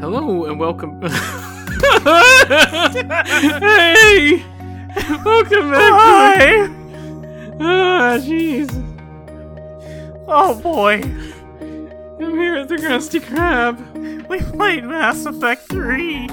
Hello 0.00 0.44
and 0.44 0.60
welcome. 0.60 1.02
hey, 1.02 1.10
welcome 5.24 5.70
back. 5.72 5.92
Hi. 5.92 6.68
Ah, 7.58 8.18
jeez. 8.20 8.70
Oh 10.28 10.54
boy, 10.54 11.02
I'm 11.02 12.30
here 12.38 12.54
at 12.58 12.68
the 12.68 12.76
Krusty 12.76 13.18
Krab. 13.20 14.28
we 14.28 14.38
played 14.38 14.84
Mass 14.84 15.26
Effect 15.26 15.62
3. 15.68 16.28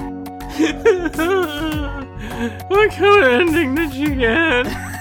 what 2.68 2.90
kind 2.92 3.24
of 3.24 3.24
ending 3.24 3.74
did 3.74 3.92
you 3.94 4.14
get? 4.14 4.95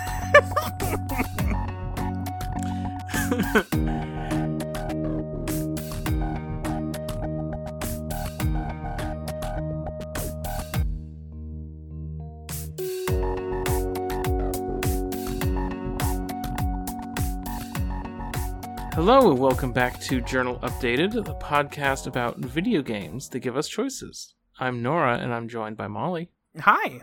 Hello 19.08 19.30
and 19.30 19.40
welcome 19.40 19.72
back 19.72 20.02
to 20.02 20.20
Journal 20.20 20.58
Updated, 20.64 21.12
the 21.12 21.36
podcast 21.36 22.08
about 22.08 22.40
video 22.40 22.82
games 22.82 23.30
that 23.30 23.42
give 23.42 23.56
us 23.56 23.68
choices. 23.68 24.34
I'm 24.60 24.82
Nora 24.82 25.20
and 25.20 25.32
I'm 25.32 25.48
joined 25.48 25.78
by 25.78 25.88
Molly. 25.88 26.32
Hi. 26.60 27.02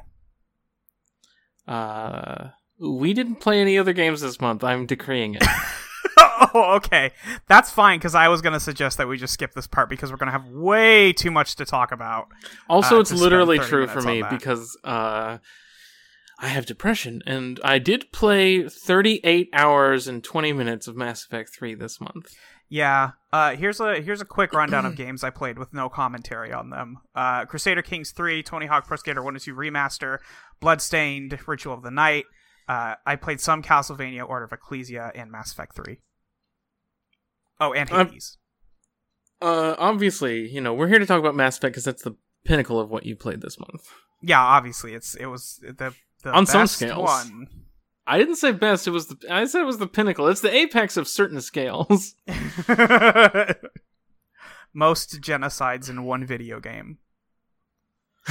Uh, 1.69 2.49
we 2.81 3.15
didn't 3.15 3.37
play 3.37 3.61
any 3.61 3.79
other 3.79 3.93
games 3.93 4.21
this 4.21 4.41
month. 4.41 4.65
I'm 4.65 4.85
decreeing 4.85 5.37
it. 5.37 5.45
oh, 6.19 6.75
okay. 6.79 7.13
That's 7.47 7.71
fine 7.71 8.01
because 8.01 8.17
I 8.17 8.27
was 8.27 8.43
going 8.43 8.55
to 8.55 8.61
suggest 8.61 8.99
that 8.99 9.07
we 9.07 9.17
just 9.17 9.35
skip 9.35 9.55
this 9.55 9.69
part 9.69 9.89
because 9.89 10.11
we're 10.11 10.17
going 10.19 10.27
to 10.27 10.33
have 10.33 10.49
way 10.49 11.13
too 11.13 11.31
much 11.31 11.55
to 11.55 11.65
talk 11.65 11.93
about. 11.93 12.27
Also, 12.69 12.97
Uh, 12.97 13.01
it's 13.03 13.13
literally 13.13 13.61
true 13.61 13.87
for 13.87 14.03
me 14.03 14.23
that. 14.23 14.31
because 14.31 14.77
uh, 14.83 15.39
I 16.43 16.49
have 16.49 16.67
depression, 16.67 17.23
and 17.25 17.61
I 17.63 17.79
did 17.79 18.11
play 18.13 18.69
38 18.69 19.49
hours 19.53 20.09
and 20.09 20.25
20 20.25 20.53
minutes 20.53 20.89
of 20.89 20.97
Mass 20.97 21.25
Effect 21.25 21.55
3 21.55 21.75
this 21.75 22.01
month. 22.01 22.35
Yeah. 22.69 23.13
Uh, 23.33 23.55
here's 23.55 23.81
a 23.81 24.01
here's 24.01 24.21
a 24.21 24.25
quick 24.25 24.53
rundown 24.53 24.85
of 24.85 24.97
games 24.97 25.23
I 25.23 25.31
played 25.31 25.57
with 25.59 25.73
no 25.73 25.89
commentary 25.89 26.53
on 26.53 26.71
them. 26.71 26.99
Uh, 27.15 27.45
Crusader 27.45 27.83
Kings 27.83 28.11
3, 28.11 28.43
Tony 28.43 28.67
Hawk 28.67 28.87
Pro 28.87 28.97
Skater 28.97 29.23
1 29.23 29.35
and 29.35 29.43
2 29.43 29.55
Remaster, 29.55 30.19
Bloodstained, 30.61 31.39
Ritual 31.47 31.75
of 31.75 31.83
the 31.83 31.91
Night. 31.91 32.25
Uh, 32.69 32.95
I 33.07 33.17
played 33.17 33.41
some 33.41 33.63
Castlevania, 33.63 34.29
Order 34.29 34.47
of 34.47 34.53
Ecclesia, 34.53 35.13
and 35.15 35.31
Mass 35.31 35.53
Effect 35.53 35.77
3. 35.77 35.99
Oh, 37.61 37.73
and 37.73 37.91
Um, 37.93 38.09
Hades. 38.09 38.39
Uh, 39.41 39.75
obviously, 39.79 40.49
you 40.49 40.61
know, 40.61 40.73
we're 40.75 40.89
here 40.89 40.99
to 40.99 41.07
talk 41.07 41.21
about 41.21 41.35
Mass 41.35 41.59
Effect 41.59 41.75
because 41.75 41.85
that's 41.85 42.03
the 42.03 42.17
pinnacle 42.45 42.81
of 42.81 42.91
what 42.91 43.05
you 43.07 43.15
played 43.17 43.41
this 43.43 43.59
month. 43.61 43.89
yeah, 44.23 44.41
obviously, 44.41 44.95
it's 44.95 45.15
it 45.15 45.27
was 45.27 45.61
the, 45.63 45.95
the 46.23 46.31
On 46.33 46.47
some 46.47 46.67
scales. 46.67 47.09
one. 47.09 47.49
I 48.07 48.19
didn't 48.19 48.37
say 48.37 48.53
best. 48.53 48.87
It 48.89 48.91
was 48.91 49.07
the. 49.07 49.17
I 49.31 49.45
said 49.45 49.61
it 49.61 49.65
was 49.67 49.79
the 49.79 49.87
pinnacle. 49.87 50.27
It's 50.29 50.41
the 50.41 50.53
apex 50.55 50.97
of 50.97 51.07
certain 51.07 51.41
scales. 51.41 52.15
Most 54.75 55.21
genocides 55.21 55.91
in 55.91 56.05
one 56.05 56.25
video 56.27 56.59
game. 56.59 56.99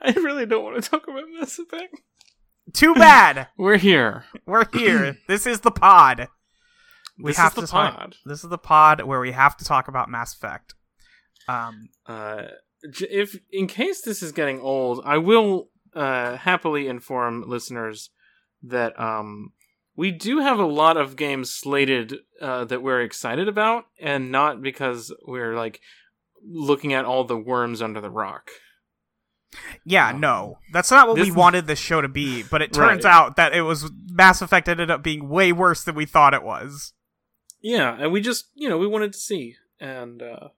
I 0.00 0.10
really 0.12 0.44
don't 0.46 0.62
want 0.64 0.82
to 0.82 0.90
talk 0.90 1.08
about 1.08 1.24
Mass 1.38 1.58
Effect. 1.58 1.96
Too 2.72 2.94
bad. 2.94 3.48
We're 3.56 3.78
here. 3.78 4.24
We're 4.46 4.66
here. 4.72 5.16
this 5.26 5.46
is 5.46 5.60
the 5.60 5.70
pod. 5.70 6.28
We 7.18 7.30
this 7.30 7.36
have 7.38 7.52
is 7.52 7.54
the 7.56 7.60
to 7.62 7.66
talk- 7.68 7.96
pod. 7.96 8.16
This 8.26 8.44
is 8.44 8.50
the 8.50 8.58
pod 8.58 9.02
where 9.02 9.20
we 9.20 9.32
have 9.32 9.56
to 9.56 9.64
talk 9.64 9.88
about 9.88 10.10
Mass 10.10 10.34
Effect. 10.34 10.74
Um, 11.48 11.88
Uh, 12.06 12.42
if 12.82 13.38
in 13.50 13.66
case 13.66 14.02
this 14.02 14.22
is 14.22 14.32
getting 14.32 14.60
old, 14.60 15.00
I 15.06 15.16
will 15.18 15.70
uh, 15.94 16.36
happily 16.36 16.88
inform 16.88 17.48
listeners 17.48 18.10
that 18.62 18.98
um, 19.00 19.52
we 19.96 20.10
do 20.10 20.38
have 20.40 20.58
a 20.58 20.66
lot 20.66 20.96
of 20.96 21.16
games 21.16 21.50
slated 21.50 22.14
uh, 22.40 22.64
that 22.64 22.82
we're 22.82 23.00
excited 23.02 23.48
about, 23.48 23.84
and 24.00 24.30
not 24.32 24.60
because 24.62 25.12
we're 25.26 25.54
like 25.56 25.80
looking 26.46 26.92
at 26.92 27.04
all 27.04 27.24
the 27.24 27.36
worms 27.38 27.80
under 27.82 28.00
the 28.00 28.10
rock. 28.10 28.50
yeah, 29.84 30.10
Um, 30.10 30.20
no, 30.20 30.58
that's 30.72 30.90
not 30.90 31.06
what 31.08 31.18
we 31.18 31.30
wanted 31.30 31.66
this 31.66 31.78
show 31.78 32.00
to 32.00 32.08
be. 32.08 32.42
But 32.42 32.60
it 32.62 32.72
turns 32.72 33.04
Right. 33.04 33.12
out 33.14 33.36
that 33.36 33.54
it 33.54 33.62
was 33.62 33.90
Mass 34.10 34.42
Effect 34.42 34.68
ended 34.68 34.90
up 34.90 35.02
being 35.02 35.28
way 35.28 35.52
worse 35.52 35.84
than 35.84 35.94
we 35.94 36.06
thought 36.06 36.34
it 36.34 36.42
was. 36.42 36.92
Yeah, 37.60 37.96
and 37.98 38.12
we 38.12 38.20
just 38.20 38.50
you 38.54 38.68
know 38.68 38.78
we 38.78 38.86
wanted 38.86 39.12
to 39.12 39.18
see, 39.18 39.54
and 39.80 40.20
uh, 40.22 40.48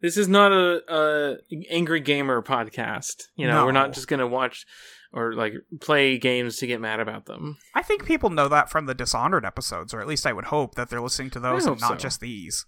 this 0.00 0.16
is 0.16 0.28
not 0.28 0.52
a, 0.52 0.82
a 0.88 1.36
angry 1.70 2.00
gamer 2.00 2.42
podcast. 2.42 3.24
You 3.36 3.46
know, 3.46 3.64
we're 3.64 3.72
not 3.72 3.92
just 3.92 4.08
gonna 4.08 4.26
watch 4.26 4.64
or 5.12 5.32
like 5.34 5.54
play 5.80 6.18
games 6.18 6.58
to 6.58 6.66
get 6.66 6.80
mad 6.80 7.00
about 7.00 7.26
them. 7.26 7.56
I 7.74 7.82
think 7.82 8.04
people 8.04 8.30
know 8.30 8.48
that 8.48 8.70
from 8.70 8.86
the 8.86 8.94
Dishonored 8.94 9.44
episodes, 9.44 9.94
or 9.94 10.00
at 10.00 10.06
least 10.06 10.26
I 10.26 10.32
would 10.32 10.46
hope 10.46 10.74
that 10.74 10.90
they're 10.90 11.00
listening 11.00 11.30
to 11.30 11.40
those 11.40 11.66
and 11.66 11.80
not 11.80 11.92
so. 11.92 11.96
just 11.96 12.20
these. 12.20 12.66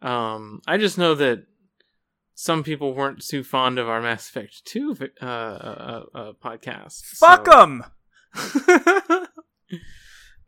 Um, 0.00 0.60
I 0.66 0.76
just 0.76 0.98
know 0.98 1.14
that 1.14 1.44
some 2.34 2.62
people 2.62 2.94
weren't 2.94 3.24
too 3.24 3.42
fond 3.42 3.78
of 3.78 3.88
our 3.88 4.00
Mass 4.00 4.28
Effect 4.28 4.64
Two 4.64 4.96
uh, 5.20 5.24
uh, 5.24 6.04
uh, 6.14 6.32
podcast. 6.42 7.04
Fuck 7.04 7.46
so- 7.46 7.52
them. 7.52 7.84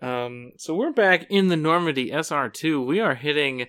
um, 0.03 0.53
so 0.57 0.75
we're 0.75 0.93
back 0.93 1.27
in 1.31 1.49
the 1.49 1.57
Normandy 1.57 2.11
SR 2.11 2.49
two. 2.49 2.83
We 2.83 3.01
are 3.01 3.15
hitting 3.15 3.67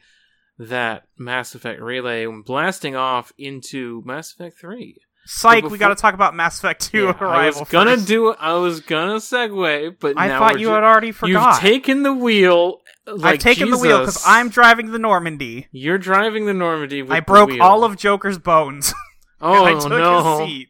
that 0.59 1.03
Mass 1.17 1.55
Effect 1.55 1.81
relay 1.81 2.25
blasting 2.45 2.95
off 2.95 3.31
into 3.37 4.01
Mass 4.05 4.33
Effect 4.33 4.59
three. 4.59 4.97
Psych. 5.25 5.63
But 5.63 5.71
we 5.71 5.77
got 5.77 5.89
to 5.89 5.95
talk 5.95 6.13
about 6.13 6.35
Mass 6.35 6.57
Effect 6.59 6.89
Two 6.89 7.05
Yeah, 7.05 7.13
I 7.19 7.47
was 7.47 7.61
gonna 7.69 7.97
do. 7.97 8.33
I 8.33 8.53
was 8.53 8.79
gonna 8.79 9.15
segue, 9.17 9.99
but 9.99 10.17
I 10.17 10.29
thought 10.29 10.59
you 10.59 10.67
ju- 10.67 10.73
had 10.73 10.83
already 10.83 11.11
forgot. 11.11 11.61
You've 11.61 11.61
taken 11.61 12.03
the 12.03 12.13
wheel. 12.13 12.79
Like 13.05 13.35
I've 13.35 13.39
taken 13.39 13.69
the 13.69 13.77
wheel 13.77 13.99
because 13.99 14.23
I'm 14.25 14.49
driving 14.49 14.91
the 14.91 14.99
Normandy. 14.99 15.67
You're 15.71 15.97
driving 15.97 16.45
the 16.45 16.53
Normandy. 16.53 17.01
With 17.01 17.11
I 17.11 17.19
broke 17.19 17.51
all 17.59 17.83
of 17.83 17.97
Joker's 17.97 18.37
bones. 18.37 18.93
Oh 19.39 19.65
I 19.65 19.73
took 19.73 19.89
no! 19.89 20.39
his 20.39 20.47
seat. 20.47 20.69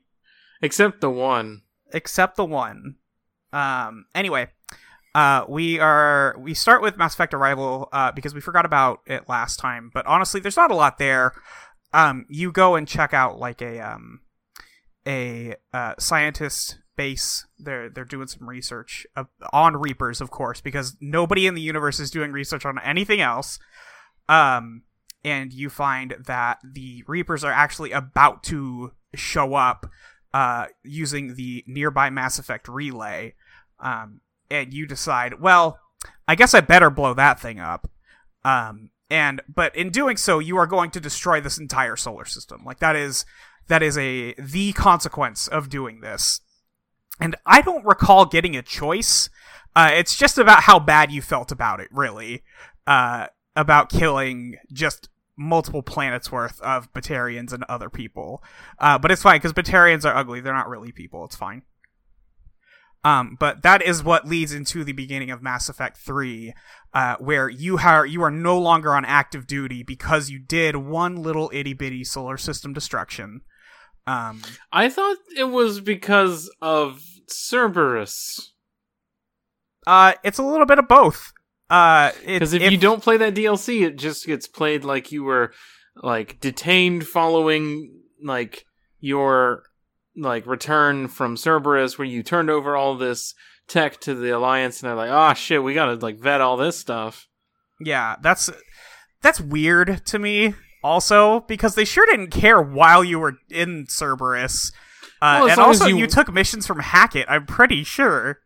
Except 0.61 0.99
the 0.99 1.09
one. 1.09 1.61
except 1.93 2.35
the 2.35 2.43
one. 2.43 2.95
Um. 3.53 4.07
Anyway, 4.13 4.49
uh, 5.17 5.43
we 5.49 5.79
are 5.79 6.35
we 6.37 6.53
start 6.53 6.83
with 6.83 6.95
Mass 6.95 7.15
Effect 7.15 7.33
Arrival 7.33 7.89
uh, 7.91 8.11
because 8.11 8.35
we 8.35 8.39
forgot 8.39 8.65
about 8.67 8.99
it 9.07 9.27
last 9.27 9.57
time. 9.57 9.89
But 9.91 10.05
honestly, 10.05 10.39
there's 10.39 10.55
not 10.55 10.69
a 10.69 10.75
lot 10.75 10.99
there. 10.99 11.33
Um, 11.91 12.27
you 12.29 12.51
go 12.51 12.75
and 12.75 12.87
check 12.87 13.15
out 13.15 13.39
like 13.39 13.59
a 13.59 13.79
um, 13.79 14.21
a 15.07 15.55
uh, 15.73 15.95
scientist 15.97 16.77
base. 16.95 17.47
They're 17.57 17.89
they're 17.89 18.05
doing 18.05 18.27
some 18.27 18.47
research 18.47 19.07
uh, 19.15 19.23
on 19.51 19.77
Reapers, 19.77 20.21
of 20.21 20.29
course, 20.29 20.61
because 20.61 20.95
nobody 21.01 21.47
in 21.47 21.55
the 21.55 21.61
universe 21.61 21.99
is 21.99 22.11
doing 22.11 22.31
research 22.31 22.63
on 22.63 22.77
anything 22.85 23.19
else. 23.19 23.57
Um, 24.29 24.83
and 25.23 25.51
you 25.51 25.71
find 25.71 26.15
that 26.27 26.59
the 26.63 27.03
Reapers 27.07 27.43
are 27.43 27.51
actually 27.51 27.91
about 27.91 28.43
to 28.43 28.91
show 29.15 29.55
up 29.55 29.89
uh, 30.31 30.67
using 30.83 31.33
the 31.33 31.63
nearby 31.65 32.11
Mass 32.11 32.37
Effect 32.37 32.67
relay. 32.67 33.33
Um, 33.79 34.21
and 34.49 34.73
you 34.73 34.85
decide, 34.85 35.39
well, 35.39 35.79
I 36.27 36.35
guess 36.35 36.53
I 36.53 36.61
better 36.61 36.89
blow 36.89 37.13
that 37.13 37.39
thing 37.39 37.59
up. 37.59 37.89
Um, 38.43 38.89
and 39.09 39.41
but 39.47 39.75
in 39.75 39.89
doing 39.89 40.17
so, 40.17 40.39
you 40.39 40.57
are 40.57 40.67
going 40.67 40.91
to 40.91 40.99
destroy 40.99 41.39
this 41.41 41.57
entire 41.57 41.95
solar 41.95 42.25
system. 42.25 42.63
Like 42.65 42.79
that 42.79 42.95
is 42.95 43.25
that 43.67 43.81
is 43.81 43.97
a 43.97 44.33
the 44.35 44.73
consequence 44.73 45.47
of 45.47 45.69
doing 45.69 46.01
this. 46.01 46.41
And 47.19 47.35
I 47.45 47.61
don't 47.61 47.85
recall 47.85 48.25
getting 48.25 48.55
a 48.55 48.61
choice. 48.61 49.29
Uh, 49.75 49.91
it's 49.93 50.15
just 50.15 50.37
about 50.37 50.63
how 50.63 50.79
bad 50.79 51.11
you 51.11 51.21
felt 51.21 51.51
about 51.51 51.79
it, 51.79 51.87
really. 51.91 52.43
Uh, 52.85 53.27
about 53.55 53.89
killing 53.89 54.55
just 54.71 55.09
multiple 55.35 55.83
planets 55.83 56.31
worth 56.31 56.59
of 56.61 56.91
Batarians 56.93 57.53
and 57.53 57.63
other 57.69 57.89
people. 57.89 58.43
Uh, 58.79 58.97
but 58.97 59.11
it's 59.11 59.21
fine 59.21 59.37
because 59.37 59.53
Batarians 59.53 60.05
are 60.05 60.15
ugly. 60.15 60.41
They're 60.41 60.53
not 60.53 60.69
really 60.69 60.91
people. 60.91 61.25
It's 61.25 61.35
fine. 61.35 61.63
Um, 63.07 63.37
but 63.39 63.61
that 63.61 63.81
is 63.81 64.03
what 64.03 64.27
leads 64.27 64.53
into 64.53 64.83
the 64.83 64.91
beginning 64.91 65.31
of 65.31 65.41
Mass 65.41 65.69
Effect 65.69 65.97
3, 65.97 66.53
uh, 66.93 67.15
where 67.19 67.47
you 67.47 67.77
are 67.77 68.05
you 68.05 68.21
are 68.21 68.31
no 68.31 68.59
longer 68.59 68.93
on 68.93 69.05
active 69.05 69.47
duty 69.47 69.81
because 69.81 70.29
you 70.29 70.39
did 70.39 70.75
one 70.75 71.15
little 71.15 71.49
itty 71.53 71.73
bitty 71.73 72.03
solar 72.03 72.35
system 72.35 72.73
destruction. 72.73 73.41
Um, 74.05 74.41
I 74.73 74.89
thought 74.89 75.17
it 75.37 75.45
was 75.45 75.79
because 75.79 76.53
of 76.61 77.01
Cerberus. 77.29 78.51
uh, 79.85 80.13
it's 80.25 80.37
a 80.37 80.43
little 80.43 80.65
bit 80.65 80.79
of 80.79 80.89
both. 80.89 81.31
Uh, 81.69 82.11
Because 82.25 82.51
if, 82.51 82.71
you 82.71 82.77
don't 82.77 83.01
play 83.01 83.15
that 83.17 83.35
DLC, 83.35 83.85
it 83.85 83.97
just 83.97 84.25
gets 84.25 84.47
played 84.47 84.83
like 84.83 85.13
you 85.13 85.23
were 85.23 85.53
like 85.95 86.41
detained 86.41 87.07
following 87.07 88.01
like 88.21 88.65
your 88.99 89.63
like 90.17 90.45
return 90.47 91.07
from 91.07 91.37
Cerberus, 91.37 91.97
where 91.97 92.07
you 92.07 92.23
turned 92.23 92.49
over 92.49 92.75
all 92.75 92.97
this 92.97 93.33
tech 93.67 93.99
to 94.01 94.15
the 94.15 94.31
Alliance, 94.35 94.81
and 94.81 94.89
they're 94.89 94.95
like, 94.95 95.11
"Ah, 95.11 95.33
shit, 95.33 95.63
we 95.63 95.73
gotta 95.73 95.93
like 95.95 96.19
vet 96.19 96.41
all 96.41 96.57
this 96.57 96.77
stuff." 96.77 97.27
yeah, 97.79 98.15
that's 98.21 98.49
that's 99.21 99.39
weird 99.39 100.05
to 100.07 100.19
me. 100.19 100.53
Also, 100.83 101.41
because 101.41 101.75
they 101.75 101.85
sure 101.85 102.05
didn't 102.05 102.29
care 102.31 102.61
while 102.61 103.03
you 103.03 103.19
were 103.19 103.37
in 103.49 103.85
Cerberus. 103.87 104.71
Uh, 105.21 105.41
Well, 105.41 105.49
and 105.49 105.59
also, 105.59 105.87
you- 105.87 105.97
you... 105.97 106.07
took 106.07 106.31
missions 106.31 106.67
from 106.67 106.79
Hackett. 106.79 107.25
I'm 107.27 107.45
pretty 107.45 107.83
sure. 107.83 108.39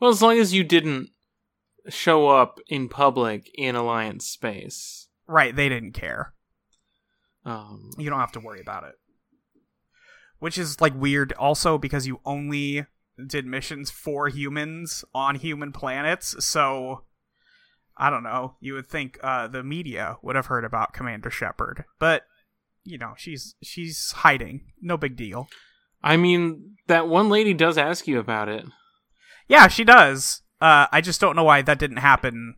Well, 0.00 0.10
as 0.10 0.20
long 0.20 0.38
as 0.38 0.52
you 0.52 0.62
didn't 0.62 1.08
show 1.88 2.28
up 2.28 2.60
in 2.68 2.88
public 2.88 3.50
in 3.54 3.74
Alliance 3.74 4.26
space. 4.26 5.08
Right, 5.26 5.54
they 5.56 5.68
didn't 5.68 5.92
care. 5.92 6.34
Um, 7.44 7.90
You 7.98 8.10
don't 8.10 8.20
have 8.20 8.32
to 8.32 8.40
worry 8.40 8.60
about 8.60 8.84
it. 8.84 8.94
Which 10.42 10.58
is 10.58 10.80
like 10.80 11.00
weird 11.00 11.32
also 11.34 11.78
because 11.78 12.08
you 12.08 12.18
only 12.24 12.86
did 13.24 13.46
missions 13.46 13.92
for 13.92 14.26
humans 14.26 15.04
on 15.14 15.36
human 15.36 15.70
planets, 15.70 16.34
so 16.44 17.04
I 17.96 18.10
don't 18.10 18.24
know. 18.24 18.56
You 18.58 18.74
would 18.74 18.88
think 18.88 19.20
uh, 19.22 19.46
the 19.46 19.62
media 19.62 20.16
would 20.20 20.34
have 20.34 20.46
heard 20.46 20.64
about 20.64 20.94
Commander 20.94 21.30
Shepard, 21.30 21.84
but 22.00 22.24
you 22.82 22.98
know 22.98 23.12
she's 23.16 23.54
she's 23.62 24.10
hiding. 24.10 24.72
No 24.80 24.96
big 24.96 25.14
deal. 25.14 25.46
I 26.02 26.16
mean, 26.16 26.76
that 26.88 27.06
one 27.06 27.28
lady 27.28 27.54
does 27.54 27.78
ask 27.78 28.08
you 28.08 28.18
about 28.18 28.48
it. 28.48 28.64
Yeah, 29.46 29.68
she 29.68 29.84
does. 29.84 30.42
Uh, 30.60 30.88
I 30.90 31.00
just 31.02 31.20
don't 31.20 31.36
know 31.36 31.44
why 31.44 31.62
that 31.62 31.78
didn't 31.78 31.98
happen. 31.98 32.56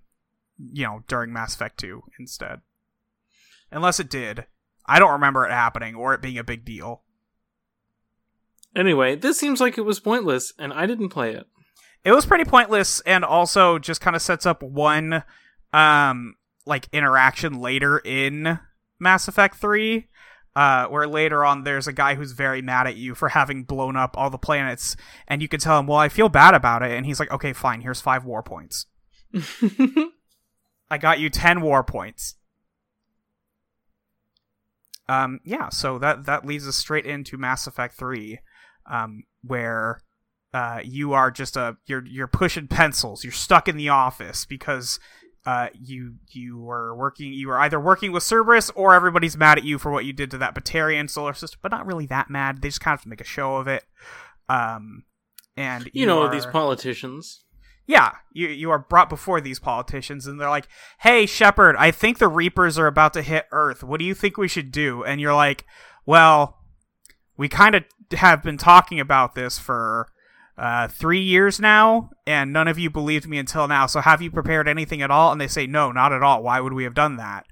You 0.59 0.85
know, 0.85 1.05
during 1.07 1.35
Mass 1.35 1.55
Effect 1.55 1.81
Two 1.81 2.05
instead, 2.19 2.63
unless 3.71 4.01
it 4.01 4.09
did. 4.09 4.47
I 4.87 4.99
don't 4.99 5.13
remember 5.13 5.45
it 5.45 5.53
happening 5.53 5.95
or 5.95 6.15
it 6.15 6.23
being 6.23 6.39
a 6.39 6.45
big 6.45 6.65
deal. 6.65 7.03
Anyway, 8.76 9.15
this 9.17 9.38
seems 9.38 9.61
like 9.61 9.79
it 9.79 9.82
was 9.85 10.00
pointless, 10.00 10.53
and 10.59 10.73
I 10.73 10.87
didn't 10.87 11.11
play 11.11 11.32
it. 11.35 11.47
it 12.05 12.12
was 12.12 12.26
pretty 12.26 12.44
pointless 12.44 13.00
and 13.06 13.25
also 13.25 13.79
just 13.79 14.00
kind 14.00 14.17
of 14.17 14.23
sets 14.23 14.44
up 14.47 14.62
one 14.62 15.23
um 15.73 16.35
like 16.67 16.88
interaction 16.93 17.61
later 17.61 17.99
in 17.99 18.59
Mass 19.00 19.26
Effect 19.29 19.56
3 19.56 20.06
uh 20.56 20.87
where 20.87 21.06
later 21.09 21.44
on 21.44 21.65
there's 21.65 21.88
a 21.88 21.93
guy 21.93 22.15
who's 22.15 22.32
very 22.32 22.62
mad 22.62 22.87
at 22.87 22.97
you 22.97 23.15
for 23.15 23.31
having 23.31 23.65
blown 23.65 23.97
up 23.97 24.17
all 24.17 24.31
the 24.31 24.38
planets 24.38 24.97
and 25.27 25.41
you 25.43 25.49
can 25.49 25.59
tell 25.61 25.79
him 25.79 25.87
well 25.87 25.99
I 25.99 26.09
feel 26.09 26.29
bad 26.29 26.55
about 26.55 26.82
it 26.82 26.93
and 26.93 27.06
he's 27.06 27.19
like 27.20 27.31
okay 27.32 27.53
fine 27.53 27.81
here's 27.81 28.00
5 28.00 28.25
war 28.25 28.43
points. 28.43 28.87
I 30.91 30.99
got 30.99 31.19
you 31.20 31.29
10 31.31 31.61
war 31.61 31.82
points. 31.82 32.35
Um 35.09 35.41
yeah 35.44 35.69
so 35.69 35.99
that 35.99 36.25
that 36.27 36.47
leads 36.47 36.67
us 36.69 36.77
straight 36.77 37.06
into 37.06 37.37
Mass 37.37 37.67
Effect 37.67 37.94
3 37.94 38.38
um 38.91 39.23
where 39.43 40.01
uh, 40.53 40.81
you 40.85 41.13
are 41.15 41.31
just 41.31 41.57
a 41.57 41.77
you're 41.87 42.05
you're 42.07 42.27
pushing 42.29 42.69
pencils. 42.69 43.25
You're 43.25 43.33
stuck 43.33 43.69
in 43.69 43.77
the 43.77 43.89
office 43.89 44.45
because 44.47 45.01
uh, 45.47 45.69
you 45.75 46.15
you 46.31 46.59
were 46.61 46.95
working. 46.97 47.33
You 47.33 47.49
were 47.49 47.59
either 47.59 47.79
working 47.81 48.13
with 48.13 48.23
Cerberus 48.23 48.71
or 48.71 48.95
everybody's 48.95 49.37
mad 49.37 49.59
at 49.59 49.65
you 49.65 49.79
for 49.79 49.91
what 49.91 50.05
you 50.05 50.13
did 50.13 50.31
to 50.31 50.39
that 50.39 50.55
Batarian 50.55 51.11
solar 51.11 51.35
system, 51.35 51.59
but 51.63 51.71
not 51.73 51.87
really 51.87 52.07
that 52.07 52.31
mad. 52.31 52.63
They 52.63 52.69
just 52.69 52.81
kind 52.81 52.95
of 52.95 53.01
have 53.01 53.03
to 53.05 53.09
make 53.09 53.21
a 53.21 53.25
show 53.25 53.57
of 53.57 53.67
it. 53.69 53.85
Um, 54.49 55.05
and 55.57 55.91
you 55.93 56.07
know, 56.07 56.23
are- 56.23 56.31
these 56.31 56.47
politicians. 56.47 57.45
yeah, 57.87 58.13
you 58.33 58.49
you 58.49 58.71
are 58.71 58.79
brought 58.79 59.09
before 59.11 59.41
these 59.41 59.59
politicians, 59.59 60.27
and 60.27 60.41
they're 60.41 60.49
like, 60.49 60.69
"Hey, 61.01 61.27
Shepard, 61.27 61.77
I 61.77 61.91
think 61.91 62.19
the 62.19 62.29
Reapers 62.29 62.79
are 62.79 62.87
about 62.87 63.13
to 63.15 63.23
hit 63.23 63.47
Earth. 63.53 63.83
What 63.83 63.99
do 63.99 64.07
you 64.07 64.15
think 64.15 64.37
we 64.39 64.49
should 64.49 64.71
do?" 64.71 65.03
And 65.05 65.21
you're 65.21 65.35
like, 65.35 65.67
"Well, 66.07 66.59
we 67.37 67.49
kind 67.49 67.75
of 67.75 67.85
have 68.13 68.43
been 68.43 68.59
talking 68.59 69.01
about 69.01 69.35
this 69.35 69.59
for 69.59 70.09
uh, 70.57 70.89
three 70.89 71.21
years 71.21 71.59
now, 71.59 72.11
and 72.27 72.53
none 72.53 72.69
of 72.69 72.79
you 72.79 72.91
believed 72.91 73.27
me 73.27 73.39
until 73.39 73.67
now. 73.67 73.87
So 73.87 74.01
have 74.01 74.23
you 74.23 74.31
prepared 74.31 74.69
anything 74.69 75.03
at 75.03 75.11
all?" 75.11 75.33
And 75.33 75.41
they 75.41 75.49
say, 75.49 75.67
"No, 75.67 75.91
not 75.93 76.13
at 76.13 76.23
all. 76.23 76.43
Why 76.43 76.61
would 76.61 76.73
we 76.73 76.85
have 76.85 76.95
done 76.95 77.17
that?" 77.17 77.47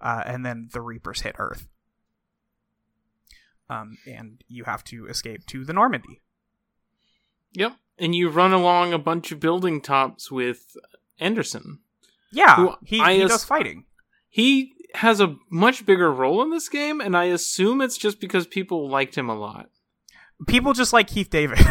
Uh, 0.00 0.22
and 0.26 0.44
then 0.44 0.68
the 0.72 0.80
Reapers 0.80 1.22
hit 1.22 1.36
Earth, 1.38 1.68
um, 3.68 3.98
and 4.06 4.42
you 4.48 4.64
have 4.64 4.82
to 4.84 5.06
escape 5.06 5.46
to 5.46 5.64
the 5.64 5.72
Normandy. 5.72 6.22
Yep. 7.52 7.76
And 7.98 8.14
you 8.14 8.28
run 8.28 8.52
along 8.52 8.92
a 8.92 8.98
bunch 8.98 9.32
of 9.32 9.40
building 9.40 9.80
tops 9.80 10.30
with 10.30 10.76
Anderson. 11.18 11.80
Yeah, 12.30 12.56
Who 12.56 12.74
he, 12.84 13.00
I 13.00 13.14
he 13.14 13.20
does 13.26 13.44
fighting. 13.44 13.84
He 14.28 14.74
has 14.94 15.20
a 15.20 15.36
much 15.50 15.84
bigger 15.86 16.12
role 16.12 16.42
in 16.42 16.50
this 16.50 16.68
game, 16.68 17.00
and 17.00 17.16
I 17.16 17.24
assume 17.24 17.80
it's 17.80 17.98
just 17.98 18.20
because 18.20 18.46
people 18.46 18.88
liked 18.88 19.16
him 19.16 19.28
a 19.28 19.34
lot. 19.38 19.68
People 20.46 20.72
just 20.72 20.92
like 20.92 21.08
Keith 21.08 21.30
David. 21.30 21.58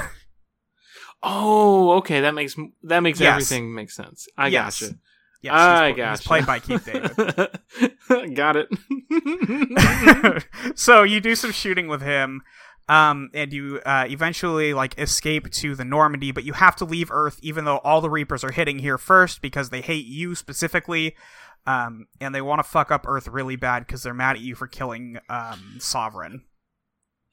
Oh, 1.24 1.94
okay, 1.98 2.22
that 2.22 2.36
makes 2.36 2.56
that 2.84 3.00
makes 3.02 3.20
Yes. 3.20 3.32
everything 3.52 3.74
make 3.74 3.90
sense. 3.90 4.28
I 4.38 4.50
Yes. 4.50 4.80
gotcha. 4.82 4.94
Yes, 5.42 5.54
I 5.56 5.88
he's, 5.88 5.98
gotcha. 5.98 6.12
he's 6.12 6.28
played 6.28 6.46
by 6.46 6.60
Keith 6.60 6.86
David. 6.86 8.36
Got 8.36 8.56
it. 8.58 10.44
so 10.76 11.02
you 11.04 11.20
do 11.20 11.36
some 11.36 11.52
shooting 11.52 11.88
with 11.88 12.02
him, 12.04 12.42
um, 12.88 13.30
and 13.34 13.52
you 13.52 13.80
uh, 13.86 14.06
eventually 14.08 14.74
like 14.76 14.98
escape 15.00 15.50
to 15.52 15.76
the 15.76 15.86
Normandy, 15.86 16.32
but 16.32 16.44
you 16.44 16.54
have 16.54 16.76
to 16.78 16.86
leave 16.86 17.10
Earth, 17.12 17.40
even 17.42 17.66
though 17.66 17.78
all 17.80 18.00
the 18.02 18.10
Reapers 18.10 18.44
are 18.44 18.52
hitting 18.52 18.80
here 18.80 18.98
first 18.98 19.42
because 19.42 19.70
they 19.72 19.82
hate 19.82 20.06
you 20.06 20.36
specifically, 20.36 21.16
um, 21.66 22.08
and 22.22 22.34
they 22.34 22.42
want 22.42 22.60
to 22.60 22.64
fuck 22.64 22.92
up 22.92 23.06
Earth 23.08 23.28
really 23.28 23.56
bad 23.56 23.86
because 23.86 24.04
they're 24.04 24.14
mad 24.14 24.36
at 24.38 24.42
you 24.42 24.56
for 24.56 24.68
killing 24.68 25.18
um, 25.30 25.78
Sovereign. 25.80 26.44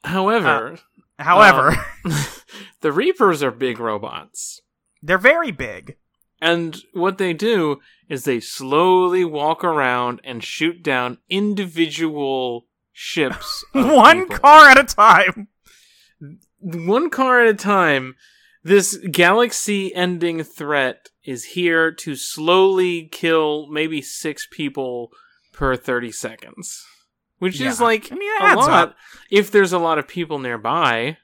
However, 0.05 0.79
However, 1.19 1.77
um, 2.05 2.13
the 2.81 2.93
Reapers 2.93 3.43
are 3.43 3.51
big 3.51 3.79
robots. 3.79 4.61
they're 5.03 5.19
very 5.19 5.51
big. 5.51 5.97
And 6.41 6.77
what 6.93 7.17
they 7.19 7.33
do 7.33 7.81
is 8.09 8.25
they 8.25 8.41
slowly 8.41 9.25
walk 9.25 9.65
around 9.65 10.21
and 10.25 10.45
shoot 10.45 10.83
down 10.83 11.19
individual 11.31 12.67
ships. 12.93 13.65
One 13.73 14.23
people. 14.23 14.39
car 14.39 14.69
at 14.69 14.79
a 14.79 14.85
time. 14.85 15.49
one 16.61 17.09
car 17.11 17.41
at 17.41 17.47
a 17.47 17.55
time. 17.55 18.17
This 18.65 18.97
galaxy 18.97 19.95
ending 19.95 20.43
threat 20.43 21.11
is 21.23 21.45
here 21.45 21.93
to 21.93 22.17
slowly 22.17 23.09
kill 23.13 23.67
maybe 23.71 24.01
six 24.01 24.49
people 24.51 25.11
per 25.53 25.77
30 25.77 26.11
seconds. 26.11 26.83
Which 27.39 27.61
is 27.61 27.79
like 27.81 28.11
I 28.11 28.15
mean, 28.15 28.31
a 28.41 28.55
lot 28.57 28.71
up. 28.89 28.97
if 29.31 29.51
there's 29.51 29.73
a 29.75 29.79
lot 29.79 29.99
of 29.99 30.09
people 30.09 30.39
nearby. 30.39 31.19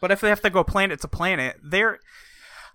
But 0.00 0.12
if 0.12 0.20
they 0.20 0.28
have 0.28 0.42
to 0.42 0.50
go 0.50 0.62
planet 0.62 1.00
to 1.00 1.08
planet, 1.08 1.56
they're. 1.64 1.98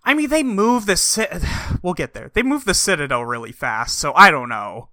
I 0.04 0.14
mean, 0.14 0.30
they 0.30 0.44
move 0.44 0.86
the. 0.86 0.98
Cit- 0.98 1.42
we'll 1.82 1.94
get 1.94 2.14
there. 2.14 2.32
They 2.34 2.44
move 2.44 2.66
the 2.66 2.74
Citadel 2.74 3.24
really 3.24 3.54
fast, 3.54 3.98
so 4.00 4.12
I 4.16 4.32
don't 4.32 4.50
know. 4.50 4.90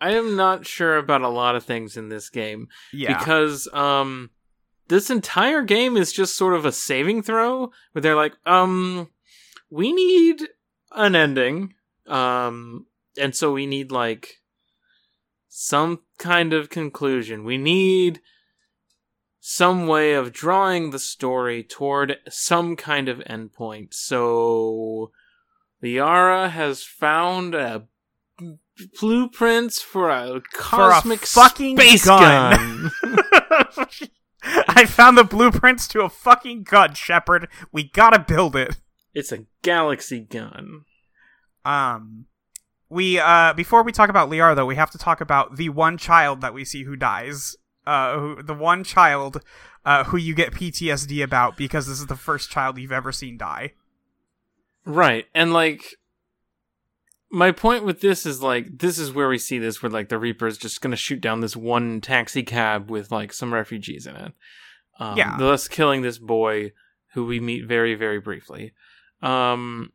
I 0.00 0.12
am 0.12 0.36
not 0.36 0.66
sure 0.66 0.96
about 0.98 1.22
a 1.22 1.28
lot 1.28 1.56
of 1.56 1.64
things 1.64 1.96
in 1.96 2.08
this 2.10 2.30
game 2.30 2.68
Yeah. 2.92 3.18
because 3.18 3.66
um 3.72 4.30
this 4.88 5.10
entire 5.10 5.62
game 5.62 5.96
is 5.96 6.12
just 6.12 6.36
sort 6.36 6.54
of 6.54 6.64
a 6.64 6.72
saving 6.72 7.22
throw 7.22 7.70
where 7.92 8.02
they're 8.02 8.16
like 8.16 8.34
um 8.46 9.08
we 9.70 9.92
need 9.92 10.42
an 10.92 11.14
ending 11.14 11.74
um 12.06 12.86
and 13.20 13.34
so 13.34 13.52
we 13.52 13.66
need 13.66 13.90
like 13.90 14.40
some 15.48 16.00
kind 16.18 16.52
of 16.52 16.70
conclusion 16.70 17.44
we 17.44 17.58
need 17.58 18.20
some 19.40 19.86
way 19.86 20.12
of 20.12 20.32
drawing 20.32 20.90
the 20.90 20.98
story 20.98 21.62
toward 21.62 22.16
some 22.28 22.76
kind 22.76 23.08
of 23.08 23.18
endpoint 23.20 23.94
so 23.94 25.10
Liara 25.82 26.50
has 26.50 26.82
found 26.82 27.54
a 27.54 27.86
blueprints 29.00 29.80
for 29.80 30.10
a 30.10 30.40
cosmic 30.52 31.20
fucking 31.20 31.76
space 31.76 32.04
gun. 32.04 32.90
gun. 33.02 33.20
I 34.68 34.86
found 34.86 35.18
the 35.18 35.24
blueprints 35.24 35.88
to 35.88 36.02
a 36.02 36.08
fucking 36.08 36.62
gun, 36.64 36.94
Shepard. 36.94 37.48
We 37.72 37.84
gotta 37.84 38.18
build 38.18 38.56
it. 38.56 38.76
It's 39.14 39.32
a 39.32 39.46
galaxy 39.62 40.20
gun. 40.20 40.84
Um, 41.64 42.26
we 42.88 43.18
uh 43.18 43.52
before 43.54 43.82
we 43.82 43.92
talk 43.92 44.08
about 44.10 44.30
Liara 44.30 44.54
though, 44.54 44.66
we 44.66 44.76
have 44.76 44.90
to 44.92 44.98
talk 44.98 45.20
about 45.20 45.56
the 45.56 45.68
one 45.70 45.98
child 45.98 46.40
that 46.40 46.54
we 46.54 46.64
see 46.64 46.84
who 46.84 46.96
dies. 46.96 47.56
Uh, 47.86 48.18
who, 48.18 48.42
the 48.42 48.54
one 48.54 48.84
child 48.84 49.42
uh 49.84 50.04
who 50.04 50.16
you 50.16 50.34
get 50.34 50.52
PTSD 50.52 51.22
about 51.22 51.56
because 51.56 51.86
this 51.86 52.00
is 52.00 52.06
the 52.06 52.16
first 52.16 52.50
child 52.50 52.78
you've 52.78 52.92
ever 52.92 53.12
seen 53.12 53.36
die. 53.38 53.72
Right. 54.84 55.26
And 55.34 55.52
like 55.52 55.97
my 57.30 57.52
point 57.52 57.84
with 57.84 58.00
this 58.00 58.24
is 58.26 58.42
like 58.42 58.78
this 58.78 58.98
is 58.98 59.12
where 59.12 59.28
we 59.28 59.38
see 59.38 59.58
this 59.58 59.82
where 59.82 59.90
like 59.90 60.08
the 60.08 60.18
Reaper's 60.18 60.56
just 60.58 60.80
gonna 60.80 60.96
shoot 60.96 61.20
down 61.20 61.40
this 61.40 61.56
one 61.56 62.00
taxi 62.00 62.42
cab 62.42 62.90
with 62.90 63.10
like 63.10 63.32
some 63.32 63.52
refugees 63.52 64.06
in 64.06 64.16
it. 64.16 64.32
Um, 64.98 65.16
Yeah. 65.16 65.36
Thus 65.38 65.68
killing 65.68 66.02
this 66.02 66.18
boy 66.18 66.72
who 67.14 67.24
we 67.26 67.40
meet 67.40 67.66
very, 67.66 67.94
very 67.94 68.20
briefly. 68.20 68.72
Um 69.22 69.92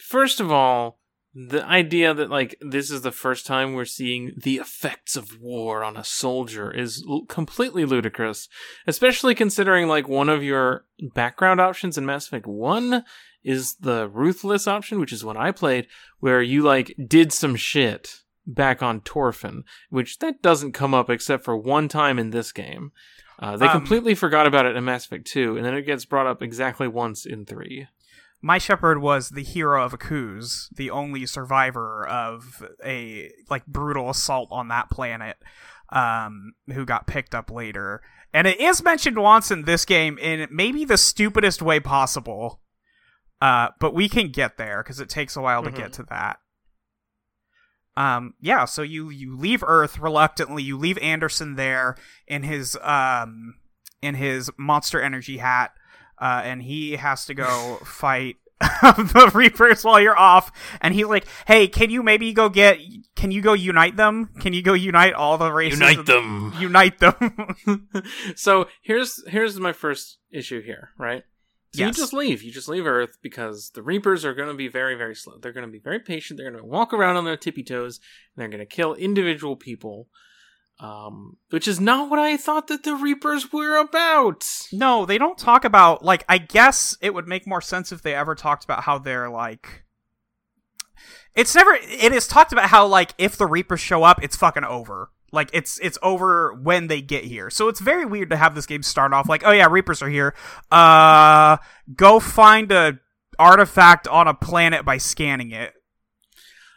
First 0.00 0.40
of 0.40 0.50
all, 0.50 0.98
the 1.34 1.64
idea 1.66 2.14
that 2.14 2.30
like 2.30 2.56
this 2.60 2.90
is 2.90 3.02
the 3.02 3.10
first 3.12 3.46
time 3.46 3.74
we're 3.74 3.84
seeing 3.84 4.32
the 4.36 4.56
effects 4.56 5.16
of 5.16 5.40
war 5.40 5.82
on 5.82 5.96
a 5.96 6.04
soldier 6.04 6.70
is 6.70 7.04
l- 7.08 7.24
completely 7.28 7.84
ludicrous, 7.84 8.48
especially 8.86 9.34
considering 9.34 9.88
like 9.88 10.08
one 10.08 10.28
of 10.28 10.42
your 10.44 10.84
background 11.14 11.60
options 11.60 11.98
in 11.98 12.06
Mass 12.06 12.26
Effect 12.28 12.46
1 12.46 13.04
is 13.44 13.74
the 13.74 14.08
ruthless 14.08 14.66
option, 14.66 14.98
which 14.98 15.12
is 15.12 15.24
what 15.24 15.36
I 15.36 15.52
played, 15.52 15.86
where 16.20 16.42
you 16.42 16.62
like 16.62 16.94
did 17.06 17.32
some 17.32 17.56
shit 17.56 18.22
back 18.46 18.82
on 18.82 19.00
Torfan, 19.00 19.62
which 19.90 20.18
that 20.18 20.42
doesn't 20.42 20.72
come 20.72 20.94
up 20.94 21.08
except 21.10 21.44
for 21.44 21.56
one 21.56 21.88
time 21.88 22.18
in 22.18 22.30
this 22.30 22.52
game. 22.52 22.92
Uh, 23.38 23.56
they 23.56 23.66
Um, 23.66 23.72
completely 23.72 24.14
forgot 24.14 24.46
about 24.46 24.66
it 24.66 24.76
in 24.76 24.84
Mass 24.84 25.04
Effect 25.06 25.26
2, 25.26 25.56
and 25.56 25.64
then 25.66 25.74
it 25.74 25.82
gets 25.82 26.04
brought 26.04 26.26
up 26.26 26.42
exactly 26.42 26.86
once 26.88 27.26
in 27.26 27.44
3. 27.44 27.88
My 28.40 28.58
Shepard 28.58 29.00
was 29.00 29.30
the 29.30 29.42
hero 29.42 29.82
of 29.84 29.94
a 29.94 29.98
Akuze, 29.98 30.68
the 30.74 30.90
only 30.90 31.24
survivor 31.26 32.06
of 32.06 32.62
a 32.84 33.32
like 33.48 33.66
brutal 33.66 34.10
assault 34.10 34.48
on 34.52 34.68
that 34.68 34.90
planet, 34.90 35.38
um, 35.90 36.52
who 36.72 36.84
got 36.84 37.06
picked 37.06 37.34
up 37.34 37.50
later. 37.50 38.02
And 38.34 38.46
it 38.46 38.60
is 38.60 38.82
mentioned 38.82 39.16
once 39.16 39.50
in 39.50 39.62
this 39.62 39.84
game 39.84 40.18
in 40.18 40.46
maybe 40.50 40.84
the 40.84 40.98
stupidest 40.98 41.62
way 41.62 41.80
possible. 41.80 42.60
Uh, 43.44 43.68
but 43.78 43.92
we 43.92 44.08
can 44.08 44.28
get 44.30 44.56
there 44.56 44.82
because 44.82 45.00
it 45.00 45.08
takes 45.10 45.36
a 45.36 45.40
while 45.42 45.62
to 45.62 45.70
Mhm. 45.70 45.76
get 45.76 45.92
to 45.92 46.02
that. 46.04 46.38
Um, 47.96 48.34
yeah, 48.40 48.64
so 48.64 48.80
you 48.82 49.10
you 49.10 49.36
leave 49.36 49.62
Earth 49.66 49.98
reluctantly. 49.98 50.62
You 50.62 50.78
leave 50.78 50.96
Anderson 50.98 51.54
there 51.56 51.96
in 52.26 52.42
his 52.42 52.76
um 52.82 53.54
in 54.02 54.14
his 54.14 54.50
monster 54.56 55.00
energy 55.00 55.38
hat, 55.38 55.72
uh, 56.18 56.40
and 56.44 56.62
he 56.62 56.96
has 56.96 57.24
to 57.26 57.34
go 57.34 57.76
fight 57.84 58.36
the 58.60 59.30
Reapers 59.34 59.84
while 59.84 60.00
you're 60.00 60.18
off. 60.18 60.50
And 60.80 60.94
he's 60.94 61.06
like, 61.06 61.26
"Hey, 61.46 61.68
can 61.68 61.90
you 61.90 62.02
maybe 62.02 62.32
go 62.32 62.48
get? 62.48 62.78
Can 63.14 63.30
you 63.30 63.42
go 63.42 63.52
unite 63.52 63.96
them? 63.96 64.30
Can 64.40 64.54
you 64.54 64.62
go 64.62 64.72
unite 64.72 65.12
all 65.12 65.36
the 65.38 65.52
races? 65.52 65.80
Unite 65.80 66.06
them! 66.06 66.54
Unite 66.58 66.98
them." 66.98 67.88
so 68.36 68.68
here's 68.82 69.22
here's 69.28 69.60
my 69.60 69.72
first 69.72 70.18
issue 70.32 70.62
here, 70.62 70.90
right? 70.98 71.24
So 71.74 71.80
Yes. 71.82 71.96
you 71.96 72.02
just 72.02 72.12
leave. 72.12 72.42
You 72.42 72.52
just 72.52 72.68
leave 72.68 72.86
Earth 72.86 73.18
because 73.20 73.70
the 73.70 73.82
Reapers 73.82 74.24
are 74.24 74.32
going 74.32 74.48
to 74.48 74.54
be 74.54 74.68
very, 74.68 74.94
very 74.94 75.16
slow. 75.16 75.38
They're 75.38 75.52
going 75.52 75.66
to 75.66 75.72
be 75.72 75.80
very 75.80 75.98
patient. 75.98 76.38
They're 76.38 76.48
going 76.50 76.62
to 76.62 76.68
walk 76.68 76.92
around 76.92 77.16
on 77.16 77.24
their 77.24 77.36
tippy 77.36 77.64
toes, 77.64 77.98
and 78.34 78.40
they're 78.40 78.48
going 78.48 78.60
to 78.60 78.76
kill 78.76 78.94
individual 78.94 79.56
people. 79.56 80.08
Um, 80.80 81.36
which 81.50 81.66
is 81.68 81.80
not 81.80 82.10
what 82.10 82.18
I 82.18 82.36
thought 82.36 82.66
that 82.68 82.82
the 82.84 82.94
Reapers 82.96 83.52
were 83.52 83.76
about. 83.76 84.44
no, 84.72 85.04
they 85.06 85.18
don't 85.18 85.38
talk 85.38 85.64
about 85.64 86.04
like. 86.04 86.24
I 86.28 86.38
guess 86.38 86.96
it 87.00 87.14
would 87.14 87.26
make 87.28 87.46
more 87.46 87.60
sense 87.60 87.90
if 87.92 88.02
they 88.02 88.14
ever 88.14 88.34
talked 88.34 88.64
about 88.64 88.84
how 88.84 88.98
they're 88.98 89.30
like. 89.30 89.84
It's 91.34 91.54
never. 91.54 91.72
It 91.74 92.12
is 92.12 92.28
talked 92.28 92.52
about 92.52 92.70
how 92.70 92.86
like 92.86 93.14
if 93.18 93.36
the 93.36 93.46
Reapers 93.46 93.80
show 93.80 94.04
up, 94.04 94.22
it's 94.22 94.36
fucking 94.36 94.64
over. 94.64 95.10
Like 95.34 95.50
it's 95.52 95.78
it's 95.80 95.98
over 96.02 96.54
when 96.54 96.86
they 96.86 97.02
get 97.02 97.24
here. 97.24 97.50
So 97.50 97.68
it's 97.68 97.80
very 97.80 98.06
weird 98.06 98.30
to 98.30 98.36
have 98.36 98.54
this 98.54 98.66
game 98.66 98.82
start 98.82 99.12
off 99.12 99.28
like, 99.28 99.42
oh 99.44 99.50
yeah, 99.50 99.66
Reapers 99.68 100.00
are 100.00 100.08
here. 100.08 100.34
Uh, 100.70 101.58
go 101.94 102.20
find 102.20 102.72
a 102.72 103.00
artifact 103.38 104.08
on 104.08 104.28
a 104.28 104.34
planet 104.34 104.84
by 104.84 104.98
scanning 104.98 105.50
it. 105.50 105.74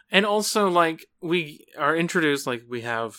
And 0.09 0.25
also, 0.25 0.69
like, 0.69 1.05
we 1.21 1.65
are 1.77 1.95
introduced, 1.95 2.47
like, 2.47 2.63
we 2.67 2.81
have 2.81 3.17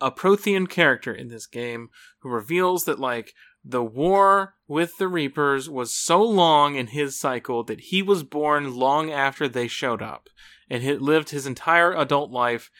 a 0.00 0.10
Prothean 0.10 0.68
character 0.68 1.12
in 1.12 1.28
this 1.28 1.46
game 1.46 1.88
who 2.20 2.28
reveals 2.28 2.84
that, 2.84 2.98
like, 2.98 3.32
the 3.64 3.82
war 3.82 4.54
with 4.66 4.98
the 4.98 5.08
Reapers 5.08 5.70
was 5.70 5.94
so 5.94 6.22
long 6.22 6.74
in 6.74 6.88
his 6.88 7.18
cycle 7.18 7.62
that 7.64 7.80
he 7.80 8.02
was 8.02 8.24
born 8.24 8.74
long 8.74 9.10
after 9.10 9.48
they 9.48 9.68
showed 9.68 10.02
up 10.02 10.28
and 10.68 10.84
lived 11.00 11.30
his 11.30 11.46
entire 11.46 11.92
adult 11.92 12.30
life 12.30 12.70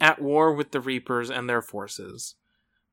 at 0.00 0.20
war 0.20 0.54
with 0.54 0.70
the 0.72 0.80
Reapers 0.80 1.30
and 1.30 1.48
their 1.48 1.62
forces. 1.62 2.34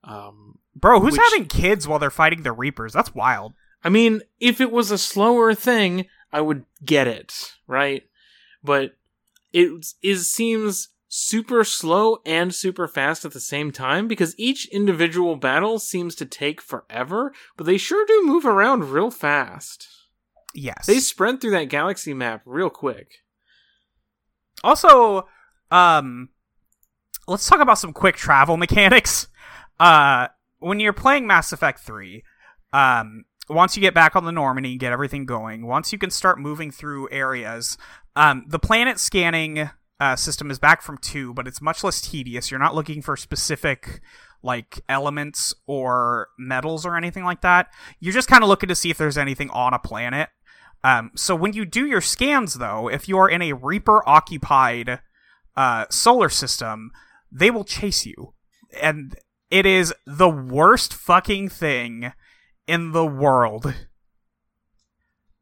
Um, 0.04 0.60
Bro, 0.76 1.00
who's 1.00 1.14
Which- 1.14 1.22
having 1.22 1.48
kids 1.48 1.88
while 1.88 2.00
they're 2.00 2.10
fighting 2.10 2.44
the 2.44 2.52
Reapers? 2.52 2.94
That's 2.94 3.16
wild. 3.16 3.54
I 3.84 3.90
mean, 3.90 4.22
if 4.40 4.60
it 4.60 4.72
was 4.72 4.92
a 4.92 4.98
slower 4.98 5.54
thing, 5.54 6.08
I 6.32 6.42
would 6.42 6.66
get 6.84 7.08
it, 7.08 7.54
right? 7.68 8.04
But 8.64 8.98
it 9.54 9.86
is 10.02 10.30
seems 10.32 10.90
super 11.08 11.64
slow 11.64 12.18
and 12.26 12.54
super 12.54 12.88
fast 12.88 13.24
at 13.24 13.32
the 13.32 13.40
same 13.40 13.72
time 13.72 14.08
because 14.08 14.38
each 14.38 14.68
individual 14.68 15.36
battle 15.38 15.80
seems 15.80 16.14
to 16.16 16.26
take 16.26 16.62
forever, 16.62 17.32
but 17.56 17.66
they 17.66 17.78
sure 17.78 18.06
do 18.06 18.24
move 18.26 18.46
around 18.46 18.90
real 18.92 19.12
fast. 19.12 19.88
Yes. 20.54 20.86
They 20.88 21.00
spread 21.00 21.40
through 21.40 21.52
that 21.52 21.70
galaxy 21.70 22.14
map 22.14 22.42
real 22.46 22.70
quick. 22.70 23.12
Also, 24.64 25.28
um, 25.72 26.30
let's 27.28 27.48
talk 27.48 27.60
about 27.60 27.78
some 27.78 27.94
quick 27.94 28.16
travel 28.16 28.58
mechanics. 28.58 29.28
Uh, 29.80 30.28
when 30.60 30.80
you're 30.80 30.94
playing 30.94 31.28
Mass 31.28 31.52
Effect 31.52 31.80
3, 31.80 32.24
um, 32.74 33.26
once 33.50 33.76
you 33.76 33.82
get 33.82 33.94
back 33.94 34.16
on 34.16 34.26
the 34.26 34.32
Normandy 34.32 34.72
and 34.72 34.80
get 34.80 34.92
everything 34.92 35.26
going, 35.26 35.66
once 35.66 35.92
you 35.92 36.00
can 36.00 36.10
start 36.10 36.40
moving 36.40 36.72
through 36.72 37.10
areas, 37.12 37.78
um, 38.16 38.46
the 38.48 38.60
planet 38.60 39.00
scanning 39.00 39.70
uh, 40.00 40.16
system 40.16 40.50
is 40.50 40.60
back 40.60 40.82
from 40.82 40.98
2, 40.98 41.34
but 41.34 41.48
it's 41.48 41.62
much 41.62 41.84
less 41.84 42.02
tedious. 42.02 42.52
You're 42.52 42.60
not 42.60 42.76
looking 42.76 43.02
for 43.02 43.16
specific 43.16 44.02
like 44.42 44.80
elements 44.88 45.54
or 45.66 46.30
metals 46.38 46.86
or 46.86 46.96
anything 46.96 47.24
like 47.24 47.42
that. 47.42 47.68
You're 48.00 48.14
just 48.14 48.28
kind 48.28 48.44
of 48.44 48.50
looking 48.50 48.70
to 48.70 48.76
see 48.76 48.90
if 48.90 48.98
there's 48.98 49.18
anything 49.18 49.50
on 49.50 49.74
a 49.74 49.80
planet. 49.80 50.30
Um, 50.84 51.12
so 51.16 51.36
when 51.36 51.54
you 51.54 51.66
do 51.66 51.88
your 51.88 52.02
scans, 52.02 52.56
though, 52.56 52.88
if 52.88 53.10
you're 53.10 53.28
in 53.28 53.42
a 53.42 53.54
Reaper 53.54 54.08
occupied 54.08 55.00
uh, 55.58 55.86
solar 55.90 56.30
system, 56.30 56.92
they 57.38 57.52
will 57.52 57.66
chase 57.66 58.06
you, 58.06 58.34
and 58.82 59.16
it 59.52 59.66
is 59.66 59.94
the 60.08 60.30
worst 60.30 60.94
fucking 60.94 61.50
thing 61.50 62.14
in 62.68 62.92
the 62.94 63.06
world. 63.06 63.74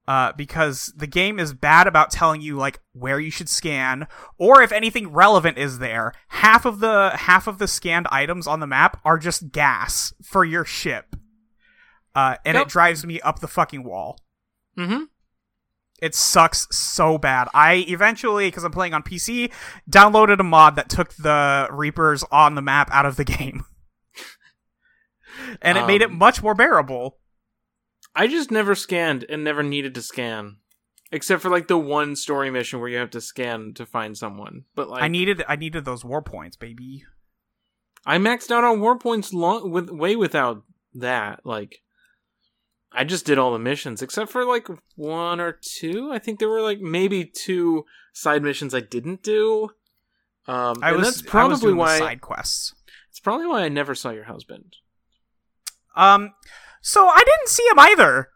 Uh, 0.06 0.34
because 0.34 0.92
the 0.98 1.08
game 1.08 1.40
is 1.40 1.54
bad 1.54 1.88
about 1.88 2.12
telling 2.12 2.42
you 2.42 2.58
like 2.58 2.82
where 2.92 3.22
you 3.22 3.32
should 3.32 3.48
scan, 3.48 4.06
or 4.38 4.62
if 4.62 4.74
anything 4.74 5.08
relevant 5.14 5.58
is 5.58 5.80
there. 5.80 6.12
Half 6.28 6.66
of 6.66 6.80
the 6.82 7.12
half 7.12 7.48
of 7.48 7.58
the 7.58 7.70
scanned 7.70 8.08
items 8.12 8.46
on 8.46 8.60
the 8.60 8.68
map 8.68 9.00
are 9.06 9.18
just 9.18 9.52
gas 9.54 10.14
for 10.22 10.44
your 10.44 10.66
ship, 10.66 11.16
uh, 12.16 12.36
and 12.44 12.56
Yep. 12.56 12.66
it 12.66 12.70
drives 12.70 13.06
me 13.06 13.22
up 13.22 13.40
the 13.40 13.48
fucking 13.48 13.86
wall. 13.86 14.20
Mm-hmm. 14.78 15.04
It 16.04 16.16
sucks 16.16 16.68
so 16.70 17.18
bad. 17.18 17.48
I 17.54 17.86
eventually, 17.88 18.48
because 18.48 18.66
I'm 18.66 18.74
playing 18.74 18.94
on 18.94 19.04
PC, 19.04 19.54
downloaded 19.90 20.38
a 20.38 20.44
mod 20.44 20.76
that 20.76 20.90
took 20.90 21.14
the 21.14 21.70
Reapers 21.72 22.26
on 22.30 22.56
the 22.56 22.62
map 22.62 22.90
out 22.92 23.06
of 23.06 23.16
the 23.16 23.24
game. 23.24 23.64
and 25.62 25.78
it 25.78 25.88
made 25.88 26.02
it 26.02 26.10
Um, 26.10 26.18
much 26.18 26.44
more 26.44 26.56
bearable. 26.56 27.20
I 28.14 28.28
just 28.28 28.52
never 28.52 28.76
scanned 28.76 29.26
and 29.30 29.46
never 29.46 29.64
needed 29.64 29.96
to 29.96 30.02
scan. 30.02 30.58
Except 31.10 31.42
for 31.42 31.50
like 31.50 31.70
the 31.70 31.78
one 31.78 32.18
story 32.18 32.52
mission 32.52 32.82
where 32.82 32.90
you 32.90 32.98
have 32.98 33.12
to 33.12 33.22
scan 33.22 33.74
to 33.76 33.86
find 33.86 34.18
someone. 34.18 34.66
But 34.76 34.90
like 34.90 35.04
I 35.04 35.08
needed 35.08 35.42
I 35.48 35.56
needed 35.56 35.86
those 35.86 36.04
war 36.04 36.22
points, 36.22 36.58
baby. 36.58 37.06
I 38.06 38.18
maxed 38.18 38.52
out 38.52 38.66
on 38.66 38.82
war 38.82 38.98
points 38.98 39.32
long 39.32 39.72
with 39.72 39.90
way 39.90 40.18
without 40.18 40.64
that. 40.96 41.46
Like, 41.46 41.83
I 42.94 43.04
just 43.04 43.26
did 43.26 43.38
all 43.38 43.52
the 43.54 43.60
missions 43.60 44.02
except 44.02 44.32
for 44.32 44.46
like 44.46 44.68
one 44.96 45.40
or 45.40 45.52
two. 45.62 46.12
I 46.14 46.20
think 46.20 46.40
there 46.40 46.50
were 46.50 46.62
like 46.62 46.80
maybe 46.80 47.26
two 47.26 47.86
side 48.14 48.44
missions 48.44 48.74
I 48.74 48.82
didn't 48.82 49.24
do. 49.24 49.70
Um, 50.48 50.76
I 50.82 50.92
was 50.92 51.06
that's 51.08 51.22
was 51.24 51.30
probably 51.30 51.58
doing 51.60 51.78
why. 51.78 51.98
side 52.00 52.22
quests. 52.22 52.76
It's 53.10 53.20
probably 53.20 53.48
why 53.48 53.64
I 53.64 53.70
never 53.70 53.96
saw 53.96 54.10
your 54.12 54.26
husband. 54.26 54.76
Um, 55.96 56.34
so 56.82 57.08
I 57.08 57.20
didn't 57.26 57.50
see 57.50 57.64
him 57.72 57.80
either. 57.80 58.30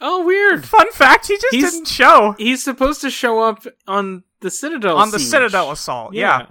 Oh, 0.00 0.24
weird. 0.24 0.64
Fun 0.64 0.90
fact: 0.92 1.28
he 1.28 1.34
just 1.36 1.54
He's- 1.54 1.72
didn't 1.72 1.88
show 1.88 2.34
He's 2.38 2.62
supposed 2.62 3.00
to 3.02 3.10
show 3.10 3.40
up 3.40 3.64
on 3.86 4.24
the 4.40 4.50
Citadel. 4.50 4.96
on 4.96 5.10
the. 5.10 5.18
Citadel 5.18 5.70
assault. 5.70 6.14
Yeah. 6.14 6.46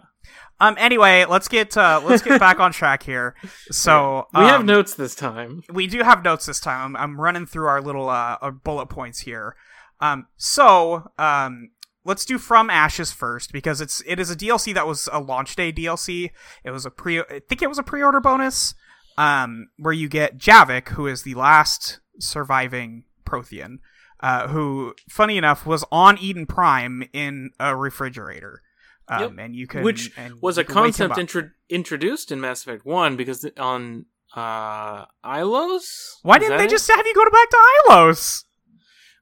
Um. 0.59 0.75
Anyway, 0.77 1.25
let's 1.25 1.47
get 1.47 1.77
uh 1.77 2.01
let's 2.03 2.23
get 2.23 2.39
back 2.39 2.59
on 2.59 2.71
track 2.71 3.03
here. 3.03 3.35
So 3.71 4.27
we 4.33 4.41
have 4.41 4.61
um, 4.61 4.65
notes 4.65 4.95
this 4.95 5.15
time. 5.15 5.61
we 5.71 5.87
do 5.87 6.01
have 6.03 6.23
notes 6.23 6.45
this 6.45 6.59
time. 6.59 6.95
I'm, 6.95 7.11
I'm 7.11 7.21
running 7.21 7.45
through 7.45 7.67
our 7.67 7.81
little 7.81 8.09
uh 8.09 8.37
our 8.41 8.51
bullet 8.51 8.87
points 8.87 9.19
here. 9.19 9.55
Um, 9.99 10.27
so 10.35 11.11
um, 11.17 11.69
let's 12.05 12.25
do 12.25 12.37
From 12.37 12.69
Ashes 12.69 13.11
first 13.11 13.51
because 13.51 13.81
it's 13.81 14.01
it 14.05 14.19
is 14.19 14.31
a 14.31 14.35
DLC 14.35 14.73
that 14.73 14.87
was 14.87 15.09
a 15.11 15.19
launch 15.19 15.55
day 15.55 15.71
DLC. 15.71 16.31
It 16.63 16.71
was 16.71 16.85
a 16.85 16.91
pre 16.91 17.19
I 17.19 17.41
think 17.47 17.61
it 17.61 17.69
was 17.69 17.79
a 17.79 17.83
pre-order 17.83 18.19
bonus. 18.19 18.73
Um, 19.19 19.69
where 19.77 19.93
you 19.93 20.07
get 20.07 20.37
Javik, 20.37 20.89
who 20.89 21.07
is 21.07 21.23
the 21.23 21.33
last 21.33 21.99
surviving 22.19 23.05
Prothean, 23.25 23.79
uh, 24.19 24.47
who, 24.49 24.93
funny 25.09 25.37
enough, 25.37 25.65
was 25.65 25.83
on 25.91 26.19
Eden 26.19 26.45
Prime 26.45 27.03
in 27.13 27.49
a 27.59 27.75
refrigerator. 27.75 28.61
Um, 29.09 29.21
Yep. 29.21 29.31
and 29.39 29.55
you 29.55 29.67
can 29.67 29.83
Which 29.83 30.11
was 30.41 30.57
a 30.57 30.63
can 30.63 30.75
wake 30.75 30.95
him 30.97 31.07
concept 31.09 31.19
intro- 31.19 31.49
introduced 31.69 32.31
in 32.31 32.41
Mass 32.41 32.61
Effect 32.63 32.85
One 32.85 33.15
because 33.15 33.45
on 33.57 34.05
uh 34.35 35.05
Ilos. 35.25 36.15
Why 36.23 36.35
Is 36.35 36.41
didn't 36.43 36.57
they 36.57 36.65
it? 36.65 36.69
just 36.69 36.89
have 36.91 37.05
you 37.05 37.13
go 37.15 37.23
back 37.31 37.49
to 37.49 37.57
Ilos? 37.87 38.43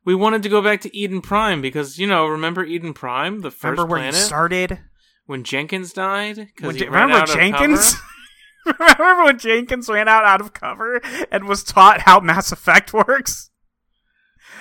We 0.04 0.16
wanted 0.16 0.44
to 0.44 0.50
go 0.50 0.62
back 0.62 0.82
to 0.82 0.96
Eden 0.98 1.22
Prime 1.22 1.62
because 1.62 2.00
you 2.00 2.08
know 2.08 2.26
remember 2.28 2.64
Eden 2.64 2.94
Prime, 2.94 3.42
the 3.42 3.52
first 3.52 3.64
Remember 3.80 3.86
where 3.86 4.00
planet 4.00 4.16
you 4.16 4.22
started? 4.22 4.80
when 5.28 5.44
Jenkins 5.44 5.94
died 5.94 6.50
When 6.60 6.76
remember 6.76 7.16
out 7.18 7.30
of 7.30 7.36
Jenkins? 7.36 7.96
remember 8.80 9.24
when 9.26 9.38
Jenkins 9.40 9.88
ran 9.90 10.08
out 10.08 10.26
out 10.26 10.42
of 10.42 10.54
cover 10.54 11.00
and 11.32 11.46
was 11.48 11.64
taught 11.64 12.02
how 12.02 12.20
Mass 12.20 12.52
Effect 12.52 12.92
works? 12.94 13.52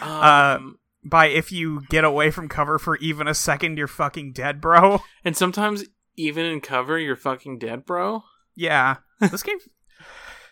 Um, 0.03 0.79
By 1.05 1.27
if 1.27 1.53
you 1.53 1.83
get 1.91 2.05
away 2.05 2.31
from 2.31 2.49
cover 2.49 2.79
for 2.79 2.97
even 2.97 3.29
a 3.29 3.35
second, 3.35 3.77
you're 3.77 3.87
fucking 3.87 4.33
dead, 4.33 4.61
bro. 4.61 5.03
and 5.25 5.37
sometimes 5.37 5.85
even 6.17 6.47
in 6.47 6.61
cover, 6.61 6.99
you're 6.99 7.17
fucking 7.17 7.59
dead, 7.59 7.85
bro. 7.85 8.23
Yeah, 8.55 8.97
this 9.21 9.43
game, 9.43 9.59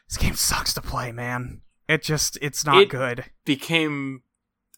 this 0.09 0.18
game 0.18 0.35
sucks 0.35 0.75
to 0.75 0.82
play, 0.82 1.12
man. 1.12 1.62
It 1.88 2.02
just, 2.02 2.37
it's 2.42 2.64
not 2.66 2.82
It- 2.82 2.88
good. 2.90 3.25
Became 3.44 4.23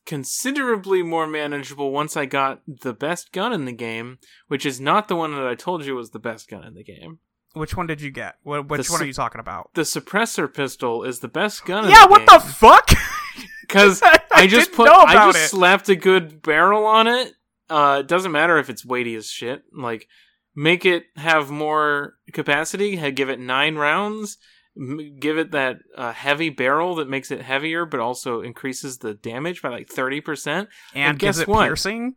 considerably 0.06 1.02
more 1.02 1.26
manageable 1.26 1.90
once 1.90 2.16
I 2.16 2.26
got 2.26 2.60
the 2.66 2.92
best 2.92 3.32
gun 3.32 3.52
in 3.52 3.64
the 3.64 3.72
game, 3.72 4.18
which 4.48 4.66
is 4.66 4.80
not 4.80 5.08
the 5.08 5.16
one 5.16 5.34
that 5.34 5.46
I 5.46 5.54
told 5.54 5.84
you 5.84 5.94
was 5.96 6.10
the 6.10 6.18
best 6.18 6.48
gun 6.48 6.62
in 6.64 6.74
the 6.74 6.84
game. 6.84 7.18
Which 7.54 7.76
one 7.76 7.86
did 7.86 8.00
you 8.00 8.10
get? 8.10 8.34
What, 8.42 8.68
which 8.68 8.86
The 8.86 8.92
one 8.92 8.98
su- 8.98 9.04
are 9.04 9.06
you 9.06 9.12
talking 9.12 9.40
about? 9.40 9.70
The 9.74 9.82
suppressor 9.82 10.52
pistol 10.52 11.04
is 11.04 11.20
the 11.20 11.28
best 11.28 11.64
gun. 11.64 11.84
in 11.84 11.90
Yeah, 11.90 12.06
what 12.06 12.18
game. 12.18 12.26
the 12.32 12.40
fuck? 12.40 12.90
Because 13.66 14.02
I 14.34 14.46
just 14.46 14.72
put, 14.72 14.88
I 14.88 15.14
just 15.32 15.38
it. 15.38 15.48
slapped 15.48 15.88
a 15.88 15.96
good 15.96 16.42
barrel 16.42 16.84
on 16.86 17.06
it. 17.06 17.32
Uh, 17.70 17.98
it 18.00 18.08
doesn't 18.08 18.32
matter 18.32 18.58
if 18.58 18.68
it's 18.68 18.84
weighty 18.84 19.14
as 19.14 19.26
shit. 19.28 19.62
Like, 19.72 20.06
make 20.54 20.84
it 20.84 21.04
have 21.16 21.50
more 21.50 22.14
capacity. 22.32 22.96
Give 23.12 23.28
it 23.30 23.40
nine 23.40 23.76
rounds. 23.76 24.36
m- 24.76 25.16
Give 25.18 25.38
it 25.38 25.50
that 25.52 25.78
uh, 25.96 26.12
heavy 26.12 26.50
barrel 26.50 26.96
that 26.96 27.08
makes 27.08 27.30
it 27.30 27.42
heavier, 27.42 27.86
but 27.86 28.00
also 28.00 28.40
increases 28.42 28.98
the 28.98 29.14
damage 29.14 29.62
by 29.62 29.70
like 29.70 29.88
thirty 29.88 30.20
percent. 30.20 30.68
and 30.94 31.10
And 31.10 31.18
guess 31.18 31.38
it 31.38 31.48
what? 31.48 31.64
piercing? 31.66 32.16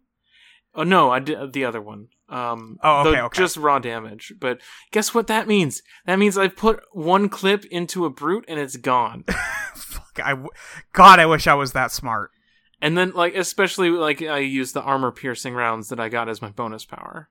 Oh 0.76 0.84
no, 0.84 1.10
I 1.10 1.20
did 1.20 1.54
the 1.54 1.66
other 1.66 1.82
one. 1.82 2.08
Um, 2.29 2.77
Oh, 2.84 3.07
okay, 3.07 3.22
okay. 3.22 3.38
just 3.41 3.55
raw 3.57 3.79
damage. 3.79 4.34
But 4.39 4.60
guess 4.91 5.13
what 5.13 5.27
that 5.27 5.48
means? 5.48 5.81
That 6.05 6.19
means 6.19 6.38
I've 6.38 6.55
put 6.57 6.81
one 6.91 7.29
clip 7.29 7.63
into 7.65 8.05
a 8.05 8.10
brute 8.10 8.46
and 8.48 8.60
it's 8.60 8.75
gone. 8.75 9.24
Fuck, 9.75 10.19
I 10.24 10.31
w- 10.31 10.50
God, 10.93 11.19
I 11.19 11.25
wish 11.25 11.48
I 11.48 11.53
was 11.53 11.72
that 11.74 11.91
smart. 11.91 12.31
And 12.81 12.98
then, 12.98 13.12
like, 13.13 13.34
especially 13.36 13.89
like 13.89 14.22
I 14.22 14.39
use 14.39 14.74
the 14.74 14.81
armor 14.81 15.12
piercing 15.12 15.53
rounds 15.53 15.89
that 15.89 16.00
I 16.00 16.10
got 16.10 16.29
as 16.29 16.41
my 16.41 16.50
bonus 16.50 16.86
power. 16.86 17.29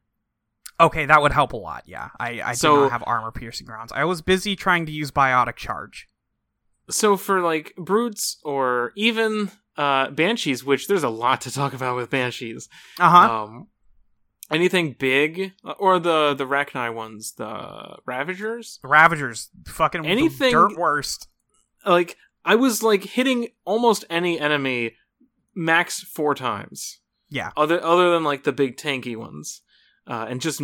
Okay, 0.80 1.06
that 1.06 1.22
would 1.22 1.32
help 1.32 1.52
a 1.52 1.56
lot. 1.56 1.84
Yeah, 1.86 2.08
I 2.18 2.40
I 2.42 2.52
So- 2.54 2.74
do 2.76 2.80
not 2.82 2.92
have 2.92 3.04
armor 3.06 3.30
piercing 3.32 3.66
rounds. 3.66 3.92
I 3.92 4.04
was 4.04 4.22
busy 4.22 4.56
trying 4.56 4.86
to 4.86 4.92
use 4.92 5.10
biotic 5.10 5.56
charge. 5.56 6.06
So 6.90 7.16
for 7.16 7.40
like 7.40 7.74
brutes 7.76 8.38
or 8.44 8.92
even 8.96 9.50
uh 9.76 10.10
banshees, 10.10 10.64
which 10.64 10.88
there's 10.88 11.02
a 11.04 11.08
lot 11.08 11.40
to 11.42 11.52
talk 11.52 11.72
about 11.74 11.96
with 11.96 12.10
banshees. 12.10 12.68
Uh 12.98 13.10
huh. 13.10 13.42
Um, 13.42 13.66
anything 14.50 14.94
big 14.98 15.52
or 15.78 15.98
the 15.98 16.34
the 16.34 16.46
Rachni 16.46 16.92
ones, 16.94 17.32
the 17.32 17.96
Ravagers. 18.06 18.78
Ravagers, 18.82 19.50
fucking 19.66 20.02
the 20.02 20.08
anything- 20.08 20.52
dirt 20.52 20.76
worst. 20.76 21.28
Like 21.84 22.16
I 22.44 22.54
was 22.54 22.82
like 22.82 23.04
hitting 23.04 23.48
almost 23.64 24.04
any 24.10 24.38
enemy 24.40 24.94
max 25.54 26.00
four 26.00 26.34
times. 26.34 27.00
Yeah. 27.28 27.50
Other 27.56 27.82
other 27.82 28.10
than 28.12 28.24
like 28.24 28.44
the 28.44 28.52
big 28.52 28.76
tanky 28.76 29.16
ones, 29.16 29.62
uh, 30.06 30.26
and 30.28 30.40
just 30.40 30.62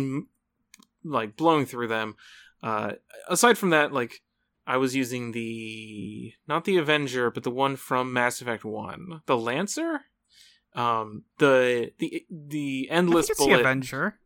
like 1.03 1.35
blowing 1.35 1.65
through 1.65 1.87
them. 1.89 2.15
Uh, 2.61 2.93
aside 3.27 3.57
from 3.57 3.71
that, 3.71 3.91
like 3.91 4.21
I 4.65 4.77
was 4.77 4.95
using 4.95 5.33
the 5.33 6.33
not 6.47 6.63
the 6.63 6.77
Avenger, 6.77 7.29
but 7.29 7.43
the 7.43 7.51
one 7.51 7.75
from 7.75 8.13
Mass 8.13 8.39
Effect 8.41 8.63
One, 8.63 9.21
the 9.25 9.37
Lancer. 9.37 10.01
Um, 10.75 11.23
the 11.37 11.91
the 11.99 12.25
the 12.31 12.87
endless 12.89 13.29
bullet. 13.37 13.55
the 13.57 13.59
Avenger. 13.61 14.19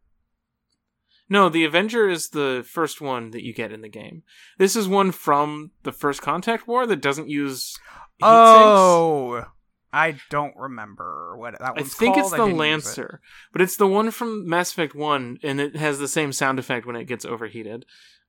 No, 1.30 1.50
the 1.50 1.66
Avenger 1.66 2.08
is 2.08 2.30
the 2.30 2.66
first 2.66 3.02
one 3.02 3.32
that 3.32 3.44
you 3.44 3.54
get 3.54 3.74
in 3.74 3.82
the 3.82 3.90
game. 3.90 4.24
This 4.58 4.76
is 4.78 4.88
one 4.88 5.12
from 5.12 5.72
the 5.84 5.92
first 5.92 6.22
Contact 6.22 6.68
War 6.68 6.88
that 6.88 7.02
doesn't 7.02 7.30
use. 7.30 7.78
heat 8.18 8.24
sinks. 8.24 8.26
Oh, 8.26 9.44
I 9.92 10.16
don't 10.30 10.56
remember 10.56 11.36
what 11.38 11.60
that 11.60 11.76
was. 11.76 11.84
I 11.84 11.88
think 11.88 12.16
called. 12.16 12.26
it's 12.28 12.32
the 12.32 12.38
didn't 12.46 12.52
it. 12.56 12.58
Lancer, 12.60 13.22
but 13.52 13.62
it's 13.62 13.76
the 13.76 13.88
one 13.88 14.12
from 14.12 14.48
Mass 14.48 14.72
Effect 14.72 14.96
One, 14.96 15.38
and 15.44 15.60
it 15.60 15.76
has 15.76 16.00
the 16.00 16.08
same 16.08 16.32
sound 16.32 16.60
effect 16.60 16.86
when 16.86 16.96
it 16.96 17.06
gets 17.06 17.26
overheated. 17.26 17.86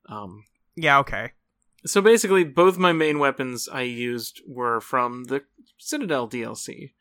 Um, 0.09 0.45
Yeah. 0.75 0.99
Okay. 0.99 1.33
so 1.87 2.01
basically, 2.01 2.43
both 2.43 2.79
my 2.79 2.93
main 2.93 3.21
weapons 3.21 3.69
I 3.69 3.83
used 3.83 4.41
were 4.47 4.81
from 4.81 5.25
the 5.25 5.43
Citadel 5.79 6.29
DLC. 6.29 6.95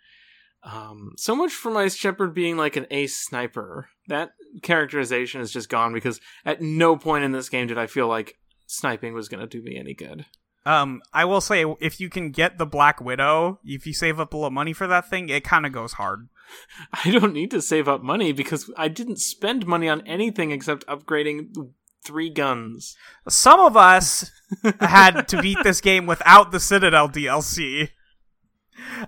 Um, 0.69 1.13
so 1.15 1.35
much 1.35 1.53
for 1.53 1.71
my 1.71 1.87
Shepard 1.87 2.33
being 2.33 2.57
like 2.57 2.75
an 2.75 2.87
ace 2.91 3.17
sniper. 3.17 3.89
That 4.07 4.31
characterization 4.61 5.39
is 5.39 5.51
just 5.51 5.69
gone 5.69 5.93
because 5.93 6.19
at 6.45 6.61
no 6.61 6.97
point 6.97 7.23
in 7.23 7.31
this 7.31 7.49
game 7.49 7.67
did 7.67 7.77
I 7.77 7.87
feel 7.87 8.07
like 8.07 8.37
sniping 8.65 9.13
was 9.13 9.29
going 9.29 9.39
to 9.39 9.47
do 9.47 9.63
me 9.63 9.77
any 9.77 9.93
good. 9.93 10.25
Um, 10.65 11.01
I 11.13 11.23
will 11.23 11.39
say 11.39 11.63
if 11.79 12.01
you 12.01 12.09
can 12.09 12.31
get 12.31 12.57
the 12.57 12.65
Black 12.65 12.99
Widow, 12.99 13.59
if 13.63 13.87
you 13.87 13.93
save 13.93 14.19
up 14.19 14.33
a 14.33 14.37
little 14.37 14.51
money 14.51 14.73
for 14.73 14.87
that 14.87 15.09
thing, 15.09 15.29
it 15.29 15.45
kind 15.45 15.65
of 15.65 15.71
goes 15.71 15.93
hard. 15.93 16.27
I 17.05 17.11
don't 17.11 17.33
need 17.33 17.51
to 17.51 17.61
save 17.61 17.87
up 17.87 18.03
money 18.03 18.33
because 18.33 18.69
I 18.75 18.89
didn't 18.89 19.19
spend 19.19 19.65
money 19.65 19.87
on 19.87 20.05
anything 20.05 20.51
except 20.51 20.85
upgrading 20.87 21.55
three 22.03 22.29
guns. 22.29 22.97
Some 23.29 23.61
of 23.61 23.77
us 23.77 24.29
had 24.81 25.29
to 25.29 25.41
beat 25.41 25.59
this 25.63 25.79
game 25.79 26.05
without 26.05 26.51
the 26.51 26.59
Citadel 26.59 27.07
DLC. 27.07 27.91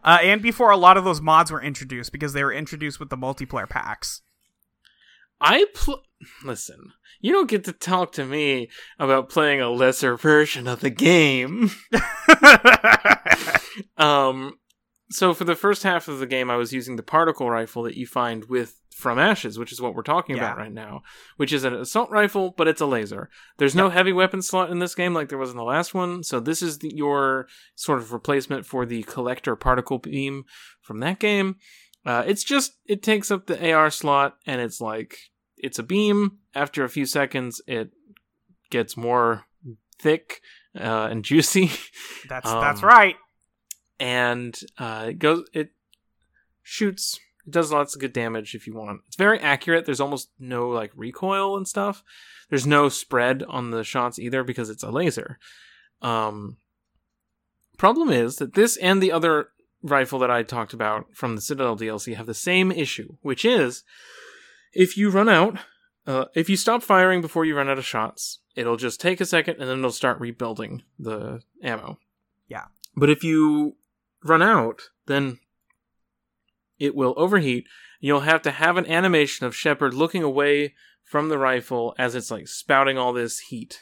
Uh, 0.04 0.20
and 0.22 0.42
before 0.42 0.72
a 0.72 0.78
lot 0.78 0.98
of 0.98 1.04
those 1.04 1.22
mods 1.22 1.52
were 1.52 1.62
introduced 1.62 2.12
because 2.12 2.34
they 2.34 2.44
were 2.44 2.54
introduced 2.54 3.00
with 3.00 3.10
the 3.10 3.18
multiplayer 3.18 3.70
packs. 3.70 4.22
I 5.42 5.68
pl- 5.74 6.04
listen. 6.44 6.94
You 7.22 7.34
don't 7.34 7.50
get 7.50 7.66
to 7.66 7.74
talk 7.74 8.14
to 8.14 8.26
me 8.26 8.70
about 8.98 9.30
playing 9.30 9.62
a 9.62 9.70
lesser 9.70 10.18
version 10.18 10.68
of 10.68 10.80
the 10.80 10.90
game. 10.90 11.72
um, 13.98 14.58
so 15.12 15.34
for 15.34 15.44
the 15.44 15.56
first 15.56 15.84
half 15.84 16.08
of 16.08 16.20
the 16.20 16.28
game, 16.28 16.50
I 16.50 16.56
was 16.56 16.72
using 16.74 16.96
the 16.96 17.04
particle 17.04 17.50
rifle 17.50 17.84
that 17.84 17.98
you 17.98 18.06
find 18.06 18.46
with 18.46 18.80
from 18.92 19.18
Ashes, 19.18 19.58
which 19.58 19.72
is 19.72 19.80
what 19.80 19.96
we're 19.96 20.04
talking 20.04 20.36
about 20.38 20.58
right 20.58 20.74
now, 20.74 21.02
which 21.38 21.54
is 21.54 21.64
an 21.64 21.74
assault 21.74 22.10
rifle, 22.12 22.54
but 22.58 22.68
it's 22.68 22.82
a 22.82 22.86
laser. 22.86 23.30
There's 23.58 23.74
no 23.74 23.90
heavy 23.90 24.12
weapon 24.12 24.42
slot 24.42 24.72
in 24.72 24.80
this 24.80 24.94
game 24.94 25.14
like 25.14 25.30
there 25.30 25.38
was 25.38 25.52
in 25.52 25.58
the 25.58 25.64
last 25.64 25.94
one, 25.94 26.22
so 26.22 26.42
this 26.42 26.62
is 26.62 26.80
the, 26.80 26.92
your 26.94 27.48
sort 27.76 28.00
of 28.00 28.12
replacement 28.12 28.66
for 28.66 28.86
the 28.86 29.04
collector 29.04 29.56
particle 29.56 30.00
beam 30.00 30.44
from 30.82 31.00
that 31.00 31.20
game. 31.20 31.56
Uh, 32.06 32.24
it's 32.28 32.44
just 32.44 32.74
it 32.86 33.02
takes 33.02 33.32
up 33.32 33.48
the 33.48 33.72
AR 33.74 33.90
slot, 33.90 34.36
and 34.46 34.60
it's 34.60 34.82
like 34.82 35.18
it's 35.58 35.80
a 35.80 35.84
beam. 35.84 36.40
After 36.54 36.84
a 36.84 36.90
few 36.90 37.06
seconds, 37.06 37.62
it 37.68 37.92
gets 38.70 38.98
more 38.98 39.46
thick 39.98 40.42
uh, 40.78 41.08
and 41.10 41.24
juicy. 41.30 41.72
That's 42.28 42.50
Um, 42.50 42.62
that's 42.62 42.84
right. 42.84 43.16
And 44.00 44.60
uh, 44.78 45.08
it 45.10 45.20
goes 45.20 45.48
it 45.54 45.72
shoots 46.64 47.20
it 47.46 47.52
does 47.52 47.72
lots 47.72 47.96
of 47.96 48.02
good 48.02 48.14
damage 48.14 48.56
if 48.56 48.68
you 48.68 48.74
want. 48.74 49.02
It's 49.08 49.16
very 49.16 49.40
accurate. 49.40 49.86
There's 49.86 50.02
almost 50.02 50.30
no 50.40 50.70
like 50.70 50.92
recoil 50.96 51.58
and 51.58 51.68
stuff. 51.68 52.04
There's 52.50 52.68
no 52.68 52.90
spread 52.90 53.44
on 53.44 53.72
the 53.72 53.84
shots 53.84 54.20
either 54.20 54.44
because 54.44 54.70
it's 54.70 54.84
a 54.84 54.92
laser. 54.92 55.40
Um 56.02 56.58
problem 57.78 58.10
is 58.10 58.36
that 58.38 58.56
this 58.56 58.76
and 58.78 59.02
the 59.02 59.12
other 59.12 59.50
rifle 59.82 60.20
that 60.20 60.30
i 60.30 60.44
talked 60.44 60.74
about 60.74 61.06
from 61.14 61.36
the 61.36 61.42
citadel 61.42 61.78
dlc 61.78 62.14
have 62.14 62.26
the 62.26 62.34
same 62.34 62.74
issue 62.74 63.16
which 63.22 63.46
is 63.46 63.86
if 64.74 64.98
you 64.98 65.10
run 65.10 65.30
out 65.30 65.58
uh, 66.06 66.26
if 66.36 66.50
you 66.50 66.58
stop 66.58 66.84
firing 66.84 67.22
before 67.22 67.46
you 67.46 67.56
run 67.56 67.70
out 67.70 67.78
of 67.78 67.86
shots 67.86 68.40
it'll 68.60 68.78
just 68.78 69.00
take 69.00 69.22
a 69.22 69.26
second 69.26 69.56
and 69.60 69.70
then 69.70 69.80
it'll 69.80 69.92
start 69.92 70.20
rebuilding 70.20 70.84
the 71.00 71.42
ammo. 71.64 71.98
Yeah. 72.50 72.66
but 72.96 73.10
if 73.10 73.24
you 73.24 73.78
run 74.24 74.42
out, 74.42 74.82
then 75.08 75.40
it 76.78 76.96
will 76.96 77.14
overheat. 77.18 77.68
You'll 78.00 78.22
have 78.22 78.42
to 78.44 78.52
have 78.52 78.78
an 78.78 78.86
animation 78.88 79.46
of 79.46 79.56
Shepard 79.56 79.94
looking 79.94 80.24
away 80.24 80.74
from 81.04 81.30
the 81.30 81.38
rifle 81.38 81.96
as 81.98 82.16
it's 82.16 82.32
like 82.32 82.48
spouting 82.48 82.98
all 82.98 83.14
this 83.14 83.40
heat. 83.40 83.82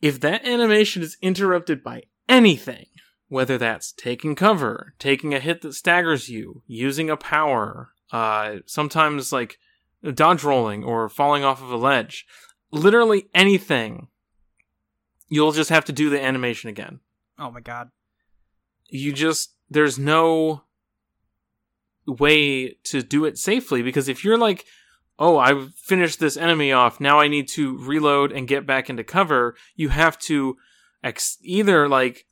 If 0.00 0.20
that 0.20 0.46
animation 0.46 1.02
is 1.02 1.16
interrupted 1.20 1.82
by 1.82 2.04
anything, 2.28 2.86
whether 3.28 3.58
that's 3.58 3.92
taking 3.92 4.34
cover, 4.34 4.94
taking 4.98 5.34
a 5.34 5.40
hit 5.40 5.62
that 5.62 5.74
staggers 5.74 6.28
you, 6.28 6.62
using 6.66 7.10
a 7.10 7.16
power, 7.16 7.90
uh, 8.12 8.56
sometimes 8.64 9.32
like 9.32 9.58
dodge 10.14 10.44
rolling 10.44 10.84
or 10.84 11.08
falling 11.08 11.44
off 11.44 11.60
of 11.60 11.70
a 11.70 11.76
ledge, 11.76 12.26
literally 12.70 13.28
anything, 13.34 14.08
you'll 15.28 15.52
just 15.52 15.70
have 15.70 15.84
to 15.84 15.92
do 15.92 16.08
the 16.08 16.22
animation 16.22 16.70
again 16.70 17.00
Oh 17.38 17.50
my 17.50 17.60
god. 17.60 17.90
You 18.88 19.12
just 19.12 19.54
there's 19.70 19.98
no 19.98 20.62
way 22.06 22.76
to 22.84 23.02
do 23.02 23.24
it 23.24 23.36
safely 23.36 23.82
because 23.82 24.08
if 24.08 24.24
you're 24.24 24.38
like 24.38 24.64
oh 25.18 25.38
i've 25.38 25.74
finished 25.74 26.20
this 26.20 26.36
enemy 26.36 26.72
off 26.72 27.00
now 27.00 27.20
i 27.20 27.28
need 27.28 27.46
to 27.46 27.76
reload 27.78 28.32
and 28.32 28.48
get 28.48 28.66
back 28.66 28.88
into 28.88 29.04
cover 29.04 29.54
you 29.76 29.90
have 29.90 30.18
to 30.18 30.56
ex- 31.04 31.38
either 31.42 31.88
like 31.88 32.26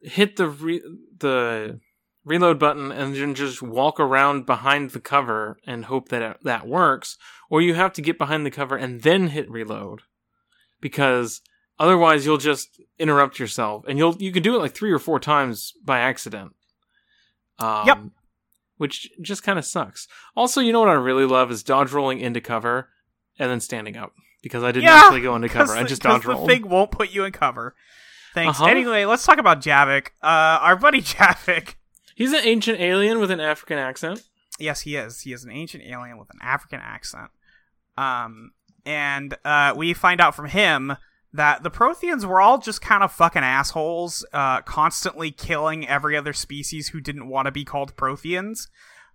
hit 0.00 0.36
the 0.36 0.48
re- 0.48 0.82
the 1.18 1.80
reload 2.24 2.58
button 2.58 2.92
and 2.92 3.16
then 3.16 3.34
just 3.34 3.62
walk 3.62 3.98
around 3.98 4.46
behind 4.46 4.90
the 4.90 5.00
cover 5.00 5.58
and 5.66 5.86
hope 5.86 6.08
that 6.08 6.22
it, 6.22 6.36
that 6.44 6.66
works 6.66 7.18
or 7.52 7.60
you 7.60 7.74
have 7.74 7.92
to 7.92 8.00
get 8.00 8.16
behind 8.16 8.46
the 8.46 8.50
cover 8.50 8.76
and 8.76 9.02
then 9.02 9.28
hit 9.28 9.50
reload. 9.50 10.00
Because 10.80 11.42
otherwise 11.82 12.24
you'll 12.24 12.38
just 12.38 12.80
interrupt 12.98 13.38
yourself 13.38 13.84
and 13.88 13.98
you'll 13.98 14.16
you 14.16 14.30
can 14.32 14.42
do 14.42 14.54
it 14.54 14.58
like 14.58 14.72
three 14.74 14.92
or 14.92 14.98
four 14.98 15.18
times 15.18 15.72
by 15.84 15.98
accident 15.98 16.52
um, 17.58 17.86
Yep. 17.86 17.98
which 18.76 19.10
just 19.20 19.42
kind 19.42 19.58
of 19.58 19.64
sucks 19.64 20.06
also 20.36 20.60
you 20.60 20.72
know 20.72 20.80
what 20.80 20.88
i 20.88 20.92
really 20.94 21.24
love 21.26 21.50
is 21.50 21.62
dodge 21.62 21.92
rolling 21.92 22.20
into 22.20 22.40
cover 22.40 22.88
and 23.38 23.50
then 23.50 23.60
standing 23.60 23.96
up 23.96 24.12
because 24.42 24.62
I 24.64 24.72
didn't 24.72 24.84
Yeah, 24.84 25.02
actually 25.04 25.20
go 25.20 25.36
into 25.36 25.48
cover. 25.48 25.72
I 25.72 25.84
just 25.84 26.02
dodge 26.02 26.22
the 26.24 26.30
rolled. 26.30 26.48
thing 26.48 26.68
won't 26.68 26.90
put 26.90 27.12
you 27.14 27.22
in 27.24 27.30
cover. 27.32 27.76
Thanks. 28.34 28.58
Uh-huh. 28.60 28.68
Anyway, 28.68 29.04
let's 29.04 29.24
talk 29.24 29.38
about 29.38 29.60
Javik. 29.62 30.08
Uh, 30.20 30.58
our 30.60 30.74
buddy 30.74 31.00
Javik. 31.14 31.76
He's 32.16 32.32
an 32.32 32.40
ancient 32.42 32.80
alien 32.80 33.20
with 33.20 33.30
an 33.30 33.38
African 33.38 33.78
accent. 33.78 34.22
Yes, 34.58 34.80
he 34.80 34.96
is. 34.96 35.20
He 35.20 35.32
is 35.32 35.44
an 35.44 35.52
ancient 35.52 35.84
alien 35.84 36.18
with 36.18 36.28
an 36.30 36.40
African 36.42 36.80
accent. 36.82 37.30
Um, 37.96 38.50
and 38.84 39.36
uh, 39.44 39.74
we 39.76 39.94
find 39.94 40.20
out 40.20 40.34
from 40.34 40.48
him 40.48 40.96
that 41.32 41.62
the 41.62 41.70
Protheans 41.70 42.24
were 42.24 42.40
all 42.40 42.58
just 42.58 42.82
kind 42.82 43.02
of 43.02 43.10
fucking 43.12 43.42
assholes, 43.42 44.24
uh, 44.32 44.60
constantly 44.62 45.30
killing 45.30 45.88
every 45.88 46.16
other 46.16 46.32
species 46.32 46.88
who 46.88 47.00
didn't 47.00 47.28
want 47.28 47.46
to 47.46 47.52
be 47.52 47.64
called 47.64 47.96
Protheans, 47.96 48.68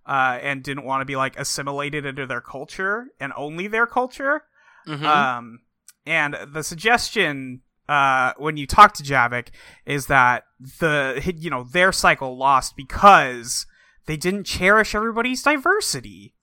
uh, 0.06 0.38
and 0.42 0.62
didn't 0.62 0.84
want 0.84 1.00
to 1.00 1.04
be 1.04 1.16
like 1.16 1.38
assimilated 1.38 2.04
into 2.04 2.26
their 2.26 2.40
culture 2.40 3.08
and 3.20 3.32
only 3.36 3.68
their 3.68 3.86
culture. 3.86 4.42
Mhm. 4.86 5.04
Um, 5.04 5.60
and 6.06 6.36
the 6.52 6.62
suggestion 6.64 7.62
uh, 7.88 8.32
when 8.36 8.56
you 8.56 8.66
talk 8.66 8.92
to 8.94 9.02
Javik 9.02 9.48
is 9.86 10.06
that 10.06 10.44
the 10.80 11.34
you 11.36 11.50
know 11.50 11.64
their 11.64 11.92
cycle 11.92 12.36
lost 12.36 12.76
because 12.76 13.66
they 14.06 14.16
didn't 14.16 14.44
cherish 14.44 14.94
everybody's 14.94 15.42
diversity. 15.42 16.34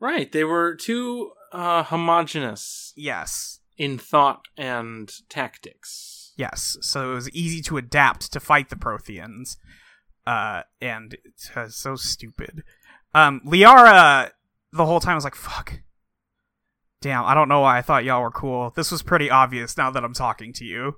right. 0.00 0.30
They 0.32 0.44
were 0.44 0.74
too 0.74 1.32
uh, 1.52 1.82
homogenous 1.84 2.92
Yes, 2.96 3.60
in 3.76 3.98
thought 3.98 4.42
and 4.56 5.10
tactics. 5.28 6.32
yes. 6.36 6.76
So 6.80 7.12
it 7.12 7.14
was 7.14 7.30
easy 7.30 7.60
to 7.62 7.76
adapt 7.76 8.32
to 8.32 8.40
fight 8.40 8.68
the 8.70 8.76
Protheans. 8.76 9.56
Uh, 10.26 10.62
and 10.80 11.16
it's 11.24 11.50
uh, 11.54 11.68
so 11.68 11.96
stupid. 11.96 12.62
Um, 13.14 13.40
Liara 13.46 14.30
the 14.72 14.86
whole 14.86 15.00
time 15.00 15.14
was 15.16 15.24
like, 15.24 15.34
"Fuck." 15.34 15.80
Damn, 17.02 17.24
I 17.24 17.34
don't 17.34 17.48
know 17.50 17.60
why 17.60 17.76
I 17.76 17.82
thought 17.82 18.04
y'all 18.04 18.22
were 18.22 18.30
cool. 18.30 18.72
This 18.74 18.90
was 18.90 19.02
pretty 19.02 19.28
obvious 19.30 19.76
now 19.76 19.90
that 19.90 20.02
I'm 20.04 20.14
talking 20.14 20.52
to 20.54 20.64
you. 20.64 20.96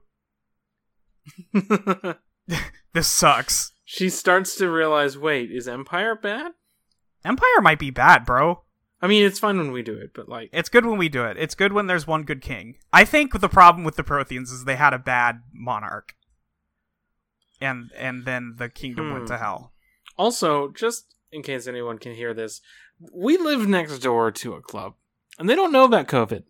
This 2.93 3.09
sucks. 3.09 3.73
she 3.85 4.09
starts 4.09 4.55
to 4.57 4.71
realize 4.71 5.19
wait, 5.19 5.51
is 5.51 5.67
Empire 5.67 6.15
bad? 6.15 6.53
Empire 7.25 7.61
might 7.61 7.79
be 7.81 7.91
bad, 7.91 8.25
bro. 8.25 8.63
I 9.03 9.07
mean, 9.09 9.25
it's 9.27 9.39
fine 9.39 9.59
when 9.59 9.73
we 9.73 9.83
do 9.83 9.95
it, 9.95 10.13
but 10.15 10.29
like, 10.29 10.49
It's 10.53 10.69
good 10.71 10.87
when 10.87 10.99
we 10.99 11.09
do 11.09 11.25
it. 11.25 11.37
It's 11.37 11.55
good 11.55 11.73
when 11.73 11.87
there's 11.87 12.07
one 12.07 12.23
good 12.23 12.41
king. 12.41 12.77
I 12.93 13.05
think 13.05 13.39
the 13.41 13.49
problem 13.49 13.85
with 13.85 13.97
the 13.97 14.03
Protheans 14.05 14.51
is 14.53 14.65
they 14.65 14.77
had 14.77 14.95
a 14.95 14.99
bad 14.99 15.43
monarch. 15.53 16.15
And 17.61 17.91
and 17.97 18.25
then 18.27 18.55
the 18.59 18.69
kingdom 18.69 19.11
went 19.13 19.25
Hmm. 19.25 19.33
to 19.35 19.39
hell. 19.39 19.73
also, 20.19 20.69
just 20.73 21.15
in 21.33 21.43
case 21.43 21.67
anyone 21.67 21.99
can 21.99 22.15
hear 22.15 22.33
this, 22.35 22.61
we 23.13 23.37
live 23.37 23.67
next 23.69 23.99
door 23.99 24.31
to 24.31 24.55
a 24.55 24.63
club, 24.63 24.95
and 25.39 25.49
they 25.49 25.55
don't 25.55 25.73
know 25.73 25.85
about 25.85 26.07
COVID. 26.09 26.45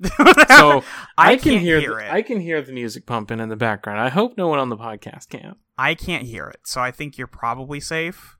So 0.48 0.82
I, 1.18 1.32
I, 1.32 1.36
can 1.36 1.58
hear, 1.58 1.78
hear 1.80 1.94
the, 1.94 2.06
it. 2.06 2.10
I 2.10 2.22
can 2.22 2.40
hear 2.40 2.60
the 2.62 2.72
music 2.72 3.04
pumping 3.06 3.38
in 3.38 3.48
the 3.50 3.56
background. 3.56 4.00
I 4.00 4.08
hope 4.08 4.36
no 4.38 4.48
one 4.48 4.58
on 4.58 4.68
the 4.70 4.76
podcast 4.76 5.28
can. 5.28 5.56
I 5.78 5.94
can't 5.94 6.24
hear 6.24 6.48
it. 6.48 6.60
So 6.64 6.80
I 6.80 6.90
think 6.90 7.16
you're 7.18 7.26
probably 7.26 7.80
safe. 7.80 8.36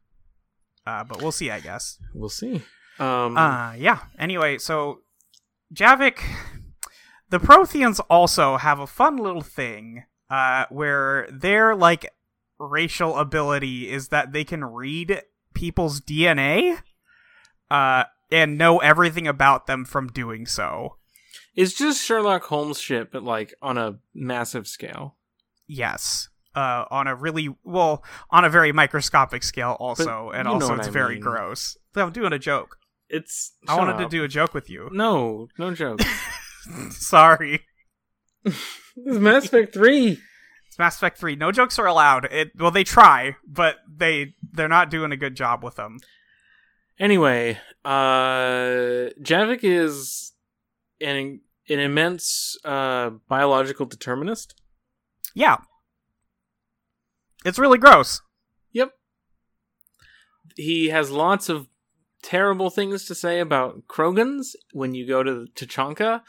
Uh, 0.86 1.04
but 1.04 1.20
we'll 1.22 1.32
see, 1.32 1.50
I 1.50 1.60
guess. 1.60 1.98
We'll 2.14 2.28
see. 2.30 2.62
Um, 3.00 3.36
Uh 3.36 3.72
yeah. 3.78 4.00
Anyway, 4.18 4.58
so 4.58 5.00
Javik 5.74 6.20
the 7.30 7.38
Protheans 7.38 8.00
also 8.10 8.56
have 8.56 8.78
a 8.80 8.86
fun 8.86 9.16
little 9.16 9.42
thing 9.42 10.04
uh 10.28 10.66
where 10.70 11.28
their 11.32 11.74
like 11.74 12.10
racial 12.58 13.16
ability 13.18 13.90
is 13.90 14.08
that 14.08 14.32
they 14.32 14.44
can 14.44 14.64
read 14.64 15.22
people's 15.54 16.00
DNA 16.00 16.78
uh 17.70 18.04
and 18.30 18.58
know 18.58 18.78
everything 18.78 19.26
about 19.26 19.66
them 19.66 19.84
from 19.84 20.08
doing 20.08 20.46
so. 20.46 20.96
it's 21.56 21.72
just 21.74 22.04
Sherlock 22.04 22.44
Holmes 22.44 22.78
shit, 22.80 23.10
but 23.10 23.22
like 23.24 23.54
on 23.62 23.76
a 23.78 23.98
massive 24.14 24.68
scale. 24.68 25.16
Yes. 25.66 26.28
Uh, 26.54 26.84
on 26.90 27.06
a 27.06 27.14
really 27.14 27.48
well, 27.62 28.02
on 28.30 28.44
a 28.44 28.50
very 28.50 28.72
microscopic 28.72 29.42
scale, 29.44 29.76
also, 29.78 30.30
and 30.34 30.48
also 30.48 30.74
it's 30.74 30.88
I 30.88 30.90
very 30.90 31.14
mean. 31.14 31.22
gross. 31.22 31.76
I'm 31.94 32.10
doing 32.10 32.32
a 32.32 32.40
joke. 32.40 32.76
It's. 33.10 33.52
I 33.68 33.72
shut 33.72 33.78
wanted 33.78 34.02
to 34.04 34.08
do 34.08 34.24
a 34.24 34.28
joke 34.28 34.54
with 34.54 34.70
you. 34.70 34.88
No, 34.92 35.48
no 35.58 35.74
joke. 35.74 36.00
Sorry. 36.90 37.66
it's 38.44 38.56
is 38.96 39.18
Mass 39.18 39.46
Effect 39.46 39.74
Three. 39.74 40.18
It's 40.68 40.78
Mass 40.78 40.96
Effect 40.96 41.18
3. 41.18 41.34
No 41.34 41.50
jokes 41.50 41.80
are 41.80 41.86
allowed. 41.86 42.26
It 42.26 42.52
well 42.56 42.70
they 42.70 42.84
try, 42.84 43.36
but 43.46 43.76
they 43.92 44.34
they're 44.52 44.68
not 44.68 44.90
doing 44.90 45.10
a 45.10 45.16
good 45.16 45.34
job 45.34 45.64
with 45.64 45.74
them. 45.74 45.98
Anyway, 46.98 47.58
uh, 47.84 49.10
Javik 49.20 49.60
is 49.64 50.32
an 51.00 51.40
an 51.68 51.78
immense 51.78 52.56
uh, 52.64 53.10
biological 53.28 53.86
determinist. 53.86 54.54
Yeah. 55.34 55.56
It's 57.44 57.58
really 57.58 57.78
gross. 57.78 58.20
Yep. 58.72 58.92
He 60.56 60.88
has 60.90 61.10
lots 61.10 61.48
of 61.48 61.66
terrible 62.22 62.70
things 62.70 63.04
to 63.06 63.14
say 63.14 63.40
about 63.40 63.86
Krogans 63.88 64.54
when 64.72 64.94
you 64.94 65.06
go 65.06 65.22
to 65.22 65.46
Tuchanka 65.54 66.22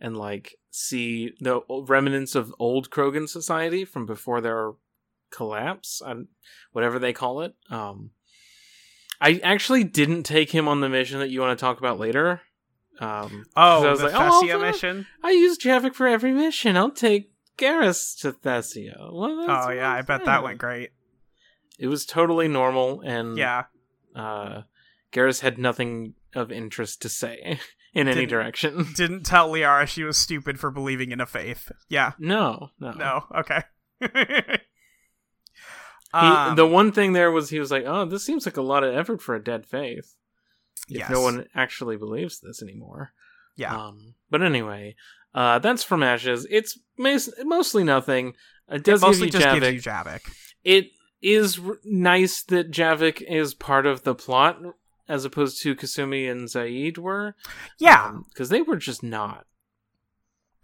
and 0.00 0.16
like 0.16 0.56
see 0.70 1.32
the 1.40 1.60
remnants 1.68 2.34
of 2.34 2.54
old 2.58 2.90
Krogan 2.90 3.28
society 3.28 3.84
from 3.84 4.06
before 4.06 4.40
their 4.40 4.72
collapse, 5.30 6.00
and 6.04 6.28
whatever 6.72 6.98
they 6.98 7.12
call 7.12 7.42
it. 7.42 7.54
Um, 7.70 8.10
I 9.20 9.40
actually 9.42 9.84
didn't 9.84 10.22
take 10.22 10.50
him 10.52 10.68
on 10.68 10.80
the 10.80 10.88
mission 10.88 11.18
that 11.18 11.30
you 11.30 11.40
want 11.40 11.58
to 11.58 11.60
talk 11.62 11.78
about 11.78 11.98
later. 11.98 12.40
Um, 13.00 13.44
Oh, 13.56 13.86
I 13.86 13.90
was 13.90 13.98
the 14.00 14.06
like, 14.06 14.14
oh, 14.14 14.40
Thessia 14.42 14.52
I'll- 14.52 14.60
mission. 14.60 15.06
I 15.22 15.30
use 15.32 15.58
Javik 15.58 15.94
for 15.94 16.06
every 16.06 16.32
mission. 16.32 16.76
I'll 16.76 16.90
take 16.90 17.32
Garrus 17.58 18.18
to 18.20 18.32
Thessia. 18.32 18.96
Well, 19.12 19.44
Oh 19.48 19.70
yeah, 19.70 19.90
I 19.92 20.02
bet 20.02 20.24
that 20.24 20.42
went 20.42 20.58
great. 20.58 20.90
It 21.78 21.88
was 21.88 22.06
totally 22.06 22.48
normal, 22.48 23.00
and 23.02 23.36
Yeah. 23.36 23.64
uh, 24.16 24.62
Garrus 25.12 25.40
had 25.40 25.58
nothing 25.58 26.14
of 26.34 26.52
interest 26.52 27.00
to 27.02 27.08
say 27.08 27.58
in 27.94 28.08
any 28.08 28.14
Didn't- 28.20 28.30
direction. 28.30 28.86
Didn't 28.94 29.24
tell 29.24 29.50
Liara 29.50 29.86
she 29.86 30.04
was 30.04 30.16
stupid 30.18 30.58
for 30.60 30.70
believing 30.70 31.12
in 31.12 31.20
a 31.20 31.26
faith. 31.26 31.70
Yeah. 31.88 32.12
No, 32.18 32.70
no, 32.80 32.92
No. 32.92 33.24
Okay. 33.36 33.62
He, 36.10 36.18
Um, 36.18 36.56
the 36.56 36.66
one 36.66 36.90
thing 36.92 37.12
there 37.12 37.30
was 37.30 37.50
he 37.50 37.58
was 37.58 37.70
like, 37.70 37.84
"Oh, 37.86 38.06
this 38.06 38.24
seems 38.24 38.46
like 38.46 38.56
a 38.56 38.62
lot 38.62 38.82
of 38.82 38.94
effort 38.94 39.20
for 39.20 39.34
a 39.34 39.42
dead 39.44 39.66
faith." 39.66 40.14
If 40.88 40.96
Yes. 41.00 41.10
no 41.10 41.20
one 41.20 41.46
actually 41.54 41.98
believes 41.98 42.40
this 42.40 42.62
anymore. 42.62 43.12
yeah. 43.56 43.76
Um, 43.76 44.14
but 44.30 44.42
anyway, 44.42 44.96
uh, 45.34 45.58
that's 45.58 45.82
from 45.84 46.02
Ashes. 46.02 46.46
It's 46.50 46.78
mas- 46.96 47.28
mostly 47.42 47.84
nothing. 47.84 48.32
It 48.70 48.84
does 48.84 49.02
it 49.02 49.06
mostly 49.06 49.26
give 49.28 49.34
you 49.34 49.40
just 49.40 49.46
Javik. 49.56 49.60
gives 49.60 49.86
you 49.86 49.92
Javik. 49.92 50.20
it 50.64 50.90
is 51.20 51.58
r- 51.58 51.76
nice 51.84 52.42
that 52.44 52.70
Javik 52.70 53.20
is 53.20 53.52
part 53.52 53.84
of 53.84 54.04
the 54.04 54.14
plot 54.14 54.58
as 55.08 55.24
opposed 55.24 55.62
to 55.62 55.74
Kasumi 55.74 56.30
and 56.30 56.48
Zaeed 56.48 56.98
were. 56.98 57.34
Yeah. 57.78 58.18
because 58.28 58.48
they 58.48 58.62
were 58.62 58.76
just 58.76 59.02
not. 59.02 59.46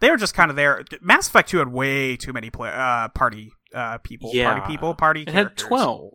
they 0.00 0.10
were 0.10 0.16
just 0.16 0.34
kind 0.34 0.50
of 0.50 0.56
there. 0.56 0.84
Mass 1.00 1.28
Effect 1.28 1.48
2 1.48 1.58
had 1.58 1.68
way 1.68 2.16
too 2.16 2.32
many 2.32 2.50
play- 2.50 2.72
uh, 2.74 3.08
party 3.08 3.52
uh, 3.72 3.98
people. 3.98 4.30
Yeah. 4.34 4.52
Party 4.52 4.72
people, 4.72 4.94
party 4.94 5.22
It 5.22 5.30
had 5.30 5.56
twelve. 5.56 6.12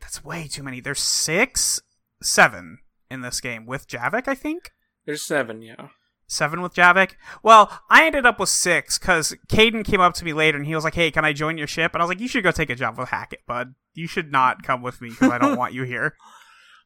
That's 0.00 0.24
way 0.24 0.48
too 0.48 0.62
many. 0.62 0.80
There's 0.80 1.00
six, 1.00 1.80
seven 2.22 2.78
in 3.10 3.20
this 3.20 3.40
game 3.40 3.66
with 3.66 3.86
Javik, 3.88 4.26
I 4.26 4.34
think. 4.34 4.70
There's 5.04 5.22
seven, 5.22 5.62
yeah. 5.62 5.88
Seven 6.26 6.62
with 6.62 6.74
Javik. 6.74 7.12
Well, 7.42 7.70
I 7.90 8.06
ended 8.06 8.24
up 8.24 8.40
with 8.40 8.48
six 8.48 8.98
because 8.98 9.36
Kaidan 9.48 9.84
came 9.84 10.00
up 10.00 10.14
to 10.14 10.24
me 10.24 10.32
later 10.32 10.56
and 10.56 10.66
he 10.66 10.74
was 10.74 10.82
like, 10.82 10.94
"Hey, 10.94 11.10
can 11.10 11.24
I 11.26 11.32
join 11.34 11.58
your 11.58 11.66
ship?" 11.66 11.92
And 11.94 12.00
I 12.00 12.04
was 12.04 12.08
like, 12.08 12.20
"You 12.20 12.28
should 12.28 12.42
go 12.42 12.50
take 12.50 12.70
a 12.70 12.74
job 12.74 12.96
with 12.98 13.10
Hackett, 13.10 13.40
bud. 13.46 13.74
You 13.92 14.06
should 14.06 14.32
not 14.32 14.62
come 14.62 14.80
with 14.80 15.02
me 15.02 15.10
because 15.10 15.30
I 15.30 15.36
don't 15.38 15.58
want 15.58 15.74
you 15.74 15.82
here." 15.82 16.14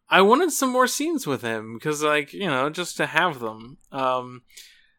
I 0.08 0.22
wanted 0.22 0.52
some 0.52 0.70
more 0.70 0.86
scenes 0.86 1.26
with 1.26 1.42
him 1.42 1.74
because, 1.74 2.02
like, 2.02 2.32
you 2.32 2.46
know, 2.46 2.70
just 2.70 2.96
to 2.98 3.06
have 3.06 3.40
them. 3.40 3.78
Um, 3.90 4.42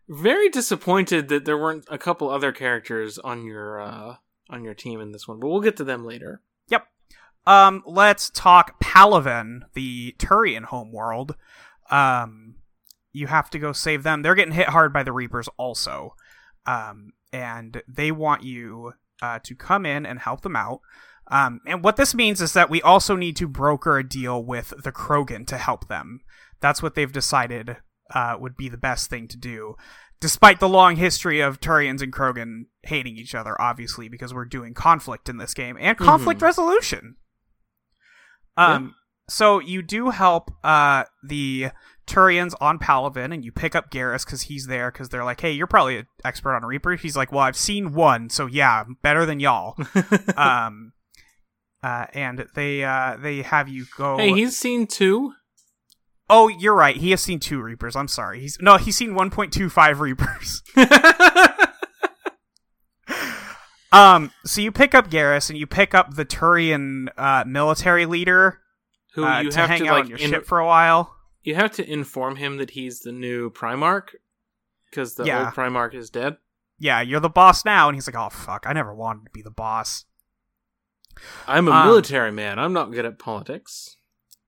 very 0.10 0.50
disappointed 0.50 1.28
that 1.30 1.46
there 1.46 1.58
weren't 1.58 1.86
a 1.90 1.98
couple 1.98 2.30
other 2.30 2.52
characters 2.52 3.18
on 3.18 3.46
your 3.46 3.82
uh, 3.82 4.16
on 4.50 4.64
your 4.64 4.74
team 4.74 5.02
in 5.02 5.12
this 5.12 5.28
one, 5.28 5.40
but 5.40 5.48
we'll 5.50 5.62
get 5.62 5.78
to 5.78 5.84
them 5.84 6.06
later. 6.06 6.42
Yep. 6.70 6.88
Um, 7.46 7.84
let's 7.86 8.30
talk 8.30 8.80
Palaven, 8.82 9.62
the 9.74 10.16
Turian 10.18 10.66
homeworld. 10.66 11.36
Um, 11.90 12.56
you 13.12 13.28
have 13.28 13.50
to 13.52 13.60
go 13.60 13.72
save 13.72 14.04
them. 14.04 14.22
They're 14.22 14.36
getting 14.36 14.54
hit 14.54 14.70
hard 14.70 14.94
by 14.94 15.04
the 15.04 15.12
Reapers 15.14 15.50
also. 15.58 16.16
Um, 16.66 17.14
and 17.32 17.82
they 17.88 18.12
want 18.12 18.44
you 18.44 18.94
uh, 19.22 19.40
to 19.44 19.56
come 19.56 19.86
in 19.86 20.06
and 20.06 20.20
help 20.20 20.42
them 20.42 20.56
out. 20.56 20.82
Um, 21.30 21.60
and 21.66 21.84
what 21.84 21.98
this 21.98 22.16
means 22.16 22.42
is 22.42 22.54
that 22.54 22.70
we 22.70 22.82
also 22.82 23.16
need 23.16 23.36
to 23.38 23.48
broker 23.48 23.98
a 23.98 24.08
deal 24.08 24.44
with 24.44 24.74
the 24.84 24.92
Krogan 24.92 25.46
to 25.48 25.58
help 25.58 25.88
them. 25.90 26.22
That's 26.62 26.82
what 26.82 26.96
they've 26.96 27.12
decided 27.12 27.78
uh, 28.14 28.38
would 28.40 28.56
be 28.56 28.70
the 28.70 28.78
best 28.78 29.10
thing 29.10 29.28
to 29.28 29.38
do. 29.38 29.76
Despite 30.20 30.60
the 30.60 30.70
long 30.70 30.96
history 30.96 31.42
of 31.42 31.60
Turians 31.60 32.02
and 32.02 32.12
Krogan 32.14 32.64
hating 32.84 33.18
each 33.18 33.36
other, 33.36 33.60
obviously, 33.62 34.08
because 34.10 34.34
we're 34.34 34.46
doing 34.46 34.74
conflict 34.74 35.28
in 35.30 35.38
this 35.38 35.54
game 35.54 35.78
and 35.80 35.98
conflict 35.98 36.40
Mhm. 36.40 36.44
resolution. 36.44 37.16
Um, 38.56 38.96
so 39.30 39.60
you 39.60 39.82
do 39.84 40.10
help 40.10 40.50
uh 40.64 41.04
the 41.24 41.68
Turians 42.08 42.54
on 42.62 42.80
Palaven, 42.80 43.34
and 43.34 43.44
you 43.44 43.52
pick 43.52 43.76
up 43.76 43.92
Garrus 43.92 44.26
because 44.26 44.44
he's 44.44 44.68
there. 44.68 44.90
Because 44.90 45.10
they're 45.10 45.26
like, 45.26 45.42
"Hey, 45.42 45.52
you're 45.52 45.68
probably 45.68 45.98
an 45.98 46.08
expert 46.24 46.56
on 46.56 46.64
Reaper." 46.64 46.96
He's 46.96 47.18
like, 47.18 47.32
"Well, 47.34 47.42
I've 47.42 47.58
seen 47.58 47.94
one, 47.94 48.30
so 48.30 48.46
yeah, 48.46 48.86
better 49.04 49.26
than 49.26 49.40
y'all." 49.42 49.76
um, 50.38 50.94
uh, 51.84 52.06
and 52.14 52.46
they 52.56 52.84
uh 52.84 53.18
they 53.18 53.42
have 53.42 53.68
you 53.70 53.86
go. 53.98 54.18
hey, 54.18 54.34
he's 54.34 54.58
seen 54.58 54.88
two. 54.88 55.34
oh, 56.30 56.48
you're 56.48 56.76
right. 56.76 56.98
He 56.98 57.12
has 57.12 57.22
seen 57.22 57.40
two 57.40 57.62
Reapers. 57.62 57.96
I'm 57.96 58.08
sorry. 58.08 58.40
He's 58.42 58.58
no, 58.62 58.78
he's 58.78 58.98
seen 58.98 59.12
1.25 59.12 60.00
Reapers. 60.00 60.64
um, 63.92 64.32
so 64.46 64.62
you 64.62 64.72
pick 64.72 64.94
up 64.94 65.10
Garrus, 65.10 65.50
and 65.50 65.58
you 65.58 65.66
pick 65.66 65.96
up 65.96 66.16
the 66.16 66.26
Turian 66.26 67.08
uh, 67.18 67.44
military 67.48 68.06
leader 68.06 68.60
Who 69.14 69.24
uh, 69.26 69.42
you 69.42 69.52
to 69.52 69.60
have 69.60 69.70
hang 69.70 69.80
to 69.84 69.88
out 69.88 69.94
like 69.94 70.04
on 70.06 70.10
your 70.10 70.20
in- 70.20 70.30
ship 70.30 70.46
for 70.46 70.60
a 70.60 70.66
while. 70.66 71.16
you 71.44 71.56
have 71.56 71.72
to 71.74 71.90
inform 71.90 72.36
him 72.38 72.58
that 72.58 72.72
he's 72.72 73.00
the 73.00 73.12
new 73.14 73.50
Primarch 73.50 74.10
because 74.90 75.16
the 75.16 75.24
Yeah. 75.26 75.46
old 75.46 75.54
Primarch 75.54 75.94
is 75.94 76.10
dead. 76.10 76.38
Yeah, 76.80 77.02
you're 77.02 77.20
the 77.22 77.30
boss 77.30 77.66
now, 77.66 77.88
and 77.90 77.96
he's 77.96 78.08
like, 78.08 78.16
"Oh 78.16 78.30
fuck, 78.30 78.66
I 78.68 78.74
never 78.74 78.94
wanted 78.94 79.26
to 79.26 79.32
be 79.32 79.42
the 79.42 79.50
boss." 79.50 80.06
I'm 81.48 81.68
a 81.68 81.72
Um, 81.72 81.88
military 81.88 82.32
man. 82.32 82.60
I'm 82.60 82.74
not 82.74 82.92
good 82.92 83.06
at 83.06 83.20
politics. 83.20 83.98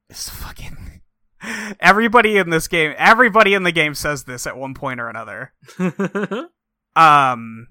It's 0.10 0.30
fucking 0.30 1.02
everybody 1.80 2.38
in 2.38 2.50
this 2.50 2.68
game. 2.68 2.94
Everybody 2.98 3.54
in 3.54 3.64
the 3.64 3.72
game 3.72 3.94
says 3.94 4.24
this 4.24 4.48
at 4.48 4.58
one 4.58 4.74
point 4.74 5.00
or 5.00 5.10
another. 5.10 5.54
Um, 6.96 7.68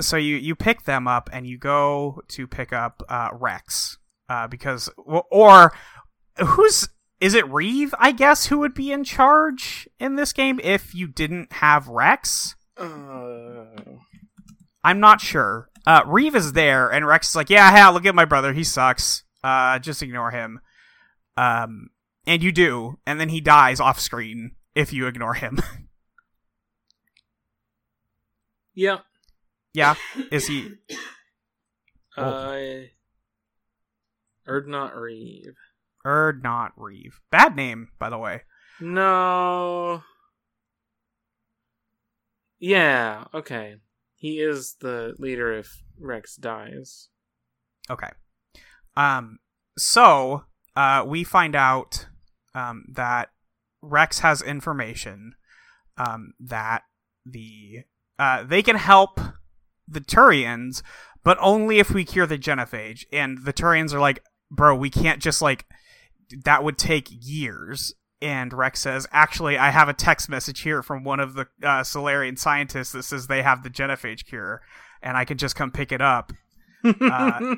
so 0.00 0.16
you 0.16 0.34
you 0.36 0.54
pick 0.56 0.82
them 0.82 1.06
up 1.06 1.30
and 1.32 1.46
you 1.46 1.56
go 1.56 2.20
to 2.28 2.46
pick 2.46 2.72
up 2.72 3.02
uh, 3.08 3.28
Wrex 3.32 3.98
uh, 4.28 4.48
because 4.48 4.90
or 5.06 5.72
who's 6.38 6.88
is 7.20 7.34
it 7.34 7.46
Wreav? 7.46 7.92
I 7.98 8.10
guess 8.12 8.46
who 8.46 8.58
would 8.58 8.74
be 8.74 8.90
in 8.92 9.04
charge 9.04 9.88
in 10.00 10.16
this 10.16 10.32
game 10.32 10.60
if 10.62 10.94
you 10.94 11.06
didn't 11.06 11.52
have 11.54 11.88
Wrex? 11.88 12.56
uh, 12.76 13.64
I'm 14.82 15.00
not 15.00 15.20
sure. 15.20 15.70
Uh, 15.86 16.02
Wreav 16.04 16.34
is 16.34 16.52
there, 16.52 16.90
and 16.90 17.06
Wrex 17.06 17.30
is 17.30 17.36
like, 17.36 17.50
"Yeah, 17.50 17.70
hey, 17.70 17.92
look 17.92 18.06
at 18.06 18.14
my 18.14 18.24
brother. 18.24 18.52
He 18.52 18.64
sucks. 18.64 19.24
Uh, 19.42 19.78
just 19.78 20.02
ignore 20.02 20.30
him." 20.30 20.60
Um, 21.36 21.90
and 22.26 22.42
you 22.42 22.52
do, 22.52 22.98
and 23.06 23.20
then 23.20 23.28
he 23.28 23.40
dies 23.40 23.80
off 23.80 24.00
screen 24.00 24.52
if 24.74 24.92
you 24.92 25.06
ignore 25.06 25.34
him. 25.34 25.60
yeah. 28.74 28.98
yeah, 29.72 29.94
is 30.30 30.46
he? 30.46 30.72
Uh, 32.16 32.84
Urdnot 34.46 34.94
Wreav. 34.94 35.54
Or 36.04 36.38
not 36.40 36.78
Wreav? 36.78 37.14
Bad 37.32 37.56
name, 37.56 37.88
by 37.98 38.08
the 38.08 38.18
way. 38.18 38.42
No. 38.78 40.04
Yeah. 42.60 43.24
Okay. 43.34 43.78
He 44.24 44.40
is 44.40 44.76
the 44.80 45.14
leader 45.18 45.52
if 45.52 45.82
Wrex 46.00 46.36
dies. 46.36 47.10
Okay. 47.90 48.08
Um. 48.96 49.38
So, 49.76 50.44
uh, 50.74 51.04
we 51.06 51.24
find 51.24 51.54
out 51.54 52.06
um 52.54 52.86
that 52.90 53.28
Wrex 53.82 54.20
has 54.20 54.40
information 54.40 55.34
um 55.98 56.32
that 56.40 56.84
the 57.26 57.80
uh 58.18 58.44
they 58.44 58.62
can 58.62 58.76
help 58.76 59.20
the 59.86 60.00
Turians, 60.00 60.80
but 61.22 61.36
only 61.38 61.78
if 61.78 61.90
we 61.90 62.06
cure 62.06 62.26
the 62.26 62.38
Genophage. 62.38 63.04
And 63.12 63.44
the 63.44 63.52
Turians 63.52 63.92
are 63.92 64.00
like, 64.00 64.24
bro, 64.50 64.74
we 64.74 64.88
can't 64.88 65.20
just 65.20 65.42
like 65.42 65.66
that 66.46 66.64
would 66.64 66.78
take 66.78 67.08
years. 67.10 67.92
And 68.24 68.54
Wrex 68.54 68.80
says, 68.80 69.06
actually, 69.12 69.58
I 69.58 69.68
have 69.68 69.90
a 69.90 69.92
text 69.92 70.30
message 70.30 70.60
here 70.60 70.82
from 70.82 71.04
one 71.04 71.20
of 71.20 71.34
the 71.34 71.46
uh, 71.62 71.82
Salarian 71.82 72.38
scientists 72.38 72.92
that 72.92 73.02
says 73.02 73.26
they 73.26 73.42
have 73.42 73.62
the 73.62 73.68
Genophage 73.68 74.24
cure, 74.24 74.62
and 75.02 75.14
I 75.14 75.26
can 75.26 75.36
just 75.36 75.54
come 75.54 75.70
pick 75.70 75.92
it 75.92 76.00
up. 76.00 76.32
Uh, 76.82 77.56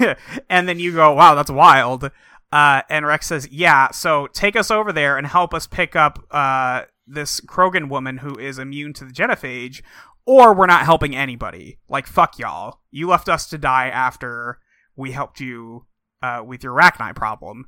and 0.50 0.68
then 0.68 0.80
you 0.80 0.92
go, 0.92 1.12
wow, 1.12 1.36
that's 1.36 1.52
wild. 1.52 2.10
Uh, 2.50 2.82
and 2.90 3.06
Wrex 3.06 3.28
says, 3.28 3.48
yeah, 3.52 3.92
so 3.92 4.26
take 4.32 4.56
us 4.56 4.72
over 4.72 4.92
there 4.92 5.16
and 5.16 5.24
help 5.24 5.54
us 5.54 5.68
pick 5.68 5.94
up 5.94 6.18
uh, 6.32 6.82
this 7.06 7.40
Krogan 7.40 7.88
woman 7.88 8.18
who 8.18 8.36
is 8.36 8.58
immune 8.58 8.94
to 8.94 9.04
the 9.04 9.12
genophage, 9.12 9.82
or 10.26 10.52
we're 10.52 10.66
not 10.66 10.84
helping 10.84 11.14
anybody. 11.14 11.78
Like, 11.88 12.08
fuck 12.08 12.40
y'all. 12.40 12.80
You 12.90 13.06
left 13.06 13.28
us 13.28 13.48
to 13.50 13.56
die 13.56 13.86
after 13.86 14.58
we 14.96 15.12
helped 15.12 15.38
you 15.38 15.86
uh, 16.22 16.42
with 16.44 16.64
your 16.64 16.74
Arachnite 16.74 17.14
problem. 17.14 17.66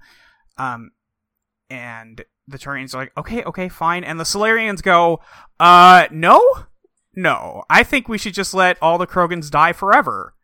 Um, 0.58 0.90
and 1.70 2.24
the 2.50 2.58
Turians 2.58 2.94
are 2.94 2.98
like, 2.98 3.12
okay, 3.16 3.42
okay, 3.44 3.68
fine. 3.68 4.04
And 4.04 4.18
the 4.20 4.24
Salarians 4.24 4.82
go, 4.82 5.20
uh, 5.58 6.06
no? 6.10 6.40
No. 7.14 7.64
I 7.70 7.82
think 7.82 8.08
we 8.08 8.18
should 8.18 8.34
just 8.34 8.54
let 8.54 8.76
all 8.82 8.98
the 8.98 9.06
Krogans 9.06 9.50
die 9.50 9.72
forever. 9.72 10.34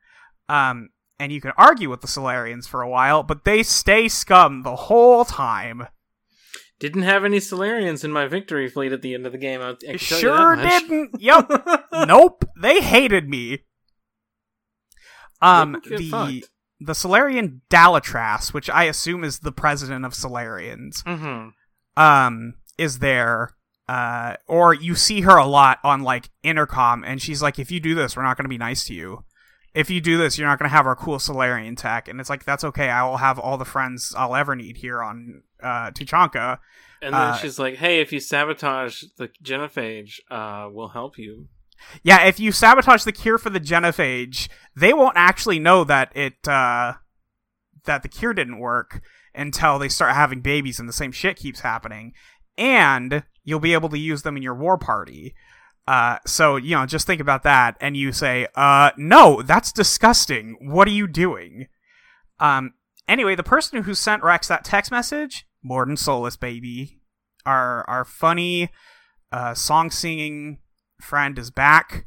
Um, 0.49 0.91
and 1.19 1.33
you 1.33 1.41
can 1.41 1.53
argue 1.57 1.91
with 1.91 2.01
the 2.03 2.07
Salarians 2.07 2.67
for 2.69 2.83
a 2.83 2.89
while, 2.89 3.23
but 3.23 3.45
they 3.45 3.63
stay 3.63 4.09
scum 4.09 4.63
the 4.63 4.77
whole 4.77 5.25
time. 5.25 5.87
Didn't 6.79 7.03
have 7.03 7.25
any 7.25 7.39
Salarians 7.39 8.05
in 8.05 8.13
my 8.13 8.27
victory 8.27 8.69
fleet 8.69 8.93
at 8.93 9.01
the 9.01 9.15
end 9.15 9.25
of 9.27 9.33
the 9.33 9.39
game. 9.39 9.63
I, 9.63 9.71
I 9.71 9.75
can 9.75 9.79
tell 9.81 9.93
you 9.93 9.99
Sure 9.99 10.57
didn't. 10.57 11.11
Yep. 11.21 11.51
nope. 12.07 12.45
They 12.61 12.81
hated 12.83 13.29
me. 13.29 13.65
Um, 15.43 15.81
the 15.89 16.09
fucked. 16.11 16.51
the 16.81 16.95
Salarian 16.95 17.61
Dalatrass, 17.71 18.53
which 18.53 18.71
I 18.71 18.85
assume 18.85 19.25
is 19.25 19.41
the 19.41 19.53
president 19.53 20.05
of 20.05 20.13
Salarians, 20.13 21.03
Mhm. 21.05 21.53
Um, 21.97 22.55
is 22.79 22.99
there. 22.99 23.51
Uh, 23.89 24.35
or 24.49 24.75
you 24.75 24.97
see 24.97 25.21
her 25.21 25.37
a 25.37 25.47
lot 25.47 25.79
on 25.85 26.03
like 26.03 26.29
intercom, 26.43 27.05
and 27.05 27.23
she's 27.23 27.41
like, 27.41 27.59
"If 27.59 27.71
you 27.71 27.79
do 27.79 27.95
this, 27.95 28.17
we're 28.17 28.25
not 28.25 28.37
going 28.37 28.45
to 28.45 28.49
be 28.49 28.59
nice 28.59 28.85
to 28.87 28.95
you. 28.95 29.25
If 29.75 29.91
you 29.91 30.01
do 30.01 30.19
this, 30.19 30.37
you're 30.37 30.49
not 30.49 30.59
going 30.59 30.69
to 30.69 30.75
have 30.77 30.87
our 30.87 30.97
cool 30.97 31.21
Salarian 31.21 31.77
tech." 31.77 32.09
And 32.09 32.19
it's 32.21 32.29
like, 32.29 32.45
"That's 32.45 32.65
okay. 32.65 32.89
I 32.89 33.05
will 33.05 33.19
have 33.19 33.39
all 33.39 33.57
the 33.57 33.65
friends 33.65 34.13
I'll 34.19 34.35
ever 34.35 34.57
need 34.57 34.79
here 34.79 35.01
on 35.03 35.43
uh 35.63 35.93
Tuchanka." 35.93 36.59
And 37.01 37.15
then 37.15 37.21
Uh, 37.21 37.37
she's 37.37 37.61
like, 37.61 37.77
"Hey, 37.77 38.01
if 38.01 38.13
you 38.13 38.19
sabotage 38.19 39.05
the 39.19 39.29
genophage, 39.41 40.19
uh, 40.33 40.69
we'll 40.69 40.89
help 40.89 41.17
you." 41.17 41.47
Yeah, 42.03 42.25
if 42.25 42.41
you 42.41 42.51
sabotage 42.51 43.05
the 43.05 43.13
cure 43.13 43.39
for 43.39 43.51
the 43.51 43.61
genophage, 43.61 44.49
they 44.75 44.93
won't 44.93 45.17
actually 45.17 45.61
know 45.61 45.85
that 45.85 46.11
it 46.17 46.49
uh 46.49 46.95
that 47.85 48.03
the 48.03 48.09
cure 48.09 48.35
didn't 48.35 48.59
work 48.59 49.01
until 49.37 49.79
they 49.79 49.89
start 49.89 50.15
having 50.15 50.41
babies 50.41 50.79
and 50.81 50.89
the 50.89 50.93
same 50.93 51.13
shit 51.13 51.37
keeps 51.37 51.61
happening. 51.61 52.13
And 52.59 53.23
you'll 53.45 53.61
be 53.61 53.75
able 53.75 53.89
to 53.91 53.99
use 53.99 54.23
them 54.23 54.37
in 54.37 54.43
your 54.43 54.55
war 54.55 54.79
party. 54.79 55.35
Uh 55.87 56.19
so, 56.27 56.57
you 56.57 56.75
know, 56.75 56.85
just 56.87 57.07
think 57.07 57.21
about 57.21 57.43
that 57.45 57.77
and 57.81 57.97
you 57.97 58.11
say, 58.13 58.47
"Uh 58.57 58.91
no, 58.97 59.43
that's 59.43 59.73
disgusting. 59.73 60.57
What 60.61 60.89
are 60.89 60.93
you 60.93 61.07
doing?" 61.07 61.67
Um 62.41 62.75
anyway, 63.07 63.35
the 63.37 63.43
person 63.45 63.83
who 63.85 63.95
sent 63.95 64.23
Wrex 64.23 64.49
that 64.49 64.65
text 64.65 64.91
message, 64.91 65.47
Mordin 65.65 65.97
Solus 65.99 66.37
baby, 66.37 67.01
our 67.45 67.85
our 67.89 68.05
funny 68.05 68.71
uh 69.31 69.55
song 69.55 69.91
singing 69.91 70.59
friend 71.01 71.39
is 71.39 71.51
back. 71.51 72.07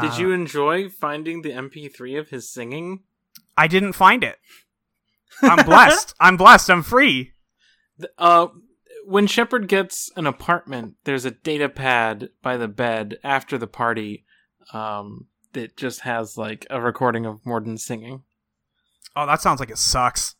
Did 0.00 0.10
Uh, 0.10 0.16
you 0.18 0.32
enjoy 0.32 0.88
finding 0.88 1.42
the 1.42 1.52
MP3 1.52 2.18
of 2.18 2.28
his 2.30 2.52
singing? 2.52 3.04
I 3.56 3.68
didn't 3.68 3.92
find 3.92 4.24
it. 4.24 4.38
I'm 5.42 5.64
blessed. 5.64 6.14
I'm 6.20 6.36
blessed. 6.36 6.70
I'm 6.70 6.82
free. 6.82 7.32
Uh, 8.18 8.48
when 9.06 9.26
Shepard 9.26 9.68
gets 9.68 10.10
an 10.16 10.26
apartment, 10.26 10.94
there's 11.04 11.24
a 11.24 11.30
data 11.30 11.68
pad 11.68 12.30
by 12.42 12.56
the 12.56 12.68
bed 12.68 13.18
after 13.22 13.58
the 13.58 13.66
party, 13.66 14.24
um, 14.72 15.26
that 15.52 15.76
just 15.76 16.00
has 16.00 16.36
like 16.36 16.66
a 16.70 16.80
recording 16.80 17.26
of 17.26 17.40
Mordin 17.44 17.78
singing. 17.78 18.22
Oh, 19.14 19.26
that 19.26 19.40
sounds 19.42 19.60
like 19.60 19.70
it 19.70 19.78
sucks. 19.78 20.34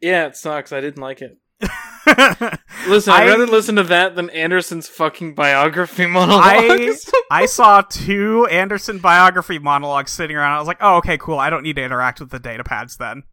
Yeah, 0.00 0.26
it 0.26 0.36
sucks. 0.36 0.72
I 0.72 0.80
didn't 0.80 1.02
like 1.02 1.20
it. 1.20 1.38
Listen, 2.86 3.12
I'd 3.14 3.24
I- 3.24 3.26
rather 3.26 3.46
listen 3.46 3.76
to 3.76 3.82
that 3.84 4.14
than 4.14 4.30
Anderson's 4.30 4.88
fucking 4.88 5.34
biography 5.34 6.06
monologues. 6.06 7.10
I 7.30 7.46
saw 7.46 7.82
two 7.82 8.46
Anderson 8.46 8.98
biography 8.98 9.58
monologues 9.58 10.12
sitting 10.12 10.36
around. 10.36 10.52
I 10.52 10.58
was 10.58 10.68
like, 10.68 10.78
oh, 10.80 10.96
okay, 10.98 11.18
cool. 11.18 11.38
I 11.38 11.50
don't 11.50 11.62
need 11.64 11.76
to 11.76 11.82
interact 11.82 12.20
with 12.20 12.30
the 12.30 12.38
data 12.38 12.62
pads 12.62 12.96
then. 12.96 13.24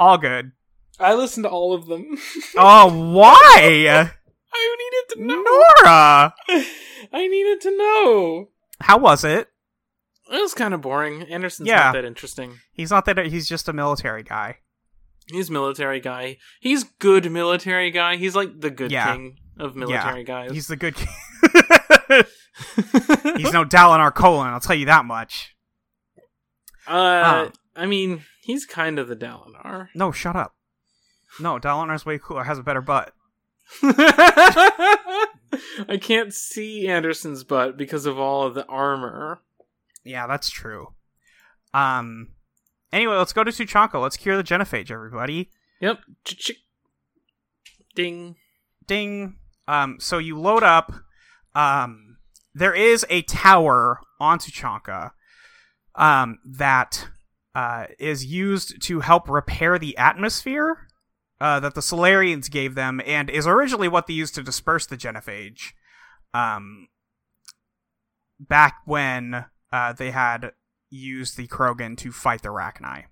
All 0.00 0.18
good. 0.18 0.52
I 1.00 1.14
listened 1.14 1.44
to 1.44 1.50
all 1.50 1.74
of 1.74 1.86
them. 1.86 2.18
Oh, 2.56 3.12
why? 3.12 4.10
I 4.54 4.76
needed 4.78 5.14
to 5.14 5.20
know. 5.26 5.42
Nora! 5.42 6.34
I 7.12 7.26
needed 7.28 7.60
to 7.62 7.76
know. 7.76 8.48
How 8.80 8.98
was 8.98 9.22
it? 9.24 9.48
It 10.30 10.40
was 10.42 10.54
kind 10.54 10.74
of 10.74 10.80
boring. 10.80 11.22
Anderson's 11.22 11.68
Yeah. 11.68 11.76
not 11.84 11.92
that 11.94 12.04
interesting. 12.04 12.58
He's 12.72 12.90
not 12.90 13.04
that, 13.06 13.18
he's 13.26 13.48
just 13.48 13.68
a 13.68 13.72
military 13.72 14.22
guy. 14.22 14.58
He's 15.30 15.50
military 15.50 16.00
guy. 16.00 16.38
He's 16.60 16.84
good 16.84 17.30
military 17.30 17.90
guy. 17.90 18.16
He's 18.16 18.34
like 18.34 18.60
the 18.60 18.70
good 18.70 18.90
Yeah. 18.90 19.12
king 19.14 19.36
of 19.58 19.76
military 19.76 20.24
guys. 20.24 20.50
He's 20.52 20.66
the 20.66 20.76
good 20.76 20.96
king. 20.96 21.08
he's 23.36 23.52
no 23.52 23.64
Dalinar 23.64 24.12
Kholin, 24.12 24.46
I'll 24.46 24.60
tell 24.60 24.76
you 24.76 24.86
that 24.86 25.04
much. 25.04 25.54
uh, 26.86 27.24
Huh. 27.24 27.50
I 27.76 27.86
mean, 27.86 28.24
he's 28.48 28.66
kind 28.66 28.98
of 28.98 29.06
the 29.06 29.14
Dalinar. 29.14 29.88
No, 29.94 30.10
shut 30.10 30.34
up. 30.34 30.56
No, 31.38 31.58
Dalinar's 31.58 32.06
way 32.06 32.18
cooler. 32.18 32.44
Has 32.44 32.58
a 32.58 32.62
better 32.62 32.80
butt. 32.80 33.12
I 33.82 35.98
can't 36.00 36.32
see 36.32 36.88
Anderson's 36.88 37.44
butt 37.44 37.76
because 37.76 38.06
of 38.06 38.18
all 38.18 38.46
of 38.46 38.54
the 38.54 38.64
armor. 38.66 39.40
Yeah, 40.04 40.26
that's 40.26 40.48
true. 40.50 40.94
Um. 41.74 42.28
Anyway, 42.92 43.14
let's 43.16 43.34
go 43.34 43.44
to 43.44 43.50
Tuchanka. 43.50 44.00
Let's 44.00 44.16
cure 44.16 44.36
the 44.38 44.42
genophage, 44.42 44.90
everybody. 44.90 45.50
Yep. 45.80 45.98
Ch-ch- 46.24 46.64
Ding. 47.94 48.36
Ding. 48.86 49.36
Um. 49.68 49.98
So 50.00 50.16
you 50.18 50.40
load 50.40 50.62
up. 50.62 50.92
Um. 51.54 52.16
There 52.54 52.74
is 52.74 53.04
a 53.10 53.20
tower 53.22 54.00
on 54.18 54.38
Tuchanka. 54.38 55.10
Um. 55.94 56.38
That. 56.46 57.08
Uh, 57.58 57.86
is 57.98 58.24
used 58.24 58.80
to 58.80 59.00
help 59.00 59.28
repair 59.28 59.80
the 59.80 59.96
atmosphere 59.96 60.86
uh, 61.40 61.58
that 61.58 61.74
the 61.74 61.80
Salarians 61.80 62.48
gave 62.48 62.76
them, 62.76 63.00
and 63.04 63.28
is 63.28 63.48
originally 63.48 63.88
what 63.88 64.06
they 64.06 64.14
used 64.14 64.36
to 64.36 64.44
disperse 64.44 64.86
the 64.86 64.96
genophage. 64.96 65.72
Um, 66.32 66.86
back 68.38 68.76
when 68.84 69.46
uh, 69.72 69.92
they 69.92 70.12
had 70.12 70.52
used 70.88 71.36
the 71.36 71.48
Krogan 71.48 71.96
to 71.98 72.12
fight 72.12 72.42
the 72.42 72.50
Rachni. 72.50 73.06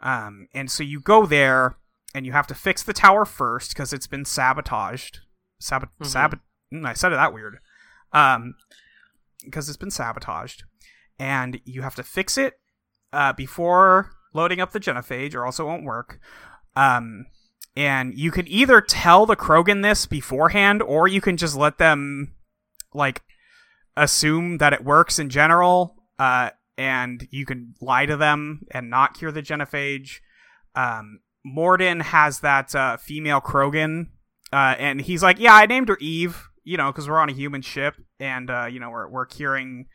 Um, 0.00 0.48
and 0.52 0.70
so 0.70 0.82
you 0.82 1.00
go 1.00 1.24
there, 1.24 1.76
and 2.14 2.26
you 2.26 2.32
have 2.32 2.48
to 2.48 2.54
fix 2.54 2.82
the 2.82 2.92
tower 2.92 3.24
first 3.24 3.70
because 3.70 3.94
it's 3.94 4.06
been 4.06 4.26
sabotaged. 4.26 5.20
Sabot, 5.62 5.88
Mhm. 5.98 6.06
sabot. 6.06 6.40
mm, 6.74 6.84
I 6.86 6.92
said 6.92 7.12
it 7.12 7.16
that 7.16 7.32
weird. 7.32 7.58
Um, 8.12 8.54
because 9.42 9.70
it's 9.70 9.78
been 9.78 9.90
sabotaged, 9.90 10.64
and 11.18 11.62
you 11.64 11.80
have 11.80 11.94
to 11.94 12.02
fix 12.02 12.36
it 12.36 12.58
uh, 13.12 13.32
before 13.32 14.10
loading 14.34 14.60
up 14.60 14.72
the 14.72 14.80
genophage, 14.80 15.34
or 15.34 15.44
else 15.44 15.58
it 15.58 15.64
won't 15.64 15.84
work. 15.84 16.18
Um, 16.74 17.26
and 17.76 18.14
you 18.14 18.30
can 18.30 18.46
either 18.48 18.80
tell 18.80 19.26
the 19.26 19.36
Krogan 19.36 19.82
this 19.82 20.06
beforehand, 20.06 20.82
or 20.82 21.08
you 21.08 21.20
can 21.20 21.36
just 21.36 21.56
let 21.56 21.78
them 21.78 22.34
like 22.94 23.22
assume 23.96 24.58
that 24.58 24.72
it 24.72 24.84
works 24.84 25.18
in 25.18 25.30
general. 25.30 25.96
Uh, 26.18 26.50
and 26.78 27.28
you 27.30 27.44
can 27.44 27.74
lie 27.80 28.06
to 28.06 28.16
them 28.16 28.66
and 28.70 28.90
not 28.90 29.14
cure 29.14 29.30
the 29.32 29.42
genophage. 29.42 30.20
Um, 30.74 31.20
Mordin 31.46 32.02
has 32.02 32.40
that 32.40 32.74
uh, 32.74 32.96
female 32.96 33.40
Krogan, 33.40 34.08
uh, 34.52 34.74
and 34.78 35.00
he's 35.00 35.22
like, 35.22 35.38
"Yeah, 35.38 35.54
I 35.54 35.66
named 35.66 35.88
her 35.88 35.98
Eve, 36.00 36.48
you 36.64 36.76
know, 36.76 36.90
because 36.92 37.08
we're 37.08 37.18
on 37.18 37.28
a 37.28 37.34
human 37.34 37.62
ship, 37.62 37.96
and 38.20 38.50
uh, 38.50 38.66
you 38.70 38.80
know 38.80 38.90
we're 38.90 39.08
we're 39.08 39.26
curing 39.26 39.86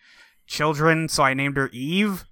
children, 0.46 1.08
so 1.10 1.24
I 1.24 1.34
named 1.34 1.58
her 1.58 1.70
Eve." 1.70 2.26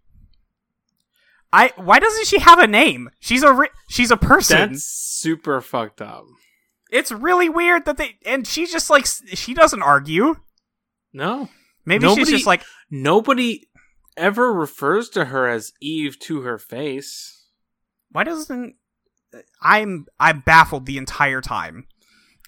I 1.56 1.72
why 1.78 2.00
doesn't 2.00 2.28
she 2.28 2.40
have 2.40 2.60
a 2.60 2.68
name? 2.68 3.10
She's 3.20 3.44
a 3.44 3.54
ri- 3.54 3.70
she's 3.90 4.12
a 4.12 4.18
person. 4.18 4.72
That's 4.74 4.84
super 4.84 5.62
fucked 5.62 6.02
up. 6.02 6.26
It's 6.92 7.12
really 7.12 7.48
weird 7.50 7.86
that 7.86 7.98
they 7.98 8.18
and 8.26 8.46
she 8.46 8.66
just 8.66 8.90
like 8.90 9.06
she 9.08 9.54
doesn't 9.54 9.82
argue. 9.82 10.36
No. 11.14 11.50
Maybe 11.86 12.04
Nobody- 12.04 12.26
she's 12.26 12.32
just 12.32 12.46
like 12.48 12.64
Nobody 12.92 13.68
ever 14.18 14.52
refers 14.52 15.10
to 15.10 15.26
her 15.26 15.48
as 15.48 15.72
Eve 15.82 16.20
to 16.20 16.42
her 16.42 16.58
face. 16.58 17.46
why 18.12 18.24
doesn't 18.24 18.76
I'm 19.62 20.06
I'm 20.20 20.42
baffled 20.42 20.86
the 20.86 20.98
entire 20.98 21.42
time. 21.42 21.88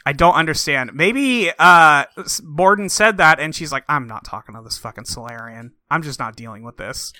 I 0.05 0.13
don't 0.13 0.35
understand. 0.35 0.91
Maybe 0.93 1.49
uh 1.59 2.05
Mordin 2.43 2.89
said 2.91 3.17
that 3.17 3.39
and 3.39 3.55
she's 3.55 3.71
like 3.71 3.83
I'm 3.87 4.07
not 4.07 4.25
talking 4.25 4.55
to 4.55 4.61
this 4.61 4.77
fucking 4.77 5.05
Salarian. 5.05 5.71
I'm 5.89 6.01
just 6.03 6.19
not 6.19 6.35
dealing 6.35 6.63
with 6.63 6.77
this. 6.77 7.13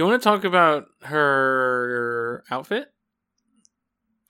You 0.00 0.06
want 0.06 0.22
to 0.22 0.26
talk 0.26 0.44
about 0.44 0.86
her 1.02 2.42
outfit? 2.50 2.88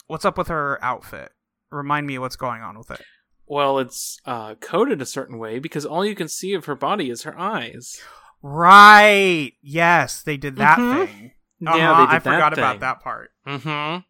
What's 0.08 0.24
up 0.24 0.36
with 0.36 0.48
her 0.48 0.82
outfit? 0.82 1.30
Remind 1.70 2.08
me 2.08 2.18
what's 2.18 2.34
going 2.34 2.60
on 2.60 2.76
with 2.76 2.90
it. 2.90 3.00
Well, 3.46 3.78
it's 3.78 4.18
uh, 4.24 4.56
coded 4.56 5.00
a 5.00 5.06
certain 5.06 5.38
way 5.38 5.60
because 5.60 5.86
all 5.86 6.04
you 6.04 6.16
can 6.16 6.26
see 6.26 6.54
of 6.54 6.64
her 6.64 6.74
body 6.74 7.08
is 7.08 7.22
her 7.22 7.38
eyes. 7.38 8.00
Right. 8.42 9.52
Yes, 9.62 10.22
they 10.24 10.36
did 10.36 10.56
that 10.56 10.76
Mhm. 10.76 11.06
thing. 11.06 11.32
Yeah, 11.60 11.70
Uh-huh, 11.92 12.00
they 12.00 12.06
did 12.06 12.16
I 12.16 12.18
forgot 12.18 12.50
that 12.56 12.58
about 12.58 12.80
that 12.80 13.00
part. 13.00 13.30
Mm-hmm. 13.46 14.00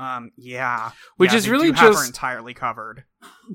Um, 0.00 0.30
yeah, 0.36 0.92
Which 1.16 1.32
Yeah, 1.32 1.38
is 1.38 1.48
really 1.48 1.68
do 1.72 1.74
have 1.74 1.86
her 1.88 1.92
just- 1.92 2.06
entirely 2.06 2.54
covered. 2.54 3.04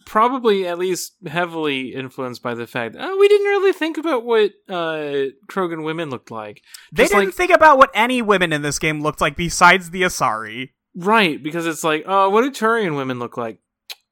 Probably 0.05 0.67
at 0.67 0.77
least 0.77 1.13
heavily 1.25 1.93
influenced 1.93 2.43
by 2.43 2.53
the 2.53 2.67
fact 2.67 2.97
oh, 2.99 3.17
we 3.17 3.27
didn't 3.29 3.47
really 3.47 3.71
think 3.71 3.97
about 3.97 4.25
what 4.25 4.51
uh, 4.67 5.27
Krogan 5.49 5.83
women 5.85 6.09
looked 6.09 6.31
like. 6.31 6.61
They 6.91 7.03
Just 7.03 7.13
didn't 7.13 7.27
like- 7.27 7.35
think 7.35 7.51
about 7.51 7.77
what 7.77 7.91
any 7.93 8.21
women 8.21 8.51
in 8.51 8.61
this 8.61 8.77
game 8.79 9.01
looked 9.01 9.21
like 9.21 9.37
besides 9.37 9.91
the 9.91 10.01
Asari. 10.01 10.71
Right, 10.95 11.41
because 11.41 11.65
it's 11.65 11.83
like, 11.83 12.03
oh, 12.07 12.29
what 12.29 12.41
do 12.41 12.51
Turian 12.51 12.97
women 12.97 13.19
look 13.19 13.37
like? 13.37 13.59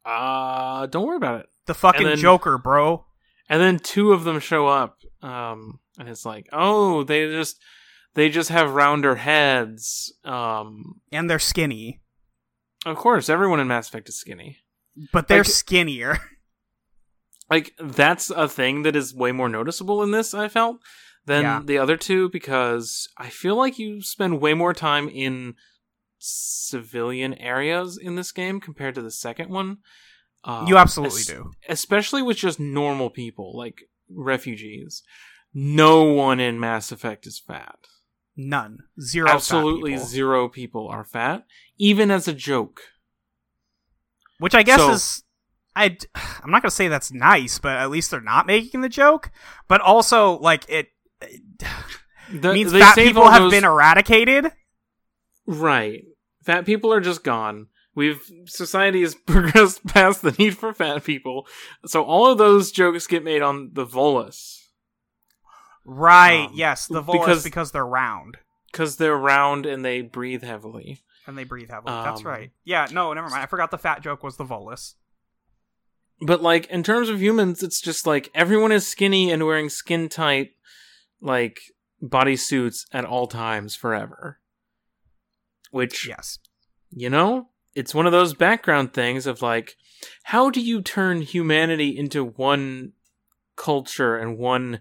Uh, 0.06 0.86
don't 0.88 1.06
worry 1.06 1.18
about 1.18 1.42
it. 1.42 1.50
The 1.68 1.74
fucking 1.74 2.08
then- 2.08 2.18
Joker, 2.18 2.58
bro. 2.58 3.06
And 3.50 3.62
then 3.62 3.78
two 3.80 4.14
of 4.14 4.24
them 4.24 4.40
show 4.40 4.68
up, 4.68 5.00
um, 5.22 5.80
and 6.00 6.08
it's 6.08 6.26
like, 6.26 6.48
oh, 6.54 7.04
they 7.04 7.28
just 7.28 7.60
they 8.14 8.30
just 8.30 8.50
have 8.50 8.72
rounder 8.74 9.16
heads. 9.16 10.14
Um, 10.24 11.02
And 11.12 11.30
they're 11.30 11.38
skinny. 11.40 12.00
Of 12.86 12.98
course, 12.98 13.30
everyone 13.30 13.60
in 13.60 13.68
Mass 13.68 13.88
Effect 13.90 14.10
is 14.10 14.18
skinny. 14.20 14.58
But 15.14 15.28
they're 15.28 15.40
Like- 15.40 15.48
skinnier. 15.48 16.20
Like 17.50 17.74
that's 17.78 18.30
a 18.30 18.48
thing 18.48 18.84
that 18.84 18.96
is 18.96 19.14
way 19.14 19.34
more 19.34 19.50
noticeable 19.50 20.02
in 20.04 20.12
this. 20.12 20.34
I 20.34 20.48
felt 20.48 20.78
than 21.26 21.42
Yeah. 21.44 21.62
the 21.62 21.78
other 21.80 21.98
two 21.98 22.30
because 22.30 23.10
I 23.18 23.28
feel 23.30 23.58
like 23.58 23.78
you 23.78 24.02
spend 24.02 24.40
way 24.40 24.54
more 24.54 24.74
time 24.74 25.10
in 25.10 25.56
civilian 26.18 27.34
areas 27.34 27.98
in 28.02 28.16
this 28.16 28.32
game 28.32 28.62
compared 28.62 28.96
to 28.96 29.02
the 29.02 29.12
second 29.12 29.50
one. 29.50 29.80
Um, 30.46 30.66
you 30.68 30.78
absolutely 30.78 31.20
es- 31.22 31.28
do. 31.28 31.52
especially 31.68 32.22
with 32.22 32.38
just 32.38 32.58
normal 32.60 33.10
people 33.10 33.56
like 33.58 33.82
refugees. 34.10 35.04
No 35.54 36.04
one 36.06 36.40
in 36.40 36.58
Mass 36.58 36.90
Effect 36.92 37.28
is 37.28 37.38
fat. 37.46 37.80
None. 38.38 38.80
Zero. 39.00 39.30
Absolutely 39.30 39.92
people. 39.94 40.06
zero 40.06 40.50
people 40.50 40.88
are 40.88 41.04
fat, 41.04 41.46
even 41.78 42.10
as 42.12 42.28
a 42.28 42.34
joke. 42.34 42.82
Which 44.40 44.56
I 44.56 44.64
guess 44.64 44.80
So- 44.80 44.92
is. 44.92 45.24
I, 45.76 45.98
I'm 46.16 46.52
not 46.52 46.62
gonna 46.62 46.72
say 46.72 46.88
that's 46.88 47.12
nice, 47.12 47.60
but 47.60 47.78
at 47.78 47.90
least 47.90 48.12
they're 48.12 48.22
not 48.22 48.46
making 48.48 48.82
the 48.82 48.90
joke. 48.90 49.32
But 49.68 49.82
also, 49.82 50.38
like 50.40 50.66
it, 50.70 50.88
it 51.22 51.42
The- 52.34 52.54
means 52.54 52.72
fat 52.72 52.96
people 52.96 53.30
have 53.30 53.44
those- 53.44 53.52
been 53.52 53.64
eradicated. 53.66 54.52
right. 55.46 56.04
Fat 56.44 56.66
people 56.66 56.92
are 56.92 57.02
just 57.02 57.24
gone. 57.24 57.68
We've 57.94 58.22
society 58.46 59.02
has 59.02 59.14
progressed 59.28 59.86
past 59.86 60.22
the 60.22 60.32
need 60.32 60.58
for 60.58 60.74
fat 60.74 61.04
people, 61.04 61.46
so 61.86 62.04
all 62.04 62.32
of 62.32 62.38
those 62.38 62.72
jokes 62.72 63.06
get 63.06 63.24
made 63.24 63.42
on 63.42 63.72
the 63.74 63.86
Volus 63.86 64.61
Right. 65.94 66.48
Um, 66.48 66.52
yes, 66.56 66.88
the 66.88 67.02
Volus 67.04 67.12
because- 67.20 67.44
because, 67.44 67.72
they're 67.72 67.86
round 67.86 68.38
because 68.72 68.96
they're 68.96 69.18
round 69.18 69.66
and 69.66 69.84
they 69.84 70.02
breathe 70.02 70.42
heavily. 70.44 71.02
and 71.28 71.38
they 71.38 71.44
breathe 71.44 71.70
heavily. 71.70 71.94
That's 72.04 72.22
Um, 72.22 72.28
right. 72.28 72.52
Yeah. 72.64 72.88
No, 72.92 73.14
never 73.14 73.30
mind. 73.30 73.44
I 73.44 73.46
forgot 73.46 73.70
the 73.72 73.78
fat 73.78 74.02
joke 74.02 74.24
was 74.24 74.38
the 74.38 74.46
Volus. 74.46 74.96
But 76.22 76.42
like 76.42 76.66
in 76.68 76.82
terms 76.84 77.10
of 77.10 77.22
humans, 77.22 77.62
it's 77.62 77.82
just 77.82 78.08
like 78.08 78.30
everyone 78.34 78.72
is 78.72 78.88
skinny 78.88 79.32
and 79.32 79.46
wearing 79.46 79.70
skin 79.70 80.08
tight 80.10 80.52
like 81.20 81.60
body 82.02 82.36
suits 82.36 82.86
at 82.94 83.06
all 83.06 83.28
times 83.28 83.76
forever. 83.76 84.40
Which 85.72 86.08
Yes. 86.08 86.40
you 86.90 87.10
know, 87.10 87.50
it's 87.76 87.94
one 87.94 88.06
of 88.06 88.12
those 88.12 88.34
background 88.34 88.94
things 88.94 89.28
of 89.28 89.42
like 89.42 89.76
how 90.24 90.50
do 90.50 90.60
you 90.62 90.82
turn 90.82 91.22
humanity 91.22 91.96
into 91.98 92.24
one 92.24 92.94
culture 93.56 94.18
and 94.18 94.38
one 94.38 94.80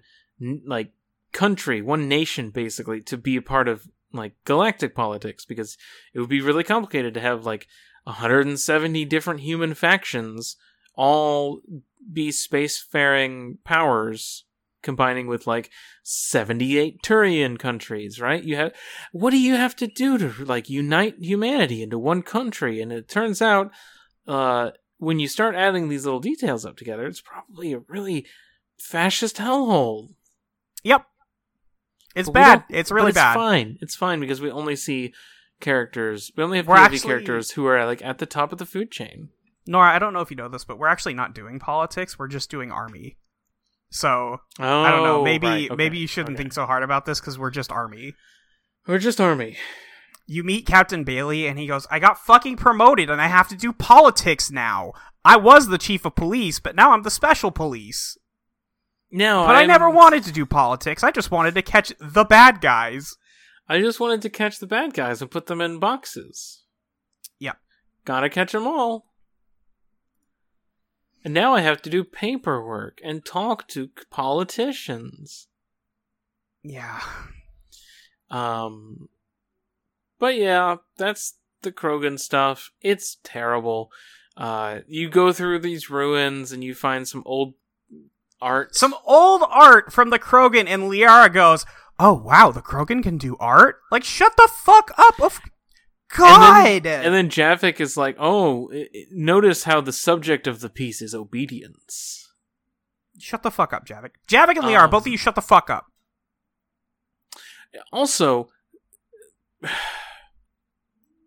like 0.67 0.93
country, 1.33 1.83
one 1.83 2.09
nation 2.09 2.51
basically 2.51 3.01
to 3.03 3.17
be 3.17 3.37
a 3.37 3.43
part 3.43 3.69
of 3.69 3.89
like 4.13 4.35
galactic 4.45 4.95
politics 4.95 5.45
because 5.45 5.77
it 6.15 6.21
would 6.21 6.29
be 6.29 6.41
really 6.41 6.65
complicated 6.65 7.15
to 7.15 7.21
have 7.21 7.47
like 7.47 7.67
170 8.05 9.05
different 9.05 9.41
human 9.41 9.75
factions 9.75 10.57
all 10.95 11.61
be 12.13 12.31
spacefaring 12.31 13.57
powers 13.65 14.45
combining 14.83 15.27
with 15.27 15.47
like 15.47 15.71
78 16.03 17.03
Turian 17.03 17.59
countries, 17.59 18.21
right? 18.21 18.43
You 18.43 18.57
have 18.57 18.73
what 19.13 19.31
do 19.31 19.39
you 19.39 19.55
have 19.55 19.77
to 19.77 19.87
do 19.87 20.19
to 20.19 20.45
like 20.45 20.71
unite 20.71 21.17
humanity 21.21 21.83
into 21.83 21.99
one 21.99 22.23
country? 22.23 22.81
And 22.81 22.93
it 22.93 23.09
turns 23.09 23.43
out 23.43 23.71
uh 24.27 24.71
when 24.99 25.19
you 25.19 25.29
start 25.29 25.55
adding 25.55 25.89
these 25.89 26.05
little 26.05 26.21
details 26.21 26.67
up 26.67 26.77
together, 26.77 27.07
it's 27.07 27.23
probably 27.23 27.73
a 27.73 27.83
really 27.89 28.27
fascist 28.79 29.37
hellhole. 29.37 30.11
Yep. 30.83 31.07
It's 32.15 32.29
But 32.29 32.35
bad. 32.35 32.65
It's 32.71 32.91
really 32.91 33.11
it's 33.11 33.17
bad. 33.19 33.35
fine. 33.35 33.79
It's 33.81 33.95
fine 33.95 34.21
because 34.21 34.41
we 34.41 34.51
only 34.51 34.77
see 34.77 35.13
characters. 35.61 36.31
We 36.37 36.43
only 36.43 36.57
have 36.59 36.67
We're 36.69 36.77
POV 36.77 36.85
actually- 36.85 36.99
characters 37.01 37.51
who 37.53 37.67
are 37.67 37.85
like 37.87 38.03
at 38.03 38.19
the 38.19 38.27
top 38.27 38.53
of 38.53 38.59
the 38.59 38.67
food 38.67 38.91
chain. 38.91 39.29
Nora, 39.67 39.91
I 39.95 39.99
don't 39.99 40.13
know 40.13 40.21
if 40.21 40.31
you 40.31 40.37
know 40.37 40.49
this, 40.49 40.65
but 40.65 40.79
we're 40.79 40.89
actually 40.89 41.15
not 41.15 41.35
doing 41.35 41.59
politics. 41.59 42.19
We're 42.19 42.29
just 42.29 42.51
doing 42.51 42.73
army. 42.73 43.17
So 43.91 44.41
Oh, 44.59 44.83
I 44.83 44.91
don't 44.91 45.03
know. 45.05 45.21
Oh, 45.21 45.25
maybe 45.25 45.47
right, 45.47 45.71
okay, 45.71 45.77
maybe 45.77 45.99
you 45.99 46.07
shouldn't 46.07 46.35
okay. 46.37 46.45
think 46.45 46.53
so 46.53 46.65
hard 46.67 46.83
about 46.83 47.05
this 47.07 47.21
because 47.21 47.39
we're 47.39 47.51
just 47.51 47.71
army. 47.73 48.15
We're 48.87 48.99
just 48.99 49.21
army. 49.21 49.57
you 50.27 50.45
meet 50.45 50.65
Captain 50.65 51.03
Bailey, 51.03 51.47
and 51.49 51.59
he 51.59 51.67
goes, 51.67 51.89
"I 51.91 51.99
got 51.99 52.19
fucking 52.25 52.57
promoted, 52.57 53.11
and 53.11 53.21
I 53.21 53.27
have 53.27 53.49
to 53.49 53.57
do 53.57 53.73
politics 53.73 54.49
now. 54.51 54.93
I 55.25 55.37
was 55.37 55.67
the 55.67 55.77
chief 55.79 56.05
of 56.05 56.15
police, 56.15 56.61
but 56.61 56.77
now 56.77 56.93
I'm 56.93 57.03
the 57.03 57.11
special 57.11 57.51
police. 57.51 58.17
No, 59.13 59.45
But 59.47 59.57
i 59.57 59.61
I'm- 59.61 59.69
never 59.69 59.91
wanted 59.91 60.23
to 60.25 60.33
do 60.33 60.47
politics. 60.47 61.03
I 61.03 61.11
just 61.11 61.31
wanted 61.31 61.55
to 61.55 61.63
catch 61.63 61.93
the 61.99 62.25
bad 62.25 62.61
guys." 62.61 63.17
I 63.69 63.79
just 63.81 64.01
wanted 64.01 64.21
to 64.23 64.31
catch 64.31 64.59
the 64.59 64.67
bad 64.67 64.95
guys 64.95 65.23
and 65.23 65.31
put 65.31 65.47
them 65.47 65.61
in 65.61 65.79
boxes. 65.79 66.65
Yep. 67.39 67.57
Gotta 68.05 68.29
catch 68.29 68.51
them 68.51 68.67
all. 68.67 69.07
And 71.25 71.33
now 71.33 71.55
I 71.55 71.61
have 71.61 71.81
to 71.83 71.91
do 71.91 72.03
paperwork 72.03 72.99
and 73.05 73.25
talk 73.25 73.69
to 73.69 73.91
politicians. 74.11 75.47
Yeah. 76.65 77.01
Um, 78.29 79.09
but 80.19 80.35
yeah, 80.37 80.77
that's 80.97 81.35
the 81.63 81.71
Krogan 81.73 82.19
stuff. 82.19 82.73
It's 82.81 83.19
terrible. 83.23 83.93
Uh, 84.37 84.81
you 84.89 85.09
go 85.09 85.33
through 85.33 85.59
these 85.61 85.91
ruins 85.91 86.51
and 86.53 86.65
you 86.65 86.75
find 86.75 87.07
some 87.07 87.23
old 87.27 87.55
art. 88.43 88.75
Some 88.75 88.95
old 89.05 89.43
art 89.49 89.93
from 89.93 90.11
the 90.11 90.19
Krogan, 90.19 90.67
and 90.67 90.85
Liara 90.85 91.33
goes, 91.33 91.65
"Oh 91.99 92.15
wow, 92.15 92.51
the 92.51 92.63
Krogan 92.63 93.03
can 93.03 93.19
do 93.19 93.37
art! 93.39 93.77
Like, 93.91 94.05
shut 94.05 94.37
the 94.37 94.49
fuck 94.65 94.91
up!" 94.99 95.21
Of 95.21 95.41
God. 96.17 96.85
And 96.87 97.15
then 97.15 97.29
Javik 97.31 97.81
is 97.81 97.97
like, 97.97 98.17
"Oh, 98.19 98.71
notice 99.13 99.65
how 99.65 99.81
the 99.81 99.93
subject 99.93 100.47
of 100.47 100.61
the 100.61 100.69
piece 100.71 101.01
is 101.03 101.15
obedience." 101.15 102.27
shut 103.19 103.43
the 103.43 103.51
fuck 103.51 103.75
up, 103.75 103.85
Javik. 103.87 104.13
Javik 104.29 104.57
and 104.57 104.65
Liara, 104.65 104.85
Um, 104.85 104.91
both 104.91 105.03
of 105.03 105.09
you, 105.13 105.19
shut 105.19 105.35
the 105.35 105.43
fuck 105.43 105.69
up. 105.69 105.85
Also, 107.93 108.49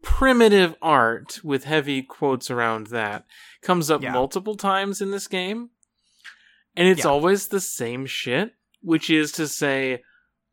primitive 0.02 0.76
art 0.82 1.40
with 1.44 1.64
heavy 1.66 2.02
quotes 2.02 2.50
around 2.52 2.88
that 2.88 3.26
comes 3.62 3.90
up 3.92 4.02
Yeah. 4.02 4.12
multiple 4.12 4.56
times 4.56 5.02
in 5.02 5.12
this 5.12 5.28
game, 5.28 5.70
and 6.76 6.88
it's 6.88 7.04
Yeah. 7.04 7.12
always 7.12 7.48
the 7.48 7.62
same 7.62 8.06
shit, 8.06 8.54
which 8.82 9.10
is 9.10 9.32
to 9.34 9.48
say, 9.48 10.04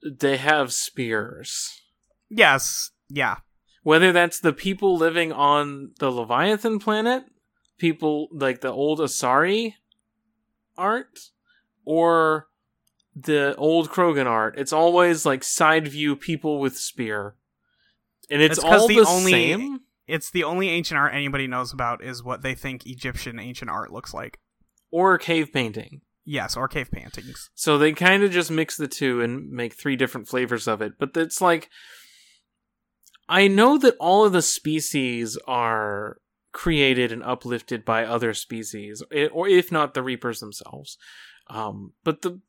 they 0.03 0.37
have 0.39 0.73
spears. 0.73 1.83
Yes. 2.29 2.91
Yeah. 3.09 3.39
Whether 3.83 4.12
that's 4.12 4.41
the 4.41 4.53
people 4.53 4.97
living 4.97 5.33
on 5.33 5.93
the 5.99 6.11
Leviathan 6.11 6.79
planet, 6.79 7.25
people 7.79 8.29
like 8.33 8.61
the 8.61 8.71
old 8.73 8.99
Asari 9.01 9.75
art, 10.77 11.18
or 11.85 12.49
the 13.14 13.55
old 13.57 13.91
Krogan 13.91 14.27
art, 14.27 14.55
it's 14.59 14.73
always 14.73 15.27
like 15.27 15.43
side 15.43 15.89
view 15.89 16.14
people 16.16 16.61
with 16.61 16.77
spear. 16.79 17.37
And 18.31 18.41
it's 18.43 18.59
all 18.59 18.87
the 18.87 18.97
the 19.01 19.07
only- 19.07 19.33
same. 19.33 19.81
It's 20.07 20.31
the 20.31 20.45
only 20.45 20.68
ancient 20.68 20.99
art 20.99 21.14
anybody 21.14 21.47
knows 21.47 21.73
about 21.73 22.03
is 22.03 22.23
what 22.23 22.43
they 22.43 22.55
think 22.55 22.85
Egyptian 22.87 23.39
ancient 23.39 23.71
art 23.71 23.93
looks 23.93 24.12
like. 24.12 24.39
Or 24.91 25.16
cave 25.18 25.53
painting. 25.53 26.01
Yes, 26.25 26.57
or 26.57 26.68
cave 26.68 26.91
paintings. 26.93 27.51
So 27.55 27.79
they 27.79 27.93
kind 27.93 28.23
of 28.23 28.31
just 28.31 28.51
mix 28.51 28.77
the 28.77 28.87
two 28.89 29.21
and 29.21 29.51
make 29.51 29.75
three 29.75 29.97
different 29.97 30.29
flavors 30.29 30.68
of 30.68 30.81
it. 30.83 30.93
But 30.99 31.16
it's 31.16 31.41
like, 31.41 31.71
I 33.29 33.49
know 33.49 33.79
that 33.79 33.97
all 33.99 34.25
of 34.25 34.33
the 34.33 34.43
species 34.43 35.39
are 35.47 36.18
created 36.53 37.12
and 37.12 37.23
uplifted 37.23 37.85
by 37.85 38.05
other 38.05 38.35
species, 38.35 39.03
i- 39.12 39.27
or 39.29 39.49
if 39.49 39.71
not 39.73 39.95
the 39.95 40.03
Reapers 40.03 40.41
themselves. 40.41 40.99
Um, 41.49 41.95
but 42.05 42.23
the 42.23 42.41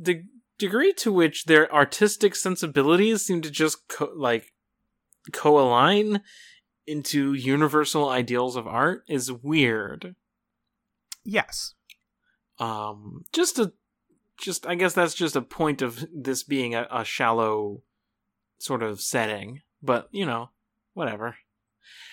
the 0.00 0.24
degree 0.58 0.92
to 0.92 1.12
which 1.12 1.44
their 1.46 1.72
artistic 1.74 2.36
sensibilities 2.36 3.24
seem 3.24 3.42
to 3.42 3.50
just 3.50 3.88
co- 3.88 4.12
like 4.14 4.52
co-align 5.32 6.22
into 6.86 7.32
universal 7.34 8.08
ideals 8.08 8.56
of 8.56 8.66
art 8.66 9.04
is 9.08 9.30
weird 9.32 10.14
Yes. 11.24 11.74
Um 12.60 13.22
just 13.32 13.58
a 13.58 13.72
just 14.38 14.66
i 14.66 14.74
guess 14.74 14.92
that's 14.94 15.14
just 15.14 15.36
a 15.36 15.42
point 15.42 15.82
of 15.82 16.04
this 16.14 16.42
being 16.42 16.74
a, 16.74 16.86
a 16.90 17.04
shallow 17.04 17.82
sort 18.58 18.82
of 18.82 19.00
setting 19.00 19.60
but 19.82 20.08
you 20.10 20.24
know 20.26 20.50
whatever 20.94 21.36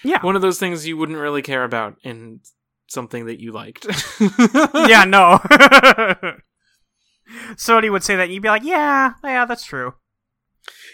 Yeah. 0.03 0.21
one 0.21 0.35
of 0.35 0.41
those 0.41 0.59
things 0.59 0.87
you 0.87 0.97
wouldn't 0.97 1.17
really 1.17 1.41
care 1.41 1.63
about 1.63 1.97
in 2.03 2.41
something 2.87 3.25
that 3.25 3.39
you 3.39 3.51
liked 3.51 3.85
yeah, 4.87 5.03
no. 5.05 5.39
Somebody 7.57 7.89
would 7.89 8.03
say 8.03 8.15
that, 8.15 8.23
and 8.25 8.33
you'd 8.33 8.43
be 8.43 8.49
like, 8.49 8.63
yeah, 8.63 9.13
yeah, 9.23 9.45
that's 9.45 9.65
true. 9.65 9.95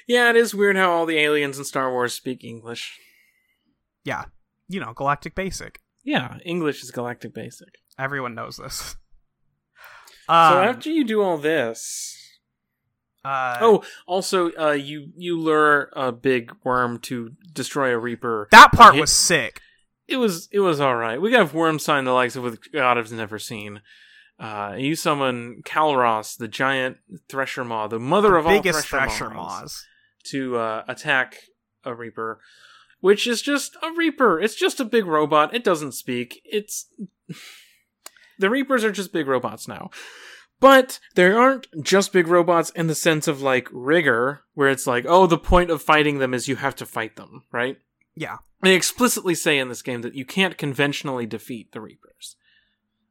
yeah 0.08 0.30
it 0.30 0.36
is 0.38 0.56
weird 0.56 0.78
how 0.78 0.90
all 0.92 1.06
the 1.06 1.18
aliens 1.18 1.58
in 1.58 1.66
star 1.66 1.92
wars 1.92 2.14
speak 2.14 2.44
english 2.44 2.98
Yeah. 4.06 4.26
You 4.70 4.80
know, 4.80 4.94
Galactic 4.94 5.36
Basic. 5.36 5.80
yeah 6.04 6.38
english 6.46 6.82
is 6.84 6.92
galactic 6.92 7.34
basic 7.34 7.70
Everyone 8.00 8.34
knows 8.36 8.58
this. 8.58 8.96
so 10.32 10.60
Um, 10.62 10.68
after 10.70 10.90
you 10.90 11.04
do 11.04 11.22
all 11.22 11.38
this 11.38 12.18
uh, 13.24 13.58
oh 13.62 13.84
also 14.08 14.52
uh 14.58 14.72
you 14.72 15.12
you 15.16 15.40
lure 15.40 15.90
a 15.96 16.12
big 16.12 16.52
worm 16.64 16.98
to 17.00 17.32
destroy 17.54 17.94
a 17.94 17.98
reaper 18.00 18.48
that 18.52 18.72
part 18.72 18.96
was 18.96 19.12
sick. 19.12 19.62
it 20.08 20.18
was 20.18 20.48
it 20.52 20.60
was 20.60 20.80
all 20.80 20.96
right. 20.96 21.22
We 21.22 21.30
got 21.32 21.54
worm 21.54 21.78
sign 21.80 22.06
the 22.06 22.14
likes 22.14 22.36
of 22.36 22.44
what 22.44 22.58
God 22.74 22.98
has 22.98 23.12
never 23.12 23.38
seen. 23.38 23.82
Uh, 24.40 24.74
you 24.76 24.96
summon 24.96 25.62
Kalros, 25.64 26.36
the 26.36 26.48
giant 26.48 26.98
thresher 27.30 27.64
maw, 27.64 27.86
the 27.88 28.00
mother 28.00 28.38
of 28.38 28.48
all 28.48 28.60
thresher, 28.62 28.82
Thresher 28.82 29.30
maws, 29.30 29.62
Maws. 29.62 29.86
to 30.32 30.58
uh, 30.58 30.84
attack 30.88 31.38
a 31.86 31.94
reaper, 31.94 32.40
which 33.02 33.28
is 33.28 33.44
just 33.44 33.76
a 33.84 33.92
reaper. 33.96 34.40
It's 34.42 34.56
just 34.56 34.80
a 34.80 34.86
big 34.86 35.06
robot. 35.06 35.54
It 35.54 35.64
doesn't 35.64 35.92
speak. 35.92 36.42
It's 36.44 36.88
the 38.42 38.50
reapers 38.50 38.84
are 38.84 38.92
just 38.92 39.14
big 39.14 39.28
robots 39.28 39.68
now. 39.68 39.90
But 40.60 41.00
they 41.16 41.26
aren't 41.32 41.68
just 41.82 42.14
big 42.14 42.28
robots 42.28 42.70
in 42.72 42.86
the 42.88 42.94
sense 42.96 43.28
of 43.28 43.42
like 43.42 43.68
rigor, 43.72 44.44
where 44.54 44.70
it's 44.70 44.86
like, 44.86 45.06
oh, 45.08 45.26
the 45.26 45.38
point 45.38 45.72
of 45.72 45.82
fighting 45.82 46.20
them 46.20 46.34
is 46.36 46.48
you 46.48 46.58
have 46.58 46.76
to 46.76 46.86
fight 46.86 47.16
them, 47.16 47.44
right? 47.52 47.78
Yeah. 48.16 48.38
They 48.62 48.76
explicitly 48.76 49.34
say 49.34 49.58
in 49.58 49.70
this 49.70 49.82
game 49.82 50.02
that 50.04 50.14
you 50.14 50.24
can't 50.24 50.58
conventionally 50.60 51.26
defeat 51.26 51.72
the 51.72 51.82
Reapers. 51.82 52.36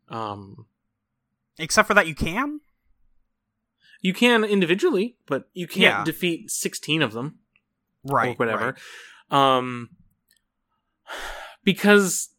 Um, 0.08 0.66
Except 1.58 1.88
for 1.88 1.94
that, 1.94 2.06
you 2.06 2.14
can. 2.14 2.60
you 4.00 4.14
can 4.14 4.44
individually, 4.44 5.16
but 5.26 5.48
you 5.52 5.66
can't 5.66 5.98
Yeah. 6.00 6.04
defeat 6.04 6.50
sixteen 6.52 7.02
of 7.02 7.12
them 7.12 7.40
Right. 8.04 8.30
or 8.30 8.34
whatever. 8.34 8.76
Um, 9.30 9.90
because 11.64 12.30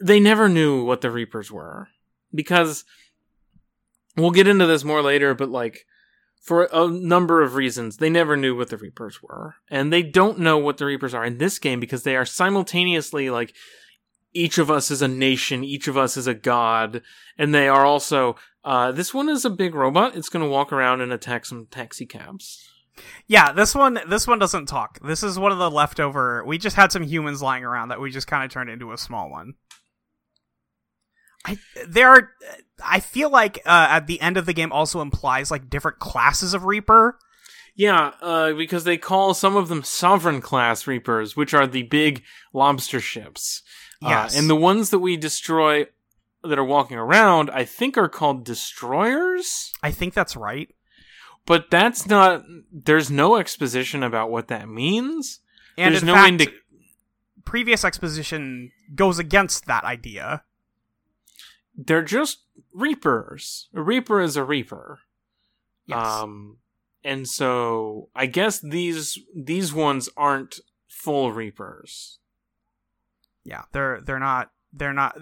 they 0.00 0.18
never 0.20 0.48
knew 0.48 0.84
what 0.84 1.00
the 1.02 1.10
Reapers 1.10 1.50
were. 1.52 1.88
Because 2.34 2.84
we'll 4.16 4.30
get 4.30 4.48
into 4.48 4.66
this 4.66 4.84
more 4.84 5.02
later, 5.02 5.34
but 5.34 5.48
like 5.48 5.86
for 6.40 6.68
a 6.72 6.88
number 6.88 7.42
of 7.42 7.54
reasons, 7.54 7.98
they 7.98 8.10
never 8.10 8.36
knew 8.36 8.56
what 8.56 8.70
the 8.70 8.76
Reapers 8.76 9.22
were, 9.22 9.56
and 9.70 9.92
they 9.92 10.02
don't 10.02 10.38
know 10.38 10.58
what 10.58 10.78
the 10.78 10.86
Reapers 10.86 11.14
are 11.14 11.24
in 11.24 11.38
this 11.38 11.58
game 11.58 11.80
because 11.80 12.02
they 12.02 12.16
are 12.16 12.24
simultaneously 12.24 13.30
like 13.30 13.54
each 14.32 14.58
of 14.58 14.70
us 14.70 14.90
is 14.90 15.02
a 15.02 15.08
nation, 15.08 15.64
each 15.64 15.88
of 15.88 15.96
us 15.96 16.16
is 16.16 16.26
a 16.26 16.34
god, 16.34 17.02
and 17.36 17.54
they 17.54 17.68
are 17.68 17.84
also. 17.84 18.36
Uh, 18.62 18.92
this 18.92 19.14
one 19.14 19.28
is 19.28 19.44
a 19.44 19.50
big 19.50 19.74
robot. 19.74 20.14
It's 20.14 20.28
going 20.28 20.44
to 20.44 20.50
walk 20.50 20.72
around 20.72 21.00
and 21.00 21.12
attack 21.12 21.46
some 21.46 21.66
taxi 21.70 22.04
cabs. 22.04 22.68
Yeah, 23.26 23.52
this 23.52 23.74
one 23.74 23.98
this 24.08 24.26
one 24.26 24.38
doesn't 24.38 24.66
talk. 24.66 24.98
This 25.02 25.22
is 25.22 25.38
one 25.38 25.52
of 25.52 25.58
the 25.58 25.70
leftover. 25.70 26.44
We 26.44 26.58
just 26.58 26.76
had 26.76 26.92
some 26.92 27.02
humans 27.02 27.42
lying 27.42 27.64
around 27.64 27.88
that 27.88 28.00
we 28.00 28.10
just 28.10 28.26
kind 28.26 28.44
of 28.44 28.50
turned 28.50 28.70
into 28.70 28.92
a 28.92 28.98
small 28.98 29.30
one. 29.30 29.54
I 31.44 31.58
there 31.86 32.08
are 32.08 32.30
I 32.84 33.00
feel 33.00 33.30
like 33.30 33.58
uh, 33.66 33.86
at 33.90 34.06
the 34.06 34.20
end 34.20 34.36
of 34.36 34.46
the 34.46 34.52
game 34.52 34.72
also 34.72 35.00
implies 35.00 35.50
like 35.50 35.70
different 35.70 35.98
classes 35.98 36.54
of 36.54 36.64
Reaper. 36.64 37.18
Yeah, 37.76 38.12
uh, 38.20 38.52
because 38.52 38.84
they 38.84 38.98
call 38.98 39.32
some 39.32 39.56
of 39.56 39.68
them 39.68 39.82
sovereign 39.82 40.40
class 40.40 40.86
reapers, 40.86 41.36
which 41.36 41.54
are 41.54 41.66
the 41.66 41.84
big 41.84 42.22
lobster 42.52 43.00
ships. 43.00 43.62
Yes. 44.02 44.34
Uh, 44.34 44.38
and 44.38 44.50
the 44.50 44.56
ones 44.56 44.90
that 44.90 44.98
we 44.98 45.16
destroy 45.16 45.86
that 46.42 46.58
are 46.58 46.64
walking 46.64 46.96
around, 46.96 47.50
I 47.50 47.64
think, 47.64 47.96
are 47.96 48.08
called 48.08 48.44
destroyers. 48.44 49.72
I 49.82 49.90
think 49.90 50.14
that's 50.14 50.36
right. 50.36 50.68
But 51.46 51.70
that's 51.70 52.06
not. 52.06 52.44
There's 52.72 53.10
no 53.10 53.36
exposition 53.36 54.02
about 54.02 54.30
what 54.30 54.48
that 54.48 54.68
means. 54.68 55.40
And 55.78 55.94
there's 55.94 56.04
no 56.04 56.14
fact, 56.14 56.28
indi- 56.28 56.54
previous 57.44 57.84
exposition 57.84 58.72
goes 58.94 59.18
against 59.18 59.66
that 59.66 59.84
idea. 59.84 60.44
They're 61.86 62.02
just 62.02 62.44
reapers. 62.74 63.68
A 63.74 63.80
reaper 63.82 64.20
is 64.20 64.36
a 64.36 64.44
reaper. 64.44 65.00
Yes. 65.86 66.06
Um, 66.06 66.58
and 67.02 67.26
so 67.26 68.10
I 68.14 68.26
guess 68.26 68.60
these 68.60 69.18
these 69.34 69.72
ones 69.72 70.08
aren't 70.16 70.60
full 70.88 71.32
reapers. 71.32 72.18
yeah, 73.44 73.62
they're 73.72 74.00
they're 74.04 74.18
not 74.18 74.50
they're 74.72 74.92
not 74.92 75.16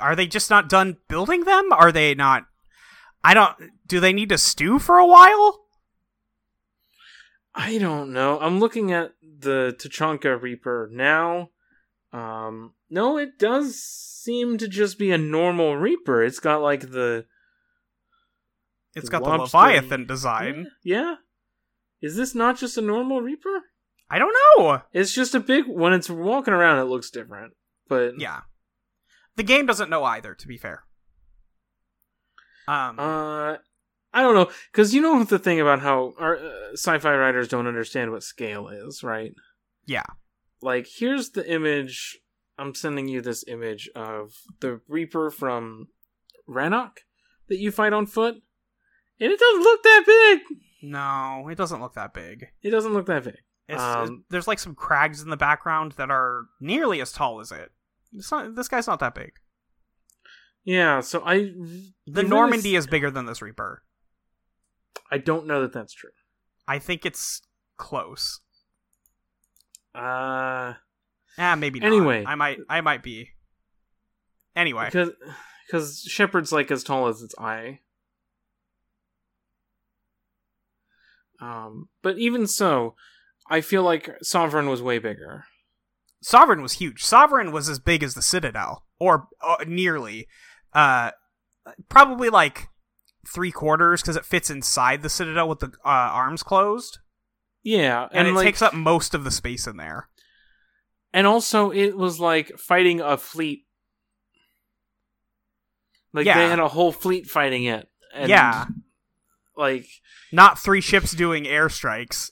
are 0.00 0.14
they 0.14 0.26
just 0.26 0.50
not 0.50 0.68
done 0.68 0.98
building 1.08 1.44
them? 1.44 1.72
Are 1.72 1.90
they 1.90 2.14
not 2.14 2.46
I 3.24 3.34
don't 3.34 3.56
do 3.86 3.98
they 3.98 4.12
need 4.12 4.28
to 4.28 4.38
stew 4.38 4.78
for 4.78 4.98
a 4.98 5.06
while? 5.06 5.66
I 7.54 7.78
don't 7.78 8.12
know. 8.12 8.38
I'm 8.40 8.60
looking 8.60 8.92
at 8.92 9.12
the 9.22 9.76
Tuchanka 9.78 10.40
Reaper 10.40 10.88
now. 10.92 11.50
Um, 12.12 12.74
no, 12.90 13.18
it 13.18 13.38
does 13.38 13.74
seem 14.24 14.58
to 14.58 14.68
just 14.68 14.98
be 14.98 15.10
a 15.10 15.18
normal 15.18 15.76
Reaper. 15.76 16.22
It's 16.22 16.40
got 16.40 16.62
like 16.62 16.80
the 16.90 17.26
It's 18.94 19.06
The 19.08 19.10
got 19.10 19.24
the 19.24 19.30
Leviathan 19.30 20.06
design. 20.06 20.68
Yeah. 20.82 21.16
Is 22.00 22.16
this 22.16 22.34
not 22.34 22.58
just 22.58 22.78
a 22.78 22.82
normal 22.82 23.20
Reaper? 23.20 23.62
I 24.10 24.18
don't 24.18 24.34
know. 24.58 24.82
It's 24.92 25.12
just 25.14 25.34
a 25.34 25.40
big. 25.40 25.64
When 25.66 25.92
it's 25.92 26.10
walking 26.10 26.54
around, 26.54 26.78
it 26.78 26.84
looks 26.90 27.10
different. 27.10 27.54
But 27.88 28.14
Yeah. 28.18 28.40
The 29.36 29.42
game 29.42 29.66
doesn't 29.66 29.90
know 29.90 30.04
either, 30.04 30.34
to 30.34 30.46
be 30.46 30.56
fair. 30.56 30.84
Um, 32.68 32.98
Uh, 32.98 33.56
I 34.12 34.22
don't 34.22 34.34
know, 34.34 34.50
because 34.70 34.94
you 34.94 35.00
know 35.02 35.24
the 35.24 35.40
thing 35.40 35.60
about 35.60 35.80
how 35.80 36.14
our 36.18 36.36
uh, 36.36 36.72
sci-fi 36.74 37.16
writers 37.16 37.48
don't 37.48 37.66
understand 37.66 38.12
what 38.12 38.22
scale 38.22 38.68
is, 38.68 39.02
right? 39.02 39.34
yeah. 39.86 40.04
Like, 40.62 40.86
here's 40.86 41.30
the 41.30 41.46
image. 41.50 42.20
I'm 42.58 42.74
sending 42.74 43.08
you 43.08 43.20
this 43.20 43.44
image 43.48 43.90
of 43.94 44.32
the 44.60 44.80
Reaper 44.88 45.30
from 45.30 45.88
Rannoch 46.48 46.98
that 47.48 47.58
you 47.58 47.70
fight 47.70 47.92
on 47.92 48.06
foot, 48.06 48.36
and 49.20 49.32
it 49.32 49.38
doesn't 49.38 49.62
look 49.62 49.82
that 49.82 50.04
big. 50.06 50.40
No, 50.82 51.48
it 51.48 51.56
doesn't 51.56 51.80
look 51.80 51.94
that 51.94 52.14
big. 52.14 52.46
It 52.62 52.70
doesn't 52.70 52.92
look 52.92 53.06
that 53.06 53.24
big. 53.24 53.38
It's, 53.68 53.80
Um, 53.80 54.24
there's 54.30 54.46
like 54.46 54.58
some 54.58 54.74
crags 54.74 55.22
in 55.22 55.30
the 55.30 55.36
background 55.36 55.92
that 55.92 56.10
are 56.10 56.44
nearly 56.60 57.00
as 57.00 57.12
tall 57.12 57.40
as 57.40 57.50
it. 57.50 57.72
It's 58.12 58.30
not, 58.30 58.54
this 58.54 58.68
guy's 58.68 58.86
not 58.86 59.00
that 59.00 59.14
big. 59.14 59.32
Yeah, 60.64 61.00
so 61.00 61.22
I 61.24 61.36
The 61.36 61.92
really 62.06 62.28
Normandy 62.28 62.76
is 62.76 62.86
bigger 62.86 63.10
than 63.10 63.26
this 63.26 63.42
Reaper. 63.42 63.82
I 65.10 65.18
don't 65.18 65.46
know 65.46 65.60
that 65.62 65.72
that's 65.72 65.92
true. 65.92 66.10
I 66.68 66.78
think 66.78 67.04
it's 67.04 67.42
close. 67.76 68.40
Uh, 69.94 70.74
Ah, 71.38 71.56
maybe 71.56 71.80
not. 71.80 71.86
Anyway. 71.86 72.24
I 72.26 72.34
might 72.34 72.58
I 72.68 72.80
might 72.80 73.02
be. 73.02 73.30
Anyway. 74.56 74.86
because 74.86 75.10
because 75.66 76.00
Shepard's 76.06 76.52
like 76.52 76.70
as 76.70 76.84
tall 76.84 77.08
as 77.08 77.22
its 77.22 77.34
eye. 77.38 77.80
Um, 81.40 81.88
but 82.02 82.18
even 82.18 82.46
so, 82.46 82.94
I 83.50 83.60
feel 83.60 83.82
like 83.82 84.10
Sovereign 84.22 84.68
was 84.68 84.80
way 84.80 84.98
bigger. 84.98 85.44
Sovereign 86.22 86.62
was 86.62 86.74
huge. 86.74 87.02
Sovereign 87.02 87.52
was 87.52 87.68
as 87.68 87.78
big 87.78 88.02
as 88.02 88.14
the 88.14 88.22
Citadel, 88.22 88.86
or 88.98 89.28
uh, 89.42 89.56
nearly. 89.66 90.26
Uh, 90.72 91.10
probably 91.88 92.30
like 92.30 92.68
three 93.32 93.50
quarters 93.50 94.00
because 94.00 94.16
it 94.16 94.24
fits 94.24 94.50
inside 94.50 95.02
the 95.02 95.10
Citadel 95.10 95.48
with 95.48 95.60
the 95.60 95.72
uh, 95.84 95.88
arms 95.88 96.42
closed, 96.42 96.98
Yeah, 97.62 98.08
and, 98.12 98.28
it 98.28 98.32
like, 98.32 98.44
takes 98.44 98.62
up 98.62 98.74
most 98.74 99.14
of 99.14 99.24
the 99.24 99.30
space 99.30 99.66
in 99.66 99.76
there. 99.76 100.08
And 101.14 101.26
also 101.26 101.70
it 101.70 101.96
was 101.96 102.20
like 102.20 102.58
fighting 102.58 103.00
a 103.00 103.16
fleet. 103.16 103.64
Like 106.12 106.26
Yeah. 106.26 106.38
they 106.38 106.48
had 106.48 106.58
a 106.60 106.68
whole 106.68 106.92
fleet 106.92 107.26
fighting 107.26 107.64
it. 107.64 107.88
And 108.12 108.28
yeah, 108.28 108.66
like 109.56 109.86
not 110.30 110.58
three 110.58 110.80
ships 110.80 111.12
doing 111.12 111.44
airstrikes. 111.44 112.30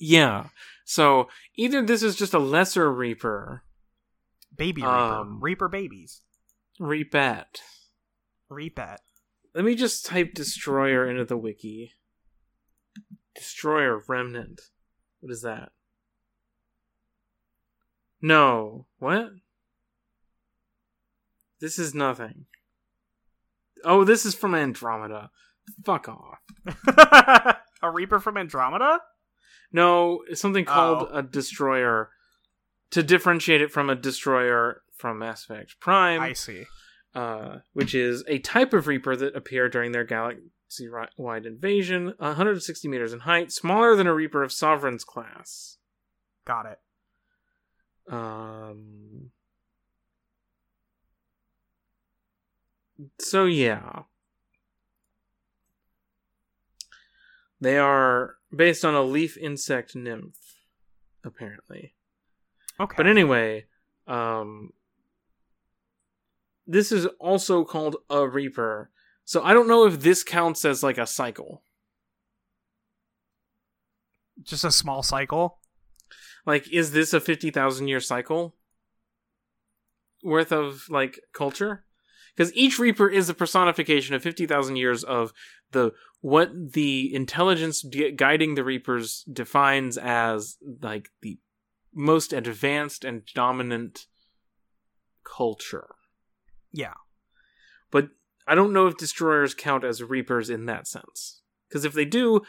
yeah. 0.00 0.48
So 0.86 1.28
either 1.56 1.80
this 1.80 2.02
is 2.02 2.14
just 2.14 2.34
a 2.34 2.38
lesser 2.38 2.92
Reaper, 2.92 3.62
Baby 4.54 4.82
Reaper, 4.82 4.90
Um, 4.92 5.40
Reaper 5.40 5.68
babies, 5.68 6.20
Reapat. 6.78 7.60
Reapet. 8.50 8.98
Let 9.54 9.64
me 9.64 9.74
just 9.76 10.04
type 10.04 10.34
destroyer 10.34 11.08
into 11.08 11.24
the 11.24 11.38
wiki. 11.38 11.92
Destroyer 13.34 14.02
remnant. 14.06 14.60
What 15.20 15.32
is 15.32 15.40
that? 15.40 15.72
No. 18.24 18.86
What? 19.00 19.32
This 21.60 21.78
is 21.78 21.94
nothing. 21.94 22.46
Oh, 23.84 24.02
this 24.04 24.24
is 24.24 24.34
from 24.34 24.54
Andromeda. 24.54 25.30
Fuck 25.84 26.08
off. 26.08 26.38
a 27.82 27.90
Reaper 27.90 28.18
from 28.20 28.38
Andromeda. 28.38 29.00
No, 29.72 30.22
it's 30.28 30.40
something 30.40 30.64
called 30.64 31.08
Oh. 31.10 31.18
a 31.18 31.22
destroyer 31.22 32.10
to 32.92 33.02
differentiate 33.02 33.60
it 33.60 33.70
from 33.70 33.90
a 33.90 33.94
destroyer 33.94 34.82
from 34.96 35.18
Mass 35.18 35.44
Effect 35.44 35.76
Prime. 35.80 36.20
I 36.22 36.32
see. 36.32 36.64
uh, 37.14 37.58
which 37.74 37.94
is 37.94 38.24
a 38.26 38.38
type 38.38 38.72
of 38.72 38.86
Reaper 38.86 39.16
that 39.16 39.36
appeared 39.36 39.72
during 39.72 39.92
their 39.92 40.04
galaxy 40.04 40.88
wide 41.18 41.44
invasion, 41.46 42.14
160 42.18 42.88
meters 42.88 43.12
in 43.12 43.20
height, 43.20 43.52
smaller 43.52 43.94
than 43.96 44.06
a 44.06 44.14
Reaper 44.14 44.42
of 44.42 44.50
Sovereign's 44.52 45.04
class. 45.04 45.76
Got 46.46 46.66
it. 46.66 46.78
Um, 48.10 49.30
so, 53.18 53.44
yeah. 53.46 54.02
They 57.60 57.78
are 57.78 58.36
based 58.54 58.84
on 58.84 58.94
a 58.94 59.02
leaf 59.02 59.36
insect 59.38 59.96
nymph, 59.96 60.36
apparently. 61.24 61.94
Okay. 62.78 62.94
But 62.96 63.06
anyway, 63.06 63.66
um 64.06 64.72
this 66.66 66.92
is 66.92 67.06
also 67.18 67.64
called 67.64 67.96
a 68.10 68.26
reaper. 68.26 68.90
So 69.24 69.42
I 69.42 69.54
don't 69.54 69.68
know 69.68 69.86
if 69.86 70.00
this 70.00 70.22
counts 70.22 70.64
as 70.64 70.82
like 70.82 70.98
a 70.98 71.06
cycle. 71.06 71.62
just 74.42 74.64
a 74.64 74.70
small 74.70 75.02
cycle. 75.02 75.58
Like 76.46 76.70
is 76.72 76.92
this 76.92 77.12
a 77.12 77.20
50,000 77.20 77.88
year 77.88 78.00
cycle 78.00 78.54
worth 80.22 80.52
of 80.52 80.84
like 80.88 81.20
culture? 81.32 81.84
Cuz 82.36 82.52
each 82.54 82.78
reaper 82.78 83.08
is 83.08 83.28
a 83.28 83.34
personification 83.34 84.14
of 84.14 84.22
50,000 84.22 84.76
years 84.76 85.04
of 85.04 85.32
the 85.70 85.92
what 86.20 86.72
the 86.72 87.14
intelligence 87.14 87.82
gu- 87.82 88.12
guiding 88.12 88.54
the 88.54 88.64
reapers 88.64 89.24
defines 89.30 89.98
as 89.98 90.56
like 90.80 91.10
the 91.20 91.38
most 91.92 92.32
advanced 92.32 93.04
and 93.04 93.22
dominant 93.34 94.06
culture. 95.24 95.94
Yeah. 96.72 96.94
But 97.90 98.08
I 98.46 98.54
don't 98.54 98.72
know 98.72 98.86
if 98.86 98.96
destroyers 98.96 99.54
count 99.54 99.84
as 99.84 100.02
reapers 100.02 100.50
in 100.50 100.66
that 100.66 100.86
sense. 100.86 101.42
Because 101.68 101.84
if 101.84 101.92
they 101.92 102.04
do, 102.04 102.42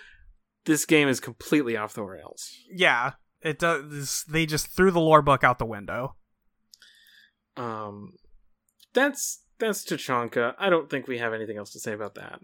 this 0.65 0.85
game 0.85 1.07
is 1.07 1.19
completely 1.19 1.77
off 1.77 1.93
the 1.93 2.03
rails. 2.03 2.49
Yeah. 2.71 3.13
It 3.45 3.59
does. 3.59 4.25
They 4.27 4.47
just 4.47 4.67
threw 4.67 4.89
the 4.89 4.99
lore 4.99 5.21
book 5.21 5.43
out 5.43 5.59
the 5.59 5.67
window. 5.67 6.15
Um, 7.55 8.13
that's 8.91 9.43
that's 9.59 9.85
Tuchanka. 9.85 10.55
I 10.57 10.71
don't 10.71 10.89
think 10.89 11.07
we 11.07 11.19
have 11.19 11.31
anything 11.31 11.57
else 11.57 11.71
to 11.73 11.79
say 11.79 11.93
about 11.93 12.15
that. 12.15 12.39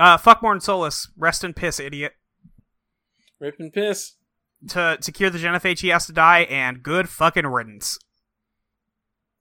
Uh, 0.00 0.16
fuck 0.16 0.40
Mordin 0.40 0.62
Solus. 0.62 1.10
Rest 1.18 1.44
in 1.44 1.52
piss, 1.52 1.78
idiot. 1.78 2.14
Rip 3.38 3.56
and 3.58 3.70
piss. 3.70 4.14
To 4.70 4.96
to 4.98 5.12
cure 5.12 5.28
the 5.28 5.38
genophage, 5.38 5.80
he 5.80 5.88
has 5.88 6.06
to 6.06 6.14
die, 6.14 6.40
and 6.40 6.82
good 6.82 7.10
fucking 7.10 7.46
riddance. 7.46 7.98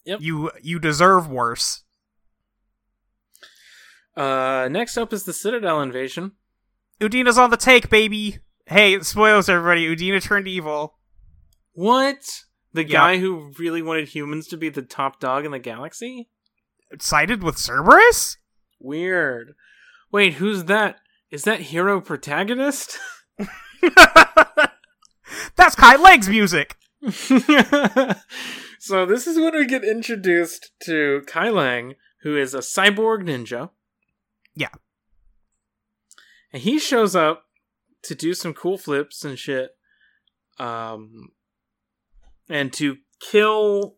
Yep. 0.03 0.19
You 0.21 0.51
you 0.61 0.77
deserve 0.77 1.29
worse. 1.29 1.83
Uh, 4.17 4.67
next 4.69 4.97
up 4.97 5.13
is 5.13 5.23
the 5.23 5.31
Citadel 5.31 5.81
invasion. 5.81 6.33
Udina's 6.99 7.37
on 7.37 7.49
the 7.49 7.57
take, 7.57 7.89
baby. 7.89 8.39
Hey, 8.65 8.99
spoilers, 8.99 9.47
everybody. 9.47 9.87
Udina 9.87 10.21
turned 10.21 10.49
evil. 10.49 10.96
What? 11.77 12.41
The 12.73 12.81
Yep. 12.81 12.89
guy 12.91 13.17
who 13.19 13.53
really 13.59 13.83
wanted 13.83 14.07
humans 14.07 14.47
to 14.47 14.57
be 14.57 14.69
the 14.69 14.81
top 14.81 15.19
dog 15.19 15.45
in 15.45 15.51
the 15.51 15.59
galaxy? 15.59 16.27
Sided 16.99 17.43
with 17.43 17.59
Cerberus? 17.59 18.37
Weird. 18.79 19.53
Wait, 20.11 20.33
who's 20.35 20.63
that? 20.63 20.99
Is 21.29 21.43
that 21.43 21.59
hero 21.61 22.01
protagonist? 22.01 22.97
That's 25.55 25.75
Kai 25.75 25.97
Leng's 25.97 26.27
music. 26.27 26.77
so 28.79 29.05
this 29.05 29.27
is 29.27 29.37
when 29.37 29.53
we 29.53 29.67
get 29.67 29.83
introduced 29.83 30.71
to 30.85 31.21
Kai 31.27 31.49
Leng, 31.49 31.95
who 32.23 32.35
is 32.35 32.55
a 32.55 32.59
cyborg 32.59 33.21
ninja. 33.21 33.69
Yeah. 34.55 34.69
And 36.51 36.63
he 36.63 36.79
shows 36.79 37.15
up 37.15 37.43
to 38.01 38.15
do 38.15 38.33
some 38.33 38.55
cool 38.55 38.79
flips 38.79 39.23
and 39.23 39.37
shit. 39.37 39.77
Um 40.57 41.33
and 42.49 42.71
to 42.73 42.97
kill 43.19 43.95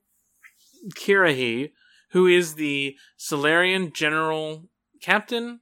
Kirrahe, 0.95 1.71
who 2.11 2.27
is 2.27 2.55
the 2.55 2.95
Salarian 3.17 3.91
general 3.93 4.69
captain 5.01 5.61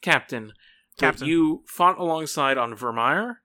captain 0.00 0.52
Captain. 0.98 1.26
you 1.26 1.64
fought 1.66 1.98
alongside 1.98 2.58
on 2.58 2.74
Virmire, 2.76 3.36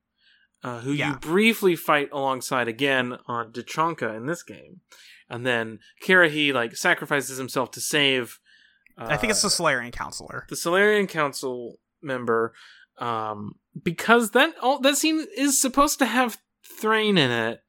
uh, 0.63 0.79
who 0.81 0.91
Yeah. 0.93 1.11
you 1.11 1.15
briefly 1.17 1.75
fight 1.75 2.09
alongside 2.11 2.67
again 2.67 3.17
on 3.25 3.51
Tuchanka 3.53 4.15
in 4.15 4.25
this 4.25 4.43
game, 4.43 4.81
and 5.29 5.45
then 5.45 5.79
Kirrahe 6.03 6.53
like 6.53 6.75
sacrifices 6.75 7.37
himself 7.37 7.71
to 7.71 7.81
save. 7.81 8.39
Uh, 8.97 9.07
I 9.09 9.17
think 9.17 9.31
it's 9.31 9.41
the 9.43 9.49
Salarian 9.49 9.91
counselor. 9.91 10.45
the 10.49 10.55
Salarian 10.55 11.07
Council 11.07 11.79
member 12.01 12.53
um, 12.97 13.55
because 13.81 14.31
that 14.31 14.55
oh, 14.61 14.79
that 14.81 14.97
scene 14.97 15.25
is 15.35 15.59
supposed 15.61 15.99
to 15.99 16.05
have 16.05 16.37
Thane 16.65 17.17
in 17.17 17.31
it. 17.31 17.63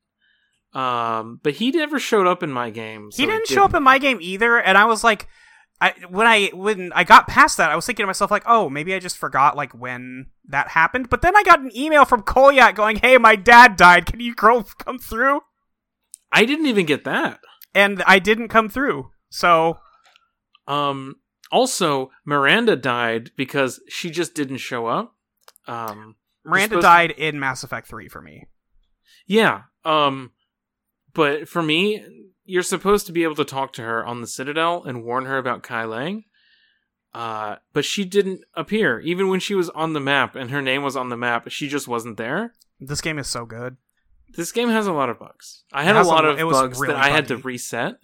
Um, 0.78 1.40
but 1.42 1.54
he 1.54 1.70
never 1.70 1.98
showed 1.98 2.26
up 2.26 2.42
in 2.42 2.50
my 2.52 2.70
game. 2.70 3.10
so 3.10 3.16
he 3.22 3.24
it 3.28 3.32
didn't 3.32 3.48
show 3.48 3.64
up 3.64 3.74
in 3.74 3.82
my 3.82 3.98
game 3.98 4.18
either, 4.20 4.58
and 4.58 4.76
I 4.78 4.84
was 4.84 5.02
like, 5.02 5.26
I 5.80 5.94
when 6.08 6.26
I 6.26 6.46
when 6.54 6.92
I 6.94 7.04
got 7.04 7.26
past 7.28 7.56
that, 7.56 7.70
I 7.70 7.76
was 7.76 7.86
thinking 7.86 8.02
to 8.04 8.06
myself 8.06 8.30
like, 8.30 8.44
oh, 8.46 8.68
maybe 8.68 8.94
I 8.94 8.98
just 8.98 9.16
forgot 9.16 9.56
like 9.56 9.72
when 9.72 10.26
that 10.48 10.68
happened. 10.68 11.08
But 11.10 11.22
then 11.22 11.36
I 11.36 11.42
got 11.42 11.60
an 11.60 11.76
email 11.76 12.04
from 12.04 12.22
Kolyat 12.22 12.74
going, 12.74 12.96
"Hey, 12.96 13.16
my 13.18 13.34
dad 13.36 13.76
died. 13.76 14.06
Can 14.06 14.20
you 14.20 14.34
girl 14.34 14.62
come 14.78 14.98
through?" 14.98 15.40
I 16.30 16.44
didn't 16.44 16.66
even 16.66 16.84
get 16.86 17.04
that. 17.04 17.40
And 17.74 18.02
I 18.06 18.18
didn't 18.18 18.48
come 18.48 18.68
through. 18.68 19.10
So 19.30 19.78
Um, 20.66 21.16
also, 21.50 22.10
Miranda 22.26 22.76
died 22.76 23.30
because 23.36 23.80
she 23.88 24.10
just 24.10 24.34
didn't 24.34 24.58
show 24.58 24.86
up. 24.86 25.14
Um, 25.66 26.16
Miranda 26.44 26.64
supposed 26.68 26.82
to- 26.82 26.86
died 26.86 27.10
in 27.12 27.40
Mass 27.40 27.64
Effect 27.64 27.88
Three 27.88 28.08
for 28.08 28.20
me. 28.20 28.44
yeah. 29.26 29.62
Um, 29.84 30.32
but 31.18 31.48
for 31.48 31.62
me, 31.62 32.04
you're 32.44 32.62
supposed 32.62 33.06
to 33.06 33.12
be 33.12 33.24
able 33.24 33.34
to 33.34 33.44
talk 33.44 33.72
to 33.72 33.82
her 33.82 34.06
on 34.06 34.20
the 34.20 34.26
Citadel 34.28 34.84
and 34.84 35.02
warn 35.04 35.24
her 35.26 35.36
about 35.36 35.64
Kai 35.64 35.82
Leng. 35.84 36.22
Uh, 37.12 37.56
but 37.72 37.84
she 37.84 38.04
didn't 38.04 38.42
appear 38.54 39.00
even 39.00 39.28
when 39.28 39.40
she 39.40 39.54
was 39.56 39.68
on 39.70 39.92
the 39.94 40.00
map 40.00 40.36
and 40.36 40.50
her 40.52 40.62
name 40.62 40.82
was 40.84 40.94
on 40.96 41.08
the 41.08 41.16
map. 41.16 41.48
She 41.50 41.66
just 41.68 41.88
wasn't 41.88 42.16
there. 42.18 42.52
This 42.78 43.00
game 43.00 43.18
is 43.18 43.26
so 43.26 43.44
good. 43.44 43.76
This 44.36 44.52
game 44.52 44.68
has 44.68 44.86
a 44.86 44.92
lot 44.92 45.08
of 45.10 45.18
bugs. 45.18 45.64
I 45.72 45.82
had 45.82 45.96
a 45.96 45.98
has 45.98 46.06
a 46.06 46.10
lot 46.10 46.24
of 46.24 46.38
bugs 46.38 46.78
really 46.78 46.94
that 46.94 47.02
I 47.02 47.08
had 47.10 47.26
to 47.28 47.36
reset. 47.36 47.96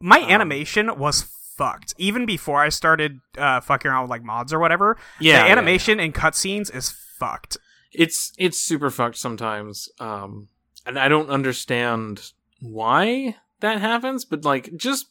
My 0.00 0.20
Um, 0.20 0.30
animation 0.30 0.98
was 0.98 1.22
fucked 1.58 1.92
even 1.98 2.24
before 2.24 2.62
I 2.62 2.70
started 2.70 3.18
uh, 3.36 3.60
fucking 3.60 3.90
around 3.90 4.02
with 4.02 4.10
like 4.10 4.22
mods 4.22 4.52
or 4.52 4.58
whatever. 4.58 4.96
Yeah, 5.20 5.42
the 5.42 5.46
yeah, 5.48 5.52
animation 5.52 6.00
and 6.00 6.14
cutscenes 6.14 6.74
is 6.74 6.90
fucked. 7.18 7.58
it's 7.92 8.32
it's 8.38 8.58
super 8.60 8.90
fucked 8.90 9.16
sometimes 9.16 9.88
um 10.00 10.48
and 10.84 10.98
i 10.98 11.08
don't 11.08 11.30
understand 11.30 12.32
why 12.60 13.36
that 13.60 13.80
happens 13.80 14.24
but 14.24 14.44
like 14.44 14.74
just 14.76 15.06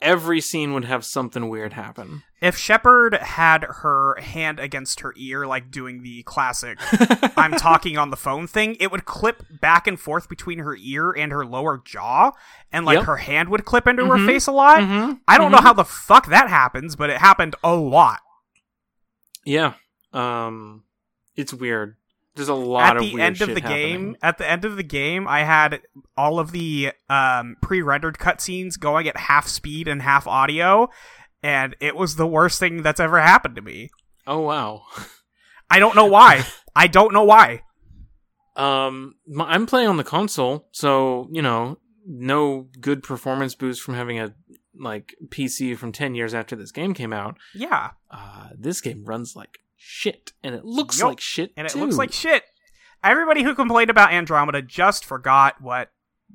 every 0.00 0.40
scene 0.40 0.72
would 0.74 0.84
have 0.84 1.04
something 1.04 1.48
weird 1.48 1.72
happen 1.72 2.22
If 2.40 2.56
Shepard 2.56 3.14
had 3.14 3.64
her 3.64 4.14
hand 4.20 4.60
against 4.60 5.00
her 5.00 5.12
ear, 5.16 5.44
like 5.44 5.72
doing 5.72 6.02
the 6.04 6.22
classic 6.22 6.78
I'm 7.36 7.50
talking 7.52 7.98
on 7.98 8.10
the 8.10 8.16
phone 8.16 8.46
thing, 8.46 8.76
it 8.78 8.92
would 8.92 9.04
clip 9.06 9.42
back 9.60 9.88
and 9.88 9.98
forth 9.98 10.28
between 10.28 10.60
her 10.60 10.76
ear 10.78 11.10
and 11.10 11.32
her 11.32 11.44
lower 11.44 11.82
jaw, 11.84 12.30
and 12.70 12.86
like 12.86 12.98
Yep. 12.98 13.06
her 13.06 13.16
hand 13.16 13.48
would 13.48 13.64
clip 13.64 13.88
into 13.88 14.06
her 14.06 14.18
Mhm. 14.18 14.26
face 14.26 14.46
a 14.46 14.52
lot. 14.52 14.78
Mhm, 14.78 15.18
I 15.26 15.36
don't 15.36 15.50
know 15.50 15.58
mhm. 15.58 15.62
how 15.64 15.72
the 15.72 15.84
fuck 15.84 16.26
that 16.28 16.48
happens, 16.48 16.94
but 16.94 17.10
it 17.10 17.18
happened 17.18 17.56
a 17.64 17.74
lot. 17.74 18.20
yeah 19.44 19.72
um 20.12 20.84
it's 21.34 21.52
weird 21.52 21.96
there's 22.38 22.48
a 22.48 22.54
lot 22.54 22.90
At 22.92 22.96
of 22.96 23.02
the 23.02 23.14
weird 23.14 23.26
end 23.26 23.40
of 23.42 23.54
the 23.54 23.60
happening. 23.60 24.02
game, 24.12 24.16
at 24.22 24.38
the 24.38 24.48
end 24.50 24.64
of 24.64 24.76
the 24.76 24.82
game, 24.82 25.28
I 25.28 25.40
had 25.44 25.82
all 26.16 26.38
of 26.40 26.52
the 26.52 26.92
um, 27.10 27.56
pre-rendered 27.60 28.16
cutscenes 28.18 28.78
going 28.80 29.06
at 29.08 29.16
half 29.16 29.46
speed 29.48 29.86
and 29.88 30.00
half 30.00 30.26
audio, 30.26 30.88
and 31.42 31.76
it 31.80 31.94
was 31.96 32.16
the 32.16 32.26
worst 32.26 32.58
thing 32.58 32.82
that's 32.82 33.00
ever 33.00 33.20
happened 33.20 33.56
to 33.56 33.62
me. 33.62 33.90
oh 34.26 34.40
wow 34.40 34.82
I 35.70 35.78
don't 35.80 35.94
know 35.94 36.06
why. 36.06 36.44
I 36.74 36.86
don't 36.86 37.12
know 37.12 37.24
why. 37.24 37.62
um 38.56 39.14
i'm 39.46 39.66
playing 39.66 39.88
on 39.88 39.96
the 39.98 40.04
console 40.04 40.66
so 40.72 41.28
you 41.30 41.42
know 41.42 41.78
no 42.06 42.68
good 42.80 43.02
performance 43.02 43.54
boost 43.54 43.82
from 43.82 43.94
having 43.94 44.18
a 44.18 44.34
like 44.80 45.14
pc 45.28 45.76
from 45.76 45.92
10 45.92 46.14
years 46.14 46.34
after 46.34 46.56
this 46.56 46.72
game 46.72 46.94
came 46.94 47.12
out 47.12 47.36
Yeah, 47.54 47.90
uh 48.10 48.48
this 48.58 48.80
game 48.80 49.04
runs 49.04 49.34
like 49.36 49.58
shit 49.78 50.32
and 50.42 50.54
it 50.54 50.64
looks 50.64 50.98
Yup. 50.98 51.08
like 51.08 51.20
shit 51.20 51.52
and 51.56 51.66
it 51.66 51.72
too. 51.72 51.78
looks 51.80 51.96
like 51.96 52.12
shit. 52.12 52.42
Everybody 53.02 53.44
who 53.44 53.54
complained 53.54 53.90
about 53.90 54.12
Andromeda 54.12 54.60
just 54.60 55.04
forgot 55.04 55.60
what 55.62 55.90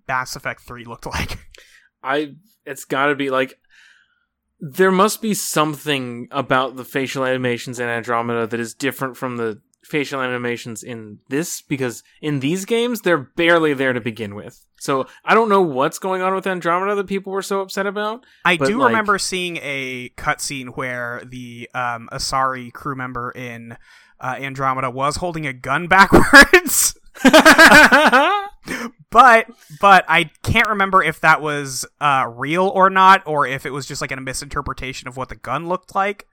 Mass 0.07 0.35
Effect 0.35 0.61
3 0.61 0.85
looked 0.85 1.05
like. 1.05 1.37
I 2.03 2.35
it's 2.65 2.85
got 2.85 3.07
to 3.07 3.15
be 3.15 3.29
like 3.29 3.59
there 4.59 4.91
must 4.91 5.21
be 5.21 5.33
something 5.33 6.27
about 6.31 6.77
the 6.77 6.85
facial 6.85 7.25
animations 7.25 7.79
in 7.79 7.89
Andromeda 7.89 8.47
that 8.47 8.59
is 8.59 8.73
different 8.73 9.17
from 9.17 9.35
the 9.35 9.61
facial 9.83 10.21
animations 10.21 10.83
in 10.83 11.19
this 11.29 11.61
because 11.61 12.03
in 12.21 12.39
these 12.39 12.65
games 12.65 13.01
they're 13.01 13.17
barely 13.17 13.73
there 13.73 13.93
to 13.93 14.01
begin 14.01 14.35
with. 14.35 14.65
So 14.79 15.07
I 15.23 15.33
don't 15.33 15.49
know 15.49 15.61
what's 15.61 15.99
going 15.99 16.21
on 16.21 16.35
with 16.35 16.45
Andromeda 16.45 16.95
that 16.95 17.07
people 17.07 17.31
were 17.31 17.41
so 17.41 17.61
upset 17.61 17.87
about. 17.87 18.25
I 18.43 18.57
do 18.57 18.79
like- 18.79 18.89
remember 18.89 19.17
seeing 19.17 19.57
a 19.61 20.09
cutscene 20.17 20.75
where 20.75 21.21
the 21.25 21.69
um, 21.73 22.09
Asari 22.11 22.71
crew 22.73 22.95
member 22.95 23.31
in 23.31 23.77
uh, 24.19 24.35
Andromeda 24.39 24.89
was 24.89 25.17
holding 25.17 25.45
a 25.47 25.53
gun 25.53 25.87
backwards. 25.89 26.97
but 29.11 29.45
but 29.79 30.05
I 30.07 30.31
can't 30.41 30.67
remember 30.67 31.03
if 31.03 31.21
that 31.21 31.41
was 31.41 31.85
uh, 32.01 32.25
real 32.35 32.67
or 32.67 32.89
not, 32.89 33.21
or 33.27 33.45
if 33.45 33.65
it 33.65 33.69
was 33.71 33.85
just 33.85 34.01
like 34.01 34.11
a 34.11 34.19
misinterpretation 34.19 35.07
of 35.07 35.15
what 35.15 35.29
the 35.29 35.35
gun 35.35 35.67
looked 35.67 35.93
like. 35.95 36.27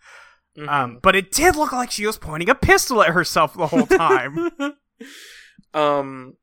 Mm-hmm. 0.59 0.69
Um, 0.69 0.99
but 1.03 1.15
it 1.17 1.31
did 1.31 1.57
look 1.57 1.73
like 1.73 1.91
she 1.91 2.07
was 2.07 2.19
pointing 2.19 2.49
a 2.51 2.55
pistol 2.55 3.03
at 3.03 3.11
herself 3.11 3.55
the 3.55 3.69
whole 3.69 3.87
time. 3.87 4.51
um 5.75 6.35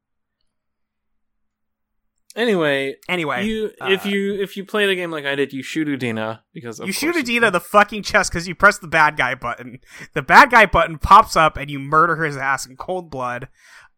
anyway, 2.36 2.96
anyway, 3.10 3.46
you 3.46 3.72
uh, 3.82 3.88
if 3.90 4.06
you 4.06 4.36
if 4.42 4.56
you 4.58 4.64
play 4.66 4.86
the 4.86 4.96
game 4.96 5.12
like 5.12 5.26
I 5.26 5.36
did, 5.36 5.52
you 5.54 5.62
shoot 5.64 5.88
Udina 5.88 6.40
because 6.54 6.80
of 6.80 6.88
you 6.88 6.94
shoot 6.94 7.16
Udina 7.16 7.48
in 7.48 7.54
the 7.54 7.60
fucking 7.60 8.04
chest 8.04 8.32
because 8.32 8.48
you 8.48 8.56
press 8.56 8.78
the 8.78 8.88
bad 8.88 9.18
guy 9.18 9.36
button. 9.36 9.80
The 10.14 10.22
bad 10.22 10.52
guy 10.52 10.66
button 10.66 10.98
pops 11.00 11.36
up 11.36 11.58
and 11.58 11.70
you 11.70 11.80
murder 11.80 12.24
his 12.24 12.38
ass 12.38 12.66
in 12.66 12.78
cold 12.78 13.10
blood. 13.10 13.50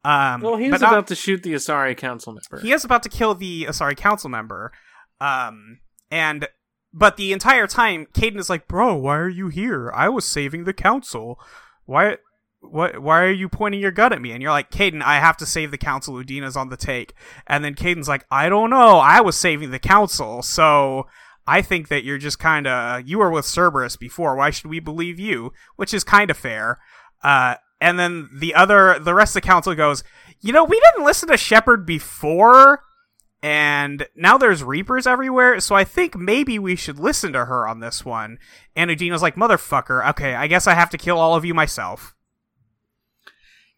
Um, 0.03 0.41
Well, 0.41 0.55
he 0.55 0.71
was 0.71 0.81
not- 0.81 0.91
about 0.93 1.07
to 1.07 1.15
shoot 1.15 1.43
the 1.43 1.53
Asari 1.53 1.95
council 1.95 2.33
member. 2.33 2.63
he 2.65 2.71
is 2.71 2.85
about 2.85 3.03
to 3.03 3.09
kill 3.09 3.35
the 3.35 3.65
Asari 3.65 3.97
council 3.97 4.29
member. 4.29 4.71
Um, 5.19 5.79
and 6.09 6.47
but 6.93 7.17
the 7.17 7.33
entire 7.33 7.67
time, 7.67 8.07
Kaidan 8.13 8.39
is 8.39 8.49
like, 8.49 8.67
"Bro, 8.67 8.95
why 8.95 9.17
are 9.17 9.29
you 9.29 9.49
here? 9.49 9.91
I 9.93 10.09
was 10.09 10.27
saving 10.27 10.63
the 10.63 10.73
council. 10.73 11.39
Why?" 11.85 12.17
What? 12.61 13.01
Why 13.01 13.21
are 13.21 13.31
you 13.31 13.47
pointing 13.47 13.79
your 13.79 13.91
gun 13.91 14.11
at 14.11 14.21
me? 14.21 14.33
And 14.33 14.41
you're 14.41 14.51
like, 14.51 14.69
Kaidan, 14.69 15.01
I 15.01 15.21
have 15.21 15.37
to 15.37 15.45
save 15.45 15.71
the 15.71 15.77
council. 15.77 16.15
Udina's 16.15 16.57
on 16.57 16.67
the 16.67 16.75
take. 16.75 17.13
And 17.47 17.63
then 17.63 17.73
Kaidan's 17.73 18.09
like, 18.09 18.25
I 18.29 18.49
don't 18.49 18.69
know. 18.69 18.97
I 18.97 19.21
was 19.21 19.37
saving 19.37 19.71
the 19.71 19.79
council, 19.79 20.41
so 20.41 21.07
I 21.47 21.61
think 21.61 21.87
that 21.87 22.03
you're 22.03 22.17
just 22.17 22.37
kind 22.37 22.67
of 22.67 23.07
you 23.07 23.17
were 23.17 23.31
with 23.31 23.45
Cerberus 23.45 23.95
before. 23.95 24.35
Why 24.35 24.49
should 24.51 24.69
we 24.69 24.79
believe 24.79 25.19
you? 25.19 25.51
Which 25.77 25.93
is 25.93 26.03
kind 26.03 26.29
of 26.29 26.37
fair. 26.37 26.79
Uh, 27.23 27.55
and 27.81 27.97
then 27.97 28.29
the 28.31 28.53
other, 28.53 28.99
the 28.99 29.15
rest 29.15 29.31
of 29.31 29.41
the 29.41 29.47
council 29.47 29.73
goes, 29.73 30.03
you 30.41 30.53
know, 30.53 30.63
we 30.63 30.79
didn't 30.79 31.05
listen 31.05 31.29
to 31.29 31.37
Shepard 31.37 31.85
before, 31.85 32.83
and 33.41 34.05
now 34.15 34.37
there's 34.37 34.63
Reapers 34.63 35.07
everywhere, 35.07 35.59
so 35.59 35.75
I 35.75 35.83
think 35.83 36.15
maybe 36.15 36.59
we 36.59 36.75
should 36.75 36.99
listen 36.99 37.31
to 37.33 37.45
her 37.45 37.67
on 37.67 37.79
this 37.79 38.03
one. 38.03 38.37
And 38.75 38.91
Udina's 38.91 39.21
like, 39.21 39.35
motherfucker, 39.35 40.07
okay, 40.09 40.35
I 40.35 40.47
guess 40.47 40.67
I 40.67 40.73
have 40.73 40.89
to 40.89 40.97
kill 40.97 41.17
all 41.17 41.35
of 41.35 41.45
you 41.45 41.53
myself. 41.53 42.15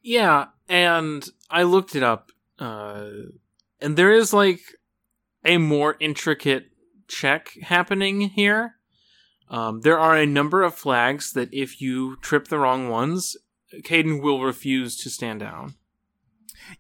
Yeah, 0.02 0.48
and 0.68 1.28
I 1.50 1.64
looked 1.64 1.96
it 1.96 2.02
up, 2.02 2.32
uh, 2.58 3.06
and 3.80 3.96
there 3.96 4.12
is 4.12 4.34
like 4.34 4.62
a 5.46 5.58
more 5.58 5.96
intricate 6.00 6.72
check 7.08 7.52
happening 7.62 8.22
here. 8.22 8.76
Um, 9.50 9.82
there 9.82 10.00
are 10.00 10.16
a 10.16 10.26
number 10.26 10.64
of 10.64 10.74
flags 10.74 11.34
that 11.34 11.54
if 11.54 11.82
you 11.82 12.16
trip 12.22 12.48
the 12.48 12.58
wrong 12.58 12.90
ones, 12.90 13.36
Kaidan 13.84 14.22
will 14.24 14.42
refuse 14.42 14.96
to 14.98 15.10
stand 15.10 15.42
down. 15.42 15.76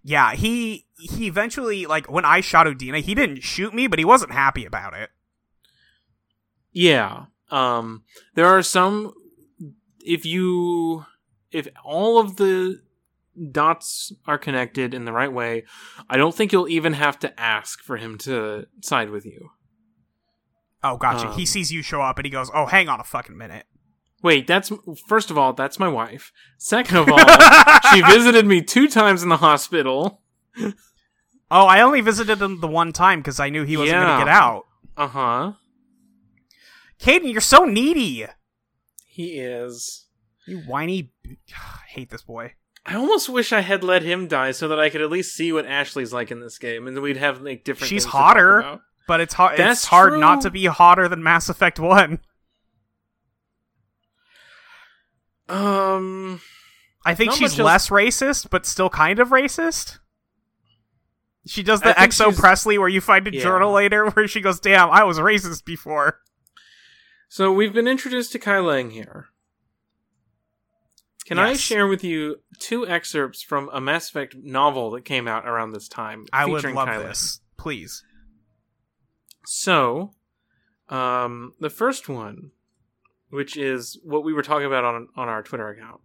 Yeah, 0.03 0.33
he 0.33 0.85
he 0.97 1.27
eventually 1.27 1.85
like 1.85 2.09
when 2.09 2.25
I 2.25 2.41
shot 2.41 2.67
Udina, 2.67 3.01
he 3.01 3.15
didn't 3.15 3.41
shoot 3.41 3.73
me, 3.73 3.87
but 3.87 3.99
he 3.99 4.05
wasn't 4.05 4.31
happy 4.31 4.65
about 4.65 4.93
it. 4.93 5.09
Yeah. 6.71 7.25
Um, 7.49 8.03
there 8.35 8.47
are 8.47 8.61
some. 8.61 9.13
If 10.03 10.25
you, 10.25 11.05
if 11.51 11.67
all 11.83 12.19
of 12.19 12.37
the 12.37 12.81
dots 13.51 14.11
are 14.25 14.37
connected 14.37 14.93
in 14.93 15.05
the 15.05 15.11
right 15.11 15.31
way, 15.31 15.65
I 16.09 16.17
don't 16.17 16.33
think 16.33 16.51
you'll 16.51 16.69
even 16.69 16.93
have 16.93 17.19
to 17.19 17.39
ask 17.39 17.81
for 17.81 17.97
him 17.97 18.17
to 18.19 18.65
side 18.81 19.11
with 19.11 19.25
you. 19.25 19.51
Oh, 20.83 20.97
gotcha. 20.97 21.27
Um, 21.27 21.33
he 21.33 21.45
sees 21.45 21.71
you 21.71 21.83
show 21.83 22.01
up 22.01 22.17
and 22.17 22.25
he 22.25 22.31
goes, 22.31 22.49
"Oh, 22.53 22.65
hang 22.65 22.89
on 22.89 22.99
a 22.99 23.03
fucking 23.03 23.37
minute." 23.37 23.65
Wait, 24.23 24.45
that's 24.47 24.71
first 25.07 25.31
of 25.31 25.37
all, 25.37 25.53
that's 25.53 25.79
my 25.79 25.87
wife. 25.87 26.31
Second 26.57 26.97
of 26.97 27.09
all, 27.09 27.19
she 27.91 28.01
visited 28.11 28.45
me 28.45 28.61
two 28.61 28.87
times 28.87 29.23
in 29.23 29.29
the 29.29 29.37
hospital. 29.37 30.21
Oh, 31.49 31.65
I 31.65 31.81
only 31.81 32.01
visited 32.01 32.41
him 32.41 32.59
the 32.61 32.67
one 32.67 32.93
time 32.93 33.19
because 33.19 33.39
I 33.39 33.49
knew 33.49 33.63
he 33.63 33.77
wasn't 33.77 33.97
Yeah. 33.97 34.05
gonna 34.05 34.25
get 34.25 34.33
out. 34.33 34.65
Uh 34.95 35.07
huh. 35.07 35.51
Kaidan, 37.01 37.31
you're 37.31 37.41
so 37.41 37.65
needy. 37.65 38.25
He 39.07 39.39
is. 39.39 40.05
You 40.47 40.59
whiny. 40.59 41.11
I 41.27 41.35
hate 41.89 42.09
this 42.11 42.21
boy. 42.21 42.53
I 42.85 42.95
almost 42.95 43.29
wish 43.29 43.51
I 43.53 43.61
had 43.61 43.83
let 43.83 44.01
him 44.03 44.27
die 44.27 44.51
so 44.51 44.67
that 44.67 44.79
I 44.79 44.89
could 44.89 45.01
at 45.01 45.11
least 45.11 45.35
see 45.35 45.51
what 45.51 45.65
Ashley's 45.65 46.13
like 46.13 46.31
in 46.31 46.39
this 46.39 46.57
game, 46.57 46.87
and 46.87 46.99
we'd 47.01 47.17
have 47.17 47.41
like 47.41 47.63
different. 47.63 47.89
She's 47.89 48.05
to 48.05 48.09
hotter. 48.11 48.79
But 49.07 49.19
it's 49.19 49.33
hard. 49.33 49.57
That's 49.57 49.81
It's 49.81 49.87
hard 49.87 50.19
not 50.19 50.41
to 50.41 50.51
be 50.51 50.65
hotter 50.65 51.07
than 51.07 51.21
Mass 51.23 51.49
Effect 51.49 51.79
One. 51.79 52.19
Um, 55.51 56.39
I 57.05 57.13
think 57.15 57.33
she's 57.33 57.51
much 57.57 57.59
else- 57.59 57.65
less 57.65 57.89
racist, 57.89 58.49
but 58.49 58.65
still 58.65 58.89
kind 58.89 59.19
of 59.19 59.29
racist. 59.29 59.99
She 61.45 61.63
does 61.63 61.81
the 61.81 61.93
Exo 61.93 62.25
she's- 62.25 62.39
Presley 62.39 62.77
where 62.77 62.87
you 62.87 63.01
find 63.01 63.27
a 63.27 63.33
Yeah. 63.33 63.41
journal 63.41 63.71
later 63.71 64.09
where 64.11 64.27
she 64.27 64.41
goes, 64.41 64.59
"Damn, 64.59 64.89
I 64.91 65.03
was 65.03 65.17
racist 65.17 65.65
before." 65.65 66.21
So 67.27 67.51
we've 67.51 67.73
been 67.73 67.87
introduced 67.87 68.31
to 68.33 68.39
Kai 68.39 68.57
Leng 68.59 68.91
here. 68.91 69.29
Can 71.25 71.39
I 71.39 71.53
share 71.53 71.87
with 71.87 72.03
you 72.03 72.41
two 72.59 72.85
excerpts 72.87 73.41
from 73.41 73.69
a 73.71 73.79
Mass 73.79 74.09
Effect 74.09 74.35
novel 74.35 74.91
that 74.91 75.05
came 75.05 75.27
out 75.27 75.47
around 75.47 75.71
this 75.71 75.87
time? 75.87 76.25
I 76.33 76.45
would 76.45 76.63
love 76.63 76.87
Kai 76.87 76.97
Leng? 76.97 77.07
this. 77.07 77.39
Please. 77.57 78.03
So, 79.45 80.13
um, 80.89 81.53
the 81.59 81.69
first 81.69 82.09
one, 82.09 82.51
which 83.31 83.57
is 83.57 83.97
what 84.03 84.23
we 84.23 84.33
were 84.33 84.43
talking 84.43 84.67
about 84.67 84.83
on 84.83 85.07
on 85.15 85.27
our 85.27 85.41
Twitter 85.41 85.69
account. 85.69 86.01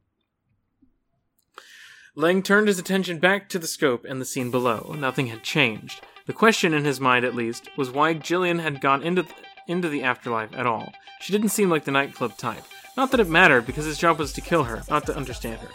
Leng 2.16 2.43
turned 2.43 2.68
his 2.68 2.79
attention 2.79 3.18
back 3.18 3.47
to 3.51 3.59
the 3.59 3.66
scope 3.66 4.07
and 4.09 4.20
the 4.20 4.24
scene 4.24 4.51
below. 4.51 4.95
Nothing 4.99 5.27
had 5.27 5.43
changed. 5.43 6.01
The 6.27 6.33
question 6.33 6.72
in 6.72 6.85
his 6.85 6.99
mind, 6.99 7.27
at 7.27 7.35
least, 7.35 7.68
was 7.77 7.91
why 7.91 8.14
Jillian 8.14 8.61
had 8.61 8.81
gone 8.81 9.03
into 9.03 9.22
th- 9.22 9.35
into 9.68 9.89
the 9.89 10.03
afterlife 10.03 10.55
at 10.55 10.66
all. 10.66 10.93
She 11.20 11.33
didn't 11.33 11.51
seem 11.51 11.68
like 11.68 11.85
the 11.85 11.91
nightclub 11.91 12.37
type. 12.39 12.64
Not 12.97 13.11
that 13.11 13.20
it 13.20 13.29
mattered, 13.29 13.66
because 13.66 13.85
his 13.85 13.99
job 13.99 14.18
was 14.18 14.33
to 14.33 14.41
kill 14.41 14.64
her, 14.64 14.83
not 14.89 15.05
to 15.07 15.16
understand 15.16 15.61
her. 15.61 15.68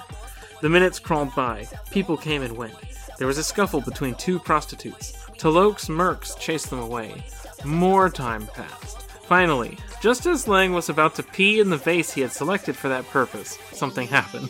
The 0.62 0.70
minutes 0.70 0.98
crawled 0.98 1.36
by. 1.36 1.68
People 1.92 2.18
came 2.18 2.42
and 2.42 2.58
went. 2.58 2.74
There 3.18 3.28
was 3.28 3.38
a 3.38 3.44
scuffle 3.44 3.82
between 3.82 4.16
two 4.16 4.40
prostitutes. 4.40 5.12
T'Loak's 5.38 5.88
mercs 5.88 6.40
chased 6.40 6.70
them 6.70 6.80
away. 6.80 7.24
More 7.64 8.10
time 8.10 8.48
passed. 8.48 9.11
Finally, 9.32 9.78
just 10.02 10.26
as 10.26 10.46
Leng 10.46 10.74
was 10.74 10.90
about 10.90 11.16
to 11.16 11.24
pee 11.24 11.62
in 11.62 11.70
the 11.70 11.78
vase 11.78 12.12
he 12.12 12.20
had 12.20 12.34
selected 12.34 12.76
for 12.76 12.90
that 12.90 13.08
purpose, 13.12 13.58
something 13.72 14.06
happened. 14.06 14.50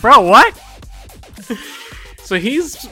Bro, 0.00 0.20
what? 0.20 0.56
So 2.22 2.38
he's 2.38 2.88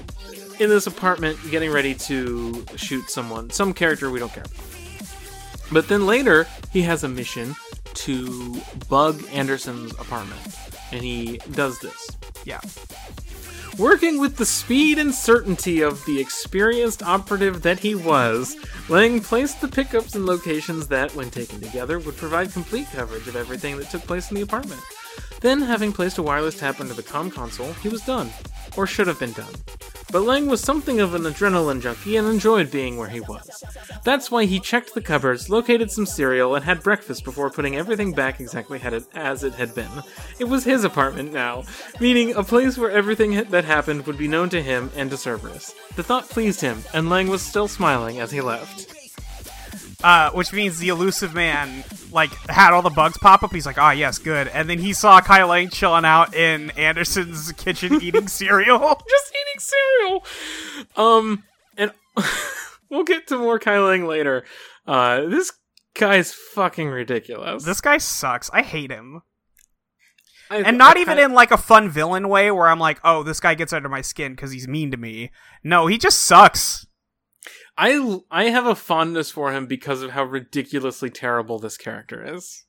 in 0.58 0.68
this 0.68 0.88
apartment 0.88 1.38
getting 1.52 1.70
ready 1.70 1.94
to 1.94 2.66
shoot 2.74 3.08
someone, 3.08 3.48
some 3.50 3.72
character 3.72 4.10
we 4.10 4.18
don't 4.18 4.32
care 4.32 4.42
about. 4.42 4.66
But 5.70 5.86
then 5.86 6.04
later, 6.04 6.48
he 6.72 6.82
has 6.82 7.04
a 7.04 7.08
mission 7.08 7.54
to 7.94 8.60
bug 8.88 9.22
Anderson's 9.32 9.92
apartment. 9.92 10.40
And 10.90 11.00
he 11.00 11.38
does 11.52 11.78
this. 11.78 12.10
Yeah. 12.44 12.60
Working 13.80 14.20
with 14.20 14.36
the 14.36 14.44
speed 14.44 14.98
and 14.98 15.14
certainty 15.14 15.80
of 15.80 16.04
the 16.04 16.20
experienced 16.20 17.02
operative 17.02 17.62
that 17.62 17.78
he 17.78 17.94
was, 17.94 18.54
Leng 18.88 19.24
placed 19.24 19.62
the 19.62 19.68
pickups 19.68 20.14
in 20.14 20.26
locations 20.26 20.86
that, 20.88 21.14
when 21.14 21.30
taken 21.30 21.62
together, 21.62 21.98
would 21.98 22.18
provide 22.18 22.52
complete 22.52 22.88
coverage 22.92 23.26
of 23.26 23.36
everything 23.36 23.78
that 23.78 23.88
took 23.88 24.02
place 24.02 24.30
in 24.30 24.34
the 24.34 24.42
apartment. 24.42 24.82
Then, 25.40 25.62
having 25.62 25.94
placed 25.94 26.18
a 26.18 26.22
wireless 26.22 26.58
tap 26.58 26.78
under 26.78 26.92
the 26.92 27.02
comm 27.02 27.32
console, 27.32 27.72
he 27.72 27.88
was 27.88 28.02
done. 28.02 28.30
Or 28.76 28.86
should 28.86 29.06
have 29.06 29.18
been 29.18 29.32
done. 29.32 29.54
But 30.12 30.22
Leng 30.22 30.48
was 30.48 30.60
something 30.60 31.00
of 31.00 31.14
an 31.14 31.22
adrenaline 31.22 31.80
junkie 31.80 32.16
and 32.16 32.26
enjoyed 32.26 32.70
being 32.70 32.96
where 32.96 33.08
he 33.08 33.20
was. 33.20 33.62
That's 34.02 34.28
why 34.28 34.44
he 34.44 34.58
checked 34.58 34.92
the 34.92 35.00
cupboards, 35.00 35.48
located 35.48 35.92
some 35.92 36.04
cereal, 36.04 36.56
and 36.56 36.64
had 36.64 36.82
breakfast 36.82 37.24
before 37.24 37.48
putting 37.48 37.76
everything 37.76 38.12
back 38.12 38.40
exactly 38.40 38.80
as 39.14 39.44
it 39.44 39.54
had 39.54 39.72
been. 39.72 39.90
It 40.40 40.46
was 40.46 40.64
his 40.64 40.82
apartment 40.82 41.32
now, 41.32 41.62
meaning 42.00 42.34
a 42.34 42.42
place 42.42 42.76
where 42.76 42.90
everything 42.90 43.44
that 43.50 43.64
happened 43.64 44.06
would 44.06 44.18
be 44.18 44.26
known 44.26 44.48
to 44.50 44.62
him 44.62 44.90
and 44.96 45.10
to 45.10 45.16
Cerberus. 45.16 45.74
The 45.94 46.02
thought 46.02 46.28
pleased 46.28 46.60
him, 46.60 46.82
and 46.92 47.06
Leng 47.06 47.28
was 47.28 47.42
still 47.42 47.68
smiling 47.68 48.18
as 48.18 48.32
he 48.32 48.40
left. 48.40 48.92
Uh, 50.02 50.30
which 50.30 50.52
means 50.52 50.78
the 50.78 50.88
Illusive 50.88 51.34
Man 51.34 51.84
like 52.10 52.30
had 52.48 52.72
all 52.72 52.80
the 52.80 52.88
bugs 52.90 53.18
pop 53.18 53.42
up. 53.42 53.52
He's 53.52 53.66
like, 53.66 53.76
"Ah, 53.78 53.90
yes, 53.90 54.16
good." 54.18 54.48
And 54.48 54.68
then 54.70 54.78
he 54.78 54.92
saw 54.94 55.20
Kai 55.20 55.40
Leng 55.40 55.70
chilling 55.70 56.06
out 56.06 56.34
in 56.34 56.70
Anderson's 56.70 57.52
kitchen 57.58 58.00
eating 58.02 58.26
cereal. 58.40 58.78
Just 59.08 59.32
eating 59.32 59.60
cereal! 59.60 60.24
Um, 60.96 61.44
and 61.76 61.92
we'll 62.90 63.04
get 63.04 63.26
to 63.28 63.36
more 63.38 63.58
Kai 63.58 63.76
Leng 63.76 64.08
later. 64.08 64.44
Uh, 64.86 65.22
this 65.26 65.52
guy's 65.94 66.32
fucking 66.32 66.88
ridiculous. 66.88 67.64
This 67.64 67.82
guy 67.82 67.98
sucks. 67.98 68.48
I 68.54 68.62
hate 68.62 68.90
him. 68.90 69.20
I- 70.50 70.62
And 70.62 70.78
not 70.78 70.96
I- 70.96 71.00
even 71.00 71.18
I- 71.18 71.22
in 71.24 71.32
like 71.34 71.50
a 71.50 71.58
fun 71.58 71.90
villain 71.90 72.28
way 72.30 72.50
where 72.50 72.68
I'm 72.68 72.80
like, 72.80 73.00
"Oh, 73.04 73.22
this 73.22 73.38
guy 73.38 73.54
gets 73.54 73.74
under 73.74 73.90
my 73.90 74.00
skin 74.00 74.32
because 74.34 74.50
he's 74.50 74.66
mean 74.66 74.90
to 74.92 74.96
me." 74.96 75.30
No, 75.62 75.86
he 75.88 75.98
just 75.98 76.20
sucks. 76.20 76.86
I 77.82 78.20
I 78.30 78.44
have 78.50 78.66
a 78.66 78.74
fondness 78.74 79.30
for 79.30 79.52
him 79.52 79.66
because 79.66 80.02
of 80.02 80.10
how 80.10 80.24
ridiculously 80.24 81.08
terrible 81.08 81.58
this 81.58 81.78
character 81.78 82.22
is. 82.36 82.64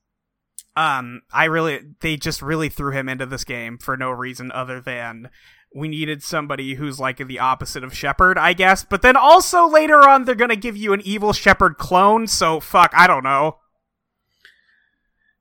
Um, 0.74 1.20
I 1.30 1.44
really 1.44 1.80
they 2.00 2.16
just 2.16 2.40
really 2.40 2.70
threw 2.70 2.92
him 2.92 3.10
into 3.10 3.26
this 3.26 3.44
game 3.44 3.76
for 3.76 3.94
no 3.94 4.10
reason 4.10 4.50
other 4.52 4.80
than 4.80 5.28
we 5.74 5.88
needed 5.88 6.22
somebody 6.22 6.74
who's 6.74 6.98
like 6.98 7.18
the 7.18 7.38
opposite 7.38 7.84
of 7.84 7.94
Shepard, 7.94 8.38
I 8.38 8.54
guess. 8.54 8.84
But 8.84 9.02
then 9.02 9.14
also 9.16 9.68
later 9.68 10.08
on 10.08 10.24
they're 10.24 10.34
gonna 10.34 10.56
give 10.56 10.78
you 10.78 10.94
an 10.94 11.02
evil 11.04 11.34
Shepard 11.34 11.76
clone, 11.76 12.26
so 12.26 12.58
fuck, 12.58 12.90
I 12.94 13.06
don't 13.06 13.22
know. 13.24 13.58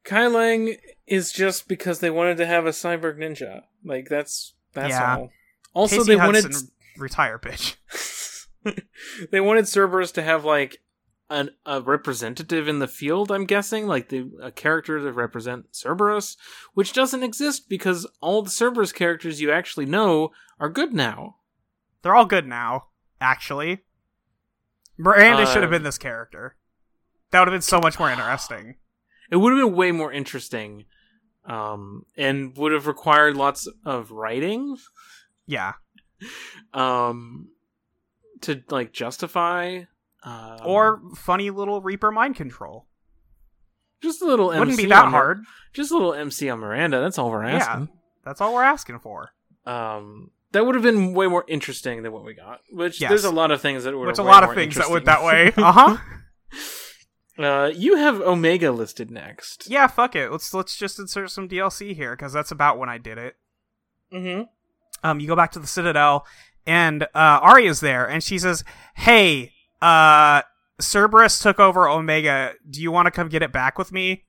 Kai 0.03 0.23
Leng 0.25 0.77
is 1.07 1.31
just 1.31 1.69
because 1.69 1.99
they 1.99 2.09
wanted 2.09 2.35
to 2.37 2.45
have 2.45 2.65
a 2.65 2.71
cyborg 2.71 3.17
ninja. 3.17 3.61
Like 3.85 4.09
that's 4.09 4.53
that's 4.73 4.89
Yeah. 4.89 5.15
all. 5.15 5.29
Also, 5.73 5.97
Casey 5.97 6.13
they 6.13 6.17
Hudson, 6.19 6.51
wanted 6.51 6.69
retire, 6.97 7.39
bitch. 7.39 7.75
they 9.31 9.41
wanted 9.41 9.67
Cerberus 9.67 10.11
to 10.13 10.21
have 10.21 10.45
like 10.45 10.77
an 11.29 11.49
a 11.65 11.81
representative 11.81 12.67
in 12.67 12.79
the 12.79 12.87
field. 12.87 13.31
I'm 13.31 13.45
guessing 13.45 13.87
like 13.87 14.09
the 14.09 14.29
a 14.41 14.51
character 14.51 14.99
to 14.99 15.11
represent 15.11 15.67
Cerberus, 15.73 16.35
which 16.73 16.93
doesn't 16.93 17.23
exist 17.23 17.69
because 17.69 18.05
all 18.19 18.41
the 18.41 18.49
Cerberus 18.49 18.91
characters 18.91 19.39
you 19.41 19.51
actually 19.51 19.85
know 19.85 20.31
are 20.59 20.69
good 20.69 20.93
now. 20.93 21.37
They're 22.01 22.15
all 22.15 22.25
good 22.25 22.47
now, 22.47 22.87
actually. 23.19 23.83
Miranda 24.97 25.45
should 25.45 25.61
have 25.63 25.71
Uh, 25.71 25.77
been 25.77 25.83
this 25.83 25.97
character. 25.97 26.57
That 27.31 27.39
would 27.39 27.47
have 27.47 27.53
been 27.53 27.61
so 27.61 27.79
much 27.79 27.97
more 27.97 28.09
interesting. 28.09 28.75
It 29.31 29.37
would 29.37 29.53
have 29.53 29.65
been 29.65 29.75
way 29.75 29.91
more 29.93 30.11
interesting, 30.11 30.85
um, 31.45 32.05
and 32.17 32.55
would 32.57 32.73
have 32.73 32.87
required 32.87 33.37
lots 33.37 33.67
of 33.85 34.11
writing. 34.11 34.77
Yeah. 35.45 35.73
um 36.73 37.49
to 38.41 38.61
like 38.69 38.91
justify 38.91 39.81
um, 40.23 40.57
Or 40.63 41.01
funny 41.15 41.49
little 41.49 41.81
Reaper 41.81 42.11
mind 42.11 42.35
control. 42.35 42.87
just 44.01 44.21
a 44.21 44.25
little 44.25 44.47
Wouldn't 44.47 44.69
MC 44.71 44.83
be 44.83 44.89
that 44.89 45.09
hard. 45.09 45.43
just 45.73 45.91
a 45.91 45.93
little 45.95 46.13
MC 46.13 46.49
on 46.49 46.59
Miranda 46.59 46.99
that's 47.01 47.17
all 47.17 47.29
we're 47.31 47.43
asking 47.43 47.87
Yeah, 47.87 47.95
That's 48.25 48.41
all 48.41 48.53
we're 48.53 48.63
asking 48.63 48.99
for. 48.99 49.29
um 49.65 50.31
that 50.53 50.65
would 50.65 50.75
have 50.75 50.83
been 50.83 51.13
way 51.13 51.27
more 51.27 51.45
interesting 51.47 52.03
than 52.03 52.11
what 52.11 52.25
we 52.25 52.33
got 52.33 52.59
which 52.71 52.99
Yes. 52.99 53.09
there's 53.09 53.23
a 53.23 53.31
lot 53.31 53.51
of 53.51 53.61
things 53.61 53.83
that 53.85 53.97
would 53.97 54.07
Which 54.07 54.17
a 54.19 54.23
lot 54.23 54.43
of 54.43 54.53
things 54.53 54.75
that 54.75 54.89
went 54.89 55.05
that 55.05 55.23
way. 55.23 55.53
Uh 55.57 55.71
huh. 55.71 55.97
uh 57.39 57.71
you 57.73 57.95
have 57.95 58.19
Omega 58.21 58.71
listed 58.71 59.09
next 59.09 59.69
Yeah, 59.69 59.87
fuck 59.87 60.15
it. 60.15 60.31
Let's 60.31 60.53
let's 60.53 60.75
just 60.75 60.99
insert 60.99 61.31
some 61.31 61.47
DLC 61.47 61.95
here 61.95 62.15
because 62.15 62.33
that's 62.33 62.51
about 62.51 62.77
when 62.77 62.89
I 62.89 62.97
did 62.97 63.17
it. 63.17 63.35
mm-hmm. 64.13 64.43
Um, 65.03 65.19
you 65.19 65.27
go 65.27 65.35
back 65.35 65.51
to 65.53 65.59
the 65.59 65.65
Citadel, 65.65 66.27
and 66.65 67.03
uh, 67.03 67.39
Aria's 67.41 67.79
there, 67.79 68.07
and 68.07 68.23
she 68.23 68.37
says, 68.37 68.63
"Hey, 68.95 69.53
uh, 69.81 70.41
Cerberus 70.79 71.39
took 71.39 71.59
over 71.59 71.87
Omega. 71.87 72.53
Do 72.69 72.81
you 72.81 72.91
want 72.91 73.07
to 73.07 73.11
come 73.11 73.29
get 73.29 73.41
it 73.41 73.51
back 73.51 73.77
with 73.77 73.91
me?" 73.91 74.25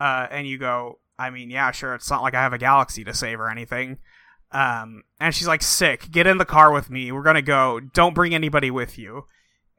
Uh, 0.00 0.26
and 0.30 0.46
you 0.46 0.58
go, 0.58 0.98
"I 1.18 1.30
mean, 1.30 1.50
yeah, 1.50 1.70
sure. 1.70 1.94
It's 1.94 2.10
not 2.10 2.22
like 2.22 2.34
I 2.34 2.42
have 2.42 2.52
a 2.52 2.58
galaxy 2.58 3.04
to 3.04 3.14
save 3.14 3.40
or 3.40 3.50
anything." 3.50 3.98
Um, 4.52 5.02
and 5.20 5.34
she's 5.34 5.48
like, 5.48 5.62
"Sick. 5.62 6.10
Get 6.10 6.26
in 6.26 6.38
the 6.38 6.44
car 6.44 6.72
with 6.72 6.90
me. 6.90 7.12
We're 7.12 7.22
gonna 7.22 7.42
go. 7.42 7.80
Don't 7.80 8.14
bring 8.14 8.34
anybody 8.34 8.70
with 8.70 8.98
you." 8.98 9.26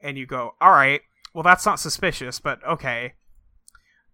And 0.00 0.16
you 0.16 0.26
go, 0.26 0.54
"All 0.60 0.72
right. 0.72 1.00
Well, 1.34 1.42
that's 1.42 1.66
not 1.66 1.80
suspicious, 1.80 2.40
but 2.40 2.64
okay." 2.66 3.14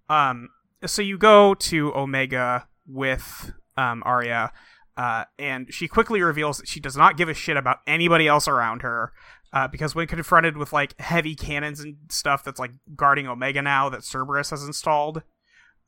Um, 0.09 0.51
so 0.85 1.03
you 1.03 1.19
go 1.19 1.55
to 1.55 1.95
Omega 1.95 2.69
with 2.87 3.53
um 3.77 4.03
Aria 4.05 4.53
uh, 4.97 5.25
and 5.39 5.73
she 5.73 5.89
quickly 5.89 6.23
reveals 6.23 6.59
that 6.59 6.69
she 6.69 6.81
does 6.81 6.97
not 6.97 7.17
give 7.17 7.29
a 7.29 7.35
shit 7.35 7.57
about 7.57 7.79
anybody 7.87 8.29
else 8.29 8.47
around 8.47 8.83
her. 8.83 9.13
Uh, 9.53 9.69
because 9.69 9.95
when 9.95 10.09
confronted 10.09 10.57
with 10.57 10.73
like 10.73 11.01
heavy 11.01 11.37
cannons 11.37 11.79
and 11.79 11.97
stuff 12.09 12.43
that's 12.43 12.59
like 12.59 12.73
guarding 12.97 13.29
Omega 13.29 13.63
now 13.63 13.89
that 13.89 14.03
Cerberus 14.03 14.51
has 14.51 14.65
installed, 14.65 15.23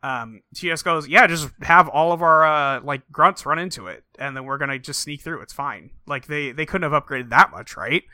um, 0.04 0.42
she 0.54 0.68
just 0.68 0.84
goes, 0.84 1.08
"Yeah, 1.08 1.26
just 1.26 1.48
have 1.62 1.88
all 1.88 2.12
of 2.12 2.22
our 2.22 2.46
uh, 2.46 2.80
like 2.82 3.02
grunts 3.10 3.44
run 3.44 3.58
into 3.58 3.88
it, 3.88 4.04
and 4.20 4.36
then 4.36 4.44
we're 4.44 4.58
gonna 4.58 4.78
just 4.78 5.00
sneak 5.00 5.22
through. 5.22 5.40
It's 5.40 5.52
fine. 5.52 5.90
Like 6.06 6.26
they 6.26 6.52
they 6.52 6.64
couldn't 6.64 6.90
have 6.90 7.02
upgraded 7.02 7.30
that 7.30 7.50
much, 7.50 7.76
right?" 7.76 8.04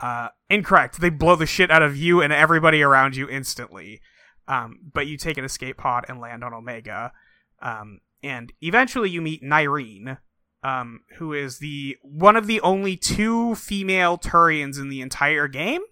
Uh, 0.00 0.28
incorrect. 0.50 1.00
They 1.00 1.10
blow 1.10 1.36
the 1.36 1.46
shit 1.46 1.70
out 1.70 1.82
of 1.82 1.96
you 1.96 2.20
and 2.20 2.32
everybody 2.32 2.82
around 2.82 3.16
you 3.16 3.28
instantly. 3.28 4.00
Um, 4.46 4.78
but 4.92 5.06
you 5.06 5.16
take 5.16 5.38
an 5.38 5.44
escape 5.44 5.78
pod 5.78 6.06
and 6.08 6.20
land 6.20 6.44
on 6.44 6.54
Omega. 6.54 7.12
Um, 7.60 8.00
and 8.22 8.52
eventually 8.60 9.10
you 9.10 9.20
meet 9.20 9.42
Nyreen, 9.42 10.18
um, 10.62 11.00
who 11.18 11.32
is 11.32 11.58
the 11.58 11.96
one 12.02 12.36
of 12.36 12.46
the 12.46 12.60
only 12.62 12.96
two 12.96 13.54
female 13.54 14.18
Turians 14.18 14.78
in 14.80 14.88
the 14.88 15.00
entire 15.00 15.48
game, 15.48 15.82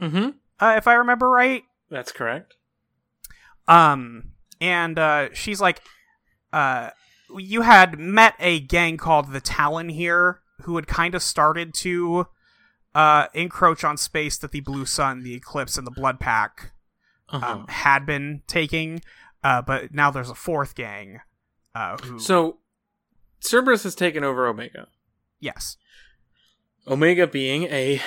Mm-hmm. 0.00 0.28
uh, 0.60 0.74
if 0.76 0.86
I 0.86 0.94
remember 0.94 1.28
right. 1.28 1.62
that's 1.90 2.12
correct 2.12 2.54
Um, 3.68 4.32
and 4.60 4.98
uh, 4.98 5.28
she's 5.32 5.60
like, 5.60 5.80
uh, 6.52 6.90
you 7.38 7.62
had 7.62 7.98
met 7.98 8.34
a 8.38 8.60
gang 8.60 8.96
called 8.96 9.32
the 9.32 9.40
Talon 9.40 9.88
here, 9.88 10.40
who 10.62 10.76
had 10.76 10.86
kind 10.86 11.14
of 11.14 11.22
started 11.22 11.74
to 11.74 12.26
uh, 12.94 13.26
encroach 13.34 13.84
on 13.84 13.96
space 13.96 14.38
that 14.38 14.52
the 14.52 14.60
Blue 14.60 14.86
Sun, 14.86 15.22
the 15.22 15.34
Eclipse, 15.34 15.76
and 15.76 15.86
the 15.86 15.90
Blood 15.90 16.20
Pack 16.20 16.72
Uh-huh. 17.28 17.44
um, 17.46 17.66
had 17.68 18.06
been 18.06 18.42
taking. 18.46 19.00
Uh, 19.42 19.60
but 19.62 19.92
now 19.92 20.10
there's 20.10 20.30
a 20.30 20.34
fourth 20.34 20.74
gang. 20.74 21.20
Uh, 21.74 21.96
who, 21.98 22.18
so 22.18 22.58
Cerberus 23.46 23.82
has 23.84 23.94
taken 23.94 24.24
over 24.24 24.46
Omega. 24.46 24.88
yes, 25.40 25.76
Omega 26.88 27.26
being 27.26 27.64
a 27.64 28.00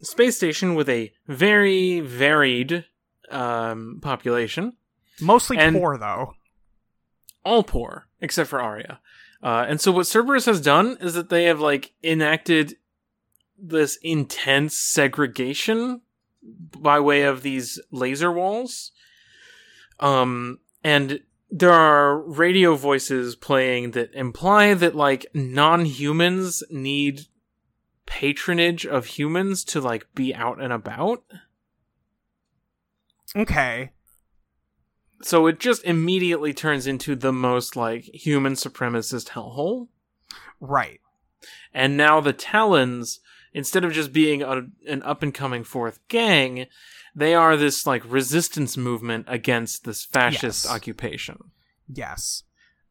space 0.00 0.36
station 0.36 0.74
with 0.74 0.88
a 0.88 1.12
very 1.26 2.00
varied 2.00 2.84
um, 3.30 3.98
population, 4.02 4.74
mostly 5.20 5.58
And- 5.58 5.76
poor 5.76 5.96
though. 5.98 6.34
all 7.44 7.62
poor 7.62 8.06
except 8.20 8.48
for 8.50 8.60
Aria. 8.60 9.00
Uh, 9.42 9.66
and 9.68 9.80
so 9.80 9.92
what 9.92 10.06
Cerberus 10.06 10.46
has 10.46 10.60
done 10.60 10.96
is 11.00 11.12
that 11.14 11.28
they 11.28 11.44
have 11.44 11.60
like 11.60 11.92
enacted 12.02 12.76
this 13.58 13.98
intense 14.02 14.76
segregation 14.78 16.00
by 16.42 16.98
way 17.00 17.22
of 17.22 17.42
these 17.42 17.78
laser 17.90 18.32
walls. 18.32 18.92
Um, 20.00 20.58
and 20.82 21.20
there 21.56 21.70
are 21.72 22.18
radio 22.18 22.74
voices 22.74 23.36
playing 23.36 23.92
that 23.92 24.12
imply 24.12 24.74
that 24.74 24.96
like 24.96 25.24
non-humans 25.32 26.64
need 26.68 27.26
patronage 28.06 28.84
of 28.84 29.06
humans 29.06 29.62
to 29.62 29.80
like 29.80 30.12
be 30.16 30.34
out 30.34 30.60
and 30.60 30.72
about. 30.72 31.22
Okay, 33.36 33.90
So 35.22 35.46
it 35.46 35.60
just 35.60 35.84
immediately 35.84 36.52
turns 36.52 36.86
into 36.88 37.14
the 37.14 37.32
most 37.32 37.76
like 37.76 38.02
human 38.12 38.54
supremacist 38.54 39.28
hellhole. 39.30 39.88
right. 40.60 41.00
And 41.72 41.96
now 41.96 42.20
the 42.20 42.32
Talons, 42.32 43.20
instead 43.52 43.84
of 43.84 43.92
just 43.92 44.12
being 44.12 44.42
a, 44.42 44.62
an 44.88 45.02
up 45.02 45.22
and 45.22 45.32
coming 45.32 45.62
fourth 45.64 46.00
gang, 46.08 46.66
they 47.14 47.34
are 47.34 47.56
this 47.56 47.86
like 47.86 48.02
resistance 48.06 48.76
movement 48.76 49.26
against 49.28 49.84
this 49.84 50.04
fascist 50.04 50.64
Yes. 50.64 50.70
occupation. 50.72 51.50
Yes. 51.92 52.42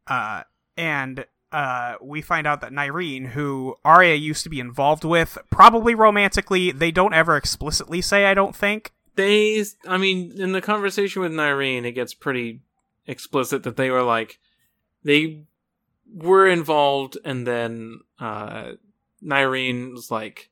Uh, 0.08 0.44
and 0.78 1.26
uh, 1.52 1.96
we 2.02 2.22
find 2.22 2.48
out 2.48 2.62
that 2.62 2.72
Nyreen, 2.72 3.28
who 3.28 3.76
Aria 3.86 4.16
used 4.16 4.44
to 4.44 4.50
be 4.50 4.60
involved 4.60 5.04
with, 5.04 5.38
probably 5.52 5.94
romantically, 5.94 6.72
they 6.72 6.90
don't 6.92 7.14
ever 7.14 7.38
explicitly 7.38 8.02
say, 8.02 8.26
I 8.26 8.34
don't 8.34 8.56
think. 8.56 8.92
They, 9.16 9.64
I 9.88 9.98
mean, 9.98 10.34
in 10.42 10.54
the 10.54 10.62
conversation 10.62 11.22
with 11.22 11.32
Nyreen, 11.32 11.86
it 11.86 11.92
gets 11.92 12.14
pretty 12.16 12.62
explicit 13.06 13.62
that 13.64 13.78
they 13.78 13.92
were 13.92 14.02
like, 14.02 14.40
they 15.04 15.44
were 16.12 16.48
involved, 16.48 17.18
and 17.24 17.46
then 17.46 18.00
uh, 18.20 18.72
Nyreen 19.24 19.92
was 19.92 20.10
like, 20.10 20.50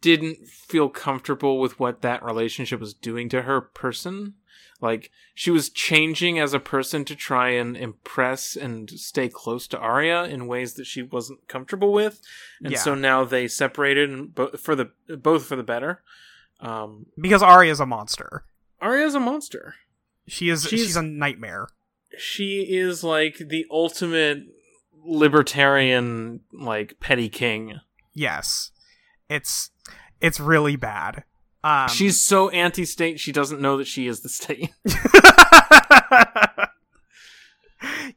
didn't 0.00 0.46
feel 0.48 0.88
comfortable 0.88 1.58
with 1.60 1.78
what 1.80 2.02
that 2.02 2.22
relationship 2.24 2.80
was 2.80 2.94
doing 2.94 3.28
to 3.30 3.42
her 3.42 3.60
person. 3.60 4.34
Like, 4.80 5.10
she 5.34 5.50
was 5.52 5.70
changing 5.70 6.40
as 6.40 6.52
a 6.54 6.58
person 6.58 7.04
to 7.04 7.14
try 7.14 7.50
and 7.50 7.76
impress 7.76 8.56
and 8.56 8.90
stay 8.90 9.28
close 9.28 9.68
to 9.68 9.78
Aria 9.78 10.24
in 10.24 10.48
ways 10.48 10.74
that 10.74 10.86
she 10.86 11.02
wasn't 11.02 11.46
comfortable 11.46 11.92
with. 11.92 12.20
And 12.60 12.72
Yeah. 12.72 12.78
so 12.80 12.94
now 12.96 13.24
they 13.24 13.46
separated 13.46 14.10
and 14.10 14.34
bo- 14.34 14.56
for 14.56 14.74
the 14.74 14.90
both 15.08 15.46
for 15.46 15.54
the 15.54 15.62
better. 15.62 16.02
Um, 16.60 17.06
Because 17.20 17.42
Aria's 17.44 17.78
a 17.80 17.86
monster. 17.86 18.44
Aria's 18.80 19.14
a 19.14 19.20
monster. 19.20 19.76
She 20.26 20.48
is 20.48 20.64
She's- 20.68 20.80
she's, 20.86 20.96
a 20.96 21.02
nightmare. 21.02 21.68
She 22.18 22.62
is 22.76 23.04
like 23.04 23.36
the 23.38 23.66
ultimate 23.70 24.42
libertarian, 25.04 26.40
like 26.52 26.98
petty 27.00 27.28
king. 27.28 27.80
Yes. 28.12 28.71
It's 29.32 29.70
it's 30.20 30.38
really 30.38 30.76
bad. 30.76 31.24
Um, 31.64 31.88
She's 31.88 32.20
so 32.20 32.48
anti-state, 32.50 33.20
she 33.20 33.32
doesn't 33.32 33.60
know 33.60 33.76
that 33.76 33.86
she 33.86 34.06
is 34.06 34.20
the 34.20 34.28
state. 34.28 34.72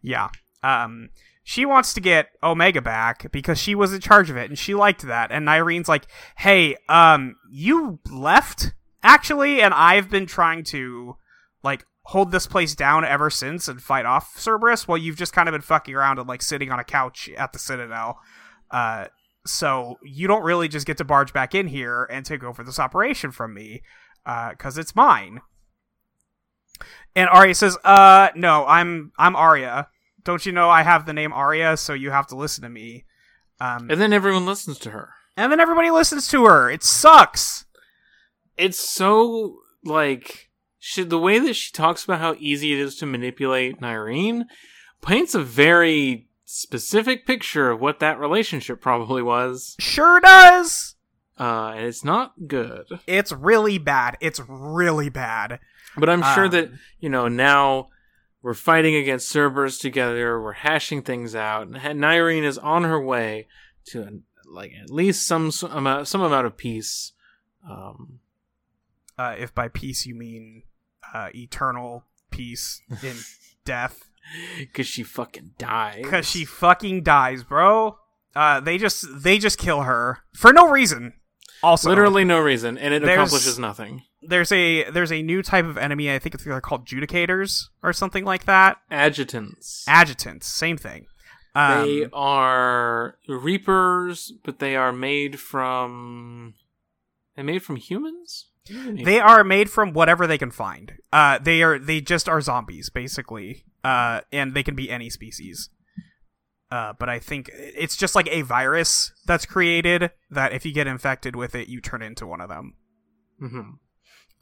yeah. 0.01 0.30
Um 0.63 1.09
she 1.43 1.63
wants 1.63 1.93
to 1.93 2.01
get 2.01 2.30
Omega 2.41 2.82
back 2.82 3.32
because 3.32 3.59
she 3.59 3.76
was 3.76 3.93
in 3.93 4.01
charge 4.01 4.32
of 4.32 4.38
it 4.38 4.49
and 4.49 4.57
she 4.57 4.74
liked 4.74 5.03
that. 5.03 5.32
And 5.32 5.47
Nyreen's 5.47 5.88
like, 5.88 6.07
"Hey, 6.38 6.76
um 6.89 7.36
you 7.51 7.99
left 8.11 8.74
actually 9.03 9.61
and 9.61 9.74
I've 9.74 10.09
been 10.09 10.26
trying 10.26 10.63
to 10.66 11.18
like 11.63 11.86
hold 12.03 12.32
this 12.32 12.47
place 12.47 12.76
down 12.76 13.05
ever 13.05 13.30
since 13.30 13.68
and 13.68 13.82
fight 13.82 14.05
off 14.05 14.39
Cerberus 14.39 14.88
while 14.88 14.97
you've 14.97 15.18
just 15.18 15.34
kind 15.34 15.47
of 15.47 15.53
been 15.53 15.61
fucking 15.61 15.93
around 15.93 16.20
and 16.20 16.28
like 16.28 16.41
sitting 16.41 16.72
on 16.72 16.80
a 16.80 16.84
couch 16.84 17.30
at 17.38 17.53
the 17.53 17.59
Citadel. 17.59 18.20
Uh 18.72 19.05
so 19.46 19.98
you 20.04 20.28
don't 20.28 20.43
really 20.43 20.68
just 20.68 20.88
get 20.88 20.98
to 20.98 21.04
barge 21.04 21.34
back 21.34 21.54
in 21.54 21.68
here 21.68 22.06
and 22.06 22.26
take 22.26 22.43
over 22.43 22.64
this 22.64 22.80
operation 22.80 23.32
from 23.32 23.54
me 23.54 23.82
because 24.50 24.78
it's 24.78 24.96
mine. 24.96 25.41
And 27.16 27.30
Aria 27.30 27.56
says, 27.56 27.78
"Uh, 27.84 28.30
no, 28.36 28.66
I'm 28.66 29.12
I'm 29.18 29.36
Aria. 29.36 29.88
Don't 30.24 30.46
you 30.46 30.52
know 30.52 30.70
I 30.70 30.84
have 30.84 31.06
the 31.06 31.14
name 31.14 31.32
Aria, 31.32 31.78
so 31.78 31.93
you 31.93 32.12
have 32.12 32.28
to 32.28 32.36
listen 32.36 32.64
to 32.64 32.70
me." 32.70 33.06
Um, 33.62 33.89
and 33.89 34.02
then 34.02 34.12
everyone 34.12 34.46
listens 34.46 34.80
to 34.80 34.89
her. 34.91 35.12
and 35.38 35.52
then 35.52 35.60
everybody 35.60 35.91
listens 35.91 36.28
to 36.30 36.46
her. 36.46 36.70
It 36.70 36.84
sucks. 36.84 37.66
It's 38.58 38.80
so 38.80 39.60
like 39.84 40.50
she, 40.80 41.04
the 41.04 41.20
way 41.20 41.39
that 41.39 41.56
she 41.56 41.72
talks 41.72 42.04
about 42.04 42.20
how 42.20 42.36
easy 42.39 42.74
it 42.74 42.80
is 42.80 42.96
to 42.98 43.06
manipulate 43.06 43.80
Nyreen 43.80 44.43
paints 45.02 45.36
a 45.36 45.41
very 45.41 46.28
specific 46.46 47.26
picture 47.26 47.70
of 47.72 47.80
what 47.82 48.00
that 48.00 48.20
relationship 48.20 48.80
probably 48.82 49.22
was. 49.22 49.76
Sure 49.80 50.20
does. 50.20 50.96
Uh, 51.39 51.74
and 51.76 51.86
it's 51.86 52.04
not 52.06 52.34
good. 52.48 52.86
It's 53.08 53.32
really 53.32 53.78
bad. 53.78 54.18
It's 54.22 54.39
really 54.48 55.10
bad. 55.10 55.60
But 55.98 56.10
I'm 56.10 56.22
sure 56.36 56.46
Um, 56.46 56.52
that, 56.52 56.72
you 57.00 57.10
know, 57.10 57.28
now 57.28 57.89
we're 58.41 58.54
fighting 58.54 58.96
against 58.96 59.28
Cerberus 59.30 59.80
together, 59.80 60.39
we're 60.41 60.52
hashing 60.54 61.02
things 61.02 61.36
out, 61.36 61.68
and 61.68 61.76
Nyreen 61.76 62.43
is 62.43 62.58
on 62.58 62.84
her 62.84 63.00
way 63.02 63.48
to, 63.88 64.22
like, 64.46 64.72
at 64.82 64.89
least 64.91 65.26
some 65.26 65.52
amount, 65.70 66.08
some 66.08 66.22
amount 66.22 66.46
of 66.48 66.56
peace. 66.58 67.12
Um, 67.70 68.20
Uh, 69.18 69.34
if 69.39 69.56
by 69.56 69.70
peace 69.70 70.06
you 70.06 70.14
mean 70.14 70.64
uh, 71.14 71.30
eternal 71.34 72.04
peace 72.32 72.82
in 73.02 73.16
death, 73.66 74.10
because 74.60 74.88
she 74.88 75.04
fucking 75.04 75.52
dies. 75.58 76.02
because 76.04 76.28
she 76.30 76.46
fucking 76.46 77.04
dies, 77.04 77.44
bro. 77.44 77.98
Uh, 78.36 78.60
they 78.60 78.78
just 78.78 79.06
they 79.24 79.38
just 79.38 79.58
kill 79.58 79.82
her 79.84 80.20
for 80.34 80.52
no 80.52 80.70
reason. 80.70 81.14
Also, 81.64 81.90
Literally 81.90 82.26
no 82.26 82.40
reason, 82.40 82.78
and 82.78 82.94
it 82.94 83.02
There's- 83.02 83.16
accomplishes 83.18 83.58
nothing. 83.58 84.04
there's 84.22 84.52
a 84.52 84.90
there's 84.92 85.12
a 85.12 85.22
new 85.24 85.42
type 85.42 85.66
of 85.66 85.78
enemy. 85.78 86.12
I 86.12 86.20
think 86.20 86.36
it's 86.36 86.44
they're 86.44 86.60
called 86.62 86.86
judicators 86.86 87.70
or 87.82 87.94
something 87.94 88.26
like 88.26 88.46
that. 88.46 88.78
Adjutants. 88.92 89.86
Adjutants, 89.88 90.48
same 90.48 90.78
thing. 90.78 91.06
Um, 91.56 91.86
they 91.88 92.08
are 92.12 93.16
reapers, 93.30 94.34
but 94.44 94.60
they 94.60 94.76
are 94.76 94.92
made 94.92 95.40
from. 95.40 96.56
They 97.38 97.44
made 97.44 97.64
from 97.64 97.78
humans. 97.78 98.48
they 98.70 99.20
are 99.20 99.44
made 99.44 99.70
from 99.70 99.94
whatever 99.94 100.28
they 100.28 100.38
can 100.38 100.52
find. 100.52 100.94
Uh, 101.14 101.40
they 101.40 101.64
are 101.64 101.80
they 101.80 102.02
just 102.02 102.28
are 102.28 102.42
zombies 102.42 102.90
basically. 102.90 103.64
Uh, 103.86 104.22
and 104.32 104.56
they 104.56 104.64
can 104.64 104.76
be 104.76 104.90
any 104.90 105.12
species. 105.12 105.70
Uh, 106.72 106.94
but 106.98 107.08
I 107.08 107.20
think 107.20 107.52
it's 107.54 107.96
just 107.96 108.16
like 108.16 108.28
a 108.32 108.42
virus 108.42 109.14
that's 109.28 109.46
created 109.46 110.10
that 110.32 110.54
if 110.54 110.66
you 110.66 110.74
get 110.74 110.88
infected 110.88 111.36
with 111.36 111.54
it, 111.54 111.68
you 111.68 111.80
turn 111.82 112.02
into 112.02 112.26
one 112.26 112.42
of 112.42 112.50
them. 112.50 112.74
hmm 113.40 113.62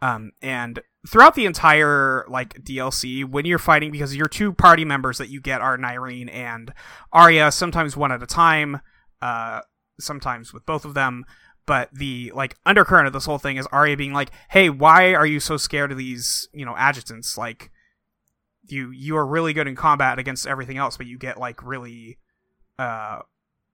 Um, 0.01 0.31
and 0.41 0.79
throughout 1.09 1.35
the 1.35 1.45
entire 1.45 2.25
like 2.29 2.63
DLC, 2.63 3.25
when 3.25 3.43
you're 3.43 3.59
fighting, 3.59 3.91
because 3.91 4.15
your 4.15 4.27
two 4.27 4.53
party 4.53 4.85
members 4.85 5.17
that 5.17 5.27
you 5.27 5.41
get 5.41 5.59
are 5.59 5.77
Nyreen 5.77 6.33
and 6.33 6.73
Aria, 7.11 7.51
sometimes 7.51 7.97
one 7.97 8.13
at 8.13 8.23
a 8.23 8.27
time, 8.27 8.79
uh, 9.21 9.59
sometimes 9.99 10.53
with 10.53 10.65
both 10.65 10.85
of 10.85 10.93
them. 10.93 11.25
But 11.65 11.89
the 11.93 12.31
like 12.33 12.55
undercurrent 12.65 13.07
of 13.07 13.13
this 13.13 13.25
whole 13.25 13.39
thing 13.39 13.57
is 13.57 13.67
Aria 13.73 13.97
being 13.97 14.13
like, 14.13 14.31
"Hey, 14.51 14.69
why 14.69 15.13
are 15.13 15.25
you 15.25 15.41
so 15.41 15.57
scared 15.57 15.91
of 15.91 15.97
these, 15.97 16.47
you 16.53 16.65
know, 16.65 16.75
adjutants? 16.77 17.37
Like, 17.37 17.69
you 18.67 18.91
you 18.91 19.17
are 19.17 19.25
really 19.25 19.53
good 19.53 19.67
in 19.67 19.75
combat 19.75 20.19
against 20.19 20.47
everything 20.47 20.77
else, 20.77 20.97
but 20.97 21.05
you 21.07 21.17
get 21.17 21.37
like 21.39 21.63
really 21.63 22.17
uh 22.79 23.19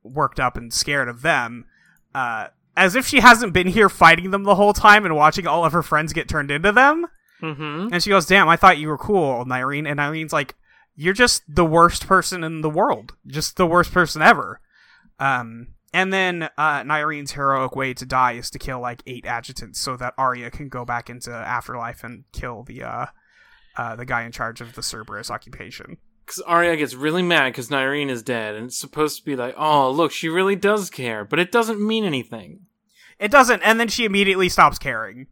worked 0.04 0.40
up 0.40 0.58
and 0.58 0.74
scared 0.74 1.08
of 1.08 1.22
them." 1.22 1.66
Uh, 2.14 2.48
as 2.76 2.96
if 2.96 3.06
she 3.06 3.20
hasn't 3.20 3.54
been 3.54 3.68
here 3.68 3.90
fighting 3.90 4.32
them 4.32 4.44
the 4.44 4.56
whole 4.56 4.74
time 4.74 5.06
and 5.06 5.16
watching 5.16 5.46
all 5.46 5.66
of 5.66 5.74
her 5.74 5.84
friends 5.84 6.14
get 6.14 6.30
turned 6.30 6.50
into 6.50 6.72
them. 6.72 7.06
hmm 7.40 7.88
And 7.92 8.02
she 8.02 8.10
goes, 8.10 8.26
"Damn, 8.26 8.50
I 8.50 8.56
thought 8.56 8.78
you 8.78 8.88
were 8.88 8.98
cool, 8.98 9.46
Nyreen." 9.46 9.88
And 9.90 10.00
Nyreen's 10.00 10.34
like, 10.34 10.56
"You're 10.96 11.14
just 11.14 11.44
the 11.48 11.66
worst 11.66 12.08
person 12.08 12.44
in 12.44 12.62
the 12.62 12.70
world, 12.70 13.16
just 13.28 13.58
the 13.58 13.68
worst 13.68 13.92
person 13.94 14.22
ever." 14.22 14.60
Um, 15.20 15.76
and 15.94 16.14
then 16.14 16.50
uh, 16.58 16.84
Nyreen's 16.84 17.32
heroic 17.34 17.76
way 17.76 17.94
to 17.94 18.06
die 18.06 18.34
is 18.34 18.50
to 18.52 18.60
kill 18.60 18.80
like 18.80 19.04
eight 19.06 19.26
adjutants, 19.26 19.80
so 19.80 19.98
that 19.98 20.14
Aria 20.18 20.50
can 20.50 20.70
go 20.70 20.86
back 20.86 21.10
into 21.10 21.32
afterlife 21.32 22.04
and 22.04 22.24
kill 22.32 22.64
the 22.64 22.84
uh, 22.84 23.06
uh, 23.80 23.96
the 23.96 24.06
guy 24.06 24.24
in 24.24 24.32
charge 24.34 24.60
of 24.60 24.76
the 24.76 24.84
Cerberus 24.84 25.32
occupation. 25.32 25.98
because 26.26 26.42
Aria 26.42 26.76
gets 26.76 26.96
really 26.96 27.22
mad 27.24 27.54
because 27.54 27.70
Nyreen 27.70 28.10
is 28.10 28.22
dead, 28.22 28.56
and 28.56 28.66
it's 28.66 28.78
supposed 28.78 29.18
to 29.18 29.24
be 29.24 29.38
like, 29.38 29.56
oh, 29.58 29.90
look, 29.90 30.12
she 30.12 30.28
really 30.28 30.58
does 30.58 30.90
care, 30.90 31.24
but 31.24 31.40
it 31.40 31.50
doesn't 31.50 31.80
mean 31.80 32.04
anything. 32.04 32.66
It 33.20 33.32
doesn't, 33.32 33.62
and 33.62 33.80
then 33.80 33.88
she 33.88 34.04
immediately 34.04 34.50
stops 34.50 34.78
caring. 34.78 35.28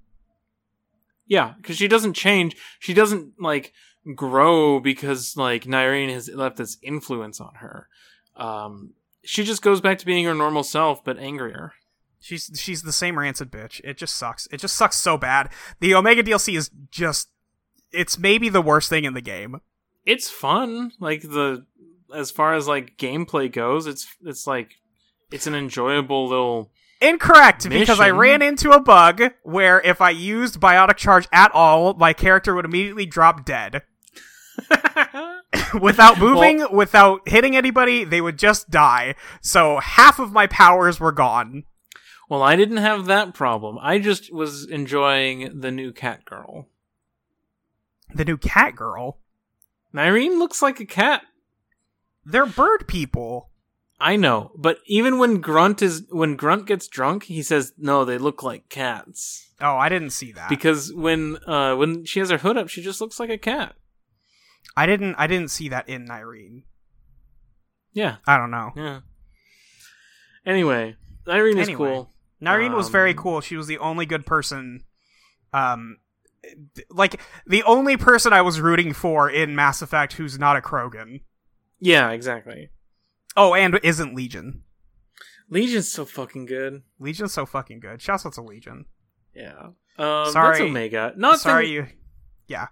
Yeah, 1.26 1.56
because 1.58 1.76
she 1.76 1.90
doesn't 1.90 2.14
change. 2.14 2.56
She 2.80 2.94
doesn't 2.94 3.34
like 3.38 3.74
grow 4.16 4.80
because 4.80 5.36
like 5.36 5.66
Nyreen 5.66 6.10
has 6.14 6.30
left 6.30 6.56
this 6.56 6.78
influence 6.82 7.42
on 7.42 7.56
her. 7.56 7.90
Um, 8.38 8.94
she 9.26 9.44
just 9.44 9.62
goes 9.62 9.82
back 9.82 9.98
to 9.98 10.06
being 10.06 10.24
her 10.24 10.34
normal 10.34 10.64
self, 10.64 11.04
but 11.04 11.20
angrier. 11.20 11.74
She's 12.22 12.50
she's 12.56 12.84
the 12.84 12.94
same 12.94 13.20
rancid 13.20 13.52
bitch. 13.52 13.82
It 13.84 13.98
just 13.98 14.16
sucks. 14.16 14.48
It 14.52 14.62
just 14.62 14.78
sucks 14.78 14.96
so 14.96 15.18
bad. 15.18 15.50
The 15.82 15.94
Omega 15.96 16.24
DLC 16.24 16.58
is 16.58 16.72
just 16.92 17.30
it's 17.92 18.18
maybe 18.18 18.50
the 18.50 18.62
worst 18.62 18.90
thing 18.90 19.06
in 19.06 19.14
the 19.14 19.22
game. 19.22 19.62
It's 20.06 20.30
fun, 20.30 20.92
like 21.00 21.22
the 21.22 21.66
as 22.14 22.32
far 22.32 22.54
as 22.54 22.68
like 22.68 22.98
gameplay 22.98 23.52
goes. 23.52 23.88
It's 23.88 24.08
it's 24.24 24.48
like 24.48 24.76
it's 25.32 25.48
an 25.48 25.56
enjoyable 25.56 26.28
little. 26.28 26.72
Incorrect, 27.00 27.70
because 27.70 28.00
I 28.00 28.10
ran 28.10 28.42
into 28.42 28.72
a 28.72 28.80
bug 28.80 29.22
where 29.44 29.80
if 29.82 30.02
I 30.02 30.10
used 30.10 30.60
biotic 30.60 30.98
charge 30.98 31.28
at 31.32 31.52
all, 31.54 31.94
my 31.94 32.12
character 32.12 32.56
would 32.56 32.66
immediately 32.66 33.06
drop 33.06 33.46
dead. 33.46 33.84
without 35.80 36.18
moving, 36.18 36.66
without 36.72 37.22
hitting 37.30 37.56
anybody, 37.56 38.04
they 38.04 38.20
would 38.20 38.40
just 38.40 38.72
die. 38.72 39.14
So 39.42 39.78
half 39.78 40.18
of 40.18 40.32
my 40.32 40.48
powers 40.48 41.00
were 41.00 41.12
gone. 41.12 41.66
well, 42.30 42.42
I 42.42 42.56
didn't 42.56 42.78
have 42.78 43.06
that 43.06 43.36
problem. 43.36 43.78
I 43.80 44.00
just 44.00 44.34
was 44.34 44.66
enjoying 44.66 45.60
the 45.60 45.72
new 45.72 45.92
cat 45.92 46.26
girl. 46.26 46.68
The 48.14 48.26
new 48.26 48.38
cat 48.38 48.76
girl. 48.76 49.20
Nyreen 49.94 50.38
looks 50.38 50.62
like 50.62 50.80
a 50.80 50.86
cat. 50.86 51.24
They're 52.26 52.46
bird 52.46 52.88
people. 52.88 53.50
I 54.00 54.16
know, 54.16 54.52
but 54.56 54.78
even 54.86 55.18
when 55.18 55.42
Grunt 55.42 55.82
is 55.82 56.04
when 56.10 56.36
Grunt 56.36 56.68
gets 56.68 56.88
drunk, 56.88 57.24
he 57.24 57.42
says, 57.42 57.74
"No, 57.80 58.06
they 58.06 58.18
look 58.20 58.44
like 58.44 58.70
cats." 58.70 59.50
Oh, 59.60 59.76
I 59.76 59.90
didn't 59.90 60.12
see 60.12 60.32
that. 60.34 60.50
Because 60.50 60.94
when 60.94 61.38
uh 61.48 61.76
when 61.76 62.06
she 62.06 62.20
has 62.20 62.30
her 62.30 62.38
hood 62.38 62.58
up, 62.58 62.70
she 62.70 62.84
just 62.84 63.02
looks 63.02 63.20
like 63.20 63.32
a 63.32 63.38
cat. 63.40 63.76
I 64.76 64.86
didn't 64.86 65.16
I 65.16 65.26
didn't 65.26 65.50
see 65.50 65.70
that 65.70 65.90
in 65.90 66.06
Nyreen. 66.08 66.64
Yeah, 67.94 68.18
I 68.28 68.38
don't 68.38 68.52
know. 68.52 68.72
yeah. 68.76 69.00
Anyway, 70.46 70.96
Nyreen 71.26 71.58
is 71.58 71.68
Anyway. 71.68 71.90
cool. 71.96 72.14
Nyreen 72.42 72.76
was 72.76 72.90
very 72.90 73.12
Um, 73.12 73.18
cool. 73.18 73.42
She 73.42 73.56
was 73.58 73.66
the 73.68 73.80
only 73.80 74.06
good 74.06 74.26
person 74.28 74.84
um 75.54 75.98
like 76.90 77.20
the 77.46 77.64
only 77.64 77.98
person 77.98 78.34
I 78.34 78.42
was 78.42 78.60
rooting 78.62 78.94
for 78.94 79.30
in 79.30 79.56
Mass 79.56 79.82
Effect 79.82 80.14
who's 80.14 80.38
not 80.40 80.56
a 80.58 80.62
Krogan. 80.62 81.22
Yeah, 81.80 82.10
exactly. 82.12 82.70
Oh, 83.36 83.54
and 83.54 83.80
isn't 83.84 84.16
Legion. 84.16 84.64
Legion's 85.50 85.92
so 85.92 86.06
fucking 86.06 86.46
good. 86.46 86.82
Legion's 87.00 87.34
so 87.34 87.46
fucking 87.46 87.80
good. 87.80 88.02
Shouts 88.02 88.26
out 88.26 88.34
to 88.34 88.42
Legion. 88.42 88.86
Yeah. 89.34 89.68
Um, 89.98 90.32
Sorry. 90.32 90.58
that's 90.58 90.62
Omega. 90.62 91.14
Nothing. 91.16 91.40
Sorry 91.40 91.70
you 91.70 91.88
Yeah. 92.48 92.68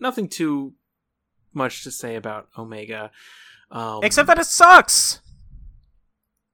Nothing 0.00 0.28
too 0.28 0.74
much 1.52 1.84
to 1.84 1.90
say 1.90 2.16
about 2.16 2.48
Omega. 2.58 3.10
Um, 3.70 4.00
except 4.02 4.26
that 4.26 4.38
it 4.38 4.46
sucks. 4.46 5.20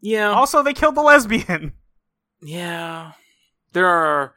yeah, 0.01 0.31
Also 0.31 0.63
they 0.63 0.75
killed 0.75 0.95
the 0.97 1.03
lesbian. 1.03 1.73
Yeah. 2.43 3.13
There 3.73 3.87
are 3.89 4.35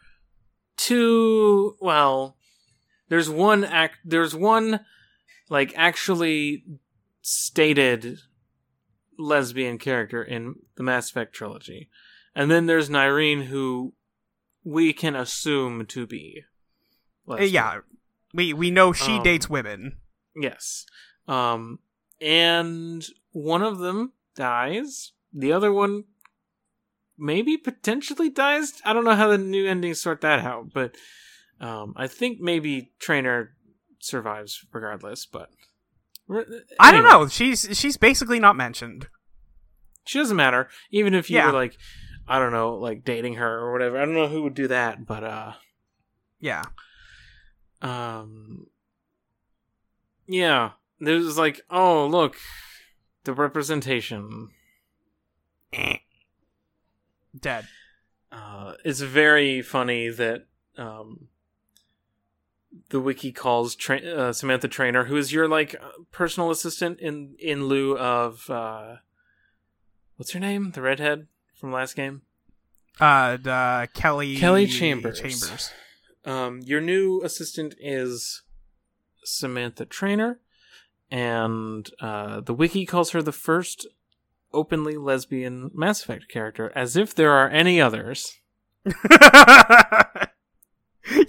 two 0.86 1.76
well 1.80 2.36
there's 3.10 3.30
one 3.30 3.64
act 3.64 3.98
there's 4.04 4.34
one 4.36 4.80
like 5.50 5.74
actually 5.76 6.64
stated 7.22 8.18
lesbian 9.18 9.78
character 9.78 10.24
in 10.24 10.56
the 10.76 10.84
Mass 10.84 11.10
Effect 11.12 11.34
trilogy. 11.34 11.90
And 12.34 12.50
then 12.50 12.66
there's 12.66 12.90
Nyreen 12.90 13.46
who 13.46 13.94
we 14.64 14.94
can 14.94 15.16
assume 15.16 15.86
to 15.88 16.08
be 16.08 16.44
Uh, 17.28 17.32
lesbian. 17.34 17.54
yeah. 17.54 17.80
We 18.34 18.54
we 18.54 18.72
know 18.72 18.94
she 18.94 19.18
Um, 19.18 19.24
dates 19.24 19.50
women. 19.50 19.98
Yes. 20.36 20.86
Um 21.28 21.80
and 22.20 23.06
one 23.32 23.62
of 23.62 23.80
them 23.80 24.14
dies. 24.36 25.12
The 25.34 25.52
other 25.52 25.72
one 25.72 26.06
maybe 27.22 27.56
potentially 27.56 28.30
dies. 28.30 28.74
I 28.84 28.92
don't 28.94 29.04
know 29.06 29.16
how 29.16 29.30
the 29.30 29.38
new 29.38 29.66
endings 29.68 30.02
sort 30.02 30.22
that 30.22 30.40
out, 30.40 30.74
but 30.74 30.96
um 31.62 31.94
I 31.96 32.08
think 32.08 32.40
maybe 32.42 32.92
Traynor 33.00 33.52
survives 34.00 34.66
regardless, 34.74 35.26
but 35.26 35.50
I 36.80 36.92
don't 36.92 37.04
know. 37.04 37.28
She's 37.28 37.68
she's 37.78 37.98
basically 37.98 38.40
not 38.40 38.56
mentioned. 38.56 39.08
She 40.06 40.18
doesn't 40.18 40.36
matter. 40.38 40.68
Even 40.90 41.14
if 41.14 41.30
you 41.30 41.38
Yeah. 41.38 41.48
were 41.48 41.52
like 41.54 41.78
I 42.28 42.40
don't 42.40 42.52
know, 42.54 42.76
like 42.76 43.04
dating 43.04 43.36
her 43.36 43.60
or 43.60 43.72
whatever. 43.74 43.98
I 43.98 44.06
don't 44.06 44.14
know 44.14 44.28
who 44.28 44.44
would 44.44 44.54
do 44.54 44.68
that, 44.70 45.06
but 45.06 45.24
uh 45.24 45.54
Yeah. 46.40 46.64
um 47.82 48.68
yeah 50.28 50.72
there's 51.00 51.38
like 51.38 51.62
oh 51.70 52.06
look 52.08 52.38
the 53.24 53.34
representation 53.34 54.50
Dead. 57.40 57.68
uh 58.32 58.74
it's 58.86 59.02
very 59.02 59.62
funny 59.62 60.10
that 60.10 60.46
um 60.78 61.28
the 62.90 63.00
wiki 63.00 63.32
calls 63.32 63.76
tra- 63.76 64.02
uh, 64.02 64.34
samantha 64.34 64.68
Traynor 64.68 65.06
who 65.06 65.18
is 65.18 65.34
your 65.34 65.48
like 65.48 65.76
personal 66.12 66.52
assistant 66.52 67.00
in 67.00 67.36
in 67.40 67.66
lieu 67.66 67.98
of 67.98 68.50
uh 68.50 68.96
what's 70.16 70.32
her 70.32 70.40
name 70.40 70.72
the 70.72 70.82
redhead 70.82 71.28
from 71.56 71.72
last 71.72 71.96
game 71.96 72.22
Uh, 73.00 73.38
the 73.38 73.88
Kelly 73.94 74.36
Kelly 74.38 74.68
Chambers. 74.68 75.20
Chambers. 75.20 75.72
Um, 76.26 76.60
your 76.64 76.82
new 76.82 77.22
assistant 77.24 77.74
is 77.80 78.44
Samantha 79.24 79.86
Traynor, 79.86 80.40
and 81.10 81.90
uh, 82.02 82.42
the 82.42 82.54
wiki 82.54 82.86
calls 82.86 83.12
her 83.12 83.22
the 83.24 83.32
first 83.32 83.88
openly 84.54 84.98
lesbian 84.98 85.72
Mass 85.74 86.04
Effect 86.04 86.28
character, 86.30 86.72
as 86.76 86.96
if 86.96 87.14
there 87.16 87.32
are 87.32 87.50
any 87.50 87.82
others. 87.82 88.40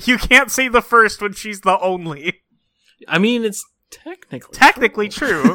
you 0.05 0.18
can't 0.18 0.51
say 0.51 0.68
the 0.68 0.83
first 0.83 1.20
when 1.20 1.33
she's 1.33 1.61
the 1.62 1.79
only. 1.81 2.43
I 3.09 3.18
mean, 3.18 3.45
it's 3.45 3.64
technically 3.91 4.57
Technically 4.57 5.09
true. 5.09 5.55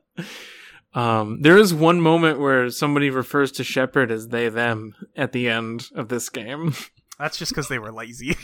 um, 0.94 1.42
there 1.42 1.58
is 1.58 1.74
one 1.74 2.02
moment 2.02 2.40
where 2.40 2.70
somebody 2.70 3.10
refers 3.10 3.52
to 3.54 3.64
Shepard 3.64 4.12
as 4.12 4.28
they 4.28 4.50
them 4.50 4.94
at 5.16 5.32
the 5.32 5.50
end 5.50 5.90
of 5.96 6.10
this 6.10 6.30
game. 6.30 6.74
That's 7.20 7.38
just 7.38 7.52
because 7.52 7.70
they 7.70 7.80
were 7.80 7.92
lazy. 7.92 8.36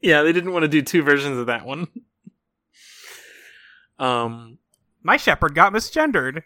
yeah, 0.00 0.22
they 0.22 0.32
didn't 0.32 0.52
want 0.52 0.64
to 0.64 0.68
do 0.68 0.82
two 0.82 1.02
versions 1.02 1.38
of 1.38 1.46
that 1.46 1.64
one. 1.64 1.88
Um. 3.98 4.58
My 5.04 5.16
shepherd 5.16 5.54
got 5.56 5.72
misgendered. 5.72 6.42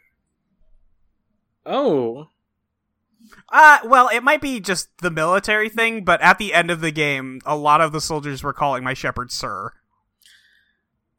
Oh. 1.67 2.29
Uh, 3.51 3.79
well, 3.85 4.09
it 4.09 4.23
might 4.23 4.41
be 4.41 4.61
just 4.61 4.89
the 4.99 5.11
military 5.11 5.69
thing, 5.69 6.05
but 6.05 6.21
at 6.23 6.39
the 6.39 6.55
end 6.55 6.71
of 6.71 6.81
the 6.81 6.93
game, 6.93 7.41
a 7.45 7.57
lot 7.57 7.81
of 7.81 7.93
the 7.93 8.01
soldiers 8.01 8.43
were 8.43 8.53
calling 8.53 8.85
my 8.85 8.95
shepherd 8.95 9.33
sir. 9.33 9.73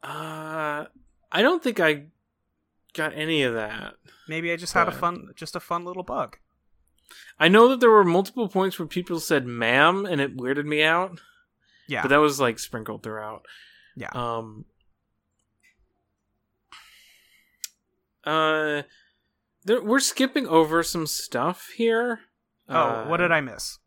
Uh, 0.01 0.85
I 1.31 1.41
don't 1.41 1.61
think 1.61 1.79
I 1.79 2.05
got 2.93 3.13
any 3.13 3.43
of 3.43 3.53
that. 3.55 3.95
Maybe 4.27 4.51
I 4.51 4.55
just 4.55 4.73
had 4.73 4.87
a 4.87 4.91
fun, 4.91 5.29
just 5.35 5.55
a 5.55 5.59
fun 5.59 5.83
little 5.85 6.03
bug. 6.03 6.37
I 7.39 7.47
know 7.47 7.67
that 7.69 7.79
there 7.79 7.89
were 7.89 8.03
multiple 8.03 8.47
points 8.47 8.77
where 8.79 8.87
people 8.87 9.19
said 9.19 9.45
"ma'am" 9.45 10.05
and 10.05 10.19
it 10.21 10.37
weirded 10.37 10.65
me 10.65 10.83
out, 10.83 11.19
Yeah, 11.87 12.01
but 12.01 12.09
that 12.09 12.17
was 12.17 12.39
like 12.39 12.59
sprinkled 12.59 13.03
throughout. 13.03 13.45
Yeah. 13.95 14.09
Um. 14.13 14.65
Uh, 18.25 18.83
there, 19.67 19.83
we're 19.83 19.99
skipping 19.99 20.47
over 20.47 20.81
some 20.81 21.05
stuff 21.05 21.69
here. 21.75 22.21
oh, 22.69 23.09
what 23.09 23.17
did 23.17 23.31
I 23.31 23.41
miss? 23.41 23.79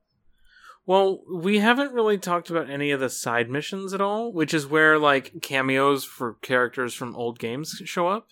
Well, 0.86 1.20
we 1.32 1.58
haven't 1.58 1.92
really 1.92 2.18
talked 2.18 2.50
about 2.50 2.70
any 2.70 2.90
of 2.90 3.00
the 3.00 3.10
side 3.10 3.50
missions 3.50 3.92
at 3.92 4.00
all, 4.00 4.32
which 4.32 4.54
is 4.54 4.66
where 4.66 4.98
like 4.98 5.42
cameos 5.42 6.04
for 6.04 6.34
characters 6.42 6.94
from 6.94 7.16
old 7.16 7.38
games 7.38 7.80
show 7.84 8.08
up. 8.08 8.28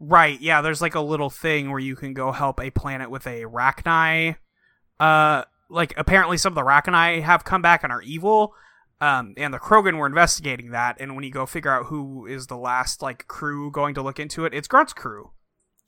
Right, 0.00 0.40
yeah, 0.40 0.62
there's 0.62 0.80
like 0.80 0.94
a 0.94 1.00
little 1.00 1.30
thing 1.30 1.70
where 1.70 1.80
you 1.80 1.96
can 1.96 2.14
go 2.14 2.32
help 2.32 2.60
a 2.60 2.70
planet 2.70 3.10
with 3.10 3.26
a 3.26 3.42
Rachni. 3.42 4.36
Uh, 4.98 5.44
like 5.68 5.94
apparently 5.96 6.38
some 6.38 6.52
of 6.52 6.54
the 6.54 6.62
Rachni 6.62 7.22
have 7.22 7.44
come 7.44 7.62
back 7.62 7.84
and 7.84 7.92
are 7.92 8.02
evil. 8.02 8.54
Um, 9.00 9.34
and 9.36 9.52
the 9.52 9.58
Krogan 9.58 9.98
were 9.98 10.06
investigating 10.06 10.70
that, 10.70 10.96
and 10.98 11.14
when 11.14 11.24
you 11.24 11.30
go 11.30 11.44
figure 11.44 11.70
out 11.70 11.86
who 11.86 12.24
is 12.24 12.46
the 12.46 12.56
last 12.56 13.02
like 13.02 13.26
crew 13.28 13.70
going 13.70 13.94
to 13.94 14.02
look 14.02 14.18
into 14.18 14.46
it, 14.46 14.54
it's 14.54 14.68
Grunt's 14.68 14.94
crew. 14.94 15.32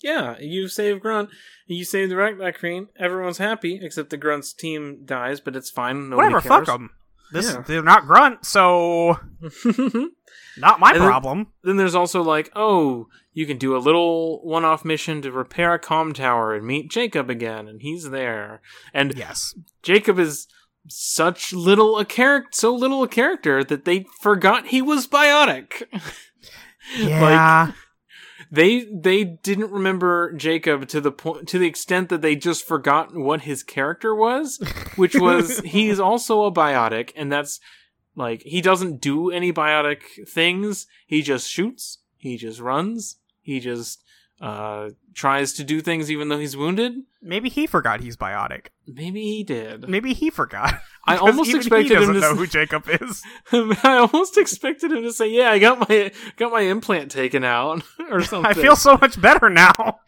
Yeah, 0.03 0.37
you 0.39 0.69
save 0.69 1.01
Grunt, 1.01 1.31
you 1.67 1.85
save 1.85 2.09
the 2.09 2.15
Rachni 2.15 2.57
Queen. 2.59 2.89
Everyone's 2.99 3.39
happy 3.39 3.81
except 3.83 4.11
the 4.11 4.17
Grunt's 4.17 4.53
team 4.53 5.05
dies, 5.05 5.41
but 5.41 5.57
it's 5.57 5.71
fine. 5.71 6.11
Nobody 6.11 6.33
Whatever, 6.35 6.41
cares. 6.49 6.67
fuck 6.67 6.67
them. 6.67 6.91
This 7.33 7.53
Yeah. 7.53 7.63
they're 7.67 7.83
not 7.83 8.07
grunt, 8.07 8.47
so 8.47 9.19
not 10.57 10.81
my 10.81 10.93
And 10.93 11.03
problem. 11.03 11.49
then 11.63 11.77
there's 11.77 11.95
also 11.95 12.23
like, 12.23 12.51
oh, 12.57 13.09
you 13.33 13.45
can 13.47 13.59
do 13.59 13.77
a 13.77 13.79
little 13.79 14.41
one-off 14.47 14.85
mission 14.85 15.21
to 15.23 15.31
repair 15.33 15.75
a 15.75 15.79
comm 15.79 16.15
tower 16.15 16.55
and 16.55 16.67
meet 16.67 16.91
Jacob 16.91 17.29
again, 17.29 17.69
and 17.69 17.83
he's 17.83 18.11
there. 18.11 18.63
And 18.95 19.15
yes. 19.17 19.55
Jacob 19.83 20.19
is 20.19 20.47
such 20.89 21.53
little 21.53 21.99
a 21.99 22.05
character, 22.05 22.49
so 22.53 22.75
little 22.75 23.03
a 23.03 23.09
character 23.09 23.63
that 23.63 23.85
they 23.85 24.07
forgot 24.23 24.69
he 24.69 24.81
was 24.83 25.07
biotic. 25.07 25.83
Yeah. 26.97 27.73
They 28.51 28.85
they 28.85 29.25
didn't 29.25 29.71
remember 29.71 30.33
Jacob 30.33 30.89
to 30.89 31.01
the 31.01 31.13
point 31.13 31.49
to 31.49 31.59
the 31.59 31.67
extent 31.67 32.09
that 32.09 32.23
they 32.23 32.37
just 32.37 32.67
forgot 32.67 33.15
what 33.15 33.43
his 33.43 33.63
character 33.63 34.15
was, 34.15 34.59
which 34.97 35.15
was 35.15 35.59
he's 35.61 36.01
also 36.01 36.45
a 36.45 36.53
biotic, 36.53 37.13
and 37.17 37.31
that's 37.31 37.61
like 38.15 38.43
he 38.43 38.61
doesn't 38.61 39.01
do 39.01 39.31
any 39.31 39.53
biotic 39.53 40.29
things. 40.29 40.87
He 41.07 41.23
just 41.23 41.51
shoots. 41.51 41.99
He 42.17 42.37
just 42.37 42.61
runs. 42.61 43.17
He 43.43 43.61
just 43.61 44.03
uh 44.41 44.91
tries 45.15 45.53
to 45.55 45.65
do 45.65 45.81
things 45.81 46.11
even 46.11 46.29
though 46.29 46.39
he's 46.39 46.57
wounded. 46.57 46.95
Maybe 47.21 47.49
he 47.49 47.67
forgot 47.67 48.01
he's 48.01 48.17
biotic. 48.17 48.67
Maybe 48.87 49.21
he 49.23 49.43
did. 49.43 49.89
Maybe 49.89 50.15
he 50.15 50.31
forgot. 50.31 50.75
I 51.07 51.17
almost 51.17 51.53
expected 51.53 51.99
he 51.99 52.05
him 52.05 52.15
to 52.15 52.21
know 52.21 52.35
who 52.37 52.47
Jacob 52.47 52.85
is. 52.89 53.23
I 53.53 53.97
almost 54.11 54.39
expected 54.39 54.93
him 54.93 55.03
to 55.03 55.13
say, 55.13 55.29
"Yeah, 55.31 55.51
I 55.51 55.59
got 55.59 55.89
my 55.89 56.13
got 56.37 56.53
my 56.53 56.61
implant 56.61 57.11
taken 57.11 57.43
out" 57.45 57.83
or 58.11 58.23
something. 58.23 58.49
I 58.49 58.55
feel 58.55 58.77
so 58.77 58.97
much 59.01 59.21
better 59.21 59.51
now. 59.51 60.01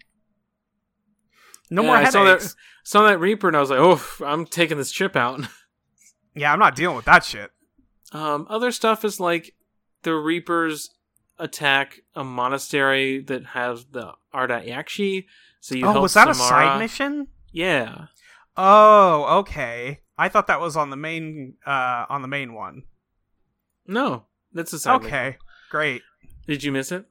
No 1.70 1.82
Yeah, 1.82 1.86
more 1.88 1.96
I 1.96 2.04
saw 2.04 2.24
that 2.24 2.30
headaches. 2.40 2.56
saw 2.84 3.06
that 3.08 3.18
Reaper, 3.18 3.48
and 3.48 3.56
I 3.56 3.60
was 3.60 3.70
like, 3.70 3.78
"Oh, 3.80 4.02
I'm 4.24 4.46
taking 4.46 4.76
this 4.78 4.90
chip 4.92 5.16
out." 5.16 5.40
Yeah, 6.34 6.52
I'm 6.52 6.58
not 6.60 6.76
dealing 6.76 6.96
with 6.96 7.06
that 7.06 7.24
shit. 7.24 7.50
Um, 8.12 8.46
other 8.48 8.70
stuff 8.70 9.04
is 9.04 9.18
like 9.18 9.54
the 10.02 10.14
Reapers 10.14 10.90
attack 11.40 12.00
a 12.14 12.22
monastery 12.22 13.20
that 13.22 13.46
has 13.46 13.86
the 13.86 14.12
Ardat 14.32 14.68
Yakshi. 14.68 15.26
So 15.60 15.74
you 15.74 15.86
oh, 15.86 16.00
was 16.00 16.14
that 16.14 16.28
a 16.28 16.34
side 16.34 16.78
mission? 16.78 17.26
Yeah. 17.52 18.06
Oh, 18.56 19.38
okay. 19.40 20.00
I 20.16 20.28
thought 20.28 20.46
that 20.48 20.60
was 20.60 20.76
on 20.76 20.90
the 20.90 20.96
main 20.96 21.54
uh 21.66 22.06
on 22.08 22.22
the 22.22 22.28
main 22.28 22.54
one. 22.54 22.84
No, 23.86 24.24
that's 24.52 24.72
a 24.72 24.78
side. 24.78 25.02
mission. 25.02 25.14
okay, 25.16 25.36
great. 25.70 26.02
Did 26.46 26.62
you 26.62 26.72
miss 26.72 26.92
it? 26.92 27.06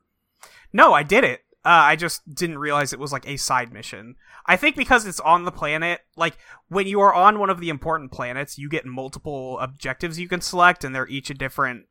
No, 0.71 0.93
I 0.93 1.03
did 1.03 1.23
it. 1.23 1.41
Uh, 1.65 1.91
I 1.91 1.95
just 1.97 2.33
didn't 2.33 2.59
realize 2.59 2.93
it 2.93 2.99
was 2.99 3.11
like 3.11 3.27
a 3.27 3.35
side 3.37 3.73
mission. 3.73 4.15
I 4.45 4.55
think 4.55 4.75
because 4.77 5.05
it's 5.05 5.19
on 5.19 5.43
the 5.43 5.51
planet, 5.51 5.99
like 6.15 6.37
when 6.69 6.87
you 6.87 7.01
are 7.01 7.13
on 7.13 7.37
one 7.37 7.49
of 7.49 7.59
the 7.59 7.69
important 7.69 8.11
planets, 8.11 8.57
you 8.57 8.69
get 8.69 8.85
multiple 8.85 9.59
objectives 9.59 10.19
you 10.19 10.29
can 10.29 10.39
select, 10.41 10.83
and 10.83 10.95
they're 10.95 11.07
each 11.07 11.29
a 11.29 11.33
different 11.33 11.85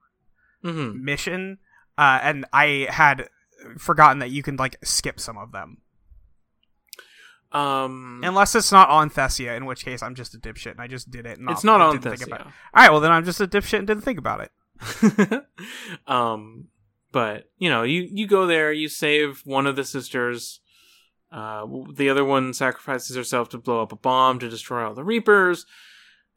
Mm-hmm. 0.64 1.05
mission. 1.05 1.59
Uh, 1.99 2.20
and 2.22 2.46
I 2.53 2.86
had 2.88 3.28
forgotten 3.76 4.20
that 4.20 4.30
you 4.30 4.44
can 4.44 4.55
like 4.55 4.76
skip 4.84 5.18
some 5.18 5.36
of 5.36 5.51
them, 5.51 5.78
Um, 7.51 8.20
unless 8.22 8.55
it's 8.55 8.70
not 8.70 8.88
on 8.88 9.11
Thessia, 9.11 9.57
in 9.57 9.66
which 9.66 9.84
case 9.84 10.01
I'm 10.01 10.14
just 10.14 10.32
a 10.34 10.38
dipshit 10.38 10.70
and 10.70 10.80
I 10.80 10.86
just 10.86 11.11
did 11.11 11.26
it. 11.26 11.40
And 11.40 11.51
it's 11.51 11.64
not 11.64 11.80
on 11.80 11.99
didn't 11.99 12.16
think. 12.16 12.30
Thessia. 12.30 12.44
All 12.46 12.53
right, 12.74 12.90
well 12.92 13.01
then 13.01 13.11
I'm 13.11 13.24
just 13.24 13.40
a 13.40 13.49
dipshit 13.49 13.78
and 13.78 13.86
didn't 13.86 14.05
think 14.05 14.18
about 14.18 14.42
it. 14.42 15.44
um, 16.07 16.68
but 17.11 17.51
you 17.59 17.68
know, 17.68 17.82
you 17.82 18.09
you 18.12 18.28
go 18.28 18.46
there, 18.46 18.72
you 18.72 18.88
save 18.88 19.40
one 19.44 19.66
of 19.66 19.74
the 19.74 19.84
sisters. 19.84 20.61
Uh, 21.32 21.66
the 21.92 22.09
other 22.09 22.24
one 22.24 22.55
sacrifices 22.55 23.16
herself 23.16 23.49
to 23.49 23.59
blow 23.59 23.82
up 23.82 23.92
a 23.92 23.96
bomb 23.96 24.38
to 24.38 24.49
destroy 24.49 24.86
all 24.86 24.94
the 24.94 25.05
Reapers, 25.05 25.66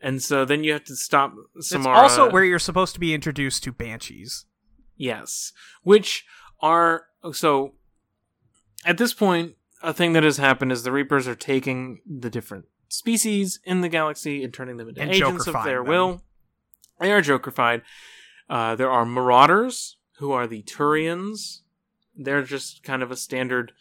and 0.02 0.24
so 0.24 0.44
then 0.44 0.64
you 0.64 0.74
have 0.74 0.84
to 0.86 0.96
stop 0.96 1.34
Samara. 1.60 2.04
It's 2.04 2.18
also 2.18 2.32
where 2.32 2.44
you're 2.44 2.60
supposed 2.60 2.94
to 2.96 3.00
be 3.00 3.14
introduced 3.14 3.64
to 3.66 3.72
banshees. 3.72 4.46
Yes. 5.02 5.52
Which 5.84 6.26
are 6.62 7.06
so 7.34 7.74
at 8.86 8.98
this 8.98 9.14
point 9.14 9.56
a 9.82 9.94
thing 9.94 10.14
that 10.14 10.24
has 10.24 10.38
happened 10.38 10.72
is 10.72 10.84
the 10.84 10.92
Reapers 10.92 11.28
are 11.28 11.36
taking 11.36 12.02
the 12.06 12.30
different 12.30 12.66
species 12.88 13.60
in 13.64 13.82
the 13.82 13.90
galaxy 13.90 14.44
and 14.44 14.54
turning 14.54 14.78
them 14.78 14.90
into 14.90 15.02
And 15.02 15.12
agents 15.12 15.48
of 15.48 15.56
their 15.64 15.80
them. 15.80 15.88
will. 15.88 16.22
They 17.00 17.12
are 17.12 17.22
Jokerfied. 17.22 17.82
Uh, 18.48 18.76
there 18.76 18.92
are 18.92 19.06
Marauders, 19.06 19.98
who 20.20 20.32
are 20.34 20.46
the 20.46 20.62
Turians. 20.62 21.62
They're 22.16 22.44
just 22.44 22.84
kind 22.84 23.02
of 23.02 23.10
a 23.10 23.16
standard 23.16 23.72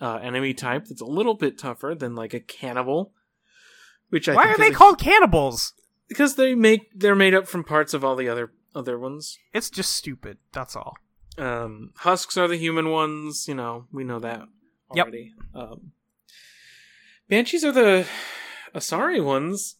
uh, 0.00 0.20
enemy 0.22 0.54
type 0.54 0.86
that's 0.86 1.02
a 1.02 1.06
little 1.06 1.34
bit 1.34 1.58
tougher 1.58 1.94
than 1.94 2.14
like 2.14 2.32
a 2.32 2.40
cannibal. 2.40 3.12
Which 4.08 4.28
I 4.28 4.34
Why 4.34 4.46
are 4.48 4.56
they 4.56 4.70
called 4.70 4.98
cannibals? 4.98 5.74
Because 6.08 6.36
they 6.36 6.54
make 6.54 6.90
they're 6.94 7.14
made 7.14 7.34
up 7.34 7.46
from 7.46 7.62
parts 7.64 7.92
of 7.92 8.04
all 8.04 8.16
the 8.16 8.28
other 8.28 8.52
other 8.74 8.98
ones. 8.98 9.38
It's 9.52 9.70
just 9.70 9.92
stupid. 9.92 10.38
That's 10.52 10.76
all. 10.76 10.96
Um, 11.38 11.92
husks 11.96 12.36
are 12.36 12.48
the 12.48 12.56
human 12.56 12.90
ones. 12.90 13.46
You 13.48 13.54
know, 13.54 13.86
we 13.92 14.04
know 14.04 14.18
that 14.20 14.42
Yep. 14.94 15.06
already. 15.06 15.34
Um, 15.54 15.92
banshees 17.28 17.64
are 17.64 17.72
the 17.72 18.06
Asari 18.74 19.22
ones, 19.24 19.76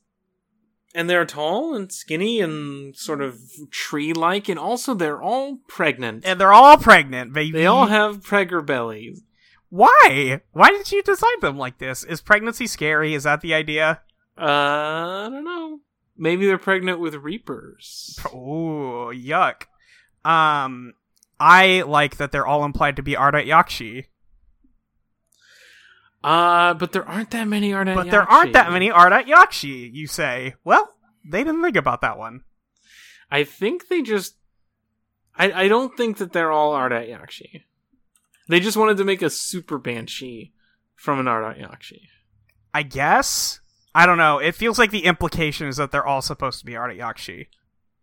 and 0.94 1.08
they're 1.10 1.24
tall 1.26 1.74
and 1.74 1.90
skinny 1.92 2.40
and 2.40 2.96
sort 2.96 3.20
of 3.20 3.38
tree-like, 3.70 4.48
and 4.48 4.58
also 4.58 4.94
they're 4.94 5.20
all 5.20 5.58
pregnant. 5.68 6.24
And 6.26 6.40
they're 6.40 6.52
all 6.52 6.76
pregnant, 6.78 7.32
baby. 7.32 7.52
they 7.52 7.66
all 7.66 7.86
have 7.86 8.20
pregger 8.24 8.64
bellies. 8.64 9.22
Why? 9.68 10.40
Why 10.52 10.70
did 10.70 10.92
you 10.92 11.02
design 11.02 11.40
them 11.40 11.56
like 11.56 11.78
this? 11.78 12.04
Is 12.04 12.20
pregnancy 12.20 12.66
scary? 12.66 13.14
Is 13.14 13.22
that 13.24 13.40
the 13.40 13.54
idea? 13.54 14.02
Uh, 14.38 14.44
I 14.44 15.28
don't 15.30 15.44
know. 15.44 15.80
Maybe 16.16 16.46
they're 16.46 16.58
pregnant 16.58 17.00
with 17.00 17.14
reapers. 17.14 18.18
Oh, 18.26 19.12
yuck. 19.14 19.62
Um, 20.24 20.94
I 21.40 21.82
like 21.82 22.18
that 22.18 22.32
they're 22.32 22.46
all 22.46 22.64
implied 22.64 22.96
to 22.96 23.02
be 23.02 23.14
Ardat 23.14 23.46
Yakshi, 23.46 24.06
Uh, 26.22 26.74
but 26.74 26.92
there 26.92 27.08
aren't 27.08 27.30
that 27.32 27.48
many 27.48 27.72
Ardat 27.72 27.96
but 27.96 28.10
there 28.10 28.22
aren't 28.22 28.52
that 28.52 28.70
many 28.70 28.90
Ardat 28.90 29.26
Yakshi. 29.26 29.92
You 29.92 30.06
say? 30.06 30.54
Well, 30.64 30.94
they 31.24 31.42
didn't 31.42 31.62
think 31.62 31.76
about 31.76 32.00
that 32.02 32.18
one. 32.18 32.42
I 33.30 33.44
think 33.44 33.88
they 33.88 34.02
just. 34.02 34.36
I 35.36 35.64
I 35.64 35.68
don't 35.68 35.96
think 35.96 36.18
that 36.18 36.32
they're 36.32 36.52
all 36.52 36.74
Ardat 36.74 37.08
Yakshi. 37.08 37.62
They 38.48 38.60
just 38.60 38.76
wanted 38.76 38.98
to 38.98 39.04
make 39.04 39.22
a 39.22 39.30
super 39.30 39.78
banshee 39.78 40.52
from 40.94 41.18
an 41.18 41.26
Ardat 41.26 41.60
Yakshi. 41.60 42.02
I 42.72 42.82
guess. 42.84 43.60
I 43.94 44.06
don't 44.06 44.18
know. 44.18 44.38
It 44.38 44.54
feels 44.54 44.78
like 44.78 44.90
the 44.90 45.04
implication 45.04 45.66
is 45.68 45.76
that 45.76 45.90
they're 45.92 46.06
all 46.06 46.22
supposed 46.22 46.58
to 46.60 46.66
be 46.66 46.72
Ardat 46.72 46.98
Yakshi. 46.98 47.46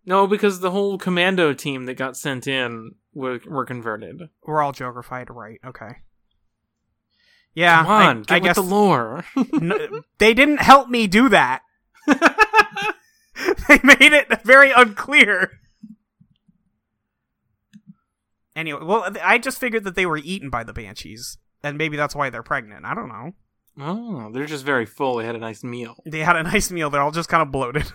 No, 0.05 0.27
because 0.27 0.59
the 0.59 0.71
whole 0.71 0.97
commando 0.97 1.53
team 1.53 1.85
that 1.85 1.95
got 1.95 2.15
sent 2.17 2.47
in 2.47 2.95
were 3.13 3.39
were 3.45 3.65
converted. 3.65 4.21
We're 4.43 4.61
all 4.61 4.73
Jokerfied, 4.73 5.29
right? 5.29 5.59
Okay. 5.65 5.97
Yeah, 7.53 7.83
Come 7.83 7.91
on, 7.91 8.17
I, 8.17 8.21
get 8.21 8.31
I 8.35 8.39
guess 8.39 8.55
the 8.55 8.61
lore. 8.61 9.25
n- 9.35 10.01
they 10.19 10.33
didn't 10.33 10.61
help 10.61 10.87
me 10.87 11.07
do 11.07 11.29
that. 11.29 11.61
they 12.07 13.79
made 13.83 14.13
it 14.13 14.43
very 14.43 14.71
unclear. 14.71 15.51
Anyway, 18.55 18.81
well, 18.83 19.15
I 19.23 19.37
just 19.37 19.59
figured 19.59 19.83
that 19.85 19.95
they 19.95 20.05
were 20.05 20.17
eaten 20.17 20.49
by 20.49 20.63
the 20.63 20.73
banshees, 20.73 21.37
and 21.63 21.77
maybe 21.77 21.97
that's 21.97 22.15
why 22.15 22.29
they're 22.29 22.43
pregnant. 22.43 22.85
I 22.85 22.93
don't 22.93 23.07
know. 23.09 23.33
Oh, 23.77 24.31
they're 24.31 24.45
just 24.45 24.65
very 24.65 24.85
full. 24.85 25.17
They 25.17 25.25
had 25.25 25.35
a 25.35 25.39
nice 25.39 25.63
meal. 25.63 25.95
They 26.05 26.19
had 26.19 26.35
a 26.35 26.43
nice 26.43 26.71
meal. 26.71 26.89
They're 26.89 27.01
all 27.01 27.11
just 27.11 27.29
kind 27.29 27.41
of 27.43 27.51
bloated. 27.51 27.91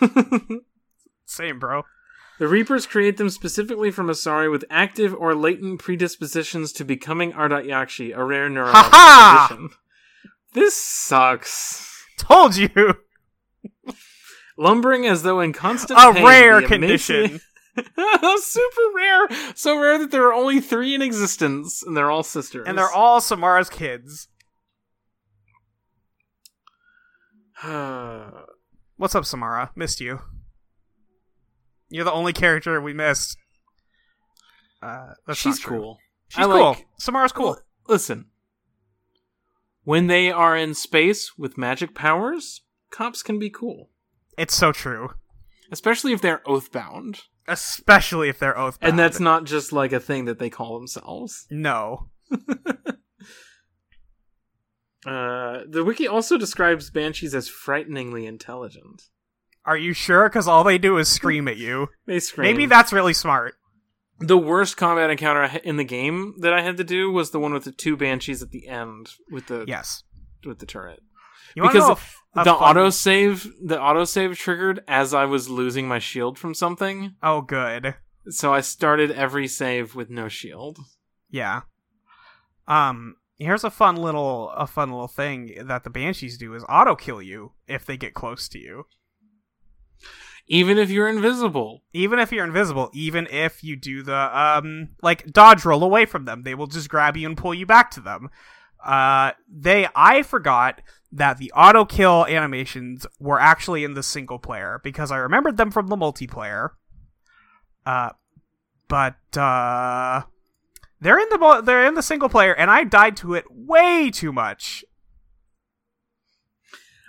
Same, 1.26 1.58
bro. 1.58 1.82
The 2.38 2.48
Reapers 2.48 2.86
create 2.86 3.16
them 3.18 3.28
specifically 3.30 3.90
from 3.90 4.08
Asari 4.08 4.50
with 4.50 4.64
active 4.70 5.14
or 5.14 5.34
latent 5.34 5.80
predispositions 5.80 6.72
to 6.72 6.84
becoming 6.84 7.32
Ardat 7.32 7.66
Yakshi, 7.66 8.16
a 8.16 8.24
rare 8.24 8.48
neurological 8.48 8.90
Ha-ha! 8.90 9.46
condition. 9.48 9.76
This 10.54 10.74
sucks. 10.82 12.04
Told 12.18 12.56
you. 12.56 12.68
Lumbering 14.58 15.06
as 15.06 15.22
though 15.22 15.40
in 15.40 15.52
constant 15.52 15.98
A 16.00 16.12
pain, 16.12 16.24
rare 16.24 16.62
condition. 16.62 17.16
emaciated- 17.16 17.40
Super 18.42 18.82
rare. 18.94 19.28
So 19.54 19.78
rare 19.80 19.98
that 19.98 20.10
there 20.10 20.26
are 20.26 20.34
only 20.34 20.60
three 20.60 20.94
in 20.94 21.00
existence, 21.02 21.82
and 21.82 21.96
they're 21.96 22.10
all 22.10 22.22
sisters. 22.22 22.66
And 22.66 22.76
they're 22.76 22.90
all 22.92 23.20
Samara's 23.20 23.70
kids. 23.70 24.28
all. 27.51 27.51
What's 28.96 29.14
up, 29.14 29.24
Samara? 29.24 29.70
Missed 29.76 30.00
you. 30.00 30.20
You're 31.88 32.04
the 32.04 32.12
only 32.12 32.32
character 32.32 32.80
we 32.80 32.92
missed. 32.92 33.36
Uh, 34.82 35.14
that's 35.26 35.38
She's 35.38 35.58
cool. 35.64 35.98
She's 36.28 36.44
I 36.44 36.48
cool. 36.48 36.70
like- 36.70 36.86
Samara's 36.98 37.32
cool. 37.32 37.58
Listen. 37.88 38.26
When 39.84 40.06
they 40.06 40.30
are 40.30 40.56
in 40.56 40.74
space 40.74 41.36
with 41.36 41.58
magic 41.58 41.94
powers, 41.94 42.62
cops 42.90 43.22
can 43.22 43.38
be 43.38 43.50
cool. 43.50 43.90
It's 44.38 44.54
so 44.54 44.72
true. 44.72 45.10
Especially 45.70 46.12
if 46.12 46.20
they're 46.20 46.42
oathbound. 46.46 47.20
Especially 47.48 48.28
if 48.28 48.38
they're 48.38 48.56
oath 48.58 48.78
And 48.80 48.98
that's 48.98 49.18
not 49.20 49.44
just 49.44 49.72
like 49.72 49.92
a 49.92 50.00
thing 50.00 50.24
that 50.26 50.38
they 50.38 50.50
call 50.50 50.78
themselves. 50.78 51.46
no. 51.50 52.08
Uh, 55.06 55.62
the 55.68 55.82
wiki 55.84 56.06
also 56.06 56.38
describes 56.38 56.90
banshees 56.90 57.34
as 57.34 57.48
frighteningly 57.48 58.26
intelligent. 58.26 59.02
Are 59.64 59.76
you 59.76 59.92
sure? 59.92 60.28
Because 60.28 60.46
all 60.48 60.64
they 60.64 60.78
do 60.78 60.96
is 60.98 61.08
scream 61.08 61.48
at 61.48 61.56
you. 61.56 61.88
They 62.06 62.20
scream. 62.20 62.44
Maybe 62.50 62.66
that's 62.66 62.92
really 62.92 63.12
smart. 63.14 63.54
the 64.20 64.38
worst 64.38 64.76
combat 64.76 65.10
encounter 65.10 65.58
in 65.64 65.76
the 65.76 65.84
game 65.84 66.34
that 66.40 66.52
I 66.52 66.62
had 66.62 66.76
to 66.76 66.84
do 66.84 67.10
was 67.10 67.30
the 67.30 67.40
one 67.40 67.52
with 67.52 67.64
the 67.64 67.72
two 67.72 67.96
banshees 67.96 68.42
at 68.42 68.50
the 68.50 68.68
end 68.68 69.10
with 69.30 69.46
the 69.46 69.64
Yes. 69.66 70.04
with 70.44 70.58
the 70.60 70.66
turret. 70.66 71.00
You 71.56 71.62
because 71.62 71.76
know 71.82 71.88
a 71.88 71.92
f- 71.92 72.16
a 72.36 72.44
the 72.44 72.54
fun- 72.54 72.76
autosave 72.76 73.42
the 73.64 73.76
autosave 73.76 74.36
triggered 74.36 74.82
as 74.88 75.12
I 75.12 75.24
was 75.24 75.48
losing 75.50 75.86
my 75.88 75.98
shield 75.98 76.38
from 76.38 76.54
something. 76.54 77.14
Oh, 77.22 77.40
good. 77.42 77.94
So 78.28 78.54
I 78.54 78.60
started 78.60 79.10
every 79.10 79.48
save 79.48 79.94
with 79.96 80.08
no 80.10 80.28
shield. 80.28 80.78
Yeah. 81.30 81.62
Um. 82.68 83.16
Here's 83.42 83.64
a 83.64 83.70
fun 83.70 83.96
little 83.96 84.50
a 84.50 84.66
fun 84.66 84.90
little 84.90 85.08
thing 85.08 85.54
that 85.64 85.84
the 85.84 85.90
banshees 85.90 86.38
do 86.38 86.54
is 86.54 86.64
auto 86.68 86.94
kill 86.94 87.20
you 87.20 87.52
if 87.66 87.84
they 87.84 87.96
get 87.96 88.14
close 88.14 88.48
to 88.50 88.58
you. 88.58 88.86
Even 90.46 90.78
if 90.78 90.90
you're 90.90 91.08
invisible. 91.08 91.82
Even 91.92 92.18
if 92.18 92.30
you're 92.32 92.44
invisible, 92.44 92.90
even 92.92 93.26
if 93.30 93.64
you 93.64 93.76
do 93.76 94.02
the 94.02 94.38
um 94.38 94.90
like 95.02 95.26
dodge 95.32 95.64
roll 95.64 95.82
away 95.82 96.06
from 96.06 96.24
them, 96.24 96.42
they 96.42 96.54
will 96.54 96.66
just 96.66 96.88
grab 96.88 97.16
you 97.16 97.26
and 97.26 97.36
pull 97.36 97.52
you 97.52 97.66
back 97.66 97.90
to 97.92 98.00
them. 98.00 98.30
Uh 98.84 99.32
they 99.48 99.88
I 99.94 100.22
forgot 100.22 100.80
that 101.10 101.38
the 101.38 101.52
auto 101.52 101.84
kill 101.84 102.26
animations 102.26 103.06
were 103.18 103.40
actually 103.40 103.84
in 103.84 103.94
the 103.94 104.02
single 104.02 104.38
player 104.38 104.80
because 104.82 105.10
I 105.10 105.16
remembered 105.16 105.56
them 105.56 105.70
from 105.70 105.88
the 105.88 105.96
multiplayer. 105.96 106.70
Uh 107.84 108.10
but 108.88 109.36
uh 109.36 110.22
they're 111.02 111.18
in 111.18 111.28
the 111.30 111.62
they're 111.64 111.86
in 111.86 111.94
the 111.94 112.02
single 112.02 112.28
player 112.28 112.54
and 112.54 112.70
I 112.70 112.84
died 112.84 113.16
to 113.18 113.34
it 113.34 113.44
way 113.50 114.10
too 114.10 114.32
much. 114.32 114.84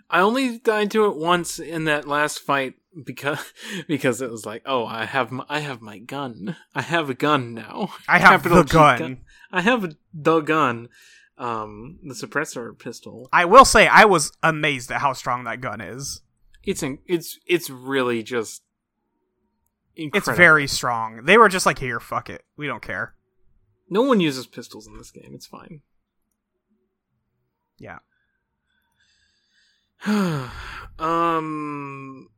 I 0.10 0.20
only 0.20 0.58
died 0.58 0.92
to 0.92 1.06
it 1.06 1.16
once 1.16 1.60
in 1.60 1.86
that 1.86 2.08
last 2.08 2.40
fight 2.40 2.74
because 3.06 3.54
because 3.88 4.20
it 4.22 4.32
was 4.32 4.46
like, 4.46 4.64
oh, 4.66 4.86
I 4.86 5.06
have 5.06 5.32
my, 5.32 5.46
I 5.48 5.60
have 5.60 5.82
my 5.82 6.00
gun. 6.00 6.56
I 6.74 6.82
have 6.82 7.10
a 7.10 7.14
gun 7.14 7.54
now. 7.54 7.94
I 8.08 8.18
have 8.18 8.42
Capital 8.42 8.58
the 8.60 8.64
G 8.64 8.74
gun. 8.74 9.22
I 9.52 9.62
have 9.62 9.96
the 10.14 10.42
gun. 10.42 10.90
Um, 11.36 12.00
the 12.04 12.14
suppressor 12.14 12.78
pistol. 12.78 13.28
I 13.34 13.46
will 13.46 13.66
say 13.66 13.88
I 13.88 14.06
was 14.06 14.32
amazed 14.44 14.92
at 14.92 15.02
how 15.02 15.14
strong 15.14 15.46
that 15.46 15.62
gun 15.62 15.82
is. 15.82 16.22
It's 16.64 16.84
in, 16.84 17.00
it's 17.06 17.40
it's 17.48 17.70
really 17.70 18.24
just. 18.24 18.62
Incredible. 19.96 20.32
It's 20.32 20.38
very 20.38 20.68
strong. 20.68 21.26
They 21.26 21.38
were 21.38 21.50
just 21.50 21.66
like, 21.66 21.80
"Here, 21.80 22.00
fuck 22.00 22.30
it. 22.30 22.44
We 22.56 22.66
don't 22.66 22.82
care." 22.82 23.16
No 23.94 24.02
one 24.02 24.20
uses 24.20 24.48
pistols 24.48 24.88
in 24.88 24.98
this 24.98 25.12
game. 25.12 25.34
It's 25.36 25.46
fine. 25.46 25.82
Yeah. 27.78 28.00
um. 30.98 32.30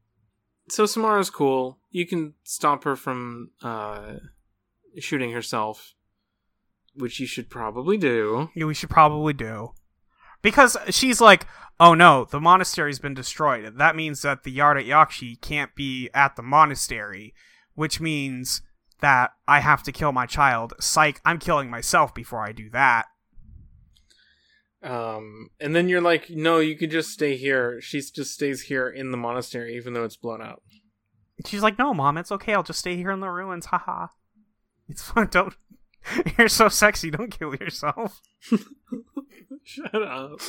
So 0.68 0.86
Samara's 0.86 1.30
cool. 1.30 1.80
You 1.92 2.06
can 2.06 2.34
stop 2.44 2.84
her 2.84 2.98
from 2.98 3.52
uh 3.64 4.16
shooting 5.00 5.32
herself, 5.32 5.94
which 6.94 7.22
you 7.22 7.26
should 7.26 7.50
probably 7.50 7.96
do. 7.96 8.50
Yeah, 8.54 8.66
we 8.66 8.74
should 8.74 8.90
probably 8.90 9.32
do. 9.32 9.76
Because 10.42 10.76
she's 10.90 11.22
like, 11.22 11.48
oh 11.80 11.94
no, 11.94 12.26
the 12.26 12.42
monastery's 12.42 13.00
been 13.00 13.14
destroyed. 13.14 13.78
That 13.78 13.96
means 13.96 14.24
that 14.24 14.44
the 14.44 14.58
Ardat 14.58 14.88
Yakshi 14.88 15.40
can't 15.40 15.74
be 15.74 16.10
at 16.14 16.36
the 16.36 16.44
monastery, 16.44 17.34
which 17.76 18.02
means 18.02 18.62
that 19.02 19.32
I 19.48 19.60
have 19.60 19.84
to 19.84 19.92
kill 19.92 20.12
my 20.12 20.26
child. 20.26 20.74
Psych, 20.80 21.22
I'm 21.26 21.40
killing 21.40 21.70
myself 21.70 22.14
before 22.14 22.46
I 22.46 22.52
do 22.52 22.70
that. 22.72 23.06
Um, 24.82 25.50
and 25.60 25.76
then 25.76 25.90
you're 25.90 26.02
like, 26.02 26.30
no, 26.30 26.60
you 26.60 26.78
can 26.78 26.90
just 26.90 27.10
stay 27.10 27.36
here. 27.36 27.82
She 27.82 28.02
just 28.02 28.34
stays 28.34 28.64
here 28.64 28.88
in 28.88 29.12
the 29.12 29.18
monastery, 29.18 29.76
even 29.76 29.94
though 29.94 30.04
it's 30.04 30.16
blown 30.16 30.42
up. 30.42 30.62
She's 31.46 31.64
like, 31.64 31.80
no, 31.80 31.94
mom, 31.94 32.18
it's 32.18 32.32
okay. 32.32 32.54
I'll 32.54 32.64
just 32.64 32.80
stay 32.80 32.96
here 32.96 33.12
in 33.12 33.20
the 33.20 33.30
ruins. 33.30 33.66
Haha. 33.68 34.08
It's 34.88 35.02
fun. 35.10 35.28
Don't. 35.32 35.56
You're 36.38 36.50
so 36.50 36.70
sexy. 36.70 37.10
Don't 37.10 37.38
kill 37.38 37.56
yourself. 37.56 38.22
Shut 39.64 39.96
up. 39.96 40.40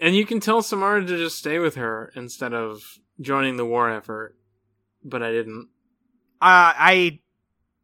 and 0.00 0.14
you 0.14 0.24
can 0.24 0.38
tell 0.38 0.62
Samara 0.62 1.04
to 1.04 1.16
just 1.16 1.38
stay 1.38 1.58
with 1.58 1.74
her 1.74 2.12
instead 2.14 2.54
of 2.54 2.82
joining 3.20 3.56
the 3.56 3.66
war 3.66 3.90
effort, 3.90 4.36
but 5.04 5.22
I 5.22 5.32
didn't. 5.32 5.68
Uh, 6.40 6.72
I, 6.76 7.20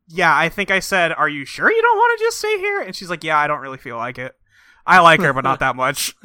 yeah, 0.08 0.36
I 0.36 0.48
think 0.48 0.70
I 0.70 0.80
said, 0.80 1.12
"Are 1.12 1.28
you 1.28 1.44
sure 1.44 1.70
you 1.70 1.80
don't 1.82 1.96
want 1.96 2.18
to 2.18 2.24
just 2.24 2.38
stay 2.38 2.58
here?" 2.58 2.80
And 2.80 2.94
she's 2.94 3.08
like, 3.10 3.24
"Yeah, 3.24 3.38
I 3.38 3.46
don't 3.46 3.60
really 3.60 3.78
feel 3.78 3.96
like 3.96 4.18
it. 4.18 4.34
I 4.86 5.00
like 5.00 5.20
her, 5.20 5.32
but 5.32 5.44
not 5.44 5.60
that 5.60 5.76
much. 5.76 6.14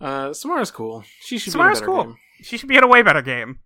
uh, 0.00 0.32
Samara's 0.32 0.70
cool. 0.70 1.04
She 1.20 1.38
should 1.38 1.52
Samara's 1.52 1.80
be 1.80 1.84
in 1.84 1.90
a 1.90 1.92
cool. 1.92 2.04
game. 2.04 2.16
She 2.42 2.58
should 2.58 2.68
be 2.68 2.76
in 2.76 2.84
a 2.84 2.88
way 2.88 3.02
better 3.02 3.22
game." 3.22 3.58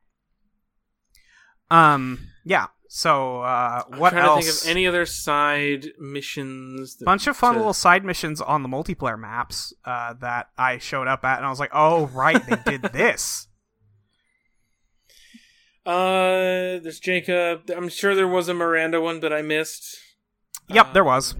Um, 1.71 2.29
yeah. 2.45 2.69
So, 2.89 3.43
uh, 3.43 3.85
I'm 3.93 3.99
what 4.01 4.11
trying 4.11 4.25
else? 4.25 4.45
to 4.47 4.51
think 4.53 4.65
of 4.65 4.71
any 4.71 4.87
other 4.87 5.07
side 5.07 5.87
missions. 6.01 6.97
That, 6.97 7.05
Bunch 7.05 7.27
of 7.29 7.37
fun 7.37 7.53
to- 7.55 7.61
little 7.61 7.73
side 7.73 8.05
missions 8.05 8.41
on 8.41 8.63
the 8.65 8.69
multiplayer 8.69 9.19
maps 9.19 9.73
uh, 9.85 10.15
that 10.15 10.49
I 10.59 10.79
showed 10.79 11.07
up 11.07 11.25
at, 11.25 11.37
and 11.37 11.47
I 11.47 11.51
was 11.51 11.61
like, 11.61 11.71
"Oh, 11.73 12.07
right, 12.07 12.45
they 12.47 12.57
did 12.79 12.83
this." 12.93 13.47
Uh, 15.87 16.79
there's 16.81 17.01
Jacob. 17.01 17.71
I'm 17.75 17.89
sure 17.89 18.15
there 18.15 18.29
was 18.29 18.49
a 18.49 18.55
Miranda 18.55 19.01
one, 19.01 19.19
but 19.21 19.33
I 19.33 19.43
missed. 19.43 19.99
Yep, 20.69 20.93
there 20.93 21.03
Um, 21.03 21.07
was. 21.09 21.35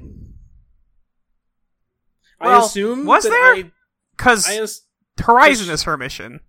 I 2.41 2.47
Well, 2.47 2.65
assume 2.67 3.05
was 3.05 3.25
that 3.25 3.31
there? 3.31 3.71
Because 4.17 4.49
as- 4.49 4.83
Horizon 5.23 5.67
Just- 5.67 5.75
is 5.75 5.83
her 5.85 5.97
mission. 5.99 6.41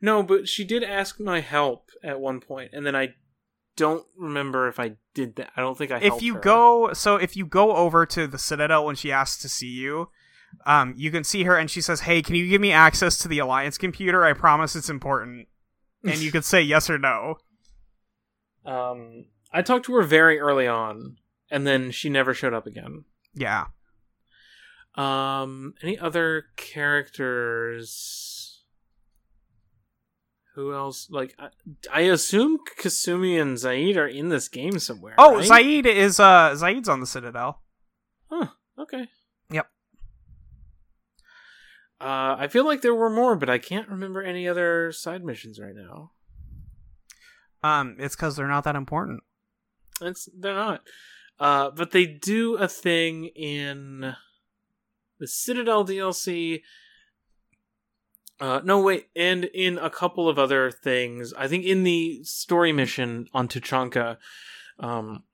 no, 0.00 0.22
but 0.22 0.48
she 0.48 0.64
did 0.64 0.82
ask 0.82 1.20
my 1.20 1.40
help 1.40 1.90
at 2.02 2.18
one 2.18 2.40
point, 2.40 2.70
and 2.72 2.84
then 2.84 2.96
I 2.96 3.14
don't 3.76 4.04
remember 4.16 4.66
if 4.68 4.80
I 4.80 4.96
did 5.14 5.36
that. 5.36 5.52
I 5.56 5.60
don't 5.60 5.78
think 5.78 5.92
I. 5.92 5.98
if 6.00 6.20
you 6.22 6.34
her. 6.34 6.40
go 6.40 6.92
so 6.92 7.16
if 7.16 7.36
you 7.36 7.46
go 7.46 7.76
over 7.76 8.04
to 8.06 8.26
the 8.26 8.38
citadel 8.38 8.84
when 8.84 8.96
she 8.96 9.10
asks 9.12 9.40
to 9.42 9.48
see 9.48 9.68
you 9.68 10.08
um 10.66 10.92
you 10.96 11.10
can 11.10 11.22
see 11.24 11.44
her 11.44 11.56
and 11.56 11.70
she 11.70 11.80
says 11.80 12.00
hey 12.00 12.20
can 12.22 12.34
you 12.34 12.48
give 12.48 12.60
me 12.60 12.72
access 12.72 13.16
to 13.18 13.28
the 13.28 13.38
alliance 13.38 13.78
computer 13.78 14.24
i 14.24 14.32
promise 14.32 14.74
it's 14.76 14.90
important 14.90 15.46
and 16.04 16.18
you 16.18 16.32
could 16.32 16.44
say 16.44 16.62
yes 16.62 16.88
or 16.90 16.98
no 16.98 17.36
um, 18.64 19.26
I 19.52 19.62
talked 19.62 19.86
to 19.86 19.94
her 19.94 20.02
very 20.02 20.38
early 20.38 20.66
on, 20.66 21.16
and 21.50 21.66
then 21.66 21.90
she 21.90 22.08
never 22.08 22.34
showed 22.34 22.54
up 22.54 22.66
again. 22.66 23.04
yeah 23.34 23.66
Um, 24.94 25.74
any 25.82 25.98
other 25.98 26.44
characters? 26.56 28.62
Who 30.56 30.74
else? 30.74 31.08
Like, 31.10 31.34
I, 31.38 31.48
I 31.92 32.00
assume 32.02 32.58
Kasumi 32.78 33.40
and 33.40 33.56
Zaeed 33.56 33.96
are 33.96 34.06
in 34.06 34.28
this 34.30 34.48
game 34.48 34.78
somewhere. 34.78 35.14
oh 35.16 35.36
right? 35.36 35.48
Zaeed 35.48 35.86
is 35.86 36.20
uh 36.20 36.50
Zaeed's 36.54 36.88
on 36.88 37.00
the 37.00 37.06
citadel 37.06 37.62
Huh. 38.28 38.48
Okay. 38.78 39.08
Uh, 42.00 42.36
I 42.38 42.48
feel 42.48 42.64
like 42.64 42.80
there 42.80 42.94
were 42.94 43.10
more, 43.10 43.36
but 43.36 43.50
I 43.50 43.58
can't 43.58 43.88
remember 43.88 44.22
any 44.22 44.48
other 44.48 44.90
side 44.92 45.22
missions 45.24 45.60
right 45.60 45.74
now. 45.74 46.12
um 47.62 47.96
it's 47.98 48.16
because 48.16 48.36
they're 48.36 48.48
not 48.48 48.64
that 48.64 48.74
important 48.76 49.22
It's 50.00 50.28
they're 50.36 50.54
not. 50.54 50.82
Uh, 51.38 51.70
but 51.70 51.90
they 51.90 52.06
do 52.06 52.56
a 52.56 52.68
thing 52.68 53.26
in 53.26 54.14
the 55.18 55.26
Citadel 55.26 55.84
DLC. 55.86 56.62
Uh, 58.40 58.60
no 58.64 58.80
wait, 58.80 59.08
and 59.14 59.44
in 59.44 59.76
a 59.78 59.90
couple 59.90 60.28
of 60.28 60.38
other 60.38 60.70
things. 60.70 61.34
I 61.36 61.46
think 61.48 61.64
in 61.66 61.82
the 61.82 62.24
story 62.24 62.72
mission 62.72 63.26
on 63.34 63.48
Tuchanka, 63.48 64.16
um, 64.78 65.24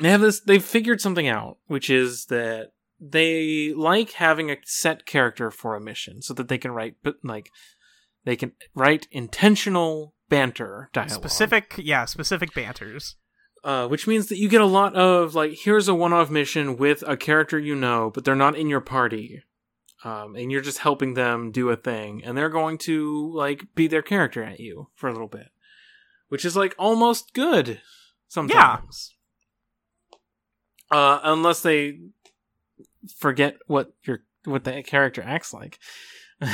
they 0.00 0.10
have 0.10 0.22
this. 0.22 0.40
They've 0.40 0.64
figured 0.64 1.00
something 1.02 1.28
out, 1.28 1.58
which 1.66 1.90
is 1.90 2.26
that 2.26 2.72
they 3.00 3.72
like 3.74 4.12
having 4.12 4.50
a 4.50 4.56
set 4.64 5.06
character 5.06 5.50
for 5.50 5.74
a 5.74 5.80
mission, 5.80 6.22
so 6.22 6.34
that 6.34 6.48
they 6.48 6.58
can 6.58 6.72
write, 6.72 6.96
but 7.02 7.16
like 7.22 7.50
they 8.24 8.36
can 8.36 8.52
write 8.74 9.08
intentional 9.10 10.14
banter 10.28 10.90
dialogue. 10.92 11.12
Specific 11.12 11.74
yeah 11.78 12.04
specific 12.04 12.54
banters. 12.54 13.16
Uh, 13.64 13.88
which 13.88 14.06
means 14.06 14.28
that 14.28 14.38
you 14.38 14.48
get 14.48 14.60
a 14.60 14.66
lot 14.66 14.94
of 14.94 15.34
like 15.34 15.52
here's 15.52 15.88
a 15.88 15.94
one-off 15.94 16.30
mission 16.30 16.76
with 16.76 17.02
a 17.06 17.16
character 17.16 17.58
you 17.58 17.74
know 17.74 18.08
but 18.14 18.24
they're 18.24 18.36
not 18.36 18.56
in 18.56 18.68
your 18.68 18.80
party. 18.80 19.42
Um, 20.04 20.36
and 20.36 20.52
you're 20.52 20.60
just 20.60 20.78
helping 20.78 21.14
them 21.14 21.50
do 21.50 21.70
a 21.70 21.76
thing 21.76 22.22
and 22.24 22.38
they're 22.38 22.50
going 22.50 22.78
to 22.78 23.32
like 23.34 23.64
be 23.74 23.88
their 23.88 24.02
character 24.02 24.44
at 24.44 24.60
you 24.60 24.90
for 24.94 25.08
a 25.08 25.12
little 25.12 25.26
bit. 25.26 25.48
Which 26.28 26.44
is 26.44 26.56
like 26.56 26.74
almost 26.78 27.34
good 27.34 27.80
sometimes. 28.28 29.14
Uh, 30.90 31.18
unless 31.22 31.60
they 31.62 31.98
forget 33.18 33.56
what 33.66 33.92
your 34.04 34.20
what 34.44 34.64
the 34.64 34.82
character 34.82 35.22
acts 35.24 35.52
like. 35.54 35.78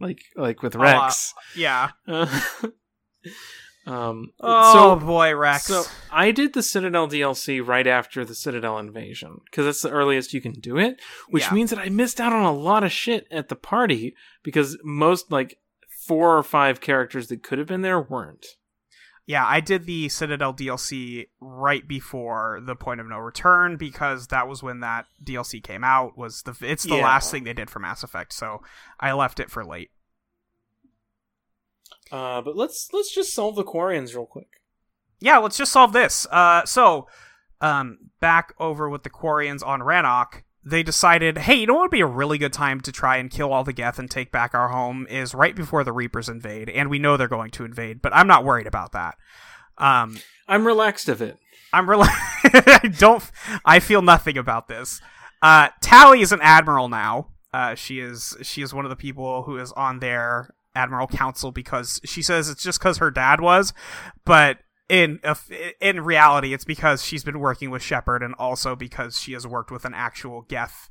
Like 0.00 0.20
like 0.36 0.62
with 0.62 0.76
uh, 0.76 0.78
Wrex. 0.78 1.34
yeah. 1.56 1.90
Uh, 2.06 2.26
um 3.86 4.30
oh 4.40 4.72
so 5.00 5.04
boy 5.04 5.34
Wrex. 5.34 5.64
so 5.64 5.82
I 6.12 6.30
did 6.30 6.52
the 6.52 6.62
Citadel 6.62 7.08
DLC 7.08 7.66
right 7.66 7.86
after 7.86 8.24
the 8.24 8.34
Citadel 8.34 8.78
invasion 8.78 9.40
because 9.46 9.64
that's 9.64 9.82
the 9.82 9.90
earliest 9.90 10.32
you 10.34 10.40
can 10.40 10.52
do 10.52 10.76
it, 10.78 11.00
which 11.30 11.44
Yeah. 11.44 11.54
means 11.54 11.70
that 11.70 11.78
I 11.80 11.88
missed 11.88 12.20
out 12.20 12.32
on 12.32 12.44
a 12.44 12.52
lot 12.54 12.84
of 12.84 12.92
shit 12.92 13.26
at 13.30 13.48
the 13.48 13.56
party 13.56 14.14
because 14.44 14.78
most 14.84 15.32
like 15.32 15.58
four 16.06 16.36
or 16.38 16.42
five 16.44 16.80
characters 16.80 17.26
that 17.28 17.42
could 17.42 17.58
have 17.58 17.66
been 17.66 17.82
there 17.82 18.00
weren't. 18.00 18.46
Yeah, 19.28 19.44
I 19.46 19.60
did 19.60 19.84
the 19.84 20.08
Citadel 20.08 20.54
DLC 20.54 21.26
right 21.38 21.86
before 21.86 22.60
the 22.64 22.74
Point 22.74 22.98
of 22.98 23.06
No 23.06 23.18
Return 23.18 23.76
because 23.76 24.28
that 24.28 24.48
was 24.48 24.62
when 24.62 24.80
that 24.80 25.04
DLC 25.22 25.62
came 25.62 25.84
out. 25.84 26.16
Was 26.16 26.44
the 26.44 26.56
it's 26.62 26.84
the 26.84 26.96
Yeah. 26.96 27.04
last 27.04 27.30
thing 27.30 27.44
they 27.44 27.52
did 27.52 27.68
for 27.68 27.78
Mass 27.78 28.02
Effect, 28.02 28.32
so 28.32 28.62
I 28.98 29.12
left 29.12 29.38
it 29.38 29.50
for 29.50 29.66
late. 29.66 29.90
Uh, 32.10 32.40
but 32.40 32.56
let's 32.56 32.88
let's 32.94 33.14
just 33.14 33.34
solve 33.34 33.54
the 33.54 33.64
Quarians 33.64 34.14
real 34.14 34.24
quick. 34.24 34.62
Yeah, 35.20 35.36
let's 35.36 35.58
just 35.58 35.72
solve 35.72 35.92
this. 35.92 36.26
Uh, 36.30 36.64
so, 36.64 37.06
um, 37.60 37.98
back 38.20 38.54
over 38.58 38.88
with 38.88 39.02
the 39.02 39.10
Quarians 39.10 39.62
on 39.66 39.80
Rannoch, 39.80 40.42
they 40.68 40.82
decided, 40.82 41.38
hey, 41.38 41.54
you 41.54 41.66
know 41.66 41.74
what 41.74 41.82
would 41.82 41.90
be 41.90 42.00
a 42.00 42.06
really 42.06 42.38
good 42.38 42.52
time 42.52 42.80
to 42.82 42.92
try 42.92 43.16
and 43.16 43.30
kill 43.30 43.52
all 43.52 43.64
the 43.64 43.72
Geth 43.72 43.98
and 43.98 44.10
take 44.10 44.30
back 44.30 44.54
our 44.54 44.68
home 44.68 45.06
is 45.08 45.34
right 45.34 45.54
before 45.54 45.84
the 45.84 45.92
Reapers 45.92 46.28
invade, 46.28 46.68
and 46.68 46.90
we 46.90 46.98
know 46.98 47.16
they're 47.16 47.28
going 47.28 47.50
to 47.52 47.64
invade, 47.64 48.02
but 48.02 48.14
I'm 48.14 48.26
not 48.26 48.44
worried 48.44 48.66
about 48.66 48.92
that. 48.92 49.16
Um, 49.78 50.18
I'm 50.48 50.66
relaxed 50.66 51.08
of 51.08 51.22
it. 51.22 51.38
I'm 51.72 51.88
relaxed. 51.88 52.16
I 52.44 52.88
don't 52.98 53.22
I 53.64 53.78
feel 53.80 54.02
nothing 54.02 54.38
about 54.38 54.68
this. 54.68 55.00
Uh 55.42 55.68
Tali 55.82 56.22
is 56.22 56.32
an 56.32 56.40
admiral 56.42 56.88
now. 56.88 57.28
Uh 57.52 57.74
she 57.74 58.00
is 58.00 58.36
she 58.42 58.62
is 58.62 58.72
one 58.72 58.84
of 58.84 58.88
the 58.90 58.96
people 58.96 59.42
who 59.42 59.58
is 59.58 59.72
on 59.72 60.00
their 60.00 60.54
admiral 60.74 61.06
council 61.06 61.52
because 61.52 62.00
she 62.04 62.22
says 62.22 62.48
it's 62.48 62.62
just 62.62 62.80
cuz 62.80 62.98
her 62.98 63.10
dad 63.10 63.40
was, 63.40 63.72
but 64.24 64.58
in 64.88 65.20
in 65.80 66.00
reality 66.00 66.54
it's 66.54 66.64
because 66.64 67.04
she's 67.04 67.22
been 67.22 67.38
working 67.38 67.70
with 67.70 67.82
Shepard 67.82 68.22
and 68.22 68.34
also 68.38 68.74
because 68.74 69.20
she 69.20 69.32
has 69.32 69.46
worked 69.46 69.70
with 69.70 69.84
an 69.84 69.94
actual 69.94 70.42
Geth 70.42 70.88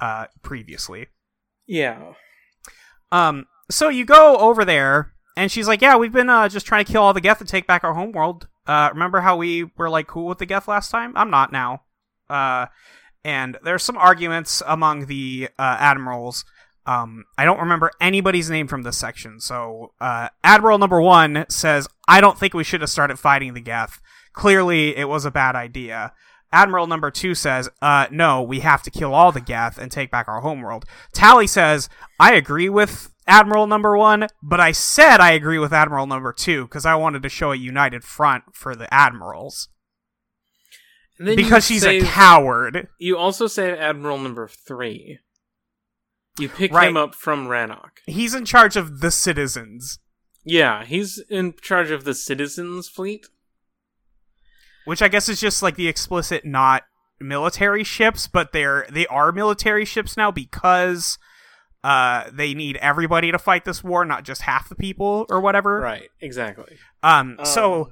uh 0.00 0.26
previously. 0.42 1.08
Yeah. 1.66 2.14
Um, 3.10 3.46
so 3.70 3.88
you 3.88 4.04
go 4.04 4.36
over 4.38 4.64
there, 4.64 5.12
and 5.36 5.50
she's 5.50 5.68
like, 5.68 5.82
"Yeah, 5.82 5.96
we've 5.96 6.12
been 6.12 6.30
uh, 6.30 6.48
just 6.48 6.66
trying 6.66 6.84
to 6.84 6.90
kill 6.92 7.02
all 7.02 7.14
the 7.14 7.20
Geth 7.20 7.40
and 7.40 7.48
take 7.48 7.66
back 7.66 7.84
our 7.84 7.94
homeworld. 7.94 8.48
Uh, 8.66 8.90
remember 8.92 9.20
how 9.20 9.36
we 9.36 9.70
were 9.76 9.90
like 9.90 10.06
cool 10.06 10.26
with 10.26 10.38
the 10.38 10.46
Geth 10.46 10.68
last 10.68 10.90
time? 10.90 11.12
I'm 11.16 11.30
not 11.30 11.52
now." 11.52 11.82
Uh, 12.28 12.66
and 13.24 13.58
there's 13.62 13.82
some 13.82 13.96
arguments 13.96 14.62
among 14.66 15.06
the 15.06 15.48
uh, 15.58 15.76
admirals. 15.78 16.44
Um, 16.86 17.24
I 17.38 17.44
don't 17.44 17.60
remember 17.60 17.90
anybody's 18.00 18.50
name 18.50 18.66
from 18.66 18.82
this 18.82 18.98
section. 18.98 19.40
So, 19.40 19.92
uh, 20.00 20.28
Admiral 20.42 20.78
number 20.78 21.00
one 21.00 21.46
says, 21.48 21.88
"I 22.08 22.20
don't 22.20 22.38
think 22.38 22.54
we 22.54 22.64
should 22.64 22.80
have 22.80 22.90
started 22.90 23.18
fighting 23.18 23.54
the 23.54 23.60
Geth. 23.60 24.00
Clearly, 24.32 24.96
it 24.96 25.08
was 25.08 25.24
a 25.24 25.30
bad 25.30 25.54
idea." 25.54 26.12
Admiral 26.52 26.86
number 26.86 27.10
two 27.10 27.34
says, 27.34 27.70
uh, 27.80 28.06
no, 28.10 28.42
we 28.42 28.60
have 28.60 28.82
to 28.82 28.90
kill 28.90 29.14
all 29.14 29.32
the 29.32 29.40
Geth 29.40 29.78
and 29.78 29.90
take 29.90 30.10
back 30.10 30.28
our 30.28 30.42
homeworld. 30.42 30.84
Tali 31.12 31.46
says, 31.46 31.88
I 32.20 32.34
agree 32.34 32.68
with 32.68 33.10
Admiral 33.26 33.66
number 33.66 33.96
one, 33.96 34.26
but 34.42 34.60
I 34.60 34.72
said 34.72 35.18
I 35.18 35.30
agree 35.30 35.58
with 35.58 35.72
Admiral 35.72 36.06
number 36.06 36.32
two 36.32 36.64
because 36.64 36.84
I 36.84 36.94
wanted 36.94 37.22
to 37.22 37.30
show 37.30 37.52
a 37.52 37.56
united 37.56 38.04
front 38.04 38.44
for 38.52 38.74
the 38.74 38.92
admirals. 38.92 39.68
Because 41.18 41.64
she's 41.64 41.82
save- 41.82 42.02
a 42.02 42.06
coward. 42.06 42.88
You 42.98 43.16
also 43.16 43.46
save 43.46 43.78
Admiral 43.78 44.18
number 44.18 44.48
three. 44.48 45.20
You 46.38 46.48
pick 46.48 46.72
Right. 46.72 46.88
him 46.88 46.96
up 46.96 47.14
from 47.14 47.46
Rannoch. 47.46 47.98
He's 48.06 48.34
in 48.34 48.44
charge 48.44 48.76
of 48.76 49.00
the 49.00 49.10
citizens, 49.10 49.98
Yeah, 50.44 50.84
he's 50.84 51.18
in 51.28 51.54
charge 51.60 51.90
of 51.90 52.04
the 52.04 52.14
Citizens 52.14 52.88
Fleet. 52.88 53.26
which 54.84 55.00
I 55.02 55.08
guess 55.08 55.28
is 55.28 55.40
just 55.40 55.62
like 55.62 55.76
the 55.76 55.88
explicit 55.88 56.44
not 56.44 56.82
military 57.20 57.84
ships, 57.84 58.26
but 58.26 58.52
they're 58.52 58.86
they 58.90 59.06
are 59.06 59.30
military 59.30 59.84
ships 59.84 60.16
now 60.16 60.30
because 60.32 61.18
uh 61.84 62.24
they 62.32 62.52
need 62.54 62.76
everybody 62.78 63.30
to 63.30 63.38
fight 63.38 63.64
this 63.64 63.84
war, 63.84 64.04
not 64.04 64.24
just 64.24 64.42
half 64.42 64.68
the 64.68 64.74
people 64.74 65.26
or 65.28 65.40
whatever. 65.40 65.78
Right, 65.80 66.08
exactly. 66.20 66.78
Um, 67.02 67.38
so 67.44 67.84
Um, 67.84 67.90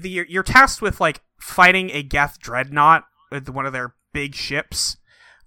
the, 0.00 0.08
you're, 0.10 0.26
you're 0.26 0.42
tasked 0.42 0.80
with 0.80 0.98
like 1.00 1.20
fighting 1.38 1.90
a 1.90 2.02
Geth 2.02 2.38
dreadnought 2.38 3.04
with 3.30 3.48
one 3.50 3.66
of 3.66 3.72
their 3.74 3.94
big 4.14 4.34
ships. 4.34 4.96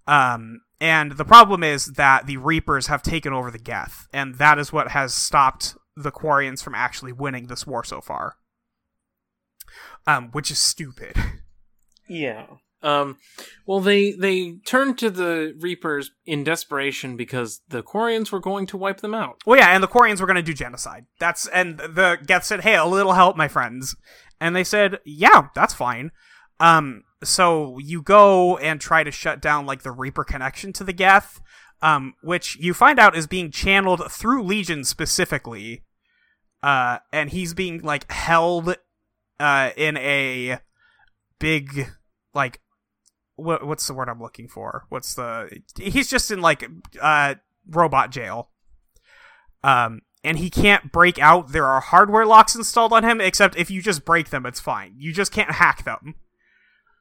Um, 0.06 0.62
and 0.80 1.14
the 1.14 1.26
problem 1.26 1.64
is 1.64 1.94
that 1.94 2.28
the 2.28 2.38
Reapers 2.38 2.88
have 2.88 3.02
taken 3.02 3.34
over 3.34 3.50
the 3.50 3.58
Geth, 3.58 4.08
and 4.14 4.36
that 4.36 4.60
is 4.60 4.72
what 4.72 4.90
has 4.90 5.14
stopped 5.14 5.76
the 5.96 6.12
Quarians 6.12 6.64
from 6.64 6.76
actually 6.76 7.12
winning 7.12 7.48
this 7.48 7.66
war 7.66 7.84
so 7.84 8.02
far. 8.02 8.36
Um, 10.06 10.30
which 10.32 10.52
is 10.52 10.60
stupid. 10.60 11.18
Yeah. 12.08 12.46
Um 12.84 13.18
well 13.66 13.80
they 13.80 14.12
they 14.12 14.60
turned 14.66 15.00
to 15.00 15.10
the 15.10 15.56
Reapers 15.60 16.12
in 16.26 16.44
desperation 16.44 17.18
because 17.18 17.62
the 17.68 17.82
Quarians 17.82 18.32
were 18.32 18.40
going 18.40 18.68
to 18.68 18.78
wipe 18.78 19.02
them 19.02 19.16
out. 19.16 19.42
Well, 19.46 19.58
yeah, 19.58 19.70
and 19.70 19.84
the 19.84 19.88
Quarians 19.88 20.22
were 20.22 20.28
going 20.28 20.36
to 20.36 20.44
do 20.44 20.54
genocide. 20.54 21.06
That's 21.20 21.48
and 21.48 21.80
the 21.80 22.20
Geth 22.26 22.44
said, 22.44 22.62
"Hey, 22.62 22.76
a 22.76 22.86
little 22.86 23.14
help, 23.14 23.36
my 23.36 23.48
friends," 23.48 23.96
and 24.40 24.56
they 24.56 24.64
said, 24.64 25.00
"Yeah, 25.06 25.48
that's 25.56 25.74
fine." 25.74 26.12
Um, 26.60 27.04
so 27.24 27.78
you 27.80 28.02
go 28.02 28.58
and 28.58 28.80
try 28.80 29.04
to 29.04 29.12
shut 29.12 29.42
down 29.42 29.66
like 29.66 29.84
the 29.84 29.92
Reaper 29.92 30.24
connection 30.24 30.74
to 30.74 30.84
the 30.84 30.94
Geth, 30.94 31.42
um, 31.82 32.16
which 32.22 32.58
you 32.58 32.74
find 32.74 33.00
out 33.00 33.16
is 33.16 33.28
being 33.28 33.52
channeled 33.52 34.12
through 34.12 34.44
Legion 34.44 34.84
specifically, 34.84 35.84
uh, 36.64 37.00
and 37.12 37.30
he's 37.30 37.54
being 37.54 37.82
like 37.82 38.12
held, 38.12 38.76
uh, 39.40 39.72
in 39.76 39.98
a 39.98 40.60
big 41.40 41.92
like. 42.34 42.62
What, 43.36 43.68
what's 43.68 43.86
the 43.86 43.94
word 43.94 44.10
I'm 44.10 44.20
looking 44.20 44.48
for? 44.48 44.86
What's 44.90 45.14
the? 45.14 45.62
He's 45.78 46.10
just 46.10 46.32
in 46.32 46.42
like 46.42 46.68
uh 47.00 47.36
robot 47.70 48.10
jail 48.10 48.50
um, 49.64 50.02
and 50.24 50.38
he 50.38 50.50
can't 50.50 50.92
break 50.92 51.20
out. 51.20 51.52
There 51.52 51.66
are 51.66 51.82
hardware 51.82 52.26
locks 52.26 52.56
installed 52.56 52.94
on 52.94 53.04
him, 53.04 53.22
except 53.22 53.58
if 53.58 53.70
you 53.72 53.82
just 53.82 54.06
break 54.06 54.30
them, 54.30 54.46
it's 54.46 54.60
fine. 54.60 54.96
You 54.98 55.14
just 55.14 55.32
can't 55.32 55.52
hack 55.52 55.84
them. 55.84 56.16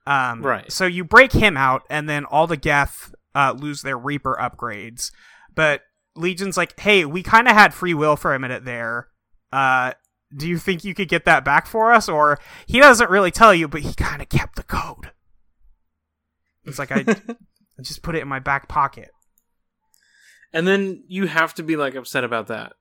Um, 0.07 0.43
Right. 0.43 0.71
So 0.71 0.87
you 0.87 1.05
break 1.05 1.33
him 1.33 1.57
out, 1.57 1.83
and 1.91 2.09
then 2.09 2.25
all 2.25 2.47
the 2.47 2.57
Geth 2.57 3.15
uh, 3.35 3.55
lose 3.57 3.83
their 3.83 3.99
Reaper 3.99 4.37
upgrades. 4.41 5.11
But 5.55 5.83
Legion's 6.15 6.57
like, 6.57 6.79
hey, 6.79 7.05
we 7.05 7.23
kind 7.23 7.49
of 7.49 7.55
had 7.55 7.75
free 7.75 7.95
will 7.95 8.17
for 8.17 8.35
a 8.35 8.39
minute 8.39 8.65
there. 8.65 9.09
Uh, 9.53 9.93
do 10.35 10.49
you 10.49 10.59
think 10.59 10.85
you 10.85 10.95
could 10.95 11.09
get 11.09 11.25
that 11.25 11.45
back 11.45 11.67
for 11.67 11.93
us? 11.93 12.09
Or 12.09 12.39
he 12.67 12.81
doesn't 12.81 13.11
really 13.11 13.31
tell 13.31 13.55
you, 13.55 13.69
but 13.69 13.83
he 13.83 13.95
kind 13.95 14.23
of 14.23 14.29
kept 14.29 14.57
the 14.57 14.63
code. 14.63 15.13
It's 16.65 16.79
like 16.79 16.91
I, 16.91 17.05
I 17.07 17.17
just 17.83 18.03
put 18.03 18.17
it 18.17 18.23
in 18.23 18.29
my 18.29 18.41
back 18.41 18.69
pocket. 18.69 19.11
And 20.53 20.67
then 20.67 21.05
you 21.07 21.27
have 21.27 21.55
to 21.55 21.63
be 21.63 21.77
like 21.77 21.95
upset 21.95 22.25
about 22.25 22.49
that. 22.49 22.73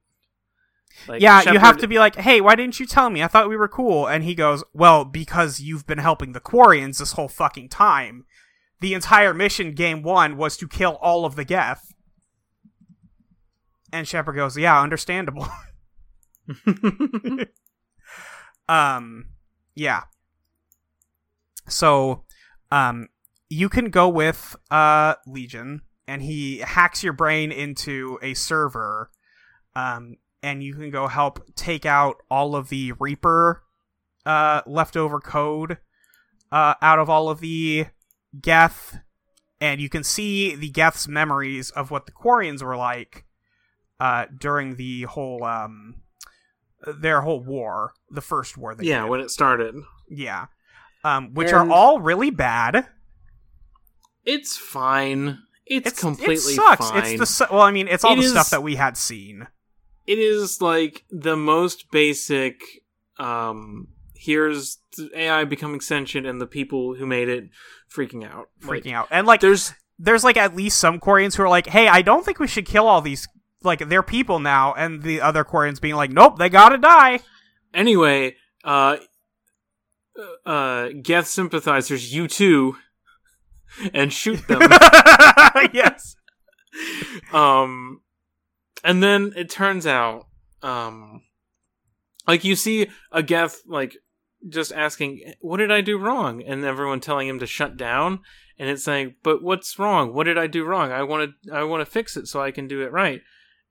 Like 1.08 1.22
yeah, 1.22 1.52
you 1.52 1.60
have 1.60 1.78
to 1.78 1.88
be 1.88 2.00
like, 2.00 2.16
hey, 2.16 2.42
why 2.42 2.56
didn't 2.56 2.80
you 2.80 2.86
tell 2.86 3.10
me? 3.10 3.22
I 3.22 3.28
thought 3.28 3.50
we 3.50 3.58
were 3.58 3.68
cool. 3.68 4.08
And 4.08 4.24
he 4.24 4.34
goes, 4.34 4.64
well, 4.74 5.06
because 5.06 5.60
you've 5.60 5.86
been 5.86 5.98
helping 5.98 6.32
the 6.32 6.40
Quarians 6.40 7.00
this 7.00 7.14
whole 7.14 7.28
fucking 7.28 7.70
time. 7.70 8.26
The 8.80 8.94
entire 8.94 9.34
mission, 9.34 9.74
game 9.74 10.04
one, 10.04 10.38
was 10.38 10.58
to 10.58 10.68
kill 10.68 10.98
all 11.02 11.26
of 11.26 11.36
the 11.36 11.46
Geth. 11.46 11.94
And 13.92 14.08
Shepard 14.08 14.36
goes, 14.36 14.58
yeah, 14.58 14.82
understandable. 14.82 15.48
um, 18.70 19.28
yeah. 19.76 20.04
So, 21.68 22.24
um, 22.72 23.10
you 23.50 23.70
can 23.70 23.90
go 23.90 24.10
with 24.10 24.56
uh 24.72 25.16
Legion, 25.26 25.82
and 26.08 26.22
he 26.22 26.60
hacks 26.60 27.04
your 27.04 27.14
brain 27.14 27.52
into 27.52 28.20
a 28.22 28.34
server, 28.34 29.12
um, 29.76 30.18
and 30.46 30.62
you 30.64 30.74
can 30.76 30.90
go 30.92 31.08
help 31.08 31.40
take 31.56 31.86
out 31.86 32.18
all 32.30 32.56
of 32.56 32.70
the 32.70 32.92
Reaper 33.00 33.64
uh 34.26 34.62
leftover 34.66 35.20
code 35.20 35.78
uh 36.52 36.74
out 36.82 37.00
of 37.00 37.10
all 37.10 37.30
of 37.30 37.40
the 37.40 37.88
Geth, 38.42 39.00
and 39.62 39.80
you 39.82 39.90
can 39.90 40.04
see 40.04 40.56
the 40.56 40.70
Geth's 40.70 41.08
memories 41.08 41.70
of 41.72 41.90
what 41.92 42.06
the 42.06 42.12
Quarians 42.12 42.62
were 42.64 42.78
like 42.78 43.26
uh 44.00 44.26
during 44.38 44.76
the 44.76 45.04
whole 45.04 45.44
um 45.44 45.96
their 47.02 47.22
whole 47.22 47.40
war, 47.44 47.94
the 48.12 48.22
first 48.22 48.58
war. 48.58 48.76
They 48.76 48.86
yeah, 48.86 49.02
did. 49.04 49.10
when 49.10 49.20
it 49.22 49.32
started. 49.32 49.74
Yeah. 50.10 50.46
Um, 51.04 51.34
which 51.34 51.48
And- 51.52 51.58
are 51.58 51.72
all 51.72 52.00
really 52.00 52.30
bad. 52.30 52.86
It's 54.24 54.58
fine. 54.58 55.40
It's, 55.66 55.88
It's 55.92 56.00
completely 56.00 56.34
it 56.54 56.56
sucks. 56.56 56.90
fine. 56.90 57.04
It's 57.06 57.20
the 57.20 57.26
su- 57.26 57.46
well, 57.52 57.62
I 57.62 57.72
mean, 57.72 57.88
it's 57.88 58.04
all 58.04 58.14
It 58.14 58.18
the 58.18 58.22
is- 58.24 58.32
stuff 58.32 58.50
that 58.52 58.62
we 58.64 58.76
had 58.76 58.98
seen. 58.98 59.48
It 60.08 60.20
is 60.20 60.62
like 60.62 61.06
the 61.10 61.36
most 61.36 61.92
basic 61.92 62.62
um 63.18 63.88
here's 64.14 64.80
AI 65.14 65.44
becoming 65.44 65.82
sentient 65.82 66.26
and 66.26 66.42
the 66.42 66.48
people 66.48 66.96
who 66.96 67.06
made 67.06 67.30
it 67.30 67.50
freaking 67.94 68.26
out. 68.28 68.50
Freaking 68.62 68.86
Like, 68.86 68.94
out, 68.94 69.08
and 69.12 69.28
like 69.28 69.42
There's 69.42 69.74
there's 69.98 70.24
like 70.24 70.38
at 70.38 70.56
least 70.56 70.80
some 70.80 71.00
Quarians 71.00 71.36
who 71.36 71.44
are 71.44 71.50
like, 71.50 71.68
"Hey, 71.68 71.88
I 71.88 72.02
don't 72.02 72.26
think 72.26 72.40
we 72.40 72.48
should 72.48 72.66
kill 72.66 72.88
all 72.88 73.02
these 73.02 73.28
like 73.64 73.88
they're 73.88 74.04
people 74.04 74.40
now," 74.40 74.74
and 74.74 75.04
the 75.04 75.22
other 75.22 75.44
Quarians 75.46 75.80
being 75.80 75.96
like, 75.96 76.12
"Nope, 76.12 76.38
they 76.38 76.50
gotta 76.50 76.78
die." 76.78 77.20
anyway, 77.74 78.36
uh 78.64 78.98
uh 80.46 80.90
Geth 81.02 81.28
sympathizers, 81.28 82.14
you 82.14 82.28
too 82.28 82.78
and 83.94 84.12
shoot 84.12 84.48
them. 84.48 84.62
yes. 85.74 86.16
um 87.34 88.02
and 88.86 89.04
then 89.04 89.34
it 89.36 89.50
turns 89.50 89.86
out 89.86 90.28
um 90.62 91.22
like 92.28 92.44
you 92.44 92.56
see 92.56 92.88
a 93.12 93.22
Geth 93.22 93.62
like 93.68 93.98
just 94.48 94.72
asking 94.72 95.34
what 95.42 95.58
did 95.58 95.72
I 95.72 95.82
do 95.82 95.98
wrong? 95.98 96.42
And 96.42 96.64
everyone 96.64 97.00
telling 97.00 97.28
him 97.28 97.40
to 97.40 97.48
shut 97.48 97.76
down. 97.76 98.20
And 98.58 98.70
it's 98.70 98.86
saying 98.86 99.16
but 99.24 99.44
what's 99.44 99.78
wrong? 99.78 100.14
What 100.14 100.26
did 100.26 100.38
I 100.38 100.48
do 100.48 100.64
wrong? 100.64 100.92
I 100.92 101.04
want 101.04 101.32
to 101.44 101.54
I 101.54 101.64
want 101.64 101.82
to 101.82 101.92
fix 101.92 102.16
it 102.16 102.28
so 102.28 102.42
I 102.42 102.52
can 102.52 102.68
do 102.68 102.82
it 102.84 102.92
right. 102.92 103.22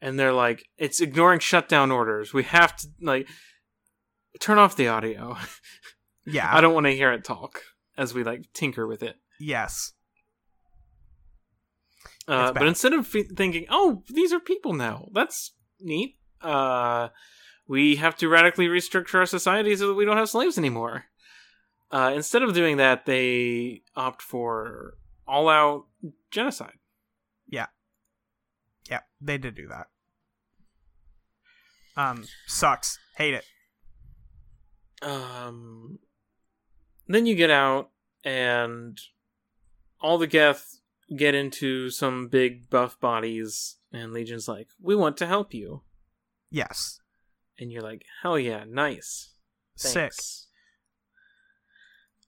And 0.03 0.19
they're 0.19 0.33
like 0.33 0.67
it's 0.77 1.01
ignoring 1.01 1.41
shutdown 1.41 1.91
orders. 1.91 2.35
We 2.35 2.43
have 2.43 2.77
to 2.77 2.89
like 3.01 3.29
turn 4.41 4.59
off 4.59 4.77
the 4.77 4.89
audio. 4.89 5.37
Yeah. 6.27 6.49
I 6.51 6.61
don't 6.61 6.75
want 6.75 6.87
to 6.87 6.97
hear 6.97 7.13
it 7.13 7.25
talk 7.25 7.61
as 7.97 8.15
we 8.15 8.25
like 8.25 8.47
tinker 8.55 8.87
with 8.87 9.03
it. 9.03 9.17
Yes. 9.39 9.93
Uh, 12.27 12.53
but 12.53 12.67
instead 12.67 12.93
of 12.93 13.15
f- 13.15 13.27
thinking, 13.37 13.67
"Oh, 13.69 14.03
these 14.09 14.33
are 14.33 14.41
people 14.41 14.73
now," 14.73 15.09
that's 15.13 15.53
neat. 15.81 16.19
Uh, 16.41 17.09
we 17.67 17.97
have 17.97 18.17
to 18.17 18.29
radically 18.29 18.67
restructure 18.67 19.17
our 19.17 19.27
society 19.27 19.77
so 19.77 19.89
that 19.89 19.95
we 19.95 20.05
don't 20.05 20.17
have 20.17 20.29
slaves 20.29 20.59
anymore. 20.59 21.05
Uh, 21.91 22.13
instead 22.15 22.43
of 22.43 22.55
doing 22.55 22.79
that, 22.79 23.07
they 23.07 23.83
opt 23.95 24.21
for 24.23 24.95
all-out 25.27 25.87
genocide. 26.31 26.79
Yeah. 27.49 27.67
Yeah, 28.91 29.01
they 29.21 29.39
did 29.39 29.55
do 29.55 29.69
that. 29.69 29.87
Um, 31.97 32.25
sucks. 32.47 32.99
Hate 33.17 33.35
it. 33.35 33.45
Um, 35.03 35.99
then 37.07 37.27
you 37.27 37.35
get 37.35 37.51
out, 37.51 37.91
and 38.25 38.99
all 40.01 40.19
the 40.19 40.27
Geth 40.27 40.81
get 41.17 41.35
into 41.35 41.91
some 41.91 42.29
big 42.29 42.69
buff 42.71 42.99
bodies, 43.01 43.77
and 43.93 44.13
Legion's 44.13 44.49
like, 44.49 44.69
"We 44.81 44.95
want 44.95 45.17
to 45.19 45.27
help 45.27 45.53
you," 45.55 45.83
Yes. 46.51 47.01
and 47.59 47.71
you're 47.73 47.83
like, 47.83 48.05
"Hell 48.23 48.39
yeah, 48.39 48.65
nice." 48.69 49.33
Sick. 49.77 49.93
Thanks. 49.93 50.49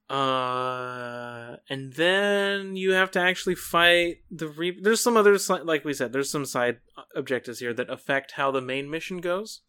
Uh, 0.09 1.57
and 1.69 1.95
then 1.95 2.77
you 2.77 2.93
have 2.93 3.11
to 3.13 3.21
actually 3.21 3.57
fight 3.57 4.19
the 4.31 4.47
Reap. 4.49 4.83
There's 4.83 5.01
some 5.01 5.17
other, 5.17 5.37
like 5.65 5.85
we 5.85 5.95
said, 5.95 6.13
there's 6.13 6.31
some 6.31 6.45
side 6.45 6.79
objectives 7.17 7.59
here 7.59 7.75
that 7.75 7.91
affect 7.91 8.33
how 8.33 8.51
the 8.53 8.61
main 8.61 8.89
mission 8.89 9.19
goes. 9.19 9.63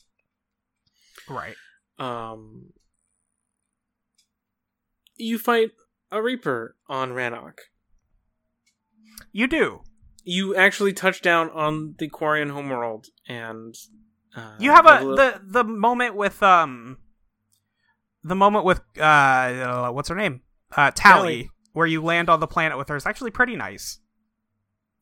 Right. 1.28 1.56
Um, 1.98 2.74
you 5.16 5.40
fight 5.40 5.72
a 6.12 6.22
Reaper 6.22 6.76
on 6.88 7.14
Rannoch. 7.14 7.58
You 9.32 9.48
do. 9.48 9.82
You 10.24 10.56
actually 10.56 10.94
touch 10.94 11.22
down 11.22 11.50
on 11.52 11.96
the 12.00 12.10
Quarian 12.10 12.52
homeworld, 12.52 13.08
and 13.28 13.74
uh, 14.36 14.56
You 14.60 14.72
have 14.72 14.86
a 14.86 15.00
little- 15.06 15.16
the 15.16 15.42
the 15.46 15.64
moment 15.64 16.16
with 16.16 16.42
um 16.44 16.98
the 18.24 18.36
moment 18.36 18.66
with 18.66 18.82
uh, 18.98 19.02
uh 19.02 19.90
what's 19.92 20.10
her 20.10 20.16
name? 20.16 20.42
Uh 20.76 20.92
Tali, 20.92 20.94
Tali. 20.94 21.50
where 21.74 21.88
you 21.88 22.04
land 22.04 22.30
on 22.30 22.40
the 22.40 22.48
planet 22.48 22.78
with 22.78 22.90
her 22.90 22.96
is 22.96 23.06
actually 23.06 23.32
pretty 23.32 23.56
nice. 23.56 24.00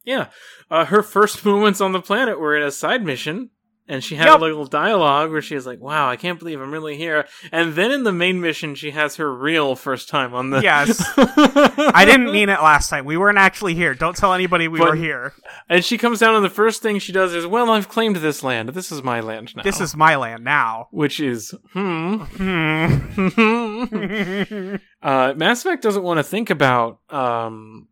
Yeah, 0.03 0.27
uh, 0.69 0.85
her 0.85 1.01
first 1.01 1.43
moments 1.51 1.81
on 1.81 1.91
the 1.91 2.01
planet 2.01 2.39
were 2.39 2.55
in 2.55 2.61
a 2.61 2.69
side 2.71 3.03
mission, 3.03 3.49
and 3.87 4.03
she 4.03 4.15
had 4.15 4.25
Yep. 4.27 4.39
a 4.39 4.41
little 4.41 4.65
dialogue 4.65 5.31
where 5.31 5.41
she's 5.41 5.65
like, 5.65 5.79
"Wow, 5.79 6.09
I 6.09 6.15
can't 6.15 6.39
believe 6.39 6.59
I'm 6.61 6.71
really 6.71 6.97
here." 6.97 7.27
And 7.51 7.73
then 7.75 7.91
in 7.91 8.03
the 8.03 8.11
main 8.11 8.41
mission, 8.41 8.75
she 8.75 8.91
has 8.91 9.15
her 9.17 9.33
real 9.33 9.75
first 9.75 10.09
time 10.09 10.33
on 10.33 10.49
the. 10.49 10.61
Yes. 10.61 11.03
I 11.17 12.05
didn't 12.05 12.31
mean 12.31 12.49
it 12.49 12.61
last 12.61 12.89
time. 12.89 13.05
We 13.05 13.17
weren't 13.17 13.37
actually 13.37 13.75
here. 13.75 13.93
Don't 13.93 14.15
tell 14.15 14.33
anybody 14.33 14.67
we 14.67 14.79
But- 14.79 14.89
were 14.89 14.95
here. 14.95 15.33
And 15.69 15.83
she 15.85 15.97
comes 15.97 16.19
down, 16.19 16.35
and 16.35 16.43
the 16.45 16.49
first 16.49 16.81
thing 16.81 16.99
she 16.99 17.11
does 17.11 17.33
is, 17.33 17.45
"Well, 17.45 17.69
I've 17.69 17.89
claimed 17.89 18.17
this 18.17 18.43
land. 18.43 18.69
This 18.69 18.91
is 18.91 19.03
my 19.03 19.19
land 19.19 19.53
now." 19.55 19.63
This 19.63 19.81
is 19.81 19.95
my 19.95 20.15
land 20.15 20.43
now. 20.43 20.87
which 20.91 21.19
is 21.19 21.53
hmm. 21.73 22.15
Hmm. 22.17 23.15
uh, 25.03 25.33
Mass 25.35 25.65
Effect 25.65 25.83
doesn't 25.83 26.03
want 26.03 26.17
to 26.17 26.23
think 26.23 26.49
about 26.49 26.99
um 27.09 27.87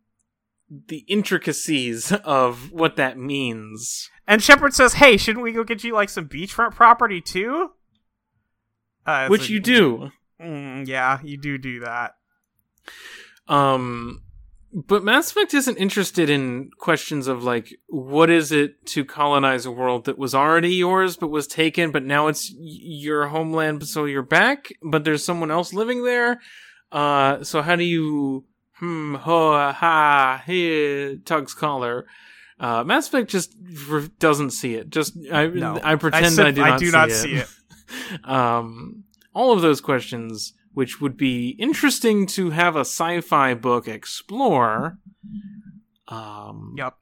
the 0.88 1.04
intricacies 1.08 2.12
of 2.12 2.70
what 2.72 2.96
that 2.96 3.18
means. 3.18 4.10
and 4.26 4.42
Shepard 4.42 4.72
says, 4.74 4.94
"Hey, 4.94 5.16
shouldn't 5.16 5.42
we 5.44 5.52
go 5.52 5.64
get 5.64 5.84
you 5.84 5.92
like 5.94 6.08
some 6.08 6.28
beachfront 6.28 6.74
property 6.74 7.20
too?" 7.20 7.70
Uh, 9.06 9.28
Which 9.28 9.42
like- 9.42 9.50
you 9.50 9.60
do. 9.60 10.10
Mm, 10.40 10.86
yeah, 10.88 11.18
you 11.22 11.36
do 11.36 11.58
do 11.58 11.80
that. 11.80 12.14
Um, 13.48 14.22
but 14.72 15.04
Mass 15.04 15.30
Effect 15.30 15.54
isn't 15.54 15.76
interested 15.76 16.28
in 16.28 16.70
questions 16.78 17.28
of 17.28 17.44
like, 17.44 17.72
what 17.86 18.28
is 18.30 18.50
it 18.50 18.84
to 18.86 19.04
colonize 19.04 19.66
a 19.66 19.70
world 19.70 20.06
that 20.06 20.18
was 20.18 20.34
already 20.34 20.74
yours 20.74 21.16
but 21.16 21.28
was 21.28 21.46
taken, 21.46 21.92
but 21.92 22.02
now 22.02 22.26
it's 22.26 22.52
your 22.58 23.28
homeland, 23.28 23.86
so 23.86 24.04
you're 24.04 24.22
back, 24.22 24.72
but 24.82 25.04
there's 25.04 25.24
someone 25.24 25.50
else 25.50 25.72
living 25.72 26.04
there. 26.04 26.40
Uh, 26.90 27.44
so 27.44 27.62
how 27.62 27.76
do 27.76 27.84
you, 27.84 28.44
hmm, 28.78 29.14
ho, 29.14 29.52
ha, 29.72 30.42
he, 30.46 31.18
Tug's 31.24 31.54
collar. 31.54 32.06
Uh, 32.60 32.84
Mass 32.84 33.08
Effect 33.08 33.30
just 33.30 33.54
r- 33.90 34.02
doesn't 34.18 34.50
see 34.50 34.74
it. 34.74 34.90
Just 34.90 35.16
I, 35.32 35.46
No. 35.48 35.78
I 35.82 35.96
pretend 35.96 36.26
I, 36.26 36.28
said- 36.30 36.54
do 36.54 36.60
not, 36.62 36.78
do 36.80 36.86
see, 36.86 36.92
not 36.92 37.08
it. 37.10 37.14
see 37.14 37.34
it. 37.34 37.48
um, 38.24 39.04
all 39.34 39.52
of 39.52 39.60
those 39.62 39.80
questions, 39.80 40.52
which 40.72 41.00
would 41.00 41.16
be 41.16 41.50
interesting 41.58 42.26
to 42.26 42.50
have 42.50 42.76
a 42.76 42.80
sci-fi 42.80 43.54
book 43.54 43.88
explore, 43.88 44.98
um, 46.08 46.74
Yep. 46.76 46.94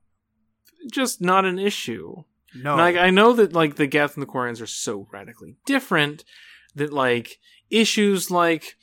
just 0.91 1.21
not 1.21 1.45
an 1.45 1.59
issue. 1.59 2.25
No. 2.55 2.77
Like 2.77 2.97
I 2.97 3.11
know 3.11 3.33
that 3.35 3.53
like 3.53 3.77
the 3.77 3.87
Geth 3.87 4.15
and 4.15 4.23
the 4.23 4.27
Quarians 4.31 4.61
are 4.61 4.67
so 4.67 5.07
radically 5.11 5.57
different 5.65 6.25
that 6.75 6.93
like 6.93 7.39
issues 7.71 8.31
like 8.31 8.77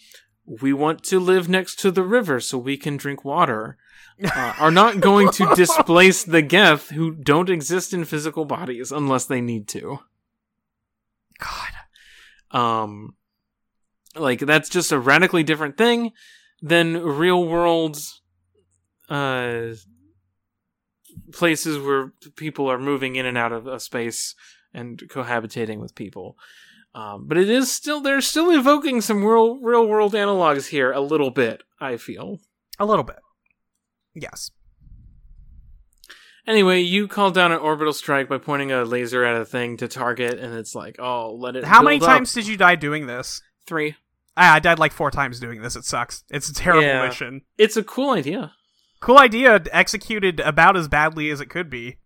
we 0.49 0.73
want 0.73 1.03
to 1.03 1.19
live 1.19 1.47
next 1.47 1.79
to 1.79 1.91
the 1.91 2.03
river 2.03 2.39
so 2.39 2.57
we 2.57 2.75
can 2.75 2.97
drink 2.97 3.23
water 3.23 3.77
uh, 4.23 4.53
are 4.59 4.71
not 4.71 4.99
going 4.99 5.29
to 5.31 5.53
displace 5.55 6.23
the 6.23 6.41
Geth 6.41 6.89
who 6.89 7.11
don't 7.11 7.49
exist 7.49 7.93
in 7.93 8.03
physical 8.05 8.45
bodies 8.45 8.91
unless 8.91 9.25
they 9.25 9.41
need 9.41 9.67
to. 9.69 9.99
God. 11.39 12.59
Um, 12.59 13.15
like 14.15 14.39
that's 14.39 14.69
just 14.69 14.91
a 14.91 14.99
radically 14.99 15.43
different 15.43 15.77
thing 15.77 16.11
than 16.61 17.01
real 17.01 17.45
world 17.45 17.97
uh 19.07 19.69
places 21.31 21.77
where 21.79 22.11
people 22.35 22.69
are 22.69 22.79
moving 22.79 23.15
in 23.15 23.25
and 23.25 23.37
out 23.37 23.51
of 23.51 23.67
a 23.67 23.79
space 23.79 24.35
and 24.73 24.97
cohabitating 25.09 25.79
with 25.79 25.95
people. 25.95 26.37
Um, 26.95 27.27
but 27.27 27.37
it 27.37 27.49
is 27.49 27.71
still 27.71 28.01
they're 28.01 28.21
still 28.21 28.49
evoking 28.51 29.01
some 29.01 29.23
real 29.23 29.57
real 29.59 29.87
world 29.87 30.13
analogs 30.13 30.67
here 30.69 30.91
a 30.91 30.99
little 31.01 31.29
bit. 31.31 31.61
I 31.79 31.97
feel. 31.97 32.39
A 32.79 32.85
little 32.85 33.03
bit. 33.03 33.19
Yes. 34.15 34.51
Anyway, 36.47 36.79
you 36.79 37.07
call 37.07 37.29
down 37.29 37.51
an 37.51 37.59
orbital 37.59 37.93
strike 37.93 38.27
by 38.27 38.39
pointing 38.39 38.71
a 38.71 38.83
laser 38.83 39.23
at 39.23 39.39
a 39.39 39.45
thing 39.45 39.77
to 39.77 39.87
target, 39.87 40.39
and 40.39 40.55
it's 40.55 40.73
like, 40.73 40.95
oh, 40.97 41.35
let 41.35 41.55
it. 41.55 41.63
How 41.63 41.83
many 41.83 41.97
up. 41.97 42.03
times 42.03 42.33
did 42.33 42.47
you 42.47 42.57
die 42.57 42.75
doing 42.75 43.05
this? 43.05 43.41
Three. 43.67 43.95
Ah, 44.35 44.55
I 44.55 44.59
died 44.59 44.79
like 44.79 44.91
four 44.93 45.11
times 45.11 45.39
doing 45.39 45.61
this. 45.61 45.75
It 45.75 45.85
sucks. 45.85 46.23
It's 46.29 46.49
a 46.49 46.53
terrible 46.53 46.81
Yeah. 46.83 47.05
mission. 47.05 47.41
It's 47.57 47.77
a 47.77 47.83
cool 47.83 48.11
idea. 48.11 48.53
Cool 48.99 49.19
idea, 49.19 49.61
executed 49.71 50.39
about 50.39 50.75
as 50.75 50.87
badly 50.87 51.29
as 51.29 51.39
it 51.39 51.49
could 51.49 51.69
be. 51.69 51.97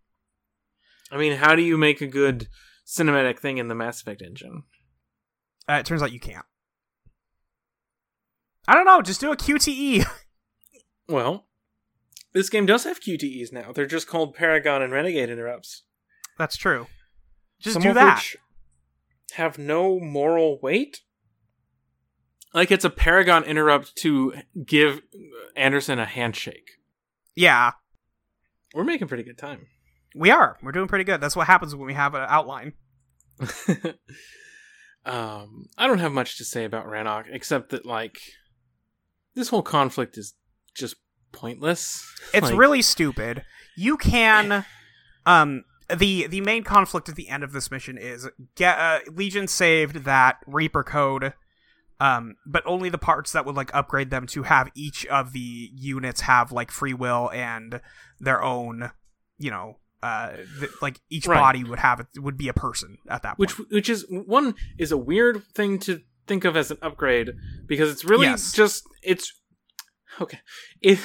I 1.11 1.17
mean, 1.17 1.37
how 1.37 1.55
do 1.55 1.61
you 1.61 1.77
make 1.77 2.01
a 2.01 2.07
good 2.07 2.47
cinematic 2.85 3.39
thing 3.39 3.59
in 3.59 3.67
the 3.67 3.75
Mass 3.75 4.01
Effect 4.01 4.21
engine? 4.21 4.63
Uh, 5.69 5.73
it 5.73 5.85
turns 5.85 6.01
out 6.03 6.11
you 6.11 6.19
can't. 6.19 6.45
I 8.67 8.75
don't 8.75 8.85
know. 8.85 9.01
Just 9.01 9.21
do 9.21 9.31
a 9.31 9.37
QTE. 9.37 10.05
Well, 11.09 11.47
this 12.33 12.49
game 12.49 12.65
does 12.65 12.85
have 12.85 13.01
QTEs 13.01 13.51
now. 13.51 13.73
They're 13.73 13.85
just 13.85 14.07
called 14.07 14.35
Paragon 14.35 14.81
and 14.81 14.93
Renegade 14.93 15.29
interrupts. 15.29 15.83
That's 16.37 16.55
true. 16.55 16.87
Just 17.59 17.73
Some 17.73 17.83
do 17.83 17.93
that. 17.93 18.23
have 19.33 19.57
no 19.57 19.99
moral 19.99 20.59
weight. 20.61 21.01
Like 22.53 22.71
it's 22.71 22.85
a 22.85 22.89
Paragon 22.89 23.43
interrupt 23.43 23.97
to 23.97 24.33
give 24.65 25.01
Anderson 25.57 25.99
a 25.99 26.05
handshake. 26.05 26.69
Yeah, 27.35 27.71
We're 28.73 28.85
making 28.85 29.09
pretty 29.09 29.23
good 29.23 29.37
time. 29.37 29.67
we 30.15 30.31
are. 30.31 30.57
We're 30.63 30.71
doing 30.71 30.87
pretty 30.87 31.03
good. 31.03 31.19
That's 31.19 31.35
what 31.35 31.47
happens 31.47 31.75
when 31.75 31.85
we 31.85 31.95
have 31.95 32.15
an 32.15 32.25
outline. 32.29 32.73
um, 35.05 35.67
I 35.77 35.87
don't 35.87 35.99
have 35.99 36.11
much 36.11 36.37
to 36.37 36.45
say 36.45 36.65
about 36.65 36.85
Rannoch 36.85 37.25
except 37.29 37.69
that 37.69 37.85
like 37.85 38.17
this 39.35 39.49
whole 39.49 39.61
conflict 39.61 40.17
is 40.17 40.33
just 40.75 40.95
pointless. 41.31 42.07
It's 42.33 42.49
Like, 42.49 42.57
really 42.57 42.81
stupid. 42.81 43.43
You 43.75 43.97
can, 43.97 44.65
um, 45.25 45.63
the 45.93 46.27
the 46.27 46.41
main 46.41 46.63
conflict 46.63 47.09
at 47.09 47.15
the 47.15 47.27
end 47.27 47.43
of 47.43 47.51
this 47.51 47.69
mission 47.69 47.97
is 47.97 48.29
get 48.55 48.77
uh, 48.77 48.99
Legion 49.11 49.47
saved 49.47 50.05
that 50.05 50.37
Reaper 50.47 50.83
code, 50.83 51.33
um, 51.99 52.35
but 52.45 52.63
only 52.65 52.89
the 52.89 52.97
parts 52.97 53.33
that 53.33 53.45
would 53.45 53.55
like 53.55 53.73
upgrade 53.73 54.09
them 54.09 54.25
to 54.27 54.43
have 54.43 54.69
each 54.75 55.05
of 55.07 55.33
the 55.33 55.69
units 55.73 56.21
have 56.21 56.51
like 56.51 56.71
free 56.71 56.93
will 56.93 57.29
and 57.31 57.81
their 58.19 58.41
own, 58.41 58.91
you 59.37 59.51
know, 59.51 59.77
uh, 60.03 60.35
th- 60.59 60.71
like 60.81 60.99
each 61.09 61.25
Right. 61.27 61.39
body 61.39 61.63
would 61.63 61.79
have 61.79 61.99
it 62.01 62.19
would 62.19 62.37
be 62.37 62.49
a 62.49 62.53
person 62.53 62.97
at 63.09 63.21
that 63.23 63.37
point. 63.37 63.39
which 63.39 63.53
which 63.71 63.89
is 63.89 64.05
one 64.09 64.55
is 64.77 64.91
a 64.91 64.97
weird 64.97 65.43
thing 65.55 65.79
to 65.79 66.01
think 66.27 66.45
of 66.45 66.55
as 66.57 66.71
an 66.71 66.77
upgrade 66.81 67.31
because 67.65 67.89
it's 67.91 68.03
really 68.05 68.27
Yes. 68.27 68.51
just 68.53 68.83
it's 69.01 69.33
okay 70.21 70.39
it 70.81 70.99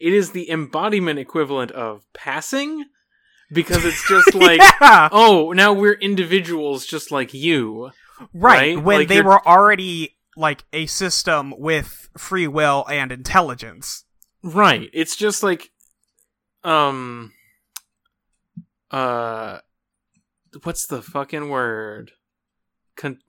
it 0.00 0.12
is 0.12 0.32
the 0.32 0.50
embodiment 0.50 1.18
equivalent 1.18 1.70
of 1.72 2.02
passing 2.12 2.84
because 3.52 3.84
it's 3.84 4.06
just 4.08 4.34
like 4.46 4.60
yeah, 4.80 5.08
oh 5.12 5.52
now 5.52 5.72
we're 5.72 5.94
individuals 5.94 6.86
just 6.86 7.10
like 7.10 7.32
you 7.32 7.90
right. 8.34 8.76
right? 8.76 8.84
When 8.84 8.98
Like 9.00 9.08
they 9.08 9.16
you're- 9.16 9.26
were 9.28 9.46
already 9.48 10.16
like 10.36 10.64
a 10.72 10.86
system 10.86 11.52
with 11.58 12.08
free 12.16 12.46
will 12.48 12.84
and 12.88 13.10
intelligence. 13.12 14.04
right 14.42 14.88
it's 14.92 15.16
just 15.16 15.42
like 15.42 15.70
um 16.64 17.32
uh 18.90 19.58
what's 20.64 20.86
the 20.86 21.00
fucking 21.02 21.48
word 21.48 22.12
Con- 22.96 23.20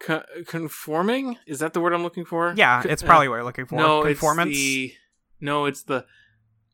co- 0.00 0.24
conforming 0.46 1.38
is 1.46 1.58
that 1.60 1.72
the 1.72 1.80
word 1.80 1.92
i'm 1.94 2.02
looking 2.02 2.24
for 2.24 2.52
Yeah, 2.56 2.82
it's 2.84 3.02
uh, 3.02 3.06
probably 3.06 3.28
what 3.28 3.36
you're 3.36 3.44
looking 3.44 3.66
for. 3.66 3.76
No, 3.76 4.02
Conformance. 4.02 4.50
it's 4.50 4.58
the 4.58 4.92
no, 5.40 5.64
it's 5.66 5.82
the 5.84 6.04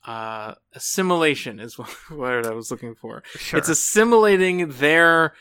uh 0.07 0.55
assimilation 0.75 1.61
is 1.61 1.79
what 1.79 1.95
word 2.11 2.47
I 2.47 2.53
was 2.53 2.71
looking 2.71 2.95
for. 2.95 3.23
Sure. 3.37 3.59
It's 3.59 3.69
assimilating 3.69 4.69
their 4.69 5.35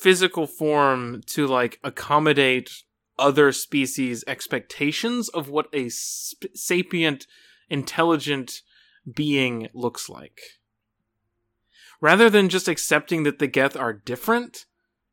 physical 0.00 0.46
form 0.46 1.22
to 1.26 1.46
like 1.46 1.78
accommodate 1.84 2.70
other 3.18 3.50
species 3.52 4.22
expectations 4.26 5.28
of 5.30 5.48
what 5.48 5.66
a 5.72 5.88
sp- 5.88 6.52
sapient 6.54 7.26
intelligent 7.70 8.60
being 9.14 9.68
looks 9.74 10.08
like. 10.08 10.38
Rather 12.00 12.28
than 12.28 12.48
just 12.48 12.68
accepting 12.68 13.22
that 13.22 13.38
the 13.38 13.46
Geth 13.46 13.76
are 13.76 13.92
different 13.92 14.66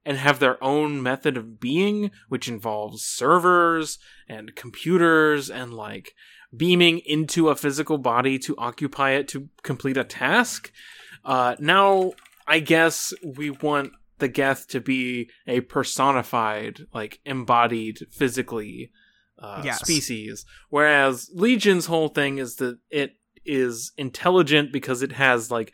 and 0.05 0.17
have 0.17 0.39
their 0.39 0.61
own 0.63 1.01
method 1.01 1.37
of 1.37 1.59
being, 1.59 2.11
which 2.27 2.49
involves 2.49 3.03
servers 3.05 3.99
and 4.27 4.55
computers 4.55 5.49
and 5.49 5.73
like 5.73 6.13
beaming 6.55 6.99
into 7.05 7.49
a 7.49 7.55
physical 7.55 7.97
body 7.97 8.37
to 8.39 8.55
occupy 8.57 9.11
it 9.11 9.27
to 9.29 9.49
complete 9.63 9.97
a 9.97 10.03
task. 10.03 10.71
Uh, 11.23 11.55
now, 11.59 12.11
I 12.45 12.59
guess 12.59 13.13
we 13.23 13.49
want 13.49 13.93
the 14.19 14.27
Geth 14.27 14.67
to 14.69 14.81
be 14.81 15.29
a 15.47 15.61
personified, 15.61 16.81
like 16.93 17.19
embodied 17.25 17.99
physically 18.11 18.91
uh, 19.39 19.61
Yes. 19.65 19.79
species, 19.79 20.45
whereas 20.69 21.29
Legion's 21.33 21.87
whole 21.87 22.09
thing 22.09 22.37
is 22.37 22.55
that 22.57 22.77
it 22.89 23.13
is 23.45 23.91
intelligent 23.97 24.71
because 24.71 25.01
it 25.01 25.13
has 25.13 25.49
like 25.51 25.73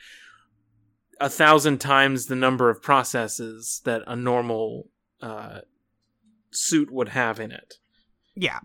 a 1.20 1.30
thousand 1.30 1.80
times 1.80 2.26
the 2.28 2.36
number 2.36 2.70
of 2.70 2.82
processes 2.82 3.82
that 3.86 4.02
a 4.08 4.16
normal 4.16 4.88
uh, 5.22 5.60
suit 6.52 6.90
would 6.92 7.10
have 7.10 7.40
in 7.40 7.52
it. 7.52 7.76
yeah. 8.36 8.60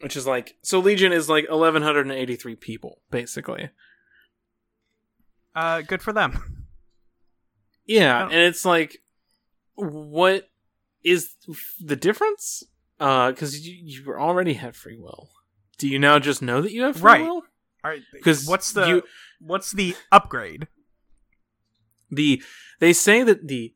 Which 0.00 0.14
is 0.16 0.26
like 0.26 0.56
so 0.62 0.78
Legion 0.78 1.10
is 1.12 1.28
like 1.28 1.46
eleven 1.50 1.82
hundred 1.82 2.02
and 2.06 2.12
eighty 2.14 2.36
three 2.36 2.54
people, 2.54 3.00
basically. 3.10 3.70
Uh, 5.54 5.80
good 5.80 6.02
for 6.02 6.12
them. 6.12 6.66
Yeah, 7.86 8.24
and 8.24 8.34
it's 8.34 8.64
like 8.66 8.98
what 9.74 10.50
is 11.02 11.34
the 11.82 11.96
difference? 11.96 12.62
Uh 13.00 13.30
because 13.30 13.66
you 13.66 13.74
you 13.82 14.12
already 14.14 14.52
have 14.54 14.76
free 14.76 14.98
will. 14.98 15.30
Do 15.78 15.88
you 15.88 15.98
now 15.98 16.18
just 16.18 16.42
know 16.42 16.60
that 16.60 16.72
you 16.72 16.82
have 16.82 16.96
free 16.96 17.02
Right. 17.12 17.22
will? 17.22 17.42
All 17.86 17.92
right. 17.92 18.02
'Cause 18.22 18.46
what's 18.46 18.72
the 18.72 18.86
you- 18.88 19.02
what's 19.38 19.70
the 19.70 19.94
upgrade? 20.10 20.66
the 22.10 22.42
they 22.80 22.92
say 22.92 23.22
that 23.22 23.46
the 23.46 23.74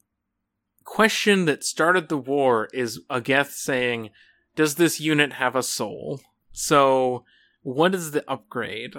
question 0.84 1.44
that 1.44 1.62
started 1.64 2.08
the 2.08 2.16
war 2.16 2.68
is 2.72 3.00
a 3.08 3.20
Geth 3.20 3.52
saying, 3.52 4.10
"Does 4.56 4.74
this 4.74 4.98
unit 4.98 5.34
have 5.34 5.54
a 5.54 5.62
soul?" 5.62 6.20
So, 6.50 7.24
what 7.62 7.94
is 7.94 8.10
the 8.10 8.28
upgrade, 8.28 8.94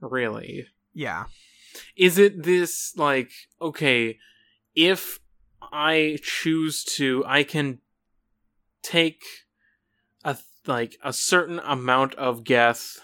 really? 0.00 0.68
Yeah. 0.94 1.26
Is 1.96 2.18
it 2.18 2.44
this 2.44 2.96
like 2.96 3.32
okay, 3.60 4.20
if 4.76 5.18
I 5.60 6.18
choose 6.22 6.84
to, 6.96 7.24
I 7.26 7.42
can 7.42 7.80
take 8.82 9.22
a 10.24 10.38
like 10.66 10.96
a 11.02 11.12
certain 11.12 11.58
amount 11.60 12.14
of 12.14 12.44
Geth 12.44 13.00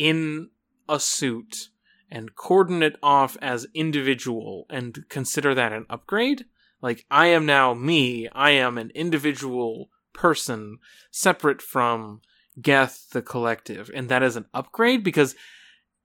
in 0.00 0.48
a 0.88 0.98
suit 0.98 1.68
and 2.10 2.34
cordon 2.34 2.82
it 2.82 2.96
off 3.02 3.36
as 3.42 3.66
individual 3.74 4.64
and 4.70 5.04
consider 5.10 5.54
that 5.54 5.72
an 5.72 5.84
upgrade? 5.90 6.46
Like, 6.80 7.04
I 7.10 7.26
am 7.26 7.44
now 7.44 7.74
me, 7.74 8.26
I 8.32 8.52
am 8.52 8.78
an 8.78 8.90
individual 8.94 9.90
person 10.14 10.78
separate 11.10 11.60
from 11.60 12.22
Geth 12.60 13.10
the 13.10 13.20
collective, 13.20 13.90
and 13.94 14.08
that 14.08 14.22
is 14.22 14.36
an 14.36 14.46
upgrade? 14.54 15.04
Because 15.04 15.36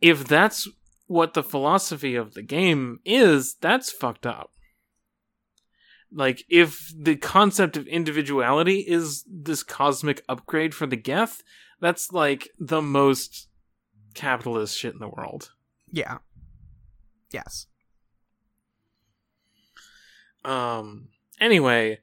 if 0.01 0.27
that's 0.27 0.67
what 1.07 1.33
the 1.33 1.43
philosophy 1.43 2.15
of 2.15 2.33
the 2.33 2.41
game 2.41 2.99
is, 3.05 3.55
that's 3.61 3.91
fucked 3.91 4.25
up. 4.25 4.51
Like, 6.11 6.43
if 6.49 6.91
the 6.95 7.15
concept 7.15 7.77
of 7.77 7.87
individuality 7.87 8.79
is 8.79 9.23
this 9.31 9.63
cosmic 9.63 10.21
upgrade 10.27 10.75
for 10.75 10.85
the 10.85 10.97
Geth, 10.97 11.41
that's 11.79 12.11
like 12.11 12.49
the 12.59 12.81
most 12.81 13.47
capitalist 14.15 14.77
shit 14.77 14.93
in 14.93 14.99
the 14.99 15.07
world. 15.07 15.51
Yeah. 15.91 16.17
Yes. 17.31 17.67
Um. 20.43 21.09
Anyway, 21.39 21.99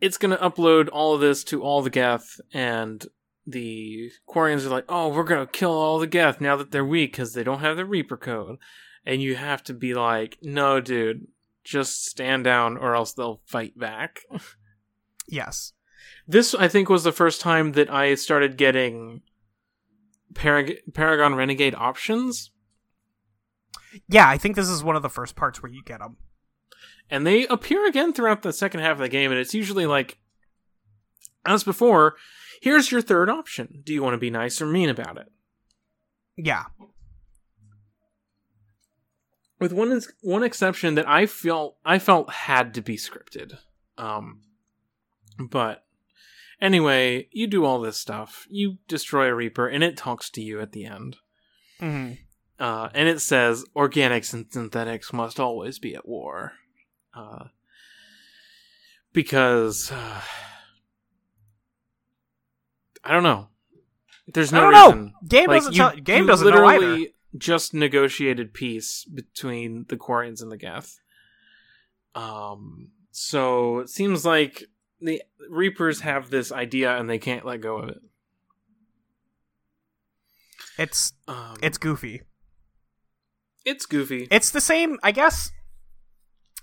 it's 0.00 0.18
gonna 0.18 0.36
upload 0.38 0.88
all 0.92 1.14
of 1.14 1.20
this 1.20 1.44
to 1.44 1.62
all 1.62 1.82
the 1.82 1.90
Geth, 1.90 2.40
and 2.52 3.06
the 3.46 4.10
Quarians 4.28 4.66
are 4.66 4.70
like, 4.70 4.84
"Oh, 4.88 5.08
we're 5.08 5.24
gonna 5.24 5.46
kill 5.46 5.72
all 5.72 5.98
the 5.98 6.06
Geth 6.06 6.40
now 6.40 6.56
that 6.56 6.72
they're 6.72 6.84
weak 6.84 7.12
because 7.12 7.32
they 7.32 7.44
don't 7.44 7.60
have 7.60 7.76
the 7.76 7.84
Reaper 7.86 8.16
code." 8.16 8.58
And 9.04 9.22
you 9.22 9.36
have 9.36 9.62
to 9.64 9.74
be 9.74 9.94
like, 9.94 10.38
"No, 10.42 10.80
dude, 10.80 11.26
just 11.64 12.04
stand 12.04 12.44
down, 12.44 12.76
or 12.76 12.94
else 12.94 13.12
they'll 13.12 13.40
fight 13.46 13.78
back." 13.78 14.20
Yes. 15.28 15.72
this, 16.26 16.52
I 16.54 16.66
think, 16.68 16.88
was 16.90 17.04
the 17.04 17.12
first 17.12 17.40
time 17.40 17.72
that 17.72 17.88
I 17.88 18.16
started 18.16 18.58
getting 18.58 19.22
Parag- 20.32 20.78
Paragon 20.94 21.34
Renegade 21.34 21.74
options. 21.76 22.50
Yeah, 24.08 24.28
I 24.28 24.38
think 24.38 24.56
this 24.56 24.68
is 24.68 24.82
one 24.82 24.96
of 24.96 25.02
the 25.02 25.10
first 25.10 25.36
parts 25.36 25.62
where 25.62 25.70
you 25.72 25.82
get 25.84 25.98
them. 26.00 26.16
and 27.10 27.26
they 27.26 27.46
appear 27.48 27.86
again 27.86 28.12
throughout 28.12 28.42
the 28.42 28.52
second 28.52 28.80
half 28.80 28.92
of 28.92 28.98
the 28.98 29.08
game 29.08 29.30
and 29.30 29.38
it's 29.40 29.52
usually 29.54 29.84
like 29.86 30.18
as 31.44 31.62
before 31.64 32.14
here's 32.62 32.90
your 32.92 33.02
third 33.02 33.28
option 33.28 33.82
do 33.84 33.92
you 33.92 34.02
want 34.02 34.14
to 34.14 34.18
be 34.18 34.30
nice 34.30 34.62
or 34.62 34.66
mean 34.66 34.88
about 34.88 35.18
it 35.18 35.26
Yeah. 36.36 36.66
with 39.60 39.72
one 39.72 40.00
one 40.22 40.42
exception 40.42 40.94
that 40.94 41.08
i 41.08 41.26
felt 41.26 41.76
i 41.84 41.98
felt 41.98 42.30
had 42.30 42.72
to 42.74 42.80
be 42.80 42.96
scripted 42.96 43.58
um 43.98 44.40
but 45.50 45.84
anyway 46.62 47.28
you 47.30 47.46
do 47.46 47.64
all 47.66 47.80
this 47.80 47.98
stuff 47.98 48.46
you 48.48 48.78
destroy 48.88 49.26
a 49.26 49.34
reaper 49.34 49.68
and 49.68 49.84
it 49.84 49.96
talks 49.96 50.30
to 50.30 50.40
you 50.40 50.60
at 50.60 50.72
the 50.72 50.86
end 50.86 51.16
hmm 51.78 52.12
uh, 52.58 52.88
and 52.94 53.08
it 53.08 53.20
says 53.20 53.64
organics 53.74 54.32
and 54.32 54.46
synthetics 54.48 55.12
must 55.12 55.40
always 55.40 55.80
be 55.80 55.96
at 55.96 56.08
war 56.08 56.52
uh, 57.14 57.44
because 59.12 59.90
uh, 59.90 60.20
i 63.04 63.12
don't 63.12 63.24
know 63.24 63.48
there's 64.28 64.52
no 64.52 64.70
don't 64.70 64.72
know. 64.72 65.10
Game 65.26 65.48
like 65.48 65.58
doesn't 65.58 65.72
you, 65.72 65.78
tell. 65.78 65.96
Game 65.96 66.22
you 66.22 66.26
doesn't 66.26 66.48
know 66.48 66.64
literally 66.64 67.14
just 67.36 67.74
negotiated 67.74 68.54
peace 68.54 69.04
between 69.04 69.86
the 69.88 69.96
Quarians 69.96 70.42
and 70.42 70.50
the 70.50 70.56
Geth. 70.56 71.00
Um, 72.14 72.90
so 73.10 73.80
it 73.80 73.88
seems 73.88 74.24
like 74.24 74.64
the 75.02 75.22
Reapers 75.50 76.00
have 76.00 76.30
this 76.30 76.52
idea 76.52 76.96
and 76.96 77.10
they 77.10 77.18
can't 77.18 77.44
let 77.44 77.60
go 77.60 77.78
of 77.78 77.88
it. 77.90 77.98
It's 80.78 81.12
Um, 81.28 81.56
it's 81.62 81.78
goofy. 81.78 82.22
it's 83.64 83.86
goofy. 83.86 84.26
It's 84.30 84.50
the 84.50 84.60
same. 84.60 84.98
I 85.02 85.12
guess. 85.12 85.50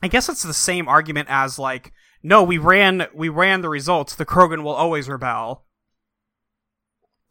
I 0.02 0.08
guess 0.08 0.30
it's 0.30 0.44
the 0.44 0.54
same 0.54 0.88
argument 0.88 1.28
as 1.30 1.60
like, 1.60 1.92
no, 2.24 2.42
we 2.44 2.58
ran 2.58 3.08
we 3.14 3.30
ran 3.30 3.62
the 3.62 3.70
results. 3.70 4.16
The 4.16 4.26
Krogan 4.26 4.64
will 4.64 4.74
always 4.74 5.08
rebel. 5.10 5.66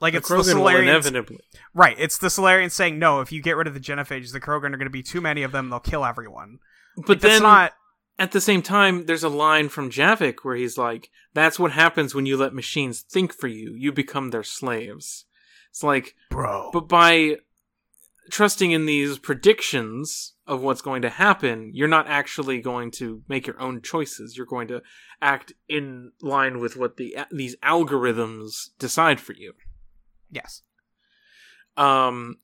Like 0.00 0.12
the 0.12 0.18
it's 0.18 0.28
the 0.28 0.36
Krogan 0.36 0.54
will 0.54 0.66
Salarians, 0.66 0.82
inevitably. 0.82 1.40
right? 1.74 1.96
It's 1.98 2.18
the 2.18 2.28
Salarians 2.28 2.70
saying, 2.72 2.98
no, 2.98 3.20
if 3.20 3.32
you 3.32 3.42
get 3.42 3.56
rid 3.56 3.66
of 3.66 3.74
the 3.74 3.80
Genophages, 3.80 4.32
the 4.32 4.40
Krogan 4.40 4.66
are 4.66 4.76
going 4.78 4.84
to 4.84 4.90
be 4.90 5.02
too 5.02 5.20
many 5.20 5.42
of 5.42 5.50
them. 5.50 5.70
They'll 5.70 5.80
kill 5.80 6.04
everyone. 6.04 6.58
But 6.96 7.08
Like, 7.08 7.20
that's 7.20 7.34
then 7.34 7.42
not. 7.42 7.72
At 8.18 8.32
the 8.32 8.40
same 8.40 8.62
time, 8.62 9.06
there's 9.06 9.22
a 9.22 9.28
line 9.28 9.68
from 9.68 9.90
Javik 9.90 10.38
where 10.42 10.56
he's 10.56 10.76
like, 10.76 11.10
"That's 11.34 11.58
what 11.58 11.72
happens 11.72 12.14
when 12.14 12.26
you 12.26 12.36
let 12.36 12.54
machines 12.54 13.00
think 13.00 13.32
for 13.32 13.46
you. 13.46 13.74
You 13.74 13.92
become 13.92 14.30
their 14.30 14.42
slaves." 14.42 15.24
It's 15.70 15.82
like 15.82 16.16
Bro. 16.30 16.70
But 16.72 16.88
by 16.88 17.36
trusting 18.30 18.72
in 18.72 18.86
these 18.86 19.18
predictions 19.18 20.34
of 20.46 20.62
what's 20.62 20.82
going 20.82 21.02
to 21.02 21.10
happen, 21.10 21.70
you're 21.74 21.88
not 21.88 22.08
actually 22.08 22.60
going 22.60 22.90
to 22.92 23.22
make 23.28 23.46
your 23.46 23.60
own 23.60 23.80
choices. 23.82 24.36
You're 24.36 24.46
going 24.46 24.68
to 24.68 24.82
act 25.20 25.52
in 25.68 26.12
line 26.20 26.58
with 26.58 26.76
what 26.76 26.96
the 26.96 27.16
these 27.30 27.56
algorithms 27.56 28.70
decide 28.78 29.20
for 29.20 29.34
you. 29.34 29.54
Yes. 30.30 30.62
Um, 31.76 32.38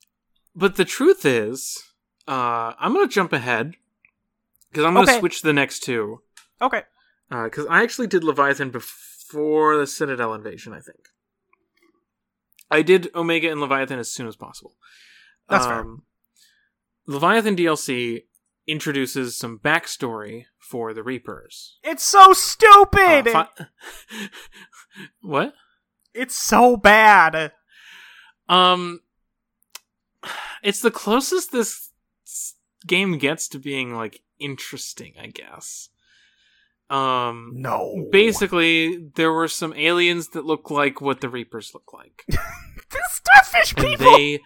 but 0.55 0.77
the 0.77 0.85
truth 0.85 1.27
is, 1.27 1.83
uh, 2.29 2.73
I'm 2.79 2.93
going 2.93 3.09
to 3.09 3.13
jump 3.13 3.33
ahead 3.33 3.75
because 4.75 4.85
I'm 4.87 4.95
going 4.95 5.07
to 5.07 5.13
Okay. 5.13 5.21
switch 5.21 5.43
the 5.43 5.53
next 5.53 5.81
two. 5.85 6.21
Okay. 6.61 6.83
Because 7.31 7.67
I 7.71 7.83
actually 7.83 8.09
did 8.09 8.25
Leviathan 8.25 8.71
before 8.71 9.77
the 9.77 9.87
Citadel 9.87 10.35
invasion, 10.35 10.73
I 10.73 10.81
think. 10.81 10.99
I 12.71 12.83
did 12.83 13.09
Omega 13.15 13.51
and 13.51 13.61
Leviathan 13.61 13.99
as 14.01 14.11
soon 14.11 14.27
as 14.27 14.35
possible. 14.37 14.75
That's 15.49 15.65
fair. 15.67 15.85
fair. 15.85 15.95
Leviathan 17.07 17.55
DLC 17.57 18.25
introduces 18.67 19.37
some 19.37 19.59
backstory 19.59 20.47
for 20.59 20.93
the 20.95 21.03
Reapers. 21.03 21.79
It's 21.85 22.03
so 22.03 22.33
stupid. 22.33 23.29
Uh, 23.29 23.47
fi- 23.57 23.67
what? 25.21 25.55
it's 26.15 26.35
so 26.39 26.77
bad. 26.77 27.53
Um, 28.49 29.01
it's 30.63 30.81
the 30.81 30.91
closest 30.91 31.53
this 31.53 31.91
game 32.87 33.19
gets 33.19 33.49
to 33.49 33.59
being 33.59 33.95
like 33.95 34.21
interesting, 34.39 35.15
I 35.21 35.27
guess. 35.29 35.89
Um, 36.91 37.53
No. 37.55 38.07
basically, 38.13 39.09
there 39.15 39.33
were 39.33 39.49
some 39.49 39.73
aliens 39.75 40.29
that 40.31 40.45
look 40.45 40.71
like 40.71 41.01
what 41.01 41.21
the 41.21 41.29
Reapers 41.29 41.73
look 41.75 41.93
like, 41.93 42.25
the 42.29 43.03
starfish 43.09 43.75
and 43.77 43.87
people. 43.87 44.07
they 44.17 44.41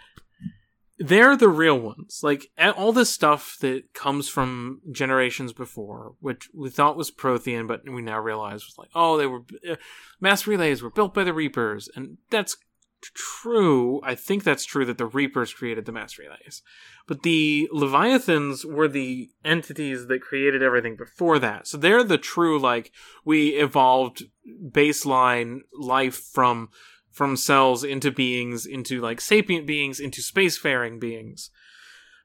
they're 1.01 1.37
the 1.37 1.49
real 1.49 1.79
ones. 1.79 2.21
Like 2.25 2.47
all 2.59 2.93
this 2.93 3.11
stuff 3.11 3.57
that 3.61 3.93
comes 3.95 4.29
from 4.29 4.81
generations 4.91 5.53
before, 5.53 6.15
which 6.21 6.49
we 6.53 6.71
thought 6.71 6.97
was 6.97 7.11
Prothean, 7.11 7.69
but 7.69 7.89
we 7.89 8.03
now 8.03 8.19
realize 8.19 8.65
was 8.65 8.77
like, 8.79 8.89
oh, 8.97 9.17
they 9.17 9.27
were 9.27 9.43
uh, 9.69 9.77
mass 10.21 10.47
relays 10.47 10.83
were 10.83 10.91
built 10.91 11.15
by 11.15 11.23
the 11.25 11.33
Reapers, 11.33 11.89
and 11.95 12.19
that's 12.31 12.57
true. 13.03 14.01
I 14.03 14.15
think 14.15 14.45
that's 14.45 14.65
true 14.65 14.85
that 14.85 14.99
the 14.99 15.07
Reapers 15.07 15.53
created 15.53 15.87
the 15.87 15.93
mass 15.93 16.19
relays, 16.19 16.63
but 17.07 17.23
the 17.23 17.69
Leviathans 17.73 18.65
were 18.65 18.89
the 18.89 19.31
entities 19.45 20.07
that 20.07 20.23
created 20.23 20.63
everything 20.63 20.97
before 20.97 21.39
that. 21.39 21.67
So 21.67 21.77
they're 21.77 22.05
the 22.05 22.19
true 22.19 22.59
like 22.59 22.93
we 23.25 23.51
evolved 23.51 24.25
baseline 24.71 25.61
life 25.79 26.17
from 26.17 26.71
from 27.11 27.37
cells 27.37 27.83
into 27.83 28.13
beings 28.13 28.65
into 28.65 29.01
like 29.01 29.21
sapient 29.21 29.67
beings 29.67 29.99
into 29.99 30.21
spacefaring 30.21 31.01
beings 31.01 31.51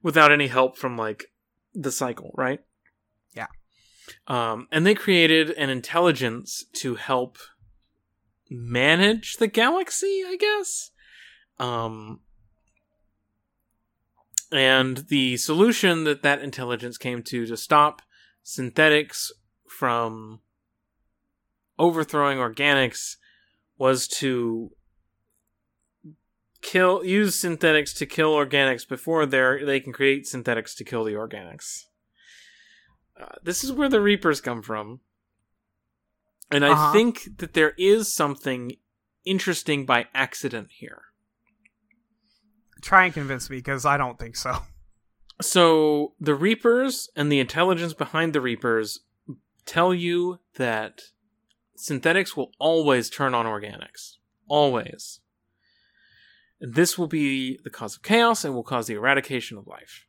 without 0.04 0.32
any 0.32 0.48
help 0.48 0.78
from 0.78 0.98
like 0.98 1.26
the 1.74 1.92
cycle, 1.92 2.32
right? 2.36 2.60
Yeah. 3.34 3.48
Um, 4.28 4.68
and 4.72 4.86
they 4.86 4.94
created 4.94 5.50
an 5.52 5.70
intelligence 5.70 6.66
to 6.74 6.96
help 6.96 7.38
manage 8.54 9.38
the 9.38 9.48
galaxy, 9.48 10.24
I 10.26 10.38
guess. 10.40 10.92
Um, 11.60 12.22
and 14.52 14.98
the 15.10 15.38
solution 15.38 16.04
that 16.04 16.22
that 16.24 16.42
intelligence 16.42 16.98
came 16.98 17.24
to 17.24 17.46
to 17.46 17.58
stop 17.58 18.02
synthetics 18.44 19.32
from 19.68 20.42
overthrowing 21.80 22.38
organics 22.38 23.16
was 23.78 24.08
to 24.08 24.72
kill 26.62 27.04
use 27.04 27.36
synthetics 27.36 27.94
to 27.94 28.06
kill 28.06 28.34
organics 28.34 28.88
before 28.88 29.26
they 29.26 29.64
they 29.64 29.80
can 29.80 29.92
create 29.92 30.28
synthetics 30.28 30.76
to 30.76 30.84
kill 30.84 31.04
the 31.04 31.14
organics. 31.14 31.86
Uh, 33.20 33.36
this 33.44 33.64
is 33.64 33.72
where 33.72 33.90
the 33.90 34.02
reapers 34.02 34.42
come 34.42 34.62
from. 34.62 35.02
And 36.54 36.66
I 36.66 36.72
Uh-huh. 36.72 36.94
think 36.94 37.38
that 37.38 37.54
there 37.54 37.74
is 37.78 38.14
something 38.14 38.74
interesting 39.26 39.86
by 39.86 40.08
accident 40.14 40.70
here. 40.72 41.02
Try 42.82 43.06
and 43.06 43.14
convince 43.14 43.50
me 43.50 43.58
because 43.58 43.86
I 43.86 43.98
don't 43.98 44.20
think 44.20 44.36
so. 44.36 44.60
So 45.42 46.14
the 46.20 46.36
Reapers 46.36 47.10
and 47.16 47.32
the 47.32 47.40
intelligence 47.40 47.94
behind 47.94 48.34
the 48.34 48.42
Reapers 48.42 49.00
tell 49.66 49.94
you 49.94 50.40
that 50.56 51.02
synthetics 51.76 52.38
will 52.38 52.52
always 52.60 53.10
turn 53.10 53.34
on 53.34 53.46
organics. 53.46 54.18
Always. 54.48 55.22
And 56.62 56.76
this 56.76 56.98
will 56.98 57.08
be 57.08 57.60
the 57.64 57.70
cause 57.72 57.96
of 57.96 58.04
chaos 58.04 58.46
and 58.46 58.54
will 58.54 58.64
cause 58.64 58.88
the 58.88 58.94
eradication 58.94 59.58
of 59.58 59.66
life. 59.68 60.06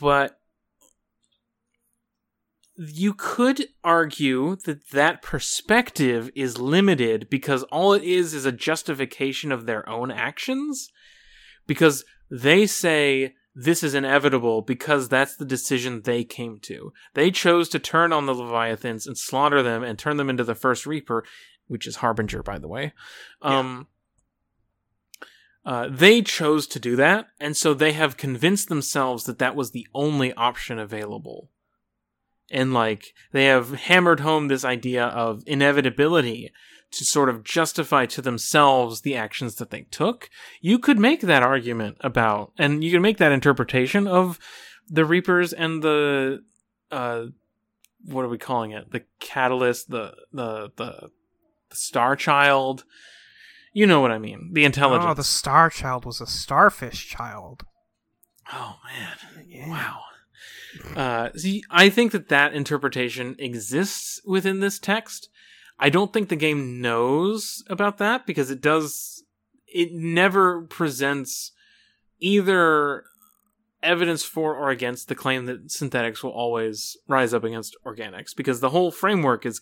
But 0.00 0.40
you 2.76 3.12
could 3.14 3.66
argue 3.84 4.56
that 4.64 4.90
that 4.90 5.22
perspective 5.22 6.30
is 6.34 6.58
limited 6.58 7.28
because 7.28 7.62
all 7.64 7.92
it 7.92 8.02
is 8.02 8.32
is 8.32 8.46
a 8.46 8.52
justification 8.52 9.52
of 9.52 9.66
their 9.66 9.86
own 9.88 10.10
actions 10.10 10.90
because 11.66 12.04
they 12.30 12.66
say 12.66 13.34
this 13.54 13.82
is 13.82 13.94
inevitable 13.94 14.62
because 14.62 15.08
that's 15.08 15.36
the 15.36 15.44
decision 15.44 16.02
they 16.02 16.24
came 16.24 16.58
to. 16.60 16.92
They 17.14 17.30
chose 17.30 17.68
to 17.70 17.78
turn 17.78 18.12
on 18.12 18.24
the 18.24 18.34
Leviathans 18.34 19.06
and 19.06 19.18
slaughter 19.18 19.62
them 19.62 19.82
and 19.82 19.98
turn 19.98 20.16
them 20.16 20.30
into 20.30 20.44
the 20.44 20.54
first 20.54 20.86
Reaper, 20.86 21.24
which 21.66 21.86
is 21.86 21.96
Harbinger, 21.96 22.42
by 22.42 22.58
the 22.58 22.68
way. 22.68 22.94
Um, 23.42 23.88
uh, 25.66 25.88
they 25.90 26.22
chose 26.22 26.66
to 26.68 26.80
do 26.80 26.96
that, 26.96 27.28
and 27.38 27.56
so 27.56 27.74
they 27.74 27.92
have 27.92 28.16
convinced 28.16 28.68
themselves 28.68 29.24
that 29.24 29.38
that 29.38 29.54
was 29.54 29.70
the 29.70 29.86
only 29.94 30.32
option 30.32 30.78
available. 30.78 31.50
And 32.52 32.74
like 32.74 33.14
they 33.32 33.46
have 33.46 33.72
hammered 33.72 34.20
home 34.20 34.46
this 34.46 34.64
idea 34.64 35.06
of 35.06 35.42
inevitability 35.46 36.52
to 36.92 37.04
sort 37.04 37.30
of 37.30 37.42
justify 37.42 38.04
to 38.04 38.20
themselves 38.20 39.00
the 39.00 39.16
actions 39.16 39.54
that 39.54 39.70
they 39.70 39.82
took. 39.90 40.28
You 40.60 40.78
could 40.78 40.98
make 40.98 41.22
that 41.22 41.42
argument 41.42 41.96
about, 42.00 42.52
and 42.58 42.84
you 42.84 42.90
can 42.90 43.00
make 43.00 43.16
that 43.16 43.32
interpretation 43.32 44.06
of 44.06 44.38
the 44.88 45.06
Reapers 45.06 45.54
and 45.54 45.82
the, 45.82 46.44
uh, 46.90 47.24
what 48.04 48.26
are 48.26 48.28
we 48.28 48.36
calling 48.36 48.72
it? 48.72 48.92
The 48.92 49.04
Catalyst, 49.18 49.90
the 49.90 50.14
the 50.32 50.70
the, 50.76 51.10
the 51.70 51.76
Star 51.76 52.14
Child. 52.14 52.84
You 53.72 53.86
know 53.86 54.02
what 54.02 54.10
I 54.10 54.18
mean? 54.18 54.50
The 54.52 54.66
intelligence. 54.66 55.08
Oh, 55.08 55.14
the 55.14 55.24
Star 55.24 55.70
Child 55.70 56.04
was 56.04 56.20
a 56.20 56.26
starfish 56.26 57.08
child. 57.08 57.64
Oh 58.52 58.76
man, 58.84 59.70
wow. 59.70 60.00
Uh, 60.96 61.30
see, 61.36 61.62
I 61.70 61.88
think 61.88 62.12
that 62.12 62.28
that 62.28 62.54
interpretation 62.54 63.36
exists 63.38 64.20
within 64.24 64.60
this 64.60 64.78
text. 64.78 65.28
I 65.78 65.90
don't 65.90 66.12
think 66.12 66.28
the 66.28 66.36
game 66.36 66.80
knows 66.80 67.64
about 67.68 67.98
that 67.98 68.26
because 68.26 68.50
it 68.50 68.60
does. 68.60 69.24
It 69.66 69.92
never 69.92 70.62
presents 70.62 71.52
either 72.20 73.04
evidence 73.82 74.22
for 74.22 74.54
or 74.54 74.70
against 74.70 75.08
the 75.08 75.14
claim 75.14 75.46
that 75.46 75.70
synthetics 75.70 76.22
will 76.22 76.30
always 76.30 76.96
rise 77.08 77.34
up 77.34 77.44
against 77.44 77.76
organics 77.84 78.34
because 78.36 78.60
the 78.60 78.70
whole 78.70 78.90
framework 78.90 79.44
is 79.44 79.60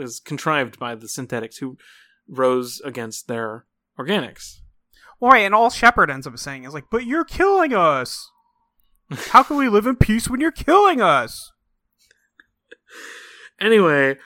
is 0.00 0.20
contrived 0.20 0.78
by 0.78 0.94
the 0.94 1.08
synthetics 1.08 1.58
who 1.58 1.76
rose 2.28 2.80
against 2.84 3.28
their 3.28 3.66
organics. 3.98 4.60
Well, 5.18 5.32
right, 5.32 5.40
and 5.40 5.54
all 5.54 5.70
Shepard 5.70 6.10
ends 6.10 6.26
up 6.26 6.38
saying 6.38 6.64
is 6.64 6.74
like, 6.74 6.86
"But 6.90 7.06
you're 7.06 7.24
killing 7.24 7.74
us. 7.74 8.30
How 9.30 9.42
can 9.42 9.56
we 9.56 9.68
live 9.68 9.86
in 9.86 9.96
peace 9.96 10.28
when 10.28 10.40
you're 10.40 10.50
killing 10.52 11.00
us?" 11.00 11.52
Anyway, 13.60 14.16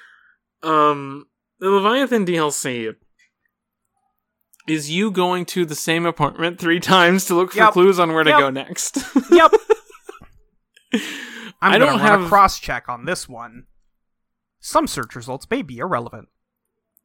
um, 0.62 1.26
the 1.58 1.68
Leviathan 1.70 2.24
DLC 2.24 2.94
is 4.68 4.90
you 4.90 5.10
going 5.10 5.44
to 5.46 5.64
the 5.66 5.74
same 5.74 6.06
apartment 6.06 6.58
three 6.58 6.80
times 6.80 7.24
to 7.26 7.34
look 7.34 7.52
for 7.52 7.58
Yep. 7.58 7.72
clues 7.72 7.98
on 7.98 8.12
where 8.14 8.24
to 8.24 8.30
Yep. 8.30 8.38
go 8.38 8.50
next. 8.50 8.98
Yep. 9.30 9.52
I'm 11.62 11.72
I 11.72 11.78
gonna 11.78 11.86
don't 11.86 12.00
have 12.00 12.22
a 12.24 12.28
cross 12.28 12.58
check 12.60 12.88
on 12.88 13.04
this 13.04 13.28
one. 13.28 13.64
Some 14.60 14.86
search 14.86 15.14
results 15.16 15.46
may 15.50 15.62
be 15.62 15.78
irrelevant. 15.78 16.28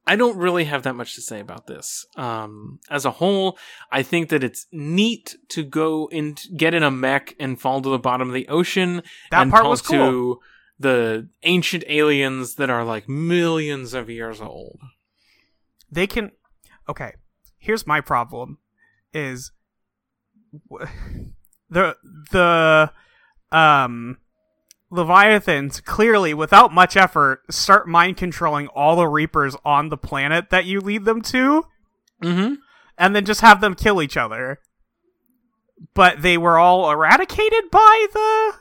I 0.08 0.16
don't 0.16 0.38
really 0.38 0.66
have 0.66 0.84
that 0.84 0.96
much 0.96 1.14
to 1.16 1.22
say 1.22 1.40
about 1.40 1.68
this. 1.68 2.06
Um, 2.16 2.80
as 2.90 3.06
a 3.06 3.12
whole, 3.12 3.58
I 3.92 4.02
think 4.02 4.30
that 4.30 4.44
it's 4.44 4.66
neat 4.72 5.36
to 5.50 5.64
go 5.64 6.10
and 6.12 6.42
get 6.58 6.74
in 6.74 6.82
a 6.84 6.90
mech 6.90 7.36
and 7.40 7.60
fall 7.62 7.82
to 7.82 7.90
the 7.90 8.00
bottom 8.00 8.28
of 8.28 8.34
the 8.34 8.48
ocean 8.48 9.04
That 9.30 9.44
and 9.44 9.52
part 9.52 9.64
talk 9.64 9.70
was 9.70 9.82
cool. 9.84 9.98
to 9.98 10.40
the 10.80 11.30
ancient 11.44 11.84
aliens 11.88 12.56
that 12.56 12.70
are 12.70 12.84
like 12.84 13.08
millions 13.08 13.94
of 13.94 14.10
years 14.10 14.42
old. 14.42 14.80
They 15.92 16.08
can. 16.08 16.32
Okay, 16.88 17.14
here's 17.58 17.86
my 17.86 18.02
problem: 18.02 18.58
is 19.14 19.52
the 21.70 21.96
the 22.32 22.92
um 23.52 24.18
Leviathans 24.92 25.82
clearly, 25.82 26.34
without 26.34 26.74
much 26.74 26.98
effort, 26.98 27.42
start 27.52 27.88
mind 27.88 28.18
controlling 28.18 28.68
all 28.70 28.96
the 28.96 29.08
Reapers 29.08 29.56
on 29.64 29.90
the 29.90 29.98
planet 29.98 30.50
that 30.50 30.66
you 30.66 30.80
lead 30.82 31.06
them 31.06 31.22
to, 31.24 31.66
Mm-hmm. 32.24 32.56
and 32.98 33.16
then 33.16 33.24
just 33.26 33.42
have 33.42 33.62
them 33.62 33.76
kill 33.76 34.02
each 34.02 34.18
other. 34.18 34.60
but 35.94 36.22
they 36.22 36.38
were 36.38 36.58
all 36.58 36.90
eradicated 36.92 37.70
by 37.72 38.08
the 38.14 38.54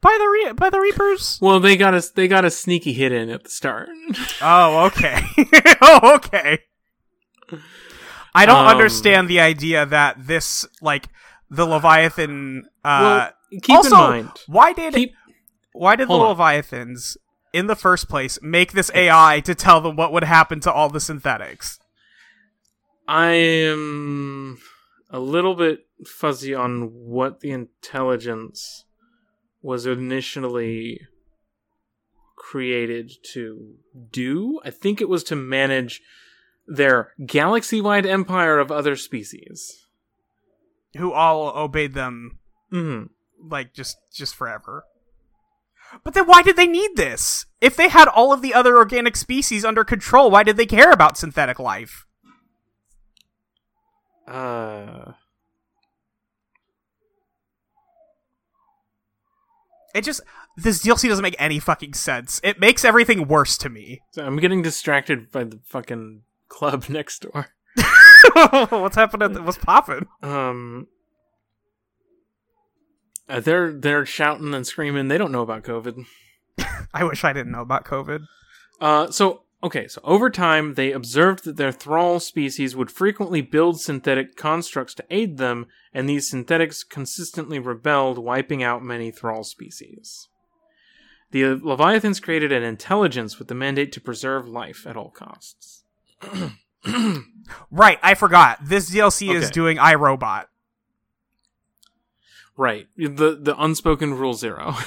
by 0.00 0.16
the 0.18 0.26
re- 0.28 0.52
by 0.52 0.68
the 0.70 0.78
Reapers. 0.80 1.38
Well, 1.40 1.58
they 1.60 1.76
got 1.76 1.94
a 1.94 2.02
they 2.14 2.28
got 2.28 2.44
a 2.44 2.50
sneaky 2.50 2.92
hit 2.92 3.12
in 3.12 3.30
at 3.30 3.44
the 3.44 3.50
start. 3.50 3.88
Oh, 4.42 4.86
okay. 4.86 5.22
oh, 5.80 6.14
okay. 6.16 6.58
I 8.34 8.44
don't 8.46 8.66
Um, 8.66 8.68
understand 8.68 9.28
the 9.28 9.40
idea 9.40 9.86
that 9.86 10.26
this 10.26 10.66
like 10.82 11.08
the 11.50 11.64
Leviathan. 11.66 12.66
Uh, 12.84 13.00
well, 13.02 13.30
keep 13.50 13.76
also, 13.76 13.88
in 13.88 14.10
mind. 14.10 14.30
why 14.46 14.72
did 14.72 14.94
Keep 14.94 15.14
why 15.72 15.96
did 15.96 16.08
the 16.08 16.14
on. 16.14 16.28
Leviathans 16.28 17.16
in 17.52 17.66
the 17.66 17.76
first 17.76 18.08
place 18.08 18.38
make 18.42 18.72
this 18.72 18.90
AI 18.94 19.40
to 19.44 19.54
tell 19.54 19.80
them 19.80 19.96
what 19.96 20.12
would 20.12 20.24
happen 20.24 20.60
to 20.60 20.72
all 20.72 20.88
the 20.88 21.00
synthetics? 21.00 21.78
I 23.06 23.30
am 23.30 24.58
a 25.10 25.18
little 25.18 25.54
bit 25.54 25.86
fuzzy 26.06 26.54
on 26.54 26.90
what 26.92 27.40
the 27.40 27.50
intelligence 27.50 28.84
was 29.62 29.86
initially 29.86 31.00
created 32.36 33.12
to 33.32 33.74
do. 34.10 34.60
I 34.64 34.70
think 34.70 35.00
it 35.00 35.08
was 35.08 35.24
to 35.24 35.36
manage 35.36 36.02
their 36.66 37.12
galaxy 37.24 37.80
wide 37.80 38.06
empire 38.06 38.58
of 38.58 38.70
other 38.70 38.94
species. 38.94 39.86
Who 40.96 41.12
all 41.12 41.56
obeyed 41.56 41.94
them 41.94 42.38
hmm 42.70 43.04
like 43.42 43.72
just 43.74 43.96
just 44.12 44.34
forever. 44.34 44.84
But 46.04 46.14
then 46.14 46.26
why 46.26 46.42
did 46.42 46.56
they 46.56 46.66
need 46.66 46.90
this? 46.96 47.46
If 47.60 47.74
they 47.76 47.88
had 47.88 48.08
all 48.08 48.32
of 48.32 48.42
the 48.42 48.52
other 48.52 48.76
organic 48.76 49.16
species 49.16 49.64
under 49.64 49.84
control, 49.84 50.30
why 50.30 50.42
did 50.42 50.56
they 50.58 50.66
care 50.66 50.90
about 50.92 51.16
synthetic 51.16 51.58
life? 51.58 52.04
Uh, 54.26 55.12
It 59.94 60.02
just 60.04 60.20
this 60.56 60.82
DLC 60.84 61.08
doesn't 61.08 61.22
make 61.22 61.36
any 61.38 61.58
fucking 61.58 61.94
sense. 61.94 62.40
It 62.44 62.60
makes 62.60 62.84
everything 62.84 63.26
worse 63.26 63.56
to 63.58 63.68
me. 63.68 64.00
so 64.12 64.24
I'm 64.24 64.36
getting 64.36 64.60
distracted 64.62 65.30
by 65.32 65.44
the 65.44 65.60
fucking 65.64 66.22
club 66.48 66.84
next 66.88 67.20
door. 67.22 67.48
What's 68.68 68.96
happening? 68.96 69.44
What's 69.44 69.58
popping? 69.58 70.06
Um, 70.22 70.88
uh, 73.28 73.40
they're 73.40 73.72
they're 73.72 74.06
shouting 74.06 74.54
and 74.54 74.66
screaming. 74.66 75.08
They 75.08 75.18
don't 75.18 75.32
know 75.32 75.42
about 75.42 75.64
COVID. 75.64 76.04
I 76.94 77.04
wish 77.04 77.24
I 77.24 77.32
didn't 77.32 77.52
know 77.52 77.60
about 77.62 77.84
COVID. 77.84 78.20
Uh, 78.80 79.10
so 79.10 79.42
okay, 79.62 79.88
so 79.88 80.00
over 80.04 80.30
time 80.30 80.74
they 80.74 80.92
observed 80.92 81.44
that 81.44 81.56
their 81.56 81.72
thrall 81.72 82.20
species 82.20 82.74
would 82.76 82.90
frequently 82.90 83.40
build 83.40 83.80
synthetic 83.80 84.36
constructs 84.36 84.94
to 84.94 85.04
aid 85.10 85.36
them, 85.36 85.66
and 85.92 86.08
these 86.08 86.28
synthetics 86.30 86.84
consistently 86.84 87.58
rebelled, 87.58 88.18
wiping 88.18 88.62
out 88.62 88.82
many 88.82 89.10
thrall 89.10 89.44
species. 89.44 90.28
The 91.30 91.42
Leviathans 91.62 92.20
created 92.20 92.52
an 92.52 92.62
intelligence 92.62 93.38
with 93.38 93.48
the 93.48 93.54
mandate 93.54 93.92
to 93.92 94.00
preserve 94.00 94.48
life 94.48 94.86
at 94.86 94.96
all 94.96 95.10
costs. 95.10 95.84
Right, 97.70 97.98
I 98.02 98.14
forgot. 98.14 98.58
This 98.62 98.90
DLC 98.90 99.34
is 99.34 99.44
Okay. 99.46 99.52
doing 99.52 99.76
iRobot. 99.78 100.44
Right, 102.58 102.86
the 102.96 103.38
the 103.40 103.54
unspoken 103.58 104.12
rule 104.14 104.34
zero. 104.34 104.74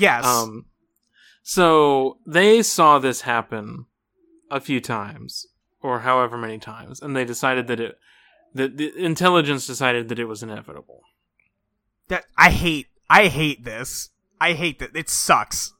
Yes. 0.00 0.24
Um, 0.24 0.66
so 1.44 2.18
they 2.26 2.60
saw 2.62 2.98
this 2.98 3.20
happen 3.20 3.86
a 4.50 4.58
few 4.60 4.80
times, 4.80 5.46
or 5.80 6.00
however 6.00 6.36
many 6.36 6.58
times, 6.58 7.00
and 7.00 7.14
they 7.14 7.24
decided 7.24 7.68
that 7.68 7.78
it, 7.78 7.96
that 8.52 8.76
the 8.78 8.92
intelligence 8.96 9.64
decided 9.64 10.08
that 10.08 10.18
it 10.18 10.24
was 10.24 10.42
inevitable. 10.42 11.02
that 12.08 12.24
I 12.36 12.50
hate. 12.50 12.88
I 13.08 13.28
hate 13.28 13.62
this. 13.64 14.10
I 14.40 14.54
hate 14.54 14.80
that. 14.80 14.90
It 14.96 15.08
sucks. 15.08 15.72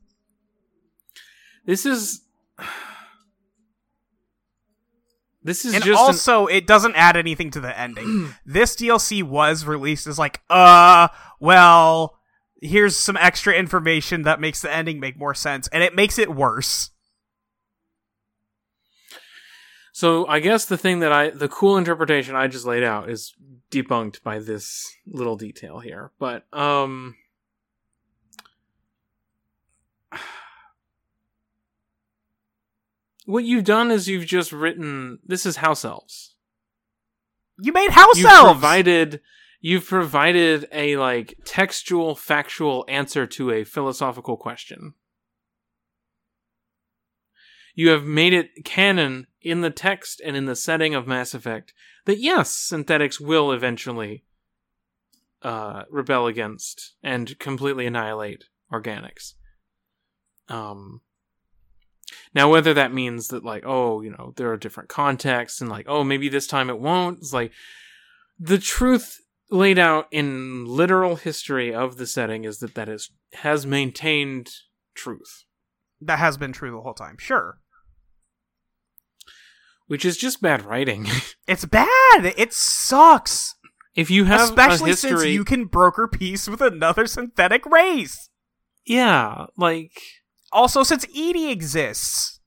This 1.65 1.85
is, 1.85 2.23
this 5.43 5.65
is 5.65 5.75
and 5.75 5.83
just 5.85 6.01
an- 6.01 6.07
also 6.07 6.47
it 6.47 6.67
doesn't 6.67 6.95
add 6.95 7.17
anything 7.17 7.51
to 7.53 7.61
the 7.61 7.77
ending 7.79 8.35
this 8.47 8.75
dlc 8.77 9.23
was 9.23 9.65
released 9.65 10.07
as 10.07 10.19
like 10.19 10.41
uh 10.51 11.07
well 11.41 12.19
here's 12.61 12.97
some 12.97 13.17
extra 13.19 13.55
information 13.55 14.23
that 14.23 14.41
makes 14.41 14.63
the 14.63 14.73
ending 14.73 14.99
make 14.99 15.17
more 15.19 15.35
sense 15.35 15.69
and 15.69 15.83
it 15.83 15.95
makes 15.95 16.19
it 16.19 16.35
worse 16.35 16.91
so. 19.97 20.27
I 20.27 20.41
guess 20.41 20.67
the 20.67 20.77
thing 20.77 21.01
that 21.01 21.11
I, 21.11 21.31
the 21.31 21.49
cool 21.49 21.79
interpretation 21.79 22.37
I 22.37 22.49
just 22.49 22.67
laid 22.67 22.83
out 22.83 23.09
is 23.09 23.33
debunked 23.71 24.23
by 24.23 24.41
this 24.41 24.95
little 25.07 25.37
detail 25.37 25.79
here. 25.81 26.13
But 26.19 26.45
um, 26.53 27.15
what 33.25 33.45
you've 33.45 33.65
done 33.65 33.91
is 33.91 34.07
you've 34.07 34.27
just 34.27 34.53
written. 34.53 35.19
This 35.25 35.47
is 35.47 35.57
house 35.57 35.83
elves. 35.83 36.35
you 37.59 37.73
made 37.73 37.91
house 37.91 38.19
you've 38.19 38.27
elves 38.27 38.53
provided 38.53 39.23
you've 39.67 39.89
provided 39.89 40.69
a 40.71 40.97
like 40.97 41.37
textual 41.45 42.15
factual 42.15 42.85
answer 42.87 43.27
to 43.27 43.51
a 43.51 43.65
philosophical 43.65 44.37
question. 44.37 44.95
You 47.75 47.89
have 47.89 48.05
made 48.05 48.33
it 48.33 48.65
canon 48.65 49.27
in 49.43 49.63
the 49.63 49.71
text 49.71 50.23
and 50.25 50.37
in 50.37 50.47
the 50.47 50.55
setting 50.55 50.95
of 50.95 51.09
mass 51.09 51.35
effect 51.35 51.75
that 52.05 52.21
yes 52.21 52.53
synthetics 52.55 53.19
will 53.19 53.51
eventually 53.51 54.23
uh, 55.43 55.83
rebel 55.91 56.29
against 56.29 56.95
and 57.03 57.37
completely 57.41 57.87
annihilate 57.87 58.45
organics. 58.73 59.33
Um 60.49 61.01
now 62.37 62.49
whether 62.49 62.73
that 62.73 62.95
means 62.95 63.27
that 63.29 63.45
like 63.45 63.65
oh 63.67 64.01
you 64.01 64.11
know 64.11 64.33
there 64.37 64.53
are 64.53 64.57
different 64.57 64.89
contexts 64.89 65.61
and 65.61 65.69
like 65.69 65.87
oh 65.89 66.05
maybe 66.05 66.29
this 66.29 66.47
time 66.47 66.71
it 66.71 66.79
won't 66.79 67.19
it's 67.19 67.33
like 67.33 67.51
the 68.39 68.59
truth 68.59 69.23
laid 69.51 69.79
out 69.79 70.09
in 70.11 70.65
literal 70.65 71.17
history 71.17 71.75
of 71.75 71.97
the 71.97 72.07
setting 72.07 72.45
is 72.45 72.59
that 72.59 72.75
that 72.75 72.89
is 72.89 73.11
has 73.35 73.67
maintained 73.67 74.51
truth. 74.95 75.45
That 76.01 76.19
has 76.19 76.37
been 76.37 76.53
true 76.53 76.73
the 76.73 76.81
whole 76.81 76.95
time 76.95 77.17
sure. 77.19 77.59
Which 79.87 80.05
is 80.05 80.17
just 80.17 80.43
bad 80.43 80.65
writing. 80.65 81.07
It's 81.49 81.65
bad! 81.65 82.35
It 82.37 82.53
sucks! 82.53 83.55
If 83.95 84.11
you 84.11 84.25
have 84.25 84.41
especially 84.41 84.91
history 84.91 85.11
since 85.11 85.27
you 85.27 85.45
can 85.45 85.67
broker 85.67 86.09
peace 86.09 86.49
with 86.49 86.61
another 86.61 87.07
synthetic 87.07 87.65
race! 87.65 88.29
Yeah 88.85 89.47
like 89.57 89.93
also 90.51 90.83
since 90.83 91.07
EDI 91.13 91.51
exists! 91.51 92.41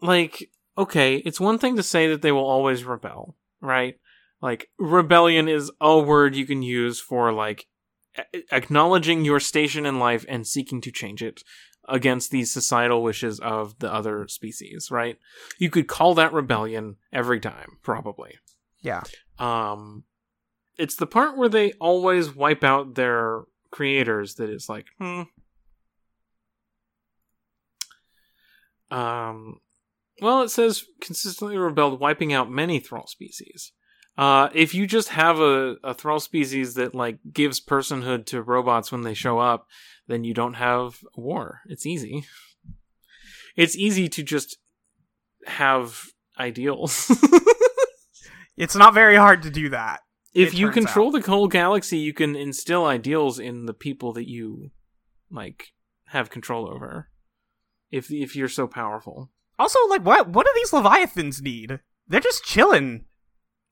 Like 0.00 0.50
okay 0.78 1.16
it's 1.16 1.38
one 1.38 1.58
thing 1.58 1.76
to 1.76 1.82
say 1.82 2.08
that 2.08 2.22
they 2.22 2.32
will 2.32 2.46
always 2.46 2.84
rebel 2.84 3.36
right 3.60 3.98
like 4.46 4.68
rebellion 4.78 5.48
is 5.48 5.72
a 5.80 5.98
word 5.98 6.36
you 6.36 6.46
can 6.46 6.62
use 6.62 7.00
for 7.00 7.32
like 7.32 7.66
a- 8.16 8.54
acknowledging 8.54 9.24
your 9.24 9.40
station 9.40 9.84
in 9.84 9.98
life 9.98 10.24
and 10.28 10.46
seeking 10.46 10.80
to 10.82 10.92
change 10.92 11.20
it 11.20 11.42
against 11.88 12.30
these 12.30 12.52
societal 12.52 13.02
wishes 13.02 13.40
of 13.40 13.76
the 13.80 13.92
other 13.92 14.28
species 14.28 14.88
right? 14.88 15.18
You 15.58 15.68
could 15.68 15.88
call 15.88 16.14
that 16.14 16.32
rebellion 16.32 16.94
every 17.12 17.40
time 17.40 17.78
probably. 17.82 18.34
Yeah. 18.82 19.02
Um 19.40 20.04
it's 20.78 20.94
the 20.94 21.08
part 21.08 21.36
where 21.36 21.48
they 21.48 21.72
always 21.80 22.32
wipe 22.32 22.62
out 22.62 22.94
their 22.94 23.42
creators 23.72 24.36
that 24.36 24.48
is 24.48 24.68
like 24.68 24.86
hmm. 25.00 25.22
Um 28.92 29.56
well 30.22 30.42
it 30.42 30.50
says 30.50 30.84
consistently 31.00 31.58
rebelled 31.58 31.98
wiping 31.98 32.32
out 32.32 32.48
many 32.48 32.78
thrall 32.78 33.08
species 33.08 33.72
uh 34.18 34.48
if 34.54 34.74
you 34.74 34.86
just 34.86 35.08
have 35.08 35.40
a, 35.40 35.76
a 35.84 35.94
thrall 35.94 36.20
species 36.20 36.74
that 36.74 36.94
like 36.94 37.18
gives 37.32 37.60
personhood 37.60 38.26
to 38.26 38.42
robots 38.42 38.90
when 38.90 39.02
they 39.02 39.14
show 39.14 39.38
up 39.38 39.66
then 40.06 40.24
you 40.24 40.34
don't 40.34 40.54
have 40.54 40.98
war 41.16 41.60
it's 41.66 41.86
easy 41.86 42.24
it's 43.56 43.76
easy 43.76 44.08
to 44.08 44.22
just 44.22 44.58
have 45.46 46.06
ideals 46.38 47.10
it's 48.56 48.76
not 48.76 48.94
very 48.94 49.16
hard 49.16 49.42
to 49.42 49.50
do 49.50 49.68
that 49.68 50.00
if 50.36 50.54
you 50.54 50.70
control 50.70 51.10
the 51.10 51.20
whole 51.20 51.48
galaxy, 51.48 51.98
you 51.98 52.12
can 52.12 52.36
instill 52.36 52.84
ideals 52.84 53.38
in 53.38 53.64
the 53.64 53.72
people 53.72 54.12
that 54.12 54.28
you 54.28 54.70
like 55.30 55.72
have 56.08 56.30
control 56.30 56.68
over. 56.68 57.08
If 57.90 58.10
if 58.10 58.36
you're 58.36 58.48
so 58.48 58.66
powerful, 58.66 59.30
Also, 59.58 59.78
like, 59.88 60.04
what 60.04 60.28
what 60.28 60.46
do 60.46 60.52
these 60.54 60.72
leviathans 60.72 61.40
need? 61.40 61.80
They're 62.06 62.20
just 62.20 62.44
chilling. 62.44 63.06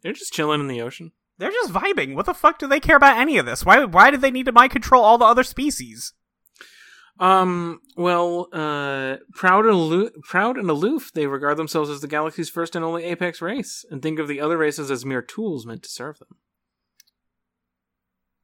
They're 0.04 0.12
just 0.12 0.32
chilling 0.32 0.60
in 0.60 0.68
the 0.68 0.82
ocean. 0.82 1.12
They're 1.38 1.50
just 1.50 1.72
vibing. 1.72 2.14
What 2.14 2.26
the 2.26 2.34
fuck 2.34 2.58
do 2.58 2.68
they 2.68 2.78
care 2.78 2.96
about 2.96 3.18
any 3.18 3.38
of 3.38 3.46
this? 3.46 3.64
Why 3.64 3.84
why 3.84 4.12
do 4.12 4.16
they 4.16 4.30
need 4.30 4.46
to 4.46 4.52
mind 4.52 4.70
control 4.70 5.02
all 5.02 5.18
the 5.18 5.24
other 5.24 5.42
species? 5.42 6.12
Um. 7.18 7.80
Well, 7.96 8.48
uh, 8.52 9.16
proud 9.32 9.64
and 9.64 9.74
aloof, 9.74 10.10
proud 10.22 10.58
and 10.58 10.68
aloof, 10.68 11.10
they 11.12 11.26
regard 11.26 11.56
themselves 11.56 11.90
as 11.90 12.00
the 12.00 12.08
galaxy's 12.08 12.50
first 12.50 12.76
and 12.76 12.84
only 12.84 13.04
apex 13.04 13.40
race, 13.40 13.84
and 13.90 14.02
think 14.02 14.18
of 14.18 14.28
the 14.28 14.40
other 14.40 14.58
races 14.58 14.90
as 14.90 15.04
mere 15.04 15.22
tools 15.22 15.66
meant 15.66 15.82
to 15.84 15.88
serve 15.88 16.18
them. 16.18 16.36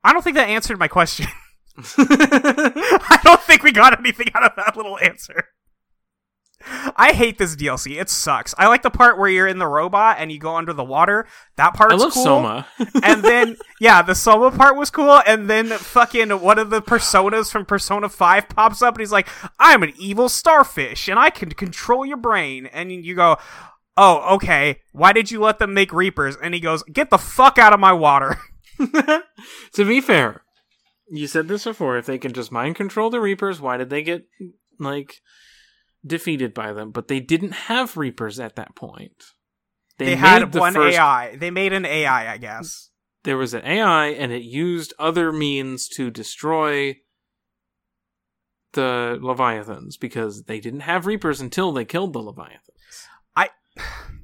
I 0.03 0.13
don't 0.13 0.23
think 0.23 0.37
that 0.37 0.49
answered 0.49 0.79
my 0.79 0.89
question. 0.89 1.27
I 1.99 3.21
don't 3.23 3.41
think 3.43 3.63
we 3.63 3.73
got 3.73 3.99
anything 3.99 4.29
out 4.35 4.45
of 4.45 4.53
that 4.57 4.77
little 4.77 4.99
answer. 4.99 5.49
I 6.63 7.13
hate 7.13 7.39
this 7.39 7.57
DLC. 7.57 7.99
It 8.01 8.11
sucks. 8.11 8.55
I 8.59 8.67
like 8.69 8.83
the 8.83 8.91
part 8.91 9.19
where 9.19 9.31
you're 9.31 9.47
in 9.47 9.59
the 9.59 9.67
robot 9.67 10.17
and 10.19 10.31
you 10.31 10.39
go 10.39 10.57
under 10.57 10.73
the 10.73 10.85
water. 10.85 11.27
That 11.57 11.75
part's 11.75 11.95
I 11.95 11.97
love 11.97 12.13
cool. 12.13 12.25
Soma. 12.25 12.67
and 13.03 13.23
then 13.23 13.57
yeah, 13.81 14.03
the 14.03 14.15
Soma 14.15 14.51
part 14.51 14.77
was 14.77 14.91
cool. 14.91 15.23
And 15.27 15.49
then 15.49 15.69
fucking 15.69 16.31
one 16.41 16.59
of 16.59 16.71
the 16.71 16.83
personas 16.83 17.51
from 17.51 17.65
Persona 17.65 18.09
Five 18.09 18.49
pops 18.49 18.83
up 18.83 18.95
and 18.95 19.01
he's 19.01 19.13
like, 19.13 19.29
"I'm 19.59 19.83
an 19.83 19.95
evil 19.99 20.29
starfish 20.29 21.09
and 21.09 21.19
I 21.19 21.31
can 21.31 21.51
control 21.51 22.05
your 22.05 22.19
brain." 22.19 22.67
And 22.67 22.93
you 22.93 23.15
go, 23.15 23.39
"Oh, 23.97 24.35
okay. 24.37 24.81
Why 24.93 25.13
did 25.13 25.31
you 25.31 25.41
let 25.41 25.59
them 25.59 25.73
make 25.73 25.93
Reapers?" 25.93 26.37
And 26.37 26.53
he 26.53 26.61
goes, 26.61 26.83
"Get 26.85 27.11
the 27.11 27.19
fuck 27.19 27.59
out 27.59 27.73
of 27.73 27.81
my 27.81 27.93
water." 27.93 28.39
to 29.73 29.85
be 29.85 30.01
fair, 30.01 30.43
you 31.11 31.27
said 31.27 31.49
this 31.49 31.65
before. 31.65 31.99
If 31.99 32.07
they 32.07 32.19
can 32.19 32.33
just 32.33 32.53
mind 32.53 32.77
control 32.77 33.11
the 33.11 33.21
Reapers, 33.21 33.61
why 33.61 33.77
did 33.77 33.91
they 33.91 34.03
get 34.03 34.27
like 34.79 35.21
defeated 36.07 36.55
by 36.55 36.73
them? 36.73 36.91
But 36.91 37.09
they 37.09 37.21
didn't 37.21 37.53
have 37.53 37.97
Reapers 37.97 38.39
at 38.41 38.57
that 38.57 38.75
point. 38.75 39.13
They, 39.99 40.07
made 40.07 40.19
had 40.19 40.53
the 40.53 40.61
one 40.61 40.73
first- 40.75 40.97
AI. 40.97 41.37
They 41.37 41.51
made 41.51 41.73
an 41.73 41.85
AI, 41.85 42.33
I 42.33 42.37
guess. 42.39 42.91
There 43.25 43.37
was 43.37 43.53
an 43.53 43.65
AI, 43.67 44.07
and 44.07 44.33
it 44.33 44.43
used 44.43 44.95
other 44.99 45.31
means 45.31 45.89
to 45.89 46.11
destroy 46.11 46.97
the 48.73 49.19
Leviathans 49.21 49.97
because 49.99 50.45
they 50.45 50.61
didn't 50.61 50.81
have 50.81 51.07
Reapers 51.07 51.41
until 51.41 51.73
they 51.73 51.85
killed 51.85 52.13
the 52.13 52.21
Leviathans. 52.23 53.07
I- 53.37 53.51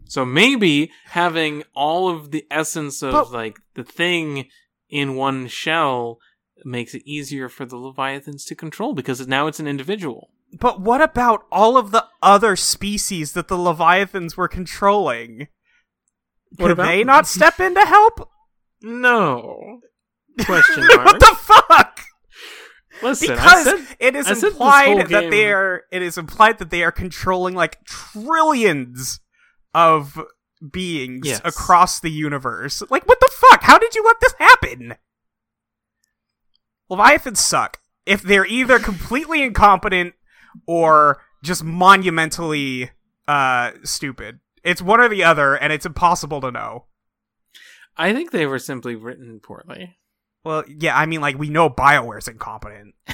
So 0.08 0.24
maybe 0.24 0.92
having 1.06 1.64
all 1.74 2.08
of 2.08 2.30
the 2.30 2.46
essence 2.48 3.02
of 3.02 3.12
But- 3.12 3.32
like 3.32 3.58
the 3.74 3.82
thing 3.82 4.48
in 4.88 5.16
one 5.16 5.48
shell 5.48 6.18
makes 6.64 6.94
it 6.94 7.02
easier 7.04 7.48
for 7.48 7.66
the 7.66 7.76
Leviathans 7.76 8.44
to 8.46 8.54
control 8.54 8.94
because 8.94 9.26
now 9.26 9.48
it's 9.48 9.58
an 9.58 9.66
individual. 9.66 10.30
But 10.52 10.80
what 10.80 11.02
about 11.02 11.44
all 11.50 11.76
of 11.76 11.90
the 11.90 12.06
other 12.22 12.56
species 12.56 13.32
that 13.32 13.48
the 13.48 13.58
Leviathans 13.58 14.36
were 14.36 14.48
controlling? 14.48 15.48
What 16.56 16.68
Could 16.68 16.70
about 16.72 16.86
they 16.86 17.04
not 17.04 17.26
step 17.26 17.60
in 17.60 17.74
to 17.74 17.80
help? 17.84 18.30
No. 18.82 19.80
Question 20.44 20.86
mark. 20.94 21.04
what 21.06 21.20
the 21.20 21.36
fuck? 21.40 22.00
Listen, 23.02 23.32
I 23.32 23.34
because 23.34 23.64
said 23.64 23.96
it 24.00 24.16
is 24.16 24.42
implied 24.44 25.00
that 25.08 25.08
game- 25.22 25.30
they 25.30 25.52
are 25.52 25.82
it 25.92 26.00
is 26.02 26.16
implied 26.16 26.58
that 26.58 26.70
they 26.70 26.82
are 26.82 26.92
controlling 26.92 27.54
like 27.54 27.84
trillions 27.84 29.20
of 29.74 30.18
beings 30.72 31.26
Yes. 31.26 31.40
across 31.44 32.00
the 32.00 32.10
universe. 32.10 32.82
Like 32.88 33.06
what 33.06 33.20
the 33.20 33.30
fuck? 33.34 33.62
How 33.64 33.78
did 33.78 33.94
you 33.94 34.02
let 34.04 34.20
this 34.20 34.34
happen? 34.38 34.94
Leviathans 36.88 37.40
suck. 37.40 37.80
If 38.06 38.22
they're 38.22 38.46
either 38.46 38.78
completely 38.78 39.42
incompetent 39.42 40.14
or 40.66 41.22
just 41.42 41.62
monumentally 41.64 42.90
uh 43.28 43.72
stupid. 43.84 44.40
It's 44.64 44.80
one 44.82 45.00
or 45.00 45.08
the 45.08 45.24
other 45.24 45.54
and 45.54 45.72
it's 45.72 45.86
impossible 45.86 46.40
to 46.40 46.50
know. 46.50 46.86
I 47.96 48.12
think 48.12 48.30
they 48.30 48.46
were 48.46 48.58
simply 48.58 48.94
written 48.94 49.40
poorly. 49.42 49.96
Well, 50.44 50.64
yeah, 50.68 50.96
I 50.96 51.06
mean 51.06 51.20
like 51.20 51.38
we 51.38 51.48
know 51.48 51.68
BioWare's 51.70 52.28
incompetent. 52.28 52.94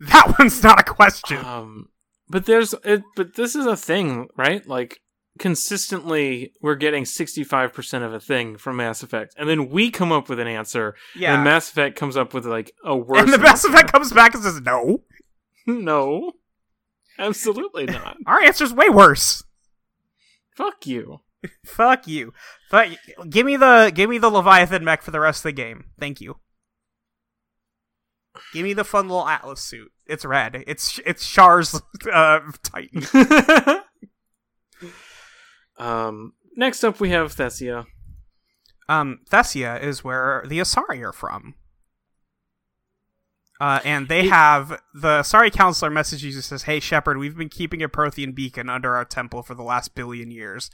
That 0.00 0.34
one's 0.38 0.62
not 0.62 0.80
a 0.80 0.82
question. 0.84 1.38
um, 1.44 1.88
but 2.28 2.46
there's, 2.46 2.74
it, 2.84 3.02
but 3.16 3.36
this 3.36 3.54
is 3.54 3.64
a 3.66 3.76
thing, 3.76 4.28
right? 4.36 4.66
Like 4.66 5.00
consistently, 5.38 6.52
we're 6.60 6.74
getting 6.74 7.04
sixty 7.04 7.44
five 7.44 7.72
percent 7.72 8.04
of 8.04 8.12
a 8.12 8.20
thing 8.20 8.56
from 8.56 8.76
Mass 8.76 9.02
Effect, 9.02 9.34
and 9.38 9.48
then 9.48 9.70
we 9.70 9.90
come 9.90 10.12
up 10.12 10.28
with 10.28 10.38
an 10.40 10.46
answer, 10.48 10.94
Yeah. 11.16 11.34
and 11.34 11.44
Mass 11.44 11.70
Effect 11.70 11.96
comes 11.96 12.16
up 12.16 12.34
with 12.34 12.44
like 12.44 12.72
a 12.84 12.96
worse. 12.96 13.20
and 13.22 13.32
the 13.32 13.38
Mass. 13.38 13.64
Effect 13.64 13.90
comes 13.92 14.12
back 14.12 14.34
and 14.34 14.42
says, 14.42 14.60
"No, 14.60 15.02
no, 15.84 16.32
absolutely 17.18 17.86
not. 17.86 18.16
our 18.26 18.40
answer's 18.40 18.72
way 18.72 18.88
worse." 18.88 19.44
Fuck 20.56 20.86
you. 20.86 21.20
Fuck 21.64 22.06
you. 22.06 22.32
Fuck. 22.70 22.88
you. 22.90 23.24
Give 23.28 23.44
me 23.44 23.56
the 23.56 23.92
give 23.94 24.08
me 24.08 24.18
the 24.18 24.30
Leviathan 24.30 24.84
mech 24.84 25.02
for 25.02 25.10
the 25.10 25.20
rest 25.20 25.40
of 25.40 25.44
the 25.44 25.52
game. 25.52 25.86
Thank 25.98 26.20
you. 26.20 26.36
Give 28.52 28.64
me 28.64 28.72
the 28.72 28.84
fun 28.84 29.08
little 29.08 29.28
Atlas 29.28 29.60
suit. 29.60 29.92
It's 30.06 30.24
red. 30.24 30.64
It's 30.66 31.00
it's 31.04 31.28
Char's 31.28 31.80
uh, 32.12 32.40
Titan. 32.62 33.04
um. 35.78 36.32
Next 36.56 36.84
up, 36.84 37.00
we 37.00 37.10
have 37.10 37.34
Thessia. 37.34 37.84
Um, 38.88 39.20
Thessia 39.28 39.82
is 39.82 40.04
where 40.04 40.44
the 40.46 40.60
Asari 40.60 41.02
are 41.02 41.12
from. 41.12 41.54
Uh, 43.60 43.80
and 43.84 44.08
they 44.08 44.20
It- 44.26 44.30
have 44.30 44.80
the 44.92 45.20
Asari 45.20 45.52
Councilor 45.52 45.90
messages 45.90 46.34
you 46.34 46.40
says, 46.42 46.64
"Hey 46.64 46.80
Shepard, 46.80 47.18
we've 47.18 47.36
been 47.36 47.48
keeping 47.48 47.82
a 47.82 47.88
Prothean 47.88 48.34
beacon 48.34 48.68
under 48.68 48.96
our 48.96 49.04
temple 49.04 49.42
for 49.42 49.54
the 49.54 49.62
last 49.62 49.94
billion 49.94 50.30
years." 50.30 50.70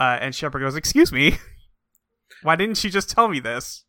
Uh, 0.00 0.18
and 0.20 0.34
Shepard 0.34 0.62
goes, 0.62 0.74
"Excuse 0.74 1.12
me, 1.12 1.38
why 2.42 2.56
didn't 2.56 2.82
you 2.82 2.90
just 2.90 3.10
tell 3.10 3.28
me 3.28 3.40
this?" 3.40 3.84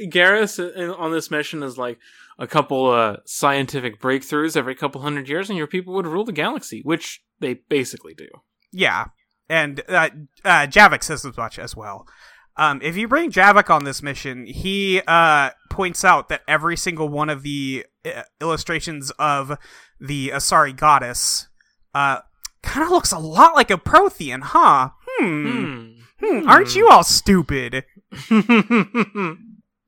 Garrus 0.00 0.58
on 0.98 1.12
this 1.12 1.30
mission 1.30 1.62
is 1.62 1.78
like 1.78 1.98
a 2.38 2.46
couple 2.46 2.90
uh, 2.90 3.18
scientific 3.24 4.00
breakthroughs 4.00 4.56
every 4.56 4.74
couple 4.74 5.00
hundred 5.00 5.28
years, 5.28 5.48
and 5.48 5.56
your 5.56 5.68
people 5.68 5.94
would 5.94 6.06
rule 6.06 6.24
the 6.24 6.32
galaxy, 6.32 6.80
which 6.82 7.22
they 7.40 7.54
basically 7.54 8.12
do. 8.12 8.28
Yeah, 8.72 9.06
and 9.48 9.80
uh, 9.88 10.10
uh, 10.44 10.66
Javik 10.66 11.02
says 11.04 11.24
as 11.24 11.36
much 11.36 11.58
as 11.58 11.76
well. 11.76 12.06
Um, 12.56 12.80
if 12.82 12.96
you 12.96 13.08
bring 13.08 13.32
Javik 13.32 13.68
on 13.68 13.84
this 13.84 14.02
mission, 14.02 14.46
he 14.46 15.00
uh, 15.06 15.50
points 15.70 16.04
out 16.04 16.28
that 16.28 16.42
every 16.46 16.76
single 16.76 17.08
one 17.08 17.28
of 17.28 17.42
the 17.42 17.84
uh, 18.04 18.22
illustrations 18.40 19.10
of 19.18 19.58
the 20.00 20.28
Asari 20.28 20.76
goddess 20.76 21.48
uh, 21.94 22.20
kind 22.62 22.84
of 22.84 22.90
looks 22.90 23.12
a 23.12 23.18
lot 23.18 23.54
like 23.54 23.70
a 23.70 23.76
Prothean, 23.76 24.42
huh? 24.42 24.90
Hmm. 25.06 25.46
Hmm. 25.46 25.90
Hmm. 26.20 26.48
Aren't 26.48 26.76
you 26.76 26.88
all 26.88 27.02
stupid? 27.02 27.84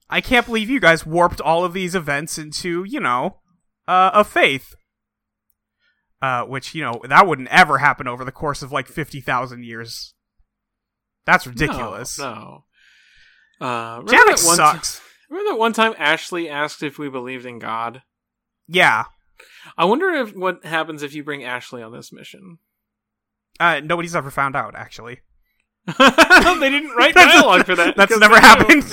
I 0.09 0.21
can't 0.21 0.47
believe 0.47 0.71
you 0.71 0.81
guys 0.81 1.07
warped 1.07 1.41
all 1.41 1.65
of 1.65 1.73
these 1.73 1.95
events 1.95 2.37
into, 2.39 2.85
you 2.85 3.01
know, 3.01 3.39
uh, 3.87 4.11
a 4.13 4.25
faith. 4.25 4.75
Uh, 6.23 6.45
which, 6.45 6.75
you 6.75 6.83
know, 6.83 7.01
that 7.09 7.27
wouldn't 7.27 7.49
ever 7.49 7.79
happen 7.79 8.09
over 8.09 8.25
the 8.25 8.33
course 8.33 8.63
of 8.63 8.73
like 8.73 8.89
50,000 8.89 9.65
years. 9.65 10.15
That's 11.27 11.47
ridiculous. 11.47 12.19
No. 12.19 12.65
no. 13.61 13.67
Uh, 13.67 14.01
remember 14.03 14.13
Javik 14.13 14.37
that 14.37 14.47
one 14.47 14.57
sucks. 14.57 15.01
remember 15.29 15.53
that 15.53 15.59
one 15.59 15.73
time 15.73 15.95
Ashley 15.99 16.49
asked 16.49 16.83
if 16.83 16.99
we 16.99 17.09
believed 17.09 17.47
in 17.47 17.59
God? 17.59 18.03
Yeah. 18.69 19.05
I 19.77 19.85
wonder 19.85 20.13
if 20.13 20.35
what 20.35 20.65
happens 20.65 21.03
if 21.03 21.15
you 21.15 21.25
bring 21.25 21.45
Ashley 21.45 21.83
on 21.83 21.93
this 21.93 22.13
mission. 22.13 22.59
Uh, 23.59 23.81
nobody's 23.83 24.15
ever 24.15 24.31
found 24.31 24.55
out, 24.55 24.75
actually. 24.75 25.21
they 25.99 26.71
didn't 26.71 26.95
write 26.97 27.15
dialogue 27.15 27.65
for 27.67 27.75
that. 27.75 27.97
That's 27.97 28.19
never 28.19 28.39
happened. 28.41 28.85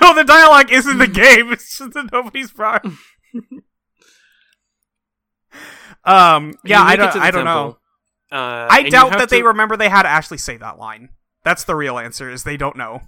no, 0.00 0.14
the 0.14 0.24
dialogue 0.24 0.72
isn't 0.72 0.98
the 0.98 1.06
game. 1.06 1.52
It's 1.52 1.78
just 1.78 1.92
that 1.94 2.10
nobody's 2.12 2.50
brought. 2.50 2.84
um. 6.04 6.54
Yeah, 6.64 6.82
I 6.82 6.96
don't. 6.96 7.16
I 7.16 7.30
don't 7.30 7.44
know. 7.44 7.78
Uh, 8.36 8.68
I 8.70 8.88
doubt 8.88 9.12
that 9.12 9.30
they 9.30 9.42
remember 9.42 9.76
they 9.76 9.88
had 9.88 10.04
Ashley 10.04 10.38
say 10.38 10.56
that 10.58 10.78
line. 10.78 11.08
That's 11.44 11.64
the 11.64 11.74
real 11.74 11.98
answer. 11.98 12.30
Is 12.30 12.44
they 12.44 12.56
don't 12.56 12.76
know. 12.76 13.02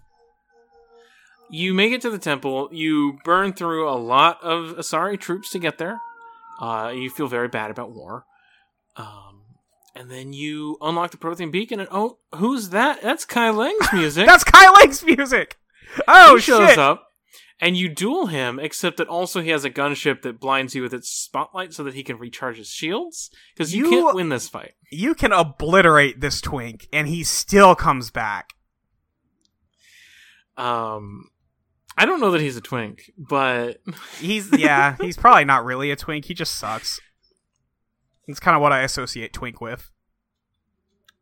You 1.50 1.74
make 1.74 1.92
it 1.92 2.00
to 2.02 2.10
the 2.10 2.18
temple. 2.18 2.68
You 2.72 3.18
burn 3.24 3.52
through 3.52 3.88
a 3.88 3.96
lot 3.96 4.42
of 4.42 4.76
Asari 4.76 5.18
troops 5.18 5.50
to 5.50 5.58
get 5.58 5.78
there. 5.78 5.98
Uh, 6.60 6.92
you 6.94 7.10
feel 7.10 7.26
very 7.26 7.48
bad 7.48 7.70
about 7.70 7.92
war. 7.92 8.24
Um, 8.96 9.44
and 9.94 10.10
then 10.10 10.32
you 10.32 10.76
unlock 10.80 11.10
the 11.10 11.16
Prothean 11.16 11.50
beacon, 11.50 11.80
and 11.80 11.88
oh, 11.92 12.18
who's 12.34 12.70
that? 12.70 13.02
That's 13.02 13.24
Kai 13.24 13.50
Leng's 13.50 13.86
music. 13.92 14.26
That's 14.26 14.44
Kai 14.44 14.70
Leng's 14.78 15.02
music. 15.04 15.56
Oh 16.06 16.36
he 16.36 16.42
shows 16.42 16.70
shit! 16.70 16.78
up, 16.78 17.07
and 17.60 17.76
you 17.76 17.88
duel 17.88 18.26
him. 18.26 18.58
Except 18.58 18.96
that 18.98 19.08
also 19.08 19.40
he 19.40 19.50
has 19.50 19.64
a 19.64 19.70
gunship 19.70 20.22
that 20.22 20.40
blinds 20.40 20.74
you 20.74 20.82
with 20.82 20.94
its 20.94 21.08
spotlight, 21.08 21.72
so 21.74 21.82
that 21.84 21.94
he 21.94 22.02
can 22.02 22.18
recharge 22.18 22.56
his 22.58 22.68
shields. 22.68 23.30
Because 23.54 23.74
you, 23.74 23.84
You- 23.84 23.90
can't 23.90 24.14
win 24.16 24.28
this 24.28 24.48
fight. 24.48 24.74
You 24.90 25.14
can 25.14 25.32
obliterate 25.32 26.20
this 26.20 26.40
twink, 26.40 26.88
and 26.92 27.08
he 27.08 27.22
still 27.24 27.74
comes 27.74 28.10
back. 28.10 28.54
Um, 30.56 31.30
I 31.96 32.06
don't 32.06 32.20
know 32.20 32.30
that 32.32 32.40
he's 32.40 32.56
a 32.56 32.60
twink, 32.60 33.10
but 33.16 33.78
He's 34.20 34.50
yeah. 34.58 34.96
he's 35.00 35.16
probably 35.16 35.44
not 35.44 35.64
really 35.64 35.90
a 35.90 35.96
twink. 35.96 36.24
He 36.24 36.34
just 36.34 36.56
sucks. 36.58 37.00
It's 38.26 38.40
kind 38.40 38.54
of 38.56 38.60
what 38.62 38.72
I 38.72 38.80
associate 38.82 39.32
twink 39.32 39.60
with. 39.60 39.90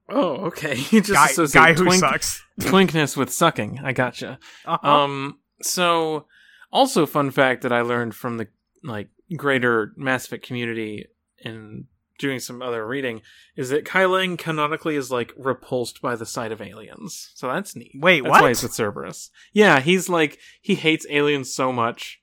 oh, 0.08 0.46
okay. 0.46 0.76
You 0.90 1.00
just 1.00 1.12
Guy, 1.12 1.26
associate 1.26 1.60
guy 1.60 1.72
who 1.74 1.84
twink- 1.84 2.00
sucks. 2.00 2.42
twinkness 2.60 3.16
with 3.16 3.30
sucking. 3.32 3.80
I 3.82 3.92
gotcha. 3.92 4.38
Uh-huh. 4.64 4.88
Um, 4.88 5.38
so 5.62 6.26
also 6.72 7.06
fun 7.06 7.30
fact 7.30 7.62
that 7.62 7.72
I 7.72 7.80
learned 7.82 8.14
from 8.14 8.36
the 8.36 8.48
like 8.82 9.08
greater 9.36 9.92
Mass 9.96 10.26
Effect 10.26 10.44
community 10.46 11.06
in 11.38 11.86
doing 12.18 12.38
some 12.38 12.62
other 12.62 12.86
reading, 12.86 13.20
is 13.56 13.68
that 13.68 13.84
Kai 13.84 14.04
Leng 14.04 14.38
canonically 14.38 14.96
is 14.96 15.10
like 15.10 15.32
repulsed 15.36 16.00
by 16.00 16.16
the 16.16 16.26
sight 16.26 16.52
of 16.52 16.60
aliens. 16.62 17.30
So 17.34 17.48
that's 17.48 17.76
neat. 17.76 17.92
Wait, 17.94 18.22
that's 18.22 18.30
what? 18.30 18.42
why 18.42 18.48
he's 18.48 18.62
with 18.62 18.72
Cerberus. 18.72 19.30
Yeah, 19.52 19.80
he's 19.80 20.08
like 20.08 20.38
he 20.60 20.74
hates 20.76 21.06
aliens 21.10 21.52
so 21.52 21.72
much. 21.72 22.20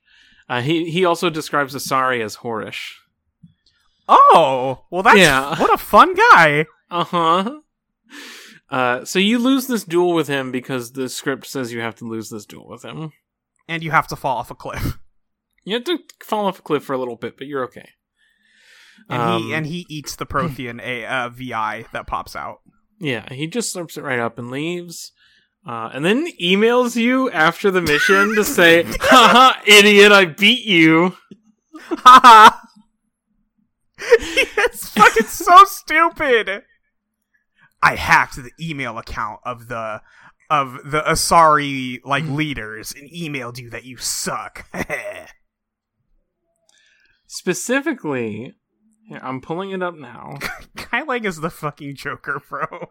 Uh, 0.48 0.60
he 0.62 0.90
he 0.90 1.04
also 1.04 1.30
describes 1.30 1.74
Asari 1.74 2.22
as 2.22 2.36
whorish. 2.38 2.94
Oh, 4.08 4.84
well, 4.90 5.02
that's 5.02 5.18
Yeah. 5.18 5.58
what 5.60 5.72
a 5.72 5.78
fun 5.78 6.14
guy. 6.14 6.66
Uh-huh. 6.90 7.60
Uh 8.70 9.04
So 9.04 9.18
you 9.18 9.38
lose 9.38 9.66
this 9.66 9.84
duel 9.84 10.12
with 10.12 10.28
him 10.28 10.50
because 10.52 10.92
the 10.92 11.08
script 11.08 11.46
says 11.46 11.72
you 11.72 11.80
have 11.80 11.94
to 11.96 12.04
lose 12.04 12.30
this 12.30 12.44
duel 12.46 12.68
with 12.68 12.84
him. 12.84 13.12
And 13.68 13.82
you 13.82 13.90
have 13.90 14.06
to 14.08 14.16
fall 14.16 14.38
off 14.38 14.50
a 14.50 14.54
cliff. 14.54 14.98
You 15.66 15.76
have 15.76 15.84
to 15.84 15.98
fall 16.22 16.44
off 16.44 16.58
a 16.58 16.62
cliff 16.62 16.84
for 16.84 16.92
a 16.92 16.98
little 16.98 17.16
bit, 17.16 17.38
but 17.38 17.46
you're 17.46 17.64
okay. 17.64 17.88
And 19.08 19.22
Um, 19.22 19.42
he 19.44 19.54
and 19.54 19.64
he 19.66 19.86
eats 19.88 20.14
the 20.14 20.26
Prothean 20.26 20.78
a 20.82 21.06
uh, 21.06 21.30
VI 21.30 21.86
that 21.94 22.06
pops 22.06 22.36
out. 22.36 22.58
Yeah, 23.00 23.32
he 23.32 23.46
just 23.46 23.74
slurps 23.74 23.96
it 23.96 24.02
right 24.02 24.18
up 24.18 24.38
and 24.38 24.50
leaves. 24.50 25.12
Uh, 25.66 25.88
and 25.94 26.04
then 26.04 26.26
emails 26.38 26.96
you 26.96 27.30
after 27.30 27.70
the 27.70 27.80
mission 27.80 28.34
to 28.34 28.44
say, 28.44 28.82
haha, 29.00 29.58
idiot, 29.66 30.12
I 30.12 30.26
beat 30.26 30.66
you. 30.66 31.16
Haha. 31.80 32.58
it's 33.98 34.90
fucking 34.90 35.26
so 35.28 35.64
stupid. 35.64 36.62
I 37.82 37.94
hacked 37.96 38.36
the 38.36 38.50
email 38.60 38.98
account 38.98 39.40
of 39.44 39.68
the 39.68 40.02
of 40.60 40.78
the 40.84 41.00
Asari 41.02 42.00
like 42.04 42.24
mm-hmm. 42.24 42.36
leaders 42.36 42.92
and 42.92 43.10
emailed 43.10 43.58
you 43.58 43.70
that 43.70 43.84
you 43.84 43.96
suck. 43.96 44.66
Specifically, 47.26 48.54
here, 49.08 49.20
I'm 49.22 49.40
pulling 49.40 49.70
it 49.70 49.82
up 49.82 49.96
now. 49.96 50.38
Kai 50.76 51.04
Leng 51.04 51.26
is 51.26 51.40
the 51.40 51.50
fucking 51.50 51.96
Joker, 51.96 52.40
bro. 52.48 52.88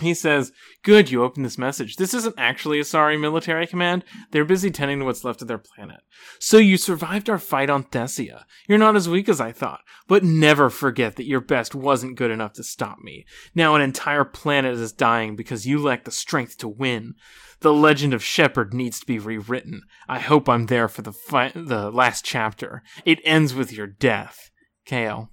He 0.00 0.14
says, 0.14 0.52
Good, 0.82 1.10
you 1.10 1.24
opened 1.24 1.44
this 1.44 1.58
message. 1.58 1.96
This 1.96 2.14
isn't 2.14 2.36
actually 2.38 2.78
a 2.78 2.82
Asari 2.82 3.20
military 3.20 3.66
command. 3.66 4.04
They're 4.30 4.44
busy 4.44 4.70
tending 4.70 5.00
to 5.00 5.04
what's 5.04 5.24
left 5.24 5.42
of 5.42 5.48
their 5.48 5.58
planet. 5.58 6.00
So 6.38 6.58
you 6.58 6.76
survived 6.76 7.28
our 7.28 7.38
fight 7.38 7.70
on 7.70 7.84
Thessia. 7.84 8.44
You're 8.68 8.78
not 8.78 8.96
as 8.96 9.08
weak 9.08 9.28
as 9.28 9.40
I 9.40 9.52
thought. 9.52 9.80
But 10.06 10.22
never 10.22 10.70
forget 10.70 11.16
that 11.16 11.26
your 11.26 11.40
best 11.40 11.74
wasn't 11.74 12.16
good 12.16 12.30
enough 12.30 12.52
to 12.54 12.62
stop 12.62 12.98
me. 13.02 13.26
Now 13.54 13.74
an 13.74 13.82
entire 13.82 14.24
planet 14.24 14.74
is 14.74 14.92
dying 14.92 15.34
because 15.34 15.66
you 15.66 15.82
lack 15.82 16.04
the 16.04 16.10
strength 16.10 16.58
to 16.58 16.68
win. 16.68 17.14
The 17.60 17.72
legend 17.72 18.14
of 18.14 18.22
Shepard 18.22 18.74
needs 18.74 19.00
to 19.00 19.06
be 19.06 19.18
rewritten. 19.18 19.82
I 20.08 20.20
hope 20.20 20.48
I'm 20.48 20.66
there 20.66 20.88
for 20.88 21.02
the 21.02 21.12
fi- 21.12 21.52
the 21.54 21.90
last 21.90 22.24
chapter. 22.24 22.82
It 23.04 23.20
ends 23.24 23.54
with 23.54 23.72
your 23.72 23.86
death. 23.86 24.50
KL. 24.86 25.30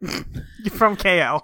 From 0.72 0.96
KL. 0.96 1.42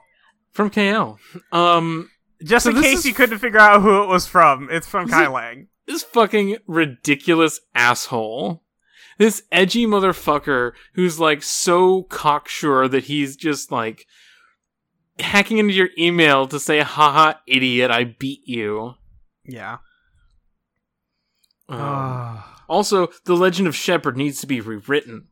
From 0.59 0.71
KL. 0.71 1.19
Um, 1.53 2.11
Just 2.43 2.65
So 2.65 2.71
in 2.71 2.83
case 2.83 3.05
you 3.05 3.15
couldn't 3.15 3.39
figure 3.39 3.61
out 3.61 3.81
who 3.81 4.03
it 4.03 4.09
was 4.09 4.27
from, 4.27 4.67
it's 4.73 4.89
from 4.89 5.07
Kai 5.09 5.27
Leng. 5.27 5.69
this 5.87 6.03
fucking 6.03 6.57
ridiculous 6.67 7.61
asshole. 7.77 8.65
This 9.19 9.45
edgy 9.53 9.87
motherfucker 9.87 10.73
who's 10.95 11.21
like 11.21 11.45
so 11.45 12.03
cocksure 12.03 12.89
that 12.89 13.05
he's 13.05 13.37
just 13.37 13.71
like 13.71 14.05
hacking 15.21 15.59
into 15.59 15.75
your 15.75 15.91
email 15.97 16.49
to 16.49 16.59
say, 16.59 16.81
haha, 16.81 17.35
idiot, 17.47 17.93
I 17.93 18.03
beat 18.03 18.41
you. 18.45 18.95
Yeah. 19.45 19.75
Um, 21.69 21.79
Ah. 21.81 22.65
also, 22.69 23.11
the 23.27 23.37
legend 23.37 23.69
of 23.69 23.77
Shepard 23.77 24.17
needs 24.17 24.41
to 24.41 24.49
be 24.49 24.61
rewritten. 24.61 25.29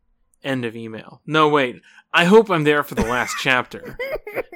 End 0.47 0.65
of 0.65 0.77
email. 0.77 1.21
No, 1.27 1.49
wait. 1.49 1.83
I 2.15 2.25
hope 2.25 2.51
I'm 2.51 2.63
there 2.65 2.83
for 2.85 2.95
the 2.95 3.03
last 3.05 3.37
chapter. 3.43 3.99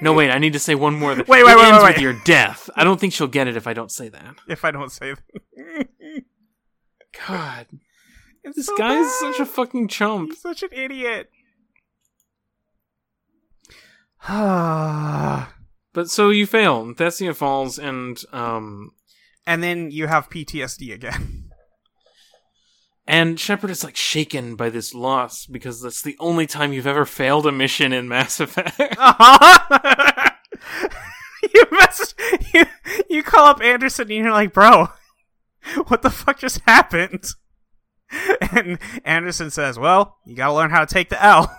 No, 0.00 0.12
wait. 0.12 0.30
I 0.30 0.38
need 0.38 0.52
to 0.52 0.58
say 0.60 0.74
one 0.76 0.94
more. 0.98 1.14
Wait, 1.16 1.28
wait, 1.28 1.40
it 1.40 1.44
wait, 1.44 1.58
ends 1.58 1.82
wait, 1.82 1.88
with 1.88 1.96
wait. 1.96 2.00
your 2.00 2.12
death. 2.24 2.70
I 2.76 2.84
don't 2.84 2.98
think 3.00 3.12
she'll 3.12 3.26
get 3.26 3.48
it 3.48 3.56
if 3.56 3.66
I 3.66 3.72
don't 3.74 3.90
say 3.90 4.08
that. 4.08 4.36
if 4.48 4.64
I 4.64 4.70
don't 4.70 4.92
say 4.92 5.14
that. 5.56 6.24
God, 7.26 7.66
It's 8.44 8.56
this 8.56 8.66
so 8.66 8.76
guy's 8.76 9.04
bad. 9.04 9.34
such 9.34 9.40
a 9.40 9.46
fucking 9.46 9.88
chump. 9.88 10.30
He's 10.30 10.40
such 10.40 10.62
an 10.62 10.70
idiot. 10.72 11.28
But 15.92 16.08
so 16.08 16.30
you 16.30 16.46
fail. 16.46 16.86
Thessia 16.94 17.34
falls, 17.34 17.76
and 17.76 18.16
um, 18.32 18.92
and 19.44 19.60
then 19.60 19.90
you 19.90 20.06
have 20.06 20.30
PTSD 20.30 20.94
again. 20.94 21.49
and 23.10 23.40
Shepard 23.40 23.70
is 23.70 23.82
like 23.82 23.96
shaken 23.96 24.54
by 24.54 24.70
this 24.70 24.94
loss 24.94 25.44
because 25.44 25.82
that's 25.82 26.00
the 26.00 26.16
only 26.20 26.46
time 26.46 26.72
you've 26.72 26.86
ever 26.86 27.04
failed 27.04 27.44
a 27.46 27.52
mission 27.52 27.92
in 27.92 28.06
Mass 28.06 28.38
Effect. 28.38 28.80
Uh-huh. 28.80 30.30
you 31.54 31.64
message 31.72 32.14
you, 32.54 32.64
you 33.08 33.22
call 33.22 33.46
up 33.46 33.60
Anderson 33.60 34.02
and 34.10 34.24
you're 34.24 34.30
like, 34.30 34.52
bro, 34.52 34.88
what 35.88 36.02
the 36.02 36.10
fuck 36.10 36.38
just 36.38 36.60
happened? 36.66 37.24
And 38.52 38.80
Anderson 39.04 39.50
says, 39.52 39.78
Well, 39.78 40.16
you 40.26 40.34
gotta 40.34 40.52
learn 40.52 40.70
how 40.70 40.84
to 40.84 40.92
take 40.92 41.10
the 41.10 41.24
L. 41.24 41.56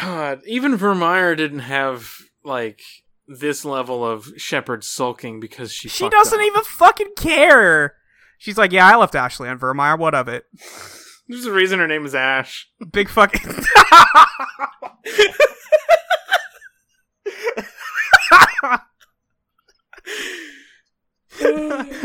God, 0.00 0.40
even 0.46 0.76
Virmire 0.76 1.36
didn't 1.36 1.60
have 1.60 2.10
like 2.42 2.80
this 3.28 3.64
level 3.64 4.04
of 4.04 4.32
Shepard 4.36 4.82
sulking 4.82 5.38
because 5.38 5.72
she 5.72 5.88
She 5.88 6.08
doesn't 6.08 6.40
up. 6.40 6.44
even 6.46 6.62
fucking 6.64 7.12
care. 7.16 7.94
She's 8.38 8.58
like, 8.58 8.72
Yeah, 8.72 8.86
I 8.86 8.96
left 8.96 9.14
Ashley 9.14 9.48
on 9.48 9.58
Virmire, 9.58 9.98
what 9.98 10.14
of 10.14 10.28
it? 10.28 10.44
There's 11.28 11.46
a 11.46 11.52
reason 11.52 11.78
her 11.78 11.88
name 11.88 12.04
is 12.04 12.14
Ash. 12.14 12.68
Big 12.92 13.08
fucking 13.08 13.40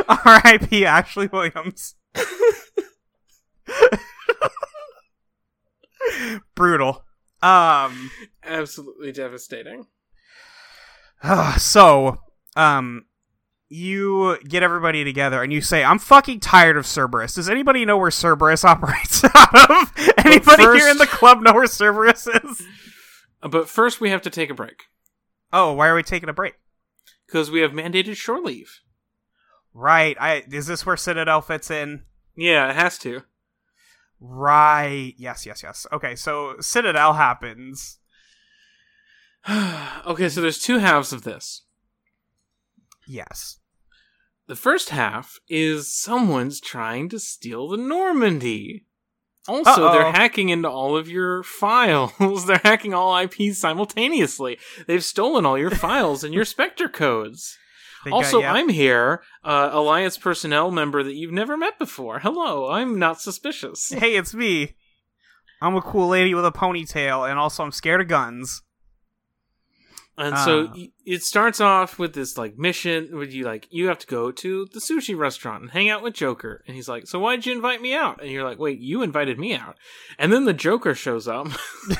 R.I.P. 0.07 0.85
Ashley 0.85 1.27
Williams. 1.27 1.95
Brutal. 6.56 7.03
Um. 7.41 8.11
Absolutely 8.43 9.11
devastating. 9.11 9.88
so, 11.57 12.18
um, 12.56 13.06
you 13.69 14.37
get 14.47 14.63
everybody 14.63 15.03
together 15.03 15.41
and 15.43 15.53
you 15.53 15.61
say, 15.61 15.83
"I'm 15.83 15.99
fucking 15.99 16.39
tired 16.39 16.75
of 16.75 16.85
Cerberus. 16.85 17.35
Does 17.35 17.49
anybody 17.49 17.85
know 17.85 17.97
where 17.97 18.11
Cerberus 18.11 18.65
operates 18.65 19.23
out 19.23 19.69
of? 19.71 19.93
Anybody 20.25 20.63
here 20.63 20.89
in 20.89 20.97
the 20.97 21.07
club 21.07 21.41
know 21.41 21.53
where 21.53 21.67
Cerberus 21.67 22.27
is? 22.27 22.63
But 23.41 23.69
first, 23.69 24.01
we 24.01 24.09
have 24.09 24.21
to 24.23 24.29
take 24.29 24.49
a 24.49 24.53
break 24.53 24.83
Oh, 25.53 25.73
why 25.73 25.87
are 25.87 25.95
we 25.95 26.03
taking 26.03 26.29
a 26.29 26.33
break? 26.33 26.55
because 27.25 27.51
we 27.51 27.61
have 27.61 27.71
mandated 27.71 28.15
shore 28.17 28.41
leave. 28.41 28.81
Right. 29.73 30.17
I 30.19 30.43
is 30.51 30.65
this 30.65 30.85
where 30.85 30.97
Citadel 30.97 31.41
fits 31.41 31.69
in? 31.69 32.03
Yeah, 32.35 32.69
it 32.71 32.75
has 32.75 32.97
to. 32.99 33.21
Right. 34.19 35.13
Yes. 35.17 35.45
Yes. 35.45 35.61
Yes. 35.61 35.85
Okay. 35.91 36.15
So 36.15 36.55
Citadel 36.59 37.13
happens. 37.13 37.99
okay, 40.05 40.27
so 40.27 40.41
there's 40.41 40.59
two 40.59 40.79
halves 40.79 41.13
of 41.13 41.23
this. 41.23 41.63
Yes. 43.10 43.57
The 44.48 44.56
first 44.56 44.90
half 44.90 45.40
is 45.49 45.91
someone's 45.91 46.60
trying 46.60 47.10
to 47.10 47.19
steal 47.19 47.68
the 47.68 47.77
Normandy. 47.77 48.86
Also, 49.48 49.69
Uh-oh. 49.88 49.91
they're 49.94 50.11
hacking 50.11 50.49
into 50.49 50.69
all 50.69 50.95
of 50.95 51.10
your 51.10 51.41
files. 51.44 52.14
they're 52.45 52.61
hacking 52.64 52.94
all 52.94 53.18
IPs 53.18 53.57
simultaneously. 53.57 54.60
They've 54.88 55.03
stolen 55.03 55.45
all 55.45 55.57
your 55.57 55.72
files 55.72 56.23
and 56.23 56.34
your 56.34 56.45
Spectre 56.56 56.88
codes. 56.88 57.57
Got- 58.06 58.14
also, 58.14 58.41
yeah. 58.41 58.53
I'm 58.53 58.69
here, 58.69 59.23
uh, 59.44 59.69
Alliance 59.73 60.18
personnel 60.18 60.69
member 60.72 61.02
that 61.03 61.15
you've 61.15 61.34
never 61.34 61.57
met 61.57 61.80
before. 61.80 62.19
Hello, 62.19 62.69
I'm 62.69 62.99
not 62.99 63.22
suspicious. 63.22 63.90
Hey, 63.90 64.15
it's 64.15 64.34
me. 64.36 64.76
I'm 65.61 65.76
a 65.76 65.81
cool 65.81 66.07
lady 66.07 66.34
with 66.34 66.45
a 66.45 66.52
ponytail, 66.52 67.30
and 67.30 67.38
also 67.38 67.64
I'm 67.64 67.72
scared 67.72 68.02
of 68.02 68.07
guns. 68.07 68.61
And 70.21 70.37
so 70.37 70.67
Ah. 70.75 70.83
it 71.05 71.23
starts 71.23 71.61
off 71.61 71.97
with 71.97 72.13
this 72.13 72.37
like 72.37 72.57
mission 72.57 73.07
where 73.15 73.23
you 73.23 73.45
like 73.45 73.67
you 73.71 73.87
have 73.87 73.99
to 73.99 74.07
go 74.07 74.31
to 74.33 74.65
the 74.73 74.81
sushi 74.81 75.17
restaurant 75.17 75.61
and 75.61 75.71
hang 75.71 75.89
out 75.89 76.03
with 76.03 76.13
Joker. 76.13 76.61
And 76.67 76.75
he's 76.75 76.89
like, 76.89 77.07
"So 77.07 77.19
why'd 77.19 77.45
you 77.45 77.53
invite 77.53 77.81
me 77.81 77.93
out?" 77.93 78.21
And 78.21 78.29
you're 78.29 78.43
like, 78.43 78.59
"Wait, 78.59 78.79
you 78.79 79.01
invited 79.01 79.39
me 79.39 79.55
out." 79.55 79.77
And 80.17 80.33
then 80.33 80.43
the 80.43 80.53
Joker 80.53 80.93
shows 80.93 81.25
up. 81.27 81.47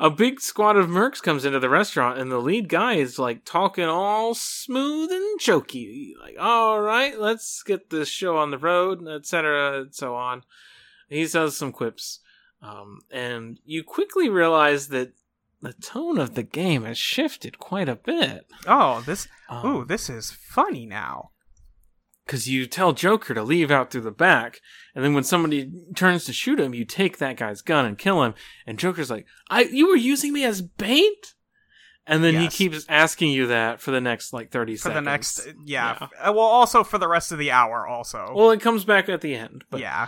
a 0.00 0.10
big 0.10 0.40
squad 0.40 0.76
of 0.76 0.88
mercs 0.88 1.22
comes 1.22 1.44
into 1.44 1.60
the 1.60 1.68
restaurant, 1.68 2.18
and 2.18 2.30
the 2.32 2.38
lead 2.40 2.68
guy 2.68 2.94
is 2.94 3.18
like 3.18 3.44
talking 3.44 3.84
all 3.84 4.34
smooth 4.34 5.10
and 5.10 5.40
jokey, 5.40 6.12
like, 6.20 6.36
"All 6.40 6.80
right, 6.80 7.18
let's 7.20 7.62
get 7.62 7.90
this 7.90 8.08
show 8.08 8.36
on 8.38 8.50
the 8.50 8.58
road, 8.58 9.06
etc., 9.06 9.80
and 9.82 9.94
so 9.94 10.14
on." 10.14 10.42
He 11.08 11.26
says 11.26 11.56
some 11.56 11.72
quips, 11.72 12.20
um, 12.62 13.00
and 13.10 13.60
you 13.64 13.84
quickly 13.84 14.28
realize 14.28 14.88
that 14.88 15.12
the 15.66 15.72
tone 15.74 16.18
of 16.18 16.34
the 16.34 16.42
game 16.42 16.84
has 16.84 16.98
shifted 16.98 17.58
quite 17.58 17.88
a 17.88 17.96
bit. 17.96 18.46
oh, 18.66 19.02
this. 19.06 19.28
Um, 19.48 19.66
Ooh, 19.66 19.84
this 19.84 20.08
is 20.10 20.30
funny 20.30 20.86
now. 20.86 21.30
because 22.24 22.48
you 22.48 22.66
tell 22.66 22.92
Joker 22.92 23.34
to 23.34 23.42
leave 23.42 23.70
out 23.70 23.90
through 23.90 24.00
the 24.02 24.10
back, 24.10 24.60
and 24.94 25.04
then 25.04 25.14
when 25.14 25.24
somebody 25.24 25.70
turns 25.94 26.24
to 26.24 26.32
shoot 26.32 26.58
him, 26.60 26.74
you 26.74 26.84
take 26.84 27.18
that 27.18 27.36
guy's 27.36 27.62
gun 27.62 27.84
and 27.86 27.98
kill 27.98 28.22
him. 28.22 28.34
And 28.66 28.78
Joker's 28.78 29.10
like, 29.10 29.26
"I, 29.50 29.62
you 29.64 29.88
were 29.88 29.96
using 29.96 30.32
me 30.32 30.44
as 30.44 30.62
bait." 30.62 31.34
And 32.08 32.22
then 32.22 32.34
Yes. 32.34 32.42
he 32.56 32.68
keeps 32.68 32.86
asking 32.88 33.30
you 33.32 33.48
that 33.48 33.80
for 33.80 33.90
the 33.90 34.00
next 34.00 34.32
like 34.32 34.50
thirty 34.52 34.74
For 34.76 34.90
seconds. 34.90 35.04
the 35.04 35.10
next, 35.10 35.48
yeah. 35.64 35.98
f- 36.02 36.10
uh, 36.20 36.32
Well, 36.32 36.44
also 36.44 36.84
for 36.84 36.98
the 36.98 37.08
rest 37.08 37.32
of 37.32 37.38
the 37.38 37.50
hour, 37.50 37.84
also. 37.86 38.32
Well, 38.34 38.50
it 38.52 38.60
comes 38.60 38.84
back 38.84 39.08
at 39.08 39.20
the 39.22 39.34
end, 39.34 39.64
but 39.70 39.80
yeah. 39.80 40.06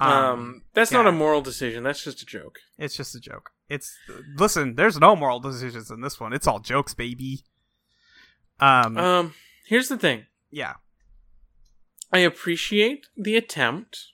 Um, 0.00 0.62
that's 0.74 0.90
not 0.92 1.06
a 1.06 1.12
moral 1.12 1.40
decision. 1.42 1.82
That's 1.84 2.02
just 2.02 2.22
a 2.22 2.26
joke. 2.26 2.58
It's 2.78 2.96
just 2.96 3.14
a 3.14 3.20
joke. 3.20 3.50
It's 3.68 3.96
listen. 4.36 4.74
There's 4.74 4.98
no 4.98 5.14
moral 5.14 5.40
decisions 5.40 5.90
in 5.90 6.00
this 6.00 6.18
one. 6.18 6.32
It's 6.32 6.46
all 6.46 6.58
jokes, 6.58 6.94
baby. 6.94 7.44
Um. 8.58 8.96
Um, 8.96 9.34
here's 9.66 9.88
the 9.88 9.96
thing. 9.98 10.26
yeah. 10.50 10.74
I 12.12 12.18
appreciate 12.18 13.06
the 13.16 13.36
attempt 13.36 14.08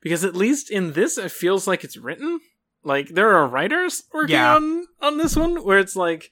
because 0.00 0.24
at 0.24 0.34
least 0.34 0.70
in 0.70 0.94
this, 0.94 1.18
it 1.18 1.30
feels 1.30 1.66
like 1.66 1.84
it's 1.84 1.98
written. 1.98 2.40
Like 2.82 3.08
there 3.10 3.36
are 3.36 3.46
writers 3.46 4.04
working 4.12 4.34
Yeah. 4.36 4.56
on 4.56 4.86
on 5.02 5.18
this 5.18 5.36
one, 5.36 5.62
where 5.64 5.78
it's 5.78 5.96
like 5.96 6.30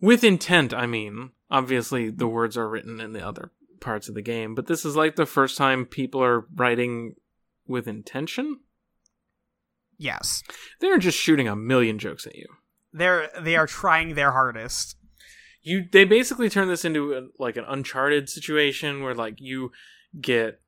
with 0.00 0.22
intent. 0.22 0.74
I 0.74 0.84
mean, 0.86 1.30
obviously 1.50 2.10
the 2.10 2.26
words 2.28 2.58
are 2.58 2.68
written 2.68 3.00
in 3.00 3.12
the 3.14 3.26
other 3.26 3.52
parts 3.80 4.08
of 4.08 4.14
the 4.14 4.22
game, 4.22 4.54
but 4.54 4.66
this 4.66 4.84
is 4.84 4.96
like 4.96 5.16
the 5.16 5.24
first 5.26 5.56
time 5.56 5.86
people 5.86 6.22
are 6.22 6.46
writing 6.54 7.14
with 7.68 7.86
intention. 7.88 8.60
Yes. 9.98 10.42
They're 10.80 10.98
just 10.98 11.18
shooting 11.18 11.48
a 11.48 11.56
million 11.56 11.98
jokes 11.98 12.26
at 12.26 12.34
you. 12.36 12.46
They're 12.92 13.28
they 13.40 13.56
are 13.56 13.66
trying 13.66 14.14
their 14.14 14.32
hardest. 14.32 14.96
you 15.62 15.84
they 15.90 16.04
basically 16.04 16.48
turn 16.50 16.68
this 16.68 16.84
into 16.84 17.14
a, 17.14 17.22
like 17.38 17.56
an 17.56 17.64
uncharted 17.66 18.28
situation 18.28 19.02
where 19.02 19.14
like 19.14 19.34
you 19.38 19.72
get 20.20 20.60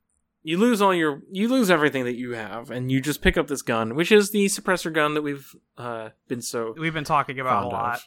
you 0.42 0.56
lose 0.58 0.80
all 0.80 0.94
your 0.94 1.20
you 1.30 1.48
lose 1.48 1.70
everything 1.70 2.04
that 2.04 2.16
you 2.16 2.32
have 2.32 2.70
and 2.70 2.90
you 2.90 3.00
just 3.00 3.20
pick 3.22 3.36
up 3.36 3.48
this 3.48 3.62
gun 3.62 3.94
which 3.94 4.10
is 4.12 4.30
the 4.30 4.46
suppressor 4.46 4.92
gun 4.92 5.14
that 5.14 5.22
we've 5.22 5.54
uh 5.76 6.08
been 6.26 6.40
so 6.42 6.74
We've 6.78 6.94
been 6.94 7.04
talking 7.04 7.38
about 7.38 7.64
a 7.64 7.68
lot. 7.68 7.94
of 7.96 8.04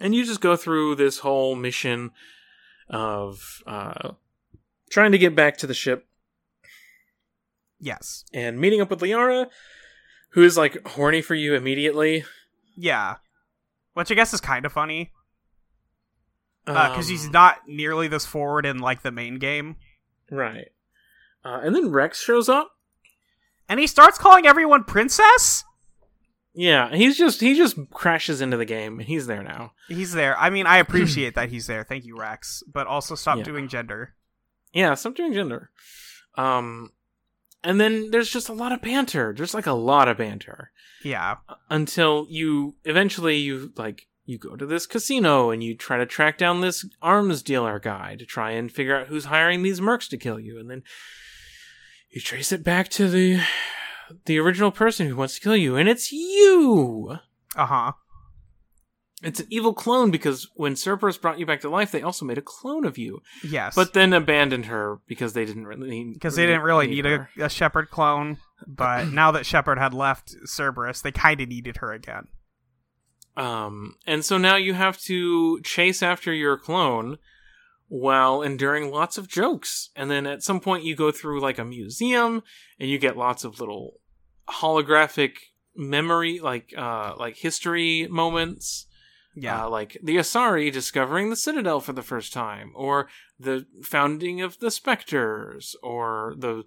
and 0.00 0.14
you 0.14 0.24
just 0.24 0.40
go 0.40 0.56
through 0.56 0.96
this 0.96 1.18
whole 1.18 1.54
mission 1.54 2.10
of 2.88 3.62
uh 3.66 4.12
trying 4.90 5.12
to 5.12 5.18
get 5.18 5.36
back 5.36 5.56
to 5.58 5.66
the 5.66 5.74
ship 5.74 6.07
Yes. 7.80 8.24
and 8.32 8.58
meeting 8.60 8.80
up 8.80 8.90
with 8.90 9.00
Liara 9.00 9.46
who 10.30 10.42
is 10.42 10.56
like 10.56 10.86
horny 10.88 11.22
for 11.22 11.34
you 11.34 11.54
immediately 11.54 12.24
Yeah. 12.76 13.16
Which 13.94 14.10
I 14.12 14.14
guess 14.14 14.32
is 14.34 14.40
kind 14.40 14.64
of 14.66 14.72
funny 14.72 15.12
because 16.64 17.08
he's 17.08 17.26
Um, 17.26 17.32
not 17.32 17.56
nearly 17.66 18.08
this 18.08 18.26
forward 18.26 18.66
in 18.66 18.78
like 18.78 19.02
the 19.02 19.10
main 19.10 19.38
game, 19.38 19.76
right 20.30 20.68
uh, 21.44 21.60
and 21.62 21.74
then 21.74 21.90
Wrex 21.90 22.20
shows 22.22 22.48
up 22.48 22.72
and 23.68 23.80
he 23.80 23.86
starts 23.86 24.18
calling 24.18 24.46
everyone 24.46 24.84
princess. 24.84 25.64
Yeah, 26.54 26.94
he's 26.94 27.16
just 27.16 27.40
he 27.40 27.56
just 27.56 27.76
crashes 27.90 28.40
into 28.42 28.56
the 28.58 28.64
game 28.66 28.98
and 28.98 29.08
he's 29.08 29.26
there 29.26 29.42
now. 29.42 29.72
He's 29.88 30.12
there. 30.12 30.36
I 30.38 30.50
mean, 30.50 30.66
I 30.66 30.76
appreciate 30.84 31.34
that 31.36 31.48
he's 31.48 31.66
there. 31.68 31.84
Thank 31.84 32.04
you, 32.04 32.18
Wrex. 32.18 32.62
But 32.70 32.86
also 32.86 33.14
stop 33.14 33.38
Yeah. 33.38 33.44
doing 33.44 33.68
gender. 33.68 34.14
Yeah, 34.74 34.92
stop 34.94 35.14
doing 35.14 35.32
gender. 35.32 35.70
Um 36.36 36.90
and 37.64 37.80
then 37.80 38.10
there's 38.10 38.30
just 38.30 38.48
a 38.48 38.52
lot 38.54 38.72
of 38.72 38.80
banter. 38.82 39.34
There's 39.36 39.54
like 39.54 39.66
a 39.66 39.72
lot 39.72 40.08
of 40.08 40.18
banter 40.18 40.70
Yeah. 41.02 41.36
until 41.70 42.26
you 42.30 42.76
eventually 42.84 43.36
you 43.38 43.72
like 43.76 44.06
you 44.24 44.36
go 44.38 44.56
to 44.56 44.66
this 44.66 44.86
casino 44.86 45.50
and 45.50 45.62
you 45.64 45.74
try 45.74 45.96
to 45.96 46.04
track 46.06 46.36
down 46.38 46.60
this 46.60 46.84
arms 47.00 47.42
dealer 47.42 47.78
guy 47.78 48.14
to 48.16 48.26
try 48.26 48.50
and 48.50 48.70
figure 48.70 48.96
out 48.96 49.06
who's 49.08 49.24
hiring 49.26 49.62
these 49.62 49.80
mercs 49.80 50.08
to 50.10 50.16
kill 50.18 50.38
you 50.38 50.58
and 50.60 50.70
then 50.70 50.82
you 52.10 52.20
trace 52.20 52.52
it 52.52 52.62
back 52.62 52.88
to 52.90 53.08
the 53.08 53.40
the 54.26 54.38
original 54.38 54.70
person 54.70 55.06
who 55.08 55.16
wants 55.16 55.34
to 55.34 55.40
kill 55.40 55.56
you 55.56 55.76
and 55.76 55.88
it's 55.88 56.12
you. 56.12 57.16
Uh 57.56 57.66
huh. 57.66 57.92
It's 59.22 59.40
an 59.40 59.46
evil 59.50 59.74
clone 59.74 60.12
because 60.12 60.48
when 60.54 60.76
Cerberus 60.76 61.18
brought 61.18 61.40
you 61.40 61.46
back 61.46 61.60
to 61.62 61.68
life, 61.68 61.90
they 61.90 62.02
also 62.02 62.24
made 62.24 62.38
a 62.38 62.42
clone 62.42 62.84
of 62.84 62.96
you. 62.96 63.20
Yes. 63.42 63.74
but 63.74 63.92
then 63.92 64.12
abandoned 64.12 64.66
her 64.66 65.00
because 65.08 65.32
they 65.32 65.44
didn't 65.44 65.66
really 65.66 66.12
because 66.12 66.36
they 66.36 66.46
didn't 66.46 66.62
really 66.62 66.86
need 66.86 67.04
her. 67.04 67.28
a, 67.36 67.44
a 67.44 67.48
Shepard 67.48 67.90
clone. 67.90 68.38
But 68.66 69.08
now 69.12 69.32
that 69.32 69.46
Shepard 69.46 69.78
had 69.78 69.92
left 69.92 70.34
Cerberus, 70.46 71.02
they 71.02 71.12
kind 71.12 71.40
of 71.40 71.48
needed 71.48 71.78
her 71.78 71.92
again. 71.92 72.28
Um, 73.36 73.94
and 74.06 74.24
so 74.24 74.36
now 74.36 74.56
you 74.56 74.74
have 74.74 74.98
to 75.02 75.60
chase 75.62 76.02
after 76.02 76.32
your 76.32 76.56
clone 76.56 77.18
while 77.88 78.42
enduring 78.42 78.90
lots 78.90 79.16
of 79.16 79.28
jokes. 79.28 79.90
And 79.96 80.10
then 80.10 80.26
at 80.26 80.42
some 80.42 80.60
point 80.60 80.84
you 80.84 80.94
go 80.94 81.10
through 81.10 81.40
like 81.40 81.58
a 81.58 81.64
museum 81.64 82.42
and 82.78 82.90
you 82.90 82.98
get 82.98 83.16
lots 83.16 83.44
of 83.44 83.60
little 83.60 84.00
holographic 84.48 85.34
memory, 85.76 86.40
like 86.40 86.74
uh, 86.76 87.14
like 87.16 87.36
history 87.36 88.06
moments. 88.08 88.86
Yeah. 89.40 89.64
Uh, 89.64 89.70
like 89.70 89.96
the 90.02 90.16
Asari 90.16 90.72
discovering 90.72 91.30
the 91.30 91.36
Citadel 91.36 91.80
for 91.80 91.92
the 91.92 92.02
first 92.02 92.32
time, 92.32 92.72
or 92.74 93.08
the 93.38 93.66
founding 93.82 94.40
of 94.40 94.58
the 94.58 94.70
Spectres, 94.70 95.76
or 95.82 96.34
the 96.36 96.64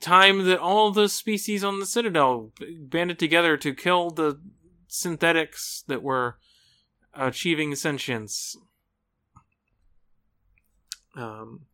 time 0.00 0.44
that 0.44 0.58
all 0.58 0.90
the 0.90 1.08
species 1.08 1.62
on 1.62 1.80
the 1.80 1.86
Citadel 1.86 2.52
banded 2.78 3.18
together 3.18 3.56
to 3.58 3.74
kill 3.74 4.10
the 4.10 4.40
synthetics 4.88 5.84
that 5.88 6.02
were 6.02 6.38
achieving 7.14 7.74
sentience. 7.74 8.56
Um, 11.16 11.66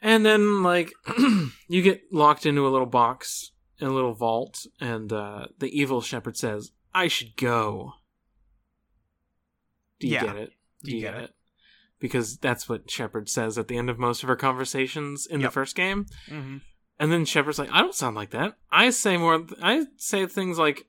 and 0.00 0.26
then, 0.26 0.62
like, 0.62 0.92
you 1.68 1.82
get 1.82 2.02
locked 2.12 2.46
into 2.46 2.66
a 2.66 2.70
little 2.70 2.86
box 2.86 3.52
in 3.78 3.86
a 3.86 3.92
little 3.92 4.14
vault, 4.14 4.66
and 4.80 5.12
uh, 5.12 5.46
the 5.58 5.68
evil 5.68 6.00
Shepard 6.00 6.36
says, 6.36 6.72
I 6.94 7.08
should 7.08 7.36
go. 7.36 7.94
Do 10.04 10.10
you 10.10 10.14
Yeah. 10.14 10.24
get 10.26 10.36
it? 10.36 10.52
Do 10.82 10.90
You 10.90 10.96
you, 10.98 11.02
get 11.02 11.14
get, 11.14 11.22
it. 11.22 11.24
it? 11.30 11.34
Because 12.00 12.36
that's 12.38 12.68
what 12.68 12.90
Shepard 12.90 13.28
says 13.28 13.56
at 13.58 13.68
the 13.68 13.76
end 13.78 13.88
of 13.88 13.98
most 13.98 14.22
of 14.22 14.28
her 14.28 14.36
conversations 14.36 15.26
in 15.26 15.40
Yep. 15.40 15.48
the 15.50 15.52
first 15.52 15.74
game. 15.76 16.06
hmm 16.28 16.58
And 16.98 17.10
then 17.10 17.24
Shepard's 17.24 17.58
like, 17.58 17.70
I 17.72 17.80
don't 17.80 17.94
sound 17.94 18.14
like 18.16 18.30
that. 18.30 18.56
I 18.70 18.90
say 18.90 19.16
more, 19.16 19.46
I 19.62 19.86
say 19.96 20.26
things 20.26 20.58
like, 20.58 20.86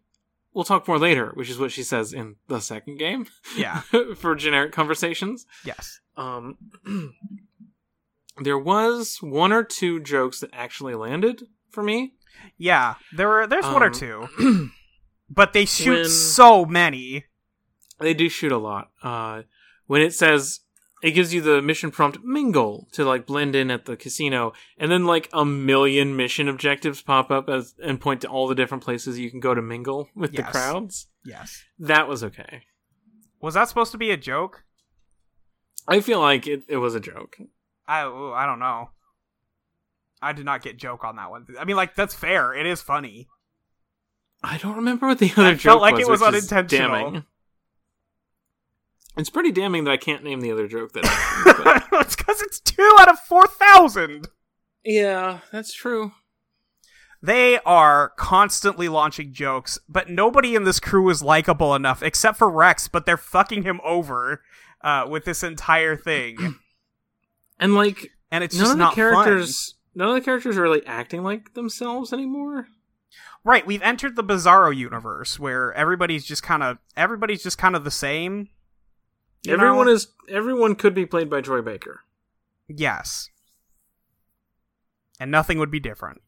we'll 0.53 0.63
talk 0.65 0.87
more 0.87 0.99
later, 0.99 1.31
which 1.35 1.49
is 1.49 1.57
what 1.57 1.71
she 1.71 1.83
says 1.83 2.13
in 2.13 2.35
the 2.47 2.59
second 2.59 2.97
game 2.97 3.27
Yeah. 3.57 3.81
for 4.17 4.35
generic 4.35 4.71
conversations. 4.73 5.45
yes. 5.63 5.99
Um, 6.17 6.57
there 8.41 8.57
was 8.59 9.17
one 9.21 9.51
or 9.51 9.63
two 9.63 9.99
jokes 10.01 10.39
that 10.41 10.49
actually 10.53 10.95
landed 10.95 11.43
for 11.71 11.83
me. 11.83 12.13
Yeah. 12.57 12.95
There 13.15 13.27
were. 13.27 13.47
There's 13.47 13.65
one 13.65 13.83
or 13.83 13.87
Um, 13.87 13.93
two, 13.93 14.69
but 15.29 15.53
they 15.53 15.65
shoot 15.65 16.01
when- 16.01 16.09
so 16.09 16.65
many. 16.65 17.25
They 17.99 18.13
do 18.13 18.29
shoot 18.29 18.51
a 18.51 18.57
lot. 18.57 18.91
Uh, 19.01 19.43
when 19.87 20.01
it 20.01 20.13
says 20.13 20.61
it 21.01 21.11
gives 21.11 21.33
you 21.33 21.41
the 21.41 21.61
mission 21.61 21.91
prompt 21.91 22.23
mingle 22.23 22.87
to 22.93 23.05
like 23.05 23.25
blend 23.25 23.55
in 23.55 23.69
at 23.69 23.85
the 23.85 23.95
casino, 23.95 24.53
and 24.77 24.91
then 24.91 25.05
like 25.05 25.29
a 25.33 25.45
million 25.45 26.15
mission 26.15 26.47
objectives 26.47 27.01
pop 27.01 27.29
up 27.31 27.49
as 27.49 27.75
and 27.83 28.01
point 28.01 28.21
to 28.21 28.27
all 28.27 28.47
the 28.47 28.55
different 28.55 28.83
places 28.83 29.19
you 29.19 29.29
can 29.29 29.39
go 29.39 29.53
to 29.53 29.61
mingle 29.61 30.09
with 30.15 30.33
the 30.35 30.43
crowds. 30.43 31.07
Yes. 31.23 31.63
That 31.77 32.07
was 32.07 32.23
okay. 32.23 32.63
Was 33.41 33.53
that 33.53 33.67
supposed 33.67 33.91
to 33.91 33.97
be 33.97 34.11
a 34.11 34.17
joke? 34.17 34.63
I 35.87 35.99
feel 35.99 36.19
like 36.19 36.47
it, 36.47 36.63
it 36.67 36.77
was 36.77 36.95
a 36.95 36.99
joke. 36.99 37.37
I 37.87 38.01
I 38.01 38.45
don't 38.45 38.59
know. 38.59 38.89
I 40.21 40.33
did 40.33 40.45
not 40.45 40.63
get 40.63 40.77
joke 40.77 41.03
on 41.03 41.17
that 41.17 41.29
one. 41.29 41.45
I 41.59 41.65
mean, 41.65 41.75
like 41.75 41.95
that's 41.95 42.15
fair. 42.15 42.53
It 42.53 42.65
is 42.65 42.81
funny. 42.81 43.27
I 44.43 44.57
don't 44.57 44.77
remember 44.77 45.07
what 45.07 45.19
the 45.19 45.31
other 45.37 45.53
joke 45.53 45.61
felt 45.61 45.81
like 45.81 45.97
was. 45.97 46.07
it 46.07 46.09
was 46.09 46.21
which 46.21 46.33
is 46.33 46.51
unintentional. 46.51 47.23
It's 49.17 49.29
pretty 49.29 49.51
damning 49.51 49.85
that 49.85 49.91
I 49.91 49.97
can't 49.97 50.23
name 50.23 50.41
the 50.41 50.51
other 50.51 50.67
joke 50.67 50.93
that. 50.93 51.03
but- 51.91 52.01
it's 52.01 52.15
because 52.15 52.41
it's 52.41 52.59
two 52.59 52.95
out 52.99 53.09
of 53.09 53.19
four 53.19 53.47
thousand. 53.47 54.27
yeah, 54.83 55.39
that's 55.51 55.73
true. 55.73 56.11
They 57.21 57.59
are 57.65 58.09
constantly 58.17 58.87
launching 58.87 59.33
jokes, 59.33 59.79
but 59.89 60.09
nobody 60.09 60.53
in 60.53 60.63
this 60.63 60.79
crew 60.79 61.09
is 61.09 61.23
likable 61.23 61.73
enough 61.73 62.03
except 62.03 62.37
for 62.37 62.49
Wrex. 62.49 62.87
But 62.87 63.05
they're 63.05 63.17
fucking 63.17 63.63
him 63.63 63.79
over 63.83 64.43
uh, 64.81 65.07
with 65.09 65.25
this 65.25 65.41
entire 65.43 65.95
thing, 65.95 66.37
And 67.59 67.73
like 67.73 68.11
and 68.31 68.43
it's 68.43 68.55
none 68.55 68.63
just 68.63 68.71
of 68.73 68.77
the 68.77 68.83
not 68.83 68.95
characters, 68.95 69.75
none 69.95 70.09
of 70.09 70.13
the 70.15 70.21
characters 70.21 70.57
are 70.57 70.61
really 70.61 70.85
acting 70.85 71.23
like 71.23 71.53
themselves 71.53 72.11
anymore. 72.13 72.67
Right, 73.43 73.65
we've 73.65 73.81
entered 73.81 74.15
the 74.15 74.23
Bizarro 74.23 74.75
universe 74.75 75.39
where 75.39 75.71
everybody's 75.73 76.25
just 76.25 76.43
kind 76.43 76.61
of 76.63 76.77
everybody's 76.97 77.43
just 77.43 77.57
kind 77.57 77.75
of 77.75 77.83
the 77.83 77.91
same. 77.91 78.49
You 79.45 79.53
everyone 79.53 79.87
know? 79.87 79.93
is 79.93 80.07
everyone 80.29 80.75
could 80.75 80.93
be 80.93 81.05
played 81.05 81.29
by 81.29 81.41
Troy 81.41 81.61
Baker. 81.61 82.01
yes, 82.67 83.29
and 85.19 85.31
nothing 85.31 85.59
would 85.59 85.71
be 85.71 85.79
different. 85.79 86.21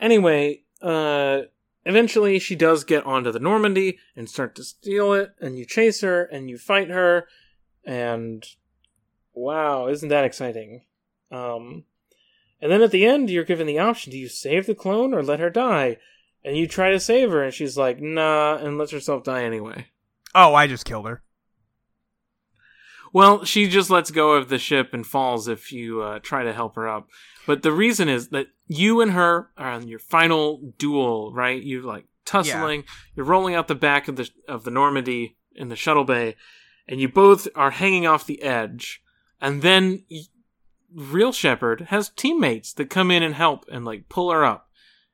Anyway, 0.00 0.62
uh 0.82 1.42
eventually 1.84 2.38
she 2.38 2.56
does 2.56 2.84
get 2.84 3.06
onto 3.06 3.30
the 3.30 3.38
Normandy 3.38 3.98
and 4.16 4.28
start 4.28 4.54
to 4.56 4.64
steal 4.64 5.12
it, 5.12 5.34
and 5.40 5.58
you 5.58 5.64
chase 5.64 6.00
her 6.00 6.24
and 6.24 6.50
you 6.50 6.58
fight 6.58 6.90
her, 6.90 7.26
and 7.84 8.44
wow, 9.32 9.88
isn't 9.88 10.08
that 10.08 10.24
exciting? 10.24 10.82
Um, 11.30 11.84
and 12.60 12.72
then 12.72 12.82
at 12.82 12.90
the 12.90 13.04
end, 13.04 13.30
you're 13.30 13.44
given 13.44 13.66
the 13.66 13.78
option: 13.78 14.12
do 14.12 14.18
you 14.18 14.28
save 14.28 14.66
the 14.66 14.74
clone 14.74 15.14
or 15.14 15.22
let 15.22 15.40
her 15.40 15.50
die? 15.50 15.98
And 16.44 16.56
you 16.56 16.68
try 16.68 16.90
to 16.90 17.00
save 17.00 17.30
her, 17.30 17.42
and 17.42 17.52
she's 17.52 17.76
like, 17.76 18.00
"Nah," 18.00 18.56
and 18.56 18.78
lets 18.78 18.92
herself 18.92 19.24
die 19.24 19.42
anyway. 19.42 19.86
Oh, 20.34 20.54
I 20.54 20.66
just 20.66 20.84
killed 20.84 21.06
her. 21.06 21.22
Well, 23.16 23.46
she 23.46 23.66
just 23.66 23.88
lets 23.88 24.10
go 24.10 24.32
of 24.32 24.50
the 24.50 24.58
ship 24.58 24.92
and 24.92 25.06
falls 25.06 25.48
if 25.48 25.72
you 25.72 26.02
uh, 26.02 26.18
try 26.18 26.44
to 26.44 26.52
help 26.52 26.76
her 26.76 26.86
up. 26.86 27.08
But 27.46 27.62
the 27.62 27.72
reason 27.72 28.10
is 28.10 28.28
that 28.28 28.48
you 28.66 29.00
and 29.00 29.12
her 29.12 29.48
are 29.56 29.70
on 29.70 29.88
your 29.88 29.98
final 29.98 30.74
duel, 30.76 31.32
right? 31.32 31.62
You're 31.62 31.82
like 31.82 32.04
tussling. 32.26 32.80
Yeah. 32.80 32.94
You're 33.14 33.24
rolling 33.24 33.54
out 33.54 33.68
the 33.68 33.74
back 33.74 34.06
of 34.08 34.16
the 34.16 34.28
of 34.46 34.64
the 34.64 34.70
Normandy 34.70 35.38
in 35.54 35.70
the 35.70 35.76
shuttle 35.76 36.04
bay, 36.04 36.36
and 36.86 37.00
you 37.00 37.08
both 37.08 37.48
are 37.54 37.70
hanging 37.70 38.06
off 38.06 38.26
the 38.26 38.42
edge. 38.42 39.02
And 39.40 39.62
then 39.62 40.04
real 40.94 41.32
Shepard 41.32 41.86
has 41.88 42.10
teammates 42.10 42.74
that 42.74 42.90
come 42.90 43.10
in 43.10 43.22
and 43.22 43.34
help 43.34 43.64
and 43.72 43.86
like 43.86 44.10
pull 44.10 44.30
her 44.30 44.44
up 44.44 44.68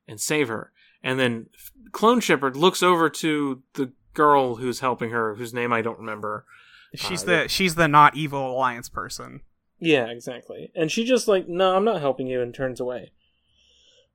and 0.08 0.20
save 0.20 0.48
her. 0.48 0.72
And 1.04 1.20
then 1.20 1.50
clone 1.92 2.18
Shepard 2.18 2.56
looks 2.56 2.82
over 2.82 3.08
to 3.08 3.62
the 3.74 3.92
girl 4.12 4.56
who's 4.56 4.80
helping 4.80 5.10
her, 5.10 5.36
whose 5.36 5.54
name 5.54 5.72
I 5.72 5.82
don't 5.82 6.00
remember. 6.00 6.46
She's 6.94 7.23
uh, 7.23 7.27
the 7.27 7.48
she's 7.48 7.74
the 7.74 7.89
not 7.89 8.16
evil 8.16 8.52
alliance 8.52 8.89
person. 8.89 9.40
Yeah, 9.78 10.06
exactly. 10.06 10.70
And 10.74 10.93
she 10.93 11.05
just 11.05 11.27
like, 11.27 11.48
no, 11.48 11.74
I'm 11.74 11.85
not 11.85 12.01
helping 12.01 12.27
you, 12.27 12.40
and 12.40 12.55
turns 12.55 12.81
away. 12.81 13.12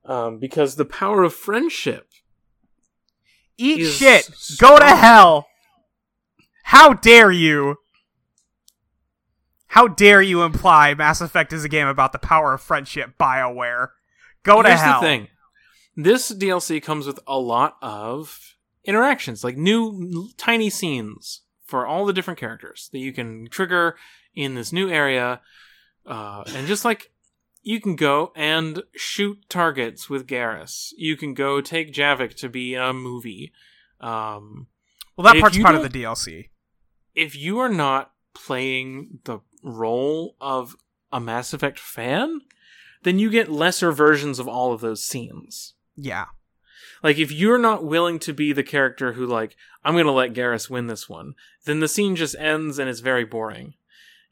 Um, 0.04 0.38
because 0.38 0.76
the 0.76 0.84
power 0.84 1.22
of 1.22 1.34
friendship. 1.34 2.08
Eat 3.58 3.84
shit. 3.84 4.24
Strong. 4.24 4.70
Go 4.70 4.78
to 4.78 4.96
hell. 4.96 5.46
How 6.64 6.94
dare 6.94 7.32
you? 7.32 7.76
How 9.66 9.88
dare 9.88 10.22
you 10.22 10.42
imply 10.42 10.94
Mass 10.94 11.20
Effect 11.20 11.52
is 11.52 11.64
a 11.64 11.68
game 11.68 11.88
about 11.88 12.12
the 12.12 12.18
power 12.18 12.54
of 12.54 12.62
friendship, 12.62 13.18
BioWare? 13.18 13.88
Go 14.42 14.62
to 14.62 14.68
hell 14.68 14.76
Here's 14.76 14.80
hell. 14.80 15.00
the 15.00 15.06
thing. 15.06 15.28
This 15.96 16.32
DLC 16.32 16.82
comes 16.82 17.06
with 17.06 17.20
a 17.26 17.38
lot 17.38 17.76
of 17.82 18.54
interactions, 18.84 19.44
like 19.44 19.56
new 19.56 20.30
tiny 20.38 20.70
scenes 20.70 21.42
for 21.68 21.86
all 21.86 22.06
the 22.06 22.12
different 22.14 22.40
characters 22.40 22.88
that 22.92 22.98
you 22.98 23.12
can 23.12 23.46
trigger 23.48 23.94
in 24.34 24.54
this 24.54 24.72
new 24.72 24.88
area. 24.88 25.40
Uh, 26.06 26.42
and 26.54 26.66
just 26.66 26.84
like 26.84 27.12
you 27.62 27.80
can 27.80 27.94
go 27.94 28.32
and 28.34 28.82
shoot 28.96 29.38
targets 29.50 30.08
with 30.08 30.26
Garrus, 30.26 30.92
you 30.96 31.16
can 31.16 31.34
go 31.34 31.60
take 31.60 31.92
Javik 31.92 32.34
to 32.36 32.48
be 32.48 32.74
in 32.74 32.80
a 32.80 32.94
movie. 32.94 33.52
Um, 34.00 34.68
well, 35.16 35.32
that 35.32 35.40
part's 35.40 35.58
part 35.58 35.74
of 35.74 35.82
the 35.82 35.90
DLC. 35.90 36.48
If 37.14 37.36
you 37.36 37.58
are 37.58 37.68
not 37.68 38.12
playing 38.34 39.20
the 39.24 39.40
role 39.62 40.36
of 40.40 40.74
a 41.12 41.20
Mass 41.20 41.52
Effect 41.52 41.78
fan, 41.78 42.40
then 43.02 43.18
you 43.18 43.28
get 43.28 43.50
lesser 43.50 43.92
versions 43.92 44.38
of 44.38 44.48
all 44.48 44.72
of 44.72 44.80
those 44.80 45.04
scenes. 45.04 45.74
Yeah. 45.96 46.26
Like 47.02 47.18
if 47.18 47.30
you're 47.30 47.58
not 47.58 47.84
willing 47.84 48.18
to 48.20 48.32
be 48.32 48.52
the 48.52 48.62
character 48.62 49.12
who 49.12 49.26
like 49.26 49.56
I'm 49.84 49.94
going 49.94 50.06
to 50.06 50.12
let 50.12 50.34
Garrus 50.34 50.68
win 50.68 50.86
this 50.86 51.08
one, 51.08 51.34
then 51.68 51.80
the 51.80 51.88
scene 51.88 52.16
just 52.16 52.34
ends 52.38 52.78
and 52.78 52.88
it's 52.88 53.00
very 53.00 53.24
boring. 53.24 53.74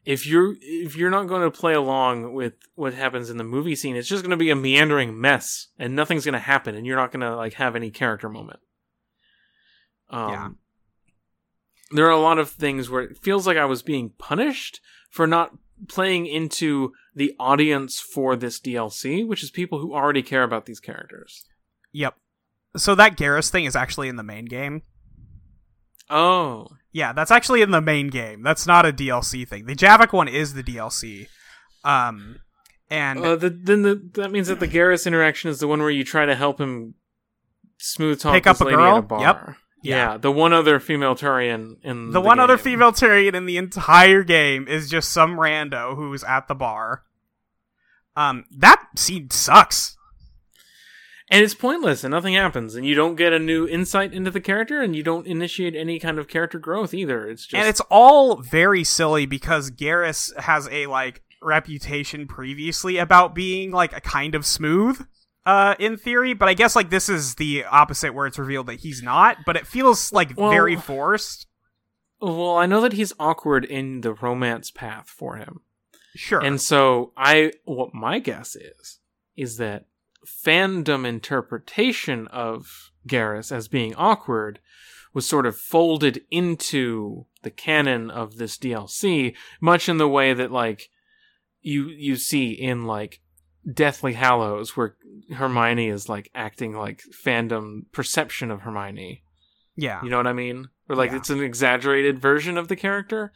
If 0.04 0.26
you're 0.26 0.54
if 0.60 0.96
you're 0.96 1.10
not 1.10 1.26
going 1.26 1.42
to 1.42 1.50
play 1.50 1.74
along 1.74 2.32
with 2.32 2.54
what 2.74 2.94
happens 2.94 3.28
in 3.28 3.36
the 3.36 3.44
movie 3.44 3.74
scene, 3.74 3.96
it's 3.96 4.08
just 4.08 4.22
going 4.22 4.30
to 4.30 4.36
be 4.36 4.50
a 4.50 4.56
meandering 4.56 5.20
mess 5.20 5.68
and 5.78 5.94
nothing's 5.94 6.24
going 6.24 6.32
to 6.32 6.38
happen 6.38 6.74
and 6.74 6.86
you're 6.86 6.96
not 6.96 7.12
going 7.12 7.20
to 7.20 7.36
like 7.36 7.54
have 7.54 7.76
any 7.76 7.90
character 7.90 8.28
moment. 8.28 8.60
Um, 10.08 10.30
yeah. 10.30 10.48
There 11.90 12.06
are 12.06 12.10
a 12.10 12.20
lot 12.20 12.38
of 12.38 12.50
things 12.50 12.88
where 12.88 13.02
it 13.02 13.18
feels 13.18 13.46
like 13.46 13.56
I 13.56 13.64
was 13.64 13.82
being 13.82 14.10
punished 14.18 14.80
for 15.10 15.26
not 15.26 15.52
playing 15.88 16.26
into 16.26 16.92
the 17.14 17.34
audience 17.38 18.00
for 18.00 18.36
this 18.36 18.60
DLC, 18.60 19.26
which 19.26 19.42
is 19.42 19.50
people 19.50 19.78
who 19.78 19.94
already 19.94 20.22
care 20.22 20.42
about 20.42 20.66
these 20.66 20.80
characters. 20.80 21.44
Yep. 21.92 22.14
So 22.76 22.94
that 22.94 23.16
Garrus 23.16 23.50
thing 23.50 23.64
is 23.64 23.76
actually 23.76 24.08
in 24.08 24.16
the 24.16 24.22
main 24.22 24.46
game. 24.46 24.82
Oh. 26.10 26.68
Yeah, 26.96 27.12
that's 27.12 27.30
actually 27.30 27.60
in 27.60 27.72
the 27.72 27.82
main 27.82 28.08
game. 28.08 28.42
That's 28.42 28.66
not 28.66 28.86
a 28.86 28.92
DLC 28.92 29.46
thing. 29.46 29.66
The 29.66 29.74
Javik 29.74 30.14
one 30.14 30.28
is 30.28 30.54
the 30.54 30.62
DLC. 30.62 31.28
Um 31.84 32.40
and 32.88 33.18
uh, 33.18 33.36
the, 33.36 33.50
then 33.50 33.82
the, 33.82 34.10
that 34.14 34.30
means 34.30 34.48
that 34.48 34.60
the 34.60 34.68
Garrus 34.68 35.06
interaction 35.06 35.50
is 35.50 35.58
the 35.58 35.68
one 35.68 35.80
where 35.80 35.90
you 35.90 36.04
try 36.04 36.24
to 36.24 36.34
help 36.34 36.58
him 36.58 36.94
smooth 37.76 38.18
talk 38.18 38.32
pick 38.32 38.46
up 38.46 38.62
a 38.62 38.64
girl. 38.64 39.06
A 39.10 39.20
yep. 39.20 39.56
Yeah. 39.82 40.12
yeah. 40.12 40.16
the 40.16 40.32
one 40.32 40.54
other 40.54 40.80
female 40.80 41.14
Turian 41.14 41.76
in 41.82 42.06
the, 42.06 42.12
the 42.12 42.20
one 42.22 42.38
game. 42.38 42.44
other 42.44 42.56
female 42.56 42.92
Turian 42.92 43.34
in 43.34 43.44
the 43.44 43.58
entire 43.58 44.22
game 44.22 44.66
is 44.66 44.88
just 44.88 45.12
some 45.12 45.36
rando 45.36 45.96
who's 45.96 46.24
at 46.24 46.48
the 46.48 46.54
bar. 46.54 47.02
Um, 48.16 48.46
that 48.56 48.82
scene 48.96 49.28
sucks 49.28 49.95
and 51.28 51.42
it's 51.42 51.54
pointless 51.54 52.04
and 52.04 52.12
nothing 52.12 52.34
happens. 52.34 52.74
And 52.74 52.86
you 52.86 52.94
don't 52.94 53.16
get 53.16 53.32
a 53.32 53.38
new 53.38 53.66
insight 53.66 54.12
into 54.12 54.30
the 54.30 54.40
character 54.40 54.80
and 54.80 54.94
you 54.94 55.02
don't 55.02 55.26
initiate 55.26 55.74
any 55.74 55.98
kind 55.98 56.18
of 56.18 56.28
character 56.28 56.58
growth 56.58 56.94
either. 56.94 57.28
It's 57.28 57.46
just 57.46 57.58
and 57.58 57.68
it's 57.68 57.80
all 57.90 58.36
very 58.36 58.84
silly 58.84 59.26
because 59.26 59.70
Garrus 59.70 60.36
has 60.38 60.68
a 60.70 60.86
like 60.86 61.22
reputation 61.42 62.26
previously 62.26 62.96
about 62.98 63.34
being 63.34 63.70
like 63.70 63.94
a 63.94 64.00
kind 64.00 64.34
of 64.34 64.46
smooth 64.46 65.04
uh 65.44 65.74
in 65.80 65.96
theory. 65.96 66.32
But 66.32 66.48
i 66.48 66.54
guess 66.54 66.76
like 66.76 66.90
this 66.90 67.08
is 67.08 67.34
the 67.34 67.64
opposite 67.64 68.14
where 68.14 68.26
it's 68.26 68.38
revealed 68.38 68.66
that 68.66 68.80
he's 68.80 69.02
not. 69.02 69.38
But 69.44 69.56
it 69.56 69.66
feels 69.66 70.12
like 70.12 70.36
well, 70.36 70.50
very 70.50 70.76
forced. 70.76 71.48
well 72.20 72.56
i 72.56 72.66
know 72.66 72.80
that 72.80 72.92
he's 72.92 73.12
awkward 73.18 73.64
in 73.64 74.02
the 74.02 74.14
romance 74.14 74.70
path 74.70 75.08
for 75.08 75.36
him. 75.36 75.62
Sure. 76.14 76.40
And 76.40 76.60
so 76.60 77.12
i 77.16 77.50
what 77.64 77.94
my 77.94 78.20
guess 78.20 78.54
is 78.54 79.00
is 79.36 79.56
that 79.56 79.86
fandom 80.26 81.06
interpretation 81.06 82.26
of 82.28 82.90
Garrus 83.06 83.52
as 83.52 83.68
being 83.68 83.94
awkward 83.94 84.60
was 85.14 85.26
sort 85.26 85.46
of 85.46 85.56
folded 85.56 86.22
into 86.30 87.24
the 87.42 87.50
canon 87.50 88.10
of 88.10 88.36
this 88.36 88.58
DLC, 88.58 89.34
much 89.60 89.88
in 89.88 89.96
the 89.96 90.08
way 90.08 90.34
that 90.34 90.52
like 90.52 90.90
you 91.62 91.88
you 91.88 92.16
see 92.16 92.50
in 92.50 92.84
like 92.84 93.20
Deathly 93.72 94.12
Hallows, 94.12 94.76
where 94.76 94.96
Hermione 95.34 95.88
is 95.88 96.08
like 96.08 96.30
acting 96.34 96.76
like 96.76 97.02
fandom 97.24 97.84
perception 97.92 98.50
of 98.50 98.60
Hermione. 98.60 99.22
Yeah, 99.74 100.02
you 100.02 100.10
know 100.10 100.18
what 100.18 100.26
I 100.26 100.32
mean? 100.32 100.68
Or 100.88 100.96
like 100.96 101.12
yeah. 101.12 101.16
it's 101.16 101.30
an 101.30 101.42
exaggerated 101.42 102.18
version 102.18 102.58
of 102.58 102.68
the 102.68 102.76
character. 102.76 103.32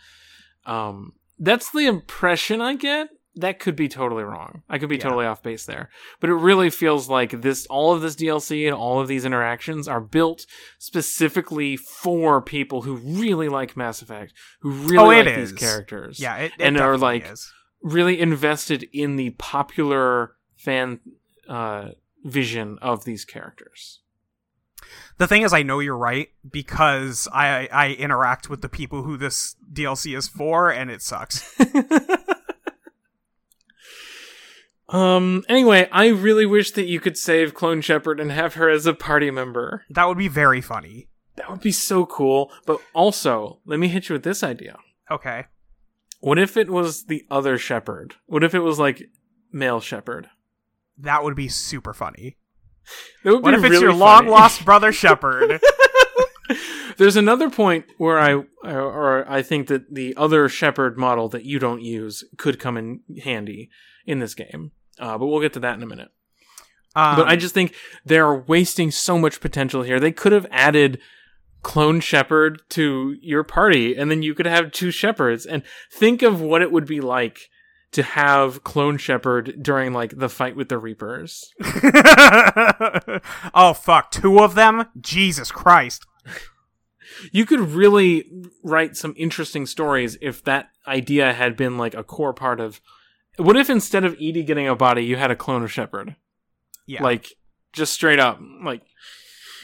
Um, 0.67 1.15
that's 1.39 1.71
the 1.71 1.87
impression 1.87 2.61
I 2.61 2.75
get 2.77 3.09
that 3.37 3.61
could 3.61 3.77
be 3.77 3.89
totally 3.89 4.25
wrong. 4.25 4.63
I 4.69 4.79
could 4.79 4.89
be 4.89 4.97
yeah. 4.97 5.03
totally 5.03 5.27
off 5.27 5.43
base 5.43 5.65
there. 5.65 5.91
But 6.19 6.31
it 6.31 6.35
really 6.35 6.71
feels 6.71 7.09
like 7.09 7.43
this 7.43 7.67
all 7.67 7.93
of 7.93 8.01
this 8.01 8.17
DLC 8.17 8.67
and 8.67 8.75
all 8.75 9.01
of 9.01 9.09
these 9.09 9.25
interactions 9.25 9.87
are 9.87 10.01
built 10.01 10.47
specifically 10.79 11.77
for 11.77 12.43
people 12.43 12.83
who 12.83 12.97
really 12.97 13.49
like 13.49 13.77
Mass 13.77 14.03
Effect, 14.03 14.33
who 14.61 14.71
really 14.71 15.21
oh, 15.21 15.25
like 15.25 15.39
is. 15.39 15.51
these 15.51 15.59
characters. 15.59 16.19
Yeah, 16.19 16.37
it, 16.37 16.53
it 16.59 16.65
and 16.65 16.81
are 16.81 16.99
like 16.99 17.31
is. 17.31 17.53
really 17.83 18.21
invested 18.21 18.89
in 18.93 19.17
the 19.17 19.31
popular 19.31 20.35
fan 20.57 21.01
uh, 21.49 21.91
vision 22.25 22.79
of 22.83 23.05
these 23.05 23.25
characters. 23.25 24.01
The 25.19 25.29
thing 25.29 25.43
is, 25.43 25.53
I 25.53 25.63
know 25.63 25.79
you're 25.81 25.97
right 25.97 26.31
because 26.51 27.29
I 27.33 27.69
I 27.71 27.91
interact 27.91 28.49
with 28.51 28.63
the 28.63 28.69
people 28.69 29.03
who 29.03 29.17
this 29.17 29.55
DLC 29.73 30.17
is 30.17 30.27
for, 30.27 30.71
and 30.71 30.91
it 30.91 31.03
sucks. 31.03 31.55
Um. 34.91 35.45
Anyway, 35.49 35.89
I 35.93 36.09
really 36.09 36.47
wish 36.47 36.73
that 36.73 36.87
you 36.87 37.01
could 37.01 37.17
save 37.17 37.55
Clone 37.55 37.81
Shepard 37.81 38.19
and 38.19 38.33
have 38.33 38.55
her 38.55 38.69
as 38.69 38.87
a 38.87 38.95
party 38.95 39.31
member. 39.31 39.85
That 39.91 40.09
would 40.09 40.19
be 40.19 40.29
very 40.29 40.61
funny. 40.61 41.09
That 41.37 41.51
would 41.51 41.61
be 41.61 41.73
so 41.73 42.07
cool. 42.07 42.51
But 42.67 42.81
also, 42.93 43.61
let 43.65 43.79
me 43.79 43.89
hit 43.89 44.09
you 44.09 44.15
with 44.15 44.25
this 44.25 44.43
idea. 44.43 44.79
Okay. 45.11 45.47
What 46.21 46.39
if 46.39 46.57
it 46.57 46.69
was 46.69 47.05
the 47.05 47.25
other 47.31 47.57
Shepard? 47.57 48.17
What 48.27 48.45
if 48.45 48.55
it 48.55 48.61
was 48.61 48.79
like 48.79 49.03
male 49.53 49.81
Shepard? 49.81 50.29
That 50.99 51.25
would 51.25 51.35
be 51.35 51.49
super 51.49 51.95
funny. 51.95 52.37
That 53.25 53.35
would 53.35 53.43
what 53.43 53.55
if 53.55 53.63
really 53.63 53.77
it's 53.77 53.83
your 53.83 53.95
long 53.95 54.27
lost 54.27 54.65
brother 54.65 54.93
Shepard? 54.93 55.61
There's 56.97 57.17
another 57.17 57.49
point 57.49 57.87
where 57.97 58.19
I 58.19 58.43
or 58.63 59.25
I 59.31 59.41
think 59.41 59.69
that 59.69 59.95
the 59.95 60.15
other 60.17 60.49
Shepard 60.49 60.99
model 60.99 61.29
that 61.31 61.45
you 61.45 61.59
don't 61.59 61.81
use 61.81 62.25
could 62.37 62.59
come 62.59 62.77
in 62.77 63.01
handy 63.23 63.71
in 64.05 64.19
this 64.19 64.35
game. 64.35 64.73
Uh, 65.01 65.19
but 65.19 65.27
we'll 65.27 65.41
get 65.41 65.55
to 65.55 65.61
that 65.61 65.75
in 65.75 65.83
a 65.83 65.87
minute. 65.87 66.11
Um, 66.95 67.17
but 67.17 67.29
I 67.29 67.37
just 67.37 67.55
think 67.55 67.75
they're 68.05 68.35
wasting 68.35 68.91
so 68.91 69.19
much 69.19 69.41
potential 69.41 69.83
here. 69.83 69.99
They 69.99 70.13
could 70.13 70.33
have 70.33 70.47
added 70.51 71.01
clone 71.63 72.01
Shepard 72.01 72.63
to 72.71 73.17
your 73.21 73.45
party, 73.45 73.97
and 73.97 74.11
then 74.11 74.23
you 74.23 74.35
could 74.35 74.47
have 74.47 74.73
two 74.73 74.91
Shepards 74.91 75.47
And 75.47 75.63
think 75.93 76.23
of 76.23 76.41
what 76.41 76.63
it 76.63 76.73
would 76.73 76.87
be 76.87 77.01
like 77.01 77.51
to 77.93 78.03
have 78.03 78.63
clone 78.65 78.99
Shepard 78.99 79.63
during 79.63 79.93
like 79.93 80.17
the 80.17 80.29
fight 80.29 80.57
with 80.57 80.69
the 80.69 80.79
Reapers. 80.79 81.53
oh 83.55 83.75
fuck, 83.75 84.11
two 84.11 84.41
of 84.41 84.55
them? 84.55 84.87
Jesus 85.01 85.51
Christ. 85.51 86.07
You 87.33 87.45
could 87.45 87.61
really 87.61 88.31
write 88.63 88.97
some 88.97 89.15
interesting 89.17 89.67
stories 89.67 90.17
if 90.23 90.45
that 90.45 90.71
idea 90.87 91.33
had 91.33 91.57
been 91.57 91.77
like 91.77 91.95
a 91.95 92.05
core 92.05 92.33
part 92.33 92.61
of. 92.61 92.81
What 93.41 93.57
if 93.57 93.71
instead 93.71 94.05
of 94.05 94.15
EDI 94.19 94.43
getting 94.45 94.69
a 94.69 94.75
body, 94.77 95.05
you 95.05 95.17
had 95.17 95.31
a 95.31 95.37
clone 95.37 95.63
of 95.63 95.73
Shepard? 95.73 96.17
Yeah. 96.87 97.03
Like, 97.03 97.27
just 97.73 97.93
straight 97.93 98.19
up. 98.19 98.41
Like, 98.65 98.83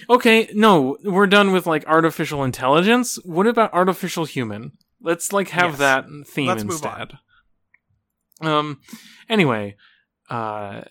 okay, 0.09 0.49
no, 0.55 0.97
we're 1.05 1.27
done 1.27 1.53
with 1.53 1.67
like 1.67 1.87
artificial 1.87 2.45
intelligence. 2.45 3.19
What 3.25 3.47
about 3.47 3.73
artificial 3.75 4.25
human? 4.25 4.73
Let's 5.01 5.33
like 5.33 5.49
have 5.51 5.71
Yes. 5.73 5.79
that 5.79 6.05
theme 6.27 6.47
Let's 6.49 6.65
move 6.65 6.85
on. 6.85 7.01
instead. 7.01 7.19
Um, 8.41 8.81
anyway, 9.29 9.77
uh, 10.31 10.83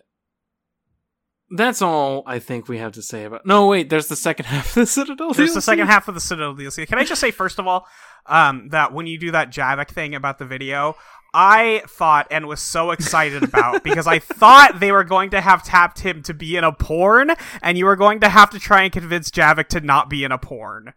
that's 1.52 1.82
all 1.82 2.24
I 2.26 2.40
think 2.40 2.68
we 2.68 2.80
have 2.80 2.94
to 2.94 3.02
say 3.02 3.24
about. 3.24 3.46
No, 3.46 3.68
wait, 3.68 3.90
there's 3.90 4.08
the 4.08 4.16
second 4.16 4.46
half 4.48 4.70
of 4.70 4.74
the 4.76 4.86
Citadel. 4.86 5.34
There's 5.34 5.54
the 5.54 5.62
second 5.62 5.88
half 5.88 6.08
of 6.08 6.16
the 6.16 6.22
Citadel 6.22 6.56
DLC. 6.56 6.88
Can 6.88 6.98
I 6.98 7.04
just 7.04 7.22
say 7.22 7.32
first 7.32 7.60
of 7.60 7.68
all, 7.68 7.88
um, 8.26 8.70
that 8.70 8.94
when 8.94 9.06
you 9.08 9.18
do 9.20 9.32
that 9.32 9.52
Javik 9.52 9.90
thing 9.90 10.16
about 10.16 10.40
the 10.40 10.46
video, 10.46 10.96
I 11.38 11.84
thought 11.88 12.28
and 12.32 12.48
was 12.48 12.62
so 12.62 12.92
excited 12.92 13.44
about 13.44 13.84
because 13.84 14.08
I 14.08 14.20
thought 14.20 14.80
they 14.80 14.92
were 14.94 15.04
going 15.04 15.32
to 15.32 15.42
have 15.42 15.64
tapped 15.64 16.00
him 16.00 16.24
to 16.24 16.34
be 16.34 16.56
in 16.56 16.64
a 16.64 16.72
porn, 16.72 17.32
and 17.62 17.78
you 17.78 17.86
were 17.86 17.98
going 17.98 18.22
to 18.22 18.30
have 18.30 18.50
to 18.52 18.60
try 18.60 18.84
and 18.84 18.92
convince 18.94 19.30
Javik 19.30 19.68
to 19.70 19.82
not 19.82 20.10
be 20.10 20.24
in 20.24 20.32
a 20.32 20.38
porn. 20.38 20.94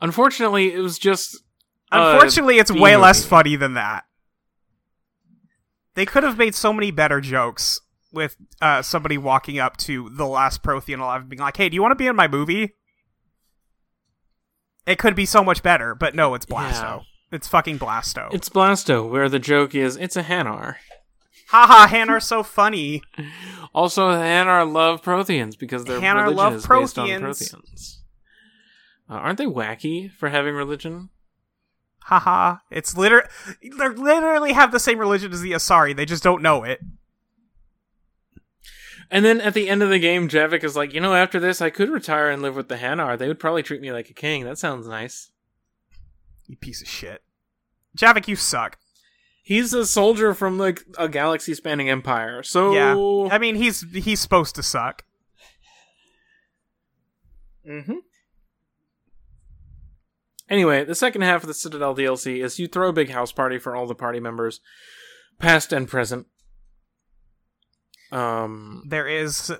Unfortunately, 0.00 0.72
it 0.74 0.80
was 0.80 0.98
just. 0.98 1.36
uh, 1.92 2.10
Unfortunately, 2.14 2.58
it's 2.58 2.72
way 2.72 2.96
less 2.96 3.24
funny 3.24 3.54
than 3.54 3.74
that. 3.74 4.04
They 5.94 6.04
could 6.04 6.24
have 6.24 6.36
made 6.36 6.54
so 6.56 6.72
many 6.72 6.90
better 6.90 7.20
jokes 7.20 7.80
with 8.12 8.36
uh, 8.60 8.82
somebody 8.82 9.16
walking 9.16 9.58
up 9.58 9.76
to 9.76 10.10
the 10.10 10.26
last 10.26 10.62
Prothean 10.62 10.98
alive 10.98 11.20
and 11.20 11.30
being 11.30 11.40
like, 11.40 11.56
"Hey, 11.56 11.68
do 11.68 11.74
you 11.76 11.82
want 11.82 11.92
to 11.92 11.96
be 11.96 12.08
in 12.08 12.16
my 12.16 12.26
movie?" 12.26 12.74
It 14.86 14.98
could 14.98 15.14
be 15.14 15.26
so 15.26 15.44
much 15.44 15.62
better, 15.62 15.94
but 15.94 16.14
no, 16.16 16.34
it's 16.34 16.46
Blasto. 16.46 16.82
Yeah. 16.82 17.00
It's 17.32 17.48
fucking 17.48 17.78
Blasto. 17.78 18.32
It's 18.32 18.50
Blasto, 18.50 19.08
where 19.08 19.28
the 19.28 19.38
joke 19.38 19.74
is 19.74 19.96
it's 19.96 20.16
a 20.16 20.22
Hanar. 20.22 20.76
Haha, 21.48 21.86
Hanar's 21.92 22.26
so 22.26 22.42
funny. 22.42 23.02
Also, 23.74 24.10
Hanar 24.10 24.70
love 24.70 25.00
Protheans 25.00 25.58
because 25.58 25.86
their 25.86 25.98
Hanar 25.98 26.24
religion 26.24 26.36
love 26.36 26.54
is 26.56 26.66
based 26.66 26.98
on 26.98 27.08
Protheans. 27.08 27.54
Protheans. 27.54 27.96
Uh, 29.08 29.14
aren't 29.14 29.38
they 29.38 29.46
wacky 29.46 30.12
for 30.12 30.28
having 30.28 30.54
religion? 30.54 31.08
Haha, 32.00 32.58
it's 32.70 32.94
liter. 32.98 33.26
They 33.62 33.88
literally 33.88 34.52
have 34.52 34.72
the 34.72 34.78
same 34.78 34.98
religion 34.98 35.32
as 35.32 35.40
the 35.40 35.52
Asari. 35.52 35.96
They 35.96 36.04
just 36.04 36.22
don't 36.22 36.42
know 36.42 36.64
it. 36.64 36.80
And 39.10 39.24
then 39.24 39.40
at 39.40 39.54
the 39.54 39.70
end 39.70 39.82
of 39.82 39.88
the 39.88 39.98
game, 39.98 40.28
Javik 40.28 40.64
is 40.64 40.76
like, 40.76 40.92
you 40.92 41.00
know, 41.00 41.14
after 41.14 41.40
this, 41.40 41.62
I 41.62 41.70
could 41.70 41.88
retire 41.88 42.28
and 42.28 42.42
live 42.42 42.56
with 42.56 42.68
the 42.68 42.76
Hanar. 42.76 43.16
They 43.16 43.28
would 43.28 43.40
probably 43.40 43.62
treat 43.62 43.80
me 43.80 43.90
like 43.90 44.10
a 44.10 44.14
king. 44.14 44.44
That 44.44 44.58
sounds 44.58 44.86
nice. 44.86 45.30
You 46.52 46.58
piece 46.58 46.82
of 46.82 46.88
shit. 46.88 47.22
Javik, 47.96 48.28
you 48.28 48.36
suck. 48.36 48.76
He's 49.42 49.72
a 49.72 49.86
soldier 49.86 50.34
from 50.34 50.58
like 50.58 50.84
a 50.98 51.08
galaxy-spanning 51.08 51.88
empire. 51.88 52.42
So 52.42 52.74
Yeah, 52.74 53.34
I 53.34 53.38
mean 53.38 53.54
he's 53.54 53.80
he's 53.90 54.20
supposed 54.20 54.54
to 54.56 54.62
suck. 54.62 55.04
Mm-hmm. 57.66 57.94
Anyway, 60.50 60.84
the 60.84 60.94
second 60.94 61.22
half 61.22 61.42
of 61.42 61.46
the 61.46 61.54
Citadel 61.54 61.96
DLC 61.96 62.44
is 62.44 62.58
you 62.58 62.68
throw 62.68 62.90
a 62.90 62.92
big 62.92 63.08
house 63.08 63.32
party 63.32 63.58
for 63.58 63.74
all 63.74 63.86
the 63.86 63.94
party 63.94 64.20
members, 64.20 64.60
past 65.38 65.72
and 65.72 65.88
present. 65.88 66.26
Um, 68.10 68.84
there 68.90 69.08
is 69.08 69.50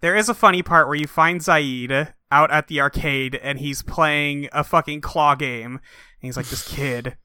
there 0.00 0.14
is 0.14 0.28
a 0.28 0.34
funny 0.34 0.62
part 0.62 0.86
where 0.86 0.96
you 0.96 1.08
find 1.08 1.40
Zaeed 1.40 2.12
out 2.32 2.50
at 2.50 2.68
the 2.68 2.80
arcade 2.80 3.34
and 3.36 3.58
he's 3.58 3.82
playing 3.82 4.48
a 4.52 4.64
fucking 4.64 5.00
claw 5.02 5.34
game. 5.34 5.78
And 6.22 6.28
he's 6.28 6.36
like, 6.36 6.46
This 6.46 6.66
kid 6.66 7.16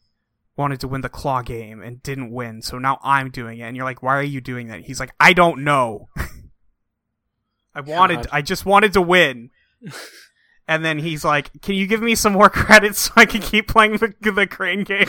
wanted 0.56 0.80
to 0.80 0.88
win 0.88 1.02
the 1.02 1.10
claw 1.10 1.44
game 1.44 1.84
and 1.84 2.02
didn't 2.02 2.32
win, 2.32 2.64
so 2.64 2.80
now 2.80 3.00
I'm 3.04 3.30
doing 3.30 3.60
it. 3.60 3.64
And 3.64 3.78
you're 3.78 3.86
like, 3.86 4.02
Why 4.02 4.18
are 4.18 4.24
you 4.24 4.42
doing 4.42 4.68
that? 4.68 4.82
He's 4.82 5.00
like, 5.00 5.12
I 5.20 5.34
don't 5.34 5.64
know. 5.64 6.10
I 7.76 7.82
wanted 7.82 8.16
God. 8.16 8.28
I 8.32 8.42
just 8.42 8.66
wanted 8.66 8.94
to 8.94 9.02
win. 9.02 9.52
and 10.68 10.84
then 10.84 10.98
he's 10.98 11.24
like, 11.24 11.62
Can 11.62 11.76
you 11.76 11.86
give 11.86 12.02
me 12.02 12.16
some 12.16 12.34
more 12.34 12.50
credits 12.52 13.00
so 13.02 13.12
I 13.16 13.26
can 13.26 13.42
keep 13.42 13.68
playing 13.68 13.98
the 13.98 14.16
the 14.20 14.48
crane 14.48 14.84
game? 14.84 15.06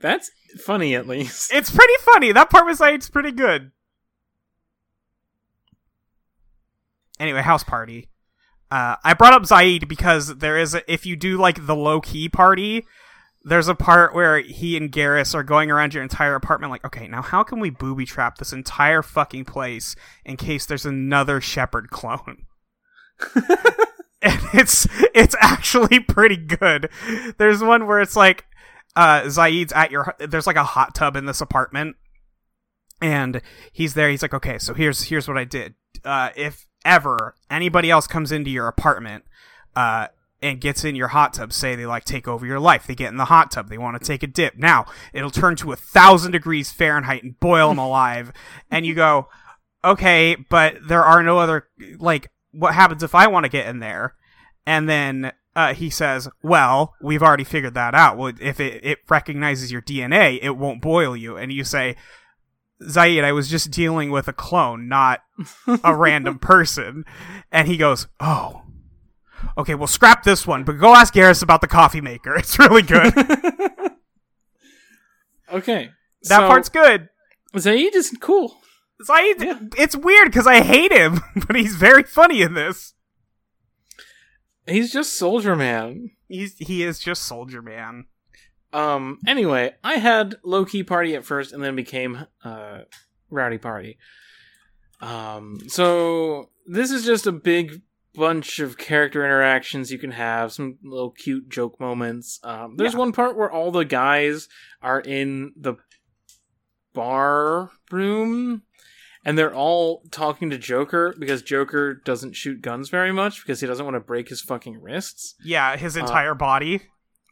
that's 0.00 0.30
funny 0.64 0.94
at 0.94 1.08
least. 1.08 1.52
it's 1.52 1.70
pretty 1.70 1.94
funny. 2.02 2.30
That 2.30 2.50
part 2.50 2.64
was 2.64 2.78
like, 2.78 2.94
it's 2.94 3.10
pretty 3.10 3.32
good. 3.32 3.72
Anyway, 7.18 7.42
house 7.42 7.64
party. 7.64 8.08
Uh, 8.72 8.96
I 9.04 9.12
brought 9.12 9.34
up 9.34 9.42
Zaeed 9.42 9.86
because 9.86 10.38
there 10.38 10.56
is 10.56 10.74
a, 10.74 10.90
if 10.90 11.04
you 11.04 11.14
do 11.14 11.36
like 11.36 11.66
the 11.66 11.76
low 11.76 12.00
key 12.00 12.30
party, 12.30 12.86
there's 13.44 13.68
a 13.68 13.74
part 13.74 14.14
where 14.14 14.38
he 14.38 14.78
and 14.78 14.90
Garrus 14.90 15.34
are 15.34 15.42
going 15.42 15.70
around 15.70 15.92
your 15.92 16.02
entire 16.02 16.34
apartment 16.34 16.70
like, 16.70 16.82
okay, 16.86 17.06
now 17.06 17.20
how 17.20 17.42
can 17.42 17.60
we 17.60 17.68
booby 17.68 18.06
trap 18.06 18.38
this 18.38 18.50
entire 18.50 19.02
fucking 19.02 19.44
place 19.44 19.94
in 20.24 20.38
case 20.38 20.64
there's 20.64 20.86
another 20.86 21.38
Shepard 21.38 21.90
clone? 21.90 22.46
and 24.22 24.40
it's 24.54 24.88
it's 25.14 25.36
actually 25.38 26.00
pretty 26.00 26.38
good. 26.38 26.88
There's 27.36 27.62
one 27.62 27.86
where 27.86 28.00
it's 28.00 28.16
like 28.16 28.46
uh 28.96 29.24
Zaeed's 29.24 29.74
at 29.74 29.90
your 29.90 30.14
there's 30.18 30.46
like 30.46 30.56
a 30.56 30.64
hot 30.64 30.94
tub 30.94 31.14
in 31.14 31.26
this 31.26 31.42
apartment 31.42 31.96
and 33.02 33.42
he's 33.70 33.92
there 33.92 34.08
he's 34.08 34.22
like 34.22 34.34
okay 34.34 34.58
so 34.58 34.74
here's 34.74 35.04
here's 35.04 35.26
what 35.26 35.38
I 35.38 35.44
did 35.44 35.74
uh 36.04 36.30
if 36.36 36.66
ever 36.84 37.34
anybody 37.50 37.90
else 37.90 38.06
comes 38.06 38.32
into 38.32 38.50
your 38.50 38.68
apartment 38.68 39.24
uh 39.76 40.08
and 40.40 40.60
gets 40.60 40.84
in 40.84 40.96
your 40.96 41.08
hot 41.08 41.34
tub 41.34 41.52
say 41.52 41.76
they 41.76 41.86
like 41.86 42.04
take 42.04 42.26
over 42.26 42.44
your 42.44 42.58
life 42.60 42.86
they 42.86 42.94
get 42.94 43.10
in 43.10 43.16
the 43.16 43.26
hot 43.26 43.50
tub 43.50 43.68
they 43.68 43.78
want 43.78 44.00
to 44.00 44.06
take 44.06 44.22
a 44.22 44.26
dip 44.26 44.56
now 44.56 44.84
it'll 45.12 45.30
turn 45.30 45.54
to 45.56 45.72
a 45.72 45.76
thousand 45.76 46.32
degrees 46.32 46.72
fahrenheit 46.72 47.22
and 47.22 47.38
boil 47.38 47.68
them 47.68 47.78
alive 47.78 48.32
and 48.70 48.84
you 48.84 48.94
go 48.94 49.28
okay 49.84 50.36
but 50.50 50.76
there 50.86 51.04
are 51.04 51.22
no 51.22 51.38
other 51.38 51.68
like 51.98 52.30
what 52.50 52.74
happens 52.74 53.02
if 53.02 53.14
i 53.14 53.26
want 53.26 53.44
to 53.44 53.50
get 53.50 53.66
in 53.66 53.78
there 53.78 54.14
and 54.66 54.88
then 54.88 55.32
uh, 55.54 55.74
he 55.74 55.90
says, 55.90 56.28
"Well, 56.42 56.94
we've 57.02 57.22
already 57.22 57.44
figured 57.44 57.74
that 57.74 57.94
out. 57.94 58.16
Well, 58.16 58.32
if 58.40 58.58
it, 58.58 58.84
it 58.84 58.98
recognizes 59.08 59.70
your 59.70 59.82
DNA, 59.82 60.38
it 60.40 60.56
won't 60.56 60.80
boil 60.80 61.16
you." 61.16 61.36
And 61.36 61.52
you 61.52 61.64
say, 61.64 61.96
"Zaeed, 62.88 63.24
I 63.24 63.32
was 63.32 63.48
just 63.48 63.70
dealing 63.70 64.10
with 64.10 64.28
a 64.28 64.32
clone, 64.32 64.88
not 64.88 65.20
a 65.84 65.94
random 65.96 66.38
person." 66.38 67.04
And 67.50 67.68
he 67.68 67.76
goes, 67.76 68.06
"Oh, 68.20 68.62
okay. 69.58 69.74
Well, 69.74 69.86
scrap 69.86 70.22
this 70.24 70.46
one, 70.46 70.64
but 70.64 70.74
go 70.74 70.94
ask 70.94 71.14
Garrus 71.14 71.42
about 71.42 71.60
the 71.60 71.68
coffee 71.68 72.00
maker. 72.00 72.34
It's 72.36 72.58
really 72.58 72.82
good. 72.82 73.12
okay, 75.52 75.90
that 76.24 76.40
part's 76.48 76.68
good." 76.68 77.08
Zaeed 77.56 77.94
is 77.94 78.16
cool. 78.20 78.56
Zaeed, 79.06 79.42
Yeah. 79.44 79.58
it's 79.76 79.96
weird 79.96 80.28
because 80.28 80.46
I 80.46 80.62
hate 80.62 80.92
him, 80.92 81.20
but 81.46 81.56
he's 81.56 81.74
very 81.76 82.02
funny 82.04 82.40
in 82.42 82.54
this. 82.54 82.94
He's 84.66 84.92
just 84.92 85.14
Soldier 85.18 85.56
Man. 85.56 86.10
He's 86.28 86.56
he 86.58 86.82
is 86.84 86.98
just 87.00 87.22
Soldier 87.22 87.60
Man. 87.62 88.06
Um. 88.72 89.18
Anyway, 89.26 89.74
I 89.84 89.94
had 89.96 90.36
low 90.44 90.64
key 90.64 90.82
party 90.82 91.14
at 91.14 91.24
first, 91.24 91.52
and 91.52 91.62
then 91.62 91.76
became 91.76 92.26
uh 92.44 92.80
rowdy 93.30 93.58
party. 93.58 93.98
Um. 95.00 95.58
So 95.68 96.50
this 96.66 96.90
is 96.90 97.04
just 97.04 97.26
a 97.26 97.32
big 97.32 97.82
bunch 98.14 98.58
of 98.58 98.76
character 98.78 99.24
interactions 99.24 99.90
you 99.90 99.98
can 99.98 100.10
have, 100.12 100.52
some 100.52 100.78
little 100.82 101.10
cute 101.10 101.48
joke 101.48 101.78
moments. 101.80 102.38
Um. 102.44 102.76
There's 102.76 102.92
Yeah. 102.94 102.98
one 103.00 103.12
part 103.12 103.36
where 103.36 103.50
all 103.50 103.70
the 103.70 103.84
guys 103.84 104.48
are 104.80 105.00
in 105.00 105.52
the 105.56 105.74
bar 106.92 107.70
room. 107.90 108.62
And 109.24 109.38
they're 109.38 109.54
all 109.54 110.02
talking 110.10 110.50
to 110.50 110.58
Joker 110.58 111.14
because 111.16 111.42
Joker 111.42 111.94
doesn't 111.94 112.34
shoot 112.34 112.60
guns 112.60 112.88
very 112.88 113.12
much 113.12 113.40
because 113.46 113.60
he 113.60 113.68
doesn't 113.68 113.84
want 113.84 113.94
to 113.94 114.00
break 114.00 114.28
his 114.28 114.40
fucking 114.40 114.80
wrists. 114.82 115.36
Yeah, 115.44 115.76
his 115.76 115.96
entire 115.96 116.34
body. 116.34 116.82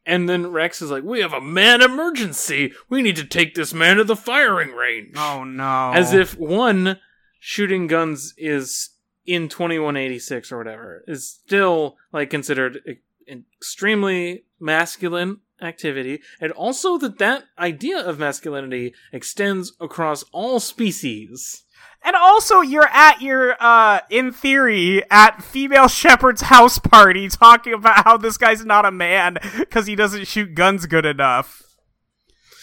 And 0.07 0.29
then 0.29 0.51
Wrex 0.51 0.81
is 0.81 0.91
like, 0.91 1.05
"We 1.05 1.21
have 1.21 1.33
a 1.33 1.41
man 1.41 1.83
emergency. 1.83 2.73
We 2.89 3.03
need 3.03 3.17
to 3.17 3.25
take 3.25 3.55
this 3.55 3.75
man 3.75 3.97
to 3.97 4.05
the 4.05 4.17
firing 4.17 4.73
range." 4.73 5.13
Oh 5.17 5.45
no! 5.45 5.93
As 5.95 6.13
if 6.13 6.39
one 6.39 6.99
shooting 7.39 7.87
guns 7.87 8.35
is 8.37 8.91
in 9.27 9.49
2186 9.49 10.51
or 10.51 10.59
whatever 10.59 11.05
is 11.07 11.29
still 11.29 11.97
like 12.13 12.31
considered 12.31 12.99
extremely 13.29 14.45
masculine 14.59 15.41
activity 15.63 16.21
and 16.41 16.53
also 16.53 16.99
that 16.99 17.19
that 17.19 17.45
idea 17.59 17.99
of 17.99 18.19
masculinity 18.19 18.95
extends 19.13 19.73
across 19.81 20.25
all 20.33 20.59
species. 20.59 21.65
And 22.03 22.17
also, 22.17 22.63
you're 22.63 22.89
at 22.89 23.21
your, 23.21 23.57
uh, 23.61 24.01
in 24.09 24.33
theory, 24.33 25.03
at 25.11 25.43
female 25.43 25.87
Shepard's 25.87 26.43
house 26.43 26.79
party 26.79 27.29
talking 27.29 27.75
about 27.75 28.05
how 28.05 28.17
this 28.17 28.39
guy's 28.39 28.65
not 28.65 28.87
a 28.87 28.91
man 28.91 29.39
because 29.59 29.87
he 29.87 29.97
doesn't 29.97 30.27
shoot 30.27 30.55
guns 30.55 30.87
good 30.87 31.05
enough. 31.05 31.63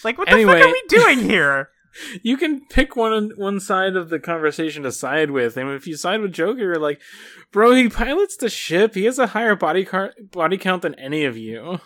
Like, 0.02 0.18
what 0.18 0.28
the 0.28 0.44
fuck 0.44 0.60
are 0.60 0.72
we 0.72 0.82
doing 0.88 1.20
here? 1.20 1.70
you 2.22 2.36
can 2.36 2.66
pick 2.66 2.96
one 2.96 3.32
one 3.36 3.60
side 3.60 3.96
of 3.96 4.08
the 4.08 4.18
conversation 4.18 4.82
to 4.82 4.92
side 4.92 5.30
with, 5.30 5.56
and 5.56 5.70
if 5.70 5.86
you 5.86 5.96
side 5.96 6.20
with 6.20 6.32
Joker, 6.32 6.60
you're 6.60 6.78
like, 6.78 7.00
bro, 7.52 7.74
he 7.74 7.88
pilots 7.88 8.36
the 8.36 8.48
ship. 8.48 8.94
He 8.94 9.04
has 9.04 9.18
a 9.18 9.28
higher 9.28 9.56
body 9.56 9.84
car- 9.84 10.14
body 10.18 10.58
count 10.58 10.82
than 10.82 10.94
any 10.94 11.24
of 11.24 11.36
you. 11.36 11.80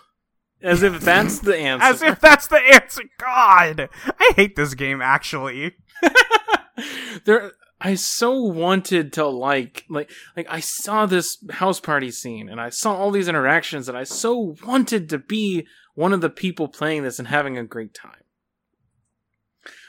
As 0.61 0.83
if 0.83 1.01
that's 1.01 1.39
the 1.39 1.57
answer. 1.57 1.85
As 1.85 2.01
if 2.01 2.19
that's 2.19 2.47
the 2.47 2.57
answer. 2.57 3.03
God, 3.17 3.89
I 4.19 4.33
hate 4.35 4.55
this 4.55 4.73
game. 4.73 5.01
Actually, 5.01 5.75
there. 7.25 7.53
I 7.85 7.95
so 7.95 8.41
wanted 8.41 9.11
to 9.13 9.27
like 9.27 9.83
like 9.89 10.09
like 10.37 10.47
I 10.49 10.61
saw 10.61 11.05
this 11.05 11.37
house 11.49 11.81
party 11.81 12.11
scene 12.11 12.47
and 12.47 12.61
I 12.61 12.69
saw 12.69 12.95
all 12.95 13.11
these 13.11 13.27
interactions 13.27 13.89
and 13.89 13.97
I 13.97 14.05
so 14.05 14.55
wanted 14.65 15.09
to 15.09 15.17
be 15.17 15.67
one 15.93 16.13
of 16.13 16.21
the 16.21 16.29
people 16.29 16.69
playing 16.69 17.03
this 17.03 17.19
and 17.19 17.27
having 17.27 17.57
a 17.57 17.63
great 17.63 17.93
time. 17.93 18.23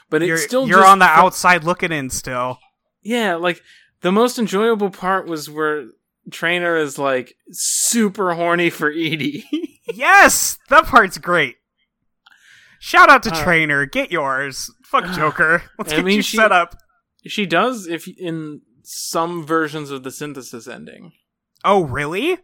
But 0.09 0.21
it's 0.21 0.27
you're 0.27 0.37
still 0.37 0.67
you're 0.67 0.79
just 0.79 0.89
on 0.89 0.99
the 0.99 1.05
outside 1.05 1.63
looking 1.63 1.93
in 1.93 2.09
still. 2.09 2.59
Yeah, 3.01 3.35
like 3.35 3.61
the 4.01 4.11
most 4.11 4.37
enjoyable 4.37 4.89
part 4.89 5.25
was 5.25 5.49
where 5.49 5.87
Traynor 6.31 6.75
is 6.77 6.99
like 6.99 7.35
super 7.51 8.33
horny 8.33 8.69
for 8.69 8.91
EDI. 8.91 9.45
yes, 9.93 10.57
that 10.69 10.85
part's 10.85 11.17
great. 11.17 11.55
Shout 12.85 13.09
out 13.09 13.23
to 13.23 13.31
Uh, 13.33 13.43
Traynor. 13.43 13.87
Get 13.87 14.11
yours. 14.11 14.69
Fuck 14.83 15.05
Joker. 15.15 15.63
Let's 15.79 15.91
I 15.91 15.95
get 15.95 16.05
mean, 16.05 16.17
you 16.17 16.21
she- 16.21 16.37
set 16.37 16.51
up. 16.51 16.75
she 17.25 17.47
does 17.47 17.87
if 17.87 18.07
in 18.07 18.61
some 18.83 19.43
versions 19.43 19.89
of 19.89 20.03
the 20.03 20.11
synthesis 20.11 20.67
ending. 20.67 21.11
Oh, 21.63 21.83
really? 21.83 22.37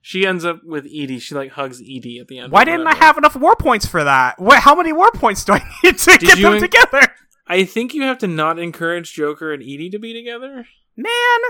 She 0.00 0.24
ends 0.24 0.44
up 0.44 0.60
with 0.64 0.86
EDI. 0.86 1.18
She 1.18 1.34
like 1.34 1.50
hugs 1.50 1.82
EDI 1.82 2.20
at 2.20 2.28
the 2.28 2.38
end. 2.38 2.52
Why 2.52 2.64
didn't 2.64 2.86
I 2.86 2.94
have 2.94 3.18
enough 3.18 3.34
war 3.34 3.56
points 3.56 3.86
for 3.86 4.04
that? 4.04 4.38
What? 4.40 4.60
How 4.62 4.76
many 4.76 4.92
war 4.92 5.10
points 5.10 5.44
do 5.44 5.54
I 5.54 5.58
need 5.82 5.98
to 5.98 6.18
get 6.18 6.38
them 6.40 6.60
together? 6.60 7.00
I 7.48 7.64
think 7.64 7.92
you 7.92 8.02
have 8.02 8.18
to 8.18 8.28
not 8.28 8.60
encourage 8.60 9.12
Joker 9.14 9.52
and 9.52 9.62
EDI 9.64 9.90
to 9.90 9.98
be 9.98 10.12
together. 10.12 10.66
Man, 10.96 11.40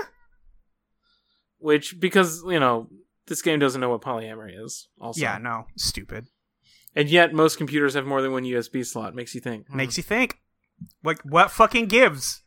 Which 1.59 1.99
because 1.99 2.43
you 2.47 2.59
know 2.59 2.87
this 3.27 3.41
game 3.43 3.59
doesn't 3.59 3.79
know 3.81 3.89
what 3.89 4.01
polyamory 4.01 4.63
is. 4.63 4.87
Also, 4.99 5.21
yeah, 5.21 5.37
no, 5.37 5.65
stupid. 5.77 6.27
And 6.95 7.09
yet 7.09 7.33
most 7.33 7.57
computers 7.57 7.93
have 7.93 8.05
more 8.05 8.21
than 8.21 8.31
one 8.31 8.43
USB 8.43 8.85
slot. 8.85 9.15
Makes 9.15 9.35
you 9.35 9.41
think. 9.41 9.69
Makes 9.73 9.97
you 9.97 10.03
think. 10.03 10.39
Like, 11.03 11.21
what 11.23 11.51
fucking 11.51 11.85
gives? 11.87 12.41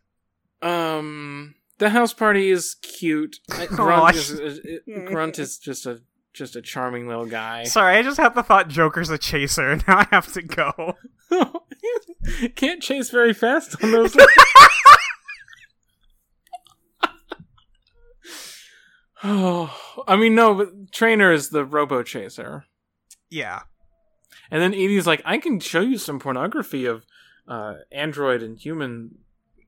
Um, 0.63 1.55
the 1.79 1.91
house 1.91 2.13
party 2.13 2.51
is 2.51 2.75
cute. 2.83 3.37
Oh, 3.51 3.67
Grunt, 3.67 4.17
is, 4.17 4.31
is- 4.31 4.59
is- 4.59 4.81
Grunt 5.09 5.39
is 5.39 5.59
just 5.59 5.87
a 5.87 6.01
just 6.35 6.57
a 6.57 6.63
charming 6.63 7.07
little 7.09 7.27
guy. 7.27 7.63
Sorry, 7.65 7.97
I 7.99 8.03
just 8.03 8.17
had 8.19 8.35
the 8.35 8.43
thought 8.43 8.69
Joker's 8.69 9.11
a 9.11 9.19
chaser. 9.19 9.77
Now 9.89 9.99
I 9.99 10.07
have 10.11 10.33
to 10.33 10.43
go. 10.43 10.97
Can't 12.57 12.83
chase 12.83 13.11
very 13.11 13.33
fast 13.35 13.77
on 13.83 13.91
those. 13.93 14.17
oh, 19.25 20.05
I 20.09 20.17
mean, 20.17 20.35
no, 20.35 20.55
but 20.55 20.93
Traynor 20.93 21.33
is 21.33 21.51
the 21.51 21.65
robo 21.65 22.03
chaser, 22.03 22.65
Yeah. 23.31 23.63
And 24.51 24.61
then 24.61 24.75
EDI's 24.75 25.07
like, 25.07 25.23
"I 25.25 25.39
can 25.39 25.61
show 25.61 25.81
you 25.81 25.97
some 25.99 26.19
pornography 26.19 26.85
of 26.87 27.07
uh, 27.49 27.75
android 27.91 28.43
and 28.43 28.59
human 28.59 29.19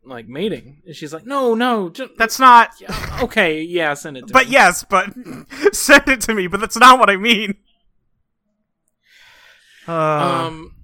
like 0.04 0.28
mating," 0.28 0.82
and 0.86 0.94
she's 0.94 1.12
like, 1.14 1.24
"No, 1.26 1.54
no, 1.54 1.88
just, 1.88 2.10
That's 2.18 2.38
not. 2.38 2.70
yeah, 2.80 3.18
okay, 3.22 3.62
yeah, 3.62 3.94
send 3.94 4.16
it." 4.18 4.26
To 4.26 4.32
But 4.32 4.46
me. 4.46 4.52
yes, 4.52 4.84
but 4.84 5.12
send 5.72 6.08
it 6.08 6.20
to 6.22 6.34
me. 6.34 6.46
But 6.46 6.60
that's 6.60 6.76
not 6.76 6.98
what 6.98 7.08
I 7.10 7.16
mean. 7.16 7.54
Uh, 9.86 9.92
Um. 10.46 10.74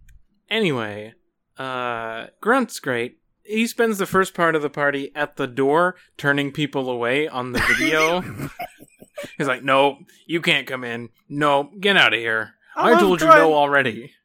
Anyway, 0.49 1.15
uh, 1.59 2.27
Grunt's 2.43 2.81
great. 2.81 3.19
He 3.45 3.67
spends 3.67 3.99
the 3.99 4.07
first 4.07 4.35
part 4.35 4.55
of 4.55 4.63
the 4.63 4.71
party 4.71 5.11
at 5.15 5.37
the 5.37 5.47
door, 5.47 5.97
turning 6.17 6.53
people 6.53 6.91
away 6.91 7.27
on 7.29 7.53
the 7.53 7.61
video. 7.61 8.21
He's 9.39 9.47
like, 9.49 9.63
"No, 9.63 9.99
you 10.27 10.41
can't 10.41 10.67
come 10.67 10.85
in. 10.85 11.11
No, 11.29 11.71
get 11.81 11.97
out 11.97 12.13
of 12.15 12.19
here. 12.19 12.55
I 12.77 12.93
I, 12.95 13.01
told 13.01 13.21
you 13.21 13.29
no 13.29 13.55
already." 13.55 14.13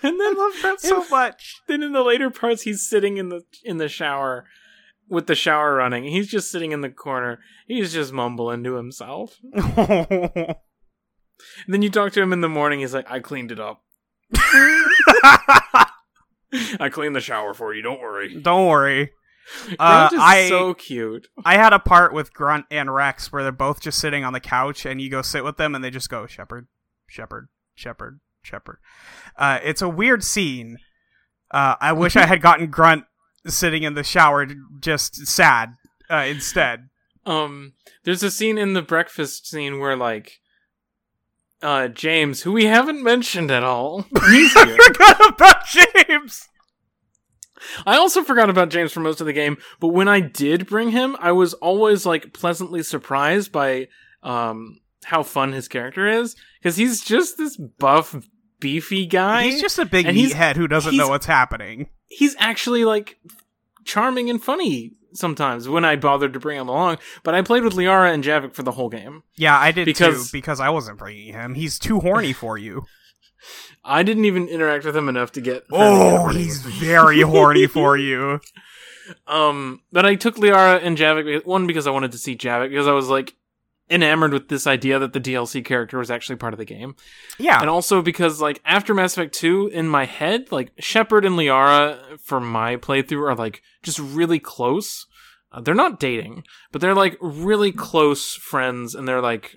And 0.00 0.14
I 0.14 0.16
then, 0.26 0.36
love 0.38 0.52
that 0.62 0.80
so 0.80 1.04
much. 1.08 1.56
then 1.66 1.82
in 1.82 1.92
the 1.92 2.04
later 2.04 2.30
parts, 2.30 2.62
he's 2.62 2.88
sitting 2.88 3.16
in 3.16 3.30
the 3.30 3.42
in 3.64 3.78
the 3.78 3.88
shower 3.88 4.46
with 5.08 5.26
the 5.26 5.34
shower 5.34 5.74
running. 5.74 6.04
He's 6.04 6.28
just 6.28 6.52
sitting 6.52 6.70
in 6.70 6.82
the 6.82 6.88
corner. 6.88 7.40
He's 7.66 7.92
just 7.92 8.12
mumbling 8.12 8.62
to 8.62 8.74
himself. 8.74 9.38
Then 11.66 11.82
you 11.82 11.90
talk 11.90 12.12
to 12.12 12.22
him 12.22 12.32
in 12.32 12.40
the 12.40 12.48
morning. 12.48 12.80
He's 12.80 12.94
like, 12.94 13.10
"I 13.10 13.20
cleaned 13.20 13.52
it 13.52 13.60
up. 13.60 13.82
I 16.80 16.88
cleaned 16.90 17.14
the 17.14 17.20
shower 17.20 17.54
for 17.54 17.74
you. 17.74 17.82
Don't 17.82 18.00
worry." 18.00 18.40
Don't 18.40 18.66
worry. 18.66 19.12
Uh, 19.78 20.10
I- 20.12 20.48
so 20.48 20.74
cute. 20.74 21.28
I 21.44 21.56
had 21.56 21.72
a 21.72 21.78
part 21.78 22.12
with 22.12 22.34
Grunt 22.34 22.66
and 22.70 22.92
Wrex 22.92 23.32
where 23.32 23.42
they're 23.42 23.52
both 23.52 23.80
just 23.80 23.98
sitting 23.98 24.24
on 24.24 24.32
the 24.32 24.40
couch, 24.40 24.84
and 24.84 25.00
you 25.00 25.10
go 25.10 25.22
sit 25.22 25.44
with 25.44 25.56
them, 25.56 25.74
and 25.74 25.82
they 25.82 25.90
just 25.90 26.10
go 26.10 26.26
Shepard, 26.26 26.66
Shepard, 27.06 27.48
Shepard, 27.78 28.18
Shepard. 28.42 28.78
Uh, 29.36 29.60
it's 29.62 29.82
a 29.82 29.88
weird 29.88 30.24
scene. 30.24 30.78
Uh, 31.50 31.76
I 31.80 31.92
wish 31.92 32.16
I 32.16 32.26
had 32.26 32.42
gotten 32.42 32.66
Grunt 32.70 33.04
sitting 33.46 33.84
in 33.84 33.94
the 33.94 34.02
shower, 34.02 34.46
just 34.80 35.26
sad 35.26 35.76
uh, 36.10 36.24
instead. 36.26 36.88
Um, 37.24 37.74
there's 38.04 38.22
a 38.24 38.32
scene 38.32 38.58
in 38.58 38.72
the 38.72 38.82
breakfast 38.82 39.46
scene 39.46 39.78
where 39.78 39.96
like, 39.96 40.40
uh, 41.62 41.88
James, 41.88 42.42
who 42.42 42.52
we 42.52 42.64
haven't 42.64 43.02
mentioned 43.02 43.50
at 43.50 43.62
all, 43.62 44.06
he's 44.30 44.52
here. 44.52 44.76
Forgot 44.76 45.34
about 45.34 45.62
James. 45.66 46.48
I 47.86 47.96
also 47.96 48.22
forgot 48.22 48.50
about 48.50 48.70
James 48.70 48.92
for 48.92 49.00
most 49.00 49.20
of 49.20 49.26
the 49.26 49.32
game, 49.32 49.56
but 49.78 49.88
when 49.88 50.08
I 50.08 50.20
did 50.20 50.66
bring 50.66 50.90
him, 50.90 51.16
I 51.20 51.32
was 51.32 51.54
always 51.54 52.04
like 52.04 52.32
pleasantly 52.32 52.82
surprised 52.82 53.52
by 53.52 53.88
um 54.22 54.80
how 55.08 55.22
fun 55.22 55.52
his 55.52 55.68
character 55.68 56.06
is 56.06 56.36
because 56.60 56.76
he's 56.76 57.02
just 57.02 57.36
this 57.38 57.56
buff, 57.56 58.14
beefy 58.60 59.06
guy. 59.06 59.44
He's 59.44 59.60
just 59.60 59.78
a 59.78 59.84
big 59.84 60.06
and 60.06 60.16
he's- 60.16 60.32
meathead 60.34 60.56
who 60.56 60.68
doesn't 60.68 60.96
know 60.96 61.08
what's 61.08 61.26
happening. 61.26 61.88
he's 62.06 62.34
actually 62.38 62.84
like 62.84 63.18
charming 63.84 64.28
and 64.30 64.42
funny 64.42 64.92
sometimes 65.14 65.68
when 65.68 65.84
I 65.84 65.96
bothered 65.96 66.32
to 66.34 66.40
bring 66.40 66.58
him 66.58 66.68
along. 66.68 66.98
But 67.22 67.34
I 67.34 67.42
played 67.42 67.64
with 67.64 67.74
Liara 67.74 68.12
and 68.12 68.22
Javik 68.22 68.54
for 68.54 68.62
the 68.62 68.72
whole 68.72 68.88
game. 68.90 69.22
Yeah, 69.36 69.58
I 69.58 69.72
did 69.72 69.86
Because- 69.86 70.30
too 70.30 70.36
because 70.38 70.60
I 70.60 70.68
wasn't 70.70 70.98
bringing 70.98 71.32
him. 71.32 71.54
He's 71.54 71.78
too 71.78 72.00
horny 72.00 72.32
for 72.32 72.56
you. 72.58 72.84
I 73.84 74.02
didn't 74.02 74.24
even 74.26 74.48
interact 74.48 74.84
with 74.84 74.96
him 74.96 75.08
enough 75.08 75.32
to 75.32 75.40
get. 75.40 75.54
her 75.54 75.60
to 75.60 75.66
get 75.70 75.70
Oh, 75.72 76.28
he's 76.28 76.58
very 76.60 77.20
horny 77.32 77.66
for 77.66 77.96
you. 77.96 78.40
Um, 79.26 79.80
but 79.92 80.04
I 80.04 80.16
took 80.16 80.36
Liara 80.36 80.80
and 80.82 80.98
Javik 80.98 81.46
one 81.46 81.66
because 81.66 81.86
I 81.86 81.90
wanted 81.90 82.12
to 82.12 82.18
see 82.18 82.36
Javik 82.36 82.68
because 82.70 82.86
I 82.86 82.92
was 82.92 83.08
like 83.08 83.34
enamored 83.90 84.32
with 84.32 84.48
this 84.48 84.66
idea 84.66 84.98
that 84.98 85.12
the 85.12 85.20
DLC 85.20 85.64
character 85.64 85.98
was 85.98 86.10
actually 86.10 86.36
part 86.36 86.52
of 86.54 86.58
the 86.58 86.64
game, 86.64 86.94
Yeah. 87.38 87.60
and 87.60 87.70
also 87.70 88.02
because 88.02 88.40
like 88.40 88.60
after 88.64 88.94
Mass 88.94 89.14
Effect 89.16 89.34
Two, 89.34 89.68
in 89.68 89.88
my 89.88 90.04
head, 90.04 90.50
like 90.52 90.72
Shepard 90.78 91.24
and 91.24 91.36
Liara 91.36 92.18
for 92.20 92.40
my 92.40 92.76
playthrough 92.76 93.30
are 93.30 93.34
like 93.36 93.62
just 93.82 93.98
really 93.98 94.38
close. 94.38 95.06
Uh, 95.50 95.60
they're 95.62 95.74
not 95.74 95.98
dating, 95.98 96.44
but 96.72 96.80
they're 96.80 96.94
like 96.94 97.16
really 97.20 97.72
close 97.72 98.34
friends, 98.34 98.94
and 98.94 99.08
they're 99.08 99.22
like, 99.22 99.56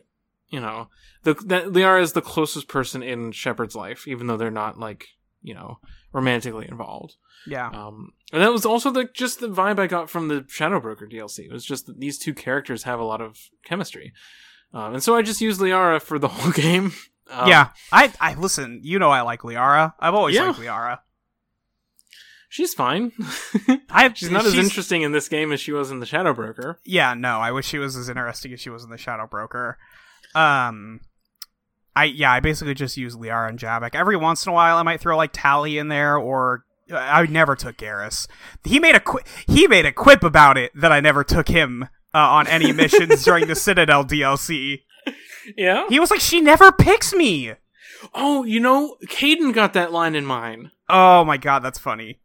you 0.50 0.60
know, 0.62 0.88
the 1.24 1.34
that 1.46 1.66
Liara 1.68 2.02
is 2.02 2.14
the 2.14 2.22
closest 2.22 2.68
person 2.68 3.04
in 3.04 3.32
Shepard's 3.34 3.76
life, 3.76 4.08
even 4.08 4.28
though 4.28 4.38
they're 4.38 4.50
not 4.52 4.80
like 4.80 5.08
you 5.42 5.54
know 5.54 5.80
romantically 6.14 6.68
involved. 6.70 7.16
Yeah. 7.48 7.68
Um, 7.70 8.12
and 8.32 8.42
that 8.42 8.52
was 8.52 8.66
also 8.66 8.92
the 8.92 9.06
just 9.14 9.40
the 9.40 9.48
vibe 9.48 9.80
I 9.80 9.88
got 9.88 10.10
from 10.10 10.28
the 10.28 10.46
Shadow 10.48 10.80
Broker 10.80 11.08
DLC. 11.08 11.40
It 11.46 11.52
was 11.52 11.66
just 11.66 11.88
that 11.88 12.00
these 12.00 12.18
two 12.20 12.34
characters 12.34 12.84
have 12.84 13.00
a 13.00 13.04
lot 13.04 13.22
of 13.22 13.38
chemistry, 13.66 14.14
um, 14.74 14.94
and 14.94 15.04
so 15.04 15.16
I 15.16 15.22
just 15.22 15.42
used 15.42 15.60
Liara 15.60 16.02
for 16.02 16.20
the 16.20 16.28
whole 16.30 16.52
game. 16.52 16.94
Um, 17.30 17.48
yeah. 17.48 17.70
I 17.92 18.12
I 18.20 18.36
listen, 18.36 18.82
you 18.84 19.00
know 19.00 19.10
I 19.10 19.22
like 19.22 19.42
Liara. 19.42 19.94
I've 20.00 20.14
always 20.14 20.36
Yeah. 20.36 20.48
liked 20.48 20.60
Liara. 20.60 21.00
she's 22.50 22.74
fine. 22.74 23.12
I 23.90 24.12
she's 24.14 24.30
not 24.32 24.46
as 24.46 24.56
interesting 24.58 25.02
in 25.02 25.12
this 25.14 25.30
game 25.30 25.52
as 25.52 25.60
she 25.62 25.72
was 25.72 25.92
in 25.92 26.00
the 26.00 26.06
Shadow 26.06 26.34
Broker. 26.34 26.80
Yeah, 26.86 27.14
no, 27.14 27.40
I 27.40 27.52
wish 27.52 27.66
she 27.68 27.78
was 27.78 27.96
as 27.96 28.10
interesting 28.10 28.52
as 28.54 28.60
she 28.60 28.70
was 28.70 28.84
in 28.84 28.90
the 28.90 28.98
Shadow 28.98 29.28
Broker. 29.28 29.78
Um 30.36 31.00
I 31.96 32.06
yeah, 32.06 32.32
I 32.32 32.40
basically 32.40 32.74
just 32.74 32.98
use 32.98 33.16
Liara 33.16 33.50
and 33.50 33.60
Javik. 33.60 33.96
Every 33.96 34.16
once 34.18 34.46
in 34.46 34.52
a 34.52 34.54
while 34.54 34.78
I 34.78 34.84
might 34.84 35.02
throw 35.02 35.18
like 35.18 35.32
Tali 35.34 35.78
in 35.78 35.88
there 35.90 36.18
or 36.18 36.66
uh, 36.92 36.96
I 36.96 37.26
never 37.26 37.56
took 37.56 37.78
Garrus. 37.78 38.28
He 38.64 38.80
made 38.80 38.96
a 38.96 39.00
qui- 39.00 39.24
he 39.48 39.68
made 39.68 39.86
a 39.86 39.92
quip 39.92 40.24
about 40.24 40.58
it 40.58 40.72
that 40.76 40.92
I 40.92 41.00
never 41.00 41.24
took 41.24 41.48
him 41.50 41.84
uh, 42.14 42.18
on 42.18 42.48
any 42.48 42.72
missions 42.72 43.24
during 43.26 43.48
the 43.48 43.56
Citadel 43.56 44.04
DLC. 44.06 44.82
Yeah. 45.58 45.88
He 45.90 46.00
was 46.00 46.12
like, 46.12 46.20
"She 46.22 46.40
never 46.42 46.72
picks 46.72 47.14
me." 47.14 47.54
Oh, 48.14 48.44
you 48.44 48.60
know, 48.60 48.96
Kaidan 49.08 49.54
got 49.54 49.74
that 49.74 49.92
line 49.92 50.16
in 50.16 50.26
mine. 50.26 50.72
Oh 50.90 51.24
my 51.26 51.38
god, 51.38 51.60
that's 51.60 51.80
funny. 51.80 52.20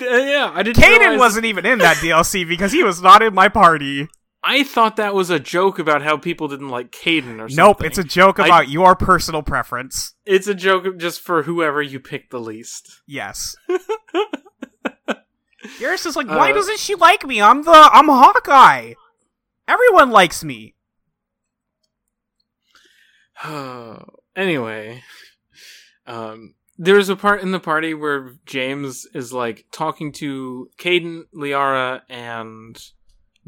Uh, 0.00 0.04
yeah, 0.16 0.50
I 0.54 0.62
didn't. 0.62 0.82
Kaidan 0.82 0.98
realize- 1.00 1.18
wasn't 1.18 1.44
even 1.46 1.66
in 1.66 1.78
that 1.80 1.98
DLC 1.98 2.48
because 2.48 2.72
he 2.72 2.82
was 2.82 3.02
not 3.02 3.22
in 3.22 3.34
my 3.34 3.48
party. 3.48 4.08
I 4.42 4.62
thought 4.64 4.96
that 4.96 5.14
was 5.14 5.28
a 5.28 5.38
joke 5.38 5.78
about 5.78 6.00
how 6.02 6.16
people 6.16 6.48
didn't 6.48 6.70
like 6.70 6.90
Kaidan 6.92 7.34
or 7.40 7.48
something. 7.48 7.56
Nope, 7.56 7.84
it's 7.84 7.98
a 7.98 8.04
joke 8.04 8.40
I- 8.40 8.46
about 8.46 8.68
your 8.70 8.96
personal 8.96 9.42
preference. 9.42 10.14
it's 10.24 10.46
a 10.46 10.54
joke 10.54 10.96
just 10.98 11.20
for 11.20 11.42
whoever 11.42 11.82
you 11.82 12.00
pick 12.00 12.30
the 12.30 12.40
least. 12.40 13.02
Yes. 13.06 13.54
Garrus 15.78 16.06
is 16.06 16.16
like, 16.16 16.26
why 16.28 16.50
Uh, 16.52 16.54
doesn't 16.54 16.78
she 16.78 16.94
like 16.94 17.26
me? 17.26 17.40
I'm 17.42 17.62
the 17.64 17.70
I'm 17.92 18.06
Hawkeye. 18.08 18.94
Everyone 19.68 20.10
likes 20.10 20.42
me. 20.42 20.74
anyway, 24.36 25.02
um, 26.06 26.54
there's 26.78 27.08
a 27.08 27.16
part 27.16 27.42
in 27.42 27.52
the 27.52 27.60
party 27.60 27.94
where 27.94 28.32
James 28.46 29.06
is 29.14 29.32
like 29.32 29.66
talking 29.72 30.12
to 30.12 30.70
Kaidan, 30.78 31.24
Liara, 31.34 32.02
and 32.08 32.78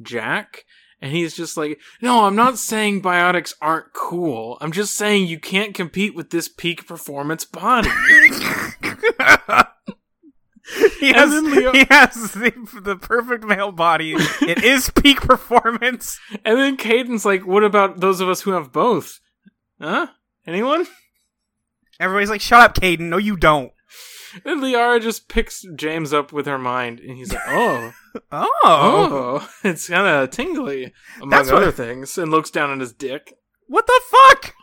Jack, 0.00 0.64
and 1.02 1.12
he's 1.12 1.34
just 1.34 1.56
like, 1.56 1.80
"No, 2.00 2.24
I'm 2.24 2.36
not 2.36 2.58
saying 2.58 3.02
biotics 3.02 3.52
aren't 3.60 3.92
cool. 3.92 4.56
I'm 4.60 4.70
just 4.70 4.94
saying 4.94 5.26
you 5.26 5.40
can't 5.40 5.74
compete 5.74 6.14
with 6.14 6.30
this 6.30 6.48
peak 6.48 6.86
performance 6.86 7.44
body." 7.44 7.90
he 11.00 11.12
has, 11.12 11.42
Leo- 11.42 11.72
he 11.72 11.84
has 11.90 12.32
the, 12.32 12.52
the 12.82 12.96
perfect 12.96 13.44
male 13.44 13.72
body. 13.72 14.14
It 14.14 14.62
is 14.64 14.90
peak 14.90 15.20
performance. 15.20 16.18
and 16.44 16.56
then 16.56 16.76
Kaidan's 16.76 17.24
like, 17.26 17.44
"What 17.44 17.64
about 17.64 17.98
those 18.00 18.20
of 18.20 18.28
us 18.28 18.42
who 18.42 18.52
have 18.52 18.72
both? 18.72 19.18
Huh? 19.80 20.06
Anyone?" 20.46 20.86
Everybody's 22.00 22.30
like, 22.30 22.40
shut 22.40 22.60
up, 22.60 22.74
Kaidan. 22.74 23.10
No, 23.10 23.16
you 23.16 23.36
don't. 23.36 23.70
And 24.44 24.60
Liara 24.60 25.00
just 25.00 25.28
picks 25.28 25.64
James 25.76 26.12
up 26.12 26.32
with 26.32 26.46
her 26.46 26.58
mind, 26.58 27.00
and 27.00 27.16
he's 27.16 27.32
like, 27.32 27.42
"Oh." 27.48 27.92
Oh. 28.30 28.50
Oh, 28.64 29.48
it's 29.68 29.88
kind 29.88 30.06
of 30.06 30.30
tingly, 30.30 30.92
among 31.16 31.30
That's 31.30 31.50
what- 31.50 31.62
other 31.62 31.72
things, 31.72 32.16
and 32.18 32.30
looks 32.30 32.50
down 32.50 32.70
at 32.70 32.80
his 32.80 32.92
dick. 32.92 33.34
What 33.66 33.86
the 33.86 34.00
fuck? 34.10 34.54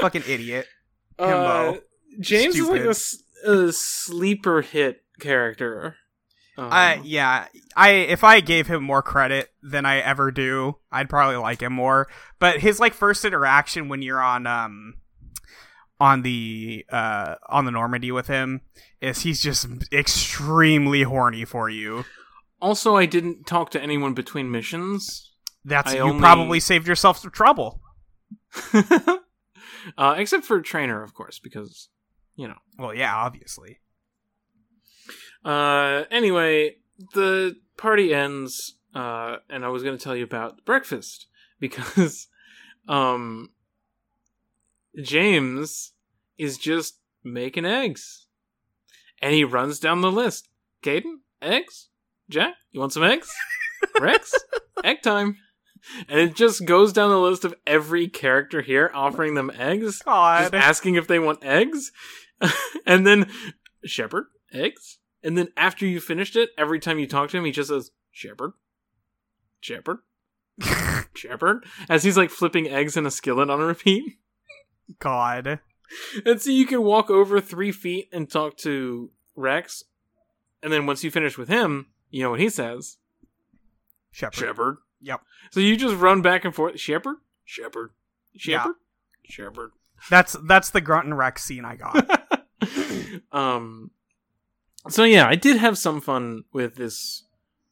Fucking 0.00 0.24
idiot. 0.28 0.66
Uh. 1.18 1.74
James 2.20 2.56
is 2.56 2.68
like 2.68 2.82
a, 2.82 3.50
a, 3.50 3.72
sleeper 3.72 4.62
hit 4.62 5.02
character. 5.20 5.96
Um, 6.56 6.68
I 6.70 7.00
yeah, 7.02 7.46
I 7.76 7.90
if 7.90 8.22
I 8.22 8.40
gave 8.40 8.68
him 8.68 8.84
more 8.84 9.02
credit 9.02 9.50
than 9.62 9.84
I 9.84 9.98
ever 9.98 10.30
do, 10.30 10.76
I'd 10.92 11.08
probably 11.08 11.36
like 11.36 11.60
him 11.60 11.72
more. 11.72 12.06
But 12.38 12.60
his 12.60 12.78
like 12.78 12.94
first 12.94 13.24
interaction 13.24 13.88
when 13.88 14.02
you're 14.02 14.22
on 14.22 14.46
um 14.46 14.94
on 16.00 16.22
the 16.22 16.84
uh 16.90 17.36
on 17.48 17.64
the 17.64 17.70
Normandy 17.70 18.10
with 18.12 18.26
him 18.26 18.60
is 19.00 19.22
he's 19.22 19.40
just 19.42 19.66
extremely 19.92 21.02
horny 21.02 21.44
for 21.44 21.68
you. 21.70 22.04
also, 22.60 22.96
I 22.96 23.06
didn't 23.06 23.46
talk 23.46 23.70
to 23.70 23.82
anyone 23.82 24.14
between 24.14 24.50
missions, 24.50 25.32
That's 25.64 25.92
I 25.92 25.96
you 25.96 26.02
only- 26.02 26.20
probably 26.20 26.60
saved 26.60 26.88
yourself 26.88 27.18
some 27.18 27.30
trouble. 27.30 27.80
uh, 29.98 30.14
except 30.16 30.44
for 30.44 30.60
Traynor, 30.60 31.02
of 31.02 31.14
course, 31.14 31.38
because 31.38 31.88
you 32.36 32.48
know. 32.48 32.58
Well, 32.78 32.94
yeah, 32.94 33.14
obviously. 33.14 33.78
Uh, 35.44 36.04
anyway, 36.10 36.76
the 37.12 37.56
party 37.76 38.14
ends, 38.14 38.76
uh, 38.94 39.36
and 39.50 39.64
I 39.64 39.68
was 39.68 39.82
going 39.82 39.96
to 39.96 40.02
tell 40.02 40.16
you 40.16 40.24
about 40.24 40.64
breakfast 40.64 41.26
because, 41.60 42.28
um, 42.88 43.50
James 45.02 45.92
is 46.38 46.58
just 46.58 46.98
making 47.22 47.64
eggs, 47.64 48.26
and 49.20 49.34
he 49.34 49.44
runs 49.44 49.78
down 49.78 50.00
the 50.00 50.12
list. 50.12 50.48
Kaidan, 50.82 51.20
eggs. 51.40 51.88
Jack, 52.28 52.54
you 52.70 52.80
want 52.80 52.92
some 52.92 53.04
eggs? 53.04 53.30
Wrex, 54.00 54.34
egg 54.82 55.02
time. 55.02 55.36
And 56.08 56.18
it 56.18 56.34
just 56.34 56.64
goes 56.64 56.92
down 56.92 57.10
the 57.10 57.18
list 57.18 57.44
of 57.44 57.54
every 57.66 58.08
character 58.08 58.62
here, 58.62 58.90
offering 58.94 59.34
them 59.34 59.50
eggs, 59.54 60.02
just 60.06 60.54
asking 60.54 60.94
if 60.94 61.06
they 61.06 61.18
want 61.18 61.44
eggs, 61.44 61.92
and 62.86 63.06
then 63.06 63.30
Shepard 63.84 64.24
eggs, 64.52 64.98
and 65.22 65.36
then 65.36 65.48
after 65.56 65.86
you 65.86 66.00
finished 66.00 66.36
it, 66.36 66.50
every 66.56 66.78
time 66.78 66.98
you 66.98 67.06
talk 67.06 67.30
to 67.30 67.38
him, 67.38 67.44
he 67.44 67.50
just 67.50 67.68
says 67.68 67.90
Shepard, 68.10 68.52
Shepard, 69.60 69.98
Shepard, 71.14 71.64
as 71.88 72.04
he's 72.04 72.16
like 72.16 72.30
flipping 72.30 72.68
eggs 72.68 72.96
in 72.96 73.06
a 73.06 73.10
skillet 73.10 73.50
on 73.50 73.60
a 73.60 73.66
repeat. 73.66 74.18
God. 74.98 75.60
And 76.24 76.40
so 76.40 76.50
you 76.50 76.66
can 76.66 76.82
walk 76.82 77.10
over 77.10 77.40
three 77.40 77.70
feet 77.72 78.08
and 78.12 78.30
talk 78.30 78.56
to 78.58 79.10
Wrex, 79.36 79.84
and 80.62 80.72
then 80.72 80.86
once 80.86 81.04
you 81.04 81.10
finish 81.10 81.36
with 81.38 81.48
him, 81.48 81.86
you 82.10 82.22
know 82.22 82.30
what 82.30 82.40
he 82.40 82.48
says 82.48 82.96
Shepard. 84.10 84.34
Shepherd. 84.38 84.76
Yep. 85.00 85.20
So 85.50 85.60
you 85.60 85.76
just 85.76 85.96
run 85.96 86.22
back 86.22 86.44
and 86.44 86.54
forth. 86.54 86.80
Shepard, 86.80 87.16
Shepard, 87.44 87.90
Yeah. 88.32 88.58
Shepard, 88.60 88.74
Shepard. 89.24 89.70
That's 90.10 90.36
that's 90.46 90.70
the 90.70 90.80
grunt 90.80 91.06
and 91.06 91.16
Wrex 91.18 91.44
scene 91.44 91.64
I 91.64 91.76
got. 91.76 92.28
um 93.32 93.90
so 94.88 95.04
yeah 95.04 95.26
i 95.26 95.34
did 95.34 95.56
have 95.58 95.76
some 95.76 96.00
fun 96.00 96.44
with 96.52 96.76
this 96.76 97.24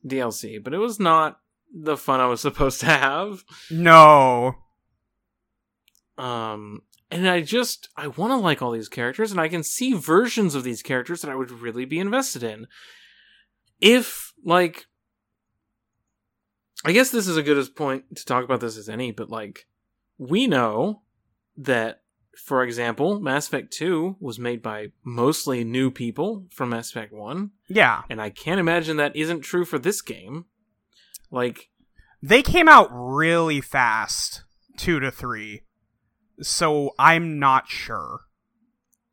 dlc 0.07 0.63
but 0.63 0.75
it 0.75 0.79
was 0.79 0.99
not 1.01 1.39
the 1.73 1.97
fun 1.97 2.21
i 2.21 2.27
was 2.27 2.41
supposed 2.43 2.81
to 2.81 2.87
have 2.87 3.43
no. 3.71 4.57
um 6.19 6.83
and 7.13 7.29
i 7.29 7.41
just 7.41 7.89
i 7.97 8.07
want 8.09 8.31
to 8.33 8.37
like 8.37 8.61
all 8.63 8.73
these 8.73 8.89
characters 8.89 9.31
and 9.31 9.41
i 9.41 9.47
can 9.49 9.63
see 9.63 9.93
versions 9.93 10.55
of 10.57 10.65
these 10.65 10.83
characters 10.83 11.21
that 11.23 11.31
i 11.31 11.35
would 11.37 11.51
really 11.51 11.85
be 11.85 11.99
invested 12.01 12.43
in 12.43 12.67
if 13.81 14.33
like 14.45 14.87
i 16.85 16.93
guess 16.93 17.11
this 17.11 17.29
is 17.29 17.37
a 17.37 17.43
good 17.43 17.59
as 17.59 17.69
point 17.69 18.05
to 18.17 18.25
talk 18.25 18.45
about 18.45 18.61
this 18.61 18.77
as 18.77 18.89
any 18.89 19.13
but 19.13 19.29
like 19.31 19.67
we 20.19 20.47
know 20.47 21.03
that 21.57 22.01
for 22.47 22.63
example 22.65 23.21
mass 23.21 23.47
effect 23.47 23.73
2 23.73 24.17
was 24.19 24.39
made 24.39 24.63
by 24.63 24.87
mostly 25.05 25.65
new 25.65 25.91
people 25.91 26.47
from 26.51 26.71
mass 26.71 26.91
effect 26.91 27.13
1 27.13 27.51
Yeah. 27.69 28.03
and 28.09 28.21
i 28.21 28.31
can't 28.31 28.61
imagine 28.61 28.97
that 28.97 29.15
isn't 29.15 29.43
true 29.43 29.65
for 29.65 29.79
this 29.79 30.01
game 30.03 30.47
like 31.31 31.69
They 32.23 32.43
came 32.43 32.69
out 32.69 32.89
really 32.93 33.61
fast, 33.61 34.45
two 34.77 35.01
to 35.01 35.11
three. 35.11 35.63
So 36.43 36.95
I'm 36.99 37.39
not 37.39 37.69
sure. 37.69 38.21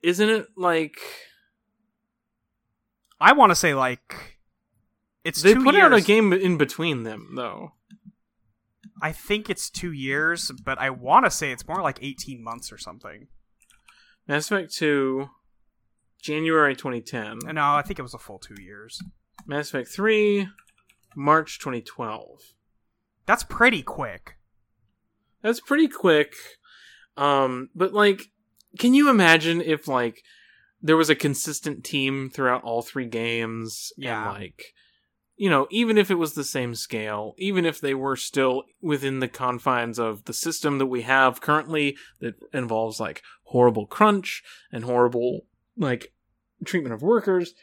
isn't 0.02 0.30
it 0.30 0.48
like 0.56 0.98
I 3.20 3.34
want 3.34 3.52
to 3.52 3.56
say 3.56 3.74
like 3.74 4.38
it's 5.24 5.42
they 5.42 5.54
two 5.54 5.64
put 5.64 5.76
years. 5.76 5.84
out 5.86 5.94
a 5.94 6.02
game 6.02 6.32
in 6.34 6.58
between 6.58 7.04
them 7.04 7.34
though 7.36 7.74
I 9.02 9.14
think 9.14 9.50
it's 9.50 9.70
two 9.70 9.94
years, 9.94 10.52
but 10.66 10.78
I 10.78 10.90
want 10.90 11.24
to 11.26 11.32
say 11.32 11.52
it's 11.54 11.66
more 11.68 11.82
like 11.82 12.00
eighteen 12.02 12.44
months 12.44 12.72
or 12.72 12.78
something. 12.78 13.28
mass 14.28 14.52
effect 14.52 14.74
2 14.74 15.30
january 16.22 16.76
2010 16.76 17.40
uh, 17.48 17.52
No, 17.54 17.76
I 17.76 17.82
think 17.82 17.98
it 17.98 18.02
was 18.02 18.14
a 18.14 18.18
full 18.18 18.40
two 18.40 18.62
years. 18.62 19.02
mass 19.48 19.70
effect 19.70 19.88
3 19.90 20.48
march 21.16 21.60
2012 21.60 22.40
That's 23.26 23.44
pretty 23.44 23.82
quick. 23.84 24.36
That's 25.42 25.62
pretty 25.62 25.88
quick. 25.88 26.34
Um, 27.20 27.70
but 27.76 27.94
like, 27.94 28.32
can 28.78 28.94
you 28.94 29.10
imagine 29.10 29.62
if 29.62 29.88
like 29.88 30.24
there 30.82 30.98
was 30.98 31.10
a 31.10 31.16
consistent 31.16 31.84
team 31.84 32.30
throughout 32.30 32.64
all 32.64 32.82
three 32.82 33.08
games? 33.08 33.91
Yeah. 33.98 34.30
And 34.30 34.40
like, 34.40 34.74
you 35.36 35.50
know, 35.50 35.68
even 35.70 35.98
if 35.98 36.10
it 36.10 36.16
was 36.16 36.34
the 36.34 36.44
same 36.44 36.76
scale, 36.76 37.36
even 37.38 37.66
if 37.66 37.82
they 37.82 37.94
were 37.94 38.16
still 38.16 38.64
within 38.82 39.20
the 39.20 39.28
confines 39.28 40.00
of 40.00 40.26
the 40.26 40.34
system 40.34 40.78
that 40.78 40.86
we 40.86 41.02
have 41.02 41.41
currently 41.41 41.98
that 42.20 42.36
involves 42.54 43.00
like 43.00 43.22
horrible 43.44 43.86
crunch 43.86 44.41
and 44.72 44.84
horrible 44.84 45.41
like 45.78 46.14
treatment 46.66 46.94
of 46.94 47.02
workers 47.02 47.54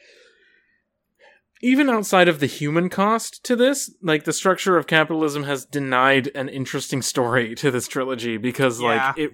even 1.62 1.89
outside 1.89 2.28
of 2.28 2.41
the 2.41 2.47
human 2.47 2.89
cost 2.89 3.43
to 3.45 3.57
this, 3.57 3.93
like 4.03 4.24
the 4.24 4.33
structure 4.33 4.77
of 4.77 4.87
capitalism 4.87 5.45
has 5.45 5.65
denied 5.65 6.31
an 6.35 6.49
interesting 6.49 7.03
story 7.03 7.55
to 7.57 7.70
this 7.70 7.89
trilogy 7.89 8.37
because 8.37 8.81
Yeah. 8.81 9.12
like 9.15 9.19
it 9.19 9.33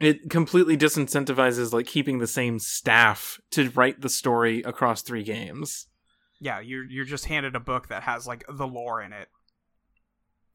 it 0.00 0.30
completely 0.30 0.76
disincentivizes 0.78 1.72
like 1.72 1.86
keeping 1.86 2.18
the 2.18 2.26
same 2.26 2.58
staff 2.58 3.38
to 3.50 3.68
write 3.70 4.00
the 4.00 4.08
story 4.08 4.62
across 4.62 5.02
three 5.02 5.22
games. 5.22 5.86
Yeah, 6.40 6.60
you're 6.60 6.84
you're 6.84 7.04
just 7.04 7.26
handed 7.26 7.54
a 7.54 7.60
book 7.60 7.88
that 7.88 8.02
has 8.04 8.26
like 8.26 8.44
the 8.48 8.66
lore 8.66 9.02
in 9.02 9.12
it. 9.12 9.28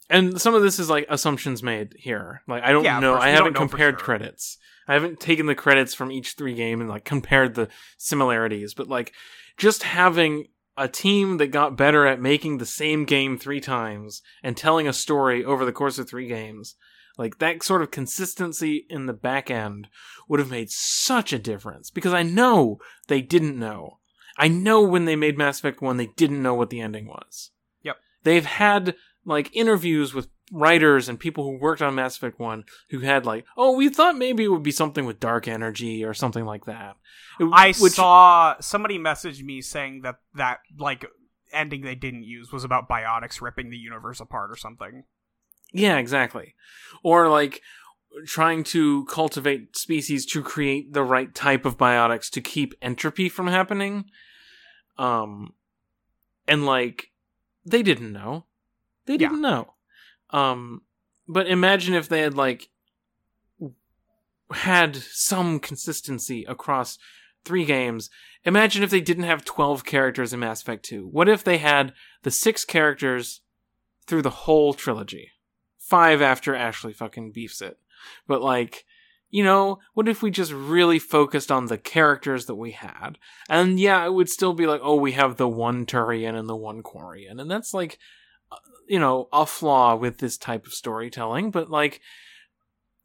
And 0.10 0.40
some 0.40 0.54
of 0.54 0.62
this 0.62 0.78
is 0.80 0.90
like 0.90 1.06
assumptions 1.10 1.64
made 1.64 1.96
here. 1.98 2.42
Like 2.48 2.64
I 2.64 2.72
don't 2.72 2.84
Yeah, 2.84 3.00
know. 3.00 3.16
I 3.16 3.30
haven't 3.30 3.54
know 3.54 3.60
compared 3.60 4.00
sure. 4.00 4.06
credits. 4.06 4.58
I 4.88 4.94
haven't 4.94 5.20
taken 5.20 5.48
the 5.48 5.56
credits 5.56 5.96
from 5.96 6.12
each 6.12 6.34
three 6.34 6.54
game 6.54 6.80
and 6.80 6.90
like 6.90 7.06
compared 7.06 7.56
the 7.56 7.70
similarities, 7.98 8.74
but 8.76 8.88
like 8.88 9.14
just 9.58 9.84
having 9.84 10.48
a 10.78 10.88
team 10.88 11.38
that 11.38 11.48
got 11.48 11.78
better 11.78 12.06
at 12.06 12.22
making 12.22 12.58
the 12.58 12.66
same 12.66 13.06
game 13.06 13.38
three 13.38 13.62
times 13.62 14.22
and 14.44 14.58
telling 14.58 14.88
a 14.88 14.94
story 14.94 15.44
over 15.44 15.66
the 15.66 15.72
course 15.72 15.98
of 15.98 16.10
three 16.10 16.28
games. 16.28 16.76
Like 17.18 17.40
that 17.40 17.64
sort 17.64 17.82
of 17.82 17.92
consistency 17.92 18.86
in 18.90 19.06
the 19.06 19.14
back 19.14 19.50
end 19.50 19.88
would 20.28 20.40
have 20.40 20.52
made 20.52 20.70
such 20.70 21.32
a 21.32 21.40
difference 21.40 21.90
because 21.90 22.14
I 22.14 22.24
know 22.24 22.80
they 23.08 23.22
didn't 23.22 23.58
know. 23.58 24.00
I 24.38 24.50
know 24.50 24.82
when 24.82 25.06
they 25.06 25.16
made 25.16 25.38
Mass 25.38 25.60
Effect 25.60 25.82
1 25.82 25.96
they 25.96 26.10
didn't 26.18 26.44
know 26.44 26.56
what 26.56 26.70
the 26.70 26.82
ending 26.82 27.08
was. 27.08 27.52
Yep. 27.84 27.96
They've 28.24 28.46
had 28.46 28.96
like 29.26 29.56
interviews 29.56 30.14
with 30.14 30.28
writers 30.52 31.10
and 31.10 31.20
people 31.20 31.44
who 31.44 31.58
worked 31.58 31.82
on 31.82 31.96
Mass 31.96 32.16
Effect 32.18 32.40
1 32.40 32.66
who 32.90 33.00
had 33.00 33.26
like, 33.26 33.46
"Oh, 33.58 33.76
we 33.76 33.90
thought 33.90 34.16
maybe 34.18 34.44
it 34.44 34.50
would 34.50 34.64
be 34.64 34.72
something 34.72 35.06
with 35.06 35.20
dark 35.20 35.48
energy 35.48 36.04
or 36.04 36.14
something 36.14 36.46
like 36.46 36.66
that." 36.66 36.98
It- 37.40 37.50
I 37.52 37.74
which- 37.80 37.94
saw 37.94 38.56
somebody 38.60 38.98
message 38.98 39.44
me 39.44 39.62
saying 39.62 40.02
that 40.02 40.20
that 40.36 40.60
like 40.78 41.06
ending 41.52 41.82
they 41.82 41.96
didn't 41.96 42.24
use 42.24 42.52
was 42.52 42.64
about 42.64 42.88
biotics 42.90 43.42
ripping 43.42 43.70
the 43.70 43.78
universe 43.78 44.20
apart 44.20 44.52
or 44.52 44.56
something. 44.56 45.04
Yeah, 45.74 45.98
exactly. 45.98 46.56
Or 47.04 47.30
like 47.30 47.62
trying 48.26 48.64
to 48.64 49.06
cultivate 49.06 49.76
species 49.76 50.26
to 50.28 50.42
create 50.42 50.94
the 50.94 51.04
right 51.04 51.34
type 51.36 51.66
of 51.66 51.78
biotics 51.78 52.30
to 52.32 52.42
keep 52.42 52.74
entropy 52.82 53.30
from 53.30 53.48
happening. 53.48 54.06
Um 54.98 55.54
and 56.48 56.66
like 56.66 57.12
they 57.66 57.82
didn't 57.84 58.12
know. 58.14 58.46
They 59.06 59.18
didn't 59.18 59.42
know. 59.42 59.75
Um 60.36 60.82
but 61.28 61.48
imagine 61.48 61.94
if 61.94 62.10
they 62.10 62.22
had 62.22 62.36
like 62.36 62.70
had 64.52 64.96
some 64.96 65.60
consistency 65.60 66.46
across 66.46 66.98
three 67.44 67.66
games. 67.66 68.10
Imagine 68.44 68.84
if 68.84 68.90
they 68.90 69.02
didn't 69.02 69.24
have 69.24 69.46
12 69.46 69.86
characters 69.86 70.34
in 70.34 70.40
Mass 70.40 70.62
Effect 70.62 70.86
2. 70.86 71.08
What 71.08 71.30
if 71.30 71.44
they 71.44 71.58
had 71.58 71.94
the 72.24 72.32
six 72.32 72.66
characters 72.66 73.42
through 74.08 74.24
the 74.24 74.30
whole 74.30 74.74
trilogy? 74.74 75.32
Five 75.78 76.22
after 76.22 76.56
Ashley 76.56 76.94
fucking 76.94 77.32
beefs 77.32 77.62
it. 77.62 77.78
But 78.28 78.42
like, 78.42 78.86
you 79.30 79.44
know, 79.44 79.80
what 79.94 80.08
if 80.08 80.22
we 80.22 80.32
just 80.32 80.52
really 80.52 81.00
focused 81.00 81.52
on 81.52 81.66
the 81.66 81.78
characters 81.78 82.46
that 82.46 82.56
we 82.56 82.72
had? 82.72 83.18
And 83.50 83.80
yeah, 83.80 84.06
it 84.06 84.14
would 84.14 84.30
still 84.30 84.54
be 84.54 84.68
like, 84.68 84.82
oh, 84.84 84.96
we 84.96 85.14
have 85.14 85.38
the 85.38 85.48
one 85.48 85.86
Turian 85.86 86.38
and 86.38 86.50
the 86.50 86.56
one 86.56 86.84
Quarian. 86.84 87.40
And 87.40 87.50
that's 87.50 87.74
like, 87.74 88.00
you 88.88 89.00
know, 89.00 89.28
a 89.34 89.46
flaw 89.46 89.96
with 89.96 90.20
this 90.20 90.38
type 90.38 90.66
of 90.66 90.74
storytelling. 90.74 91.52
But 91.52 91.70
like, 91.70 92.02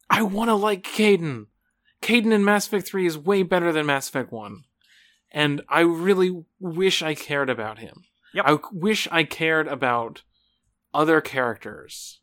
I 0.09 0.23
want 0.23 0.49
to 0.49 0.55
like 0.55 0.83
Kaidan. 0.85 1.47
Kaidan 2.03 2.33
in 2.33 2.45
Mass 2.45 2.67
Effect 2.67 2.87
3 2.89 3.07
is 3.07 3.19
way 3.19 3.43
better 3.43 3.73
than 3.73 3.87
Mass 3.87 4.09
Effect 4.09 4.33
1. 4.33 4.65
And 5.33 5.63
I 5.69 5.81
really 5.81 6.45
wish 6.59 7.03
I 7.03 7.15
cared 7.15 7.49
about 7.51 7.79
him. 7.79 8.05
Yep. 8.35 8.45
I 8.47 8.59
wish 8.73 9.07
I 9.11 9.25
cared 9.25 9.69
about 9.69 10.23
other 10.93 11.21
characters. 11.21 12.21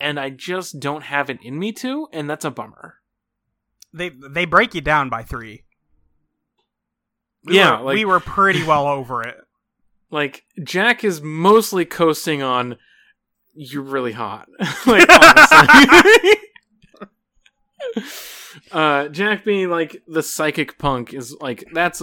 And 0.00 0.18
I 0.18 0.30
just 0.30 0.80
don't 0.80 1.04
have 1.04 1.30
it 1.30 1.38
in 1.42 1.58
me 1.58 1.72
to, 1.74 2.08
and 2.12 2.28
that's 2.28 2.44
a 2.44 2.50
bummer. 2.50 2.96
They 3.94 4.08
they 4.10 4.46
break 4.46 4.74
you 4.74 4.80
down 4.80 5.08
by 5.10 5.22
three. 5.22 5.62
We 7.44 7.56
Yeah, 7.56 7.78
were, 7.78 7.84
like- 7.86 7.94
we 7.94 8.04
were 8.04 8.20
pretty 8.20 8.62
well 8.64 8.86
over 8.86 9.22
it. 9.22 9.36
Like, 10.12 10.44
Jack 10.62 11.02
is 11.02 11.20
mostly 11.22 11.84
coasting 11.84 12.42
on, 12.42 12.76
you're 13.54 13.82
really 13.82 14.12
hot. 14.12 14.46
like, 14.86 15.08
honestly. 15.10 16.30
uh, 18.72 19.08
Jack 19.08 19.44
being 19.44 19.70
like 19.70 20.02
the 20.06 20.22
psychic 20.22 20.78
punk 20.78 21.12
is 21.14 21.36
like, 21.40 21.64
that's 21.72 22.02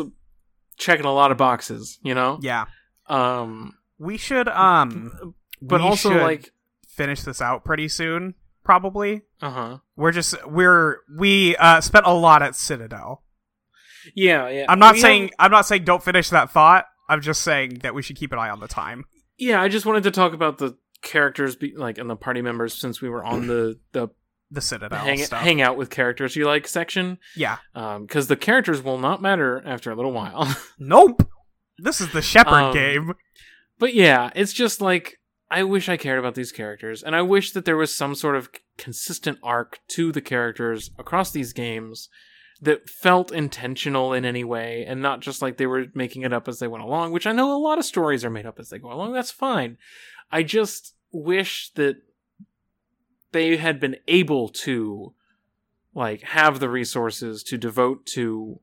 checking 0.77 1.05
a 1.05 1.13
lot 1.13 1.31
of 1.31 1.37
boxes, 1.37 1.99
you 2.03 2.13
know? 2.13 2.39
Yeah, 2.41 2.65
Um, 3.07 3.75
we 3.97 4.17
should 4.17 4.47
um, 4.49 5.35
but 5.61 5.81
also 5.81 6.09
like, 6.21 6.51
finish 6.87 7.21
this 7.21 7.41
out 7.41 7.63
pretty 7.65 7.87
soon. 7.87 8.33
Probably. 8.63 9.21
uh 9.41 9.49
huh. 9.51 9.77
We're 9.95 10.11
just 10.11 10.35
we're 10.47 10.97
we 11.17 11.55
uh 11.57 11.81
spent 11.81 12.05
a 12.05 12.13
lot 12.13 12.43
at 12.43 12.55
Citadel. 12.55 13.23
Yeah, 14.15 14.47
yeah. 14.49 14.65
I'm 14.69 14.77
not 14.79 14.93
We 14.95 15.01
saying 15.01 15.21
have- 15.23 15.31
I'm 15.39 15.51
not 15.51 15.65
saying 15.65 15.85
don't 15.85 16.03
finish 16.03 16.29
that 16.29 16.51
thought. 16.51 16.85
I'm 17.09 17.21
just 17.21 17.41
saying 17.41 17.79
that 17.81 17.93
we 17.93 18.01
should 18.01 18.15
keep 18.15 18.31
an 18.31 18.39
eye 18.39 18.49
on 18.49 18.59
the 18.61 18.67
time. 18.67 19.05
yeah, 19.37 19.61
I 19.61 19.67
just 19.67 19.85
wanted 19.85 20.03
to 20.03 20.11
talk 20.11 20.33
about 20.33 20.57
the 20.59 20.77
characters, 21.01 21.55
be, 21.55 21.73
like, 21.75 21.97
and 21.97 22.09
the 22.09 22.15
party 22.15 22.41
members 22.41 22.73
since 22.73 23.01
we 23.01 23.09
were 23.09 23.23
on 23.25 23.47
the 23.47 23.77
the 23.93 24.09
The 24.51 24.61
Citadel 24.61 24.99
hang, 24.99 25.17
stuff. 25.23 25.41
hang 25.41 25.61
out 25.61 25.77
with 25.77 25.89
characters 25.89 26.35
you 26.35 26.45
like 26.45 26.67
section. 26.67 27.17
yeah. 27.35 27.57
Um, 27.75 28.05
because 28.05 28.27
the 28.27 28.35
characters 28.35 28.81
will 28.83 28.97
not 28.99 29.21
matter 29.21 29.61
after 29.65 29.91
a 29.91 29.95
little 29.95 30.11
while. 30.13 30.55
Nope. 30.79 31.27
This 31.77 32.01
is 32.01 32.11
the 32.11 32.21
Shepard 32.21 32.53
Um, 32.53 32.73
game. 32.73 33.13
But 33.77 33.93
yeah, 33.93 34.31
it's 34.35 34.51
just 34.53 34.81
like 34.81 35.19
I 35.49 35.63
wish 35.63 35.87
I 35.89 35.97
cared 35.97 36.19
about 36.19 36.35
these 36.35 36.51
characters, 36.51 37.01
and 37.01 37.15
I 37.15 37.21
wish 37.21 37.53
that 37.53 37.63
there 37.65 37.77
was 37.77 37.95
some 37.95 38.13
sort 38.13 38.35
of 38.35 38.49
consistent 38.77 39.39
arc 39.41 39.79
to 39.95 40.11
the 40.11 40.21
characters 40.21 40.91
across 40.99 41.31
these 41.31 41.53
games 41.53 42.09
that 42.61 42.89
felt 42.89 43.31
intentional 43.31 44.11
in 44.13 44.25
any 44.25 44.43
way, 44.43 44.85
and 44.87 45.01
not 45.01 45.21
just 45.21 45.41
like 45.41 45.57
they 45.57 45.65
were 45.67 45.85
making 45.93 46.23
it 46.23 46.33
up 46.33 46.47
as 46.47 46.59
they 46.59 46.67
went 46.67 46.83
along. 46.83 47.11
Which 47.11 47.25
I 47.27 47.31
know 47.31 47.55
a 47.55 47.57
lot 47.57 47.77
of 47.79 47.85
stories 47.85 48.25
are 48.25 48.29
made 48.29 48.45
up 48.45 48.59
as 48.59 48.69
they 48.69 48.79
go 48.79 48.91
along. 48.91 49.13
That's 49.13 49.31
fine. 49.31 49.77
I 50.31 50.43
just 50.43 50.93
wish 51.11 51.71
that 51.75 51.97
they 53.31 53.57
had 53.57 53.79
been 53.79 53.95
able 54.07 54.49
to 54.49 55.13
like 55.95 56.21
have 56.21 56.59
the 56.59 56.69
resources 56.69 57.43
to 57.43 57.57
devote 57.57 58.05
to 58.05 58.59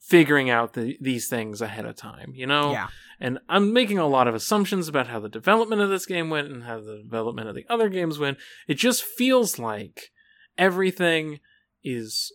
figuring 0.00 0.48
out 0.50 0.74
the, 0.74 0.96
these 1.00 1.26
things 1.26 1.60
ahead 1.60 1.84
of 1.84 1.96
time 1.96 2.32
you 2.34 2.46
know 2.46 2.70
Yeah. 2.72 2.88
and 3.18 3.38
I'm 3.48 3.72
making 3.72 3.98
a 3.98 4.06
lot 4.06 4.28
of 4.28 4.34
assumptions 4.34 4.86
about 4.88 5.08
how 5.08 5.18
the 5.18 5.28
development 5.28 5.80
of 5.82 5.88
this 5.88 6.06
game 6.06 6.30
went 6.30 6.48
and 6.48 6.64
how 6.64 6.80
the 6.80 6.98
development 7.02 7.48
of 7.48 7.54
the 7.54 7.64
other 7.68 7.88
games 7.88 8.18
went. 8.18 8.38
It 8.68 8.74
just 8.74 9.02
feels 9.02 9.58
like 9.58 10.12
everything 10.56 11.40
is 11.82 12.32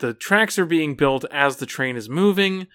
the 0.00 0.12
tracks 0.14 0.58
are 0.58 0.66
being 0.66 0.94
built 0.96 1.24
as 1.30 1.56
the 1.56 1.66
train 1.66 1.96
is 1.96 2.08
moving, 2.08 2.66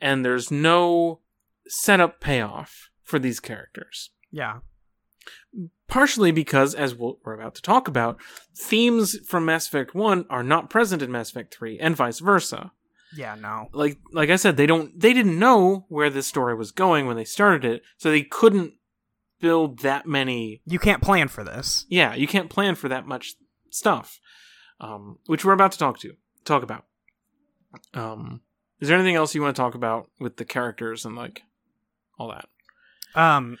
and 0.00 0.24
there's 0.24 0.50
no 0.50 1.20
setup 1.66 2.20
payoff 2.20 2.90
for 3.02 3.18
these 3.18 3.40
characters. 3.40 4.10
Yeah. 4.30 4.58
Partially 5.88 6.32
because, 6.32 6.74
as 6.74 6.94
we'll, 6.94 7.18
we're 7.24 7.34
about 7.34 7.54
to 7.56 7.62
talk 7.62 7.86
about, 7.88 8.18
themes 8.56 9.18
from 9.26 9.44
Mass 9.44 9.66
Effect 9.66 9.94
1 9.94 10.26
are 10.28 10.42
not 10.42 10.68
present 10.70 11.00
in 11.02 11.12
Mass 11.12 11.30
Effect 11.30 11.54
3, 11.54 11.78
and 11.78 11.94
vice 11.96 12.18
versa 12.18 12.72
Yeah, 13.16 13.36
no. 13.36 13.68
like 13.72 13.98
like 14.12 14.30
I 14.30 14.36
said, 14.36 14.56
they 14.56 14.66
don't 14.66 14.98
they 14.98 15.12
didn't 15.12 15.38
know 15.38 15.86
where 15.88 16.10
this 16.10 16.26
story 16.26 16.54
was 16.56 16.72
going 16.72 17.06
when 17.06 17.16
they 17.16 17.24
started 17.24 17.64
it, 17.64 17.82
so 17.96 18.10
they 18.10 18.22
couldn't 18.22 18.74
build 19.40 19.80
that 19.80 20.06
many. 20.06 20.60
You 20.66 20.78
can't 20.80 21.02
plan 21.02 21.28
for 21.28 21.44
this. 21.44 21.86
Yeah, 21.88 22.14
you 22.14 22.26
can't 22.26 22.50
plan 22.50 22.74
for 22.74 22.88
that 22.88 23.06
much 23.06 23.34
stuff, 23.70 24.18
um, 24.80 25.18
which 25.26 25.44
we're 25.44 25.52
about 25.52 25.72
to 25.72 25.78
talk 25.78 25.98
to 26.00 26.14
talk 26.46 26.62
about. 26.62 26.84
Um, 27.94 28.40
is 28.80 28.88
there 28.88 28.96
anything 28.98 29.16
else 29.16 29.34
you 29.34 29.42
want 29.42 29.54
to 29.56 29.60
talk 29.62 29.74
about 29.74 30.10
with 30.20 30.36
the 30.36 30.44
characters 30.44 31.04
and 31.04 31.16
like 31.16 31.42
all 32.18 32.28
that? 32.28 32.46
Um 33.20 33.58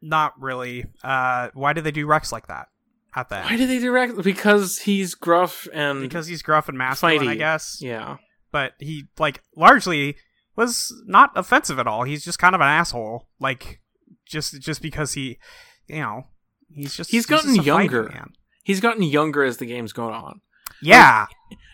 not 0.00 0.34
really. 0.40 0.84
Uh 1.02 1.48
why 1.54 1.72
did 1.72 1.84
they 1.84 1.90
do 1.90 2.06
Wrex 2.06 2.30
like 2.32 2.46
that 2.48 2.68
at 3.14 3.28
the 3.28 3.40
Why 3.40 3.56
did 3.56 3.68
they 3.68 3.78
direct? 3.78 4.22
Because 4.22 4.78
he's 4.80 5.14
gruff 5.14 5.66
and 5.72 6.00
Because 6.02 6.26
he's 6.26 6.42
gruff 6.42 6.68
and 6.68 6.76
masculine, 6.78 7.26
I 7.28 7.34
guess. 7.34 7.78
yeah, 7.80 8.16
But 8.52 8.72
he 8.78 9.04
like 9.18 9.42
largely 9.56 10.16
was 10.56 10.92
not 11.06 11.30
offensive 11.36 11.78
at 11.78 11.86
all. 11.86 12.02
He's 12.04 12.24
just 12.24 12.38
kind 12.38 12.54
of 12.54 12.60
an 12.60 12.66
asshole. 12.68 13.28
Like 13.40 13.80
just 14.26 14.60
just 14.60 14.82
because 14.82 15.12
he 15.14 15.38
you 15.86 16.00
know 16.00 16.24
he's 16.72 16.94
just 16.96 17.10
He's 17.10 17.26
gotten 17.26 17.58
a 17.58 17.62
younger. 17.62 18.04
man. 18.04 18.32
he's 18.64 18.80
gotten 18.80 19.02
younger 19.02 19.42
as 19.44 19.56
the 19.58 19.66
game's 19.66 19.92
going 19.92 20.14
on. 20.14 20.40
Yeah. 20.82 21.26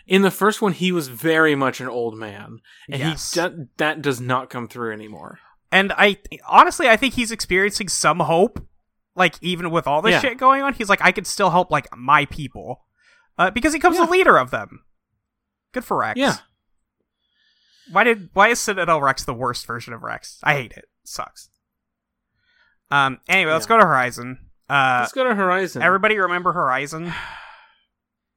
In 0.07 0.21
the 0.21 0.31
first 0.31 0.61
one, 0.61 0.71
he 0.73 0.91
was 0.91 1.07
very 1.07 1.55
much 1.55 1.81
an 1.81 1.87
old 1.87 2.15
man, 2.17 2.59
and 2.89 2.99
Yes. 2.99 3.33
he 3.33 3.41
do- 3.41 3.67
that 3.77 4.01
does 4.01 4.21
not 4.21 4.49
come 4.49 4.67
through 4.67 4.93
anymore. 4.93 5.39
And 5.71 5.91
I 5.97 6.17
honestly, 6.47 6.87
I 6.87 6.95
think 6.95 7.15
he's 7.15 7.31
experiencing 7.31 7.89
some 7.89 8.19
hope. 8.19 8.59
Like 9.15 9.35
even 9.41 9.71
with 9.71 9.87
all 9.87 10.01
this 10.01 10.11
Yeah. 10.11 10.19
shit 10.19 10.37
going 10.37 10.61
on, 10.61 10.73
he's 10.73 10.89
like, 10.89 11.01
I 11.01 11.11
could 11.11 11.25
still 11.25 11.49
help 11.49 11.71
like 11.71 11.87
my 11.97 12.25
people, 12.25 12.85
uh, 13.37 13.49
because 13.49 13.73
he 13.73 13.79
becomes 13.79 13.97
Yeah. 13.97 14.05
the 14.05 14.11
leader 14.11 14.37
of 14.37 14.51
them. 14.51 14.83
Good 15.71 15.85
for 15.85 15.97
Wrex. 15.97 16.17
Yeah. 16.19 16.37
Why 17.91 18.03
did 18.03 18.29
why 18.33 18.49
is 18.49 18.59
Citadel 18.59 19.01
Wrex 19.01 19.23
the 19.23 19.33
worst 19.33 19.65
version 19.65 19.93
of 19.93 20.03
Wrex? 20.03 20.39
I 20.43 20.53
hate 20.53 20.73
it. 20.73 20.85
Sucks. 21.03 21.49
Um. 22.91 23.19
Anyway, 23.27 23.51
let's 23.51 23.65
go 23.65 23.77
to 23.77 23.85
Horizon. 23.85 24.49
Uh. 24.69 24.99
Let's 25.01 25.13
go 25.13 25.23
to 25.23 25.33
Horizon. 25.35 25.81
Everybody 25.81 26.17
remember 26.19 26.51
Horizon 26.53 27.13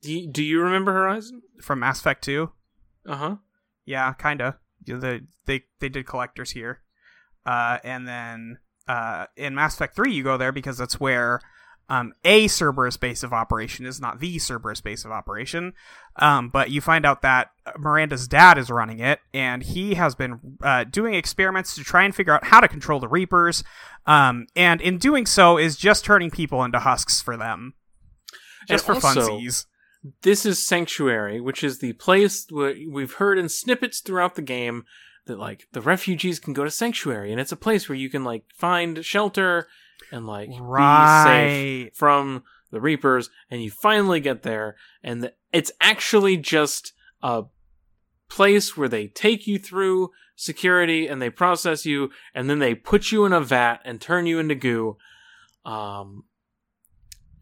do, 0.03 0.13
you, 0.13 0.29
do 0.29 0.43
you 0.43 0.61
remember 0.63 0.93
Horizon? 0.93 1.43
from 1.63 1.81
Mass 1.81 2.01
Effect 2.01 2.23
Two? 2.25 2.53
Uh 3.07 3.17
huh. 3.17 3.37
Yeah, 3.85 4.13
kinda. 4.15 4.59
The 4.85 5.27
they 5.47 5.65
they 5.81 5.89
did 5.89 6.07
collectors 6.07 6.51
here, 6.53 6.81
uh, 7.45 7.79
and 7.85 8.07
then 8.07 8.59
uh, 8.87 9.27
in 9.37 9.55
Mass 9.55 9.75
Effect 9.75 9.95
Three, 9.97 10.13
you 10.13 10.23
go 10.23 10.37
there 10.37 10.53
because 10.53 10.79
that's 10.79 10.99
where 11.01 11.41
um, 11.91 12.13
a 12.25 12.47
Cerberus 12.49 12.97
base 12.99 13.23
of 13.23 13.33
operation 13.33 13.87
is 13.87 14.01
not 14.01 14.21
the 14.21 14.39
Cerberus 14.39 14.81
base 14.83 15.05
of 15.05 15.11
operation. 15.11 15.73
Um, 16.17 16.49
but 16.51 16.71
you 16.71 16.81
find 16.81 17.05
out 17.07 17.23
that 17.23 17.51
Miranda's 17.79 18.29
dad 18.29 18.57
is 18.59 18.71
running 18.71 18.99
it, 19.01 19.21
and 19.35 19.63
he 19.63 19.95
has 19.95 20.15
been 20.15 20.59
uh, 20.63 20.85
doing 20.85 21.15
experiments 21.15 21.75
to 21.75 21.85
try 21.85 22.05
and 22.05 22.15
figure 22.15 22.33
out 22.35 22.45
how 22.45 22.61
to 22.61 22.69
control 22.69 23.01
the 23.01 23.09
Reapers. 23.09 23.65
Um, 24.07 24.47
and 24.57 24.81
in 24.81 24.99
doing 24.99 25.27
so, 25.27 25.59
is 25.59 25.77
just 25.77 26.05
turning 26.05 26.31
people 26.31 26.63
into 26.65 26.79
husks 26.79 27.21
for 27.21 27.37
them, 27.37 27.75
just 28.69 28.89
And 28.89 29.01
for 29.01 29.07
also- 29.07 29.29
funsies. 29.39 29.67
This 30.23 30.47
is 30.47 30.67
Sanctuary, 30.67 31.41
which 31.41 31.65
is 31.65 31.79
the 31.79 31.93
place 31.95 32.47
where 32.51 32.75
we've 32.89 33.15
heard 33.15 33.39
in 33.39 33.49
snippets 33.49 34.01
throughout 34.01 34.35
the 34.35 34.43
game 34.43 34.85
that 35.27 35.39
like 35.39 35.69
the 35.73 35.81
refugees 35.81 36.39
can 36.39 36.53
go 36.53 36.65
to 36.65 36.71
Sanctuary, 36.71 37.31
and 37.31 37.41
it's 37.41 37.53
a 37.53 37.57
place 37.57 37.89
where 37.89 37.97
you 37.97 38.11
can 38.11 38.25
like 38.25 38.45
find 38.55 39.05
shelter 39.05 39.69
and 40.11 40.27
like 40.27 40.49
be 40.49 41.31
safe 41.31 41.95
from 41.95 42.43
the 42.71 42.81
Reapers, 42.81 43.31
and 43.51 43.63
you 43.63 43.71
finally 43.71 44.21
get 44.21 44.43
there, 44.43 44.77
and 45.03 45.23
the, 45.23 45.33
it's 45.53 45.73
actually 45.81 46.37
just 46.37 46.93
a 47.23 47.45
place 48.29 48.77
where 48.77 48.89
they 48.89 49.07
take 49.07 49.47
you 49.47 49.59
through 49.59 50.11
security 50.37 51.07
and 51.07 51.21
they 51.21 51.31
process 51.31 51.87
you, 51.87 52.11
and 52.35 52.49
then 52.49 52.59
they 52.59 52.75
put 52.75 53.11
you 53.11 53.25
in 53.25 53.33
a 53.33 53.41
vat 53.41 53.79
and 53.85 54.01
turn 54.01 54.27
you 54.27 54.39
into 54.39 54.55
goo. 54.55 54.97
Um, 55.65 56.25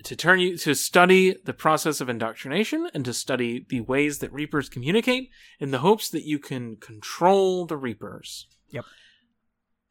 to 0.06 0.14
turn 0.14 0.38
you 0.38 0.56
to 0.56 0.72
study 0.72 1.34
the 1.44 1.52
process 1.52 2.00
of 2.00 2.08
indoctrination 2.08 2.88
and 2.94 3.04
to 3.04 3.12
study 3.12 3.66
the 3.68 3.80
ways 3.80 4.20
that 4.20 4.32
Reapers 4.32 4.68
communicate 4.68 5.30
in 5.58 5.72
the 5.72 5.80
hopes 5.80 6.08
that 6.10 6.22
you 6.22 6.38
can 6.38 6.76
control 6.76 7.66
the 7.66 7.76
Reapers. 7.76 8.46
Yep. 8.70 8.84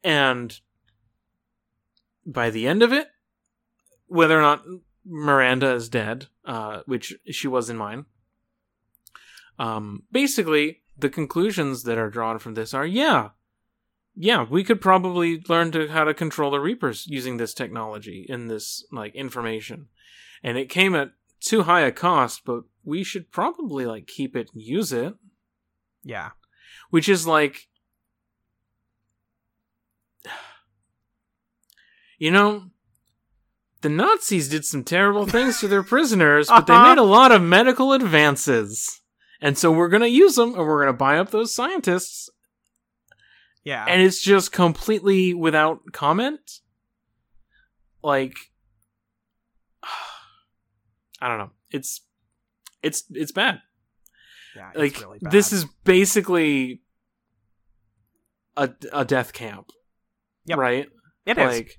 And 0.02 0.58
by 2.24 2.48
the 2.48 2.66
end 2.66 2.82
of 2.82 2.94
it, 2.94 3.08
whether 4.06 4.38
or 4.38 4.40
not 4.40 4.64
Miranda 5.04 5.74
is 5.74 5.90
dead, 5.90 6.28
uh, 6.46 6.80
which 6.86 7.14
she 7.30 7.46
was 7.46 7.68
in 7.68 7.76
mine, 7.76 8.06
um, 9.58 10.04
basically 10.10 10.80
the 10.96 11.10
conclusions 11.10 11.82
that 11.82 11.98
are 11.98 12.08
drawn 12.08 12.38
from 12.38 12.54
this 12.54 12.72
are 12.72 12.86
yeah, 12.86 13.30
yeah, 14.14 14.46
we 14.48 14.64
could 14.64 14.80
probably 14.80 15.42
learn 15.46 15.72
to 15.72 15.88
how 15.88 16.04
to 16.04 16.14
control 16.14 16.50
the 16.50 16.58
Reapers 16.58 17.06
using 17.06 17.36
this 17.36 17.52
technology 17.52 18.24
and 18.30 18.48
this 18.48 18.82
like 18.90 19.14
information, 19.14 19.88
and 20.46 20.56
it 20.56 20.68
came 20.70 20.94
at 20.94 21.10
too 21.40 21.64
high 21.64 21.80
a 21.80 21.90
cost, 21.92 22.42
but 22.46 22.62
we 22.84 23.02
should 23.02 23.30
probably 23.32 23.84
like 23.84 24.06
keep 24.06 24.34
it 24.36 24.48
and 24.54 24.62
use 24.62 24.92
it, 24.92 25.14
Yeah. 26.04 26.30
which 26.90 27.08
is 27.08 27.26
like. 27.26 27.68
You 32.18 32.30
know, 32.30 32.70
the 33.82 33.90
Nazis 33.90 34.48
did 34.48 34.64
some 34.64 34.84
terrible 34.84 35.26
things 35.26 35.60
to 35.60 35.68
their 35.68 35.82
prisoners, 35.92 36.48
but 36.48 36.66
they 36.66 36.72
Uh-huh. 36.72 36.88
made 36.94 36.98
a 36.98 37.02
lot 37.02 37.30
of 37.30 37.42
medical 37.42 37.92
advances. 37.92 39.02
And 39.40 39.58
so 39.58 39.70
we're 39.70 39.90
going 39.90 40.00
to 40.02 40.08
use 40.08 40.36
them 40.36 40.54
and 40.54 40.58
we're 40.66 40.82
going 40.82 40.94
to 40.94 40.98
buy 40.98 41.18
up 41.18 41.30
those 41.30 41.52
scientists. 41.52 42.30
Yeah. 43.64 43.84
And 43.86 44.00
it's 44.00 44.22
just 44.22 44.50
completely 44.50 45.34
without 45.34 45.92
comment. 45.92 46.60
Like 48.02 48.36
I 51.20 51.28
don't 51.28 51.38
know. 51.38 51.50
It's 51.70 52.00
it's 52.82 53.04
it's 53.10 53.32
bad. 53.32 53.60
yeah, 54.54 54.70
it's 54.74 54.78
Like 54.78 55.00
really 55.00 55.18
bad. 55.20 55.32
this 55.32 55.52
is 55.52 55.64
basically 55.84 56.82
a 58.56 58.70
a 58.92 59.04
death 59.04 59.32
camp. 59.32 59.70
Yep. 60.46 60.58
Right? 60.58 60.86
it 61.26 61.38
is. 61.38 61.44
like 61.56 61.72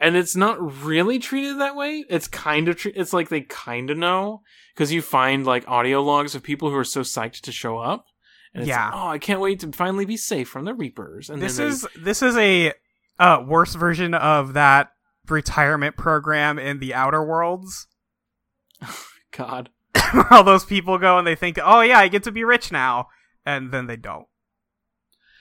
and 0.00 0.16
it's 0.16 0.34
not 0.34 0.84
really 0.84 1.18
treated 1.18 1.60
that 1.60 1.76
way 1.76 2.02
it's 2.08 2.26
kind 2.28 2.66
of 2.68 2.76
tre- 2.76 2.92
it's 2.96 3.12
like 3.12 3.28
they 3.28 3.42
kind 3.42 3.90
of 3.90 3.98
know 3.98 4.40
because 4.74 4.90
you 4.90 5.02
find 5.02 5.44
like 5.44 5.68
audio 5.68 6.02
logs 6.02 6.34
of 6.34 6.42
people 6.42 6.70
who 6.70 6.76
are 6.76 6.84
so 6.84 7.02
psyched 7.02 7.42
to 7.42 7.52
show 7.52 7.76
up 7.76 8.06
and 8.54 8.62
it's 8.62 8.68
Yeah. 8.70 8.86
like, 8.86 8.94
oh 8.94 9.08
i 9.08 9.18
can't 9.18 9.40
wait 9.40 9.60
to 9.60 9.72
finally 9.72 10.06
be 10.06 10.16
safe 10.16 10.48
from 10.48 10.64
the 10.64 10.72
reapers 10.72 11.28
and 11.28 11.42
this 11.42 11.58
they- 11.58 11.66
is 11.66 11.86
this 11.98 12.22
is 12.22 12.36
a 12.38 12.72
uh, 13.18 13.42
worse 13.46 13.74
version 13.74 14.14
of 14.14 14.54
that 14.54 14.92
retirement 15.28 15.96
program 15.98 16.58
in 16.58 16.78
the 16.80 16.92
Outer 16.94 17.22
Worlds. 17.22 17.86
god 19.30 19.70
where 20.12 20.32
all 20.32 20.44
those 20.44 20.64
people 20.64 20.98
go 20.98 21.18
and 21.18 21.26
they 21.26 21.34
think, 21.34 21.58
"Oh 21.62 21.80
yeah, 21.80 21.98
I 21.98 22.08
get 22.08 22.22
to 22.24 22.32
be 22.32 22.44
rich 22.44 22.70
now," 22.70 23.08
and 23.44 23.72
then 23.72 23.86
they 23.86 23.96
don't, 23.96 24.26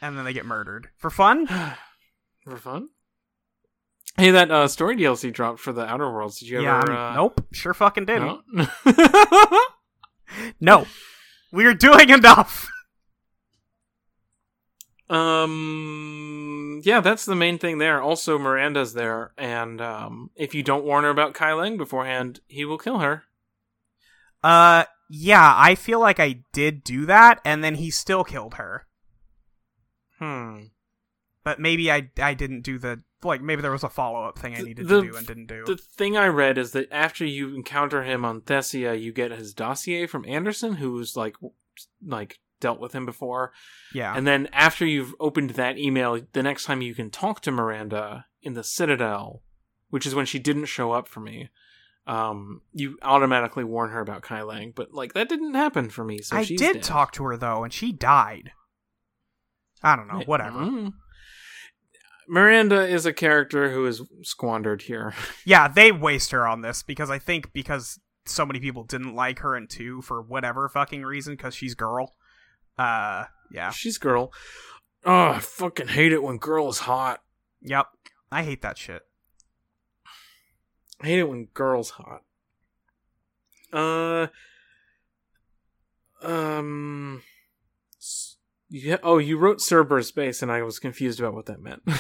and 0.01 0.17
then 0.17 0.25
they 0.25 0.33
get 0.33 0.45
murdered 0.45 0.89
for 0.97 1.09
fun. 1.09 1.47
for 2.43 2.57
fun 2.57 2.89
hey 4.17 4.30
that 4.30 4.51
uh 4.51 4.67
story 4.67 4.95
dlc 4.95 5.33
dropped 5.33 5.59
for 5.59 5.73
the 5.73 5.83
outer 5.83 6.11
worlds 6.11 6.39
did 6.39 6.47
you 6.47 6.61
yeah, 6.61 6.77
ever 6.77 6.91
uh, 6.93 7.15
nope, 7.15 7.43
sure 7.51 7.73
fucking 7.73 8.05
didn't. 8.05 8.39
no? 8.53 8.67
No, 10.59 10.85
we're 11.51 11.73
doing 11.73 12.09
enough. 12.09 12.67
Um. 15.09 16.82
Yeah, 16.84 17.00
that's 17.00 17.25
the 17.25 17.35
main 17.35 17.58
thing 17.58 17.77
there. 17.77 18.01
Also, 18.01 18.38
Miranda's 18.38 18.93
there, 18.93 19.32
and 19.38 19.80
um, 19.82 20.32
if 20.35 20.53
you 20.56 20.64
don't 20.64 20.85
warn 20.85 21.03
her 21.03 21.09
about 21.09 21.34
Kai 21.34 21.75
beforehand, 21.75 22.40
he 22.48 22.66
will 22.66 22.77
kill 22.77 23.00
her. 23.00 23.24
Uh, 24.43 24.85
yeah, 25.09 25.53
I 25.56 25.75
feel 25.75 26.00
like 26.00 26.19
I 26.19 26.43
did 26.53 26.84
do 26.84 27.06
that, 27.06 27.40
and 27.45 27.64
then 27.64 27.75
he 27.75 27.90
still 27.92 28.24
killed 28.24 28.56
her. 28.56 28.85
Hmm. 30.19 30.66
But 31.43 31.59
maybe 31.59 31.92
I 31.92 32.09
I 32.17 32.34
didn't 32.34 32.61
do 32.61 32.80
the 32.80 33.03
like 33.24 33.42
maybe 33.42 33.61
there 33.61 33.72
was 33.72 33.84
a 33.84 33.90
follow 33.90 34.24
up 34.24 34.40
thing 34.40 34.56
I 34.56 34.61
needed 34.61 34.88
the- 34.88 35.01
to 35.01 35.09
do 35.09 35.16
and 35.17 35.27
didn't 35.27 35.48
do. 35.48 35.64
The 35.66 35.77
thing 35.77 36.17
I 36.17 36.27
read 36.27 36.58
is 36.58 36.72
that 36.72 36.88
after 36.92 37.25
you 37.25 37.53
encounter 37.56 38.03
him 38.03 38.24
on 38.25 38.42
Thessia, 38.42 39.00
you 39.00 39.11
get 39.11 39.32
his 39.32 39.53
dossier 39.53 40.08
from 40.08 40.25
Anderson, 40.27 40.75
who's 40.75 41.16
like, 41.16 41.35
like 42.06 42.40
dealt 42.59 42.80
with 42.80 42.93
him 42.93 43.06
before. 43.06 43.51
yeah, 43.93 44.14
And 44.16 44.25
then 44.25 44.48
after 44.53 44.85
you've 44.85 45.14
opened 45.19 45.51
that 45.51 45.77
email, 45.77 46.19
the 46.34 46.43
next 46.43 46.66
time 46.66 46.82
you 46.82 46.95
can 46.95 47.09
talk 47.09 47.42
to 47.42 47.51
Miranda 47.51 48.25
in 48.42 48.53
the 48.53 48.64
Citadel, 48.64 49.42
which 49.90 50.06
is 50.06 50.16
when 50.16 50.25
she 50.25 50.40
didn't 50.40 50.66
show 50.66 50.92
up 50.92 51.08
for 51.08 51.19
me. 51.19 51.50
Um, 52.08 52.61
you 52.72 53.00
automatically 53.01 53.64
warn 53.64 53.90
her 53.90 54.00
about 54.00 54.22
Kai 54.22 54.42
Leng, 54.42 54.75
but 54.75 54.93
like 54.93 55.14
that 55.14 55.27
didn't 55.27 55.56
happen 55.56 55.90
for 55.90 56.03
me. 56.03 56.19
So 56.19 56.38
I 56.38 56.43
did 56.45 56.59
dead. 56.59 56.84
talk 56.84 57.14
to 57.14 57.24
her 57.24 57.35
though, 57.35 57.64
and 57.64 57.74
she 57.74 57.92
died. 57.92 58.51
I 59.82 59.95
don't 59.95 60.08
know, 60.08 60.22
whatever. 60.25 60.59
Mm. 60.59 60.93
Miranda 62.27 62.88
is 62.88 63.06
a 63.06 63.14
character 63.14 63.72
who 63.72 63.85
is 63.85 64.01
squandered 64.24 64.84
here. 64.84 65.14
Yeah, 65.45 65.67
they 65.67 65.92
waste 65.92 66.32
her 66.32 66.48
on 66.48 66.61
this 66.61 66.82
because 66.82 67.11
I 67.11 67.19
think 67.19 67.53
because 67.53 68.00
so 68.25 68.45
many 68.45 68.59
people 68.59 68.84
didn't 68.84 69.14
like 69.14 69.40
her 69.40 69.56
in 69.56 69.67
two 69.67 70.01
for 70.01 70.22
whatever 70.24 70.67
fucking 70.67 71.03
reason 71.03 71.34
because 71.35 71.53
she's 71.53 71.75
girl. 71.75 72.16
Uh, 72.77 73.25
yeah, 73.51 73.71
She's 73.71 73.97
girl. 73.97 74.31
Oh, 75.05 75.29
I 75.29 75.39
fucking 75.39 75.89
hate 75.89 76.11
it 76.11 76.23
when 76.23 76.37
girl 76.37 76.67
is 76.69 76.79
hot. 76.79 77.21
yep. 77.61 77.87
I 78.31 78.43
hate 78.43 78.61
that 78.63 78.77
shit. 78.77 79.03
I 81.01 81.07
hate 81.07 81.19
it 81.19 81.29
when 81.29 81.45
girl's 81.53 81.91
hot. 81.91 82.21
Uh, 83.71 84.27
um, 86.21 87.21
yeah. 88.69 88.97
Oh, 89.03 89.17
you 89.19 89.37
wrote 89.37 89.61
Cerberus 89.61 90.11
base, 90.11 90.41
and 90.41 90.51
I 90.51 90.63
was 90.63 90.79
confused 90.79 91.19
about 91.19 91.33
what 91.33 91.45
that 91.45 91.61
meant. 91.61 91.83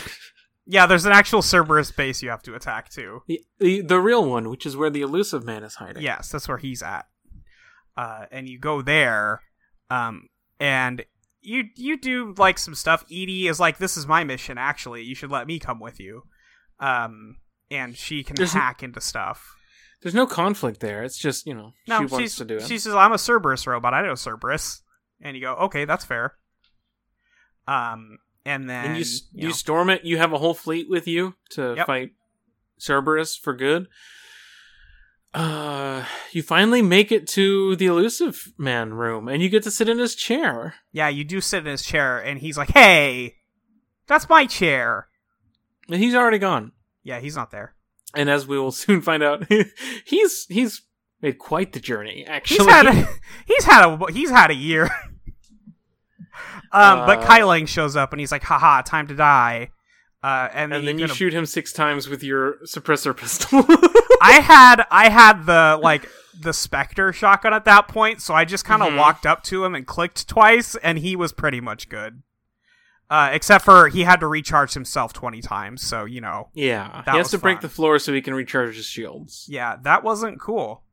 Yeah, 0.67 0.87
there's 0.87 1.05
an 1.05 1.11
actual 1.11 1.43
Cerberus 1.43 1.91
base 1.91 2.23
you 2.23 2.29
have 2.29 2.41
to 2.43 2.55
attack 2.55 2.89
too. 2.89 3.21
the, 3.27 3.41
the 3.59 3.81
the 3.81 3.99
real 3.99 4.27
one, 4.27 4.49
which 4.49 4.65
is 4.65 4.75
where 4.75 4.89
the 4.89 5.01
Illusive 5.03 5.43
Man 5.45 5.63
is 5.63 5.75
hiding. 5.75 6.01
Yes, 6.01 6.31
that's 6.31 6.47
where 6.47 6.57
he's 6.57 6.81
at. 6.81 7.05
Uh, 7.95 8.25
and 8.31 8.49
you 8.49 8.57
go 8.57 8.81
there, 8.81 9.41
um, 9.91 10.27
and 10.59 11.05
you 11.41 11.65
you 11.75 11.97
do 11.97 12.33
like 12.37 12.57
some 12.57 12.75
stuff. 12.75 13.03
EDI 13.07 13.47
is 13.47 13.59
like, 13.59 13.77
"This 13.77 13.97
is 13.97 14.07
my 14.07 14.23
mission. 14.23 14.57
Actually, 14.57 15.03
you 15.03 15.15
should 15.15 15.31
let 15.31 15.47
me 15.47 15.59
come 15.59 15.79
with 15.79 15.99
you." 15.99 16.23
Um, 16.79 17.37
and 17.71 17.95
she 17.95 18.23
can 18.23 18.35
There's 18.35 18.53
hack 18.53 18.83
into 18.83 18.99
stuff. 19.01 19.55
There's 20.01 20.15
no 20.15 20.27
conflict 20.27 20.79
there. 20.81 21.03
It's 21.03 21.17
just 21.17 21.45
you 21.47 21.53
know 21.53 21.73
No, 21.87 21.99
she 21.99 22.05
wants 22.13 22.35
to 22.37 22.45
do 22.45 22.57
it. 22.57 22.63
she 22.63 22.77
says, 22.79 22.93
"I'm 22.95 23.11
a 23.13 23.17
Cerberus 23.17 23.65
robot. 23.67 23.93
I 23.93 24.01
know 24.01 24.13
Cerberus." 24.15 24.81
And 25.21 25.35
you 25.35 25.41
go, 25.43 25.53
"Okay, 25.55 25.85
that's 25.85 26.05
fair." 26.05 26.33
Um, 27.67 28.19
and 28.45 28.69
then 28.69 28.85
and 28.85 28.97
you 28.97 29.03
you 29.03 29.19
you 29.33 29.47
know, 29.47 29.53
storm 29.53 29.89
it. 29.89 30.03
You 30.03 30.17
have 30.17 30.33
a 30.33 30.37
whole 30.37 30.53
fleet 30.53 30.89
with 30.89 31.07
you 31.07 31.35
to 31.51 31.73
Yep. 31.77 31.87
fight 31.87 32.11
Cerberus 32.79 33.35
for 33.35 33.53
good. 33.53 33.87
Uh, 35.35 36.05
you 36.31 36.41
finally 36.41 36.81
make 36.81 37.11
it 37.11 37.27
to 37.27 37.75
the 37.75 37.87
Illusive 37.87 38.53
Man 38.57 38.93
room, 38.93 39.27
and 39.27 39.41
you 39.43 39.49
get 39.49 39.63
to 39.63 39.71
sit 39.71 39.89
in 39.89 39.97
his 39.99 40.15
chair. 40.15 40.75
yeah, 40.91 41.09
you 41.09 41.23
do 41.23 41.41
sit 41.41 41.59
in 41.59 41.65
his 41.71 41.83
chair, 41.83 42.19
and 42.19 42.39
he's 42.39 42.57
like, 42.57 42.69
"Hey, 42.69 43.35
that's 44.07 44.29
my 44.29 44.45
chair." 44.45 45.07
And 45.89 46.01
he's 46.01 46.15
already 46.15 46.39
gone. 46.39 46.71
Yeah, 47.03 47.19
he's 47.19 47.35
not 47.35 47.51
there. 47.51 47.75
And 48.15 48.29
as 48.29 48.47
we 48.47 48.57
will 48.57 48.71
soon 48.83 49.01
find 49.01 49.21
out, 49.23 49.45
he's 50.05 50.45
he's 50.47 50.81
made 51.21 51.37
quite 51.37 51.73
the 51.73 51.79
journey. 51.81 52.19
He's 52.19 52.27
Actually, 52.29 52.71
had 52.71 52.85
a, 52.87 53.07
he's 53.45 53.63
had 53.65 53.85
a 53.85 54.11
he's 54.13 54.29
had 54.29 54.51
a 54.51 54.55
year. 54.55 54.85
um, 56.71 57.05
but 57.05 57.19
Uh, 57.19 57.25
Kai 57.25 57.41
Leng 57.41 57.67
shows 57.67 57.95
up 57.95 58.13
and 58.13 58.19
he's 58.19 58.31
like, 58.31 58.43
"Haha, 58.43 58.81
time 58.83 59.07
to 59.07 59.15
die." 59.15 59.71
Uh, 60.23 60.49
and 60.53 60.71
then, 60.71 60.79
and 60.79 60.87
then 60.87 60.99
you 60.99 61.05
gonna- 61.07 61.15
shoot 61.15 61.33
him 61.33 61.45
six 61.45 61.71
times 61.73 62.07
with 62.07 62.23
your 62.23 62.55
suppressor 62.65 63.15
pistol. 63.15 63.63
I 64.21 64.39
had 64.41 64.85
I 64.91 65.09
had 65.09 65.45
the 65.45 65.79
like 65.81 66.09
the 66.39 66.53
Spectre 66.53 67.13
shotgun 67.13 67.53
at 67.53 67.65
that 67.65 67.87
point, 67.87 68.21
so 68.21 68.33
I 68.33 68.45
just 68.45 68.65
kind 68.65 68.81
of 68.83 68.89
Mhm. 68.89 68.97
walked 68.97 69.25
up 69.25 69.43
to 69.43 69.63
him 69.63 69.73
and 69.75 69.85
clicked 69.87 70.27
twice, 70.27 70.75
and 70.75 70.97
he 70.99 71.15
was 71.15 71.31
pretty 71.31 71.61
much 71.61 71.87
good. 71.89 72.21
Uh, 73.09 73.29
except 73.31 73.63
for 73.63 73.87
he 73.87 74.03
had 74.03 74.19
to 74.19 74.27
recharge 74.27 74.73
himself 74.73 75.13
twenty 75.13 75.41
times, 75.41 75.81
so 75.83 76.05
you 76.05 76.19
know, 76.21 76.49
yeah, 76.53 77.03
he 77.09 77.17
has 77.17 77.29
to 77.31 77.37
break 77.37 77.61
the 77.61 77.69
floor 77.69 77.99
so 77.99 78.11
he 78.13 78.21
can 78.21 78.33
recharge 78.33 78.75
his 78.75 78.85
shields. 78.87 79.45
yeah, 79.47 79.75
that 79.83 80.03
wasn't 80.03 80.39
cool. 80.41 80.83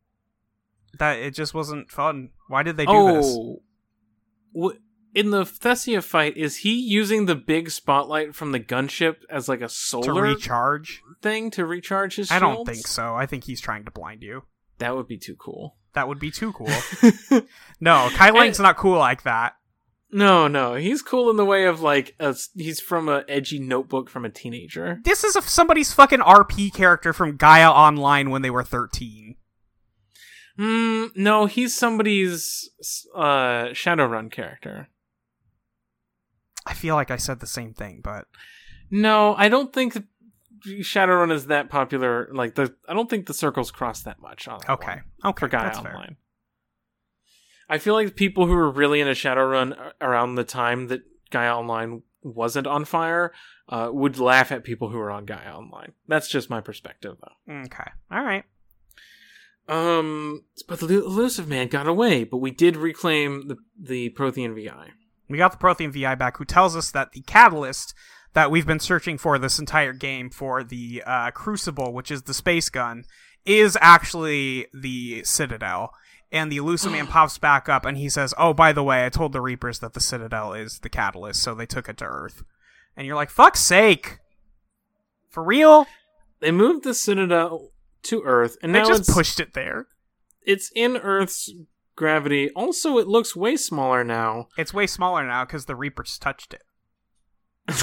That 0.99 1.19
it 1.19 1.35
just 1.35 1.55
wasn't 1.55 1.91
fun. 1.91 2.31
Why 2.49 2.63
did 2.63 2.77
they 2.77 2.85
do 2.85 3.13
this? 3.15 3.27
Oh, 3.27 3.63
wh- 4.55 4.77
in 5.15 5.31
the 5.31 5.43
Thessia 5.45 6.03
fight, 6.03 6.37
is 6.37 6.59
he 6.59 6.73
using 6.75 7.27
the 7.27 7.35
big 7.35 7.71
spotlight 7.71 8.35
from 8.35 8.53
the 8.53 8.61
gunship 8.61 9.17
as 9.31 9.49
like 9.49 9.61
a 9.61 9.69
solar 9.69 10.05
To 10.07 10.13
recharge? 10.21 11.03
thing 11.21 11.51
to 11.53 11.65
recharge 11.67 12.17
his 12.17 12.31
I 12.31 12.39
shields? 12.39 12.57
don't 12.57 12.67
think 12.75 12.87
so. 12.87 13.15
I 13.15 13.27
think 13.27 13.45
he's 13.45 13.61
trying 13.61 13.85
to 13.85 13.91
blind 13.91 14.23
you. 14.23 14.43
That 14.79 14.97
would 14.97 15.07
be 15.09 15.19
too 15.19 15.37
cool. 15.37 15.77
That 15.95 16.09
would 16.09 16.19
be 16.19 16.31
too 16.31 16.53
cool. 16.53 16.69
no, 17.81 18.09
Kai 18.15 18.31
Leng's 18.31 18.59
not 18.59 18.77
cool 18.77 18.99
like 18.99 19.23
that. 19.25 19.53
no, 20.11 20.49
no, 20.49 20.75
he's 20.75 21.03
cool 21.03 21.31
in 21.31 21.37
the 21.37 21.45
way 21.45 21.67
of 21.67 21.81
like 21.83 22.15
a, 22.19 22.35
he's 22.55 22.81
from 22.81 23.09
a 23.09 23.25
edgy 23.29 23.59
notebook 23.59 24.09
from 24.11 24.25
a 24.25 24.31
teenager. 24.31 24.99
This 25.05 25.23
is 25.23 25.37
a, 25.37 25.43
somebody's 25.43 25.93
fucking 25.93 26.21
RP 26.21 26.73
character 26.73 27.13
from 27.13 27.37
Gaia 27.37 27.71
Online 27.71 28.31
when 28.31 28.43
they 28.43 28.51
were 28.51 28.65
13. 28.65 29.37
Hmm. 30.59 31.07
No, 31.15 31.47
he's 31.47 31.75
somebody's 31.77 32.71
uh 33.15 33.67
Shadowrun 33.73 34.31
character. 34.33 34.89
I 36.67 36.75
feel 36.75 36.95
like 36.95 37.11
I 37.11 37.17
said 37.17 37.41
the 37.41 37.47
same 37.47 37.75
thing, 37.75 38.01
but 38.03 38.27
No, 38.91 39.35
I 39.35 39.49
don't 39.49 39.73
think 39.73 39.97
Shadowrun 40.65 41.33
is 41.33 41.47
that 41.47 41.69
popular. 41.69 42.29
Like 42.33 42.55
the, 42.55 42.75
I 42.89 42.95
don't 42.95 43.11
think 43.11 43.27
the 43.27 43.35
circles 43.35 43.71
cross 43.71 44.03
that 44.03 44.21
much. 44.21 44.47
On 44.49 44.61
okay. 44.69 45.01
one 45.21 45.33
Okay, 45.33 45.41
for 45.41 45.49
Gaia 45.49 45.65
that's 45.65 45.79
fair. 45.81 45.95
Online. 45.95 46.17
I 47.69 47.79
feel 47.79 47.95
like 47.95 48.17
people 48.17 48.47
who 48.47 48.55
were 48.55 48.71
really 48.71 49.01
into 49.01 49.15
Shadowrun 49.15 49.93
around 50.01 50.35
the 50.35 50.45
time 50.45 50.89
that 50.89 51.03
Gaia 51.31 51.57
Online 51.57 52.03
wasn't 52.23 52.67
on 52.67 52.85
fire 52.85 53.33
uh, 53.69 53.89
would 53.91 54.19
laugh 54.19 54.53
at 54.53 54.65
people 54.65 54.91
who 54.91 54.99
were 54.99 55.11
on 55.11 55.25
Gaia 55.25 55.57
Online. 55.57 55.93
That's 56.07 56.29
just 56.29 56.51
my 56.51 56.61
perspective, 56.61 57.17
though. 57.21 57.55
Okay. 57.65 57.91
All 58.11 58.23
right. 58.23 58.45
Um, 59.69 60.45
but 60.69 60.81
the 60.81 61.05
Illusive 61.05 61.49
Man 61.49 61.69
got 61.69 61.87
away, 61.87 62.25
but 62.25 62.39
we 62.39 62.51
did 62.51 62.77
reclaim 62.77 63.49
the 63.49 63.57
the 63.81 64.11
Prothean 64.11 64.55
VI. 64.55 64.91
We 65.33 65.39
got 65.39 65.53
the 65.53 65.59
Prothean 65.59 65.93
VI 65.93 66.15
back, 66.15 66.37
who 66.37 66.45
tells 66.45 66.77
us 66.77 66.91
that 66.93 67.13
the 67.13 67.23
catalyst 67.23 67.95
that 68.35 68.51
we've 68.51 68.67
been 68.67 68.81
searching 68.81 69.19
for 69.19 69.39
this 69.39 69.59
entire 69.59 69.93
game 69.93 70.31
for 70.31 70.63
the 70.63 71.03
uh, 71.05 71.31
Crucible, 71.33 71.93
which 71.93 72.11
is 72.11 72.23
the 72.23 72.35
space 72.35 72.69
gun, 72.71 73.05
is 73.45 73.77
actually 73.81 74.67
the 74.73 75.25
Citadel. 75.25 75.91
And 76.31 76.51
the 76.51 76.57
Illusive 76.59 76.93
Man 76.93 77.07
pops 77.09 77.39
back 77.39 77.69
up 77.69 77.85
and 77.85 77.99
he 77.99 78.09
says, 78.09 78.33
Oh, 78.39 78.55
by 78.55 78.73
the 78.73 78.83
way, 78.83 79.05
I 79.05 79.09
told 79.09 79.33
the 79.33 79.41
Reapers 79.41 79.81
that 79.81 79.95
the 79.95 80.01
Citadel 80.01 80.53
is 80.53 80.79
the 80.79 80.89
catalyst, 80.89 81.43
so 81.43 81.55
they 81.55 81.67
took 81.67 81.89
it 81.89 81.97
to 81.99 82.05
Earth. 82.05 82.43
And 82.97 83.07
you're 83.07 83.17
like, 83.17 83.31
Fuck's 83.31 83.61
sake! 83.61 84.19
For 85.29 85.43
real? 85.43 85.87
They 86.41 86.51
moved 86.51 86.85
the 86.85 86.95
Citadel 86.95 87.71
to 88.05 88.23
Earth, 88.23 88.57
and 88.63 88.75
They 88.75 88.81
now 88.81 88.89
just 88.89 89.11
pushed 89.11 89.41
it 89.41 89.55
there. 89.55 89.87
it's 90.45 90.71
in 90.75 90.97
Earth's 90.97 91.51
gravity. 91.97 92.51
Also, 92.57 92.99
it 92.99 93.07
looks 93.07 93.35
way 93.37 93.57
smaller 93.57 94.05
now. 94.05 94.49
It's 94.57 94.73
way 94.75 94.87
smaller 94.87 95.27
now 95.27 95.45
because 95.45 95.67
the 95.67 95.77
Reapers 95.77 96.19
touched 96.19 96.55
it. 96.55 96.63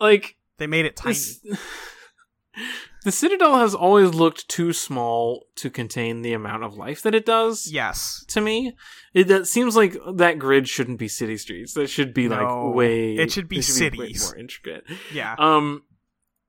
like 0.00 0.36
They 0.58 0.66
made 0.66 0.84
it 0.86 0.96
tiny. 0.96 1.14
this, 1.14 1.40
the 3.04 3.12
Citadel 3.12 3.58
has 3.58 3.74
always 3.74 4.10
looked 4.14 4.48
too 4.48 4.72
small 4.72 5.46
to 5.56 5.70
contain 5.70 6.22
the 6.22 6.32
amount 6.32 6.64
of 6.64 6.76
life 6.76 7.02
that 7.02 7.14
it 7.14 7.26
does. 7.26 7.68
Yes. 7.70 8.24
To 8.28 8.40
me, 8.40 8.74
it 9.14 9.28
that 9.28 9.46
seems 9.46 9.76
like 9.76 9.96
that 10.16 10.38
grid 10.38 10.68
shouldn't 10.68 10.98
be 10.98 11.08
city 11.08 11.36
streets. 11.36 11.74
That 11.74 11.88
should 11.90 12.14
be 12.14 12.28
No, 12.28 12.66
like 12.68 12.74
way. 12.74 13.14
it 13.16 13.30
should 13.32 13.48
be 13.48 13.58
way 13.58 13.62
cities. 13.62 14.24
more 14.24 14.36
intricate. 14.38 14.84
Yeah. 15.12 15.34
Um, 15.38 15.82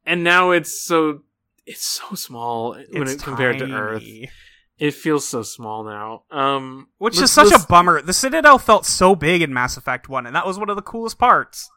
and 0.06 0.24
now 0.24 0.52
it's 0.52 0.82
so 0.86 1.19
it's 1.66 1.86
so 1.86 2.16
small 2.16 2.74
when 2.92 3.03
It's 3.03 3.14
it 3.14 3.22
compared 3.24 3.60
to. 3.60 3.66
Earth. 3.72 4.03
It 4.80 4.94
feels 4.94 5.28
so 5.28 5.42
small 5.42 5.84
now. 5.84 6.24
Um, 6.30 6.90
Which 7.00 7.16
let's- 7.16 7.30
is 7.30 7.34
such 7.34 7.50
let's- 7.52 7.64
a 7.64 7.68
bummer. 7.68 8.02
The 8.02 8.14
Citadel 8.14 8.60
felt 8.60 8.86
so 8.86 9.16
big 9.16 9.42
in 9.42 9.54
Mass 9.54 9.76
Effect 9.78 10.08
1, 10.08 10.26
and 10.28 10.36
that 10.36 10.46
was 10.46 10.60
one 10.60 10.70
of 10.70 10.76
the 10.76 10.82
coolest 10.84 11.18
parts. 11.18 11.70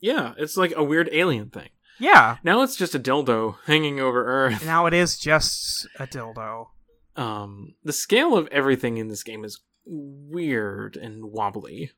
yeah. 0.00 0.34
It's 0.36 0.56
like 0.56 0.72
a 0.76 0.82
weird 0.84 1.08
alien 1.12 1.50
thing. 1.50 1.68
Yeah. 1.98 2.38
Now 2.42 2.62
it's 2.62 2.74
just 2.76 2.94
a 2.94 2.98
dildo 3.00 3.56
hanging 3.66 4.00
over 4.00 4.24
Earth. 4.26 4.64
Now 4.64 4.86
it 4.86 4.94
is 4.94 5.16
just 5.18 5.86
a 5.98 6.06
dildo. 6.06 6.68
Um, 7.16 7.74
the 7.84 7.92
scale 7.92 8.36
of 8.36 8.48
everything 8.48 8.96
in 8.96 9.08
this 9.08 9.22
game 9.22 9.44
is 9.44 9.60
weird 9.84 10.96
and 10.96 11.26
wobbly. 11.26 11.92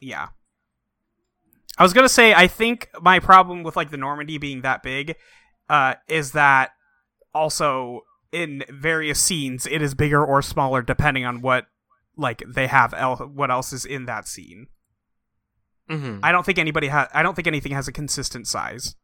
Yeah. 0.00 0.28
I 1.78 1.82
was 1.82 1.92
gonna 1.92 2.08
say, 2.08 2.34
I 2.34 2.46
think 2.48 2.90
my 3.00 3.20
problem 3.20 3.62
with 3.62 3.76
like 3.76 3.90
the 3.90 3.96
Normandy 3.96 4.36
being 4.38 4.62
that 4.62 4.82
big, 4.82 5.14
uh, 5.70 5.94
is 6.08 6.32
that 6.32 6.72
also 7.32 8.02
in 8.32 8.62
various 8.68 9.18
scenes 9.20 9.66
it 9.66 9.80
is 9.80 9.94
bigger 9.94 10.24
or 10.24 10.42
smaller 10.42 10.82
depending 10.82 11.24
on 11.24 11.40
what 11.40 11.66
like 12.16 12.42
they 12.46 12.66
have 12.66 12.92
el- 12.94 13.16
what 13.16 13.50
else 13.50 13.72
is 13.72 13.84
in 13.84 14.04
that 14.06 14.26
scene. 14.28 14.66
Mm-hmm. 15.90 16.18
I 16.22 16.32
don't 16.32 16.44
think 16.44 16.58
anybody 16.58 16.88
has. 16.88 17.08
I 17.14 17.22
don't 17.22 17.34
think 17.34 17.46
anything 17.46 17.72
has 17.72 17.88
a 17.88 17.92
consistent 17.92 18.46
size. 18.46 18.94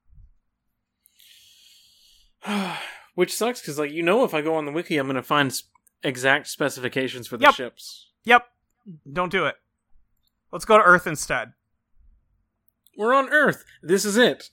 Which 3.15 3.35
sucks 3.35 3.61
because, 3.61 3.79
like, 3.79 3.93
you 3.93 4.03
know, 4.03 4.25
if 4.25 4.35
I 4.35 4.43
go 4.43 4.57
on 4.57 4.67
the 4.67 4.73
wiki, 4.73 4.97
I'm 4.99 5.07
going 5.07 5.17
to 5.17 5.23
find 5.23 5.51
s- 5.51 5.63
exact 6.03 6.49
specifications 6.49 7.27
for 7.29 7.37
the 7.37 7.45
Yep. 7.45 7.55
ships. 7.55 8.09
Yep. 8.25 8.47
Don't 9.11 9.31
do 9.33 9.47
it. 9.47 9.55
Let's 10.53 10.65
go 10.65 10.77
to 10.77 10.85
Earth 10.85 11.07
instead. 11.07 11.53
We're 12.97 13.15
on 13.15 13.29
Earth. 13.31 13.65
This 13.83 14.05
is 14.05 14.17
it. 14.17 14.51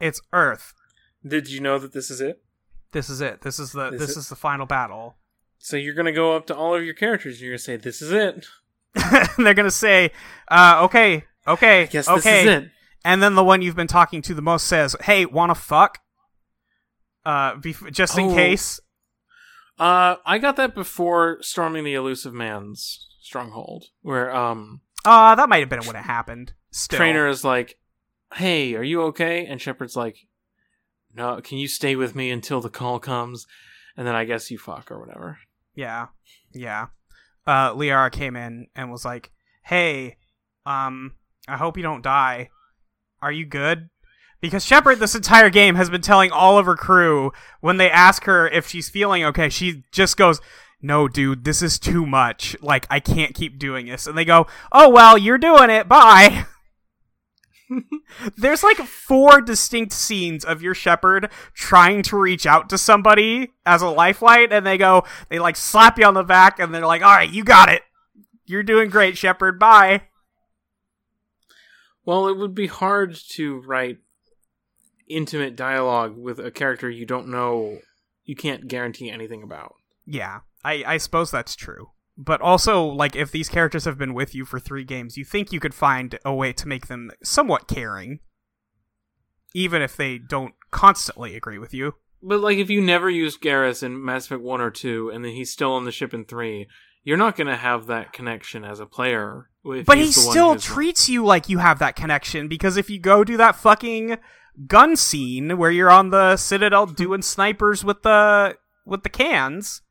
It's 0.00 0.20
Earth. 0.32 0.74
Did 1.26 1.48
you 1.50 1.60
know 1.60 1.78
that 1.78 1.92
this 1.92 2.10
is 2.10 2.20
it? 2.20 2.42
This 2.92 3.10
is 3.10 3.20
it. 3.20 3.42
This 3.42 3.58
is 3.58 3.72
the 3.72 3.88
Is 3.92 4.00
this 4.00 4.16
is 4.16 4.28
the 4.28 4.36
final 4.36 4.66
battle. 4.66 5.16
So 5.58 5.76
you're 5.76 5.94
going 5.94 6.06
to 6.06 6.12
go 6.12 6.34
up 6.36 6.46
to 6.46 6.56
all 6.56 6.74
of 6.74 6.84
your 6.84 6.94
characters 6.94 7.34
and 7.34 7.42
you're 7.42 7.50
going 7.52 7.58
to 7.58 7.64
say, 7.64 7.76
"This 7.76 8.00
is 8.02 8.12
it." 8.12 8.46
and 9.36 9.46
they're 9.46 9.54
gonna 9.54 9.70
say, 9.70 10.10
uh, 10.50 10.80
"Okay, 10.84 11.24
okay, 11.46 11.86
guess 11.90 12.08
okay," 12.08 12.44
this 12.44 12.56
is 12.56 12.62
it. 12.64 12.70
and 13.04 13.22
then 13.22 13.34
the 13.34 13.44
one 13.44 13.60
you've 13.60 13.76
been 13.76 13.86
talking 13.86 14.22
to 14.22 14.32
the 14.34 14.40
most 14.42 14.66
says, 14.66 14.96
"Hey, 15.02 15.26
wanna 15.26 15.54
fuck?" 15.54 15.98
Uh, 17.24 17.54
bef- 17.56 17.92
just 17.92 18.16
in 18.18 18.30
Oh. 18.30 18.34
case. 18.34 18.80
Uh, 19.78 20.16
I 20.24 20.38
got 20.38 20.56
that 20.56 20.74
before 20.74 21.38
storming 21.42 21.84
the 21.84 21.94
Illusive 21.94 22.32
Man's 22.32 23.06
stronghold, 23.20 23.84
where 24.00 24.34
um 24.34 24.80
Uh, 25.04 25.34
that 25.34 25.48
might 25.48 25.60
have 25.60 25.68
been 25.68 25.84
when 25.84 25.94
it 25.96 26.04
happened. 26.04 26.54
Still. 26.72 26.96
Traynor 26.96 27.28
is 27.28 27.44
like, 27.44 27.78
"Hey, 28.34 28.74
are 28.74 28.82
you 28.82 29.02
okay?" 29.04 29.44
And 29.46 29.60
Shepard's 29.60 29.96
like, 29.96 30.16
"No, 31.14 31.40
can 31.40 31.58
you 31.58 31.68
stay 31.68 31.96
with 31.96 32.14
me 32.14 32.30
until 32.30 32.60
the 32.60 32.70
call 32.70 32.98
comes?" 32.98 33.46
And 33.96 34.06
then 34.06 34.14
I 34.14 34.24
guess 34.24 34.50
you 34.50 34.58
fuck 34.58 34.90
or 34.90 35.00
whatever. 35.00 35.38
Yeah, 35.74 36.08
yeah. 36.52 36.86
Uh, 37.46 37.72
Liara 37.72 38.12
came 38.12 38.36
in 38.36 38.68
and 38.76 38.90
was 38.90 39.04
like, 39.04 39.30
"Hey, 39.64 40.16
um, 40.66 41.14
I 41.48 41.56
hope 41.56 41.76
you 41.76 41.82
don't 41.82 42.02
die. 42.02 42.50
Are 43.22 43.32
you 43.32 43.46
good?" 43.46 43.90
Because 44.40 44.64
Shepard, 44.64 45.00
this 45.00 45.14
entire 45.16 45.50
game, 45.50 45.74
has 45.74 45.90
been 45.90 46.00
telling 46.00 46.30
all 46.30 46.58
of 46.58 46.66
her 46.66 46.76
crew 46.76 47.32
when 47.60 47.76
they 47.76 47.90
ask 47.90 48.24
her 48.24 48.46
if 48.48 48.68
she's 48.68 48.88
feeling 48.88 49.24
okay, 49.24 49.48
she 49.48 49.82
just 49.90 50.16
goes, 50.16 50.40
"No, 50.80 51.08
dude, 51.08 51.44
this 51.44 51.60
is 51.62 51.78
too 51.78 52.06
much. 52.06 52.56
Like, 52.60 52.86
I 52.88 53.00
can't 53.00 53.34
keep 53.34 53.58
doing 53.58 53.86
this." 53.86 54.06
And 54.06 54.16
they 54.16 54.24
go, 54.24 54.46
"Oh 54.70 54.88
well, 54.90 55.18
you're 55.18 55.38
doing 55.38 55.70
it. 55.70 55.88
Bye." 55.88 56.46
There's 58.36 58.62
like 58.62 58.78
four 58.78 59.40
distinct 59.40 59.92
scenes 59.92 60.44
of 60.44 60.62
your 60.62 60.74
Shepard 60.74 61.30
trying 61.54 62.02
to 62.04 62.16
reach 62.16 62.46
out 62.46 62.68
to 62.70 62.78
somebody 62.78 63.52
as 63.66 63.82
a 63.82 63.88
lifeline, 63.88 64.52
and 64.52 64.66
they 64.66 64.78
go, 64.78 65.04
they 65.28 65.38
like 65.38 65.56
slap 65.56 65.98
you 65.98 66.04
on 66.04 66.14
the 66.14 66.22
back, 66.22 66.58
and 66.58 66.74
they're 66.74 66.86
like, 66.86 67.02
"All 67.02 67.14
right, 67.14 67.30
you 67.30 67.44
got 67.44 67.68
it. 67.68 67.82
You're 68.46 68.62
doing 68.62 68.90
great, 68.90 69.16
Shepard. 69.16 69.58
Bye." 69.58 70.02
Well, 72.04 72.28
it 72.28 72.38
would 72.38 72.54
be 72.54 72.68
hard 72.68 73.16
to 73.32 73.60
write 73.60 73.98
intimate 75.08 75.56
dialogue 75.56 76.16
with 76.16 76.38
a 76.38 76.50
character 76.50 76.88
you 76.88 77.06
don't 77.06 77.28
know, 77.28 77.78
you 78.24 78.36
can't 78.36 78.68
guarantee 78.68 79.10
anything 79.10 79.42
about. 79.42 79.74
Yeah, 80.06 80.40
I 80.64 80.84
I 80.86 80.96
suppose 80.98 81.30
that's 81.30 81.54
true. 81.54 81.90
But 82.20 82.40
also, 82.40 82.84
like, 82.84 83.14
if 83.14 83.30
these 83.30 83.48
characters 83.48 83.84
have 83.84 83.96
been 83.96 84.12
with 84.12 84.34
you 84.34 84.44
for 84.44 84.58
three 84.58 84.82
games, 84.82 85.16
you 85.16 85.24
think 85.24 85.52
you 85.52 85.60
could 85.60 85.72
find 85.74 86.18
a 86.24 86.34
way 86.34 86.52
to 86.52 86.66
make 86.66 86.88
them 86.88 87.12
somewhat 87.22 87.68
caring, 87.68 88.18
even 89.54 89.82
if 89.82 89.96
they 89.96 90.18
don't 90.18 90.54
constantly 90.72 91.36
agree 91.36 91.58
with 91.58 91.72
you. 91.72 91.94
But 92.20 92.40
like, 92.40 92.58
if 92.58 92.70
you 92.70 92.80
never 92.82 93.08
used 93.08 93.40
Garrus 93.40 93.84
in 93.84 94.04
Mass 94.04 94.26
Effect 94.26 94.42
One 94.42 94.60
or 94.60 94.72
Two, 94.72 95.10
and 95.10 95.24
then 95.24 95.30
he's 95.32 95.52
still 95.52 95.72
on 95.72 95.84
the 95.84 95.92
ship 95.92 96.12
in 96.12 96.24
Three, 96.24 96.66
you're 97.04 97.16
not 97.16 97.36
going 97.36 97.46
to 97.46 97.56
have 97.56 97.86
that 97.86 98.12
connection 98.12 98.64
as 98.64 98.80
a 98.80 98.86
player. 98.86 99.48
but 99.62 99.96
he 99.96 100.04
he's 100.04 100.16
the 100.16 100.26
one 100.26 100.32
still 100.32 100.56
treats 100.56 101.08
you 101.08 101.24
like 101.24 101.48
you 101.48 101.58
have 101.58 101.78
that 101.78 101.94
connection 101.94 102.48
because 102.48 102.76
if 102.76 102.90
you 102.90 102.98
go 102.98 103.22
do 103.22 103.36
that 103.36 103.54
fucking 103.54 104.18
gun 104.66 104.96
scene 104.96 105.56
where 105.56 105.70
you're 105.70 105.90
on 105.90 106.10
the 106.10 106.36
citadel 106.36 106.86
doing 106.86 107.22
snipers 107.22 107.84
with 107.84 108.02
the 108.02 108.56
with 108.84 109.04
the 109.04 109.08
cans 109.08 109.82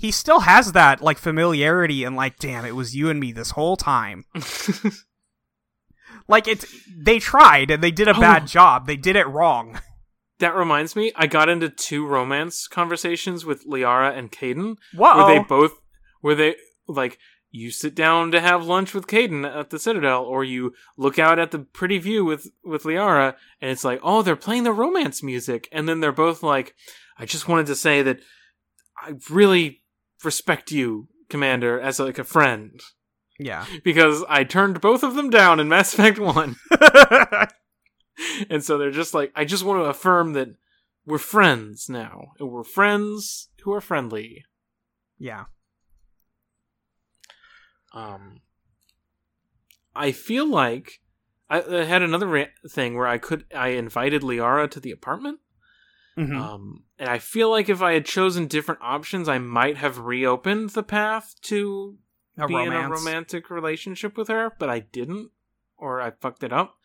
he 0.00 0.10
still 0.10 0.40
has 0.40 0.72
that 0.72 1.00
like 1.02 1.18
familiarity 1.18 2.04
and 2.04 2.16
like 2.16 2.38
damn 2.38 2.64
it 2.64 2.74
was 2.74 2.96
you 2.96 3.10
and 3.10 3.20
me 3.20 3.30
this 3.32 3.50
whole 3.52 3.76
time. 3.76 4.24
Like 6.28 6.46
it's 6.46 6.64
they 6.96 7.18
tried 7.18 7.70
and 7.72 7.82
they 7.82 7.90
did 7.90 8.06
a 8.08 8.16
Oh. 8.16 8.20
bad 8.20 8.46
job. 8.46 8.86
They 8.86 8.96
did 8.96 9.16
it 9.16 9.26
wrong. 9.26 9.80
That 10.38 10.56
reminds 10.56 10.96
me, 10.96 11.12
I 11.16 11.26
got 11.26 11.50
into 11.50 11.68
two 11.68 12.06
romance 12.06 12.66
conversations 12.66 13.44
with 13.44 13.66
Liara 13.66 14.16
and 14.16 14.32
Kaidan, 14.32 14.76
where 14.94 15.26
they 15.26 15.44
both, 15.44 15.72
where 16.22 16.34
they 16.34 16.56
like 16.88 17.18
you 17.50 17.70
sit 17.70 17.94
down 17.94 18.30
to 18.30 18.40
have 18.40 18.64
lunch 18.64 18.94
with 18.94 19.06
Kaidan 19.06 19.44
at 19.44 19.68
the 19.68 19.78
Citadel, 19.78 20.24
or 20.24 20.42
you 20.42 20.72
look 20.96 21.18
out 21.18 21.38
at 21.38 21.50
the 21.50 21.58
pretty 21.58 21.98
view 21.98 22.24
with 22.24 22.46
with 22.64 22.84
Liara, 22.84 23.34
and 23.60 23.70
it's 23.70 23.84
like, 23.84 24.00
oh, 24.02 24.22
they're 24.22 24.34
playing 24.34 24.62
the 24.64 24.72
romance 24.72 25.22
music, 25.22 25.68
and 25.72 25.86
then 25.86 26.00
they're 26.00 26.10
both 26.10 26.42
like, 26.42 26.74
I 27.18 27.26
just 27.26 27.46
wanted 27.46 27.66
to 27.66 27.76
say 27.76 28.00
that 28.00 28.20
I 28.96 29.12
really 29.28 29.82
respect 30.24 30.70
you, 30.70 31.08
Commander, 31.28 31.80
as 31.80 31.98
like 32.00 32.18
a 32.18 32.24
friend, 32.24 32.80
Yeah. 33.38 33.64
because 33.84 34.24
I 34.28 34.44
turned 34.44 34.80
both 34.80 35.02
of 35.02 35.14
them 35.14 35.30
down 35.30 35.60
in 35.60 35.68
Mass 35.68 35.94
Effect 35.94 36.18
One, 36.18 36.56
and 38.50 38.62
so 38.64 38.76
they're 38.78 38.90
just 38.90 39.14
like, 39.14 39.32
I 39.34 39.44
just 39.44 39.64
want 39.64 39.80
to 39.80 39.88
affirm 39.88 40.32
that 40.34 40.48
we're 41.06 41.18
friends 41.18 41.88
now, 41.88 42.32
and 42.38 42.50
we're 42.50 42.64
friends 42.64 43.48
who 43.62 43.72
are 43.72 43.80
friendly. 43.80 44.44
yeah. 45.18 45.44
Um, 47.92 48.40
I 49.96 50.12
feel 50.12 50.48
like 50.48 51.00
I, 51.48 51.60
I 51.62 51.84
had 51.84 52.02
another 52.02 52.26
ra- 52.28 52.44
thing 52.68 52.94
where 52.96 53.08
I 53.08 53.18
could 53.18 53.44
I 53.52 53.68
invited 53.70 54.22
Liara 54.22 54.70
to 54.70 54.78
the 54.80 54.92
apartment. 54.92 55.40
Mhm. 56.20 56.36
Um, 56.36 56.84
and 56.98 57.08
I 57.08 57.18
feel 57.18 57.50
like 57.50 57.68
if 57.68 57.80
I 57.80 57.92
had 57.94 58.04
chosen 58.04 58.46
different 58.46 58.80
options, 58.82 59.28
I 59.28 59.38
might 59.38 59.76
have 59.78 59.98
reopened 59.98 60.70
the 60.70 60.82
path 60.82 61.34
to 61.42 61.96
a 62.38 62.46
be 62.46 62.54
in 62.54 62.72
a 62.72 62.88
romantic 62.90 63.48
relationship 63.48 64.16
with 64.18 64.28
her, 64.28 64.52
but 64.58 64.68
I 64.68 64.80
didn't, 64.80 65.30
or 65.78 66.00
I 66.00 66.10
fucked 66.10 66.42
it 66.42 66.52
up. 66.52 66.76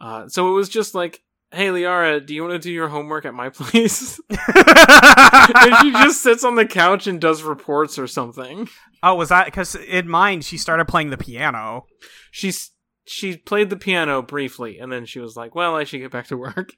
Uh, 0.00 0.28
so 0.28 0.48
it 0.48 0.52
was 0.54 0.68
just 0.70 0.94
like, 0.94 1.22
"Hey, 1.52 1.66
Liara, 1.68 2.24
do 2.24 2.34
you 2.34 2.42
want 2.42 2.54
to 2.54 2.58
do 2.58 2.72
your 2.72 2.88
homework 2.88 3.24
at 3.26 3.34
my 3.34 3.48
place?" 3.54 4.18
and 4.30 5.76
she 5.82 5.90
just 5.92 6.22
sits 6.22 6.42
on 6.44 6.54
the 6.54 6.66
couch 6.66 7.06
and 7.06 7.20
does 7.20 7.42
reports 7.42 7.98
or 7.98 8.06
something. 8.06 8.68
oh, 9.02 9.14
was 9.14 9.28
that 9.28 9.44
because 9.46 9.74
in 9.74 10.08
mine 10.08 10.40
she 10.40 10.56
started 10.56 10.86
playing 10.86 11.10
the 11.10 11.18
piano? 11.18 11.84
She's 12.30 12.70
she 13.04 13.36
played 13.36 13.68
the 13.70 13.76
piano 13.76 14.22
briefly, 14.22 14.78
and 14.78 14.90
then 14.90 15.04
she 15.04 15.20
was 15.20 15.36
like, 15.36 15.54
"Well, 15.54 15.76
I 15.76 15.84
should 15.84 16.00
get 16.00 16.10
back 16.12 16.28
to 16.28 16.36
work." 16.36 16.72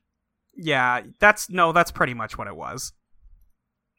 Yeah, 0.57 1.03
that's 1.19 1.49
no, 1.51 1.73
that's 1.73 1.91
pretty 1.91 2.15
much 2.15 2.37
what 2.37 2.47
it 2.47 2.57
was. 2.57 2.93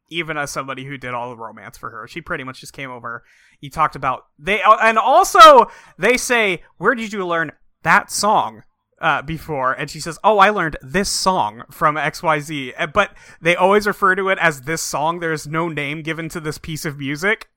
Even 0.09 0.38
as 0.38 0.51
somebody 0.51 0.85
who 0.85 0.98
did 0.98 1.14
all 1.14 1.30
the 1.30 1.38
romance 1.38 1.77
for 1.77 1.90
her, 1.90 2.07
she 2.07 2.22
pretty 2.22 2.43
much 2.43 2.59
just 2.59 2.73
came 2.73 2.91
over. 2.91 3.23
You 3.61 3.69
talked 3.69 3.95
about 3.95 4.25
they, 4.38 4.61
and 4.61 4.98
also 4.98 5.67
they 5.98 6.17
say, 6.17 6.61
"Where 6.77 6.93
did 6.93 7.11
you 7.14 7.25
learn 7.25 7.51
that 7.83 8.11
song?" 8.11 8.64
Uh, 9.01 9.22
before, 9.22 9.73
and 9.73 9.90
she 9.90 9.99
says, 9.99 10.17
"Oh, 10.23 10.38
I 10.38 10.49
learned 10.49 10.77
this 10.82 11.09
song 11.09 11.64
from 11.72 11.98
X 11.98 12.22
Y 12.23 12.40
Z." 12.40 12.73
Uh, 12.77 12.88
But 12.88 13.11
they 13.41 13.56
always 13.56 13.85
refer 13.88 14.15
to 14.15 14.30
it 14.30 14.38
as 14.40 14.61
this 14.61 14.82
song. 14.82 15.19
There's 15.19 15.48
no 15.48 15.67
name 15.67 16.03
given 16.03 16.30
to 16.30 16.40
this 16.40 16.57
piece 16.57 16.85
of 16.85 16.98
music. 16.99 17.48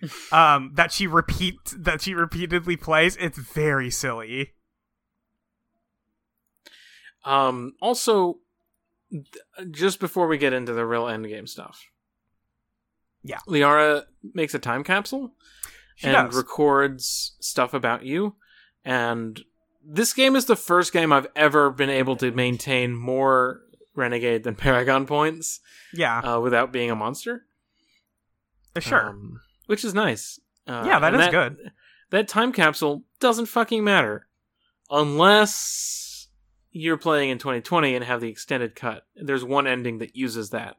um, 0.32 0.72
that 0.74 0.92
she 0.92 1.06
repeat 1.06 1.56
that 1.76 2.00
she 2.00 2.14
repeatedly 2.14 2.76
plays. 2.76 3.16
It's 3.16 3.38
very 3.38 3.90
silly. 3.90 4.52
Um, 7.28 7.74
also, 7.80 8.38
th- 9.10 9.24
just 9.70 10.00
before 10.00 10.26
we 10.28 10.38
get 10.38 10.52
into 10.52 10.72
the 10.72 10.86
real 10.86 11.04
endgame 11.04 11.48
stuff, 11.48 11.90
Yeah. 13.22 13.38
Liara 13.46 14.04
makes 14.34 14.54
a 14.54 14.58
time 14.58 14.82
capsule 14.84 15.32
She 15.96 16.06
and 16.08 16.30
does. 16.30 16.36
records 16.36 17.36
stuff 17.40 17.74
about 17.74 18.04
you. 18.04 18.36
And 18.84 19.42
this 19.84 20.12
game 20.14 20.36
is 20.36 20.46
the 20.46 20.56
first 20.56 20.92
game 20.92 21.12
I've 21.12 21.26
ever 21.36 21.70
been 21.70 21.90
able 21.90 22.16
to 22.16 22.30
maintain 22.30 22.94
more 22.94 23.60
Renegade 23.94 24.44
than 24.44 24.54
Paragon 24.54 25.06
points 25.06 25.60
yeah, 25.92 26.20
uh, 26.20 26.40
without 26.40 26.72
being 26.72 26.90
a 26.90 26.96
monster. 26.96 27.44
sure. 28.78 29.08
Um, 29.10 29.40
which 29.66 29.84
is 29.84 29.92
nice. 29.92 30.38
Uh, 30.66 30.84
yeah, 30.86 30.98
that 31.00 31.30
good. 31.32 31.72
That 32.10 32.28
time 32.28 32.52
capsule 32.52 33.02
doesn't 33.20 33.46
fucking 33.46 33.82
matter 33.84 34.28
unless 34.90 36.07
you're 36.70 36.96
playing 36.98 37.30
in 37.30 37.38
2020 37.38 37.94
and 37.94 38.04
have 38.04 38.20
the 38.20 38.28
extended 38.28 38.74
cut. 38.74 39.04
There's 39.16 39.44
one 39.44 39.66
ending 39.66 39.98
that 39.98 40.14
uses 40.16 40.50
that 40.50 40.76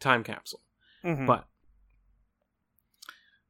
time 0.00 0.22
capsule, 0.24 0.60
Mhm. 1.04 1.26
but 1.26 1.46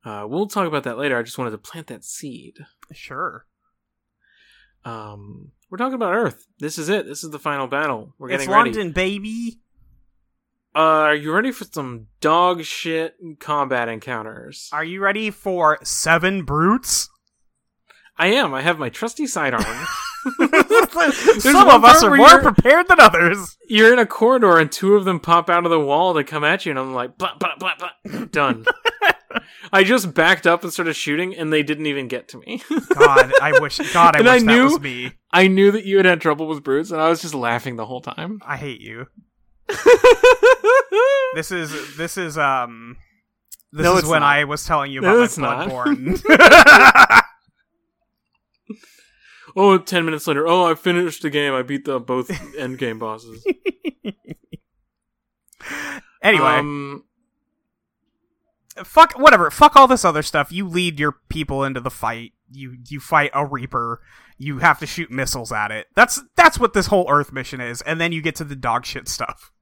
uh, 0.04 0.26
we'll 0.28 0.46
talk 0.48 0.66
about 0.66 0.82
that 0.84 0.98
later. 0.98 1.16
I 1.18 1.22
just 1.22 1.38
wanted 1.38 1.52
to 1.52 1.58
plant 1.58 1.86
that 1.88 2.04
seed. 2.04 2.58
Sure. 2.92 3.46
Um, 4.84 5.52
we're 5.70 5.78
talking 5.78 5.94
about 5.94 6.14
Earth. 6.14 6.46
This 6.58 6.76
is 6.76 6.88
it. 6.88 7.06
This 7.06 7.22
is 7.22 7.30
the 7.30 7.38
final 7.38 7.68
battle. 7.68 8.14
We're 8.18 8.30
It's 8.30 8.42
getting 8.44 8.52
ready. 8.54 8.70
It's 8.70 8.76
London, 8.76 8.92
baby. 8.92 9.60
Uh, 10.74 10.78
are 10.78 11.14
you 11.14 11.32
ready 11.32 11.52
for 11.52 11.64
some 11.64 12.08
dog 12.20 12.64
shit 12.64 13.14
combat 13.38 13.88
encounters? 13.88 14.70
Are 14.72 14.82
you 14.84 15.00
ready 15.00 15.30
for 15.30 15.78
seven 15.84 16.44
brutes? 16.44 17.08
I 18.16 18.28
am. 18.28 18.52
I 18.54 18.62
have 18.62 18.78
my 18.78 18.88
trusty 18.88 19.26
sidearm. 19.26 19.62
Some 21.40 21.68
of 21.68 21.84
us 21.84 22.02
are 22.02 22.14
more 22.14 22.40
prepared 22.40 22.86
than 22.88 23.00
others. 23.00 23.56
You're 23.68 23.92
in 23.92 23.98
a 23.98 24.06
corridor 24.06 24.58
and 24.58 24.70
two 24.70 24.94
of 24.94 25.04
them 25.04 25.18
pop 25.20 25.50
out 25.50 25.64
of 25.64 25.70
the 25.70 25.80
wall 25.80 26.14
to 26.14 26.22
come 26.24 26.44
at 26.44 26.64
you, 26.64 26.70
and 26.70 26.78
I'm 26.78 26.94
like, 26.94 27.18
blah, 27.18 27.34
blah, 27.36 27.56
blah, 27.58 27.74
blah. 27.78 28.24
done. 28.26 28.64
I 29.72 29.82
just 29.84 30.12
backed 30.14 30.46
up 30.46 30.62
and 30.62 30.72
started 30.72 30.94
shooting, 30.94 31.34
and 31.34 31.52
they 31.52 31.62
didn't 31.62 31.86
even 31.86 32.06
get 32.08 32.28
to 32.28 32.38
me. 32.38 32.62
God, 32.94 33.32
I 33.40 33.58
wish. 33.60 33.78
God, 33.92 34.14
I 34.16 34.18
And 34.20 34.28
wish 34.28 34.34
I 34.34 34.38
that 34.40 34.44
knew- 34.44 34.64
was 34.64 34.80
me. 34.80 35.12
I 35.32 35.48
knew 35.48 35.70
that 35.72 35.84
you 35.84 35.96
had 35.96 36.06
had 36.06 36.20
trouble 36.20 36.46
with 36.46 36.62
brutes, 36.62 36.90
and 36.90 37.00
I 37.00 37.08
was 37.08 37.22
just 37.22 37.34
laughing 37.34 37.76
the 37.76 37.86
whole 37.86 38.02
time. 38.02 38.40
I 38.46 38.56
hate 38.56 38.80
you. 38.80 39.06
This 41.34 41.50
is 41.50 41.96
this 41.96 42.18
is 42.18 42.36
um. 42.36 42.96
This 43.72 43.84
No, 43.84 43.96
is 43.96 44.04
when 44.04 44.20
not. 44.20 44.36
I 44.36 44.44
was 44.44 44.64
telling 44.66 44.92
you 44.92 45.00
No, 45.00 45.14
about 45.14 45.24
it's 45.24 45.38
my 45.38 45.64
not. 45.64 45.68
Bloodborne. 45.70 47.22
Oh, 49.56 49.78
10 49.78 50.04
minutes 50.04 50.26
later, 50.26 50.46
oh, 50.46 50.64
I 50.70 50.74
finished 50.74 51.22
the 51.22 51.30
game. 51.30 51.52
I 51.54 51.62
beat 51.62 51.84
the 51.84 51.98
both 52.00 52.30
end 52.58 52.78
game 52.78 52.98
bosses. 52.98 53.44
anyway, 56.22 56.58
Um, 56.58 57.04
fuck 58.84 59.12
whatever. 59.18 59.50
Fuck 59.50 59.76
all 59.76 59.86
this 59.86 60.04
other 60.04 60.22
stuff. 60.22 60.52
You 60.52 60.68
lead 60.68 60.98
your 60.98 61.16
people 61.28 61.64
into 61.64 61.80
the 61.80 61.90
fight. 61.90 62.32
You 62.50 62.76
you 62.88 63.00
fight 63.00 63.30
a 63.34 63.46
reaper. 63.46 64.00
You 64.38 64.58
have 64.58 64.78
to 64.80 64.86
shoot 64.86 65.10
missiles 65.10 65.52
at 65.52 65.70
it. 65.70 65.86
That's 65.94 66.20
that's 66.36 66.58
what 66.58 66.72
this 66.72 66.86
whole 66.86 67.06
Earth 67.10 67.32
mission 67.32 67.60
is. 67.60 67.80
And 67.82 68.00
then 68.00 68.12
you 68.12 68.20
get 68.22 68.34
to 68.36 68.44
the 68.44 68.56
dog 68.56 68.84
shit 68.84 69.08
stuff. 69.08 69.52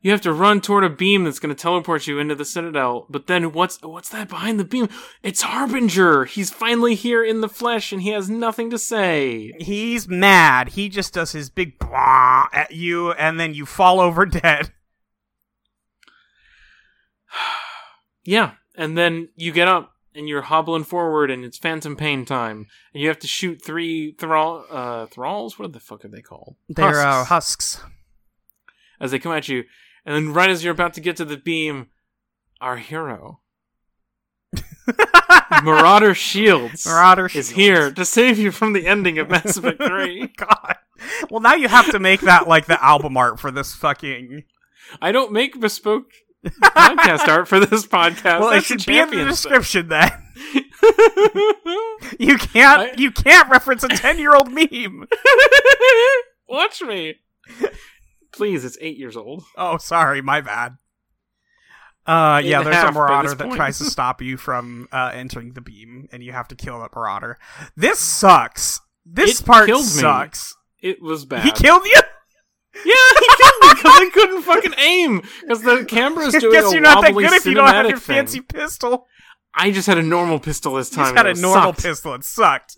You 0.00 0.10
have 0.12 0.20
to 0.20 0.32
run 0.32 0.60
toward 0.60 0.84
a 0.84 0.90
beam 0.90 1.24
that's 1.24 1.40
going 1.40 1.54
to 1.54 1.60
teleport 1.60 2.06
you 2.06 2.18
into 2.18 2.34
the 2.34 2.44
Citadel. 2.44 3.06
But 3.10 3.26
then 3.26 3.52
what's 3.52 3.80
what's 3.82 4.08
that 4.10 4.28
behind 4.28 4.60
the 4.60 4.64
beam? 4.64 4.88
It's 5.22 5.42
Harbinger. 5.42 6.24
He's 6.26 6.50
finally 6.50 6.94
here 6.94 7.24
in 7.24 7.40
the 7.40 7.48
flesh, 7.48 7.92
and 7.92 8.02
he 8.02 8.10
has 8.10 8.30
nothing 8.30 8.70
to 8.70 8.78
say. 8.78 9.52
He's 9.58 10.08
mad. 10.08 10.70
He 10.70 10.88
just 10.88 11.14
does 11.14 11.32
his 11.32 11.50
big 11.50 11.78
blah 11.78 12.46
at 12.52 12.72
you, 12.72 13.12
and 13.12 13.40
then 13.40 13.54
you 13.54 13.66
fall 13.66 14.00
over 14.00 14.24
dead. 14.26 14.72
Yeah, 18.24 18.52
and 18.76 18.98
then 18.98 19.30
you 19.36 19.52
get 19.52 19.68
up 19.68 19.94
and 20.14 20.28
you're 20.28 20.42
hobbling 20.42 20.84
forward, 20.84 21.30
and 21.30 21.46
it's 21.46 21.56
Phantom 21.56 21.96
Pain 21.96 22.26
time, 22.26 22.66
and 22.92 23.02
you 23.02 23.08
have 23.08 23.18
to 23.20 23.26
shoot 23.26 23.62
three 23.64 24.12
thrall 24.18 24.66
uh, 24.70 25.06
thralls. 25.06 25.58
What 25.58 25.72
the 25.72 25.80
fuck 25.80 26.04
are 26.04 26.08
they 26.08 26.20
called? 26.20 26.56
They're 26.68 27.00
uh, 27.00 27.24
Husks. 27.24 27.76
husks. 27.76 27.90
as 29.00 29.12
they 29.12 29.18
come 29.18 29.32
at 29.32 29.48
you, 29.48 29.64
and 30.08 30.16
then 30.16 30.32
right 30.32 30.48
as 30.48 30.64
you're 30.64 30.72
about 30.72 30.94
to 30.94 31.02
get 31.02 31.16
to 31.18 31.24
the 31.26 31.36
beam, 31.36 31.88
our 32.62 32.78
hero, 32.78 33.40
Marauder 35.62 36.14
Shields, 36.14 36.86
Marauder 36.86 37.26
is 37.26 37.32
Shields. 37.32 37.50
here 37.50 37.90
to 37.92 38.04
save 38.04 38.38
you 38.38 38.50
from 38.50 38.72
the 38.72 38.86
ending 38.86 39.18
of 39.18 39.28
Mass 39.28 39.56
Effect 39.58 39.82
Three. 39.82 40.28
God. 40.36 40.76
Well, 41.30 41.40
now 41.40 41.54
you 41.54 41.68
have 41.68 41.90
to 41.90 41.98
make 41.98 42.22
that 42.22 42.48
like 42.48 42.66
the 42.66 42.82
album 42.82 43.16
art 43.16 43.38
for 43.38 43.50
this 43.50 43.74
fucking. 43.74 44.44
I 45.02 45.12
don't 45.12 45.32
make 45.32 45.60
bespoke 45.60 46.10
podcast 46.46 47.28
art 47.28 47.46
for 47.48 47.60
this 47.60 47.86
podcast. 47.86 48.40
well, 48.40 48.52
it 48.52 48.64
should 48.64 48.86
be 48.86 48.98
in 48.98 49.10
the 49.10 49.24
description 49.26 49.88
then. 49.88 50.10
You 52.18 52.38
can't. 52.38 52.80
I- 52.80 52.94
You 52.96 53.10
can't 53.10 53.48
reference 53.50 53.82
a 53.84 53.88
ten-year-old 53.88 54.50
meme. 54.50 55.06
Watch 56.48 56.80
me. 56.80 57.16
Please, 58.38 58.64
it's 58.64 58.78
eight 58.80 58.96
years 58.96 59.16
old. 59.16 59.44
Oh, 59.56 59.76
sorry, 59.78 60.22
my 60.22 60.40
bad. 60.40 60.76
Uh, 62.06 62.40
yeah, 62.42 62.62
there's 62.62 62.76
a 62.84 62.92
marauder 62.92 63.34
that 63.34 63.44
point. 63.44 63.56
tries 63.56 63.76
to 63.78 63.84
stop 63.90 64.22
you 64.22 64.38
from 64.38 64.88
uh, 64.92 65.10
entering 65.12 65.52
the 65.52 65.60
beam, 65.60 66.08
and 66.10 66.22
you 66.22 66.32
have 66.32 66.48
to 66.48 66.54
kill 66.54 66.80
that 66.80 66.94
marauder. 66.94 67.36
This 67.76 67.98
sucks. 67.98 68.80
This 69.04 69.40
It 69.40 69.44
part 69.46 69.66
killed 69.66 69.82
me. 69.84 69.86
sucks. 70.00 70.54
It 70.80 71.02
was 71.02 71.24
bad. 71.26 71.44
He 71.44 71.50
killed 71.52 71.84
you. 71.84 72.00
Yeah, 72.84 72.94
he 73.18 73.26
killed 73.26 73.54
me 73.62 73.68
because 73.70 73.92
I 73.92 74.10
couldn't 74.14 74.42
fucking 74.42 74.74
aim 74.78 75.22
because 75.40 75.62
the 75.62 75.84
camera 75.84 75.86
camera's 75.86 76.34
doing 76.34 76.52
Guess 76.52 76.70
a 76.70 76.74
you're 76.74 76.80
not 76.80 77.02
that 77.02 77.12
good 77.12 77.32
if 77.32 77.44
you 77.44 77.54
don't 77.54 77.66
have 77.66 77.88
your 77.88 77.98
thing. 77.98 78.14
fancy 78.16 78.40
pistol. 78.40 79.08
I 79.52 79.72
just 79.72 79.88
had 79.88 79.98
a 79.98 80.02
normal 80.02 80.38
pistol 80.38 80.74
this 80.74 80.88
time. 80.88 81.06
just 81.06 81.16
had 81.16 81.26
a 81.26 81.34
normal 81.34 81.72
sucked. 81.72 81.82
pistol. 81.82 82.14
It 82.14 82.22
sucked. 82.24 82.76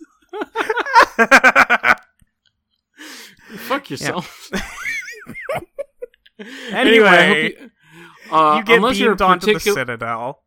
Fuck 3.57 3.89
yourself. 3.91 4.49
Anyway, 6.71 7.07
I 7.07 7.27
hope 7.27 7.37
you, 7.37 7.71
uh, 8.31 8.55
you 8.57 8.63
get 8.63 8.77
unless 8.77 8.97
you're 8.97 9.23
onto 9.23 9.53
the 9.53 9.59
citadel. 9.59 10.43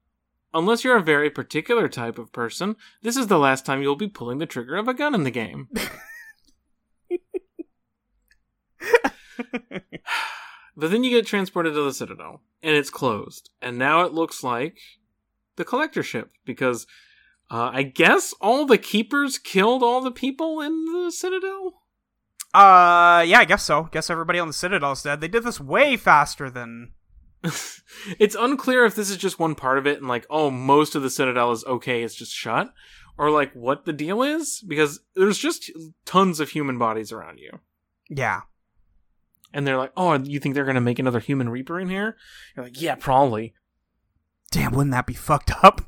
unless 0.53 0.83
you're 0.83 0.97
a 0.97 1.03
very 1.03 1.31
particular 1.31 1.89
type 1.89 2.19
of 2.19 2.33
person, 2.33 2.75
this 3.03 3.17
is 3.17 3.29
the 3.29 3.39
last 3.39 3.65
time 3.65 3.81
you'll 3.81 3.95
be 3.95 4.09
pulling 4.09 4.39
the 4.39 4.47
trigger 4.47 4.75
of 4.77 4.89
a 4.89 4.95
gun 4.95 5.15
in 5.15 5.23
the 5.23 5.31
game. 5.31 5.69
but 10.77 10.91
then 10.91 11.05
you 11.05 11.11
get 11.11 11.27
transported 11.27 11.75
to 11.75 11.83
the 11.83 11.93
Citadel, 11.93 12.43
and 12.63 12.75
it's 12.75 12.91
closed. 12.91 13.51
And 13.63 13.79
now 13.79 14.03
it 14.03 14.13
looks 14.13 14.43
like 14.43 14.79
the 15.57 15.65
collector 15.65 16.03
ship, 16.03 16.33
because 16.45 16.89
uh, 17.51 17.71
I 17.73 17.83
guess 17.85 18.35
all 18.41 18.67
the 18.67 18.79
keepers 18.79 19.39
killed 19.39 19.85
all 19.85 20.01
the 20.01 20.11
people 20.11 20.61
in 20.61 20.87
the 20.87 21.13
Citadel? 21.13 21.84
Uh, 22.55 23.25
yeah, 23.27 23.41
I 23.41 23.45
guess 23.45 23.65
so. 23.65 23.89
Guess 23.91 24.11
everybody 24.11 24.39
on 24.39 24.47
the 24.47 24.55
Citadel's 24.55 25.03
dead. 25.03 25.21
They 25.21 25.29
did 25.29 25.43
this 25.43 25.61
way 25.61 25.97
faster 25.97 26.49
than. 26.49 26.93
it's 28.19 28.37
unclear 28.39 28.85
if 28.85 28.95
this 28.95 29.11
is 29.11 29.17
just 29.17 29.41
one 29.41 29.57
part 29.57 29.77
of 29.77 29.87
it 29.87 29.99
and 29.99 30.07
like, 30.07 30.25
oh, 30.31 30.51
most 30.51 30.95
of 30.95 31.03
the 31.03 31.11
Citadel 31.11 31.51
is 31.51 31.65
okay, 31.65 32.03
it's 32.03 32.15
just 32.15 32.33
shut, 32.33 32.73
or 33.19 33.31
like 33.31 33.53
what 33.55 33.85
the 33.85 33.93
deal 33.93 34.23
is, 34.23 34.65
because 34.67 35.01
there's 35.17 35.37
just 35.37 35.71
tons 36.07 36.39
of 36.39 36.51
human 36.51 36.79
bodies 36.79 37.11
around 37.11 37.39
you. 37.39 37.59
Yeah. 38.09 38.43
And 39.53 39.67
they're 39.67 39.77
like, 39.77 39.93
oh, 39.97 40.15
you 40.15 40.39
think 40.39 40.55
they're 40.55 40.65
gonna 40.65 40.81
make 40.81 41.01
another 41.01 41.21
human 41.21 41.49
Reaper 41.49 41.81
in 41.81 41.91
here? 41.91 42.17
You're 42.57 42.65
like, 42.65 42.81
yeah, 42.81 42.95
probably. 42.95 43.55
Damn, 44.53 44.73
wouldn't 44.73 44.93
that 44.93 45.07
be 45.07 45.15
fucked 45.15 45.53
up? 45.65 45.83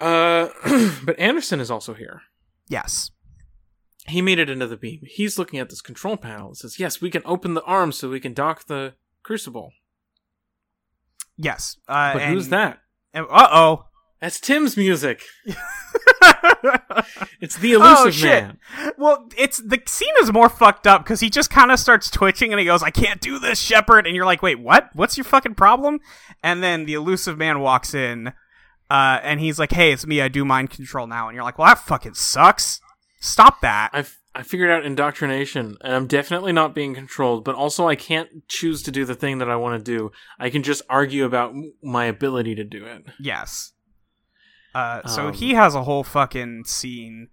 Uh, 0.00 0.48
but 1.04 1.18
Anderson 1.20 1.60
is 1.60 1.70
also 1.70 1.94
here. 1.94 2.22
Yes. 2.68 3.12
He 4.06 4.20
made 4.20 4.38
it 4.38 4.50
into 4.50 4.66
the 4.66 4.76
beam. 4.76 5.00
He's 5.06 5.38
looking 5.38 5.58
at 5.58 5.70
this 5.70 5.80
control 5.80 6.16
panel. 6.16 6.50
It 6.52 6.56
says, 6.58 6.78
yes, 6.78 7.00
we 7.00 7.10
can 7.10 7.22
open 7.24 7.54
the 7.54 7.62
arm 7.62 7.90
so 7.92 8.10
we 8.10 8.20
can 8.20 8.34
dock 8.34 8.66
the 8.66 8.94
crucible. 9.22 9.72
Yes. 11.36 11.78
Uh, 11.88 12.12
But 12.14 12.22
who's 12.24 12.48
that? 12.48 12.80
Uh 13.14 13.24
oh. 13.30 13.86
That's 14.20 14.38
Tim's 14.40 14.76
music. 14.76 15.22
It's 17.40 17.58
the 17.58 17.72
Illusive 17.72 18.06
Oh, 18.06 18.10
shit. 18.10 18.44
man. 18.44 18.58
Well, 18.96 19.28
it's 19.36 19.58
the 19.58 19.80
scene 19.86 20.14
is 20.22 20.32
more 20.32 20.48
fucked 20.48 20.86
up 20.86 21.04
because 21.04 21.20
he 21.20 21.28
just 21.28 21.50
kind 21.50 21.70
of 21.70 21.78
starts 21.78 22.08
twitching 22.10 22.52
and 22.52 22.58
he 22.60 22.64
goes, 22.64 22.82
"I 22.82 22.90
can't 22.90 23.20
do 23.20 23.38
this, 23.38 23.60
Shepard," 23.60 24.06
and 24.06 24.16
you're 24.16 24.24
like, 24.24 24.40
"Wait, 24.42 24.58
what? 24.60 24.88
What's 24.94 25.18
your 25.18 25.24
fucking 25.24 25.54
problem?" 25.56 26.00
And 26.42 26.62
then 26.62 26.86
the 26.86 26.94
Illusive 26.94 27.36
Man 27.36 27.60
walks 27.60 27.92
in, 27.92 28.28
uh, 28.90 29.20
and 29.22 29.40
he's 29.40 29.58
like, 29.58 29.72
"Hey, 29.72 29.92
it's 29.92 30.06
me. 30.06 30.22
I 30.22 30.28
do 30.28 30.44
mind 30.44 30.70
control 30.70 31.06
now." 31.06 31.28
And 31.28 31.34
you're 31.34 31.44
like, 31.44 31.58
"Well, 31.58 31.68
that 31.68 31.78
fucking 31.80 32.14
sucks. 32.14 32.80
Stop 33.24 33.60
that." 33.62 33.90
I've 33.92 34.18
I 34.36 34.42
figured 34.42 34.70
out 34.70 34.84
indoctrination, 34.84 35.76
and 35.80 35.94
I'm 35.94 36.06
definitely 36.08 36.52
not 36.52 36.74
being 36.74 36.94
controlled. 36.94 37.44
But 37.44 37.54
also, 37.54 37.86
I 37.86 37.94
can't 37.94 38.28
choose 38.48 38.82
to 38.82 38.90
do 38.90 39.04
the 39.04 39.14
thing 39.14 39.38
that 39.38 39.48
I 39.48 39.56
want 39.56 39.78
to 39.78 39.96
do. 39.96 40.10
I 40.40 40.50
can 40.50 40.64
just 40.64 40.82
argue 40.90 41.24
about 41.24 41.54
my 41.82 42.06
ability 42.06 42.56
to 42.56 42.64
do 42.64 42.84
it. 42.84 43.04
Yes. 43.20 43.72
Uh, 44.74 45.06
so 45.06 45.28
Um, 45.28 45.34
he 45.34 45.54
has 45.54 45.76
a 45.76 45.84
whole 45.84 46.02
fucking 46.02 46.64
scene 46.64 47.28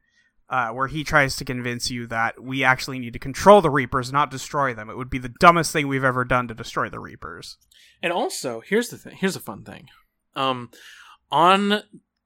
uh, 0.47 0.69
where 0.69 0.87
he 0.87 1.03
tries 1.03 1.35
to 1.37 1.45
convince 1.45 1.89
you 1.89 2.05
that 2.07 2.43
we 2.43 2.63
actually 2.63 2.99
need 2.99 3.13
to 3.13 3.19
control 3.19 3.61
the 3.61 3.71
Reapers, 3.71 4.13
not 4.13 4.29
destroy 4.29 4.75
them. 4.75 4.91
It 4.91 4.97
would 4.97 5.09
be 5.09 5.17
the 5.17 5.33
dumbest 5.39 5.71
thing 5.73 5.87
we've 5.87 6.03
ever 6.03 6.23
done 6.23 6.47
to 6.49 6.53
destroy 6.53 6.87
the 6.87 6.99
Reapers. 6.99 7.57
And 8.03 8.13
also, 8.13 8.61
here's 8.61 8.89
the 8.89 8.97
thing. 8.97 9.15
Here's 9.15 9.35
a 9.35 9.39
fun 9.39 9.63
thing. 9.63 9.87
Um, 10.35 10.69
on 11.31 11.81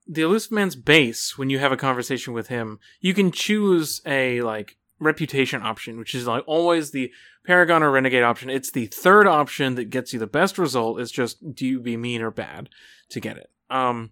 the 0.08 0.22
Illusive 0.22 0.52
Man's 0.52 0.76
base, 0.76 1.38
when 1.38 1.50
you 1.50 1.60
have 1.60 1.72
a 1.72 1.78
conversation 1.78 2.34
with 2.34 2.48
him, 2.48 2.80
you 3.00 3.14
can 3.14 3.32
choose 3.32 4.02
a 4.06 4.42
like 4.42 4.78
reputation 5.00 5.62
option, 5.62 5.98
which 5.98 6.16
is 6.16 6.28
like 6.28 6.44
always 6.46 6.92
the 6.92 7.12
Paragon 7.46 7.84
or 7.84 7.92
Renegade 7.92 8.24
option. 8.24 8.50
It's 8.50 8.72
the 8.72 8.88
third 8.88 9.28
option 9.28 9.76
that 9.76 9.90
gets 9.90 10.14
you 10.14 10.20
the 10.20 10.28
best 10.28 10.58
result. 10.58 11.00
It's 11.00 11.12
just 11.12 11.56
do 11.56 11.66
you 11.66 11.80
be 11.80 11.98
mean 11.98 12.22
or 12.22 12.32
bad 12.32 12.70
to 13.10 13.20
get 13.20 13.38
it. 13.38 13.50
Um, 13.70 14.12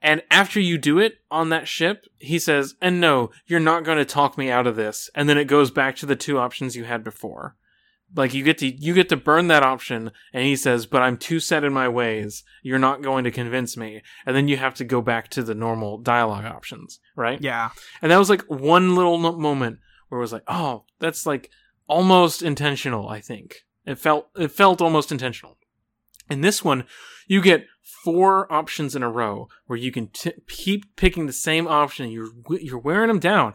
and 0.00 0.22
after 0.30 0.58
you 0.58 0.78
do 0.78 0.98
it 0.98 1.18
on 1.30 1.50
that 1.50 1.68
ship, 1.68 2.06
he 2.18 2.38
says, 2.38 2.74
"And 2.80 3.00
no, 3.00 3.30
you're 3.46 3.60
not 3.60 3.84
going 3.84 3.98
to 3.98 4.04
talk 4.04 4.36
me 4.36 4.50
out 4.50 4.66
of 4.66 4.76
this." 4.76 5.08
And 5.14 5.28
then 5.28 5.38
it 5.38 5.44
goes 5.44 5.70
back 5.70 5.96
to 5.96 6.06
the 6.06 6.16
two 6.16 6.38
options 6.38 6.74
you 6.74 6.84
had 6.84 7.04
before 7.04 7.56
like 8.14 8.34
you 8.34 8.44
get 8.44 8.58
to 8.58 8.66
you 8.66 8.94
get 8.94 9.08
to 9.08 9.16
burn 9.16 9.48
that 9.48 9.62
option 9.62 10.10
and 10.32 10.44
he 10.44 10.56
says 10.56 10.86
but 10.86 11.02
i'm 11.02 11.16
too 11.16 11.40
set 11.40 11.64
in 11.64 11.72
my 11.72 11.88
ways. 11.88 12.44
You're 12.62 12.78
not 12.78 13.02
going 13.02 13.24
to 13.24 13.30
convince 13.30 13.76
me. 13.76 14.02
And 14.26 14.36
then 14.36 14.48
you 14.48 14.56
have 14.56 14.74
to 14.74 14.84
go 14.84 15.00
back 15.02 15.28
to 15.30 15.42
the 15.42 15.54
normal 15.54 15.98
dialogue 15.98 16.44
options 16.44 17.00
right? 17.16 17.40
Yeah. 17.40 17.70
and 18.00 18.10
that 18.12 18.18
was 18.18 18.30
like 18.30 18.42
one 18.42 18.94
little 18.94 19.18
moment 19.18 19.78
where 20.08 20.18
it 20.18 20.22
was 20.22 20.32
like 20.32 20.44
oh 20.48 20.84
that's 20.98 21.26
like 21.26 21.50
almost 21.88 22.42
intentional 22.42 23.08
i 23.08 23.20
think. 23.20 23.64
It 23.84 23.98
felt 23.98 24.28
it 24.36 24.52
felt 24.52 24.80
almost 24.80 25.10
intentional. 25.10 25.56
In 26.30 26.40
this 26.40 26.64
one 26.64 26.84
you 27.26 27.40
get 27.40 27.66
four 28.04 28.52
options 28.52 28.96
in 28.96 29.02
a 29.02 29.10
row 29.10 29.48
where 29.66 29.78
you 29.78 29.92
can 29.92 30.08
t- 30.08 30.32
keep 30.48 30.96
picking 30.96 31.26
the 31.26 31.32
same 31.32 31.66
option 31.68 32.10
you're 32.10 32.30
you're 32.60 32.78
wearing 32.78 33.08
them 33.08 33.18
down. 33.18 33.54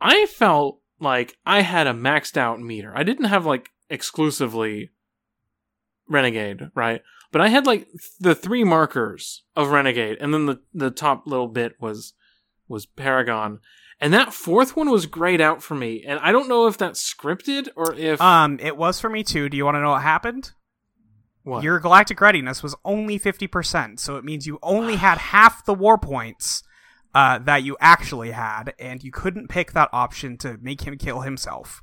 I 0.00 0.26
felt 0.26 0.80
like 1.00 1.36
i 1.44 1.60
had 1.62 1.86
a 1.86 1.92
maxed 1.92 2.36
out 2.36 2.60
meter. 2.60 2.92
I 2.96 3.02
didn't 3.02 3.26
have 3.26 3.44
like 3.46 3.70
exclusively 3.90 4.90
renegade 6.08 6.70
right? 6.74 7.02
But 7.32 7.40
i 7.40 7.48
had 7.48 7.66
like 7.66 7.88
the 8.20 8.34
three 8.34 8.64
markers 8.64 9.42
of 9.56 9.68
renegade 9.70 10.18
and 10.20 10.32
then 10.32 10.46
the 10.46 10.60
the 10.72 10.90
top 10.90 11.26
little 11.26 11.48
bit 11.48 11.74
was 11.80 12.14
was 12.68 12.86
paragon. 12.86 13.60
And 14.00 14.12
that 14.12 14.34
fourth 14.34 14.76
one 14.76 14.90
was 14.90 15.06
grayed 15.06 15.40
out 15.40 15.62
for 15.62 15.74
me 15.74 16.04
and 16.06 16.18
i 16.20 16.30
don't 16.32 16.48
know 16.48 16.66
if 16.66 16.76
that's 16.78 17.02
scripted 17.02 17.68
or 17.76 17.94
if 17.94 18.20
Um, 18.20 18.58
it 18.60 18.76
was 18.76 19.00
for 19.00 19.08
me 19.08 19.22
too. 19.22 19.48
Do 19.48 19.56
you 19.56 19.64
want 19.64 19.76
to 19.76 19.80
know 19.80 19.90
what 19.90 20.02
happened? 20.02 20.52
what? 21.42 21.62
Your 21.62 21.78
galactic 21.78 22.20
readiness 22.22 22.62
was 22.62 22.74
only 22.86 23.18
50%, 23.18 24.00
so 24.00 24.16
it 24.16 24.24
means 24.24 24.46
you 24.46 24.58
only 24.62 24.96
had 24.96 25.18
half 25.18 25.64
the 25.66 25.74
war 25.74 25.98
points 25.98 26.62
uh, 27.14 27.38
that 27.38 27.62
you 27.62 27.76
actually 27.80 28.32
had, 28.32 28.74
and 28.78 29.04
you 29.04 29.12
couldn't 29.12 29.48
pick 29.48 29.72
that 29.72 29.88
option 29.92 30.36
to 30.38 30.58
make 30.60 30.82
him 30.82 30.98
kill 30.98 31.20
himself. 31.20 31.82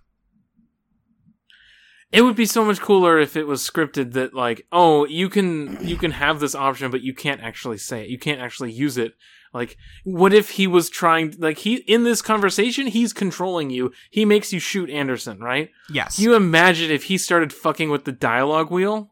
It 2.11 2.23
would 2.23 2.35
be 2.35 2.45
so 2.45 2.65
much 2.65 2.81
cooler 2.81 3.17
if 3.17 3.37
it 3.37 3.47
was 3.47 3.67
scripted 3.67 4.11
that 4.13 4.33
like, 4.33 4.67
oh, 4.71 5.05
you 5.05 5.29
can 5.29 5.77
you 5.85 5.95
can 5.95 6.11
have 6.11 6.39
this 6.39 6.53
option 6.55 6.91
but 6.91 7.01
you 7.01 7.13
can't 7.13 7.41
actually 7.41 7.77
say 7.77 8.03
it. 8.03 8.09
You 8.09 8.19
can't 8.19 8.41
actually 8.41 8.73
use 8.73 8.97
it. 8.97 9.13
Like 9.53 9.77
what 10.03 10.33
if 10.33 10.51
he 10.51 10.67
was 10.67 10.89
trying 10.89 11.35
like 11.39 11.59
he 11.59 11.75
in 11.75 12.03
this 12.03 12.21
conversation 12.21 12.87
he's 12.87 13.13
controlling 13.13 13.69
you. 13.69 13.93
He 14.09 14.25
makes 14.25 14.51
you 14.51 14.59
shoot 14.59 14.89
Anderson, 14.89 15.39
right? 15.39 15.69
Yes. 15.89 16.17
Can 16.17 16.25
you 16.25 16.35
imagine 16.35 16.91
if 16.91 17.05
he 17.05 17.17
started 17.17 17.53
fucking 17.53 17.89
with 17.89 18.03
the 18.03 18.11
dialogue 18.11 18.71
wheel? 18.71 19.11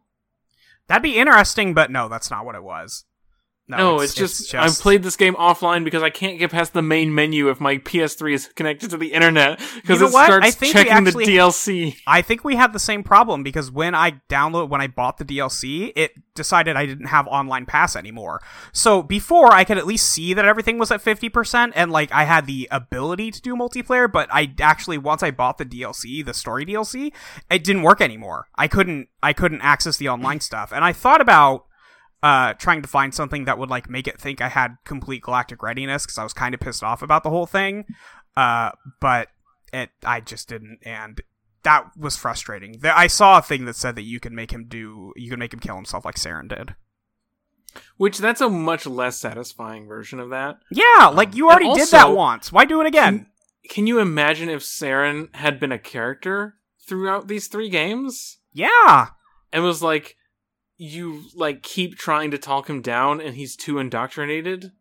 That'd 0.88 1.04
be 1.04 1.18
interesting, 1.18 1.74
but 1.74 1.92
no, 1.92 2.10
that's 2.10 2.32
not 2.32 2.46
what 2.46 2.56
it 2.56 2.64
was. 2.64 3.06
No, 3.78 4.00
it's, 4.00 4.16
just, 4.16 4.54
I've 4.56 4.80
played 4.80 5.04
this 5.04 5.16
game 5.16 5.36
offline 5.36 5.84
because 5.84 6.02
I 6.02 6.10
can't 6.10 6.40
get 6.40 6.50
past 6.52 6.74
the 6.74 6.82
main 6.82 7.14
menu 7.14 7.50
if 7.50 7.62
my 7.62 7.78
PS3 7.78 8.34
is 8.34 8.48
connected 8.56 8.90
to 8.90 8.98
the 8.98 9.14
internet 9.14 9.60
because 9.76 10.00
You 10.00 10.06
know 10.06 10.08
it 10.08 10.14
what? 10.14 10.26
starts 10.26 10.48
I 10.48 10.52
think 10.52 10.74
checking 10.74 10.92
actually- 10.92 11.26
the 11.26 11.38
DLC. 11.38 11.96
I 12.08 12.22
think 12.24 12.44
we 12.44 12.56
had 12.56 12.74
the 12.74 12.80
same 12.80 13.04
problem 13.04 13.44
because 13.44 13.72
when 13.72 13.94
I 13.94 14.22
download 14.28 14.70
when 14.70 14.82
I 14.82 14.88
bought 14.88 15.18
the 15.18 15.26
DLC, 15.26 15.92
it 15.96 16.14
decided 16.34 16.76
I 16.78 16.86
didn't 16.86 17.08
have 17.08 17.28
online 17.28 17.66
pass 17.66 17.96
anymore. 17.96 18.42
So 18.72 19.04
before 19.04 19.52
I 19.52 19.64
could 19.64 19.78
at 19.78 19.86
least 19.86 20.10
see 20.10 20.34
that 20.34 20.46
everything 20.46 20.78
was 20.80 20.90
at 20.92 21.04
50% 21.04 21.74
and 21.76 21.92
like 21.92 22.12
I 22.12 22.24
had 22.24 22.46
the 22.48 22.68
ability 22.72 23.30
to 23.32 23.42
do 23.42 23.56
multiplayer, 23.56 24.12
but 24.12 24.30
I 24.32 24.52
actually 24.60 24.98
once 24.98 25.22
I 25.22 25.32
bought 25.32 25.58
the 25.60 25.66
DLC, 25.66 26.26
the 26.26 26.34
story 26.34 26.66
DLC, 26.66 27.12
it 27.52 27.64
didn't 27.64 27.84
work 27.84 28.02
anymore. 28.02 28.48
I 28.56 28.68
couldn't 28.68 29.10
I 29.22 29.34
couldn't 29.34 29.62
access 29.62 29.98
the 29.98 30.10
online 30.10 30.40
stuff. 30.40 30.72
And 30.74 30.84
I 30.84 30.94
thought 30.94 31.22
about 31.22 31.66
uh 32.22 32.54
trying 32.54 32.82
to 32.82 32.88
find 32.88 33.14
something 33.14 33.46
that 33.46 33.58
would 33.58 33.70
like 33.70 33.90
make 33.90 34.08
it 34.08 34.20
think 34.20 34.42
I 34.42 34.50
had 34.50 34.78
complete 34.86 35.24
galactic 35.24 35.64
readiness 35.64 36.06
cuz 36.06 36.18
I 36.18 36.24
was 36.24 36.34
kind 36.34 36.54
of 36.54 36.60
pissed 36.60 36.84
off 36.84 37.02
about 37.02 37.24
the 37.24 37.30
whole 37.30 37.46
thing. 37.46 37.86
Uh 38.36 38.72
but 39.00 39.30
it 39.72 39.92
I 40.04 40.20
just 40.20 40.50
didn't 40.50 40.80
and 40.84 41.22
that 41.64 41.92
was 41.98 42.16
frustrating. 42.16 42.80
I 42.84 43.08
saw 43.08 43.38
a 43.38 43.42
thing 43.42 43.66
that 43.66 43.76
said 43.76 43.96
that 43.96 44.04
you 44.04 44.20
can 44.20 44.34
make 44.34 44.52
him 44.52 44.66
do, 44.68 45.14
you 45.16 45.30
can 45.30 45.40
make 45.40 45.54
him 45.54 45.60
kill 45.60 45.76
himself 45.76 46.06
like 46.06 46.16
Saren 46.16 46.48
did. 46.48 46.76
Which 47.98 48.18
that's 48.18 48.42
a 48.42 48.50
much 48.50 48.86
less 48.86 49.20
satisfying 49.20 49.88
version 49.88 50.20
of 50.20 50.30
that. 50.30 50.60
Yeah, 50.72 51.08
like 51.14 51.36
you 51.36 51.50
And 51.50 51.60
already 51.62 51.80
did 51.80 51.90
that 51.90 52.14
once. 52.14 52.52
Why 52.52 52.66
do 52.66 52.82
it 52.82 52.88
again? 52.88 53.28
Can 53.70 53.86
you 53.88 54.00
imagine 54.00 54.50
if 54.50 54.62
Saren 54.64 55.34
had 55.36 55.60
been 55.60 55.72
a 55.72 55.78
character 55.78 56.56
throughout 56.88 57.28
these 57.28 57.48
three 57.48 57.70
games 57.70 58.40
Yeah, 58.52 59.10
and 59.54 59.64
was 59.64 59.84
like, 59.84 60.16
you 60.80 61.26
like 61.36 61.62
keep 61.62 61.98
trying 61.98 62.32
to 62.32 62.38
talk 62.38 62.70
him 62.70 62.82
down 62.82 63.20
and 63.22 63.36
he's 63.36 63.56
too 63.56 63.78
indoctrinated? 63.80 64.72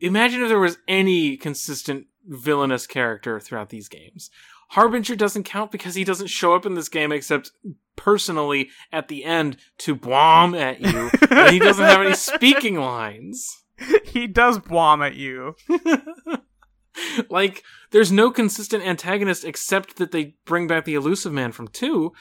Imagine 0.00 0.42
if 0.42 0.48
there 0.48 0.58
was 0.58 0.78
any 0.86 1.36
consistent 1.36 2.06
villainous 2.26 2.86
character 2.86 3.40
throughout 3.40 3.70
these 3.70 3.88
games? 3.88 4.30
Harbinger 4.70 5.16
doesn't 5.16 5.44
count 5.44 5.70
because 5.70 5.94
he 5.94 6.04
doesn't 6.04 6.28
show 6.28 6.54
up 6.54 6.64
in 6.64 6.74
this 6.74 6.88
game 6.88 7.12
except 7.12 7.52
personally 7.96 8.70
at 8.92 9.08
the 9.08 9.24
end 9.24 9.56
to 9.78 9.94
bomb 9.94 10.54
at 10.54 10.80
you, 10.80 11.10
and 11.30 11.50
he 11.50 11.58
doesn't 11.58 11.84
have 11.84 12.00
any 12.00 12.14
speaking 12.14 12.76
lines. 12.80 13.64
he 14.04 14.26
does 14.26 14.58
bomb 14.58 15.02
at 15.02 15.14
you. 15.14 15.54
like 17.28 17.62
there's 17.90 18.12
no 18.12 18.30
consistent 18.30 18.84
antagonist 18.84 19.44
except 19.44 19.96
that 19.96 20.12
they 20.12 20.34
bring 20.44 20.66
back 20.66 20.84
the 20.84 20.94
Illusive 20.94 21.32
Man 21.32 21.52
from 21.52 21.68
2 21.68 22.12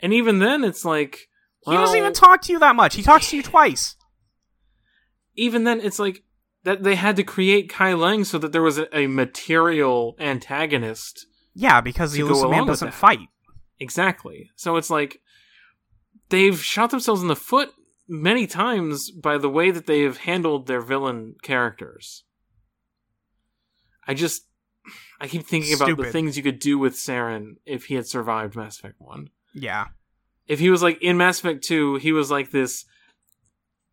and 0.00 0.12
even 0.12 0.38
then 0.38 0.64
it's 0.64 0.84
like 0.84 1.28
he 1.66 1.72
doesn't 1.72 1.96
even 1.96 2.12
talk 2.12 2.42
to 2.42 2.52
you 2.52 2.58
that 2.58 2.76
much. 2.76 2.94
He 2.94 3.02
talks 3.02 3.30
to 3.30 3.36
you 3.36 3.42
twice. 3.42 3.96
even 5.36 5.64
then 5.64 5.80
it's 5.80 5.98
like 5.98 6.22
that 6.64 6.82
they 6.82 6.94
had 6.94 7.16
to 7.16 7.24
create 7.24 7.68
Kai 7.68 7.92
Leng 7.92 8.24
so 8.24 8.38
that 8.38 8.52
there 8.52 8.62
was 8.62 8.78
a, 8.78 8.96
a 8.96 9.06
material 9.06 10.16
antagonist. 10.18 11.26
Yeah, 11.54 11.80
because 11.80 12.12
the 12.12 12.20
Illusive 12.20 12.50
Man 12.50 12.66
doesn't 12.66 12.94
fight. 12.94 13.28
Exactly. 13.78 14.50
So 14.56 14.76
it's 14.76 14.90
like 14.90 15.20
they've 16.30 16.58
shot 16.58 16.90
themselves 16.90 17.22
in 17.22 17.28
the 17.28 17.36
foot 17.36 17.70
many 18.08 18.46
times 18.46 19.10
by 19.10 19.38
the 19.38 19.48
way 19.48 19.70
that 19.70 19.86
they 19.86 20.02
have 20.02 20.18
handled 20.18 20.66
their 20.66 20.80
villain 20.80 21.34
characters. 21.42 22.24
I 24.06 24.14
just 24.14 24.46
I 25.20 25.28
keep 25.28 25.46
thinking 25.46 25.74
about 25.74 25.96
the 25.96 26.10
things 26.10 26.36
you 26.36 26.42
could 26.42 26.58
do 26.58 26.78
with 26.78 26.94
Saren 26.94 27.54
if 27.64 27.86
he 27.86 27.94
had 27.94 28.06
survived 28.06 28.56
Mass 28.56 28.78
Effect 28.78 28.96
1. 28.98 29.28
Yeah. 29.54 29.86
If 30.46 30.60
he 30.60 30.70
was 30.70 30.82
like 30.82 31.00
in 31.02 31.16
Mass 31.16 31.40
Effect 31.40 31.64
2, 31.64 31.96
he 31.96 32.12
was 32.12 32.30
like 32.30 32.50
this 32.50 32.84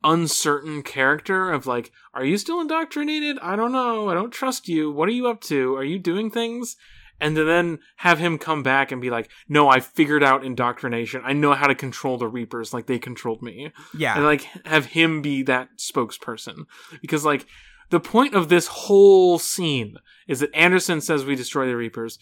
uncertain 0.03 0.83
character 0.83 1.51
of 1.51 1.67
like, 1.67 1.91
are 2.13 2.25
you 2.25 2.37
still 2.37 2.59
indoctrinated? 2.59 3.37
I 3.41 3.55
don't 3.55 3.71
know. 3.71 4.09
I 4.09 4.13
don't 4.13 4.31
trust 4.31 4.67
you. 4.67 4.91
What 4.91 5.07
are 5.07 5.13
you 5.13 5.27
up 5.27 5.41
to? 5.41 5.75
Are 5.75 5.83
you 5.83 5.99
doing 5.99 6.31
things? 6.31 6.75
And 7.19 7.35
to 7.35 7.43
then 7.43 7.79
have 7.97 8.17
him 8.17 8.39
come 8.39 8.63
back 8.63 8.91
and 8.91 8.99
be 8.99 9.11
like, 9.11 9.29
no, 9.47 9.69
I 9.69 9.79
figured 9.79 10.23
out 10.23 10.43
indoctrination. 10.43 11.21
I 11.23 11.33
know 11.33 11.53
how 11.53 11.67
to 11.67 11.75
control 11.75 12.17
the 12.17 12.27
Reapers 12.27 12.73
like 12.73 12.87
they 12.87 12.97
controlled 12.97 13.43
me. 13.43 13.71
Yeah. 13.95 14.15
And 14.15 14.25
like 14.25 14.47
have 14.65 14.87
him 14.87 15.21
be 15.21 15.43
that 15.43 15.69
spokesperson. 15.77 16.65
Because 16.99 17.23
like 17.23 17.45
the 17.91 17.99
point 17.99 18.33
of 18.33 18.49
this 18.49 18.65
whole 18.65 19.37
scene 19.37 19.97
is 20.27 20.39
that 20.39 20.55
Anderson 20.55 20.99
says 20.99 21.23
we 21.23 21.35
destroy 21.35 21.67
the 21.67 21.77
Reapers. 21.77 22.17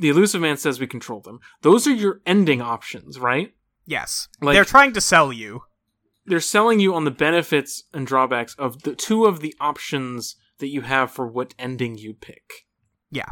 The 0.00 0.10
Illusive 0.10 0.42
Man 0.42 0.58
says 0.58 0.78
we 0.78 0.86
control 0.86 1.20
them. 1.20 1.40
Those 1.62 1.86
are 1.86 1.94
your 1.94 2.20
ending 2.26 2.60
options, 2.60 3.18
right? 3.18 3.54
Yes. 3.86 4.28
like- 4.40 4.54
They're 4.54 4.64
trying 4.64 4.92
to 4.94 5.00
sell 5.00 5.32
you. 5.32 5.62
they're 6.24 6.38
selling 6.40 6.78
you 6.78 6.94
on 6.94 7.04
the 7.04 7.10
benefits 7.10 7.82
and 7.92 8.06
drawbacks 8.06 8.54
of 8.56 8.82
the 8.82 8.94
two 8.94 9.24
of 9.26 9.40
the 9.40 9.54
options 9.60 10.36
that 10.58 10.68
you 10.68 10.82
have 10.82 11.10
for 11.10 11.26
what 11.26 11.52
ending 11.58 11.98
you 11.98 12.14
pick. 12.14 12.64
Yeah. 13.10 13.30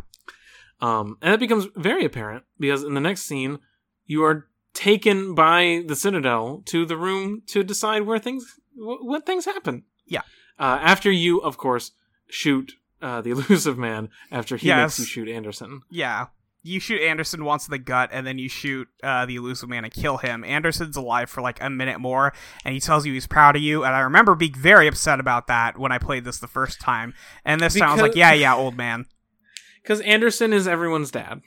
Um, 0.80 1.16
and 1.22 1.32
that 1.32 1.38
becomes 1.38 1.68
very 1.76 2.04
apparent 2.04 2.44
because 2.58 2.82
in 2.82 2.94
the 2.94 3.00
next 3.00 3.22
scene, 3.22 3.58
you 4.06 4.24
are 4.24 4.48
taken 4.74 5.34
by 5.36 5.84
the 5.86 5.94
Citadel 5.94 6.62
to 6.66 6.84
the 6.84 6.96
room 6.96 7.42
to 7.46 7.62
decide 7.62 8.02
where 8.06 8.18
things, 8.18 8.44
wh- 8.74 9.04
what 9.04 9.24
things 9.24 9.44
happen. 9.44 9.84
Yeah. 10.06 10.22
Uh, 10.58 10.78
after 10.82 11.10
you, 11.12 11.38
of 11.42 11.58
course, 11.58 11.92
shoot 12.28 12.72
uh, 13.00 13.20
the 13.20 13.30
Illusive 13.34 13.78
Man 13.78 14.08
after 14.32 14.56
he 14.56 14.66
Yes. 14.66 14.78
makes 14.78 14.98
you 14.98 15.04
shoot 15.04 15.28
Anderson. 15.28 15.82
Yeah. 15.90 16.26
You 16.62 16.78
shoot 16.78 17.00
Anderson 17.00 17.44
once 17.44 17.66
in 17.66 17.72
the 17.72 17.78
gut, 17.78 18.10
and 18.12 18.26
then 18.26 18.38
you 18.38 18.48
shoot 18.48 18.86
uh, 19.02 19.24
the 19.24 19.36
Illusive 19.36 19.68
Man 19.68 19.84
and 19.84 19.92
kill 19.92 20.18
him. 20.18 20.44
Anderson's 20.44 20.96
alive 20.96 21.30
for 21.30 21.40
like 21.40 21.62
a 21.62 21.70
minute 21.70 22.00
more, 22.00 22.34
and 22.64 22.74
he 22.74 22.80
tells 22.80 23.06
you 23.06 23.14
he's 23.14 23.26
proud 23.26 23.56
of 23.56 23.62
you. 23.62 23.82
And 23.82 23.94
I 23.94 24.00
remember 24.00 24.34
being 24.34 24.54
very 24.54 24.86
upset 24.86 25.20
about 25.20 25.46
that 25.46 25.78
when 25.78 25.90
I 25.90 25.98
played 25.98 26.24
this 26.24 26.38
the 26.38 26.46
first 26.46 26.78
time. 26.80 27.14
And 27.46 27.60
this 27.60 27.74
time 27.74 27.88
I 27.88 27.92
was 27.92 28.02
like, 28.02 28.14
yeah, 28.14 28.34
yeah, 28.34 28.54
old 28.54 28.76
man. 28.76 29.06
Because 29.82 30.02
Anderson 30.02 30.52
is 30.52 30.68
everyone's 30.68 31.10
dad. 31.10 31.40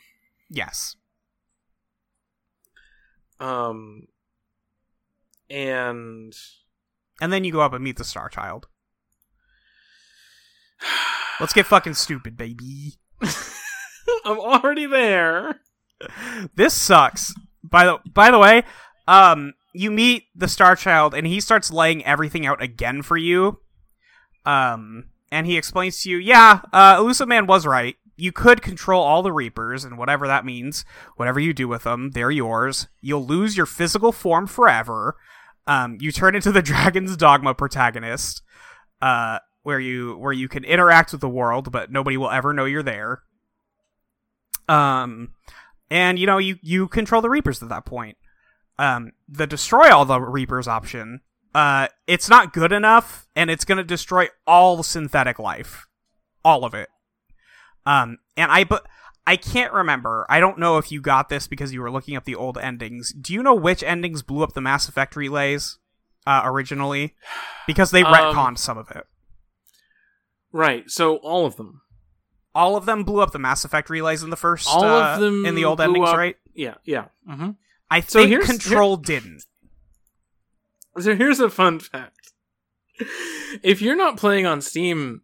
Yes. 0.50 0.95
Um, 3.40 4.08
and 5.50 6.33
And 7.22 7.32
then 7.32 7.43
you 7.43 7.51
go 7.51 7.61
up 7.61 7.74
and 7.74 7.83
meet 7.83 7.98
the 7.98 8.03
Star 8.03 8.30
Child. 8.30 8.67
Let's 11.40 11.53
get 11.53 11.67
fucking 11.67 11.93
stupid, 11.93 12.35
baby. 12.35 12.93
I'm 14.25 14.40
already 14.40 14.85
there. 14.85 15.61
this 16.56 16.73
sucks. 16.73 17.33
By 17.64 17.85
the 17.85 17.99
by 18.11 18.30
the 18.32 18.40
way, 18.40 18.64
um, 19.07 19.53
you 19.73 19.91
meet 19.91 20.25
the 20.35 20.48
Star 20.48 20.75
Child 20.75 21.14
and 21.14 21.25
he 21.25 21.40
starts 21.40 21.72
laying 21.72 22.06
everything 22.06 22.45
out 22.45 22.61
again 22.61 23.01
for 23.01 23.17
you. 23.17 23.59
Um, 24.45 25.06
and 25.32 25.48
he 25.48 25.57
explains 25.57 26.01
to 26.03 26.09
you, 26.09 26.17
yeah, 26.17 26.61
uh, 26.72 26.98
Illusive 26.99 27.27
Man 27.27 27.48
was 27.48 27.65
right. 27.65 27.95
You 28.15 28.32
could 28.32 28.61
control 28.61 29.03
all 29.03 29.23
the 29.23 29.32
Reapers, 29.32 29.83
and 29.83 29.98
whatever 29.98 30.27
that 30.27 30.45
means, 30.45 30.85
whatever 31.15 31.40
you 31.40 31.51
do 31.53 31.67
with 31.67 31.83
them, 31.83 32.11
they're 32.11 32.30
yours. 32.30 32.88
You'll 33.01 33.25
lose 33.25 33.57
your 33.57 33.65
physical 33.65 34.11
form 34.11 34.45
forever. 34.45 35.17
Um, 35.65 35.98
you 35.99 36.11
turn 36.11 36.35
into 36.35 36.51
the 36.51 36.61
Dragon's 36.61 37.17
Dogma 37.17 37.56
protagonist, 37.56 38.43
uh, 39.01 39.40
where 39.64 39.80
you 39.80 40.15
where 40.17 40.32
you 40.32 40.48
can 40.48 40.64
interact 40.64 41.11
with 41.11 41.22
the 41.22 41.30
world, 41.30 41.72
but 41.72 41.91
nobody 41.91 42.15
will 42.15 42.30
ever 42.30 42.53
know 42.53 42.65
you're 42.65 42.83
there. 42.83 43.23
Um, 44.69 45.33
and 45.90 46.17
you 46.17 46.25
know 46.25 46.38
you 46.38 46.58
you 46.61 46.88
control 46.88 47.22
the 47.22 47.30
reapers 47.30 47.61
at 47.61 47.69
that 47.69 47.85
point. 47.85 48.17
Um 48.80 49.11
the 49.30 49.45
destroy 49.45 49.93
all 49.93 50.06
the 50.06 50.19
reapers 50.19 50.67
option 50.67 51.22
uh 51.53 51.88
it's 52.08 52.27
not 52.27 52.51
good 52.53 52.72
enough 52.72 53.27
and 53.35 53.51
it's 53.51 53.66
going 53.66 53.77
to 53.77 53.83
destroy 53.83 54.27
all 54.48 54.82
synthetic 54.82 55.38
life. 55.38 55.85
All 56.43 56.66
of 56.66 56.74
it. 56.74 56.90
Um 57.85 58.17
and 58.35 58.51
i 58.51 58.64
but 58.64 58.88
i 59.27 59.35
can't 59.35 59.72
remember. 59.72 60.25
I 60.30 60.40
don't 60.40 60.58
know 60.58 60.80
if 60.80 60.92
you 60.92 61.00
got 61.01 61.30
this 61.30 61.45
because 61.48 61.72
you 61.72 61.82
were 61.82 61.92
looking 61.92 62.16
up 62.16 62.24
the 62.25 62.33
old 62.35 62.58
endings. 62.58 63.14
Do 63.14 63.32
you 63.33 63.43
know 63.43 63.53
which 63.53 63.83
endings 63.83 64.24
blew 64.24 64.42
up 64.43 64.53
the 64.53 64.61
mass 64.61 64.90
effect 64.90 65.16
relays 65.16 65.77
uh 66.25 66.42
originally? 66.45 67.14
Because 67.67 67.92
they 67.92 68.01
Um, 68.03 68.11
retconned 68.14 68.58
some 68.58 68.80
of 68.80 68.90
it. 68.90 69.06
Right. 70.51 70.90
So 70.90 71.17
all 71.17 71.45
of 71.45 71.58
them. 71.58 71.82
All 72.56 72.75
of 72.75 72.85
them 72.85 73.03
blew 73.03 73.22
up 73.22 73.32
the 73.32 73.40
mass 73.40 73.65
effect 73.65 73.90
relays 73.90 74.22
in 74.23 74.30
the 74.30 74.35
first 74.38 74.67
All 74.67 74.83
uh, 74.83 75.14
of 75.15 75.19
them 75.19 75.45
in 75.45 75.56
the 75.56 75.65
old 75.65 75.82
endings 75.82 76.09
up- 76.09 76.17
right 76.17 76.35
Yeah. 76.53 76.75
Yeah. 76.85 77.06
Mm-hmm. 77.30 77.51
i 77.90 77.99
So 78.01 78.19
think 78.19 78.30
here's- 78.30 78.45
control 78.48 78.98
didn't 78.98 79.43
So 80.99 81.15
here's 81.15 81.40
a 81.40 81.49
fun 81.49 81.80
fact. 81.80 82.32
If 83.64 83.82
you're 83.82 83.95
not 83.95 84.17
playing 84.17 84.45
on 84.45 84.61
Steam, 84.61 85.22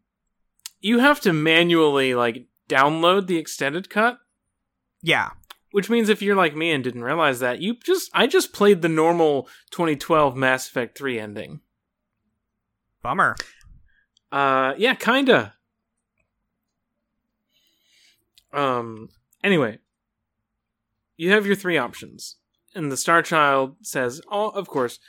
you 0.81 0.97
have 0.99 1.19
to 1.21 1.31
manually 1.33 2.15
like 2.15 2.47
download 2.67 3.27
the 3.27 3.37
extended 3.37 3.89
cut, 3.89 4.17
yeah 5.01 5.29
which 5.71 5.87
means 5.87 6.09
if 6.09 6.19
you're 6.23 6.35
like 6.35 6.55
me 6.55 6.71
and 6.71 6.83
didn't 6.83 7.03
realize 7.03 7.39
that, 7.41 7.61
you 7.61 7.75
just 7.75 8.09
I 8.13 8.25
just 8.25 8.53
played 8.53 8.81
the 8.81 8.89
normal 8.89 9.47
2012 9.69 10.35
Mass 10.35 10.67
Effect 10.67 10.97
3 10.97 11.19
ending. 11.19 11.59
bummer 13.03 13.35
Uh 14.31 14.73
yeah, 14.77 14.95
kinda. 14.95 15.53
Um 18.53 19.09
anyway. 19.43 19.79
You 21.17 21.31
have 21.31 21.45
your 21.45 21.55
three 21.55 21.77
options. 21.77 22.37
And 22.73 22.91
the 22.91 22.97
Star 22.97 23.21
Child 23.21 23.75
says, 23.81 24.21
Oh, 24.31 24.49
of 24.49 24.67
course, 24.67 24.99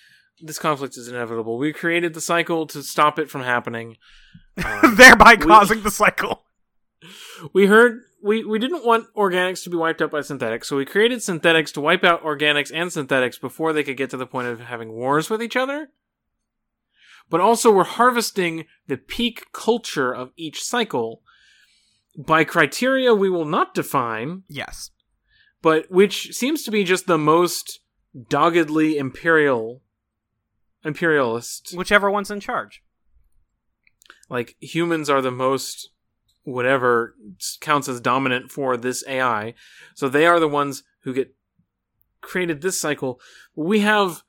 this 0.40 0.58
conflict 0.58 0.96
is 0.96 1.08
inevitable. 1.08 1.58
We 1.58 1.72
created 1.72 2.14
the 2.14 2.20
cycle 2.20 2.66
to 2.68 2.82
stop 2.82 3.18
it 3.18 3.30
from 3.30 3.42
happening. 3.42 3.96
Um, 4.62 4.96
thereby 4.96 5.36
causing 5.36 5.84
the 5.84 5.90
cycle. 5.90 6.44
we 7.54 7.66
heard 7.66 8.00
we, 8.22 8.44
we 8.44 8.58
didn't 8.58 8.84
want 8.84 9.06
organics 9.14 9.64
to 9.64 9.70
be 9.70 9.76
wiped 9.76 10.02
out 10.02 10.10
by 10.10 10.20
synthetics, 10.20 10.68
so 10.68 10.76
we 10.76 10.84
created 10.84 11.22
synthetics 11.22 11.72
to 11.72 11.80
wipe 11.80 12.04
out 12.04 12.22
organics 12.22 12.70
and 12.74 12.92
synthetics 12.92 13.38
before 13.38 13.72
they 13.72 13.82
could 13.82 13.96
get 13.96 14.10
to 14.10 14.16
the 14.16 14.26
point 14.26 14.48
of 14.48 14.60
having 14.60 14.92
wars 14.92 15.30
with 15.30 15.42
each 15.42 15.56
other. 15.56 15.88
But 17.30 17.40
also, 17.40 17.70
we're 17.70 17.84
harvesting 17.84 18.66
the 18.86 18.98
peak 18.98 19.46
culture 19.52 20.12
of 20.12 20.32
each 20.36 20.62
cycle 20.62 21.22
by 22.18 22.44
criteria 22.44 23.14
we 23.14 23.30
will 23.30 23.44
not 23.44 23.74
define, 23.74 24.42
Yes. 24.48 24.90
but 25.62 25.90
which 25.90 26.32
seems 26.34 26.62
to 26.64 26.70
be 26.70 26.84
just 26.84 27.06
the 27.06 27.18
most 27.18 27.80
doggedly 28.28 28.96
imperial 28.98 29.82
imperialist. 30.84 31.72
Whichever 31.76 32.10
one's 32.10 32.30
in 32.30 32.40
charge. 32.40 32.82
like 34.28 34.56
humans 34.60 35.10
are 35.10 35.20
the 35.22 35.30
most 35.30 35.90
whatever 36.44 37.14
counts 37.60 37.88
as 37.88 38.00
dominant 38.00 38.50
for 38.50 38.76
this 38.76 39.04
AI. 39.06 39.54
So 39.94 40.08
they 40.08 40.26
are 40.26 40.40
the 40.40 40.48
ones 40.48 40.82
who 41.02 41.12
get 41.12 41.34
created 42.20 42.60
this 42.62 42.80
cycle. 42.80 43.20
We 43.54 43.80
have 43.80 44.22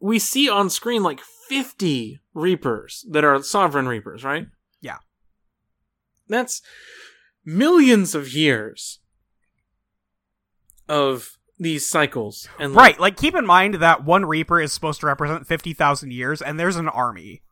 we 0.00 0.18
see 0.18 0.48
on 0.48 0.70
screen 0.70 1.02
like 1.02 1.20
50 1.48 2.20
reapers 2.34 3.04
that 3.10 3.24
are 3.24 3.42
sovereign 3.42 3.88
reapers, 3.88 4.22
right? 4.24 4.46
Yeah. 4.80 4.98
That's 6.28 6.60
millions 7.48 8.14
of 8.14 8.32
years 8.34 9.00
of 10.88 11.38
these 11.58 11.86
cycles 11.88 12.46
and 12.58 12.74
like, 12.74 12.82
Right. 12.92 13.00
Like, 13.00 13.16
keep 13.16 13.34
in 13.34 13.46
mind 13.46 13.74
that 13.76 14.04
one 14.04 14.26
Reaper 14.26 14.60
is 14.60 14.72
supposed 14.72 15.00
to 15.00 15.06
represent 15.06 15.46
50,000 15.46 16.12
years, 16.12 16.42
and 16.42 16.60
there's 16.60 16.76
an 16.76 16.88
army. 16.88 17.42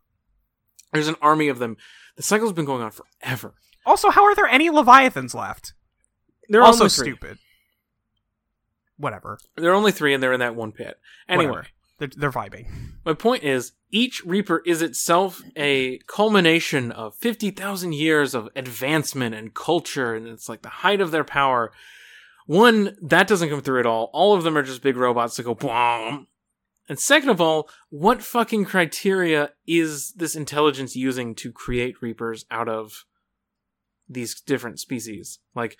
there's 0.92 1.08
an 1.08 1.16
army 1.20 1.48
of 1.48 1.58
them. 1.58 1.76
The 2.16 2.22
cycle's 2.22 2.52
been 2.52 2.64
going 2.64 2.82
on 2.82 2.90
forever. 2.92 3.54
Also, 3.84 4.10
how 4.10 4.24
are 4.24 4.34
there 4.34 4.46
any 4.46 4.70
Leviathans 4.70 5.34
left? 5.34 5.74
They're 6.48 6.62
also 6.62 6.88
stupid. 6.88 7.38
Whatever. 8.96 9.38
They're 9.56 9.74
only 9.74 9.92
three, 9.92 10.14
and 10.14 10.22
they're 10.22 10.32
in 10.32 10.40
that 10.40 10.54
one 10.54 10.72
pit. 10.72 10.98
Anyway, 11.28 11.46
Whatever. 11.46 11.66
They're, 11.98 12.08
they're 12.14 12.32
vibing. 12.32 12.66
my 13.04 13.14
point 13.14 13.42
is, 13.42 13.72
each 13.90 14.24
Reaper 14.24 14.62
is 14.66 14.82
itself 14.82 15.42
a 15.56 15.98
culmination 16.06 16.92
of 16.92 17.14
fifty 17.14 17.50
thousand 17.50 17.94
years 17.94 18.34
of 18.34 18.48
advancement 18.54 19.34
and 19.34 19.54
culture, 19.54 20.14
and 20.14 20.26
it's 20.26 20.48
like 20.48 20.62
the 20.62 20.68
height 20.68 21.00
of 21.00 21.10
their 21.10 21.24
power. 21.24 21.72
One 22.46 22.96
that 23.02 23.26
doesn't 23.26 23.48
come 23.48 23.62
through 23.62 23.80
at 23.80 23.86
all. 23.86 24.10
All 24.12 24.34
of 24.34 24.44
them 24.44 24.56
are 24.56 24.62
just 24.62 24.82
big 24.82 24.96
robots 24.96 25.36
that 25.36 25.44
go 25.44 25.54
boom, 25.54 26.26
and 26.88 26.98
second 26.98 27.30
of 27.30 27.40
all, 27.40 27.68
what 27.88 28.22
fucking 28.22 28.64
criteria 28.66 29.52
is 29.66 30.12
this 30.12 30.36
intelligence 30.36 30.94
using 30.94 31.34
to 31.36 31.50
create 31.50 32.00
reapers 32.00 32.44
out 32.50 32.68
of 32.68 33.04
these 34.08 34.40
different 34.40 34.78
species? 34.78 35.40
Like, 35.54 35.76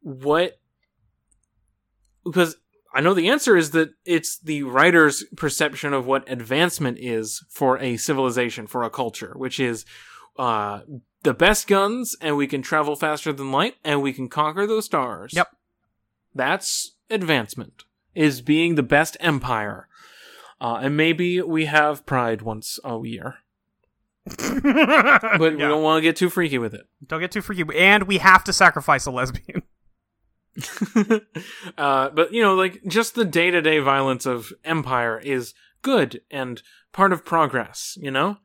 what? 0.00 0.58
Because 2.24 2.56
I 2.96 3.02
know 3.02 3.12
the 3.12 3.28
answer 3.28 3.58
is 3.58 3.72
that 3.72 3.90
it's 4.06 4.38
the 4.38 4.62
writer's 4.62 5.22
perception 5.36 5.92
of 5.92 6.06
what 6.06 6.26
advancement 6.30 6.96
is 6.98 7.44
for 7.50 7.78
a 7.78 7.98
civilization, 7.98 8.66
for 8.66 8.82
a 8.82 8.88
culture, 8.88 9.34
which 9.36 9.60
is 9.60 9.84
uh, 10.38 10.80
the 11.22 11.34
best 11.34 11.66
guns, 11.66 12.16
and 12.22 12.38
we 12.38 12.46
can 12.46 12.62
travel 12.62 12.96
faster 12.96 13.34
than 13.34 13.52
light, 13.52 13.74
and 13.84 14.00
we 14.00 14.14
can 14.14 14.30
conquer 14.30 14.66
those 14.66 14.86
stars. 14.86 15.34
Yep. 15.34 15.48
That's 16.34 16.96
advancement, 17.10 17.84
is 18.14 18.40
being 18.40 18.76
the 18.76 18.82
best 18.82 19.18
empire. 19.20 19.88
Uh, 20.58 20.78
and 20.80 20.96
maybe 20.96 21.42
we 21.42 21.66
have 21.66 22.06
pride 22.06 22.40
once 22.40 22.78
a 22.82 22.98
year. 23.04 23.34
But 24.38 25.52
we 25.52 25.58
don't 25.58 25.82
want 25.82 25.98
to 25.98 26.02
get 26.02 26.16
too 26.16 26.30
freaky 26.30 26.56
with 26.56 26.72
it. 26.72 26.86
Don't 27.06 27.20
get 27.20 27.30
too 27.30 27.42
freaky. 27.42 27.64
And 27.76 28.04
we 28.04 28.18
have 28.18 28.42
to 28.44 28.54
sacrifice 28.54 29.04
a 29.04 29.10
lesbian. 29.10 29.62
uh, 31.78 32.08
but 32.10 32.32
you 32.32 32.42
know, 32.42 32.54
like 32.54 32.80
just 32.86 33.14
the 33.14 33.24
day 33.24 33.50
to 33.50 33.60
day 33.62 33.78
violence 33.78 34.26
of 34.26 34.52
Empire 34.64 35.18
is 35.18 35.54
good 35.82 36.20
and 36.30 36.62
part 36.92 37.12
of 37.12 37.24
progress. 37.24 37.96
You 38.00 38.10
know, 38.10 38.38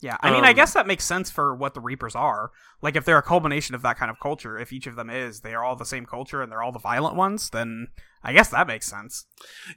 Yeah, 0.00 0.16
I 0.20 0.30
mean, 0.32 0.44
I 0.44 0.50
Um, 0.50 0.56
guess 0.56 0.72
that 0.74 0.86
makes 0.86 1.04
sense 1.04 1.30
for 1.30 1.54
what 1.54 1.74
the 1.74 1.80
Reapers 1.80 2.14
are. 2.16 2.50
Like, 2.80 2.96
if 2.96 3.04
they're 3.04 3.18
a 3.18 3.22
culmination 3.22 3.74
of 3.76 3.82
that 3.82 3.96
kind 3.96 4.10
of 4.10 4.18
culture, 4.18 4.58
if 4.58 4.72
each 4.72 4.88
of 4.88 4.96
them 4.96 5.08
is, 5.08 5.40
they 5.42 5.54
are 5.54 5.62
all 5.62 5.76
the 5.76 5.84
same 5.84 6.06
culture 6.06 6.42
and 6.42 6.50
they're 6.50 6.62
all 6.62 6.72
the 6.72 6.80
violent 6.80 7.14
ones, 7.14 7.50
then 7.50 7.88
I 8.24 8.32
guess 8.32 8.48
that 8.48 8.66
makes 8.66 8.86
sense. 8.86 9.26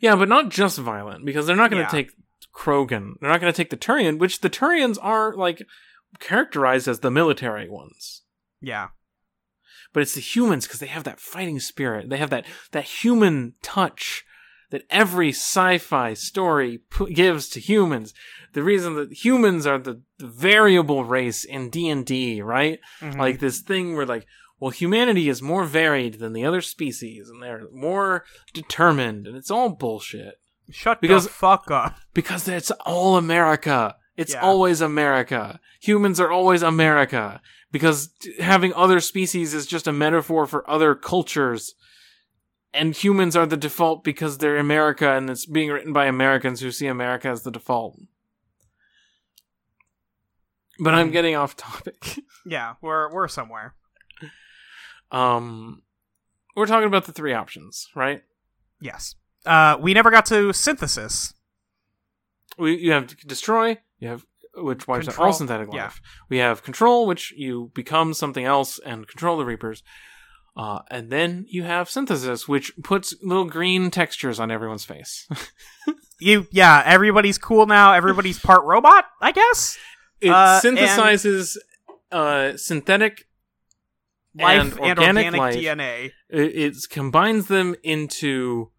yeah, 0.01 0.15
but 0.15 0.27
not 0.27 0.49
just 0.49 0.79
violent 0.79 1.25
because 1.25 1.45
they're 1.45 1.55
not 1.55 1.69
going 1.69 1.85
to 1.85 1.95
Yeah. 1.95 2.03
take 2.03 2.11
Krogan. 2.55 3.13
They're 3.19 3.29
not 3.29 3.39
going 3.41 3.53
to 3.53 3.57
take 3.57 3.69
the 3.69 3.77
Turian, 3.77 4.17
which 4.17 4.41
the 4.41 4.49
Turians 4.49 4.97
are 5.01 5.35
like 5.35 5.61
characterized 6.19 6.87
as 6.87 7.01
the 7.01 7.11
military 7.11 7.69
ones. 7.69 8.23
Yeah, 8.61 8.87
But 9.95 10.01
it's 10.01 10.13
the 10.13 10.19
humans 10.21 10.67
because 10.67 10.81
they 10.81 10.87
have 10.87 11.05
that 11.05 11.21
fighting 11.21 11.59
spirit. 11.61 12.09
They 12.09 12.17
have 12.17 12.29
that 12.29 12.45
that 12.73 12.83
human 12.83 13.53
touch 13.63 14.25
that 14.71 14.83
every 14.89 15.29
sci-fi 15.29 16.13
story 16.15 16.79
pu- 16.89 17.09
gives 17.11 17.47
to 17.49 17.61
humans. 17.61 18.13
The 18.51 18.61
reason 18.63 18.95
that 18.95 19.13
humans 19.23 19.65
are 19.65 19.77
the, 19.77 20.01
the 20.17 20.27
variable 20.27 21.05
race 21.05 21.45
in 21.45 21.69
D 21.69 21.87
and 21.87 22.05
D, 22.05 22.41
right? 22.41 22.79
Mhm. 22.99 23.17
Like 23.17 23.39
this 23.39 23.61
thing 23.61 23.95
where 23.95 24.05
like, 24.05 24.25
well, 24.59 24.71
humanity 24.71 25.29
is 25.29 25.41
more 25.41 25.63
varied 25.63 26.15
than 26.19 26.33
the 26.33 26.43
other 26.45 26.61
species, 26.61 27.29
and 27.29 27.41
they're 27.41 27.67
more 27.71 28.25
determined, 28.53 29.27
and 29.27 29.37
it's 29.37 29.51
all 29.51 29.69
bullshit 29.69 30.35
shut 30.71 30.99
because- 30.99 31.23
the 31.25 31.29
fuck 31.29 31.71
up. 31.71 31.95
because 32.13 32.47
it's 32.49 32.71
all 32.85 33.15
America. 33.17 33.95
It's 34.17 34.33
Yeah. 34.33 34.41
always 34.41 34.81
America. 34.81 35.59
Humans 35.81 36.19
are 36.19 36.31
always 36.31 36.61
America 36.61 37.41
because 37.71 38.09
having 38.39 38.73
other 38.73 38.99
species 38.99 39.53
is 39.53 39.65
just 39.65 39.87
a 39.87 39.91
metaphor 39.91 40.45
for 40.45 40.69
other 40.69 40.95
cultures. 40.95 41.75
And 42.73 42.95
humans 42.95 43.35
are 43.35 43.45
the 43.45 43.57
default 43.57 44.03
because 44.03 44.37
they're 44.37 44.57
America 44.57 45.11
and 45.11 45.29
it's 45.29 45.45
being 45.45 45.69
written 45.69 45.93
by 45.93 46.05
Americans 46.05 46.59
who 46.61 46.71
see 46.71 46.87
America 46.87 47.27
as 47.29 47.43
the 47.43 47.51
default. 47.51 47.99
But 50.79 50.93
I'm 50.93 51.09
Mm. 51.09 51.13
getting 51.13 51.35
off 51.35 51.55
topic. 51.55 52.19
Yeah, 52.47 52.75
we're 52.79 53.11
we're 53.11 53.27
somewhere. 53.27 53.73
um 55.11 55.81
we're 56.55 56.67
talking 56.67 56.85
about 56.87 57.05
the 57.05 57.11
three 57.11 57.33
options, 57.33 57.89
right? 57.95 58.23
Yes. 58.79 59.15
Uh, 59.47 59.77
we 59.79 59.93
never 59.95 60.11
got 60.11 60.25
to 60.27 60.53
synthesis. 60.53 61.33
we 62.57 62.75
you 62.77 62.91
have 62.91 63.07
destroy, 63.25 63.77
you 63.99 64.07
have 64.09 64.25
which 64.57 64.87
wipes 64.87 65.07
out 65.07 65.11
Control, 65.15 65.27
all 65.27 65.33
synthetic 65.33 65.67
life. 65.67 65.75
yeah. 65.75 65.91
We 66.29 66.37
have 66.37 66.63
control, 66.63 67.05
which 67.07 67.33
you 67.35 67.71
become 67.73 68.13
something 68.13 68.45
else 68.45 68.79
and 68.85 69.07
control 69.07 69.37
the 69.37 69.45
reapers. 69.45 69.83
Uh, 70.55 70.79
and 70.89 71.09
then 71.11 71.45
you 71.49 71.63
have 71.63 71.89
synthesis, 71.89 72.47
which 72.47 72.71
puts 72.81 73.13
little 73.21 73.43
green 73.43 73.91
textures 73.91 74.39
on 74.39 74.51
everyone's 74.51 74.85
face. 74.85 75.27
You, 76.17 76.47
yeah, 76.49 76.81
everybody's 76.85 77.37
cool 77.37 77.65
now. 77.65 77.91
Everybody's 77.93 78.39
part 78.39 78.63
robot, 78.63 79.03
I 79.21 79.33
guess. 79.33 79.77
it 80.21 80.29
Uh, 80.31 80.61
synthesizes 80.63 81.57
uh, 82.09 82.55
synthetic 82.55 83.25
Life 84.33 84.61
and 84.61 84.71
and, 84.71 84.79
organic, 84.79 85.25
organic, 85.25 85.39
life. 85.39 85.55
DNA. 85.55 86.11
It, 86.29 86.55
it 86.55 86.75
combines 86.89 87.47
them 87.47 87.75
into 87.83 88.71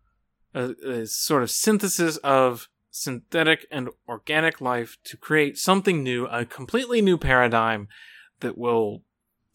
a, 0.54 0.70
a 0.86 1.06
sort 1.06 1.42
of 1.42 1.50
synthesis 1.50 2.16
of 2.18 2.68
synthetic 2.96 3.66
and 3.70 3.90
organic 4.08 4.60
life 4.60 4.96
to 5.04 5.16
create 5.16 5.58
something 5.58 6.02
new, 6.02 6.26
a 6.26 6.44
completely 6.46 7.02
new 7.02 7.18
paradigm 7.18 7.88
that 8.40 8.56
will, 8.56 9.02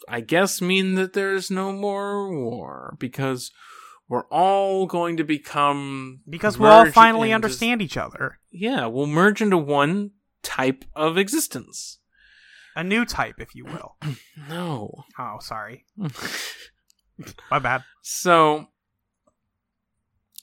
I 0.08 0.22
guess, 0.22 0.62
mean 0.62 0.96
that 0.96 1.14
there's 1.14 1.50
no 1.50 1.72
more 1.72 2.30
war 2.32 2.96
because 3.00 3.52
we're 4.08 4.28
all 4.28 4.86
going 4.86 5.18
to 5.18 5.24
become 5.24 6.22
Because 6.30 6.58
we'll 6.60 6.72
all 6.72 6.92
finally 6.92 7.32
into- 7.32 7.36
understand 7.48 7.82
each 7.82 7.98
other. 7.98 8.40
Yeah, 8.52 8.86
we'll 8.86 9.08
merge 9.08 9.42
into 9.42 9.58
one 9.58 10.12
type 10.44 10.86
of 10.96 11.18
existence. 11.18 12.00
A 12.76 12.84
new 12.84 13.06
type, 13.06 13.36
if 13.40 13.56
you 13.56 13.66
will. 13.66 13.98
No. 14.50 15.04
Oh, 15.20 15.38
sorry. 15.40 15.86
My 17.52 17.60
bad. 17.60 17.84
So, 18.02 18.68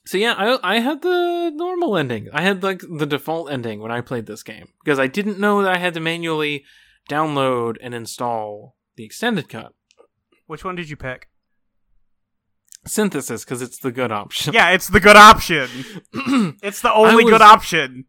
so 0.08 0.16
yeah, 0.18 0.34
I 0.36 0.76
I 0.76 0.80
had 0.80 1.02
the 1.02 1.50
normal 1.54 1.96
ending. 1.96 2.28
I 2.32 2.42
had 2.42 2.62
like 2.62 2.80
the 2.88 3.06
default 3.06 3.50
ending 3.50 3.80
when 3.80 3.92
I 3.92 4.00
played 4.00 4.26
this 4.26 4.42
game 4.42 4.68
because 4.82 4.98
I 4.98 5.06
didn't 5.06 5.38
know 5.38 5.62
that 5.62 5.74
I 5.74 5.78
had 5.78 5.94
to 5.94 6.00
manually 6.00 6.64
download 7.10 7.76
and 7.82 7.94
install 7.94 8.74
the 8.96 9.04
extended 9.04 9.48
cut 9.48 9.72
Which 10.46 10.64
one 10.64 10.76
did 10.76 10.88
you 10.90 10.96
pick? 10.96 11.28
synthesis 12.86 13.44
because 13.44 13.60
it's 13.60 13.78
the 13.78 13.92
good 13.92 14.10
option. 14.10 14.54
Yeah, 14.54 14.70
it's 14.70 14.88
the 14.88 15.00
good 15.00 15.16
option. 15.16 15.68
It's 16.62 16.80
the 16.80 16.92
only 16.92 17.24
was- 17.24 17.32
good 17.32 17.42
option. 17.42 18.06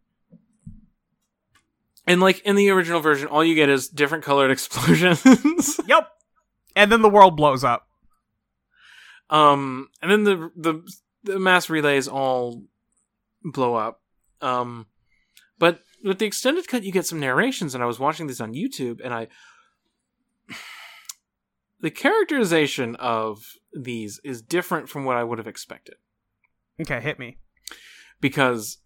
and 2.07 2.21
like 2.21 2.39
in 2.41 2.55
the 2.55 2.69
original 2.69 3.01
version, 3.01 3.27
all 3.27 3.43
you 3.43 3.55
get 3.55 3.69
is 3.69 3.87
different 3.89 4.23
colored 4.23 4.51
explosions. 4.57 5.25
Yep. 5.85 6.07
And 6.75 6.91
then 6.91 7.01
the 7.01 7.09
world 7.09 7.35
blows 7.35 7.63
up. 7.63 7.87
um, 9.29 9.89
and 10.01 10.09
then 10.11 10.23
the 10.23 10.49
the 10.55 10.81
the 11.23 11.39
mass 11.39 11.69
relays 11.69 12.07
all 12.07 12.63
blow 13.43 13.75
up. 13.75 14.01
Um, 14.41 14.87
but 15.57 15.81
with 16.03 16.19
the 16.19 16.25
extended 16.25 16.67
cut, 16.67 16.83
you 16.83 16.91
get 16.91 17.05
some 17.05 17.19
narrations, 17.19 17.73
and 17.73 17.83
I 17.83 17.87
was 17.87 17.99
watching 17.99 18.27
this 18.27 18.39
on 18.41 18.53
YouTube, 18.53 18.99
and 19.03 19.13
I 19.13 19.27
the 21.81 21.91
characterization 21.91 22.95
of 22.97 23.43
these 23.73 24.19
is 24.23 24.41
different 24.41 24.89
from 24.89 25.05
what 25.05 25.17
I 25.17 25.23
would 25.23 25.37
have 25.37 25.47
expected 25.47 25.95
Okay, 26.81 26.99
hit 27.01 27.19
me. 27.19 27.37
because 28.21 28.77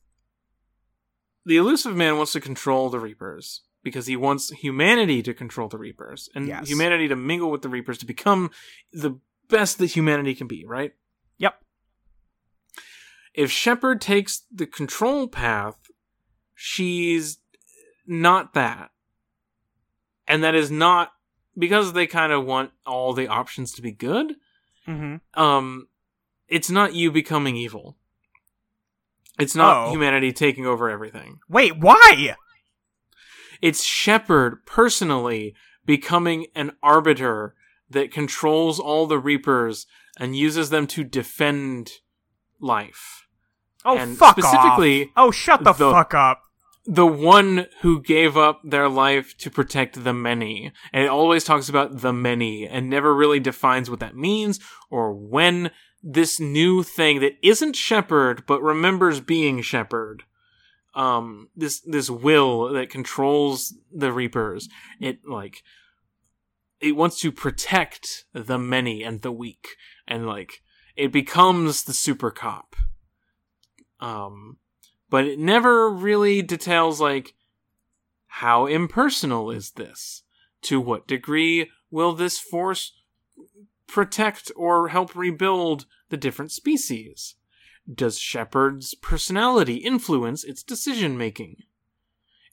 the 1.45 1.57
Illusive 1.57 1.95
Man 1.95 2.17
wants 2.17 2.31
to 2.33 2.41
control 2.41 2.89
the 2.89 2.99
reapers 2.99 3.61
because 3.83 4.07
he 4.07 4.15
wants 4.15 4.49
humanity 4.51 5.21
to 5.21 5.33
control 5.33 5.67
the 5.67 5.77
reapers 5.77 6.29
and 6.33 6.47
Yes. 6.47 6.67
humanity 6.69 7.07
to 7.09 7.15
mingle 7.15 7.51
with 7.51 7.61
the 7.61 7.69
reapers 7.69 7.97
to 7.99 8.05
become 8.05 8.49
the 8.91 9.19
best 9.49 9.77
that 9.77 9.87
humanity 9.87 10.33
can 10.35 10.47
be 10.47 10.63
right 10.65 10.93
Yep. 11.37 11.61
If 13.33 13.49
shepard 13.51 13.99
takes 14.01 14.43
the 14.53 14.65
control 14.65 15.27
path 15.27 15.77
she's 16.55 17.39
not 18.05 18.53
that 18.53 18.89
and 20.27 20.43
that 20.43 20.55
is 20.55 20.69
not 20.71 21.11
because 21.57 21.93
they 21.93 22.07
kind 22.07 22.31
of 22.31 22.45
want 22.45 22.71
all 22.85 23.13
the 23.13 23.27
options 23.27 23.71
to 23.73 23.81
be 23.81 23.91
good 23.91 24.33
Mm-hmm. 24.87 25.41
um 25.41 25.87
it's 26.49 26.69
not 26.69 26.93
you 26.93 27.09
becoming 27.11 27.55
evil 27.55 27.95
it's 29.39 29.55
not 29.55 29.87
Oh. 29.87 29.91
humanity 29.91 30.33
taking 30.33 30.65
over 30.65 30.89
everything 30.89 31.39
Wait, 31.47 31.77
why? 31.77 32.35
it's 33.61 33.81
shepard 33.83 34.65
personally 34.65 35.55
becoming 35.85 36.47
an 36.53 36.73
arbiter 36.83 37.55
that 37.89 38.11
controls 38.11 38.77
all 38.79 39.07
the 39.07 39.19
reapers 39.19 39.87
and 40.19 40.35
uses 40.35 40.69
them 40.69 40.85
to 40.87 41.03
defend 41.05 41.91
life 42.59 43.22
Oh, 43.85 43.97
And 43.97 44.17
fuck 44.17 44.37
specifically, 44.39 45.03
off. 45.05 45.09
Oh, 45.17 45.31
shut 45.31 45.63
the, 45.63 45.73
the- 45.73 45.91
fuck 45.91 46.13
up. 46.13 46.41
the 46.85 47.05
one 47.07 47.67
who 47.81 48.01
gave 48.01 48.35
up 48.37 48.61
their 48.63 48.87
life 48.89 49.37
to 49.39 49.49
protect 49.49 50.03
the 50.03 50.13
many. 50.13 50.71
And 50.91 51.03
it 51.03 51.09
always 51.09 51.43
talks 51.43 51.69
about 51.69 51.99
the 52.01 52.13
many 52.13 52.67
and 52.67 52.89
never 52.89 53.13
really 53.13 53.39
defines 53.39 53.89
what 53.89 53.99
that 53.99 54.15
means 54.15 54.59
or 54.89 55.13
when 55.13 55.71
this 56.01 56.39
new 56.39 56.83
thing 56.83 57.19
that 57.21 57.33
isn't 57.41 57.75
Shepard 57.77 58.45
but 58.45 58.61
remembers 58.61 59.19
being 59.21 59.61
Shepard. 59.61 60.23
Um, 60.95 61.49
this 61.55 61.79
this 61.81 62.09
will 62.09 62.71
that 62.73 62.89
controls 62.91 63.73
the 63.91 64.11
Reapers. 64.11 64.69
It 64.99 65.19
like 65.27 65.63
it 66.79 66.95
wants 66.95 67.19
to 67.21 67.31
protect 67.31 68.25
the 68.33 68.59
many 68.59 69.01
and 69.03 69.21
the 69.21 69.31
weak, 69.31 69.69
and 70.07 70.27
like 70.27 70.61
it 70.95 71.11
becomes 71.11 71.85
the 71.85 71.93
super 71.93 72.29
cop. 72.29 72.75
Um, 74.03 74.57
but 75.09 75.25
it 75.25 75.39
never 75.39 75.89
really 75.89 76.41
details 76.41 76.99
like 76.99 77.35
how 78.27 78.65
impersonal 78.65 79.49
is 79.49 79.71
this? 79.71 80.23
To 80.63 80.81
what 80.81 81.07
degree 81.07 81.69
will 81.89 82.13
this 82.13 82.37
force 82.39 82.93
protect 83.87 84.51
or 84.55 84.89
help 84.89 85.15
rebuild 85.15 85.85
the 86.09 86.17
different 86.17 86.51
species? 86.51 87.35
Does 87.91 88.19
Shepard's 88.19 88.93
personality 88.95 89.75
influence 89.75 90.43
its 90.43 90.63
decision 90.63 91.17
making? 91.17 91.57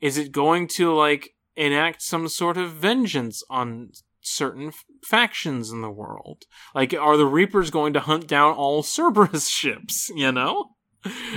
Is 0.00 0.18
it 0.18 0.32
going 0.32 0.68
to 0.68 0.92
like 0.92 1.34
enact 1.56 2.02
some 2.02 2.28
sort 2.28 2.56
of 2.56 2.72
vengeance 2.72 3.42
on 3.50 3.90
certain 4.20 4.68
f- 4.68 4.84
factions 5.04 5.70
in 5.70 5.82
the 5.82 5.90
world? 5.90 6.44
Like, 6.74 6.94
are 6.94 7.16
the 7.16 7.26
Reapers 7.26 7.70
going 7.70 7.92
to 7.94 8.00
hunt 8.00 8.26
down 8.26 8.54
all 8.54 8.82
Cerberus 8.84 9.48
ships? 9.48 10.10
You 10.14 10.32
know, 10.32 10.76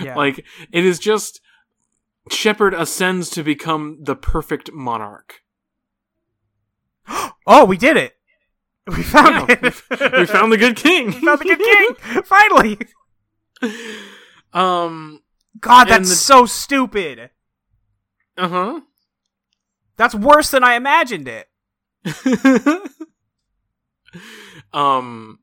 Yeah. 0.02 0.16
like 0.16 0.44
it 0.72 0.86
is 0.86 1.00
just 1.00 1.40
Shepard 2.30 2.74
ascends 2.74 3.30
to 3.32 3.44
become 3.44 4.00
the 4.02 4.16
perfect 4.16 4.72
monarch. 4.74 5.42
oh, 7.48 7.66
we 7.66 7.78
did 7.78 7.98
it. 7.98 8.14
We 8.88 9.02
found 9.04 9.48
Yeah, 9.50 9.56
it. 9.62 10.14
we 10.18 10.26
found 10.26 10.52
the 10.52 10.58
good 10.58 10.76
king. 10.88 11.06
We 11.08 11.12
found 11.26 11.40
the 11.40 11.46
good 11.46 11.60
king. 11.60 12.24
Finally. 12.26 12.78
um. 14.54 15.22
God, 15.60 15.86
that's 15.88 16.10
the- 16.10 16.16
so 16.16 16.46
stupid. 16.46 17.30
Uh 18.38 18.48
huh. 18.50 18.82
That's 19.96 20.16
worse 20.16 20.50
than 20.52 20.64
I 20.64 20.74
imagined 20.76 21.28
it. 21.30 21.48
um. 24.74 25.40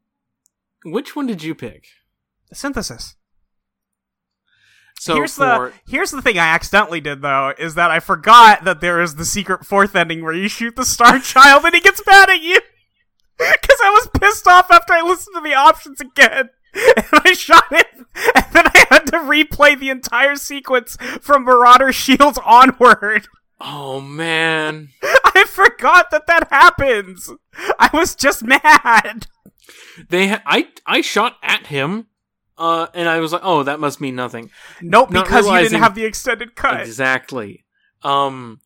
Which 0.84 1.14
one 1.14 1.26
did 1.26 1.42
you 1.42 1.54
pick? 1.54 1.86
Synthesis. 2.52 3.16
So 5.00 5.14
here's 5.14 5.32
for 5.34 5.72
the 5.86 5.90
here's 5.90 6.10
the 6.10 6.20
thing 6.20 6.36
I 6.38 6.48
accidentally 6.48 7.00
did 7.00 7.22
though 7.22 7.54
is 7.58 7.74
that 7.76 7.90
I 7.90 8.00
forgot 8.00 8.64
that 8.64 8.82
there 8.82 9.00
is 9.00 9.14
the 9.14 9.24
secret 9.24 9.64
fourth 9.64 9.96
ending 9.96 10.22
where 10.22 10.34
you 10.34 10.46
shoot 10.46 10.76
the 10.76 10.84
Star 10.84 11.18
Child 11.20 11.64
and 11.64 11.74
he 11.74 11.80
gets 11.80 12.02
mad 12.06 12.28
at 12.28 12.42
you 12.42 12.60
because 13.38 13.78
I 13.82 13.88
was 13.90 14.10
pissed 14.20 14.46
off 14.46 14.70
after 14.70 14.92
I 14.92 15.00
listened 15.00 15.36
to 15.36 15.40
the 15.40 15.54
options 15.54 16.02
again 16.02 16.50
and 16.74 17.06
I 17.24 17.32
shot 17.32 17.64
it 17.70 17.86
and 17.96 18.44
then 18.52 18.66
I 18.66 18.84
had 18.90 19.06
to 19.06 19.16
replay 19.20 19.80
the 19.80 19.88
entire 19.88 20.36
sequence 20.36 20.98
from 21.22 21.44
Marauder 21.44 21.92
Shields 21.92 22.38
onward. 22.44 23.26
oh 23.58 24.02
man, 24.02 24.90
I 25.02 25.44
forgot 25.48 26.10
that 26.10 26.26
that 26.26 26.48
happens. 26.50 27.30
I 27.78 27.88
was 27.90 28.14
just 28.14 28.42
mad. 28.44 29.28
they 30.10 30.28
ha- 30.28 30.42
I 30.44 30.68
I 30.84 31.00
shot 31.00 31.36
at 31.42 31.68
him, 31.68 32.08
uh, 32.60 32.88
and 32.92 33.08
I 33.08 33.20
was 33.20 33.32
like, 33.32 33.40
oh, 33.42 33.62
that 33.62 33.80
must 33.80 34.02
mean 34.02 34.14
nothing. 34.14 34.50
Nope, 34.82 35.10
Not 35.10 35.24
because 35.24 35.46
you 35.46 35.58
didn't 35.60 35.80
have 35.80 35.94
the 35.94 36.04
extended 36.04 36.54
cut. 36.54 36.82
Exactly. 36.82 37.64
Um, 38.02 38.60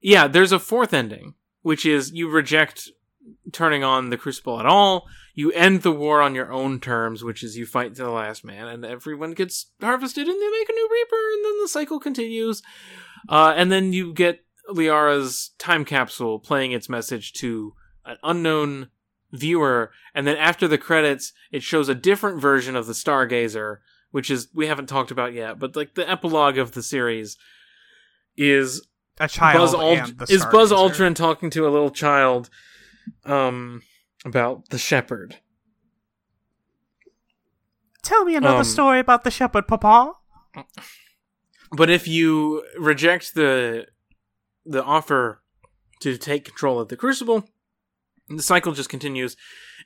yeah, 0.00 0.26
there's 0.26 0.50
a 0.50 0.58
fourth 0.58 0.94
ending, 0.94 1.34
which 1.60 1.84
is 1.84 2.10
you 2.10 2.30
reject 2.30 2.88
turning 3.52 3.84
on 3.84 4.08
the 4.08 4.16
Crucible 4.16 4.58
at 4.60 4.66
all. 4.66 5.06
You 5.34 5.52
end 5.52 5.82
the 5.82 5.92
war 5.92 6.22
on 6.22 6.34
your 6.34 6.50
own 6.50 6.80
terms, 6.80 7.22
which 7.22 7.42
is 7.42 7.54
you 7.54 7.66
fight 7.66 7.94
to 7.96 8.04
the 8.04 8.10
last 8.10 8.46
man, 8.46 8.66
and 8.66 8.82
everyone 8.82 9.32
gets 9.32 9.70
harvested, 9.78 10.26
and 10.26 10.40
they 10.40 10.50
make 10.50 10.68
a 10.70 10.72
new 10.72 10.88
Reaper, 10.90 11.32
and 11.34 11.44
then 11.44 11.60
the 11.60 11.68
cycle 11.68 12.00
continues. 12.00 12.62
Uh, 13.28 13.52
and 13.54 13.70
then 13.70 13.92
you 13.92 14.14
get 14.14 14.42
Liara's 14.70 15.50
time 15.58 15.84
capsule 15.84 16.38
playing 16.38 16.72
its 16.72 16.88
message 16.88 17.34
to 17.34 17.74
an 18.06 18.16
unknown 18.22 18.88
viewer, 19.34 19.90
and 20.14 20.26
then 20.26 20.36
after 20.36 20.66
the 20.68 20.78
credits, 20.78 21.32
it 21.52 21.62
shows 21.62 21.88
a 21.88 21.94
different 21.94 22.40
version 22.40 22.76
of 22.76 22.86
the 22.86 22.92
Stargazer, 22.94 23.78
which 24.12 24.30
is 24.30 24.48
we 24.54 24.66
haven't 24.68 24.86
talked 24.88 25.10
about 25.10 25.32
yet, 25.34 25.58
but 25.58 25.74
like 25.76 25.94
the 25.94 26.08
epilogue 26.08 26.56
of 26.56 26.72
the 26.72 26.82
series 26.82 27.36
is 28.36 28.86
A 29.20 29.28
child 29.28 29.58
Buzz 29.58 29.74
Ald- 29.74 30.30
is 30.30 30.44
Buzz. 30.46 30.72
Aldrin 30.72 31.14
talking 31.14 31.50
to 31.50 31.66
a 31.66 31.70
little 31.70 31.90
child 31.90 32.48
um 33.24 33.82
about 34.24 34.70
the 34.70 34.78
Shepard. 34.78 35.36
Tell 38.02 38.24
me 38.24 38.36
another 38.36 38.58
Um, 38.58 38.64
story 38.64 38.98
about 39.00 39.24
the 39.24 39.30
Shepard, 39.30 39.66
Papa. 39.66 40.12
But 41.72 41.90
if 41.90 42.06
you 42.06 42.64
reject 42.78 43.34
the 43.34 43.86
the 44.66 44.82
offer 44.82 45.42
to 46.00 46.16
take 46.16 46.44
control 46.44 46.80
of 46.80 46.88
the 46.88 46.96
crucible, 46.96 47.48
the 48.28 48.42
cycle 48.42 48.72
just 48.72 48.88
continues 48.88 49.36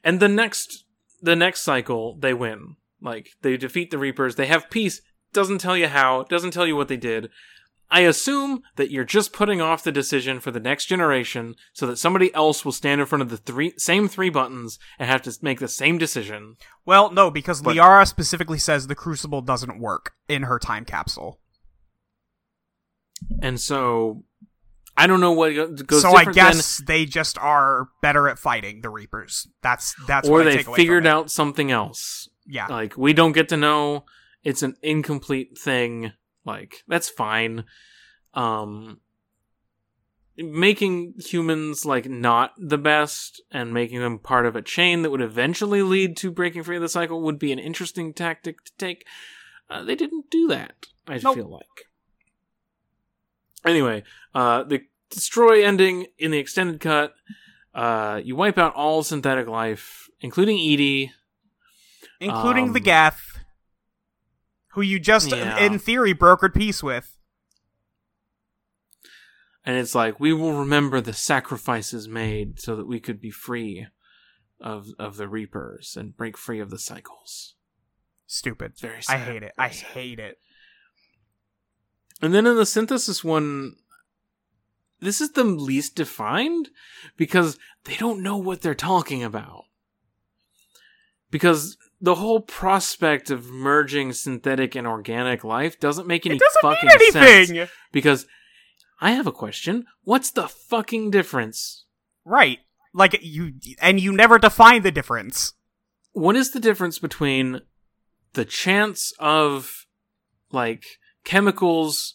and 0.04 0.20
the 0.20 0.28
next 0.28 0.84
the 1.20 1.36
next 1.36 1.62
cycle 1.62 2.16
they 2.18 2.34
win. 2.34 2.76
Like 3.00 3.30
they 3.42 3.56
defeat 3.56 3.90
the 3.90 3.98
reapers, 3.98 4.36
they 4.36 4.46
have 4.46 4.70
peace, 4.70 5.00
doesn't 5.32 5.58
tell 5.58 5.76
you 5.76 5.88
how, 5.88 6.24
doesn't 6.24 6.52
tell 6.52 6.66
you 6.66 6.76
what 6.76 6.88
they 6.88 6.96
did. 6.96 7.30
I 7.90 8.00
assume 8.00 8.62
that 8.76 8.90
you're 8.90 9.04
just 9.04 9.32
putting 9.32 9.62
off 9.62 9.82
the 9.82 9.92
decision 9.92 10.40
for 10.40 10.50
the 10.50 10.60
next 10.60 10.86
generation 10.86 11.54
so 11.72 11.86
that 11.86 11.96
somebody 11.96 12.32
else 12.34 12.62
will 12.62 12.72
stand 12.72 13.00
in 13.00 13.06
front 13.06 13.22
of 13.22 13.30
the 13.30 13.38
three 13.38 13.72
same 13.78 14.08
three 14.08 14.28
buttons 14.28 14.78
and 14.98 15.08
have 15.08 15.22
to 15.22 15.32
make 15.40 15.58
the 15.58 15.68
same 15.68 15.96
decision. 15.96 16.56
Well, 16.84 17.10
no, 17.10 17.30
because 17.30 17.62
But- 17.62 17.76
Liara 17.76 18.06
specifically 18.06 18.58
says 18.58 18.86
the 18.86 18.94
crucible 18.94 19.40
doesn't 19.40 19.80
work 19.80 20.12
in 20.28 20.42
her 20.42 20.58
time 20.58 20.84
capsule. 20.84 21.40
And 23.42 23.60
so 23.60 24.24
I 24.98 25.06
don't 25.06 25.20
know 25.20 25.32
what 25.32 25.86
goes 25.86 26.02
so 26.02 26.10
I 26.10 26.24
different 26.24 26.36
than- 26.36 26.44
guess 26.52 26.82
they 26.86 27.04
just 27.06 27.38
are 27.38 27.88
better 28.02 28.28
at 28.28 28.38
fighting 28.38 28.80
the 28.82 28.90
Reapers. 28.90 29.46
That's 29.62 29.94
that's 30.06 30.28
or 30.28 30.32
what 30.38 30.48
I 30.48 30.56
they 30.56 30.62
figured 30.64 31.06
out 31.06 31.30
something 31.30 31.70
else. 31.70 32.28
Yeah, 32.46 32.66
Like 32.66 32.96
we 32.96 33.12
don't 33.12 33.32
get 33.32 33.48
to 33.50 33.56
know. 33.56 34.04
It's 34.42 34.62
an 34.62 34.76
incomplete 34.82 35.56
thing. 35.58 36.12
Like 36.44 36.82
that's 36.88 37.08
fine. 37.08 37.64
Um 38.34 39.00
making 40.36 41.14
humans 41.18 41.84
like 41.84 42.08
not 42.08 42.52
the 42.58 42.78
best 42.78 43.42
and 43.50 43.74
making 43.74 43.98
them 44.00 44.18
part 44.18 44.46
of 44.46 44.54
a 44.54 44.62
chain 44.62 45.02
that 45.02 45.10
would 45.10 45.20
eventually 45.20 45.82
lead 45.82 46.16
to 46.16 46.30
breaking 46.30 46.62
free 46.62 46.76
of 46.76 46.82
the 46.82 46.88
cycle 46.88 47.20
would 47.22 47.38
be 47.38 47.50
an 47.50 47.58
interesting 47.58 48.14
tactic 48.14 48.62
to 48.64 48.72
take. 48.78 49.04
Uh, 49.68 49.82
they 49.82 49.96
didn't 49.96 50.30
do 50.30 50.46
that. 50.48 50.86
I 51.08 51.18
Nope. 51.22 51.34
feel 51.34 51.48
like. 51.50 51.87
Anyway, 53.64 54.02
uh, 54.34 54.62
the 54.64 54.82
destroy 55.10 55.64
ending 55.64 56.06
in 56.18 56.30
the 56.30 56.38
extended 56.38 56.80
cut. 56.80 57.14
Uh, 57.74 58.20
you 58.24 58.34
wipe 58.36 58.58
out 58.58 58.74
all 58.74 59.02
synthetic 59.02 59.46
life, 59.46 60.08
including 60.20 60.56
EDI. 60.58 61.12
including 62.20 62.72
the 62.72 62.80
um, 62.80 62.84
Geth, 62.84 63.38
who 64.72 64.80
you 64.82 64.98
just 64.98 65.30
Yeah. 65.30 65.58
in 65.58 65.78
theory 65.78 66.14
brokered 66.14 66.54
peace 66.54 66.82
with. 66.82 67.16
And 69.64 69.76
it's 69.76 69.94
like 69.94 70.18
we 70.18 70.32
will 70.32 70.54
remember 70.54 71.00
the 71.00 71.12
sacrifices 71.12 72.08
made 72.08 72.58
so 72.60 72.74
that 72.76 72.86
we 72.86 73.00
could 73.00 73.20
be 73.20 73.30
free 73.30 73.86
of 74.60 74.88
of 74.98 75.16
the 75.16 75.28
reapers 75.28 75.94
and 75.96 76.16
break 76.16 76.36
free 76.36 76.58
of 76.58 76.70
the 76.70 76.78
cycles. 76.78 77.54
Stupid. 78.26 78.72
It's 78.72 78.80
very 78.80 79.00
I 79.08 79.18
hate 79.18 79.42
it. 79.42 79.52
I 79.58 79.68
hate 79.68 80.18
it. 80.18 80.38
And 82.20 82.34
then 82.34 82.46
in 82.46 82.56
the 82.56 82.66
synthesis 82.66 83.22
one 83.22 83.76
this 85.00 85.20
is 85.20 85.30
the 85.32 85.44
least 85.44 85.94
defined 85.94 86.70
because 87.16 87.56
they 87.84 87.94
don't 87.96 88.22
know 88.22 88.36
what 88.36 88.62
they're 88.62 88.74
talking 88.74 89.22
about. 89.22 89.66
Because 91.30 91.76
the 92.00 92.16
whole 92.16 92.40
prospect 92.40 93.30
of 93.30 93.46
merging 93.50 94.12
synthetic 94.12 94.74
and 94.74 94.86
organic 94.86 95.44
life 95.44 95.78
doesn't 95.78 96.08
make 96.08 96.26
any 96.26 96.38
doesn't 96.38 96.62
fucking 96.62 97.12
sense. 97.12 97.70
Because 97.92 98.26
I 99.00 99.12
have 99.12 99.26
a 99.26 99.32
question. 99.32 99.86
What's 100.02 100.30
the 100.32 100.48
fucking 100.48 101.10
difference? 101.12 101.84
Right. 102.24 102.58
Like 102.92 103.18
you 103.22 103.52
and 103.80 104.00
you 104.00 104.10
never 104.12 104.38
define 104.38 104.82
the 104.82 104.90
difference. 104.90 105.52
what 106.12 106.34
is 106.34 106.50
the 106.50 106.60
difference 106.60 106.98
between 106.98 107.60
the 108.32 108.44
chance 108.44 109.12
of 109.20 109.86
like 110.50 110.97
chemicals 111.24 112.14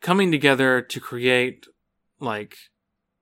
coming 0.00 0.30
together 0.32 0.80
to 0.80 1.00
create 1.00 1.66
like 2.20 2.56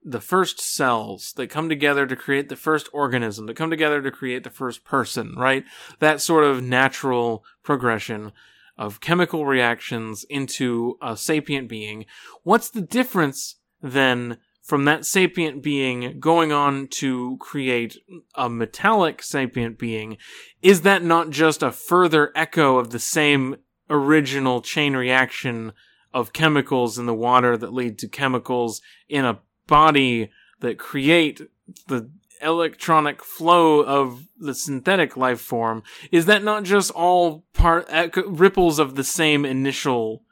the 0.03 0.21
first 0.21 0.59
cells 0.59 1.33
that 1.35 1.47
come 1.47 1.69
together 1.69 2.07
to 2.07 2.15
create 2.15 2.49
the 2.49 2.55
first 2.55 2.89
organism 2.91 3.45
that 3.45 3.55
come 3.55 3.69
together 3.69 4.01
to 4.01 4.11
create 4.11 4.43
the 4.43 4.49
first 4.49 4.83
person 4.83 5.35
right? 5.37 5.63
That 5.99 6.21
sort 6.21 6.43
of 6.43 6.63
natural 6.63 7.43
progression 7.63 8.31
of 8.77 8.99
chemical 8.99 9.45
reactions 9.45 10.23
into 10.29 10.97
a 11.01 11.15
sapient 11.15 11.69
being. 11.69 12.05
What's 12.43 12.69
the 12.69 12.81
difference 12.81 13.57
then 13.81 14.37
from 14.61 14.85
that 14.85 15.05
sapient 15.05 15.61
being 15.61 16.19
going 16.19 16.51
on 16.51 16.87
to 16.87 17.37
create 17.39 17.97
a 18.35 18.49
metallic 18.49 19.23
sapient 19.23 19.77
being, 19.77 20.17
is 20.61 20.81
that 20.81 21.03
not 21.03 21.29
just 21.29 21.63
a 21.63 21.71
further 21.71 22.31
echo 22.35 22.77
of 22.77 22.91
the 22.91 22.99
same 22.99 23.57
original 23.91 24.61
chain 24.61 24.95
reaction 24.95 25.73
of 26.13 26.33
chemicals 26.33 26.97
in 26.97 27.05
the 27.05 27.13
water 27.13 27.55
that 27.55 27.73
lead 27.73 27.99
to 27.99 28.07
chemicals 28.07 28.81
in 29.07 29.25
a 29.25 29.39
body 29.67 30.31
that 30.61 30.79
create 30.79 31.41
the 31.87 32.09
electronic 32.41 33.23
flow 33.23 33.81
of 33.83 34.27
the 34.39 34.55
synthetic 34.55 35.15
life 35.15 35.39
form? 35.39 35.83
Is 36.11 36.25
that 36.25 36.43
not 36.43 36.63
just 36.63 36.89
all 36.91 37.45
part 37.53 37.87
uh, 37.89 37.93
echo, 37.93 38.27
ripples 38.27 38.79
of 38.79 38.95
the 38.95 39.03
same 39.03 39.45
initial 39.45 40.23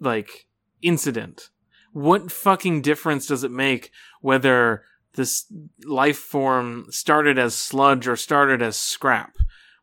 like 0.00 0.46
incident. 0.82 1.50
What 1.92 2.30
fucking 2.30 2.82
difference 2.82 3.26
does 3.26 3.44
it 3.44 3.50
make 3.50 3.90
whether 4.20 4.84
this 5.14 5.46
life 5.84 6.18
form 6.18 6.86
started 6.90 7.38
as 7.38 7.54
sludge 7.54 8.06
or 8.06 8.16
started 8.16 8.60
as 8.60 8.76
scrap? 8.76 9.36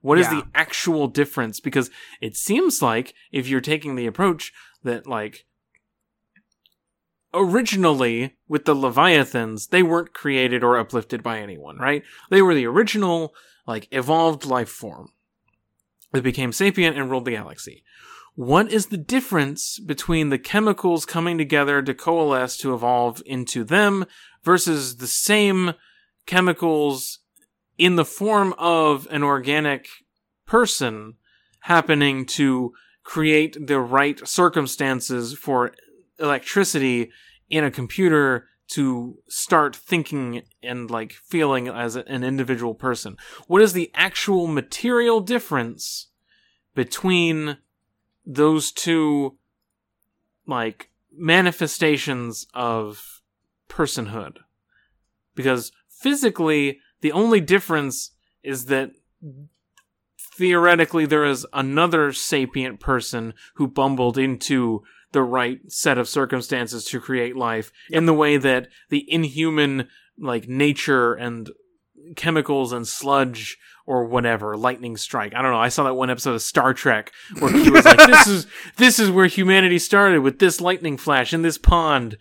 What 0.04 0.20
is 0.20 0.28
Yeah. 0.28 0.42
the 0.42 0.48
actual 0.54 1.08
difference? 1.08 1.62
Because 1.62 1.90
it 2.22 2.36
seems 2.36 2.82
like 2.82 3.14
if 3.32 3.48
you're 3.48 3.62
taking 3.62 3.96
the 3.96 4.06
approach 4.06 4.52
that 4.84 5.08
like 5.08 5.46
originally 7.34 8.36
with 8.48 8.66
the 8.66 8.76
leviathans 8.76 9.68
they 9.68 9.82
weren't 9.82 10.14
created 10.14 10.64
or 10.64 10.78
uplifted 10.78 11.24
by 11.24 11.40
anyone 11.40 11.78
right 11.80 12.04
they 12.30 12.44
were 12.44 12.54
the 12.54 12.68
original 12.68 13.34
like 13.66 13.88
evolved 13.92 14.46
life 14.46 14.70
form 14.70 15.10
that 16.12 16.22
became 16.22 16.52
sapient 16.52 16.96
and 16.96 17.10
ruled 17.10 17.26
the 17.26 17.32
galaxy 17.32 17.84
what 18.36 18.72
is 18.72 18.88
the 18.88 18.98
difference 18.98 19.80
between 19.80 20.30
the 20.30 20.38
chemicals 20.38 21.08
coming 21.08 21.36
together 21.40 21.82
to 21.82 21.96
coalesce 21.96 22.56
to 22.56 22.72
evolve 22.72 23.24
into 23.26 23.64
them 23.64 24.06
versus 24.44 24.98
the 24.98 25.08
same 25.08 25.74
chemicals 26.28 27.18
in 27.78 27.96
the 27.96 28.06
form 28.06 28.54
of 28.58 29.08
an 29.12 29.24
organic 29.24 29.88
person 30.46 31.16
happening 31.62 32.26
to 32.26 32.74
create 33.04 33.68
the 33.68 33.80
right 33.80 34.26
circumstances 34.28 35.34
for 35.34 35.74
electricity 36.20 37.12
in 37.50 37.64
a 37.64 37.72
computer 37.72 38.48
to 38.68 39.18
start 39.28 39.76
thinking 39.76 40.42
and 40.62 40.90
like 40.90 41.12
feeling 41.12 41.68
as 41.68 41.96
an 41.96 42.24
individual 42.24 42.74
person. 42.74 43.18
What 43.48 43.62
is 43.62 43.74
the 43.74 43.92
actual 43.94 44.48
material 44.48 45.20
difference 45.20 46.08
between 46.74 47.58
those 48.26 48.72
two 48.72 49.38
like 50.48 50.90
manifestations 51.16 52.48
of 52.54 53.22
personhood? 53.70 54.38
Because 55.36 55.72
physically, 55.90 56.80
the 57.04 57.12
only 57.12 57.42
difference 57.42 58.12
is 58.44 58.68
that 58.68 58.92
theoretically 60.18 61.06
there 61.06 61.26
is 61.26 61.46
another 61.52 62.14
sapient 62.14 62.80
person 62.80 63.34
who 63.56 63.68
bumbled 63.68 64.18
into 64.18 64.84
the 65.12 65.22
right 65.22 65.60
set 65.70 65.98
of 65.98 66.08
circumstances 66.08 66.86
to 66.86 67.02
create 67.02 67.36
life 67.36 67.74
in 67.90 68.06
the 68.06 68.14
way 68.14 68.38
that 68.38 68.70
the 68.90 69.06
inhuman 69.12 69.90
like 70.18 70.48
nature 70.48 71.14
and 71.14 71.52
chemicals 72.16 72.72
and 72.72 72.88
sludge 72.88 73.58
or 73.86 74.06
whatever 74.06 74.56
lightning 74.56 74.96
strike. 74.96 75.36
I 75.36 75.42
don't 75.42 75.52
know. 75.52 75.60
I 75.60 75.68
saw 75.68 75.84
that 75.84 75.96
one 75.96 76.10
episode 76.10 76.36
of 76.36 76.42
star 76.42 76.74
trek 76.74 77.12
where 77.40 77.52
he 77.52 77.70
was 77.70 77.84
like 77.84 77.98
this 78.08 78.28
is 78.28 78.48
this 78.78 78.98
is 78.98 79.12
where 79.12 79.28
humanity 79.28 79.78
started 79.78 80.22
with 80.22 80.40
this 80.40 80.62
lightning 80.62 80.96
flash 80.96 81.34
in 81.34 81.42
this 81.42 81.58
pond 81.58 82.18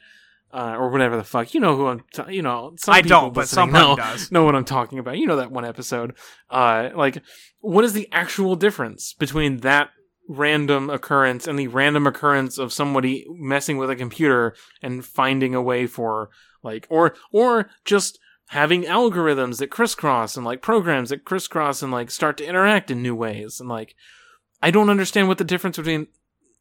uh, 0.52 0.76
or 0.76 0.90
whatever 0.90 1.16
the 1.16 1.24
fuck. 1.24 1.55
You 1.55 1.60
know 1.60 1.76
who 1.76 1.86
i'm 1.86 2.05
you 2.28 2.42
know 2.42 2.74
some 2.78 2.94
I 2.94 3.02
people 3.02 3.20
don't, 3.20 3.34
but 3.34 3.48
somebody 3.48 3.84
know, 3.84 3.97
does. 3.97 4.31
know 4.31 4.44
what 4.44 4.55
i'm 4.55 4.64
talking 4.64 4.98
about. 4.98 5.18
You 5.18 5.26
know 5.26 5.36
that 5.36 5.50
one 5.50 5.64
episode. 5.64 6.14
Uh 6.50 6.90
like 6.94 7.22
what 7.60 7.84
is 7.84 7.92
the 7.92 8.08
actual 8.12 8.56
difference 8.56 9.14
between 9.14 9.58
that 9.58 9.90
random 10.28 10.89
occurrence 10.89 11.47
and 11.47 11.58
the 11.58 11.68
random 11.68 12.06
occurrence 12.06 12.58
of 12.58 12.72
somebody 12.72 13.26
messing 13.28 13.76
with 13.76 13.90
a 13.90 13.97
computer 13.97 14.55
and 14.81 15.05
finding 15.05 15.55
a 15.55 15.62
way 15.62 15.86
for 15.86 16.31
like 16.62 16.86
or 16.90 17.14
or 17.32 17.70
just 17.84 18.18
having 18.48 18.82
algorithms 18.82 19.58
that 19.58 19.70
crisscross 19.70 20.36
and 20.36 20.44
like 20.44 20.60
programs 20.60 21.08
that 21.08 21.24
crisscross 21.24 21.82
and 21.82 21.90
like 21.90 22.10
start 22.10 22.36
to 22.36 22.47
interact 22.47 22.90
in 22.90 23.02
new 23.02 23.14
ways? 23.14 23.58
And 23.58 23.68
like 23.68 23.94
I 24.62 24.70
don't 24.70 24.90
understand 24.90 25.28
what 25.28 25.39
the 25.39 25.44
difference 25.44 25.76
between 25.76 26.08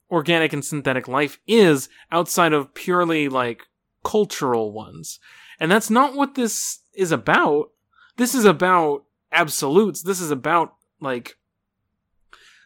organic 0.10 0.54
and 0.54 0.64
synthetic 0.64 1.08
life 1.08 1.40
is 1.48 1.88
outside 2.12 2.54
of 2.54 2.74
purely 2.74 3.30
like 3.30 3.64
cultural 4.04 4.72
ones. 4.72 5.20
And 5.60 5.72
that's 5.72 5.90
not 5.90 6.16
what 6.16 6.36
this 6.36 6.80
is 6.94 7.12
about. 7.12 7.72
This 8.18 8.36
is 8.36 8.46
about 8.46 9.06
absolutes. 9.32 10.02
This 10.02 10.20
is 10.20 10.32
about 10.32 10.76
like 11.00 11.38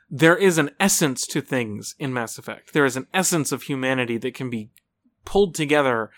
there 0.09 0.37
is 0.37 0.57
an 0.57 0.71
essence 0.79 1.25
to 1.27 1.41
things 1.41 1.95
in 1.99 2.13
Mass 2.13 2.37
Effect. 2.37 2.73
There 2.73 2.85
is 2.85 2.95
an 2.95 3.07
essence 3.13 3.51
of 3.51 3.63
humanity 3.63 4.17
that 4.17 4.33
can 4.33 4.49
be 4.49 4.69
pulled 5.25 5.55
together 5.55 6.11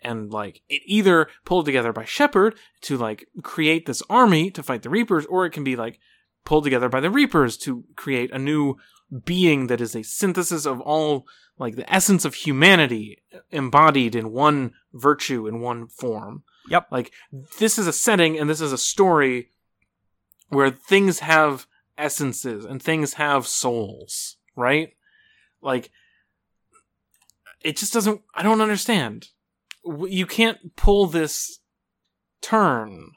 and 0.00 0.30
like 0.32 0.62
it 0.68 0.82
either 0.84 1.28
pulled 1.44 1.66
together 1.66 1.92
by 1.92 2.04
Shepard 2.04 2.56
to 2.82 2.96
like 2.96 3.26
create 3.42 3.86
this 3.86 4.02
army 4.08 4.50
to 4.50 4.62
fight 4.62 4.82
the 4.82 4.90
Reapers, 4.90 5.26
or 5.26 5.46
it 5.46 5.50
can 5.50 5.64
be 5.64 5.76
like 5.76 5.98
pulled 6.44 6.64
together 6.64 6.88
by 6.88 7.00
the 7.00 7.10
Reapers 7.10 7.56
to 7.58 7.84
create 7.96 8.30
a 8.32 8.38
new 8.38 8.76
being 9.24 9.68
that 9.68 9.80
is 9.80 9.96
a 9.96 10.02
synthesis 10.02 10.66
of 10.66 10.80
all 10.80 11.26
like 11.58 11.76
the 11.76 11.92
essence 11.92 12.24
of 12.24 12.34
humanity 12.34 13.18
embodied 13.50 14.14
in 14.14 14.32
one 14.32 14.72
virtue 14.92 15.46
in 15.46 15.60
one 15.60 15.88
form. 15.88 16.42
Yep. 16.68 16.88
Like 16.90 17.12
this 17.58 17.78
is 17.78 17.86
a 17.86 17.92
setting 17.92 18.38
and 18.38 18.48
this 18.48 18.60
is 18.60 18.72
a 18.72 18.78
story 18.78 19.50
where 20.48 20.70
things 20.70 21.20
have 21.20 21.66
essences 21.96 22.64
and 22.64 22.82
things 22.82 23.14
have 23.14 23.46
souls, 23.46 24.36
right? 24.56 24.94
Like 25.60 25.90
it 27.60 27.76
just 27.76 27.92
doesn't 27.92 28.22
I 28.34 28.42
don't 28.42 28.60
understand. 28.60 29.28
You 29.84 30.26
can't 30.26 30.76
pull 30.76 31.06
this 31.06 31.60
turn 32.40 33.12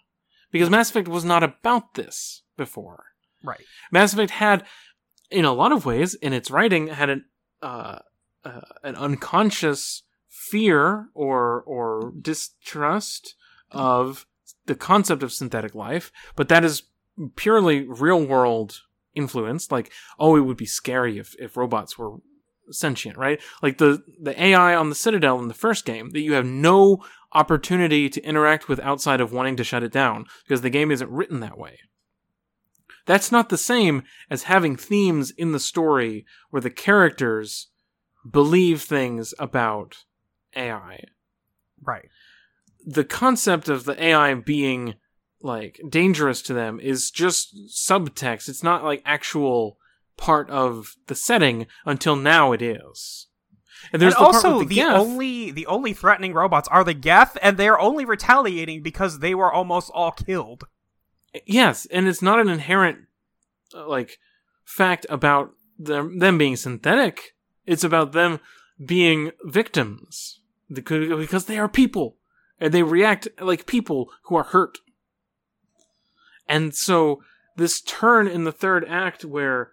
because 0.52 0.70
Mass 0.70 0.90
Effect 0.90 1.08
was 1.08 1.26
not 1.26 1.44
about 1.44 1.94
this 1.96 2.44
before. 2.58 3.06
Right. 3.44 3.62
Mass 3.92 4.14
Effect 4.14 4.32
had, 4.32 4.66
in 5.30 5.46
a 5.46 5.54
lot 5.54 5.72
of 5.72 5.86
ways, 5.86 6.14
in 6.14 6.34
its 6.34 6.52
writing, 6.52 6.88
had 6.88 7.10
an 7.10 7.26
uh, 7.62 8.00
uh, 8.44 8.62
an 8.84 8.96
unconscious 8.96 10.04
fear 10.30 11.10
or 11.14 11.62
or 11.62 12.14
distrust 12.20 13.36
of 13.72 14.26
the 14.66 14.76
concept 14.76 15.24
of 15.24 15.34
synthetic 15.34 15.76
life, 15.76 16.12
but 16.36 16.50
that 16.50 16.64
is 16.64 16.84
purely 17.36 17.88
real 17.88 18.24
world 18.24 18.82
influence. 19.16 19.72
Like, 19.72 19.92
oh, 20.20 20.36
it 20.36 20.42
would 20.42 20.58
be 20.58 20.66
scary 20.66 21.18
if 21.18 21.36
if 21.40 21.58
robots 21.58 21.98
were 21.98 22.18
sentient, 22.70 23.18
right? 23.18 23.40
Like 23.62 23.78
the 23.78 24.04
the 24.20 24.42
AI 24.42 24.76
on 24.76 24.90
the 24.90 24.96
Citadel 24.96 25.40
in 25.40 25.48
the 25.48 25.54
first 25.54 25.86
game 25.86 26.12
that 26.12 26.22
you 26.22 26.34
have 26.34 26.46
no 26.46 27.04
opportunity 27.34 28.10
to 28.10 28.22
interact 28.24 28.68
with 28.68 28.80
outside 28.80 29.22
of 29.22 29.32
wanting 29.32 29.56
to 29.58 29.64
shut 29.64 29.84
it 29.84 29.92
down 29.92 30.26
because 30.44 30.62
the 30.62 30.70
game 30.70 30.92
isn't 30.92 31.10
written 31.10 31.40
that 31.40 31.58
way. 31.58 31.80
That's 33.06 33.32
not 33.32 33.50
the 33.50 33.58
same 33.58 34.04
as 34.30 34.44
having 34.44 34.76
themes 34.76 35.32
in 35.32 35.54
the 35.54 35.60
story 35.60 36.26
where 36.50 36.62
the 36.62 36.70
characters 36.70 37.70
believe 38.30 38.82
things 38.82 39.34
about 39.40 39.98
AI. 40.56 41.04
Right. 41.82 42.10
The 42.86 43.04
concept 43.04 43.70
of 43.70 43.86
the 43.86 44.02
AI 44.04 44.34
being 44.36 44.96
like 45.42 45.80
dangerous 45.90 46.42
to 46.44 46.54
them 46.54 46.80
is 46.80 47.12
just 47.12 47.56
subtext. 47.70 48.50
It's 48.50 48.64
not 48.64 48.84
like 48.84 49.02
actual 49.06 49.78
part 50.18 50.50
of 50.50 50.96
the 51.08 51.16
setting 51.16 51.68
until 51.86 52.16
now 52.16 52.52
it 52.52 52.62
is. 52.62 53.28
And 53.92 54.02
there's 54.02 54.14
and 54.14 54.22
the 54.22 54.32
part 54.32 54.46
also 54.46 54.60
the, 54.60 54.76
the, 54.76 54.84
only 54.84 55.52
the 55.52 55.66
only 55.66 55.94
threatening 55.94 56.34
robots 56.34 56.68
are 56.68 56.84
the 56.84 56.94
Geth, 56.94 57.38
and 57.42 57.58
they're 57.58 57.80
only 57.80 58.06
retaliating 58.06 58.84
because 58.84 59.20
they 59.20 59.34
were 59.34 59.52
almost 59.52 59.90
all 59.94 60.12
killed. 60.12 60.66
Yes, 61.46 61.88
and 61.92 62.08
it's 62.08 62.22
not 62.22 62.40
an 62.40 62.50
inherent 62.50 63.00
uh, 63.74 63.88
like 63.88 64.18
fact 64.66 65.06
about 65.10 65.52
them 65.80 66.20
them 66.20 66.38
being 66.38 66.56
synthetic. 66.56 67.34
It's 67.66 67.84
about 67.84 68.12
them 68.12 68.40
being 68.84 69.32
victims 69.44 70.40
because 70.72 71.46
they 71.46 71.58
are 71.58 71.68
people 71.68 72.18
and 72.60 72.74
they 72.74 72.84
react 72.84 73.28
like 73.40 73.66
people 73.66 74.10
who 74.24 74.36
are 74.36 74.44
hurt. 74.44 74.80
And 76.48 76.76
so 76.76 77.22
this 77.58 77.82
turn 77.82 78.28
in 78.28 78.44
the 78.44 78.52
third 78.52 78.86
act 78.88 79.26
where 79.26 79.72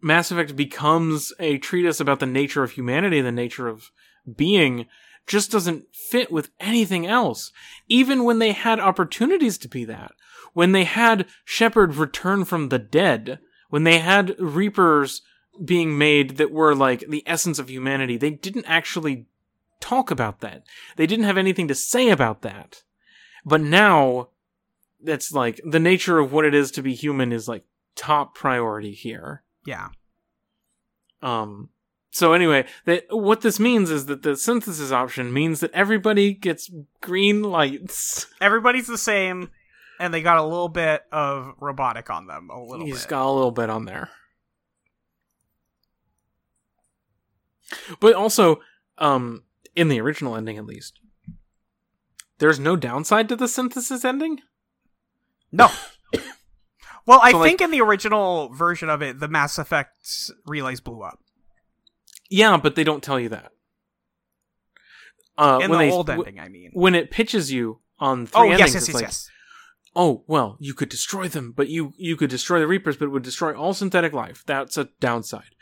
Mass 0.00 0.30
Effect 0.30 0.54
becomes 0.54 1.32
a 1.38 1.58
treatise 1.58 2.00
about 2.00 2.20
the 2.20 2.26
nature 2.26 2.62
of 2.62 2.72
humanity, 2.72 3.20
the 3.20 3.32
nature 3.32 3.68
of 3.68 3.90
being, 4.36 4.86
just 5.26 5.50
doesn't 5.50 5.86
fit 5.94 6.30
with 6.30 6.50
anything 6.60 7.06
else. 7.06 7.50
Even 7.88 8.24
when 8.24 8.38
they 8.38 8.52
had 8.52 8.78
opportunities 8.78 9.56
to 9.58 9.68
be 9.68 9.84
that. 9.86 10.12
When 10.52 10.72
they 10.72 10.84
had 10.84 11.26
Shepard 11.44 11.94
return 11.94 12.44
from 12.44 12.68
the 12.68 12.78
dead. 12.78 13.38
When 13.70 13.84
they 13.84 13.98
had 13.98 14.38
Reapers 14.38 15.22
being 15.62 15.98
made 15.98 16.36
that 16.38 16.50
were 16.50 16.74
like 16.74 17.04
the 17.08 17.22
essence 17.26 17.58
of 17.58 17.70
humanity, 17.70 18.16
they 18.16 18.30
didn't 18.30 18.66
actually 18.66 19.26
talk 19.80 20.10
about 20.10 20.40
that. 20.40 20.64
They 20.96 21.06
didn't 21.06 21.26
have 21.26 21.36
anything 21.38 21.68
to 21.68 21.74
say 21.74 22.08
about 22.08 22.42
that. 22.42 22.82
But 23.44 23.60
now, 23.60 24.28
that's 25.02 25.32
like 25.32 25.60
the 25.64 25.78
nature 25.78 26.18
of 26.18 26.32
what 26.32 26.44
it 26.46 26.54
is 26.54 26.70
to 26.72 26.82
be 26.82 26.94
human 26.94 27.32
is 27.32 27.46
like 27.46 27.64
top 27.94 28.34
priority 28.34 28.92
here. 28.92 29.42
Yeah. 29.66 29.88
Um. 31.22 31.70
So 32.10 32.32
anyway, 32.32 32.66
that 32.84 33.06
what 33.10 33.40
this 33.40 33.58
means 33.58 33.90
is 33.90 34.06
that 34.06 34.22
the 34.22 34.36
synthesis 34.36 34.92
option 34.92 35.32
means 35.32 35.60
that 35.60 35.72
everybody 35.72 36.32
gets 36.32 36.70
green 37.00 37.42
lights. 37.42 38.26
Everybody's 38.40 38.86
the 38.86 38.96
same, 38.96 39.50
and 39.98 40.14
they 40.14 40.22
got 40.22 40.38
a 40.38 40.44
little 40.44 40.68
bit 40.68 41.02
of 41.10 41.54
robotic 41.58 42.10
on 42.10 42.26
them. 42.28 42.50
A 42.50 42.62
little 42.62 42.86
He's 42.86 43.02
bit. 43.02 43.10
got 43.10 43.26
a 43.26 43.32
little 43.32 43.50
bit 43.50 43.68
on 43.68 43.84
there. 43.84 44.10
But 48.00 48.14
also, 48.14 48.60
um, 48.98 49.44
in 49.74 49.88
the 49.88 50.00
original 50.00 50.36
ending 50.36 50.58
at 50.58 50.66
least, 50.66 50.98
there's 52.38 52.58
no 52.58 52.76
downside 52.76 53.28
to 53.28 53.36
the 53.36 53.48
synthesis 53.48 54.04
ending. 54.04 54.40
No. 55.52 55.70
well, 57.06 57.20
I 57.22 57.30
So, 57.32 57.38
like- 57.38 57.48
think 57.48 57.60
in 57.60 57.70
the 57.70 57.80
original 57.80 58.48
version 58.52 58.88
of 58.90 59.02
it, 59.02 59.20
the 59.20 59.28
Mass 59.28 59.58
Effect 59.58 60.30
relays 60.46 60.80
blew 60.80 61.02
up. 61.02 61.20
Yeah, 62.30 62.56
but 62.56 62.74
they 62.74 62.84
don't 62.84 63.02
tell 63.02 63.20
you 63.20 63.28
that. 63.28 63.52
Uh, 65.36 65.58
in 65.62 65.70
when 65.70 65.78
the 65.80 65.84
they- 65.86 65.90
old 65.92 66.06
w- 66.06 66.24
ending, 66.26 66.40
I 66.42 66.48
mean. 66.48 66.70
when 66.74 66.94
it 66.94 67.10
pitches 67.10 67.52
you 67.52 67.80
on 67.98 68.26
three 68.26 68.40
Oh, 68.40 68.44
endings, 68.44 68.60
yes, 68.60 68.74
yes, 68.74 68.88
yes, 68.88 68.94
like, 68.94 69.02
yes. 69.02 69.30
oh 69.96 70.22
well, 70.28 70.56
you 70.60 70.74
could 70.74 70.88
destroy 70.88 71.26
them, 71.28 71.52
but 71.56 71.68
you 71.68 71.92
you 71.96 72.16
could 72.16 72.30
destroy 72.30 72.60
the 72.60 72.66
Reapers, 72.68 72.96
but 72.96 73.06
it 73.06 73.08
would 73.08 73.22
destroy 73.24 73.52
all 73.52 73.74
synthetic 73.74 74.12
life. 74.12 74.44
That's 74.46 74.76
a 74.78 74.88
downside. 75.00 75.53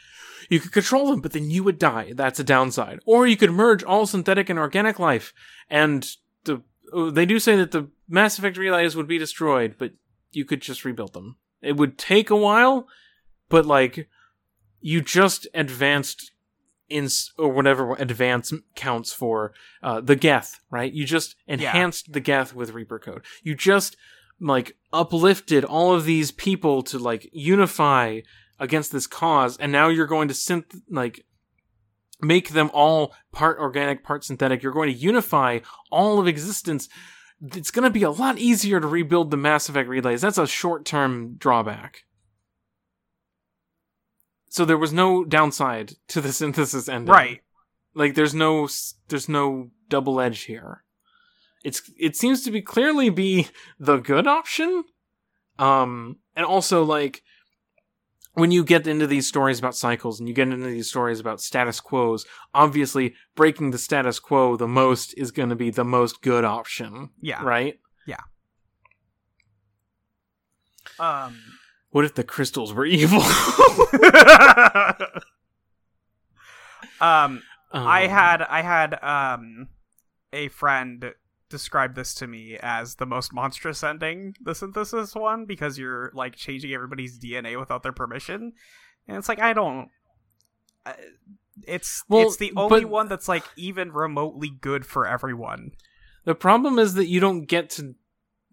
You 0.48 0.60
could 0.60 0.72
control 0.72 1.10
them, 1.10 1.20
but 1.20 1.32
then 1.32 1.50
you 1.50 1.64
would 1.64 1.78
die. 1.78 2.12
That's 2.14 2.40
a 2.40 2.44
downside. 2.44 3.00
Or 3.04 3.26
you 3.26 3.36
could 3.36 3.52
merge 3.52 3.82
all 3.84 4.06
synthetic 4.06 4.48
and 4.48 4.58
organic 4.58 4.98
life, 4.98 5.32
and 5.68 6.08
the 6.44 6.62
oh, 6.92 7.10
they 7.10 7.26
do 7.26 7.38
say 7.38 7.56
that 7.56 7.70
the 7.70 7.88
Mass 8.08 8.38
Effect 8.38 8.56
relays 8.56 8.96
would 8.96 9.08
be 9.08 9.18
destroyed, 9.18 9.76
but 9.78 9.92
you 10.32 10.44
could 10.44 10.60
just 10.60 10.84
rebuild 10.84 11.12
them. 11.12 11.36
It 11.60 11.76
would 11.76 11.98
take 11.98 12.30
a 12.30 12.36
while, 12.36 12.86
but 13.48 13.66
like 13.66 14.08
you 14.80 15.00
just 15.00 15.46
advanced 15.54 16.32
in 16.88 17.08
or 17.38 17.48
whatever 17.48 17.94
advance 17.94 18.52
counts 18.74 19.12
for 19.12 19.52
uh, 19.82 20.00
the 20.00 20.16
Geth, 20.16 20.60
right? 20.70 20.92
You 20.92 21.06
just 21.06 21.36
enhanced 21.46 22.12
the 22.12 22.20
Geth 22.20 22.54
with 22.54 22.72
Reaper 22.72 22.98
code. 22.98 23.24
You 23.42 23.54
just 23.54 23.96
like 24.40 24.76
uplifted 24.92 25.64
all 25.64 25.94
of 25.94 26.04
these 26.04 26.30
people 26.32 26.82
to 26.82 26.98
like 26.98 27.30
unify 27.32 28.20
against 28.58 28.92
this 28.92 29.06
cause, 29.06 29.56
and 29.56 29.72
now 29.72 29.88
you're 29.88 30.06
going 30.06 30.28
to 30.28 30.34
synth 30.34 30.80
like 30.88 31.24
make 32.20 32.50
them 32.50 32.70
all 32.72 33.14
part 33.32 33.58
organic, 33.58 34.04
part 34.04 34.24
synthetic. 34.24 34.62
You're 34.62 34.72
going 34.72 34.92
to 34.92 34.98
unify 34.98 35.58
all 35.90 36.20
of 36.20 36.28
existence. 36.28 36.88
It's 37.42 37.72
going 37.72 37.84
to 37.84 37.90
be 37.90 38.04
a 38.04 38.10
lot 38.10 38.38
easier 38.38 38.80
to 38.80 38.86
rebuild 38.86 39.30
the 39.30 39.36
Mass 39.36 39.68
Effect 39.68 39.88
relays. 39.88 40.20
That's 40.20 40.38
a 40.38 40.46
short 40.46 40.84
term 40.84 41.34
drawback. 41.34 42.04
So 44.48 44.64
there 44.64 44.78
was 44.78 44.92
no 44.92 45.24
downside 45.24 45.94
to 46.08 46.20
the 46.20 46.32
synthesis 46.32 46.88
ending. 46.88 47.12
Right. 47.12 47.40
Like 47.94 48.14
there's 48.14 48.34
no 48.34 48.68
there's 49.08 49.28
no 49.28 49.70
double 49.88 50.20
edge 50.20 50.42
here. 50.42 50.84
It's 51.64 51.90
it 51.98 52.16
seems 52.16 52.42
to 52.44 52.50
be 52.50 52.62
clearly 52.62 53.10
be 53.10 53.48
the 53.78 53.98
good 53.98 54.26
option. 54.26 54.84
Um 55.58 56.18
and 56.34 56.46
also 56.46 56.84
like 56.84 57.22
when 58.34 58.50
you 58.50 58.64
get 58.64 58.86
into 58.86 59.06
these 59.06 59.26
stories 59.26 59.58
about 59.58 59.76
cycles 59.76 60.18
and 60.18 60.28
you 60.28 60.34
get 60.34 60.48
into 60.48 60.66
these 60.68 60.88
stories 60.88 61.20
about 61.20 61.40
status 61.40 61.80
quos, 61.80 62.24
obviously 62.54 63.14
breaking 63.34 63.70
the 63.72 63.78
status 63.78 64.18
quo 64.18 64.56
the 64.56 64.66
most 64.68 65.12
is 65.18 65.30
going 65.30 65.50
to 65.50 65.54
be 65.56 65.70
the 65.70 65.84
most 65.84 66.22
good 66.22 66.44
option, 66.44 67.10
Yeah. 67.20 67.42
right? 67.42 67.78
Yeah. 68.06 68.16
Um. 70.98 71.36
What 71.90 72.04
if 72.06 72.14
the 72.14 72.24
crystals 72.24 72.72
were 72.72 72.86
evil? 72.86 73.20
um. 77.00 77.42
I 77.74 78.04
Um, 78.04 78.10
had 78.10 78.42
I 78.42 78.60
had 78.62 79.02
um 79.02 79.68
a 80.32 80.48
friend 80.48 81.12
describe 81.52 81.94
this 81.94 82.12
to 82.14 82.26
me 82.26 82.58
as 82.60 82.96
the 82.96 83.06
most 83.06 83.32
monstrous 83.32 83.84
ending, 83.84 84.34
the 84.42 84.54
synthesis 84.56 85.14
one, 85.14 85.44
because 85.44 85.78
you're 85.78 86.10
like 86.14 86.34
changing 86.34 86.72
everybody's 86.74 87.18
DNA 87.18 87.56
without 87.60 87.84
their 87.84 87.92
permission, 87.92 88.52
and 89.06 89.16
it's 89.16 89.28
like 89.28 89.38
I 89.40 89.52
don't. 89.52 89.88
It's 91.66 92.02
Well, 92.08 92.26
it's 92.26 92.36
the 92.38 92.52
only 92.56 92.80
but- 92.82 92.90
one 92.90 93.08
that's 93.08 93.28
like 93.28 93.44
even 93.56 93.92
remotely 93.92 94.48
good 94.50 94.84
for 94.86 95.06
everyone. 95.06 95.72
The 96.24 96.34
problem 96.34 96.78
is 96.78 96.94
that 96.94 97.06
you 97.06 97.20
don't 97.20 97.42
get 97.46 97.70
to 97.70 97.94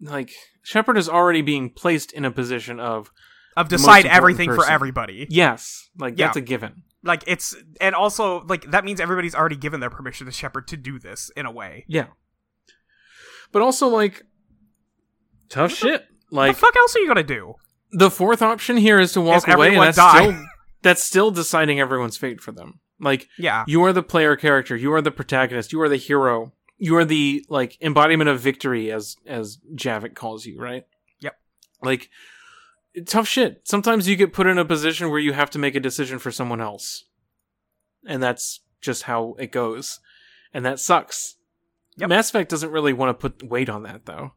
like 0.00 0.30
Shepard 0.62 0.96
is 0.98 1.08
already 1.08 1.42
being 1.42 1.70
placed 1.70 2.12
in 2.12 2.24
a 2.24 2.30
position 2.30 2.78
of 2.80 3.10
Of 3.56 3.68
decide 3.68 4.06
everything 4.06 4.52
for 4.54 4.66
everybody. 4.68 5.26
yes, 5.30 5.88
like 5.98 6.18
Yeah. 6.18 6.26
that's 6.26 6.36
a 6.36 6.40
given. 6.40 6.82
Like 7.02 7.24
it's 7.26 7.56
and 7.80 7.94
also 7.94 8.42
like 8.44 8.70
that 8.70 8.84
means 8.84 9.00
everybody's 9.00 9.34
already 9.34 9.56
given 9.56 9.80
their 9.80 9.88
permission 9.90 10.26
to 10.26 10.32
Shepard 10.32 10.68
to 10.68 10.76
do 10.76 10.98
this 10.98 11.30
in 11.36 11.46
a 11.46 11.50
way. 11.50 11.84
Yeah. 11.88 12.08
But 13.52 13.62
also 13.62 13.88
like 13.88 14.22
tough 15.48 15.72
shit. 15.72 16.06
Like 16.30 16.54
the 16.54 16.60
fuck 16.60 16.76
else 16.76 16.94
are 16.96 17.00
you 17.00 17.08
gonna 17.08 17.22
do? 17.22 17.54
the 17.92 18.10
fourth 18.10 18.40
option 18.40 18.76
here 18.76 19.00
is 19.00 19.12
to 19.14 19.20
walk 19.20 19.48
Is 19.48 19.54
away 19.54 19.74
and 19.74 19.82
that's 19.82 19.96
die? 19.96 20.22
still 20.22 20.44
that's 20.82 21.02
still 21.02 21.30
deciding 21.32 21.80
everyone's 21.80 22.16
fate 22.16 22.40
for 22.40 22.52
them. 22.52 22.78
Like 23.00 23.28
Yeah. 23.36 23.64
you 23.66 23.82
are 23.84 23.92
the 23.92 24.02
player 24.02 24.36
character, 24.36 24.76
you 24.76 24.92
are 24.92 25.02
the 25.02 25.10
protagonist, 25.10 25.72
you 25.72 25.80
are 25.80 25.88
the 25.88 25.96
hero. 25.96 26.52
You 26.78 26.96
are 26.96 27.04
the 27.04 27.44
like 27.48 27.76
embodiment 27.82 28.30
of 28.30 28.40
victory 28.40 28.90
as 28.92 29.16
as 29.26 29.58
Javik 29.74 30.14
calls 30.14 30.46
you, 30.46 30.58
right? 30.60 30.84
Yep. 31.20 31.34
Like 31.82 32.08
tough 33.06 33.26
shit. 33.28 33.62
Sometimes 33.68 34.08
you 34.08 34.16
get 34.16 34.32
put 34.32 34.46
in 34.46 34.56
a 34.56 34.64
position 34.64 35.10
where 35.10 35.18
you 35.20 35.32
have 35.32 35.50
to 35.50 35.58
make 35.58 35.74
a 35.74 35.80
decision 35.80 36.18
for 36.18 36.30
someone 36.30 36.60
else. 36.60 37.04
And 38.06 38.22
that's 38.22 38.60
just 38.80 39.02
how 39.02 39.34
it 39.38 39.52
goes. 39.52 40.00
And 40.54 40.64
that 40.64 40.78
sucks. 40.80 41.36
Yep. 41.96 42.08
Mass 42.08 42.30
Effect 42.30 42.50
doesn't 42.50 42.70
really 42.70 42.92
want 42.92 43.10
to 43.10 43.28
put 43.30 43.42
weight 43.48 43.68
on 43.68 43.82
that 43.82 44.06
though. 44.06 44.32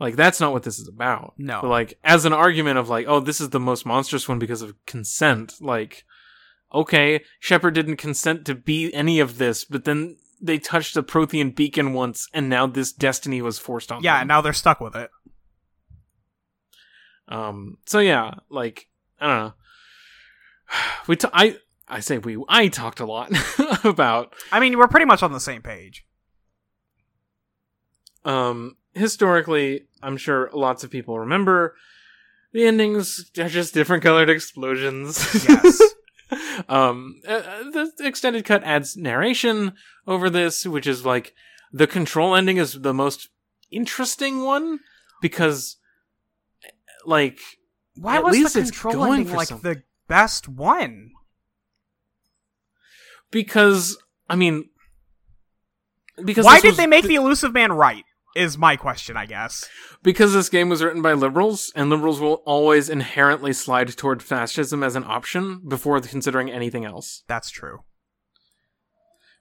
Like 0.00 0.16
that's 0.16 0.40
not 0.40 0.52
what 0.52 0.62
this 0.62 0.78
is 0.78 0.88
about. 0.88 1.34
No. 1.38 1.60
But 1.62 1.68
like 1.68 1.98
as 2.02 2.24
an 2.24 2.32
argument 2.32 2.78
of 2.78 2.88
like, 2.88 3.06
oh, 3.08 3.20
this 3.20 3.40
is 3.40 3.50
the 3.50 3.60
most 3.60 3.84
monstrous 3.86 4.28
one 4.28 4.38
because 4.38 4.62
of 4.62 4.74
consent, 4.86 5.54
like 5.60 6.04
okay, 6.74 7.22
Shepard 7.38 7.74
didn't 7.74 7.96
consent 7.98 8.46
to 8.46 8.54
be 8.54 8.92
any 8.94 9.20
of 9.20 9.36
this, 9.38 9.64
but 9.64 9.84
then 9.84 10.16
they 10.40 10.58
touched 10.58 10.96
a 10.96 11.02
Prothean 11.02 11.54
beacon 11.54 11.92
once 11.92 12.28
and 12.32 12.48
now 12.48 12.66
this 12.66 12.92
destiny 12.92 13.42
was 13.42 13.58
forced 13.58 13.92
on 13.92 14.02
Yeah, 14.02 14.14
them. 14.14 14.20
and 14.22 14.28
now 14.28 14.40
they're 14.40 14.52
stuck 14.54 14.80
with 14.80 14.96
it. 14.96 15.10
Um. 17.28 17.78
So 17.86 17.98
yeah, 17.98 18.34
like 18.50 18.88
I 19.20 19.26
don't 19.26 19.38
know. 19.46 19.52
We 21.06 21.16
t- 21.16 21.28
I 21.32 21.56
I 21.88 22.00
say 22.00 22.18
we 22.18 22.42
I 22.48 22.68
talked 22.68 23.00
a 23.00 23.06
lot 23.06 23.30
about 23.84 24.32
I 24.50 24.60
mean, 24.60 24.78
we're 24.78 24.88
pretty 24.88 25.06
much 25.06 25.22
on 25.22 25.32
the 25.32 25.40
same 25.40 25.62
page. 25.62 26.06
Um 28.24 28.76
historically. 28.94 29.86
I'm 30.02 30.16
sure 30.16 30.50
lots 30.52 30.84
of 30.84 30.90
people 30.90 31.18
remember 31.18 31.76
the 32.52 32.66
endings 32.66 33.30
are 33.38 33.48
just 33.48 33.74
different 33.74 34.02
colored 34.02 34.28
explosions. 34.28 35.18
Yes. 35.48 35.80
um. 36.68 37.20
uh, 37.26 37.40
the 37.70 37.90
extended 38.00 38.44
cut 38.44 38.62
adds 38.64 38.96
narration 38.96 39.72
over 40.06 40.28
this, 40.28 40.66
which 40.66 40.86
is 40.86 41.06
like 41.06 41.34
the 41.72 41.86
control 41.86 42.34
ending 42.34 42.58
is 42.58 42.80
the 42.80 42.94
most 42.94 43.28
interesting 43.70 44.44
one 44.44 44.80
because 45.22 45.76
like 47.06 47.40
Why 47.94 48.18
was 48.18 48.32
least 48.32 48.54
the 48.54 48.62
control 48.62 49.04
ending 49.04 49.34
like 49.34 49.48
something. 49.48 49.72
the 49.72 49.82
best 50.08 50.48
one? 50.48 51.12
because 53.32 53.98
I 54.30 54.36
mean, 54.36 54.68
because 56.24 56.44
Why 56.44 56.60
did 56.60 56.76
they 56.76 56.86
make 56.86 57.04
the 57.04 57.16
Illusive 57.16 57.52
Man 57.52 57.72
right? 57.72 58.04
Is 58.34 58.56
my 58.56 58.76
question, 58.76 59.16
I 59.16 59.26
guess. 59.26 59.68
because 60.02 60.32
this 60.32 60.48
game 60.48 60.68
was 60.68 60.82
written 60.82 61.02
by 61.02 61.12
liberals, 61.12 61.72
and 61.76 61.90
liberals 61.90 62.20
will 62.20 62.42
always 62.46 62.88
inherently 62.88 63.52
slide 63.52 63.88
toward 63.96 64.22
fascism 64.22 64.82
as 64.82 64.96
an 64.96 65.04
option 65.04 65.60
before 65.66 66.00
considering 66.00 66.50
anything 66.50 66.84
else. 66.84 67.22
That's 67.28 67.50
true. 67.50 67.80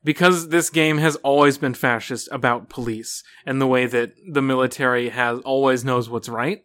Because 0.03 0.49
this 0.49 0.69
game 0.69 0.97
has 0.97 1.15
always 1.17 1.57
been 1.57 1.75
fascist 1.75 2.27
about 2.31 2.69
police 2.69 3.23
and 3.45 3.61
the 3.61 3.67
way 3.67 3.85
that 3.85 4.13
the 4.29 4.41
military 4.41 5.09
has 5.09 5.39
always 5.41 5.85
knows 5.85 6.09
what's 6.09 6.27
right. 6.27 6.63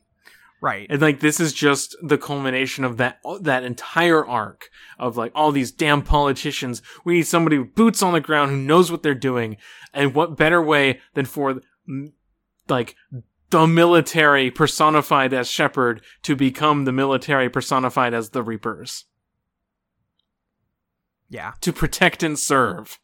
Right. 0.62 0.86
And 0.88 1.02
like 1.02 1.20
this 1.20 1.38
is 1.38 1.52
just 1.52 1.94
the 2.02 2.16
culmination 2.16 2.82
of 2.82 2.96
that 2.96 3.18
that 3.42 3.62
entire 3.62 4.24
arc 4.26 4.70
of 4.98 5.16
like 5.16 5.32
all 5.34 5.52
these 5.52 5.70
damn 5.70 6.00
politicians. 6.00 6.80
We 7.05 7.14
need 7.14 7.26
somebody 7.26 7.58
with 7.58 7.74
boots 7.74 8.02
on 8.02 8.14
the 8.14 8.20
ground 8.20 8.50
who 8.50 8.56
knows 8.56 8.90
what 8.90 9.02
they're 9.02 9.14
doing. 9.14 9.58
And 9.92 10.14
what 10.14 10.36
better 10.36 10.62
way 10.62 11.00
than 11.12 11.26
for 11.26 11.60
like 12.68 12.94
the 13.50 13.66
military 13.66 14.50
personified 14.50 15.32
as 15.32 15.48
Shepard 15.48 16.02
to 16.22 16.34
become 16.36 16.84
the 16.84 16.92
military 16.92 17.48
personified 17.48 18.12
as 18.14 18.30
the 18.30 18.42
Reapers 18.42 19.04
Yeah. 21.28 21.52
to 21.60 21.72
protect 21.72 22.22
and 22.22 22.38
serve. 22.38 22.98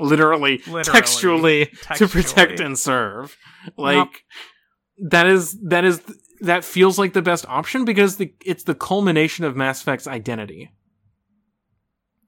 Literally, 0.00 0.58
Literally. 0.66 0.82
textually, 0.84 1.66
to 1.96 2.08
protect 2.08 2.58
and 2.60 2.76
serve. 2.78 3.36
Like 3.76 4.24
that 4.98 5.26
is 5.26 5.56
that 5.68 5.84
is 5.84 6.02
that 6.40 6.64
feels 6.64 6.98
like 6.98 7.12
the 7.12 7.22
best 7.22 7.46
option 7.48 7.84
because 7.84 8.16
the 8.16 8.34
it's 8.44 8.64
the 8.64 8.74
culmination 8.74 9.44
of 9.44 9.54
Mass 9.54 9.82
Effect's 9.82 10.08
identity. 10.08 10.72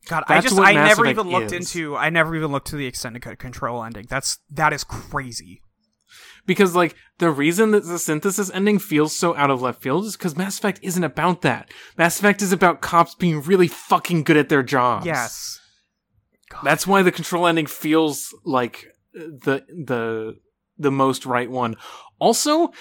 God, 0.09 0.23
I 0.29 0.35
That's 0.35 0.45
just 0.45 0.57
what 0.57 0.69
I 0.69 0.75
Mass 0.75 0.89
never 0.91 1.03
Effect 1.07 1.19
even 1.19 1.33
looked 1.33 1.53
is. 1.53 1.75
into 1.75 1.97
I 1.97 2.09
never 2.11 2.37
even 2.37 2.53
looked 2.53 2.69
to 2.69 2.77
the 2.77 2.87
extended 2.87 3.23
cut 3.23 3.41
control 3.41 3.83
ending. 3.83 4.07
That's 4.09 4.39
that 4.51 4.73
is 4.73 4.85
crazy. 4.85 5.61
Because 6.47 6.75
like 6.75 6.95
the 7.19 7.31
reason 7.31 7.73
that 7.73 7.85
the 7.85 7.99
synthesis 7.99 8.51
ending 8.53 8.79
feels 8.79 9.17
so 9.17 9.37
out 9.37 9.51
of 9.51 9.63
left 9.63 9.83
field 9.83 10.05
is 10.05 10.17
because 10.17 10.37
Mass 10.37 10.59
Effect 10.59 10.81
isn't 10.83 11.05
about 11.05 11.43
that. 11.43 11.71
Mass 11.99 12.19
Effect 12.19 12.43
is 12.43 12.53
about 12.53 12.81
cops 12.81 13.15
being 13.15 13.43
really 13.43 13.69
fucking 13.69 14.23
good 14.23 14.37
at 14.37 14.49
their 14.49 14.63
jobs. 14.63 15.07
Yes. 15.07 15.61
God. 16.51 16.63
That's 16.65 16.87
why 16.87 17.03
the 17.03 17.13
control 17.13 17.47
ending 17.47 17.67
feels 17.67 18.35
like 18.45 18.87
the 19.13 19.65
the 19.69 20.37
the 20.79 20.91
most 20.91 21.27
right 21.27 21.51
one. 21.51 21.77
Also, 22.19 22.73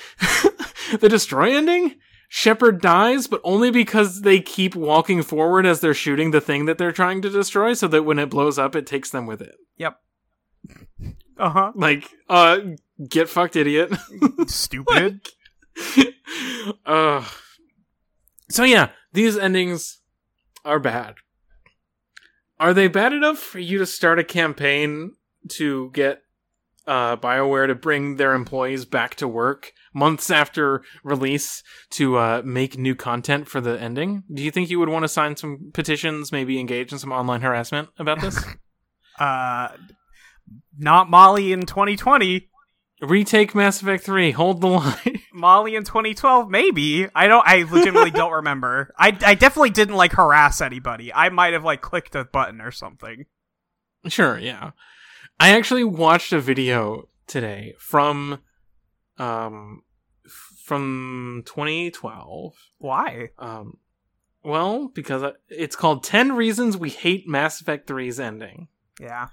the 0.99 1.09
destroy 1.09 1.55
ending, 1.55 1.95
Shepard 2.29 2.81
dies, 2.81 3.27
but 3.27 3.41
only 3.43 3.71
because 3.71 4.21
they 4.21 4.39
keep 4.39 4.75
walking 4.75 5.21
forward 5.21 5.65
as 5.65 5.79
they're 5.79 5.93
shooting 5.93 6.31
the 6.31 6.41
thing 6.41 6.65
that 6.65 6.77
they're 6.77 6.91
trying 6.91 7.21
to 7.21 7.29
destroy, 7.29 7.73
so 7.73 7.87
that 7.87 8.03
when 8.03 8.19
it 8.19 8.29
blows 8.29 8.59
up, 8.59 8.75
it 8.75 8.85
takes 8.85 9.09
them 9.09 9.25
with 9.25 9.41
it. 9.41 9.55
Yep. 9.77 9.97
Uh 11.37 11.49
huh. 11.49 11.71
Like, 11.75 12.09
uh, 12.29 12.59
get 13.09 13.29
fucked, 13.29 13.55
idiot. 13.55 13.93
Stupid. 14.47 15.21
uh, 16.85 17.25
so 18.49 18.63
yeah, 18.63 18.89
these 19.13 19.37
endings 19.37 20.01
are 20.63 20.79
bad. 20.79 21.15
Are 22.59 22.73
they 22.73 22.87
bad 22.87 23.13
enough 23.13 23.39
for 23.39 23.59
you 23.59 23.77
to 23.79 23.85
start 23.85 24.19
a 24.19 24.23
campaign 24.23 25.11
to 25.49 25.91
get 25.91 26.21
uh, 26.87 27.17
BioWare 27.17 27.67
to 27.67 27.75
bring 27.75 28.15
their 28.15 28.33
employees 28.33 28.85
back 28.85 29.15
to 29.15 29.27
work 29.27 29.73
months 29.93 30.29
after 30.29 30.83
release 31.03 31.63
to 31.91 32.17
uh, 32.17 32.41
make 32.45 32.77
new 32.77 32.95
content 32.95 33.47
for 33.47 33.59
the 33.61 33.79
ending? 33.79 34.23
Do 34.33 34.43
you 34.43 34.51
think 34.51 34.69
you 34.69 34.79
would 34.79 34.89
want 34.89 35.03
to 35.03 35.09
sign 35.09 35.35
some 35.35 35.71
petitions, 35.73 36.31
maybe 36.31 36.59
engage 36.59 36.91
in 36.91 36.99
some 36.99 37.11
online 37.11 37.41
harassment 37.41 37.89
about 37.97 38.21
this? 38.21 38.43
uh, 39.19 39.69
not 40.77 41.09
Molly 41.09 41.51
in 41.51 41.61
2020. 41.61 42.49
Retake 43.05 43.55
Mass 43.55 43.81
Effect 43.81 44.03
3, 44.03 44.31
hold 44.31 44.61
the 44.61 44.67
line. 44.67 45.21
Molly 45.33 45.75
in 45.75 45.83
2012, 45.83 46.49
maybe. 46.49 47.07
I 47.13 47.27
don't. 47.27 47.45
I 47.45 47.63
legitimately 47.63 48.11
don't 48.11 48.31
remember. 48.31 48.93
I, 48.97 49.17
I 49.25 49.35
definitely 49.35 49.71
didn't 49.71 49.95
like 49.95 50.13
harass 50.13 50.61
anybody. 50.61 51.13
I 51.13 51.29
might 51.29 51.53
have 51.53 51.63
like 51.63 51.81
clicked 51.81 52.15
a 52.15 52.25
button 52.25 52.61
or 52.61 52.71
something. 52.71 53.25
Sure, 54.07 54.37
yeah. 54.37 54.71
I 55.39 55.49
actually 55.49 55.83
watched 55.83 56.31
a 56.31 56.39
video 56.39 57.09
today 57.27 57.73
from, 57.79 58.39
um, 59.17 59.83
from 60.63 61.43
2012. 61.45 62.53
Why? 62.77 63.29
Um, 63.37 63.77
well, 64.43 64.89
because 64.89 65.33
it's 65.49 65.75
called 65.75 66.03
10 66.03 66.33
Reasons 66.33 66.77
We 66.77 66.89
Hate 66.91 67.27
Mass 67.27 67.59
Effect 67.59 67.87
3's 67.87 68.19
Ending. 68.19 68.67
Yeah. 68.99 69.27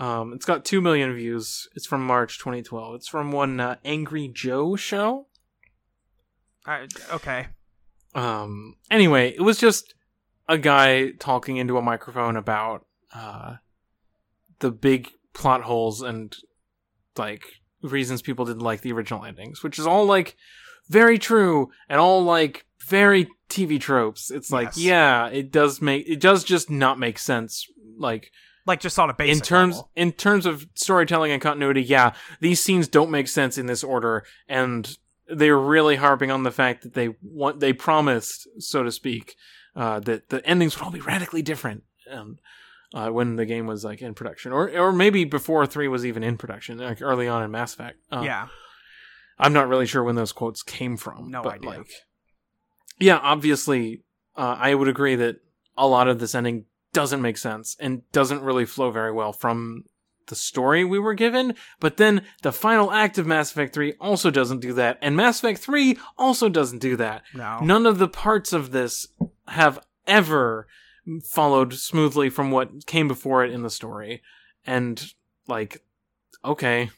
Um, 0.00 0.32
it's 0.32 0.46
got 0.46 0.64
2 0.64 0.80
million 0.80 1.14
views. 1.14 1.68
It's 1.74 1.86
from 1.86 2.04
March 2.06 2.38
2012. 2.38 2.94
It's 2.96 3.08
from 3.08 3.32
one 3.32 3.60
uh, 3.60 3.76
Angry 3.84 4.28
Joe 4.28 4.74
show. 4.74 5.26
I, 6.66 6.86
okay. 7.12 7.48
Um, 8.14 8.76
anyway, 8.90 9.30
it 9.34 9.42
was 9.42 9.58
just 9.58 9.94
a 10.48 10.56
guy 10.58 11.10
talking 11.18 11.58
into 11.58 11.76
a 11.76 11.82
microphone 11.82 12.36
about 12.36 12.86
uh, 13.14 13.56
the 14.60 14.70
big 14.70 15.10
plot 15.34 15.62
holes 15.62 16.00
and 16.02 16.34
like 17.16 17.42
reasons 17.82 18.22
people 18.22 18.44
didn't 18.46 18.62
like 18.62 18.80
the 18.80 18.92
original 18.92 19.24
endings, 19.24 19.62
which 19.62 19.78
is 19.78 19.86
all 19.86 20.06
like 20.06 20.36
very 20.88 21.18
true 21.18 21.70
and 21.88 22.00
all 22.00 22.22
like 22.24 22.64
very 22.86 23.28
TV 23.48 23.80
tropes. 23.80 24.30
It's 24.30 24.50
like, 24.50 24.68
Yes. 24.68 24.78
yeah, 24.78 25.26
it 25.28 25.52
does 25.52 25.80
make 25.82 26.08
it 26.08 26.20
does 26.20 26.42
just 26.42 26.70
not 26.70 26.98
make 26.98 27.18
sense. 27.18 27.66
Like 27.96 28.32
Like 28.66 28.80
just 28.80 28.98
on 28.98 29.10
a 29.10 29.14
basic 29.14 29.36
in 29.36 29.40
terms 29.40 29.76
level. 29.76 29.90
in 29.96 30.12
terms 30.12 30.46
of 30.46 30.66
storytelling 30.74 31.32
and 31.32 31.40
continuity, 31.40 31.82
yeah, 31.82 32.12
these 32.40 32.62
scenes 32.62 32.88
don't 32.88 33.10
make 33.10 33.28
sense 33.28 33.58
in 33.58 33.66
this 33.66 33.82
order, 33.82 34.24
and 34.48 34.96
they're 35.28 35.58
really 35.58 35.96
harping 35.96 36.30
on 36.30 36.42
the 36.42 36.50
fact 36.50 36.82
that 36.82 36.94
they 36.94 37.10
want 37.22 37.60
they 37.60 37.72
promised, 37.72 38.48
so 38.58 38.82
to 38.82 38.92
speak, 38.92 39.36
uh, 39.74 40.00
that 40.00 40.28
the 40.28 40.44
endings 40.46 40.76
would 40.76 40.84
all 40.84 40.90
be 40.90 41.00
radically 41.00 41.42
different. 41.42 41.84
And 42.06 42.38
uh, 42.92 43.08
when 43.08 43.36
the 43.36 43.46
game 43.46 43.66
was 43.66 43.84
like 43.84 44.02
in 44.02 44.14
production, 44.14 44.52
or 44.52 44.68
or 44.76 44.92
maybe 44.92 45.24
before 45.24 45.66
three 45.66 45.88
was 45.88 46.04
even 46.04 46.22
in 46.22 46.36
production, 46.36 46.78
like 46.78 47.00
early 47.00 47.28
on 47.28 47.42
in 47.42 47.50
Mass 47.50 47.74
Effect. 47.74 47.98
Uh, 48.10 48.22
yeah. 48.24 48.48
I'm 49.38 49.54
not 49.54 49.68
really 49.68 49.86
sure 49.86 50.04
when 50.04 50.16
those 50.16 50.32
quotes 50.32 50.62
came 50.62 50.98
from. 50.98 51.30
No 51.30 51.42
but 51.42 51.54
idea. 51.54 51.70
Like, 51.70 51.90
yeah, 52.98 53.16
obviously, 53.16 54.02
uh, 54.36 54.56
I 54.58 54.74
would 54.74 54.88
agree 54.88 55.16
that 55.16 55.36
a 55.78 55.86
lot 55.86 56.08
of 56.08 56.18
this 56.18 56.34
ending 56.34 56.66
doesn't 56.92 57.22
make 57.22 57.38
sense 57.38 57.76
and 57.80 58.02
doesn't 58.12 58.42
really 58.42 58.64
flow 58.64 58.90
very 58.90 59.12
well 59.12 59.32
from 59.32 59.84
the 60.26 60.34
story 60.36 60.84
we 60.84 60.98
were 60.98 61.14
given. 61.14 61.54
But 61.80 61.96
then 61.96 62.24
the 62.42 62.52
final 62.52 62.92
act 62.92 63.18
of 63.18 63.26
Mass 63.26 63.50
Effect 63.50 63.74
3 63.74 63.94
also 64.00 64.30
doesn't 64.30 64.60
do 64.60 64.72
that, 64.74 64.98
and 65.02 65.16
Mass 65.16 65.40
Effect 65.40 65.60
3 65.60 65.98
also 66.16 66.48
doesn't 66.48 66.78
do 66.78 66.96
that. 66.96 67.22
No. 67.34 67.58
None 67.60 67.86
of 67.86 67.98
the 67.98 68.08
parts 68.08 68.52
of 68.52 68.70
this 68.70 69.08
have 69.48 69.78
ever 70.06 70.66
followed 71.24 71.74
smoothly 71.74 72.30
from 72.30 72.50
what 72.50 72.86
came 72.86 73.08
before 73.08 73.44
it 73.44 73.52
in 73.52 73.62
the 73.62 73.70
story. 73.70 74.22
And, 74.64 75.12
like, 75.48 75.82
okay. 76.44 76.90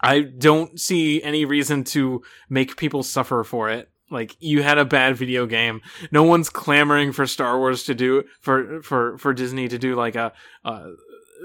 I 0.00 0.20
don't 0.20 0.78
see 0.78 1.22
any 1.22 1.44
reason 1.44 1.82
to 1.84 2.22
make 2.48 2.76
people 2.76 3.02
suffer 3.02 3.42
for 3.42 3.70
it. 3.70 3.90
Like 4.10 4.36
you 4.40 4.62
had 4.62 4.78
a 4.78 4.84
bad 4.84 5.16
video 5.16 5.46
game. 5.46 5.80
No 6.10 6.22
one's 6.22 6.48
clamoring 6.50 7.12
for 7.12 7.26
Star 7.26 7.58
Wars 7.58 7.82
to 7.84 7.94
do 7.94 8.24
for 8.40 8.82
for 8.82 9.18
for 9.18 9.34
Disney 9.34 9.68
to 9.68 9.78
do 9.78 9.94
like 9.94 10.14
a, 10.16 10.32
uh 10.64 10.88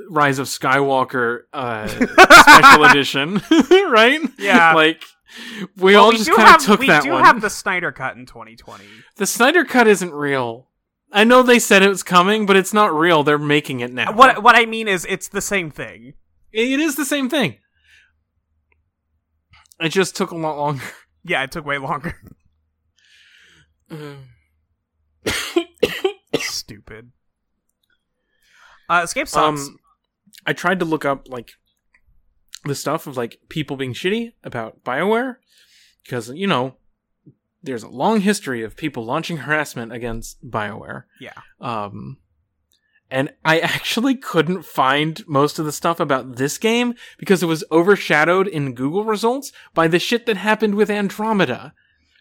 Rise 0.09 0.39
of 0.39 0.47
Skywalker 0.47 1.41
uh, 1.53 1.87
special 1.87 2.85
edition, 2.85 3.35
right? 3.91 4.19
Yeah. 4.39 4.73
like 4.73 5.03
we 5.77 5.93
Well, 5.93 6.05
all 6.05 6.09
we 6.09 6.17
just 6.17 6.31
kind 6.31 6.55
of 6.55 6.61
took 6.65 6.79
we 6.79 6.87
that 6.87 7.03
We 7.03 7.09
do 7.09 7.13
one. 7.13 7.23
have 7.23 7.41
the 7.41 7.49
Snyder 7.49 7.91
cut 7.91 8.15
in 8.17 8.25
2020. 8.25 8.83
The 9.17 9.27
Snyder 9.27 9.63
cut 9.63 9.87
isn't 9.87 10.11
real. 10.11 10.69
I 11.11 11.23
know 11.25 11.43
they 11.43 11.59
said 11.59 11.83
it 11.83 11.89
was 11.89 12.01
coming, 12.01 12.47
but 12.47 12.55
it's 12.55 12.73
not 12.73 12.91
real. 12.91 13.23
They're 13.23 13.37
making 13.37 13.81
it 13.81 13.93
now. 13.93 14.11
What 14.13 14.41
what 14.41 14.55
I 14.55 14.65
mean 14.65 14.87
is 14.87 15.05
it's 15.07 15.27
the 15.27 15.41
same 15.41 15.69
thing. 15.69 16.13
It 16.51 16.79
is 16.79 16.95
the 16.95 17.05
same 17.05 17.29
thing. 17.29 17.57
It 19.79 19.89
just 19.89 20.15
took 20.15 20.31
a 20.31 20.35
lot 20.37 20.57
longer. 20.57 20.83
Yeah, 21.23 21.43
it 21.43 21.51
took 21.51 21.65
way 21.65 21.77
longer. 21.77 22.15
Stupid. 26.39 27.11
Uh, 28.89 29.01
Escape 29.03 29.27
sucks. 29.27 29.67
Um, 29.67 29.79
I 30.45 30.53
tried 30.53 30.79
to 30.79 30.85
look 30.85 31.05
up 31.05 31.29
like 31.29 31.53
the 32.65 32.75
stuff 32.75 33.07
of 33.07 33.17
like 33.17 33.39
people 33.49 33.77
being 33.77 33.93
shitty 33.93 34.33
about 34.43 34.83
Bioware 34.83 35.37
because 36.03 36.29
you 36.29 36.47
know 36.47 36.75
there's 37.61 37.83
a 37.83 37.89
long 37.89 38.21
history 38.21 38.61
of 38.63 38.75
people 38.75 39.05
launching 39.05 39.37
harassment 39.37 39.91
against 39.93 40.43
Bioware. 40.43 41.03
yeah. 41.19 41.33
Um, 41.61 42.17
and 43.09 43.31
I 43.45 43.59
actually 43.59 44.15
couldn't 44.15 44.65
find 44.65 45.23
most 45.27 45.59
of 45.59 45.65
the 45.65 45.71
stuff 45.71 45.99
about 45.99 46.37
this 46.37 46.57
game 46.57 46.95
because 47.17 47.43
it 47.43 47.45
was 47.45 47.63
overshadowed 47.71 48.47
in 48.47 48.73
Google 48.73 49.05
results 49.05 49.51
by 49.73 49.87
the 49.87 49.99
shit 49.99 50.25
that 50.25 50.37
happened 50.37 50.75
with 50.75 50.89
Andromeda, 50.89 51.73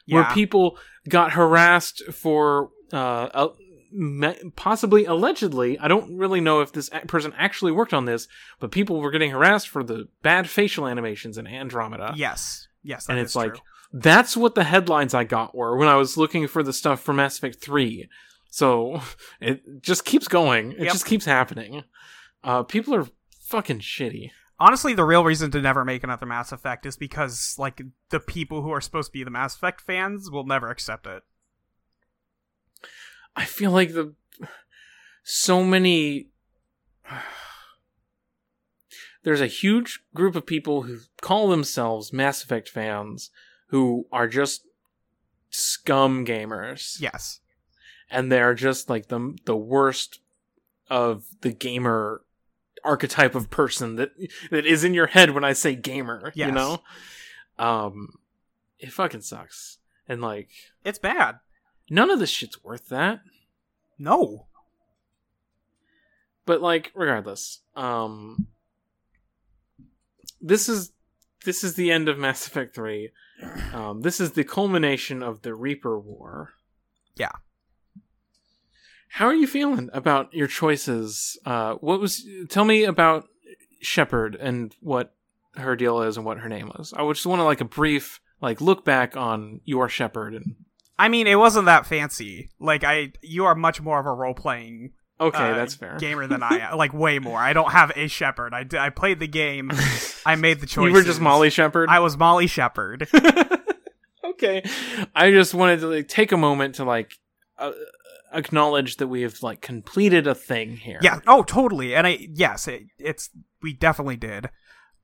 where 0.06 0.24
people 0.34 0.78
got 1.08 1.32
harassed 1.32 2.02
for 2.12 2.70
uh, 2.92 3.48
me- 3.92 4.38
possibly 4.56 5.04
allegedly. 5.04 5.78
I 5.78 5.88
don't 5.88 6.16
really 6.16 6.40
know 6.40 6.60
if 6.60 6.72
this 6.72 6.88
a- 6.92 7.06
person 7.06 7.32
actually 7.36 7.72
worked 7.72 7.92
on 7.94 8.04
this, 8.04 8.28
but 8.60 8.70
people 8.70 9.00
were 9.00 9.10
getting 9.10 9.30
harassed 9.30 9.68
for 9.68 9.82
the 9.82 10.08
bad 10.22 10.48
facial 10.48 10.86
animations 10.86 11.38
in 11.38 11.46
Andromeda. 11.46 12.14
Yes. 12.16 12.68
Yes, 12.84 13.08
and 13.08 13.18
it's 13.18 13.36
like 13.36 13.52
true. 13.54 13.60
that's 13.92 14.36
what 14.36 14.54
the 14.56 14.64
headlines 14.64 15.14
I 15.14 15.22
got 15.24 15.54
were 15.54 15.76
when 15.76 15.86
I 15.88 15.94
was 15.96 16.16
looking 16.16 16.48
for 16.48 16.62
the 16.64 16.72
stuff 16.72 17.00
for 17.00 17.12
Mass 17.12 17.38
Effect 17.38 17.60
3. 17.60 18.08
So 18.50 19.00
it 19.40 19.82
just 19.82 20.04
keeps 20.04 20.26
going. 20.28 20.72
It 20.72 20.80
Yep. 20.84 20.92
just 20.92 21.06
keeps 21.06 21.24
happening. 21.24 21.84
Uh, 22.42 22.64
people 22.64 22.94
are 22.94 23.06
fucking 23.40 23.78
shitty. 23.80 24.30
Honestly 24.62 24.94
the 24.94 25.04
real 25.04 25.24
reason 25.24 25.50
to 25.50 25.60
never 25.60 25.84
make 25.84 26.04
another 26.04 26.24
Mass 26.26 26.52
Effect 26.52 26.86
is 26.86 26.96
because 26.96 27.56
like 27.58 27.82
the 28.10 28.20
people 28.20 28.62
who 28.62 28.70
are 28.70 28.80
supposed 28.80 29.08
to 29.08 29.12
be 29.12 29.24
the 29.24 29.30
Mass 29.30 29.56
Effect 29.56 29.80
fans 29.80 30.30
will 30.30 30.46
never 30.46 30.70
accept 30.70 31.06
it. 31.06 31.22
I 33.34 33.44
feel 33.44 33.72
like 33.72 33.92
the 33.92 34.14
so 35.24 35.64
many 35.64 36.28
there's 39.24 39.40
a 39.40 39.46
huge 39.46 40.00
group 40.14 40.36
of 40.36 40.46
people 40.46 40.82
who 40.82 40.98
call 41.20 41.48
themselves 41.48 42.12
Mass 42.12 42.42
Effect 42.44 42.68
fans 42.68 43.30
who 43.68 44.06
are 44.12 44.28
just 44.28 44.62
scum 45.50 46.24
gamers. 46.24 47.00
Yes. 47.00 47.40
and 48.10 48.30
they're 48.30 48.54
just 48.54 48.88
like 48.88 49.08
the 49.08 49.36
the 49.44 49.56
worst 49.56 50.20
of 50.88 51.24
the 51.40 51.52
gamer 51.52 52.22
archetype 52.84 53.34
of 53.34 53.50
person 53.50 53.96
that 53.96 54.10
that 54.50 54.66
is 54.66 54.84
in 54.84 54.94
your 54.94 55.06
head 55.08 55.30
when 55.30 55.44
I 55.44 55.52
say 55.52 55.74
gamer. 55.74 56.32
You 56.34 56.50
know, 56.50 56.82
um, 57.58 58.14
it 58.78 58.92
fucking 58.92 59.20
sucks, 59.22 59.78
and 60.08 60.20
like 60.20 60.48
It's 60.84 60.98
bad. 60.98 61.36
none 61.90 62.10
of 62.10 62.18
this 62.18 62.30
shit's 62.30 62.62
worth 62.64 62.88
that. 62.88 63.20
No. 63.98 64.46
But 66.44 66.60
like, 66.60 66.90
regardless, 66.94 67.60
um, 67.76 68.48
this 70.40 70.68
is 70.68 70.92
this 71.44 71.62
is 71.62 71.74
the 71.74 71.90
end 71.92 72.08
of 72.08 72.18
Mass 72.18 72.46
Effect 72.46 72.74
Three. 72.74 73.10
Um, 73.72 74.02
this 74.02 74.20
is 74.20 74.32
the 74.32 74.44
culmination 74.44 75.22
of 75.22 75.42
the 75.42 75.54
Reaper 75.54 75.98
War. 75.98 76.50
Yeah. 77.16 77.32
How 79.12 79.26
are 79.26 79.34
you 79.34 79.46
feeling 79.46 79.90
about 79.92 80.32
your 80.32 80.46
choices? 80.46 81.38
Uh, 81.44 81.74
what 81.74 82.00
was? 82.00 82.26
Tell 82.48 82.64
me 82.64 82.84
about 82.84 83.28
Shepard 83.80 84.34
and 84.36 84.74
what 84.80 85.14
her 85.56 85.76
deal 85.76 86.00
is 86.02 86.16
and 86.16 86.24
what 86.24 86.38
her 86.38 86.48
name 86.48 86.68
was. 86.76 86.92
I 86.96 87.06
just 87.12 87.26
want 87.26 87.40
to 87.40 87.44
like 87.44 87.60
a 87.60 87.66
brief 87.66 88.20
like 88.40 88.60
look 88.60 88.84
back 88.84 89.16
on 89.16 89.60
your 89.64 89.88
Shepard 89.88 90.34
and. 90.34 90.56
I 90.98 91.08
mean, 91.08 91.26
it 91.26 91.34
wasn't 91.36 91.66
that 91.66 91.84
fancy. 91.86 92.50
Like 92.60 92.84
I, 92.84 93.12
you 93.22 93.44
are 93.46 93.54
much 93.54 93.80
more 93.80 93.98
of 93.98 94.06
a 94.06 94.12
role 94.12 94.34
playing 94.34 94.92
Okay, 95.20 95.50
uh, 95.50 95.54
that's 95.54 95.74
fair. 95.74 95.96
gamer 95.98 96.26
than 96.26 96.42
I 96.42 96.58
am. 96.70 96.76
Like 96.78 96.92
way 96.94 97.18
more. 97.18 97.38
I 97.38 97.52
don't 97.54 97.72
have 97.72 97.90
a 97.96 98.06
Shepard. 98.08 98.54
I, 98.54 98.62
d- 98.64 98.78
I 98.78 98.90
played 98.90 99.18
the 99.18 99.26
game. 99.28 99.70
I 100.26 100.36
made 100.36 100.60
the 100.60 100.66
choice. 100.66 100.86
you 100.88 100.92
were 100.92 101.02
just 101.02 101.20
Molly 101.20 101.50
Shepard. 101.50 101.88
I 101.88 102.00
was 102.00 102.16
Molly 102.16 102.46
Shepard. 102.46 103.08
okay, 104.24 104.62
I 105.14 105.30
just 105.30 105.54
wanted 105.54 105.80
to 105.80 105.88
like 105.88 106.08
take 106.08 106.32
a 106.32 106.36
moment 106.36 106.76
to 106.76 106.84
like 106.84 107.18
uh, 107.58 107.72
acknowledge 108.34 108.96
that 108.96 109.08
we 109.08 109.22
have 109.22 109.42
like 109.42 109.60
completed 109.60 110.26
a 110.26 110.34
thing 110.34 110.76
here. 110.76 110.98
yeah. 111.02 111.20
Oh, 111.26 111.42
totally. 111.42 111.94
And 111.94 112.06
I 112.06 112.26
yes, 112.32 112.68
it, 112.68 112.84
it's 112.98 113.30
we 113.62 113.72
definitely 113.72 114.16
did. 114.16 114.48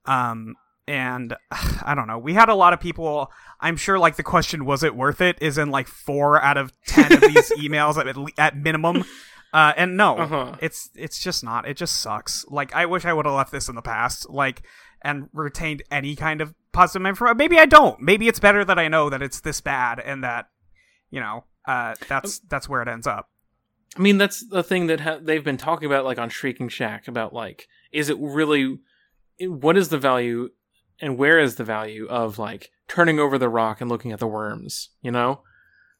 Um, 0.05 0.55
and 0.87 1.35
I 1.51 1.93
don't 1.95 2.07
know. 2.07 2.17
We 2.17 2.33
had 2.33 2.49
a 2.49 2.55
lot 2.55 2.73
of 2.73 2.79
people. 2.79 3.31
I'm 3.59 3.77
sure 3.77 3.99
like 3.99 4.15
the 4.15 4.23
question 4.23 4.65
was 4.65 4.83
it 4.83 4.95
worth 4.95 5.21
it 5.21 5.37
is 5.41 5.57
in 5.57 5.69
like 5.71 5.87
four 5.87 6.41
out 6.41 6.57
of 6.57 6.71
ten 6.85 7.11
of 7.13 7.21
these 7.21 7.51
emails 7.57 7.97
at 7.97 8.39
at 8.39 8.57
minimum. 8.57 9.03
Uh, 9.51 9.73
and 9.77 9.97
no, 9.97 10.17
Uh-huh. 10.17 10.55
it's 10.61 10.89
it's 10.95 11.21
just 11.23 11.43
not. 11.43 11.67
It 11.67 11.75
just 11.77 11.99
sucks. 12.01 12.45
Like 12.49 12.73
I 12.75 12.85
wish 12.85 13.05
I 13.05 13.13
would 13.13 13.25
have 13.25 13.35
left 13.35 13.51
this 13.51 13.67
in 13.69 13.75
the 13.75 13.81
past. 13.81 14.29
Like 14.29 14.61
and 15.01 15.29
retained 15.33 15.81
any 15.89 16.15
kind 16.15 16.41
of 16.41 16.53
positive 16.73 17.05
information. 17.07 17.37
Maybe 17.37 17.57
I 17.57 17.65
don't. 17.65 17.99
Maybe 18.01 18.27
it's 18.27 18.39
better 18.39 18.63
that 18.65 18.77
I 18.77 18.89
know 18.89 19.09
that 19.09 19.21
it's 19.21 19.41
this 19.41 19.59
bad 19.61 19.99
and 19.99 20.23
that 20.23 20.47
you 21.09 21.19
know 21.19 21.45
uh, 21.69 21.93
that's 22.07 22.39
that's 22.39 22.67
where 22.67 22.81
it 22.81 22.87
ends 22.87 23.05
up. 23.05 23.29
I 23.97 24.01
mean, 24.01 24.17
that's 24.17 24.47
the 24.47 24.63
thing 24.63 24.87
that 24.87 24.99
ha- 24.99 25.19
they've 25.21 25.43
been 25.43 25.57
talking 25.57 25.85
about, 25.85 26.05
like 26.05 26.17
on 26.17 26.29
Shrieking 26.29 26.69
Shack, 26.69 27.07
about 27.07 27.33
like, 27.33 27.67
is 27.91 28.09
it 28.09 28.17
really, 28.19 28.79
what 29.39 29.77
is 29.77 29.89
the 29.89 29.97
value, 29.97 30.49
and 30.99 31.17
where 31.17 31.39
is 31.39 31.55
the 31.55 31.63
value 31.63 32.07
of 32.07 32.39
like 32.39 32.69
turning 32.87 33.19
over 33.19 33.37
the 33.37 33.49
rock 33.49 33.81
and 33.81 33.89
looking 33.89 34.11
at 34.11 34.19
the 34.19 34.27
worms? 34.27 34.89
You 35.01 35.11
know, 35.11 35.41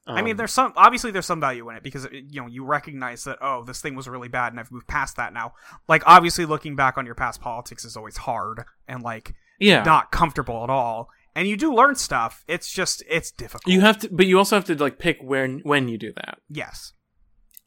I 0.08 0.22
mean, 0.22 0.32
Um, 0.32 0.38
there's 0.38 0.54
some 0.54 0.74
obviously 0.76 1.12
there's 1.12 1.26
some 1.26 1.40
value 1.40 1.70
in 1.70 1.76
it 1.76 1.84
because 1.84 2.08
you 2.12 2.42
know 2.42 2.48
you 2.48 2.66
recognize 2.66 3.24
that 3.26 3.38
oh 3.42 3.64
this 3.64 3.82
thing 3.82 3.96
was 3.96 4.08
really 4.08 4.28
bad 4.28 4.54
and 4.54 4.60
I've 4.60 4.72
moved 4.72 4.88
past 4.88 5.18
that 5.18 5.34
now. 5.34 5.54
Like 5.88 6.04
obviously 6.06 6.46
looking 6.46 6.76
back 6.76 6.98
on 6.98 7.06
your 7.06 7.16
past 7.16 7.42
politics 7.42 7.86
is 7.86 7.96
always 7.96 8.18
hard 8.18 8.64
and 8.88 9.04
like 9.04 9.34
yeah, 9.60 9.84
not 9.84 10.12
comfortable 10.12 10.64
at 10.64 10.70
all. 10.70 11.10
And 11.40 11.48
you 11.48 11.56
do 11.56 11.74
learn 11.74 11.96
stuff. 11.96 12.44
It's 12.50 12.70
just 12.70 13.02
it's 13.08 13.32
difficult. 13.32 13.74
you 13.74 13.80
have 13.80 14.00
to, 14.00 14.10
but 14.12 14.26
you 14.26 14.38
also 14.38 14.58
have 14.58 14.66
to 14.66 14.76
like 14.76 15.00
pick 15.00 15.20
when 15.22 15.62
when 15.64 15.88
you 15.88 15.98
do 15.98 16.12
that. 16.18 16.40
yes. 16.50 16.92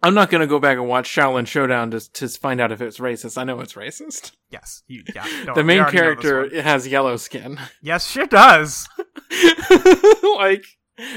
I'm 0.03 0.13
not 0.13 0.29
gonna 0.29 0.47
go 0.47 0.59
back 0.59 0.77
and 0.77 0.89
watch 0.89 1.09
Shaolin 1.09 1.47
Showdown 1.47 1.91
to 1.93 2.13
to 2.13 2.29
find 2.29 2.61
out 2.61 2.71
if 2.71 2.83
it's 2.83 2.99
racist. 2.99 3.39
I 3.39 3.45
know 3.45 3.61
it's 3.61 3.73
racist. 3.73 4.33
Yes. 4.51 4.83
You, 4.89 5.05
yeah. 5.15 5.25
no, 5.47 5.55
the 5.55 5.65
main 5.65 5.81
already 5.81 5.97
know 5.97 6.15
this 6.15 6.21
character 6.21 6.63
has 6.63 6.87
yellow 6.87 7.17
skin, 7.17 7.59
Yes, 7.81 8.11
shit 8.11 8.29
does. 8.29 8.87
like, 10.37 10.67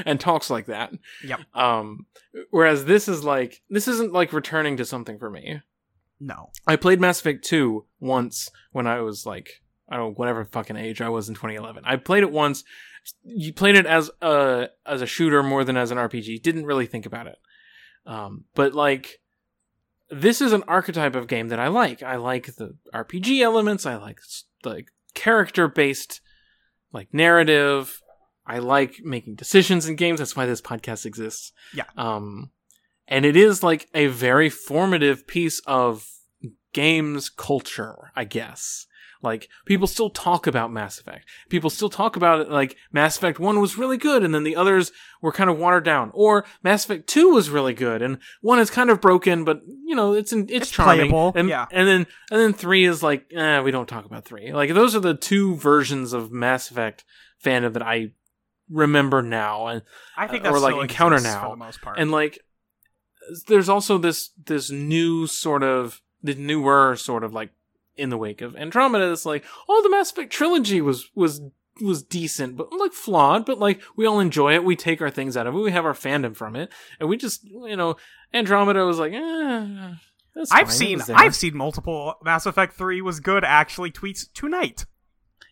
and 0.06 0.18
talks 0.18 0.50
like 0.50 0.68
that. 0.68 0.94
Yep. 1.26 1.42
Um, 1.54 2.06
whereas 2.52 2.86
this 2.86 3.10
is 3.10 3.22
like 3.26 3.64
this 3.70 3.90
isn't 3.90 4.14
like 4.14 4.32
returning 4.32 4.78
to 4.78 4.86
something 4.86 5.20
for 5.20 5.30
me. 5.30 5.62
No. 6.22 6.52
I 6.66 6.78
played 6.78 7.02
Mass 7.02 7.20
Effect 7.20 7.44
2 7.44 7.86
once 8.00 8.50
when 8.72 8.88
I 8.88 9.02
was 9.02 9.26
like, 9.26 9.62
I 9.90 9.98
don't 9.98 10.10
know, 10.10 10.14
whatever 10.14 10.46
fucking 10.46 10.78
age 10.78 11.02
I 11.02 11.10
was 11.10 11.30
in 11.30 11.36
2011. 11.36 11.84
I 11.86 11.98
played 11.98 12.24
it 12.24 12.32
once. 12.32 12.64
You 13.24 13.54
played 13.54 13.76
it 13.76 13.86
as 13.86 14.10
a 14.22 14.70
as 14.86 15.02
a 15.02 15.06
shooter 15.06 15.44
more 15.44 15.64
than 15.64 15.78
as 15.78 15.92
an 15.92 15.98
RPG. 15.98 16.42
Didn't 16.42 16.66
really 16.66 16.88
think 16.88 17.06
about 17.06 17.28
it. 17.28 17.38
Um, 18.06 18.46
but 18.56 18.74
like, 18.74 19.20
this 20.10 20.42
is 20.42 20.54
an 20.54 20.64
archetype 20.68 21.16
of 21.16 21.28
game 21.28 21.50
that 21.50 21.60
I 21.60 21.68
like. 21.68 22.02
I 22.02 22.16
like 22.16 22.56
the 22.56 22.78
RPG 22.94 23.42
elements. 23.42 23.86
I 23.86 23.96
like 23.96 24.20
like 24.64 24.88
character 25.14 25.68
based 25.68 26.22
like 26.92 27.14
narrative. 27.14 28.02
I 28.48 28.60
like 28.60 29.02
making 29.04 29.36
decisions 29.36 29.88
in 29.88 29.96
games. 29.96 30.20
That's 30.20 30.36
why 30.36 30.46
this 30.46 30.62
podcast 30.62 31.06
exists. 31.06 31.52
Yeah. 31.74 31.86
Um, 31.98 32.52
and 33.08 33.26
it 33.26 33.36
is 33.36 33.64
like 33.64 33.88
a 33.94 34.08
very 34.08 34.50
formative 34.50 35.28
piece 35.28 35.60
of 35.66 36.08
games 36.74 37.30
culture, 37.30 38.12
I 38.16 38.24
guess. 38.24 38.88
Like 39.26 39.50
people 39.66 39.88
still 39.88 40.10
talk 40.10 40.48
about 40.48 40.72
Mass 40.72 41.00
Effect. 41.00 41.26
People 41.50 41.70
still 41.70 41.90
talk 41.90 42.16
about 42.16 42.42
it 42.42 42.50
like 42.50 42.78
Mass 42.92 43.18
Effect 43.18 43.40
1 43.40 43.60
was 43.60 43.78
really 43.78 43.98
good 43.98 44.24
and 44.24 44.34
then 44.34 44.44
the 44.44 44.56
others 44.56 44.92
were 45.22 45.32
kind 45.32 45.50
of 45.50 45.58
watered 45.58 45.84
down 45.84 46.12
or 46.14 46.46
Mass 46.64 46.86
Effect 46.86 47.08
2 47.08 47.30
was 47.32 47.50
really 47.50 47.74
good 47.74 48.02
and 48.02 48.20
1 48.42 48.60
is 48.60 48.70
kind 48.70 48.90
of 48.90 49.02
broken 49.02 49.44
but 49.44 49.62
you 49.86 49.96
know 49.96 50.14
it's 50.14 50.32
it's, 50.32 50.52
It's 50.52 50.72
charming 50.72 51.10
playable, 51.10 51.34
and 51.36 51.50
yeah. 51.50 51.66
and 51.72 51.88
then 51.88 52.08
and 52.32 52.40
then 52.40 52.54
3 52.54 52.86
is 52.86 53.04
like 53.04 53.26
eh, 53.36 53.60
we 53.60 53.72
don't 53.72 53.90
talk 53.90 54.06
about 54.06 54.24
3. 54.26 54.54
Like 54.54 54.74
those 54.74 54.96
are 54.96 55.02
the 55.02 55.16
two 55.16 55.56
versions 55.56 56.14
of 56.14 56.32
Mass 56.32 56.72
Effect 56.72 57.04
fandom 57.44 57.74
that 57.74 57.84
I 57.84 58.12
remember 58.70 59.22
now 59.22 59.68
and 59.68 59.82
I 60.18 60.28
think 60.28 60.46
or, 60.46 60.60
like, 60.60 60.76
encounter 60.76 61.20
now. 61.20 61.44
for 61.44 61.50
the 61.52 61.58
most 61.58 61.82
part. 61.82 62.00
and 62.00 62.12
like 62.12 62.40
there's 63.48 63.70
also 63.70 63.98
this 63.98 64.32
this 64.46 64.70
new 64.70 65.28
sort 65.28 65.64
of 65.64 66.02
the 66.22 66.36
newer 66.36 66.96
sort 66.96 67.24
of 67.24 67.34
like 67.34 67.52
in 67.98 68.10
the 68.10 68.18
wake 68.18 68.42
of 68.42 68.56
Andromeda 68.56 69.12
it's 69.12 69.26
like 69.26 69.44
oh 69.70 69.82
the 69.84 69.90
Mass 69.90 70.12
Effect 70.12 70.32
trilogy 70.32 70.82
was 70.82 71.10
was 71.16 71.42
was 71.82 72.04
decent 72.04 72.56
but 72.56 72.72
like 72.74 72.94
flawed 72.94 73.46
but 73.46 73.60
like 73.60 73.82
we 73.96 74.06
all 74.06 74.20
enjoy 74.20 74.54
it 74.54 74.64
we 74.64 74.76
take 74.76 75.02
our 75.02 75.10
things 75.10 75.36
out 75.36 75.48
of 75.48 75.54
it 75.56 75.60
we 75.60 75.72
have 75.72 75.86
our 75.86 75.94
fandom 75.94 76.36
from 76.36 76.56
it 76.56 76.72
and 77.00 77.10
we 77.10 77.18
just 77.18 77.44
you 77.44 77.76
know 77.76 77.96
Andromeda 78.34 78.86
was 78.86 79.00
like 79.00 79.14
eh, 79.14 79.94
I've 80.52 80.72
seen. 80.72 81.02
I've 81.14 81.36
seen 81.36 81.56
multiple 81.56 82.16
Mass 82.24 82.46
Effect 82.46 82.74
3 82.74 83.02
was 83.02 83.20
good 83.20 83.44
actually 83.44 83.92
tweets 83.92 84.26
tonight. 84.34 84.86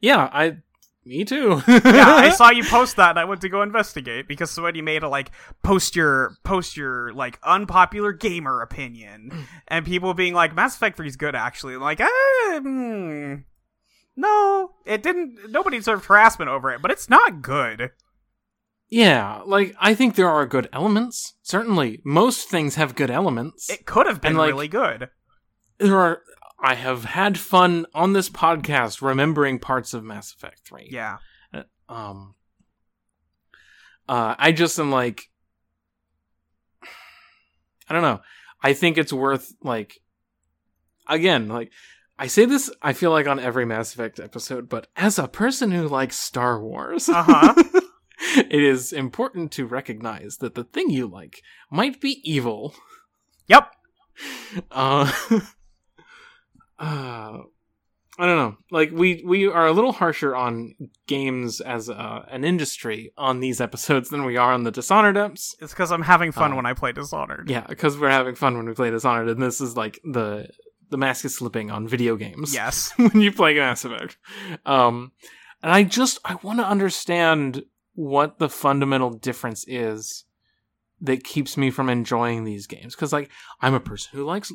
yeah 0.01 0.29
I 0.31 0.57
me 1.05 1.25
too 1.25 1.61
yeah, 1.67 1.81
I 2.15 2.29
saw 2.35 2.49
you 2.49 2.63
post 2.63 2.95
that 2.95 3.11
and 3.11 3.19
I 3.19 3.25
went 3.25 3.41
to 3.41 3.49
go 3.49 3.61
investigate 3.61 4.27
because 4.27 4.49
somebody 4.51 4.81
made 4.81 5.03
a 5.03 5.09
like 5.09 5.31
post 5.63 5.95
your 5.95 6.35
post 6.43 6.77
your 6.77 7.11
like 7.13 7.39
unpopular 7.43 8.13
gamer 8.13 8.61
opinion 8.61 9.45
and 9.67 9.85
people 9.85 10.13
being 10.13 10.33
like 10.33 10.55
Mass 10.55 10.75
Effect 10.75 10.97
3 10.97 11.07
is 11.07 11.15
good 11.17 11.35
actually. 11.35 11.73
I'm 11.75 11.81
like, 11.81 11.99
eh, 11.99 12.59
hmm, 12.59 13.35
no, 14.15 14.71
it 14.85 15.03
didn't 15.03 15.51
nobody 15.51 15.77
deserved 15.77 16.05
harassment 16.05 16.49
over 16.49 16.71
it, 16.71 16.81
but 16.81 16.91
it's 16.91 17.09
not 17.09 17.41
good. 17.41 17.91
yeah 18.89 19.41
like 19.45 19.75
I 19.79 19.93
think 19.95 20.15
there 20.15 20.29
are 20.29 20.45
good 20.45 20.69
elements 20.71 21.33
certainly 21.41 22.01
most 22.05 22.47
things 22.49 22.75
have 22.75 22.95
good 22.95 23.09
elements 23.11 23.69
It 23.69 23.85
could 23.85 24.05
have 24.07 24.21
been 24.21 24.29
And, 24.31 24.37
like, 24.37 24.49
really 24.49 24.67
good. 24.67 25.09
there 25.79 25.97
are 25.99 26.21
I 26.63 26.75
have 26.75 27.03
had 27.03 27.37
fun 27.37 27.85
on 27.93 28.13
this 28.13 28.29
podcast 28.29 29.01
remembering 29.01 29.59
parts 29.59 29.93
of 29.93 30.03
Mass 30.03 30.33
Effect 30.33 30.61
3. 30.65 30.87
Yeah. 30.91 31.17
Um 31.89 32.35
uh 34.07 34.35
I 34.39 34.51
just 34.53 34.79
am 34.79 34.89
like 34.91 35.29
I 37.89 37.93
don't 37.93 38.01
know. 38.01 38.21
I 38.61 38.73
think 38.73 38.97
it's 38.97 39.11
worth 39.13 39.53
like 39.61 39.99
again, 41.07 41.49
like 41.49 41.71
I 42.17 42.27
say 42.27 42.45
this 42.45 42.71
I 42.81 42.93
feel 42.93 43.11
like 43.11 43.27
on 43.27 43.39
every 43.39 43.65
Mass 43.65 43.93
Effect 43.93 44.19
episode, 44.19 44.69
but 44.69 44.87
as 44.95 45.19
a 45.19 45.27
person 45.27 45.71
who 45.71 45.87
likes 45.87 46.15
Star 46.17 46.61
Wars, 46.61 47.09
Uh-huh. 47.09 47.53
it 48.37 48.63
is 48.63 48.93
important 48.93 49.51
to 49.51 49.65
recognize 49.65 50.37
that 50.37 50.55
the 50.55 50.63
thing 50.63 50.89
you 50.89 51.07
like 51.07 51.41
might 51.69 51.99
be 51.99 52.21
evil. 52.23 52.73
Yep. 53.47 53.69
Uh, 54.71 55.11
uh, 56.79 57.39
I 58.19 58.25
don't 58.27 58.37
know. 58.37 58.57
Like 58.69 58.91
we 58.91 59.23
we 59.25 59.47
are 59.47 59.65
a 59.65 59.71
little 59.71 59.91
harsher 59.91 60.35
on 60.35 60.75
games 61.07 61.61
as 61.61 61.89
uh, 61.89 62.25
an 62.29 62.43
industry 62.43 63.11
on 63.17 63.39
these 63.39 63.59
episodes 63.59 64.09
than 64.09 64.23
we 64.23 64.37
are 64.37 64.53
on 64.53 64.63
the 64.63 64.71
Dishonored 64.71 65.15
eps. 65.15 65.55
It's 65.59 65.73
because 65.73 65.91
I'm 65.91 66.03
having 66.03 66.31
fun 66.31 66.53
Uh, 66.53 66.55
when 66.57 66.65
I 66.65 66.73
play 66.73 66.91
Dishonored. 66.91 67.49
Yeah, 67.49 67.65
because 67.67 67.97
we're 67.97 68.09
having 68.11 68.35
fun 68.35 68.55
when 68.55 68.67
we 68.67 68.73
play 68.73 68.91
Dishonored, 68.91 69.29
and 69.29 69.41
this 69.41 69.61
is 69.61 69.75
like 69.75 69.99
the 70.03 70.47
the 70.89 70.97
mask 70.97 71.25
is 71.25 71.35
slipping 71.35 71.71
on 71.71 71.87
video 71.87 72.15
games. 72.15 72.53
Yes. 72.53 72.93
when 72.97 73.19
you 73.19 73.31
play 73.31 73.55
Mass 73.55 73.83
Effect. 73.83 74.17
Um, 74.63 75.11
and 75.63 75.71
I 75.71 75.81
just 75.83 76.19
I 76.23 76.35
want 76.43 76.59
to 76.59 76.67
understand 76.67 77.63
what 77.95 78.37
the 78.37 78.49
fundamental 78.49 79.09
difference 79.09 79.65
is 79.67 80.25
that 81.01 81.23
keeps 81.23 81.57
me 81.57 81.71
from 81.71 81.89
enjoying 81.89 82.43
these 82.43 82.67
games 82.67 82.95
because 82.95 83.11
like 83.11 83.29
I'm 83.59 83.73
a 83.73 83.79
person 83.79 84.11
who 84.13 84.23
likes 84.23 84.51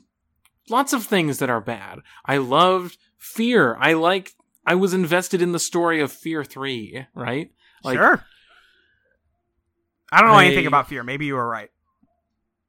lots 0.70 0.92
of 0.92 1.04
things 1.04 1.38
that 1.38 1.50
are 1.50 1.60
bad. 1.60 2.00
I 2.24 2.36
loved 2.38 2.96
Fear. 3.18 3.76
I 3.80 3.94
like 3.94 4.32
I 4.66 4.74
was 4.76 4.94
invested 4.94 5.42
in 5.42 5.52
the 5.52 5.58
story 5.58 6.00
of 6.00 6.12
Fear 6.12 6.44
3, 6.44 7.06
right? 7.14 7.50
Like 7.82 7.96
sure. 7.96 8.24
I 10.12 10.20
don't 10.20 10.30
know 10.30 10.36
I- 10.36 10.44
anything 10.46 10.66
about 10.66 10.88
fear. 10.88 11.02
Maybe 11.02 11.26
you 11.26 11.34
were 11.34 11.48
right. 11.48 11.70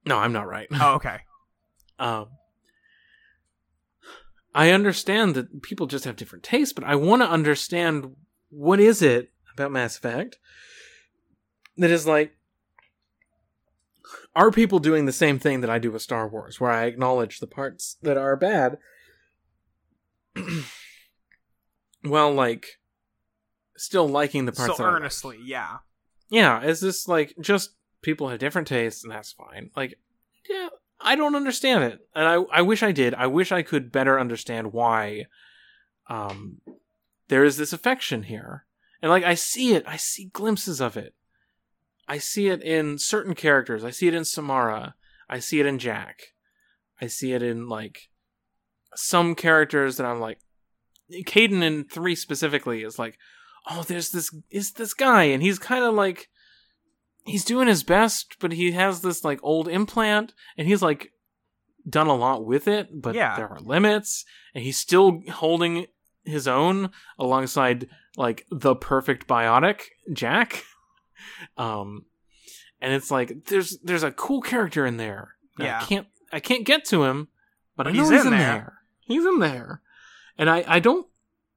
no, 0.06 0.18
I'm 0.18 0.34
not 0.34 0.48
right. 0.48 0.68
Oh, 0.72 0.94
okay. 0.96 1.18
Um, 2.00 2.28
I 4.56 4.72
understand 4.72 5.36
that 5.36 5.62
people 5.62 5.86
just 5.88 6.06
have 6.06 6.16
different 6.16 6.44
tastes, 6.44 6.74
but 6.74 6.84
I 6.84 6.96
want 6.96 7.22
to 7.22 7.30
understand 7.30 8.16
what 8.50 8.80
is 8.80 9.02
it 9.02 9.32
about 9.54 9.72
Mass 9.72 9.98
Effect 9.98 10.38
that 11.78 11.92
is 11.92 12.08
like 12.08 12.34
are 14.40 14.52
people 14.52 14.80
doing 14.80 15.06
the 15.06 15.12
same 15.12 15.38
thing 15.38 15.60
that 15.60 15.70
I 15.70 15.80
do 15.80 15.92
with 15.92 16.02
Star 16.02 16.26
Wars, 16.26 16.62
where 16.62 16.72
I 16.72 16.86
acknowledge 16.86 17.40
the 17.40 17.48
parts 17.48 17.98
that 18.04 18.18
are 18.18 18.38
bad? 18.38 18.78
well, 22.06 22.34
like, 22.34 22.80
still 23.76 24.08
liking 24.08 24.46
the 24.46 24.54
parts 24.54 24.78
so 24.78 24.78
that 24.78 24.88
I 24.88 24.92
like. 24.94 25.02
earnestly, 25.02 25.40
yeah. 25.44 25.80
Yeah, 26.30 26.64
is 26.64 26.80
this 26.80 27.06
like 27.06 27.36
just 27.42 27.72
people 28.02 28.30
have 28.30 28.40
different 28.40 28.70
tastes 28.70 29.04
and 29.04 29.12
that's 29.12 29.34
fine? 29.34 29.72
Like, 29.76 30.00
yeah, 30.50 30.70
I 31.02 31.18
don't 31.18 31.36
understand 31.36 31.84
it, 31.84 32.00
and 32.16 32.26
I 32.26 32.36
I 32.60 32.62
wish 32.62 32.82
I 32.82 32.94
did. 32.94 33.14
I 33.16 33.28
wish 33.28 33.52
I 33.52 33.62
could 33.62 33.92
better 33.92 34.18
understand 34.18 34.72
why, 34.72 35.26
um, 36.08 36.62
there 37.28 37.44
is 37.44 37.58
this 37.58 37.74
affection 37.74 38.24
here, 38.24 38.66
and 39.02 39.12
like 39.12 39.26
I 39.26 39.34
see 39.34 39.74
it, 39.74 39.84
I 39.86 39.98
see 39.98 40.30
glimpses 40.32 40.80
of 40.80 40.96
it. 40.96 41.14
I 42.10 42.18
see 42.18 42.48
it 42.48 42.62
in 42.64 42.98
certain 42.98 43.36
characters. 43.36 43.84
I 43.86 43.92
see 43.92 44.08
it 44.08 44.14
in 44.16 44.26
Samara. 44.26 44.96
I 45.30 45.40
see 45.40 45.60
it 45.60 45.66
in 45.66 45.78
Jack. 45.80 46.20
I 47.00 47.08
see 47.08 47.32
it 47.34 47.42
in 47.44 47.70
like 47.70 48.10
some 48.96 49.36
characters 49.36 49.98
that 49.98 50.06
I'm 50.06 50.20
like, 50.20 50.40
Kaidan 51.26 51.62
in 51.62 51.86
three 51.86 52.16
specifically 52.16 52.82
is 52.84 53.00
like, 53.00 53.18
oh, 53.70 53.84
there's 53.84 54.10
this 54.10 54.36
is 54.50 54.74
this 54.74 54.94
guy, 54.94 55.24
and 55.24 55.42
he's 55.44 55.60
kind 55.60 55.84
of 55.84 55.94
like 55.94 56.28
he's 57.26 57.46
doing 57.46 57.68
his 57.68 57.84
best, 57.84 58.38
but 58.40 58.52
he 58.54 58.72
has 58.72 59.02
this 59.02 59.24
like 59.24 59.40
old 59.44 59.68
implant, 59.68 60.34
and 60.58 60.68
he's 60.68 60.82
like 60.82 61.12
done 61.88 62.08
a 62.08 62.16
lot 62.16 62.46
with 62.46 62.68
it, 62.68 62.90
but 63.02 63.16
Yeah. 63.16 63.36
there 63.38 63.48
are 63.48 63.60
limits, 63.60 64.26
and 64.54 64.64
he's 64.64 64.78
still 64.78 65.22
holding 65.32 65.86
his 66.24 66.48
own 66.48 66.90
alongside 67.18 67.88
like 68.18 68.46
the 68.52 68.76
perfect 68.76 69.28
biotic 69.28 69.82
Jack. 70.12 70.64
Um, 71.58 72.06
and 72.82 72.94
it's 72.94 73.12
like 73.12 73.46
there's 73.46 73.78
there's 73.84 74.04
a 74.04 74.12
cool 74.12 74.42
character 74.42 74.86
in 74.86 74.98
there. 74.98 75.36
Yeah. 75.58 75.80
I 75.82 75.86
can't 75.86 76.08
I 76.32 76.40
can't 76.40 76.66
get 76.66 76.86
to 76.86 77.04
him, 77.04 77.28
but 77.76 77.88
I 77.88 77.92
know 77.92 78.02
he's 78.02 78.10
he's, 78.10 78.22
in 78.22 78.34
in 78.34 78.40
there. 78.40 78.40
there. 78.40 78.74
He's 79.02 79.26
in 79.26 79.40
there, 79.40 79.82
and 80.38 80.50
I 80.50 80.64
I 80.68 80.80
don't 80.80 81.08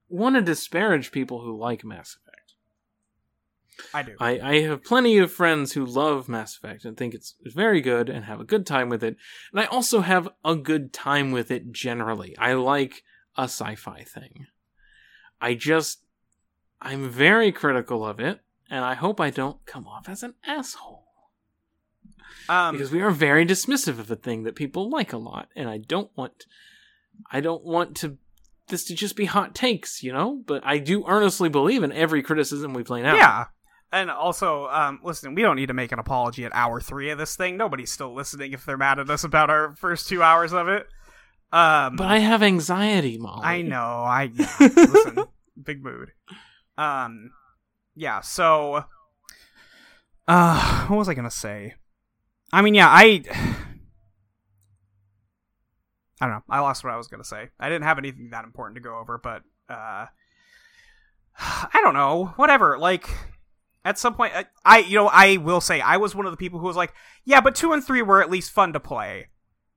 want 0.08 0.36
to 0.36 0.42
disparage 0.42 1.12
people 1.12 1.40
who 1.40 1.58
like 1.58 1.84
Mass 1.84 2.16
Effect. 2.16 2.32
I 3.94 4.02
do. 4.02 4.14
I, 4.20 4.38
I 4.40 4.60
have 4.60 4.84
plenty 4.84 5.18
of 5.18 5.32
friends 5.32 5.72
who 5.72 5.84
love 5.84 6.28
Mass 6.28 6.56
Effect 6.56 6.84
and 6.84 6.96
think 6.96 7.14
it's 7.14 7.34
very 7.44 7.80
good 7.80 8.08
and 8.08 8.24
have 8.24 8.40
a 8.40 8.44
good 8.44 8.66
time 8.66 8.88
with 8.88 9.02
it. 9.02 9.16
And 9.52 9.60
I 9.60 9.64
also 9.64 10.00
have 10.00 10.28
a 10.44 10.54
good 10.54 10.92
time 10.92 11.32
with 11.32 11.50
it 11.50 11.72
generally. 11.72 12.36
I 12.38 12.52
like 12.52 13.02
a 13.36 13.44
sci 13.44 13.74
fi 13.76 14.04
thing. 14.04 14.46
I 15.40 15.54
just, 15.54 16.04
I'm 16.80 17.08
very 17.08 17.50
critical 17.50 18.06
of 18.06 18.20
it, 18.20 18.40
and 18.72 18.84
I 18.84 18.94
hope 18.94 19.20
I 19.20 19.30
don't 19.30 19.64
come 19.66 19.86
off 19.86 20.08
as 20.08 20.22
an 20.24 20.34
asshole. 20.46 21.04
um, 22.48 22.74
Because 22.74 22.90
we 22.90 23.02
are 23.02 23.10
very 23.10 23.44
dismissive 23.46 23.98
of 24.00 24.10
a 24.10 24.16
thing 24.16 24.42
that 24.44 24.56
people 24.56 24.88
like 24.90 25.12
a 25.12 25.18
lot, 25.18 25.48
and 25.54 25.68
I 25.68 25.78
don't 25.78 26.10
want, 26.16 26.46
I 27.30 27.40
don't 27.40 27.62
want 27.64 27.96
to, 27.98 28.16
this 28.68 28.84
to 28.86 28.94
just 28.94 29.14
be 29.14 29.26
hot 29.26 29.54
takes, 29.54 30.02
you 30.02 30.12
know? 30.12 30.42
But 30.46 30.62
I 30.64 30.78
do 30.78 31.04
earnestly 31.06 31.48
believe 31.48 31.82
in 31.82 31.92
every 31.92 32.22
criticism 32.22 32.72
we 32.74 32.82
play 32.82 33.04
out. 33.04 33.16
yeah. 33.16 33.44
And 33.94 34.10
also, 34.10 34.68
um, 34.68 35.00
listen, 35.04 35.34
we 35.34 35.42
don't 35.42 35.56
need 35.56 35.66
to 35.66 35.74
make 35.74 35.92
an 35.92 35.98
apology 35.98 36.46
at 36.46 36.52
hour 36.54 36.80
three 36.80 37.10
of 37.10 37.18
this 37.18 37.36
thing. 37.36 37.58
Nobody's 37.58 37.92
still 37.92 38.14
listening 38.14 38.52
if 38.54 38.64
they're 38.64 38.78
mad 38.78 38.98
at 38.98 39.10
us 39.10 39.22
about 39.22 39.50
our 39.50 39.74
first 39.76 40.08
two 40.08 40.22
hours 40.22 40.54
of 40.54 40.66
it. 40.68 40.86
Um, 41.52 41.96
But 41.96 42.06
I 42.06 42.18
have 42.20 42.42
anxiety, 42.42 43.18
Molly. 43.18 43.42
I 43.44 43.60
know. 43.60 43.76
I 43.76 44.30
yeah, 44.34 44.48
listen. 44.60 45.24
Big 45.62 45.84
mood. 45.84 46.12
Um, 46.78 47.32
yeah. 47.94 48.20
So, 48.20 48.84
uh, 50.28 50.86
what 50.86 50.96
was 50.96 51.08
I 51.08 51.14
gonna 51.14 51.30
say? 51.30 51.74
I 52.52 52.62
mean, 52.62 52.74
yeah, 52.74 52.88
I, 52.88 53.22
I 56.20 56.26
don't 56.26 56.30
know. 56.30 56.42
I 56.48 56.60
lost 56.60 56.84
what 56.84 56.92
I 56.92 56.96
was 56.96 57.08
gonna 57.08 57.24
say. 57.24 57.48
I 57.58 57.68
didn't 57.68 57.84
have 57.84 57.98
anything 57.98 58.30
that 58.30 58.44
important 58.44 58.76
to 58.76 58.80
go 58.82 58.98
over, 58.98 59.18
but 59.18 59.42
uh, 59.68 60.06
I 61.38 61.80
don't 61.82 61.94
know. 61.94 62.32
Whatever. 62.36 62.78
Like. 62.78 63.08
At 63.84 63.98
some 63.98 64.14
point, 64.14 64.32
I, 64.32 64.44
I, 64.64 64.78
you 64.78 64.94
know, 64.94 65.08
I 65.12 65.38
will 65.38 65.60
say 65.60 65.80
I 65.80 65.96
was 65.96 66.14
one 66.14 66.24
of 66.24 66.30
the 66.30 66.36
people 66.36 66.60
who 66.60 66.66
was 66.66 66.76
like, 66.76 66.94
yeah, 67.24 67.40
but 67.40 67.56
two 67.56 67.72
and 67.72 67.84
three 67.84 68.00
were 68.00 68.22
at 68.22 68.30
least 68.30 68.52
fun 68.52 68.74
to 68.74 68.78
play 68.78 69.26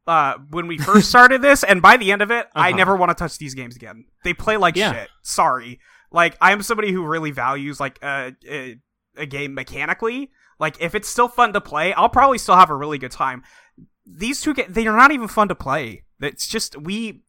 uh, 0.05 0.35
when 0.51 0.67
we 0.67 0.77
first 0.77 1.09
started 1.09 1.41
this, 1.41 1.63
and 1.63 1.81
by 1.81 1.97
the 1.97 2.11
end 2.11 2.21
of 2.21 2.29
it, 2.29 2.45
I 2.53 2.67
Uh-huh. 2.69 2.77
never 2.77 2.95
want 2.95 3.09
to 3.09 3.15
touch 3.15 3.39
these 3.39 3.55
games 3.55 3.75
again. 3.75 4.05
They 4.23 4.35
play 4.35 4.57
like 4.57 4.75
Yeah. 4.75 4.93
shit. 4.93 5.09
Sorry. 5.23 5.79
Like 6.15 6.37
I'm 6.39 6.61
somebody 6.61 6.93
who 6.93 7.05
really 7.05 7.31
values 7.31 7.77
like 7.81 7.99
a, 8.01 8.33
a 8.49 8.77
a 9.17 9.25
game 9.25 9.53
mechanically. 9.53 10.31
Like 10.59 10.77
if 10.79 10.95
it's 10.95 11.09
still 11.09 11.27
fun 11.27 11.51
to 11.51 11.59
play, 11.59 11.91
I'll 11.93 12.07
probably 12.07 12.37
still 12.37 12.55
have 12.55 12.69
a 12.69 12.75
really 12.75 12.97
good 12.97 13.11
time. 13.11 13.43
These 14.05 14.39
two 14.41 14.53
ga- 14.53 14.67
they 14.69 14.87
are 14.87 14.95
not 14.95 15.11
even 15.11 15.27
fun 15.27 15.49
to 15.49 15.55
play. 15.55 16.05
It's 16.21 16.47
just 16.47 16.79
we. 16.81 17.23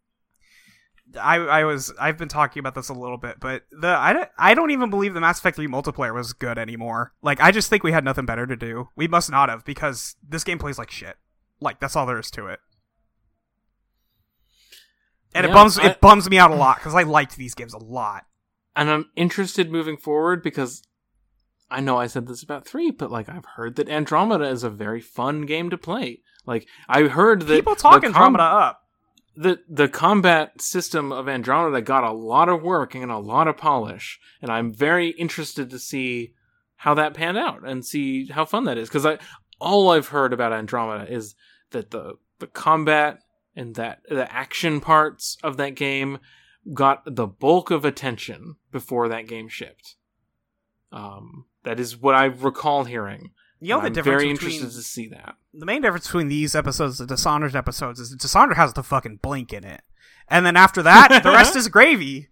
I 1.21 1.37
I 1.39 1.65
was 1.65 1.93
I've 1.99 2.17
been 2.17 2.29
talking 2.29 2.61
about 2.61 2.77
this 2.77 2.89
a 2.89 2.93
little 2.95 3.17
bit, 3.19 3.41
but 3.41 3.63
the 3.73 3.89
I 3.89 4.13
don't, 4.13 4.29
I 4.39 4.55
don't 4.55 4.71
even 4.71 4.89
believe 4.89 5.15
the 5.15 5.21
Mass 5.21 5.41
Effect 5.41 5.57
3 5.57 5.67
multiplayer 5.67 6.15
was 6.15 6.33
good 6.33 6.57
anymore. 6.57 7.13
Like 7.23 7.41
I 7.41 7.51
just 7.51 7.69
think 7.69 7.83
we 7.83 7.91
had 7.91 8.05
nothing 8.05 8.25
better 8.25 8.47
to 8.47 8.57
do. 8.57 8.91
We 8.95 9.09
must 9.09 9.31
not 9.33 9.49
have 9.49 9.65
because 9.65 10.15
this 10.27 10.45
game 10.45 10.59
plays 10.59 10.79
like 10.79 10.93
shit. 10.93 11.17
Like 11.61 11.81
that's 11.81 11.97
all 11.97 12.07
there 12.07 12.21
is 12.21 12.31
to 12.33 12.47
it. 12.47 12.61
And 15.35 15.45
it 15.45 15.53
bums 15.53 15.77
I- 15.79 15.89
it 15.91 16.01
bums 16.01 16.31
me 16.31 16.39
out 16.39 16.53
a 16.53 16.55
lot 16.55 16.77
because 16.77 16.95
I 16.95 17.03
liked 17.03 17.37
these 17.37 17.55
games 17.57 17.75
a 17.75 17.79
lot. 17.79 18.27
And 18.77 18.91
I'm 18.91 19.07
interested 19.17 19.71
moving 19.73 19.97
forward 19.97 20.43
because 20.43 20.83
I 21.71 21.81
know 21.81 21.97
I 21.97 22.07
said 22.07 22.29
this 22.29 22.43
about 22.43 22.67
three, 22.67 22.91
but 22.91 23.11
like 23.11 23.29
I've 23.29 23.45
heard 23.57 23.77
that 23.77 23.89
Andromeda 23.89 24.45
is 24.49 24.63
a 24.63 24.71
very 24.71 25.01
fun 25.01 25.47
game 25.47 25.71
to 25.71 25.79
play. 25.79 26.21
Like 26.47 26.69
I 26.89 27.05
heard 27.05 27.43
that 27.43 27.55
People 27.57 27.75
talk 27.75 28.03
the 28.03 28.09
com- 28.13 28.15
Andromeda 28.37 28.45
up. 28.45 28.83
the 29.37 29.61
the 29.69 29.89
combat 29.89 30.61
system 30.63 31.11
of 31.11 31.29
Andromeda 31.29 31.83
got 31.83 32.05
a 32.05 32.13
lot 32.13 32.49
of 32.49 32.63
work 32.63 32.95
and 32.95 33.11
a 33.11 33.19
lot 33.19 33.49
of 33.49 33.57
polish, 33.57 34.21
and 34.41 34.51
I'm 34.53 34.73
very 34.73 35.09
interested 35.11 35.71
to 35.71 35.79
see 35.79 36.35
how 36.81 36.95
that 36.95 37.15
panned 37.15 37.39
out 37.39 37.67
and 37.67 37.85
see 37.85 38.27
how 38.27 38.45
fun 38.45 38.65
that 38.65 38.79
is. 38.79 38.89
Because 38.89 39.07
I 39.07 39.19
all 39.59 39.91
I've 39.91 40.09
heard 40.09 40.33
about 40.33 40.53
Andromeda 40.53 41.11
is 41.13 41.35
that 41.71 41.91
the 41.91 42.15
the 42.39 42.47
combat 42.47 43.19
and 43.57 43.75
that 43.75 44.03
the 44.09 44.31
action 44.33 44.81
parts 44.81 45.37
of 45.43 45.57
that 45.57 45.75
game 45.75 46.19
got 46.73 47.03
the 47.15 47.27
bulk 47.27 47.71
of 47.71 47.85
attention 47.85 48.57
before 48.73 49.09
that 49.09 49.27
game 49.29 49.49
shipped. 49.49 49.97
Um, 50.93 51.47
that 51.65 51.79
is 51.81 51.97
what 51.97 52.15
I 52.15 52.25
recall 52.27 52.85
hearing. 52.85 53.31
You 53.61 53.71
know 53.71 53.81
the 53.81 53.87
I'm 53.87 53.93
difference 53.95 54.23
very 54.23 54.33
between 54.33 54.51
interested 54.53 54.77
to 54.77 54.83
see 54.85 55.09
that. 55.09 55.37
the 55.55 55.65
main 55.67 55.81
difference 55.83 56.07
between 56.07 56.29
these 56.29 56.55
episodes 56.55 57.01
and 57.01 57.09
Dishonored 57.09 57.57
episodes 57.57 57.99
is 57.99 58.15
Dishonored 58.15 58.57
has 58.57 58.75
the 58.75 58.83
fucking 58.83 59.21
blink 59.23 59.53
in 59.53 59.65
it, 59.65 59.81
and 60.29 60.45
then 60.45 60.57
after 60.57 60.83
that, 60.83 61.23
the 61.23 61.31
rest 61.31 61.57
is 61.57 61.69
gravy. 61.69 62.29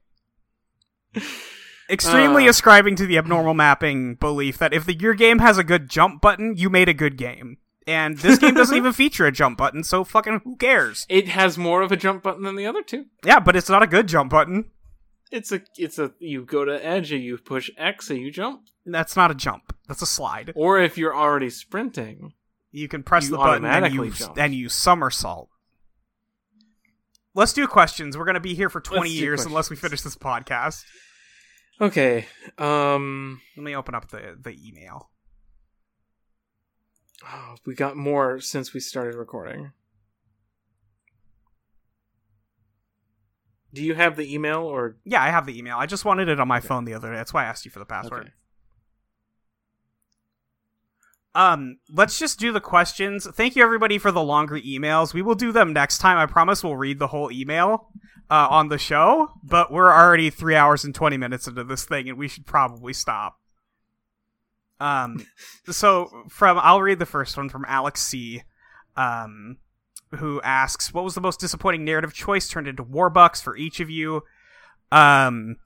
Extremely 1.90 2.46
Uh. 2.46 2.50
ascribing 2.50 2.96
to 2.96 3.06
the 3.06 3.18
abnormal 3.18 3.54
mapping 3.54 4.14
belief 4.16 4.58
that 4.58 4.72
if 4.72 4.84
the, 4.86 4.94
your 4.94 5.14
game 5.14 5.38
has 5.38 5.58
a 5.58 5.64
good 5.64 5.88
jump 5.88 6.20
button, 6.20 6.54
you 6.56 6.68
made 6.70 6.88
a 6.88 6.94
good 6.94 7.16
game. 7.16 7.58
And 7.86 8.16
this 8.18 8.38
game 8.38 8.54
doesn't 8.54 8.76
even 8.78 8.92
feature 8.92 9.26
a 9.26 9.32
jump 9.32 9.58
button, 9.58 9.84
so 9.84 10.04
fucking 10.04 10.40
who 10.44 10.56
cares? 10.56 11.04
It 11.08 11.28
has 11.28 11.58
more 11.58 11.82
of 11.82 11.92
a 11.92 11.96
jump 11.96 12.22
button 12.22 12.42
than 12.42 12.56
the 12.56 12.66
other 12.66 12.82
two. 12.82 13.06
Yeah, 13.24 13.40
but 13.40 13.56
it's 13.56 13.68
not 13.68 13.82
a 13.82 13.86
good 13.86 14.06
jump 14.08 14.30
button. 14.30 14.70
It's 15.30 15.52
a 15.52 15.62
it's 15.76 15.98
a 15.98 16.12
you 16.18 16.44
go 16.44 16.64
to 16.64 16.84
edge 16.84 17.12
and 17.12 17.22
you 17.22 17.36
push 17.38 17.70
X 17.76 18.08
and 18.10 18.20
you 18.20 18.30
jump. 18.30 18.62
That's 18.86 19.16
not 19.16 19.30
a 19.30 19.34
jump. 19.34 19.74
That's 19.88 20.02
a 20.02 20.06
slide. 20.06 20.52
Or 20.54 20.78
if 20.78 20.96
you're 20.96 21.16
already 21.16 21.50
sprinting. 21.50 22.32
You 22.70 22.88
can 22.88 23.02
press 23.02 23.24
You 23.24 23.30
the 23.30 23.36
button 23.38 23.64
and 23.64 23.92
you 23.94 24.10
jump. 24.10 24.38
and 24.38 24.54
you 24.54 24.68
somersault. 24.68 25.48
Let's 27.34 27.52
do 27.52 27.66
questions. 27.66 28.16
We're 28.16 28.24
gonna 28.26 28.40
be 28.40 28.54
here 28.54 28.70
for 28.70 28.80
twenty 28.80 29.10
do 29.10 29.16
years 29.16 29.44
unless 29.44 29.70
we 29.70 29.76
finish 29.76 30.02
this 30.02 30.16
podcast. 30.16 30.84
Okay. 31.80 32.26
Um 32.58 33.40
Let 33.56 33.64
me 33.64 33.74
open 33.74 33.94
up 33.94 34.08
the 34.08 34.36
the 34.40 34.56
email. 34.66 35.10
Oh, 37.23 37.57
we 37.67 37.75
got 37.75 37.97
more 37.97 38.41
since 38.41 38.73
we 38.73 38.81
started 38.81 39.15
recording. 39.15 39.73
Do 43.73 43.83
you 43.83 43.94
have 43.94 44.17
the 44.17 44.33
email 44.33 44.62
or 44.62 44.97
Yeah, 45.05 45.23
I 45.23 45.31
have 45.31 45.47
the 45.47 45.59
email. 45.59 45.76
I 45.76 45.86
just 45.86 46.05
wanted 46.05 46.28
it 46.28 46.39
on 46.39 46.47
my 46.47 46.60
phone 46.60 46.84
the 46.84 46.94
other 46.94 47.10
day. 47.10 47.17
That's 47.17 47.34
why 47.34 47.43
I 47.43 47.47
asked 47.47 47.65
you 47.65 47.70
for 47.70 47.81
the 47.81 47.84
password. 47.84 48.23
Okay. 48.23 48.33
Um, 51.36 51.78
let's 51.93 52.17
just 52.18 52.39
do 52.39 52.52
the 52.52 52.60
questions. 52.60 53.26
Thank 53.34 53.57
you 53.57 53.65
everybody 53.65 53.99
for 53.99 54.12
the 54.12 54.23
longer 54.23 54.60
emails. 54.60 55.12
We 55.12 55.23
will 55.23 55.34
do 55.34 55.51
them 55.51 55.73
next 55.73 55.99
time. 55.99 56.17
I 56.17 56.26
promise 56.26 56.62
we'll 56.62 56.76
read 56.76 57.01
the 57.01 57.09
whole 57.09 57.33
email 57.33 57.89
uh, 58.31 58.47
on 58.49 58.68
the 58.68 58.78
show. 58.78 59.33
But 59.43 59.73
we're 59.73 59.93
already 59.93 60.31
three 60.31 60.55
hours 60.55 60.84
and 60.84 60.94
twenty 60.94 61.17
minutes 61.17 61.49
into 61.49 61.65
this 61.65 61.84
thing, 61.84 62.09
and 62.09 62.17
we 62.17 62.28
should 62.28 62.47
probably 62.47 62.93
stop. 62.93 63.41
Um, 64.80 65.24
so 65.66 66.24
from 66.28 66.58
I'll 66.60 66.82
read 66.82 66.98
the 66.98 67.06
first 67.06 67.36
one 67.36 67.48
from 67.48 67.64
Alex 67.68 68.02
C. 68.02 68.42
Um, 68.96 69.58
who 70.16 70.40
asks, 70.42 70.92
"What 70.92 71.04
was 71.04 71.14
the 71.14 71.20
most 71.20 71.40
disappointing 71.40 71.84
narrative 71.84 72.12
choice 72.12 72.48
turned 72.48 72.68
into 72.68 72.84
Warbucks 72.84 73.42
for 73.42 73.56
each 73.56 73.80
of 73.80 73.90
you?" 73.90 74.22
Um, 74.92 75.56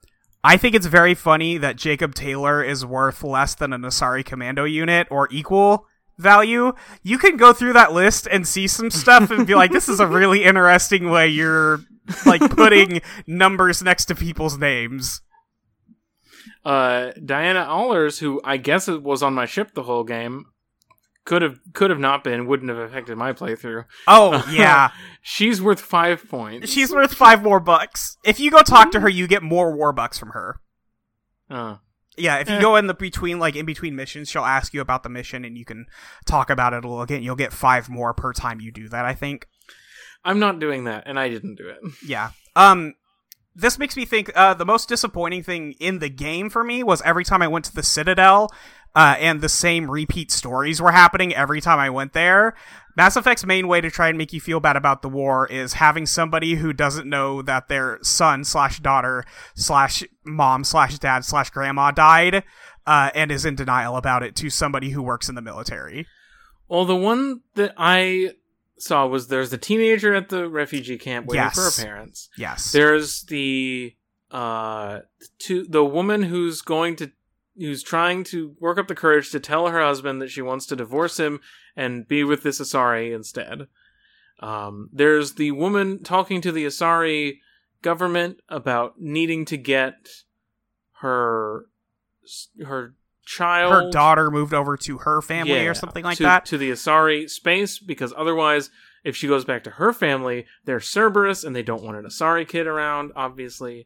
I 0.43 0.57
think 0.57 0.73
it's 0.73 0.85
very 0.85 1.13
funny 1.13 1.57
that 1.57 1.75
Jacob 1.75 2.15
Taylor 2.15 2.63
is 2.63 2.85
worth 2.85 3.23
less 3.23 3.55
than 3.55 3.73
an 3.73 3.81
Asari 3.81 4.25
commando 4.25 4.63
unit 4.63 5.07
or 5.11 5.27
equal 5.31 5.85
value, 6.19 6.73
you 7.01 7.17
can 7.17 7.37
go 7.37 7.53
through 7.53 7.73
that 7.73 7.93
list 7.93 8.27
and 8.29 8.47
see 8.47 8.67
some 8.67 8.91
stuff 8.91 9.31
and 9.31 9.47
be 9.47 9.55
like, 9.55 9.71
this 9.71 9.89
is 9.89 9.99
a 9.99 10.05
really 10.05 10.43
interesting 10.43 11.09
way 11.09 11.27
you're 11.27 11.79
like 12.25 12.41
putting 12.55 13.01
numbers 13.25 13.81
next 13.81 14.05
to 14.05 14.15
people's 14.15 14.57
names. 14.57 15.21
Uh, 16.65 17.11
Diana 17.23 17.61
Allers, 17.61 18.19
who 18.19 18.41
I 18.43 18.57
guess 18.57 18.87
it 18.87 19.01
was 19.03 19.23
on 19.23 19.33
my 19.33 19.45
ship 19.45 19.73
the 19.73 19.83
whole 19.83 20.03
game, 20.03 20.45
could 21.25 21.41
have 21.41 21.59
could 21.73 21.89
have 21.89 21.99
not 21.99 22.23
been, 22.23 22.47
wouldn't 22.47 22.69
have 22.69 22.77
affected 22.79 23.17
my 23.17 23.33
playthrough. 23.33 23.85
Oh 24.07 24.45
yeah, 24.51 24.89
She's 25.21 25.61
worth 25.61 25.79
five 25.81 26.27
points. 26.29 26.71
she's 26.71 26.91
worth 26.91 27.13
five 27.13 27.43
more 27.43 27.59
bucks. 27.59 28.17
If 28.23 28.39
you 28.39 28.49
go 28.51 28.61
talk 28.61 28.91
to 28.91 28.99
her, 29.01 29.09
you 29.09 29.27
get 29.27 29.43
more 29.43 29.75
war 29.75 29.91
bucks 29.93 30.17
from 30.17 30.29
her. 30.29 30.59
Uh, 31.49 31.77
Yeah, 32.17 32.37
if 32.39 32.49
you 32.49 32.55
Eh. 32.55 32.61
go 32.61 32.75
in 32.75 32.87
the 32.87 32.93
between 32.93 33.39
like 33.39 33.55
in 33.55 33.65
between 33.65 33.95
missions, 33.95 34.29
she'll 34.29 34.45
ask 34.45 34.73
you 34.73 34.81
about 34.81 35.03
the 35.03 35.09
mission 35.09 35.45
and 35.45 35.57
you 35.57 35.65
can 35.65 35.85
talk 36.25 36.49
about 36.49 36.73
it 36.73 36.83
a 36.83 36.87
little 36.87 37.01
again. 37.01 37.23
You'll 37.23 37.35
get 37.35 37.53
five 37.53 37.89
more 37.89 38.13
per 38.13 38.33
time 38.33 38.59
you 38.59 38.71
do 38.71 38.89
that. 38.89 39.05
I 39.05 39.13
think. 39.13 39.47
I'm 40.25 40.39
not 40.39 40.59
doing 40.59 40.83
that, 40.83 41.03
and 41.05 41.17
I 41.17 41.29
didn't 41.29 41.55
do 41.55 41.69
it. 41.69 41.77
Yeah. 42.05 42.31
Um 42.55 42.95
this 43.59 43.77
makes 43.77 43.95
me 43.95 44.05
think 44.05 44.31
uh 44.35 44.53
the 44.53 44.65
most 44.65 44.89
disappointing 44.89 45.43
thing 45.43 45.73
in 45.79 45.99
the 45.99 46.09
game 46.09 46.49
for 46.49 46.63
me 46.63 46.83
was 46.83 47.01
every 47.03 47.23
time 47.23 47.41
I 47.41 47.47
went 47.47 47.65
to 47.65 47.75
the 47.75 47.83
Citadel 47.83 48.51
uh 48.95 49.15
and 49.19 49.41
the 49.41 49.49
same 49.49 49.89
repeat 49.89 50.31
stories 50.31 50.81
were 50.81 50.91
happening 50.91 51.33
every 51.33 51.61
time 51.61 51.79
I 51.79 51.89
went 51.89 52.13
there. 52.13 52.55
Mass 52.95 53.15
Effect's 53.15 53.45
main 53.45 53.69
way 53.69 53.79
to 53.79 53.89
try 53.89 54.09
and 54.09 54.17
make 54.17 54.33
you 54.33 54.41
feel 54.41 54.59
bad 54.59 54.75
about 54.75 55.01
the 55.01 55.07
war 55.09 55.47
is 55.47 55.73
having 55.73 56.05
somebody 56.05 56.55
who 56.55 56.73
doesn't 56.73 57.07
know 57.07 57.41
that 57.41 57.69
their 57.69 57.97
son 58.01 58.43
slash 58.43 58.79
daughter 58.81 59.23
slash 59.55 60.03
mom 60.25 60.65
slash 60.65 60.99
dad 60.99 61.23
slash 61.23 61.49
grandma 61.49 61.91
died 61.91 62.43
uh, 62.85 63.09
and 63.15 63.31
is 63.31 63.45
in 63.45 63.55
denial 63.55 63.95
about 63.95 64.21
it 64.23 64.35
to 64.35 64.49
somebody 64.49 64.89
who 64.89 65.01
works 65.01 65.29
in 65.29 65.35
the 65.35 65.41
military. 65.41 66.07
Well, 66.67 66.83
the 66.83 66.95
one 66.95 67.41
that 67.55 67.73
I 67.77 68.31
saw 68.79 69.05
was 69.07 69.27
there's 69.27 69.49
the 69.49 69.57
teenager 69.57 70.13
at 70.15 70.29
the 70.29 70.47
refugee 70.49 70.97
camp 70.97 71.27
waiting 71.27 71.43
Yes. 71.45 71.55
for 71.55 71.61
her 71.81 71.87
parents. 71.87 72.29
Yes. 72.37 72.71
There's 72.71 73.23
the 73.23 73.95
uh 74.31 74.99
to 75.39 75.63
the 75.65 75.83
woman 75.83 76.23
who's 76.23 76.61
going 76.61 76.95
to 76.97 77.11
who's 77.57 77.83
trying 77.83 78.23
to 78.23 78.55
work 78.59 78.77
up 78.77 78.87
the 78.87 78.95
courage 78.95 79.31
to 79.31 79.39
tell 79.39 79.67
her 79.67 79.81
husband 79.81 80.21
that 80.21 80.29
she 80.31 80.41
wants 80.41 80.65
to 80.67 80.75
divorce 80.75 81.19
him 81.19 81.41
and 81.75 82.07
be 82.07 82.23
with 82.23 82.43
this 82.43 82.61
Asari 82.61 83.13
instead. 83.13 83.67
Um, 84.39 84.89
there's 84.93 85.33
the 85.33 85.51
woman 85.51 86.01
talking 86.03 86.39
to 86.41 86.51
the 86.53 86.65
Asari 86.65 87.39
government 87.81 88.39
about 88.47 88.99
needing 89.01 89.43
to 89.45 89.57
get 89.57 90.07
her 91.01 91.65
her 92.65 92.93
child 93.29 93.71
her 93.71 93.91
daughter 93.91 94.31
moved 94.31 94.53
over 94.53 94.75
to 94.75 94.97
her 94.99 95.21
family 95.21 95.53
Yeah, 95.53 95.69
or 95.69 95.73
something 95.75 96.03
like 96.03 96.17
to, 96.17 96.23
that. 96.23 96.45
to 96.45 96.57
the 96.57 96.71
Asari 96.71 97.29
space 97.29 97.77
because 97.77 98.11
otherwise, 98.17 98.71
if 99.03 99.15
she 99.15 99.27
goes 99.27 99.45
back 99.45 99.63
to 99.65 99.71
her 99.71 99.93
family, 99.93 100.45
they're 100.65 100.79
Cerberus 100.79 101.43
and 101.43 101.55
they 101.55 101.63
don't 101.63 101.83
want 101.83 101.97
an 101.97 102.05
Asari 102.05 102.47
kid 102.47 102.65
around. 102.65 103.11
Obviously, 103.15 103.85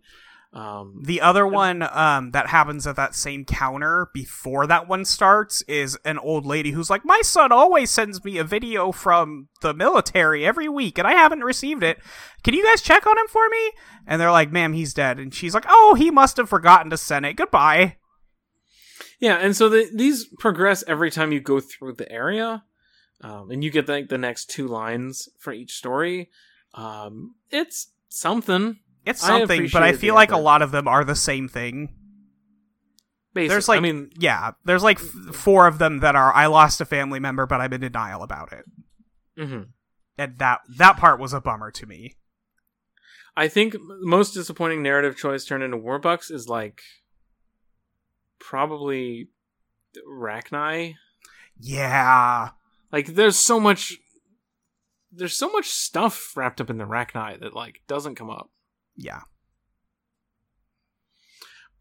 um, 0.53 1.01
The 1.03 1.19
other 1.19 1.45
one 1.47 1.81
um, 1.81 2.31
that 2.31 2.47
happens 2.47 2.85
at 2.87 2.95
that 2.95 3.15
same 3.15 3.43
counter 3.43 4.09
before 4.13 4.67
that 4.67 4.87
one 4.87 5.03
starts 5.03 5.61
is 5.63 5.97
an 6.05 6.19
old 6.19 6.45
lady 6.45 6.71
who's 6.71 6.89
like, 6.89 7.03
My 7.03 7.21
son 7.23 7.51
always 7.51 7.89
sends 7.89 8.23
me 8.23 8.37
a 8.37 8.43
video 8.43 8.91
from 8.91 9.49
the 9.61 9.73
military 9.73 10.45
every 10.45 10.69
week 10.69 10.97
and 10.99 11.07
I 11.07 11.13
haven't 11.13 11.43
received 11.43 11.83
it. 11.83 11.97
Can 12.43 12.53
you 12.53 12.63
guys 12.63 12.81
check 12.81 13.05
on 13.07 13.17
him 13.17 13.27
for 13.27 13.49
me? 13.49 13.71
And 14.07 14.21
they're 14.21 14.31
like, 14.31 14.51
Ma'am, 14.51 14.73
he's 14.73 14.93
dead. 14.93 15.19
And 15.19 15.33
she's 15.33 15.53
like, 15.55 15.65
Oh, 15.67 15.95
he 15.95 16.11
must 16.11 16.37
have 16.37 16.49
forgotten 16.49 16.91
to 16.91 16.97
send 16.97 17.25
it. 17.25 17.35
Goodbye. 17.35 17.97
Yeah, 19.19 19.37
and 19.37 19.55
so 19.55 19.69
the, 19.69 19.89
these 19.93 20.25
progress 20.39 20.83
every 20.87 21.11
time 21.11 21.31
you 21.31 21.39
go 21.39 21.59
through 21.59 21.93
the 21.93 22.11
area, 22.11 22.63
um, 23.21 23.51
and 23.51 23.63
you 23.63 23.71
get 23.71 23.87
like 23.87 24.09
the 24.09 24.17
next 24.17 24.49
two 24.49 24.67
lines 24.67 25.29
for 25.39 25.53
each 25.53 25.73
story. 25.73 26.29
Um, 26.73 27.35
it's 27.51 27.91
something. 28.09 28.79
It's 29.05 29.23
I 29.23 29.39
something, 29.39 29.69
but 29.71 29.83
I 29.83 29.93
feel 29.93 30.15
like 30.15 30.31
a 30.31 30.37
lot 30.37 30.61
of 30.61 30.71
them 30.71 30.87
are 30.87 31.03
the 31.03 31.15
same 31.15 31.47
thing. 31.47 31.93
Basic. 33.33 33.49
There's 33.49 33.67
like, 33.67 33.77
I 33.77 33.81
mean, 33.81 34.11
yeah, 34.17 34.51
there's 34.63 34.83
like 34.83 34.99
f- 34.99 35.35
four 35.35 35.65
of 35.67 35.79
them 35.79 35.99
that 35.99 36.15
are, 36.15 36.31
I 36.33 36.45
lost 36.45 36.79
a 36.81 36.85
family 36.85 37.19
member, 37.19 37.45
but 37.47 37.59
I'm 37.59 37.73
in 37.73 37.81
denial 37.81 38.21
about 38.21 38.53
it. 38.53 38.65
mhm. 39.37 39.69
And 40.17 40.37
that, 40.37 40.61
that 40.77 40.97
part 40.97 41.19
was 41.19 41.33
a 41.33 41.41
bummer 41.41 41.71
to 41.71 41.85
me. 41.87 42.15
I 43.35 43.47
think 43.47 43.73
the 43.73 43.97
most 44.01 44.35
disappointing 44.35 44.83
narrative 44.83 45.17
choice 45.17 45.45
turned 45.45 45.63
into 45.63 45.77
Warbucks 45.77 46.31
is 46.31 46.47
like 46.47 46.83
probably 48.43 49.29
Rachni. 50.07 50.95
Yeah. 51.59 52.49
Like 52.91 53.07
there's 53.07 53.37
so 53.37 53.59
much 53.59 53.97
there's 55.11 55.35
so 55.35 55.49
much 55.51 55.67
stuff 55.67 56.33
wrapped 56.35 56.59
up 56.59 56.69
in 56.69 56.77
the 56.77 56.83
Rachni 56.85 57.39
that 57.39 57.53
like 57.55 57.81
doesn't 57.87 58.15
come 58.15 58.29
up. 58.29 58.49
Yeah. 58.95 59.21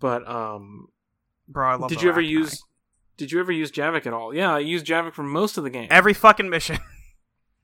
But 0.01 0.29
um 0.29 0.89
Bro, 1.49 1.69
I 1.69 1.75
love 1.75 1.91
did 1.91 2.03
you 2.03 2.09
ever 2.09 2.23
Rachni. 2.23 2.29
use 2.29 2.63
did 3.17 3.31
you 3.31 3.41
ever 3.41 3.53
use 3.53 3.71
Javik 3.71 4.07
at 4.07 4.13
all? 4.15 4.35
Yeah, 4.35 4.55
I 4.55 4.61
used 4.61 4.87
Javik 4.87 5.13
for 5.15 5.23
most 5.23 5.59
of 5.59 5.65
the 5.65 5.71
game. 5.71 5.89
every 5.91 6.15
fucking 6.15 6.49
mission? 6.49 6.79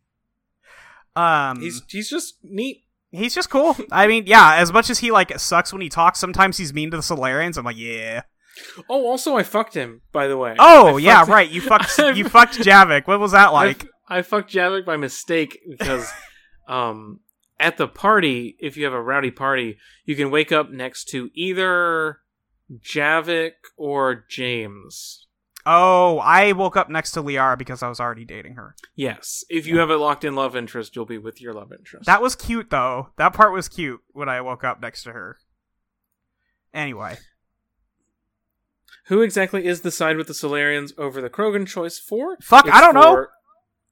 um 1.17 1.60
he's 1.60 1.83
he's 1.89 2.10
just 2.10 2.39
neat. 2.43 2.85
he's 3.10 3.35
just 3.35 3.49
cool. 3.49 3.77
I 3.93 4.07
mean, 4.07 4.25
yeah, 4.27 4.57
as 4.57 4.73
much 4.73 4.91
as 4.91 4.99
he 4.99 5.10
like 5.10 5.39
sucks 5.39 5.73
when 5.73 5.83
he 5.83 5.89
talks, 5.89 6.18
sometimes 6.18 6.59
he's 6.59 6.75
mean 6.75 6.91
to 6.91 6.97
the 6.97 7.02
Salarians. 7.02 7.57
I'm 7.57 7.65
like, 7.65 7.77
yeah. 7.77 8.23
Oh, 8.89 9.07
also 9.07 9.37
I 9.37 9.43
fucked 9.43 9.75
him, 9.75 10.03
by 10.12 10.27
the 10.27 10.37
way. 10.37 10.57
Oh, 10.59 10.97
I 10.97 11.01
yeah, 11.01 11.25
right. 11.28 11.49
You 11.49 11.61
fucked 11.61 11.99
you 12.17 12.28
fucked 12.28 12.59
Javik. 12.59 13.07
What 13.07 13.20
was 13.20 13.33
that 13.33 13.49
I 13.49 13.53
like? 13.53 13.85
f- 13.85 13.91
I, 14.09 14.23
fucked 14.23 14.53
Javik 14.53 14.85
by 14.85 14.97
mistake 14.97 15.59
because 15.69 16.11
um 16.69 17.20
at 17.61 17.77
the 17.77 17.89
party, 17.89 18.57
if 18.61 18.77
you 18.77 18.85
have 18.85 18.93
a 18.93 19.03
rowdy 19.03 19.31
party, 19.31 19.78
you 20.05 20.15
can 20.17 20.31
wake 20.31 20.53
up 20.53 20.70
next 20.70 21.09
to 21.11 21.31
either 21.35 22.20
Javik 22.81 23.53
or 23.77 24.25
James. 24.28 25.27
Oh, 25.67 26.19
I 26.20 26.53
woke 26.53 26.77
up 26.77 26.89
next 26.89 27.11
to 27.12 27.23
Liara 27.23 27.59
because 27.59 27.83
I 27.83 27.89
was 27.89 28.01
already 28.01 28.25
dating 28.25 28.55
her. 28.55 28.75
Yes. 28.95 29.45
If 29.51 29.67
you 29.67 29.78
have 29.81 29.91
a 29.91 29.97
locked 29.97 30.25
in 30.25 30.35
love 30.35 30.57
interest, 30.57 30.97
you'll 30.97 31.05
be 31.05 31.19
with 31.19 31.43
your 31.43 31.53
love 31.53 31.73
interest. 31.73 32.07
That 32.07 32.23
was 32.23 32.35
cute 32.35 32.70
though. 32.70 33.11
That 33.17 33.35
part 33.35 33.53
was 33.53 33.69
cute 33.69 34.01
when 34.12 34.28
I 34.28 34.41
woke 34.41 34.65
up 34.65 34.81
next 34.81 35.03
to 35.03 35.12
her. 35.12 35.37
Anyway, 36.73 37.19
Who 39.09 39.23
exactly 39.23 39.67
is 39.67 39.81
the 39.81 39.91
side 39.91 40.17
with 40.17 40.27
the 40.27 40.33
Salarians 40.35 40.93
over 40.99 41.20
the 41.20 41.31
Krogan 41.31 41.67
choice 41.67 41.99
for? 41.99 42.37
Fuck, 42.43 42.69
I 42.70 42.81
don't 42.81 42.95
know. 42.95 43.27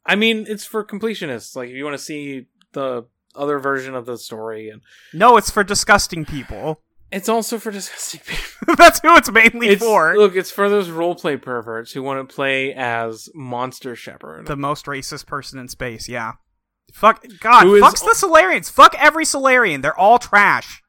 I 0.05 0.15
mean, 0.15 0.45
it's 0.49 0.65
for 0.65 0.85
completionists. 0.85 1.57
Like, 1.57 1.69
if 1.70 1.75
you 1.75 1.85
want 1.85 1.95
to 1.97 2.03
see 2.03 2.47
the 2.73 3.07
other 3.35 3.59
version 3.59 3.95
of 3.95 4.07
the 4.07 4.19
story, 4.19 4.69
and 4.69 4.83
no, 5.12 5.36
it's 5.36 5.51
for 5.51 5.65
disgusting 5.65 6.25
people. 6.25 6.81
it's 7.11 7.28
also 7.28 7.59
for 7.59 7.70
disgusting 7.70 8.20
people. 8.27 8.75
That's 8.77 9.01
who 9.01 9.17
it's 9.17 9.31
mainly 9.31 9.69
It's, 9.69 9.83
for. 9.83 10.17
look, 10.17 10.36
it's 10.36 10.51
for 10.51 10.69
those 10.69 10.89
roleplay 10.89 11.41
perverts 11.41 11.93
who 11.93 12.03
want 12.03 12.28
to 12.28 12.35
play 12.35 12.73
as 12.75 13.28
Monster 13.35 13.97
Shepard. 13.97 14.47
the 14.47 14.57
most 14.57 14.86
racist 14.86 15.27
person 15.27 15.59
in 15.59 15.69
space. 15.69 16.09
Yeah. 16.09 16.33
Fuck 16.93 17.25
God. 17.41 17.65
Who 17.65 17.75
is- 17.77 17.83
fucks 17.83 18.01
the 18.01 18.15
Salarians. 18.15 18.70
Fuck 18.70 18.95
every 18.99 19.25
Salarian. 19.25 19.81
They're 19.81 19.99
all 19.99 20.19
trash. 20.19 20.83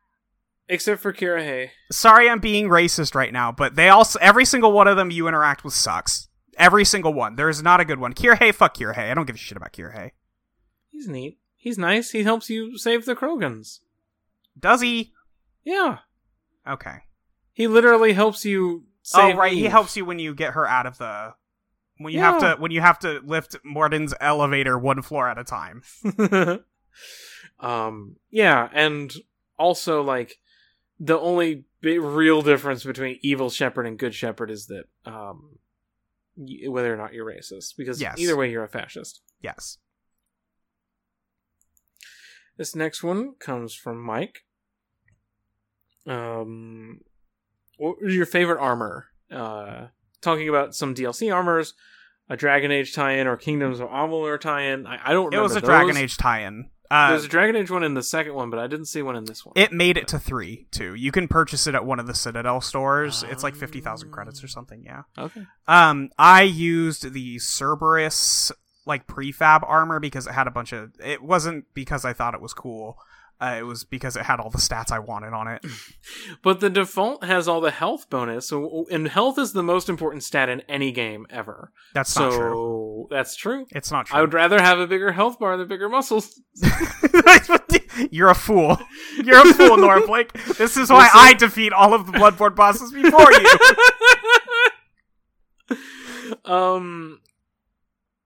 Except 0.70 1.02
for 1.02 1.14
Kirrahe. 1.14 1.70
Sorry, 1.92 2.30
I'm 2.30 2.40
being 2.40 2.68
racist 2.68 3.16
right 3.16 3.32
now, 3.32 3.52
but 3.52 3.76
they 3.76 3.90
all 3.90 4.06
every 4.20 4.46
single 4.46 4.72
one 4.72 4.88
of 4.88 4.98
them 4.98 5.12
you 5.12 5.28
interact 5.28 5.64
with 5.64 5.74
sucks. 5.74 6.28
Every 6.58 6.86
single 6.86 7.14
one. 7.14 7.36
There 7.36 7.50
is 7.50 7.62
not 7.62 7.80
a 7.80 7.86
good 7.86 8.00
one. 8.00 8.14
Kirrahe, 8.14 8.54
fuck 8.54 8.76
Kirrahe. 8.76 9.12
I 9.12 9.14
don't 9.14 9.26
give 9.26 9.36
a 9.36 9.40
shit 9.40 9.58
about 9.58 9.74
Kirrahe. 9.74 10.12
He's 10.90 11.08
neat. 11.08 11.40
He's 11.56 11.78
nice. 11.78 12.12
He 12.12 12.24
helps 12.24 12.50
you 12.50 12.78
save 12.78 13.06
the 13.06 13.16
Krogans. 13.16 13.80
Does 14.60 14.82
he? 14.82 15.14
Yeah. 15.64 16.00
Okay. 16.68 17.04
He 17.54 17.68
literally 17.68 18.14
helps 18.14 18.46
you 18.46 18.86
save 19.02 19.36
oh 19.36 19.38
right, 19.38 19.54
he 19.54 19.66
helps 19.66 19.96
you 19.96 20.06
when 20.06 20.20
you 20.20 20.36
get 20.36 20.54
her 20.54 20.68
out 20.68 20.86
of 20.86 20.98
the 20.98 21.34
when 21.98 22.14
you 22.14 22.20
have 22.20 22.40
to 22.42 22.56
when 22.60 22.72
you 22.72 22.82
have 22.82 23.00
to 23.00 23.22
lift 23.24 23.56
Mordin's 23.64 24.14
elevator 24.20 24.78
one 24.78 25.02
floor 25.02 25.30
at 25.30 25.38
a 25.38 25.44
time. 25.44 25.82
um 27.60 28.18
yeah 28.30 28.70
and 28.74 29.14
also 29.58 30.02
like 30.04 30.38
the 31.00 31.18
only 31.20 31.66
real 31.84 32.42
difference 32.42 32.84
between 32.84 33.20
evil 33.22 33.50
Shepard 33.50 33.86
and 33.86 33.98
good 34.00 34.14
Shepard 34.16 34.50
is 34.52 34.66
that 34.68 34.86
um 35.06 35.60
y- 36.36 36.68
whether 36.68 36.94
or 36.94 36.98
not 36.98 37.14
you're 37.14 37.26
racist 37.26 37.76
because 37.78 38.02
Yes. 38.02 38.18
either 38.18 38.36
way 38.36 38.50
you're 38.52 38.64
a 38.64 38.68
fascist 38.70 39.22
Yes. 39.42 39.78
this 42.58 42.76
next 42.76 43.04
one 43.04 43.34
comes 43.40 43.74
from 43.74 44.02
mike 44.02 44.40
um 46.08 47.02
what 47.78 48.02
was 48.02 48.16
your 48.16 48.26
favorite 48.26 48.60
armor 48.60 49.08
uh 49.32 49.88
talking 50.22 50.50
about 50.50 50.74
some 50.74 50.96
dlc 50.96 51.34
armors 51.34 51.74
a 52.30 52.36
dragon 52.36 52.72
age 52.72 52.94
tie-in 52.94 53.26
or 53.26 53.38
Kingdoms 53.38 53.80
of 53.80 53.88
Amalur 53.90 54.40
tie-in 54.40 54.86
i, 54.88 55.00
I 55.10 55.14
don't 55.14 55.34
It 55.34 55.40
was 55.40 55.52
a 55.56 55.62
those. 55.62 55.68
Dragon 55.70 55.96
Age 55.96 56.18
tie-in. 56.18 56.70
Uh, 56.90 57.10
There's 57.12 57.26
a 57.26 57.28
Dragon 57.28 57.56
Age 57.56 57.70
one 57.70 57.84
in 57.84 57.94
the 57.94 58.04
second 58.04 58.34
one, 58.34 58.50
but 58.50 58.60
I 58.60 58.68
didn't 58.68 58.86
see 58.86 59.02
one 59.02 59.16
in 59.16 59.26
this 59.26 59.46
one. 59.46 59.54
it 59.56 59.72
made 59.72 59.98
it 59.98 60.08
to 60.10 60.20
three 60.20 60.68
too. 60.72 60.94
You 60.94 61.12
can 61.12 61.28
purchase 61.28 61.68
it 61.68 61.76
at 61.76 61.86
one 61.86 62.00
of 62.00 62.08
the 62.08 62.14
Citadel 62.14 62.62
stores. 62.62 63.24
It's 63.30 63.44
like 63.44 63.56
fifty 63.56 63.82
thousand 63.82 64.12
credits 64.12 64.44
or 64.44 64.48
something. 64.48 64.84
Yeah. 64.86 65.04
okay. 65.18 65.46
Um, 65.68 66.10
I 66.18 66.44
used 66.44 67.14
the 67.14 67.40
Cerberus 67.40 68.52
like 68.86 69.06
prefab 69.08 69.64
armor 69.68 70.00
because 70.00 70.28
it 70.28 70.34
had 70.34 70.48
a 70.48 70.52
bunch 70.52 70.72
of. 70.74 70.92
It 71.04 71.22
wasn't 71.22 71.66
because 71.74 72.06
I 72.06 72.14
thought 72.14 72.34
it 72.34 72.42
was 72.42 72.54
cool. 72.54 72.98
Uh, 73.40 73.58
it 73.60 73.64
was 73.64 73.84
because 73.84 74.16
it 74.16 74.24
had 74.24 74.40
all 74.40 74.50
the 74.50 74.58
stats 74.58 74.92
I 74.92 75.00
wanted 75.00 75.34
on 75.34 75.48
it. 75.48 75.66
But 76.44 76.60
the 76.60 76.70
default 76.70 77.24
has 77.24 77.48
all 77.48 77.62
the 77.62 77.72
health 77.72 78.10
bonus, 78.10 78.48
so 78.50 78.86
and 78.90 79.08
health 79.08 79.38
is 79.38 79.54
the 79.54 79.64
most 79.64 79.90
important 79.90 80.24
stat 80.24 80.50
in 80.50 80.62
any 80.62 80.92
game 80.92 81.26
ever. 81.30 81.72
That's 81.94 82.12
so 82.12 82.30
not 82.30 82.38
true. 82.38 83.08
that's 83.10 83.36
true. 83.36 83.66
It's 83.72 83.92
not 83.92 84.06
true. 84.06 84.18
I 84.18 84.22
would 84.22 84.34
rather 84.34 84.62
have 84.62 84.80
a 84.80 84.88
bigger 84.88 85.12
health 85.12 85.40
bar 85.40 85.58
than 85.58 85.68
bigger 85.68 85.90
muscles. 85.90 86.40
You're 88.12 88.30
a 88.30 88.36
fool. 88.36 88.78
You're 89.24 89.50
a 89.50 89.54
fool, 89.54 89.78
Norflake. 89.78 90.58
This 90.58 90.78
is 90.78 90.90
why 90.90 91.10
I 91.14 91.34
defeat 91.34 91.74
all 91.74 91.94
of 91.94 92.06
the 92.06 92.14
Bloodborne 92.14 92.56
bosses 92.56 92.92
before 92.92 93.32
you. 95.70 96.46
um 96.46 97.20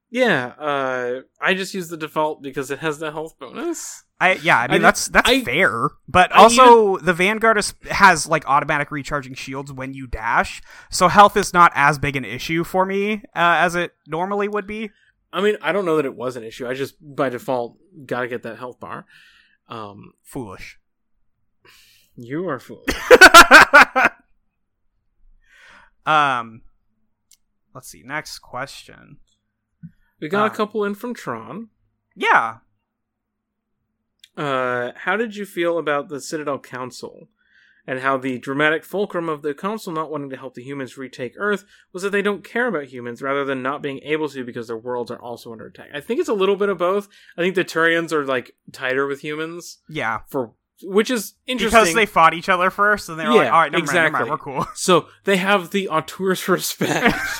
yeah, 0.10 0.48
uh 0.60 1.22
I 1.40 1.54
just 1.54 1.74
use 1.74 1.88
the 1.88 1.98
default 1.98 2.42
because 2.42 2.70
it 2.72 2.80
has 2.80 3.00
the 3.00 3.12
health 3.12 3.40
bonus. 3.40 4.04
I 4.22 4.34
yeah, 4.36 4.60
I 4.60 4.68
mean 4.68 4.76
did- 4.76 4.84
that's 4.84 5.08
that's 5.08 5.30
I- 5.30 5.44
fair, 5.44 5.90
but 6.08 6.32
I 6.34 6.44
also 6.44 6.98
the 6.98 7.14
Vanguard 7.14 7.58
is, 7.58 7.74
has 7.90 8.28
like 8.28 8.48
automatic 8.48 8.92
recharging 8.92 9.34
shields 9.34 9.74
when 9.74 9.94
you 9.94 10.06
dash, 10.08 10.62
so 10.90 11.08
health 11.08 11.36
is 11.36 11.54
not 11.54 11.72
as 11.76 11.98
big 12.00 12.16
an 12.16 12.24
issue 12.24 12.64
for 12.64 12.86
me 12.86 13.24
uh, 13.36 13.58
as 13.66 13.76
it 13.76 13.94
normally 14.08 14.48
would 14.48 14.68
be. 14.68 14.92
I 15.34 15.42
mean, 15.42 15.58
I 15.62 15.72
don't 15.72 15.86
know 15.86 15.96
that 15.98 16.06
it 16.06 16.16
was 16.16 16.36
an 16.36 16.44
issue. 16.44 16.68
I 16.68 16.74
just 16.74 16.96
by 17.02 17.30
default 17.30 17.78
got 18.06 18.22
to 18.22 18.28
get 18.28 18.44
that 18.44 18.58
health 18.60 18.80
bar. 18.80 19.06
Um 19.68 20.14
Foolish. 20.24 20.78
you 22.16 22.48
are 22.50 22.60
foolish. 22.60 22.86
um, 26.06 26.62
let's 27.74 27.88
see. 27.90 28.04
Next 28.06 28.40
question. 28.40 29.18
We 30.20 30.28
got 30.30 30.44
Uh. 30.44 30.54
a 30.54 30.56
couple 30.56 30.84
in 30.86 30.96
from 30.96 31.14
Tron. 31.14 31.70
Yeah, 32.16 32.58
Uh, 34.38 34.92
how 34.96 35.18
did 35.18 35.36
you 35.36 35.46
feel 35.46 35.78
about 35.78 36.10
the 36.10 36.22
Citadel 36.22 36.60
Council 36.60 37.28
and 37.88 38.00
how 38.00 38.18
the 38.18 38.38
dramatic 38.38 38.84
fulcrum 38.84 39.28
of 39.28 39.42
the 39.42 39.54
council 39.54 39.92
not 39.92 40.12
wanting 40.12 40.30
to 40.30 40.38
help 40.38 40.54
the 40.54 40.64
humans 40.64 40.98
retake 40.98 41.34
Earth 41.38 41.66
was 41.92 42.04
that 42.04 42.12
they 42.12 42.22
don't 42.22 42.44
care 42.44 42.68
about 42.68 42.86
humans 42.86 43.22
rather 43.22 43.44
than 43.44 43.62
not 43.62 43.82
being 43.82 44.00
able 44.04 44.30
to 44.30 44.46
because 44.46 44.68
their 44.68 44.78
worlds 44.78 45.12
are 45.12 45.22
also 45.22 45.52
under 45.52 45.66
attack? 45.66 45.90
I 45.94 46.00
think 46.00 46.20
it's 46.20 46.30
a 46.30 46.34
little 46.34 46.56
bit 46.56 46.70
of 46.70 46.78
both. 46.78 47.08
I 47.38 47.42
think 47.42 47.56
the 47.56 47.66
Turians 47.66 48.12
are 48.12 48.26
like 48.26 48.56
tighter 48.72 49.08
with 49.08 49.22
humans 49.22 49.80
yeah. 49.90 50.20
for 50.28 50.54
which 50.84 51.12
is 51.12 51.36
interesting 51.46 51.80
Because 51.80 51.94
they 51.94 52.06
fought 52.06 52.34
each 52.34 52.50
other 52.50 52.72
first, 52.72 53.08
and 53.08 53.20
they 53.20 53.26
were 53.26 53.36
like, 53.36 53.52
"All 53.52 53.60
right, 53.60 53.72
never 53.72 53.86
mind, 53.86 53.94
never 53.94 54.08
exactly. 54.08 54.30
mind, 54.30 54.32
we're 54.32 54.38
cool." 54.38 54.66
So 54.76 55.08
they 55.26 55.38
have 55.38 55.70
the 55.70 55.90
auteurs 55.90 56.48
respect. 56.48 57.16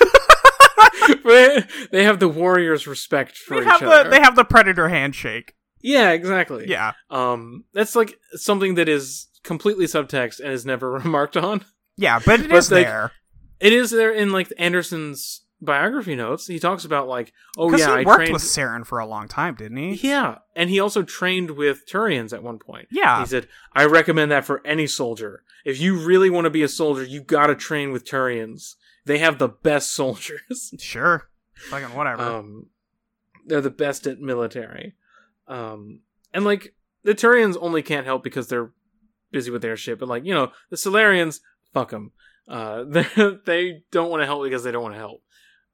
they 1.24 2.04
have 2.04 2.20
the 2.20 2.28
warriors 2.28 2.86
respect 2.86 3.36
for 3.36 3.56
They 3.56 3.62
each 3.62 3.66
have 3.66 3.82
other. 3.82 4.10
they 4.10 4.20
have 4.20 4.36
the 4.36 4.44
predator 4.44 4.88
handshake. 4.88 5.54
Yeah, 5.82 6.10
exactly. 6.10 6.66
Yeah, 6.68 6.92
Um, 7.10 7.64
that's 7.74 7.94
like 7.96 8.18
something 8.34 8.74
that 8.76 8.88
is 8.88 9.28
completely 9.42 9.86
subtext 9.86 10.40
and 10.40 10.52
is 10.52 10.64
never 10.64 10.90
remarked 11.04 11.36
on. 11.36 11.64
yeah, 11.96 12.20
but 12.24 12.40
it 12.40 12.48
But, 12.48 12.56
is 12.56 12.70
like, 12.70 12.86
there 12.86 13.12
It 13.60 13.72
is 13.72 13.90
there 13.90 14.12
in 14.12 14.30
like 14.32 14.52
Anderson's 14.58 15.40
biography 15.60 16.16
notes. 16.16 16.46
He 16.48 16.58
talks 16.58 16.84
about 16.84 17.06
like, 17.08 17.32
oh 17.56 17.70
yeah, 17.76 17.86
he 17.86 17.92
I 17.92 18.02
worked 18.04 18.16
trained. 18.18 18.32
with 18.32 18.42
Saren 18.42 18.84
for 18.86 18.98
a 18.98 19.06
long 19.06 19.28
time, 19.28 19.54
didn't 19.54 19.76
he? 19.78 20.08
yeah, 20.08 20.38
and 20.56 20.68
he 20.70 20.80
also 20.80 21.02
trained 21.02 21.52
with 21.52 21.86
Turians 21.86 22.32
at 22.32 22.42
one 22.42 22.58
point. 22.58 22.88
Yeah, 22.90 23.20
He 23.20 23.26
said, 23.26 23.46
I 23.72 23.84
recommend 23.86 24.30
that 24.32 24.44
for 24.44 24.60
any 24.66 24.86
soldier. 24.86 25.42
If 25.64 25.80
you 25.80 25.96
really 26.04 26.30
want 26.30 26.46
to 26.46 26.50
be 26.50 26.62
a 26.64 26.68
soldier, 26.68 27.04
you 27.04 27.20
gotta 27.22 27.54
train 27.54 27.92
with 27.92 28.04
Turians. 28.04 28.74
They 29.06 29.18
have 29.18 29.38
the 29.38 29.48
best 29.48 29.92
soldiers. 29.94 30.72
sure, 30.80 31.28
fucking 31.54 31.94
whatever. 31.96 32.22
um, 32.22 32.66
they're 33.46 33.60
the 33.60 33.70
best 33.70 34.06
at 34.08 34.20
military. 34.20 34.94
Um, 35.52 36.00
and 36.32 36.44
like, 36.44 36.74
the 37.04 37.14
Turians 37.14 37.56
only 37.60 37.82
can't 37.82 38.06
help 38.06 38.22
because 38.22 38.48
they're 38.48 38.70
busy 39.30 39.50
with 39.50 39.62
their 39.62 39.76
shit. 39.76 39.98
But 39.98 40.08
like, 40.08 40.24
you 40.24 40.34
know, 40.34 40.52
the 40.70 40.76
Salarians, 40.76 41.40
fuck 41.72 41.90
them. 41.90 42.12
Uh, 42.48 42.84
they 42.88 43.06
they 43.44 43.82
don't 43.90 44.10
want 44.10 44.22
to 44.22 44.26
help 44.26 44.42
because 44.44 44.64
they 44.64 44.72
don't 44.72 44.82
want 44.82 44.94
to 44.94 44.98
help. 44.98 45.22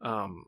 Um, 0.00 0.44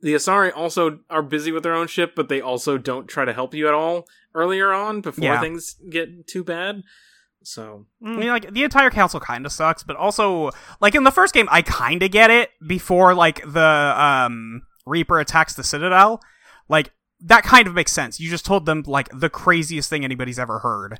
the 0.00 0.14
Asari 0.14 0.50
also 0.54 1.00
are 1.10 1.22
busy 1.22 1.52
with 1.52 1.62
their 1.62 1.74
own 1.74 1.86
ship, 1.86 2.14
but 2.16 2.28
they 2.28 2.40
also 2.40 2.78
don't 2.78 3.06
try 3.06 3.24
to 3.24 3.32
help 3.32 3.54
you 3.54 3.68
at 3.68 3.74
all 3.74 4.06
earlier 4.34 4.72
on 4.72 5.00
before 5.02 5.24
Yeah. 5.24 5.40
things 5.40 5.76
get 5.90 6.26
too 6.26 6.42
bad. 6.42 6.82
So 7.42 7.86
I 8.04 8.16
mean, 8.16 8.28
like 8.28 8.52
the 8.52 8.64
entire 8.64 8.90
council 8.90 9.18
kind 9.20 9.46
of 9.46 9.52
sucks, 9.52 9.82
but 9.82 9.96
also 9.96 10.50
like 10.80 10.94
in 10.94 11.04
the 11.04 11.10
first 11.10 11.32
game, 11.34 11.48
I 11.50 11.62
kind 11.62 12.02
of 12.02 12.10
get 12.10 12.30
it. 12.30 12.50
Before 12.66 13.14
like 13.14 13.42
the 13.50 13.94
um 13.96 14.62
Reaper 14.86 15.18
attacks 15.20 15.54
the 15.54 15.64
Citadel, 15.64 16.20
like 16.68 16.92
that 17.22 17.44
kind 17.44 17.66
of 17.66 17.74
makes 17.74 17.92
sense. 17.92 18.18
You 18.20 18.30
just 18.30 18.44
told 18.44 18.66
them 18.66 18.82
like 18.86 19.08
the 19.12 19.30
craziest 19.30 19.88
thing 19.90 20.04
anybody's 20.04 20.38
ever 20.38 20.60
heard, 20.60 20.98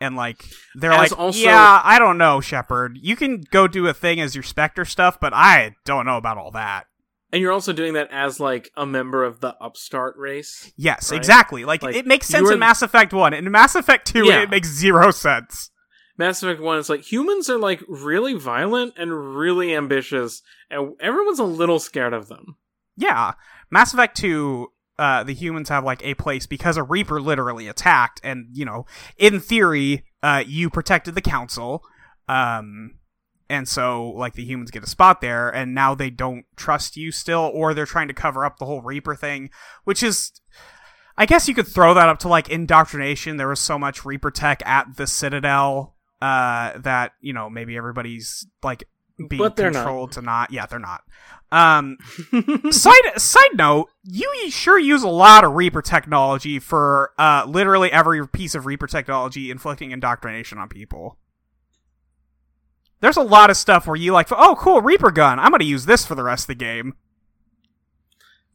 and 0.00 0.16
like 0.16 0.44
they're 0.74 0.92
As 0.92 1.10
like, 1.12 1.18
also- 1.18 1.38
yeah, 1.38 1.80
I 1.84 1.98
don't 1.98 2.18
know, 2.18 2.40
Shepard. 2.40 2.98
You 3.00 3.16
can 3.16 3.42
go 3.50 3.66
do 3.68 3.86
a 3.86 3.94
thing 3.94 4.20
as 4.20 4.34
your 4.34 4.42
Spectre 4.42 4.84
stuff, 4.84 5.18
but 5.20 5.32
I 5.34 5.74
don't 5.84 6.06
know 6.06 6.16
about 6.16 6.38
all 6.38 6.50
that. 6.52 6.86
and 7.34 7.40
you're 7.40 7.52
also 7.52 7.72
doing 7.72 7.94
that 7.94 8.08
as 8.10 8.38
like 8.40 8.70
a 8.76 8.84
member 8.84 9.24
of 9.24 9.40
the 9.40 9.56
upstart 9.58 10.16
race. 10.18 10.70
Yes, 10.76 11.10
Right? 11.10 11.16
exactly. 11.16 11.64
Like, 11.64 11.82
Like, 11.82 11.96
it 11.96 12.06
makes 12.06 12.26
sense 12.26 12.50
in 12.50 12.58
Mass 12.58 12.82
Effect 12.82 13.14
One. 13.14 13.32
In 13.32 13.50
Mass 13.50 13.74
Effect 13.74 14.06
Two, 14.06 14.26
Yeah. 14.26 14.42
it 14.42 14.50
makes 14.50 14.68
zero 14.68 15.10
sense. 15.10 15.70
Mass 16.18 16.42
Effect 16.42 16.60
1 16.60 16.78
is 16.78 16.90
like 16.90 17.10
humans 17.10 17.48
are 17.48 17.56
like 17.56 17.82
really 17.88 18.34
violent 18.34 18.92
and 18.98 19.34
really 19.34 19.74
ambitious, 19.74 20.42
and 20.70 20.92
everyone's 21.00 21.38
a 21.38 21.44
little 21.44 21.78
scared 21.78 22.12
of 22.12 22.28
them. 22.28 22.56
Yeah, 22.98 23.32
Mass 23.70 23.94
Effect 23.94 24.14
Two. 24.14 24.68
Uh, 25.02 25.24
the 25.24 25.34
humans 25.34 25.68
have 25.68 25.82
like 25.82 26.00
a 26.04 26.14
place 26.14 26.46
because 26.46 26.76
a 26.76 26.82
Reaper 26.84 27.20
literally 27.20 27.66
attacked, 27.66 28.20
and 28.22 28.46
you 28.52 28.64
know, 28.64 28.86
in 29.16 29.40
theory, 29.40 30.04
uh, 30.22 30.44
you 30.46 30.70
protected 30.70 31.16
the 31.16 31.20
Council, 31.20 31.82
um, 32.28 33.00
and 33.50 33.66
so 33.66 34.10
like 34.10 34.34
the 34.34 34.44
humans 34.44 34.70
get 34.70 34.84
a 34.84 34.86
spot 34.86 35.20
there, 35.20 35.52
and 35.52 35.74
now 35.74 35.96
they 35.96 36.08
don't 36.08 36.44
trust 36.54 36.96
you 36.96 37.10
still, 37.10 37.50
or 37.52 37.74
they're 37.74 37.84
trying 37.84 38.06
to 38.06 38.14
cover 38.14 38.44
up 38.44 38.58
the 38.58 38.64
whole 38.64 38.80
Reaper 38.80 39.16
thing, 39.16 39.50
which 39.82 40.04
is, 40.04 40.30
I 41.18 41.26
guess 41.26 41.48
you 41.48 41.54
could 41.54 41.66
throw 41.66 41.94
that 41.94 42.08
up 42.08 42.20
to 42.20 42.28
like 42.28 42.48
indoctrination. 42.48 43.38
There 43.38 43.48
was 43.48 43.58
so 43.58 43.80
much 43.80 44.04
Reaper 44.04 44.30
tech 44.30 44.62
at 44.64 44.96
the 44.98 45.08
Citadel, 45.08 45.96
uh, 46.20 46.78
that 46.78 47.14
you 47.20 47.32
know 47.32 47.50
maybe 47.50 47.76
everybody's 47.76 48.46
like 48.62 48.84
being 49.28 49.40
But 49.42 49.56
they're 49.56 49.70
not. 49.70 49.84
controlled 49.84 50.12
to 50.12 50.22
not. 50.22 50.50
Yeah, 50.52 50.66
they're 50.66 50.78
not. 50.78 51.02
Um, 51.50 51.98
side 52.70 53.12
side 53.20 53.50
note, 53.54 53.90
you 54.04 54.32
sure 54.50 54.78
use 54.78 55.02
a 55.02 55.08
lot 55.08 55.44
of 55.44 55.52
Reaper 55.52 55.82
technology 55.82 56.58
for 56.58 57.12
uh 57.18 57.44
literally 57.46 57.92
every 57.92 58.26
piece 58.26 58.54
of 58.54 58.64
Reaper 58.66 58.86
technology 58.86 59.50
inflicting 59.50 59.90
indoctrination 59.90 60.58
on 60.58 60.68
people. 60.68 61.18
There's 63.00 63.16
a 63.16 63.22
lot 63.22 63.50
of 63.50 63.56
stuff 63.56 63.86
where 63.86 63.96
you 63.96 64.12
like, 64.12 64.28
oh, 64.30 64.56
cool, 64.58 64.80
Reaper 64.80 65.10
gun. 65.10 65.38
I'm 65.38 65.50
gonna 65.50 65.64
use 65.64 65.84
this 65.86 66.06
for 66.06 66.14
the 66.14 66.22
rest 66.22 66.44
of 66.44 66.48
the 66.48 66.54
game. 66.54 66.94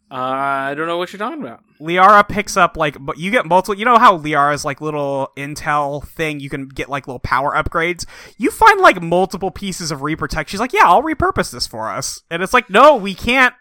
Uh, 0.10 0.16
I 0.16 0.74
don't 0.74 0.88
know 0.88 0.98
what 0.98 1.12
you're 1.12 1.18
talking 1.18 1.42
about. 1.42 1.64
Liara 1.82 2.28
picks 2.28 2.56
up 2.56 2.78
like, 2.78 2.96
but 3.00 3.18
you 3.18 3.30
get 3.30 3.46
multiple. 3.46 3.78
You 3.78 3.84
know 3.84 3.98
how 3.98 4.18
Liara's 4.18 4.64
like 4.64 4.80
little 4.80 5.32
intel 5.36 6.08
thing. 6.08 6.40
You 6.40 6.50
can 6.50 6.70
get 6.70 6.88
like 6.88 7.08
little 7.08 7.20
power 7.20 7.52
upgrades. 7.52 8.06
You 8.38 8.50
find 8.50 8.80
like 8.80 9.02
multiple 9.02 9.52
pieces 9.52 9.92
of 9.92 10.02
Reaper 10.02 10.28
tech. 10.28 10.48
She's 10.48 10.62
like, 10.62 10.72
yeah, 10.72 10.86
I'll 10.86 11.04
repurpose 11.04 11.52
this 11.52 11.68
for 11.68 11.90
us, 11.90 12.22
and 12.32 12.42
it's 12.42 12.54
like, 12.54 12.70
no, 12.70 12.96
we 12.96 13.14
can't. 13.14 13.54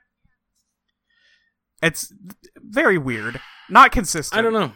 It's 1.83 2.13
very 2.57 2.97
weird, 2.97 3.41
not 3.69 3.91
consistent. 3.91 4.39
I 4.39 4.43
don't 4.43 4.53
know. 4.53 4.73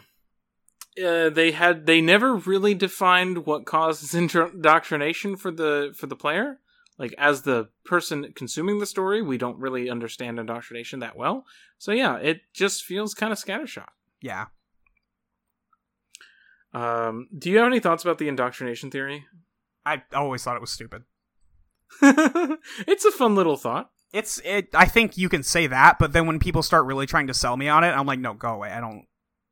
Uh, 1.01 1.29
they 1.29 1.51
had 1.51 1.85
they 1.85 2.01
never 2.01 2.35
really 2.35 2.73
defined 2.73 3.45
what 3.45 3.65
causes 3.65 4.13
indoctrination 4.13 5.37
for 5.37 5.51
the 5.51 5.93
for 5.97 6.07
the 6.07 6.17
player. 6.17 6.59
Like 7.01 7.15
as 7.17 7.41
the 7.41 7.67
person 7.83 8.31
consuming 8.35 8.77
the 8.79 8.85
story, 8.85 9.21
we 9.21 9.37
don't 9.37 9.57
really 9.57 9.89
understand 9.89 10.39
indoctrination 10.39 10.99
that 10.99 11.17
well. 11.17 11.45
So 11.79 11.91
yeah, 11.91 12.17
it 12.17 12.41
just 12.53 12.83
feels 12.85 13.13
kind 13.15 13.33
of 13.33 13.39
scattershot. 13.39 13.87
Yeah, 14.21 14.45
Um, 16.73 17.27
do 17.37 17.49
you 17.49 17.57
have 17.57 17.67
any 17.67 17.79
thoughts 17.79 18.03
about 18.03 18.17
the 18.17 18.27
indoctrination 18.27 18.91
theory? 18.91 19.25
I 19.85 20.03
always 20.13 20.43
thought 20.43 20.55
it 20.55 20.61
was 20.61 20.71
stupid. 20.71 21.03
it's 22.01 23.03
a 23.05 23.11
fun 23.11 23.35
little 23.35 23.57
thought. 23.57 23.89
It's 24.13 24.39
it. 24.45 24.69
I 24.73 24.85
think 24.85 25.17
you 25.17 25.27
can 25.27 25.43
say 25.43 25.67
that, 25.67 25.97
but 25.99 26.13
then 26.13 26.27
when 26.27 26.39
people 26.39 26.63
start 26.63 26.85
really 26.85 27.05
trying 27.05 27.27
to 27.27 27.33
sell 27.33 27.57
me 27.57 27.67
on 27.67 27.83
it, 27.83 27.89
I'm 27.89 28.05
like, 28.05 28.19
no, 28.19 28.33
go 28.33 28.49
away. 28.49 28.69
I 28.71 28.79
don't. 28.79 29.05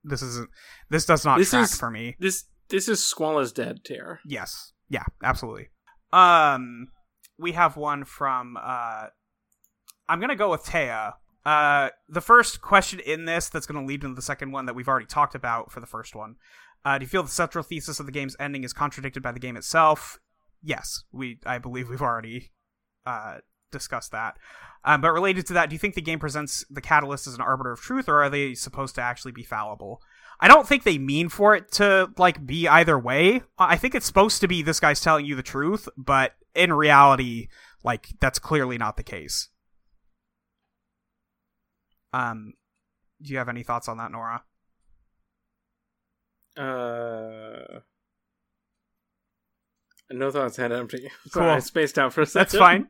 This 0.03 0.21
isn't. 0.21 0.49
This 0.89 1.05
does 1.05 1.25
not 1.25 1.37
This 1.39 1.49
track 1.49 1.63
is- 1.63 1.75
for 1.77 1.89
me. 1.89 2.15
This 2.19 2.45
this 2.69 2.87
is 2.87 3.05
Squala's 3.05 3.51
dead 3.51 3.83
tear. 3.83 4.19
Yes. 4.25 4.73
Yeah, 4.89 5.03
absolutely. 5.23 5.69
Um 6.13 6.87
we 7.40 7.53
have 7.53 7.77
one 7.77 8.03
from 8.03 8.58
uh 8.61 9.08
I'm 10.08 10.19
gonna 10.19 10.35
go 10.35 10.51
with 10.51 10.64
Taya. 10.66 11.14
Uh, 11.45 11.90
the 12.09 12.22
first 12.22 12.61
question 12.61 13.00
in 13.00 13.26
this 13.26 13.48
that's 13.48 13.66
to 13.66 13.80
lead 13.80 14.03
into 14.03 14.16
the 14.16 14.22
second 14.22 14.51
one 14.51 14.66
that 14.66 14.76
we've 14.76 14.88
already 14.88 15.06
talked 15.06 15.35
about 15.35 15.72
for 15.72 15.80
the 15.80 15.85
first 15.85 16.16
one. 16.16 16.35
Uh, 16.84 16.98
do 16.98 17.03
you 17.03 17.08
feel 17.09 17.24
the 17.24 17.30
central 17.30 17.64
thesis 17.64 18.00
of 18.00 18.06
the 18.06 18.11
game's 18.11 18.35
ending 18.40 18.64
is 18.64 18.74
contradicted 18.74 19.24
by 19.24 19.32
the 19.32 19.40
game 19.40 19.56
itself? 19.56 20.19
Yes, 20.61 21.03
we. 21.11 21.40
I 21.45 21.58
believe 21.58 21.90
we've 21.90 22.01
already 22.01 22.51
uh, 23.06 23.38
discussed 23.72 24.11
that. 24.11 24.38
Um, 24.84 25.01
but 25.01 25.11
related 25.11 25.45
to 25.48 25.53
that, 25.53 25.69
do 25.69 25.76
you 25.76 25.80
think 25.80 25.95
the 25.95 26.01
game 26.01 26.19
presents 26.19 26.66
the 26.69 26.82
catalyst 26.82 27.27
as 27.27 27.35
an 27.35 27.42
arbiter 27.42 27.72
of 27.72 27.82
truth, 27.82 28.08
or 28.09 28.22
are 28.24 28.30
they 28.30 28.53
supposed 28.53 28.95
to 28.95 29.01
actually 29.01 29.32
be 29.32 29.43
fallible? 29.43 30.01
I 30.40 30.48
don't 30.48 30.68
think 30.68 30.84
they 30.84 30.98
mean 30.98 31.30
for 31.30 31.56
it 31.56 31.72
to 31.74 32.11
like 32.18 32.45
be 32.45 32.68
either 32.68 32.98
way. 32.98 33.42
I 33.58 33.76
think 33.76 33.93
it's 33.93 34.06
supposed 34.06 34.42
to 34.42 34.48
be 34.48 34.61
this 34.61 34.80
guy's 34.80 35.01
telling 35.01 35.26
you 35.26 35.35
the 35.35 35.43
truth, 35.43 35.90
but 35.98 36.34
in 36.56 36.72
reality, 36.72 37.50
like 37.84 38.08
that's 38.19 38.40
clearly 38.40 38.77
not 38.77 38.95
the 38.98 39.03
case. 39.03 39.50
Um, 42.14 42.53
do 43.22 43.32
you 43.32 43.38
have 43.38 43.50
any 43.50 43.64
thoughts 43.64 43.88
on 43.88 43.98
that, 43.98 44.11
Nora? 44.11 44.43
Uh, 46.58 47.80
no 50.09 50.32
thoughts 50.32 50.58
had 50.58 50.72
empty. 50.72 51.09
Cool. 51.32 51.43
Sorry, 51.43 51.51
I 51.56 51.59
spaced 51.59 52.00
out 52.00 52.14
for 52.14 52.22
a 52.22 52.26
second. 52.26 52.45
That's 52.45 52.58
fine. 52.58 52.88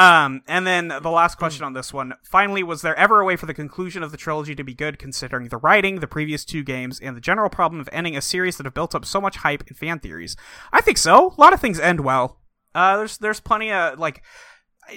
Um, 0.00 0.42
and 0.48 0.66
then 0.66 0.88
the 0.88 1.10
last 1.10 1.36
question 1.36 1.64
on 1.64 1.74
this 1.74 1.92
one. 1.92 2.14
Finally, 2.22 2.62
was 2.62 2.80
there 2.82 2.96
ever 2.98 3.20
a 3.20 3.24
way 3.24 3.36
for 3.36 3.44
the 3.46 3.52
conclusion 3.54 4.02
of 4.02 4.10
the 4.12 4.16
trilogy 4.16 4.54
to 4.54 4.64
be 4.64 4.72
good, 4.74 4.98
considering 4.98 5.48
the 5.48 5.58
writing, 5.58 6.00
the 6.00 6.06
previous 6.06 6.44
two 6.44 6.62
games, 6.64 6.98
and 7.00 7.14
the 7.16 7.20
general 7.20 7.50
problem 7.50 7.80
of 7.80 7.88
ending 7.92 8.16
a 8.16 8.22
series 8.22 8.56
that 8.56 8.64
have 8.66 8.72
built 8.74 8.94
up 8.94 9.04
so 9.04 9.20
much 9.20 9.36
hype 9.38 9.62
and 9.68 9.76
fan 9.76 9.98
theories? 9.98 10.36
I 10.72 10.80
think 10.80 10.96
so. 10.96 11.34
A 11.36 11.40
lot 11.40 11.52
of 11.52 11.60
things 11.60 11.78
end 11.78 12.00
well. 12.00 12.38
Uh, 12.74 12.96
there's 12.96 13.18
there's 13.18 13.40
plenty 13.40 13.70
of 13.72 13.98
like. 13.98 14.22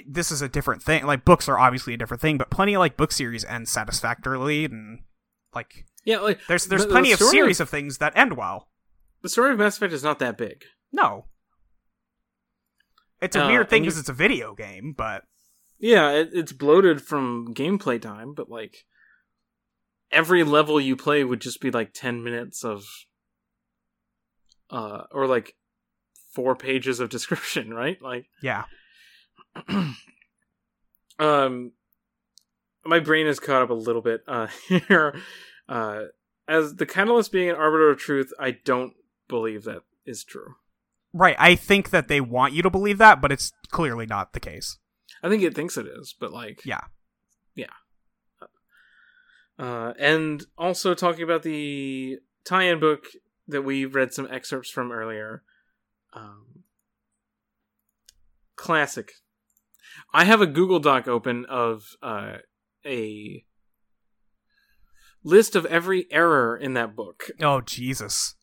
This 0.08 0.32
is 0.32 0.42
a 0.42 0.48
different 0.48 0.82
thing. 0.82 1.04
Like 1.06 1.24
books 1.24 1.48
are 1.48 1.58
obviously 1.58 1.94
a 1.94 1.96
different 1.96 2.20
thing, 2.20 2.38
but 2.38 2.50
plenty 2.50 2.74
of 2.74 2.80
like 2.80 2.96
book 2.96 3.12
series 3.12 3.44
end 3.44 3.68
satisfactorily, 3.68 4.64
and 4.64 5.00
like 5.54 5.84
Yeah, 6.04 6.18
like 6.18 6.40
there's 6.48 6.66
there's 6.66 6.84
the- 6.86 6.90
plenty 6.90 7.08
the 7.10 7.14
of 7.24 7.30
series 7.30 7.60
of 7.60 7.68
things 7.68 7.98
that 7.98 8.16
end 8.16 8.36
well. 8.36 8.68
the 9.22 9.28
story 9.28 9.52
of 9.52 9.58
Mass 9.58 9.76
Effect 9.76 9.92
is 9.92 10.02
not 10.02 10.18
that 10.20 10.36
big. 10.38 10.64
No, 10.92 11.26
it's 13.24 13.36
a 13.36 13.42
Uh, 13.44 13.48
weird 13.48 13.68
thing 13.70 13.82
because 13.82 13.98
it's 13.98 14.08
a 14.08 14.12
video 14.14 14.54
game, 14.54 14.92
but 14.96 15.24
Yeah, 15.78 16.10
it, 16.12 16.30
it's 16.32 16.52
bloated 16.52 17.02
from 17.02 17.52
gameplay 17.54 18.00
time, 18.00 18.32
but 18.34 18.48
like 18.48 18.86
every 20.10 20.44
level 20.44 20.80
you 20.80 20.96
play 20.96 21.24
would 21.24 21.40
just 21.40 21.60
be 21.60 21.70
like 21.70 21.92
10 21.92 22.22
minutes 22.22 22.64
of 22.64 22.84
uh 24.70 25.04
or 25.10 25.26
like 25.26 25.56
4 26.34 26.54
pages 26.56 27.00
of 27.00 27.10
description, 27.10 27.72
right? 27.82 28.00
Like 28.00 28.26
yeah. 28.40 28.64
um 31.18 31.72
my 32.84 32.98
brain 32.98 33.26
is 33.26 33.40
caught 33.40 33.62
up 33.62 33.70
a 33.70 33.74
little 33.74 34.02
bit 34.02 34.22
uh 34.26 34.48
here 34.68 35.14
uh 35.68 36.02
as 36.46 36.74
the 36.76 36.86
catalyst 36.86 37.32
being 37.32 37.48
an 37.48 37.56
arbiter 37.56 37.88
of 37.90 37.98
truth, 37.98 38.30
I 38.38 38.50
don't 38.52 38.92
believe 39.28 39.64
that 39.64 39.82
is 40.04 40.22
true. 40.24 40.56
Right. 41.14 41.36
I 41.38 41.54
think 41.54 41.90
that 41.90 42.08
they 42.08 42.20
want 42.20 42.54
you 42.54 42.62
to 42.62 42.70
believe 42.70 42.98
that, 42.98 43.20
but 43.20 43.30
it's 43.30 43.52
clearly 43.70 44.04
not 44.04 44.32
the 44.32 44.40
case. 44.40 44.78
I 45.22 45.28
think 45.28 45.44
it 45.44 45.54
thinks 45.54 45.76
it 45.78 45.86
is, 45.86 46.14
but 46.18 46.32
like 46.32 46.66
Yeah. 46.66 46.80
Yeah. 47.54 47.66
Uh, 49.56 49.92
and 49.98 50.44
also 50.58 50.92
talking 50.92 51.22
about 51.22 51.44
the 51.44 52.18
tie-in 52.44 52.80
book 52.80 53.04
that 53.46 53.62
we 53.62 53.84
read 53.84 54.12
some 54.12 54.26
excerpts 54.28 54.70
from 54.70 54.90
earlier. 54.90 55.44
Um, 56.12 56.64
classic. 58.56 59.12
I 60.12 60.24
have 60.24 60.40
a 60.40 60.46
Google 60.46 60.80
Doc 60.80 61.06
open 61.06 61.44
of 61.44 61.84
uh, 62.02 62.38
a 62.84 63.44
list 65.22 65.54
of 65.54 65.64
every 65.66 66.08
error 66.10 66.56
in 66.56 66.74
that 66.74 66.96
book, 66.96 67.30
Oh 67.40 67.60
Jesus. 67.60 68.34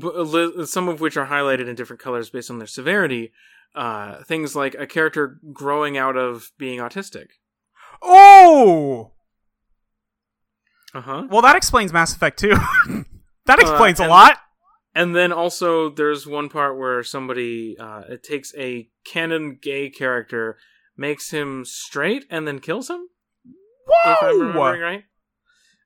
B- 0.00 0.10
a 0.14 0.22
li- 0.22 0.66
some 0.66 0.88
of 0.88 1.00
which 1.00 1.16
are 1.16 1.26
highlighted 1.26 1.68
in 1.68 1.74
different 1.74 2.00
colors 2.00 2.30
based 2.30 2.50
on 2.50 2.58
their 2.58 2.66
severity. 2.66 3.32
Uh, 3.74 4.22
things 4.24 4.54
like 4.54 4.74
a 4.78 4.86
character 4.86 5.38
growing 5.52 5.96
out 5.96 6.16
of 6.16 6.50
being 6.58 6.78
autistic. 6.78 7.28
Oh. 8.02 9.12
Uh 10.94 11.00
huh. 11.00 11.26
Well, 11.30 11.42
that 11.42 11.56
explains 11.56 11.92
Mass 11.92 12.14
Effect 12.14 12.38
2. 12.38 12.48
that 13.46 13.58
Uh, 13.58 13.62
explains 13.62 13.98
a 14.00 14.06
lot. 14.06 14.38
And 14.94 15.16
then 15.16 15.32
also, 15.32 15.88
there's 15.88 16.26
one 16.26 16.50
part 16.50 16.76
where 16.78 17.02
somebody 17.02 17.76
uh, 17.78 18.02
it 18.10 18.22
takes 18.22 18.54
a 18.58 18.90
canon 19.06 19.58
gay 19.62 19.88
character, 19.88 20.58
makes 20.98 21.30
him 21.30 21.64
straight, 21.64 22.26
and 22.28 22.46
then 22.46 22.58
kills 22.58 22.90
him. 22.90 23.08
If 24.04 24.22
I'm 24.22 24.38
remembering 24.40 24.80
right. 24.82 25.04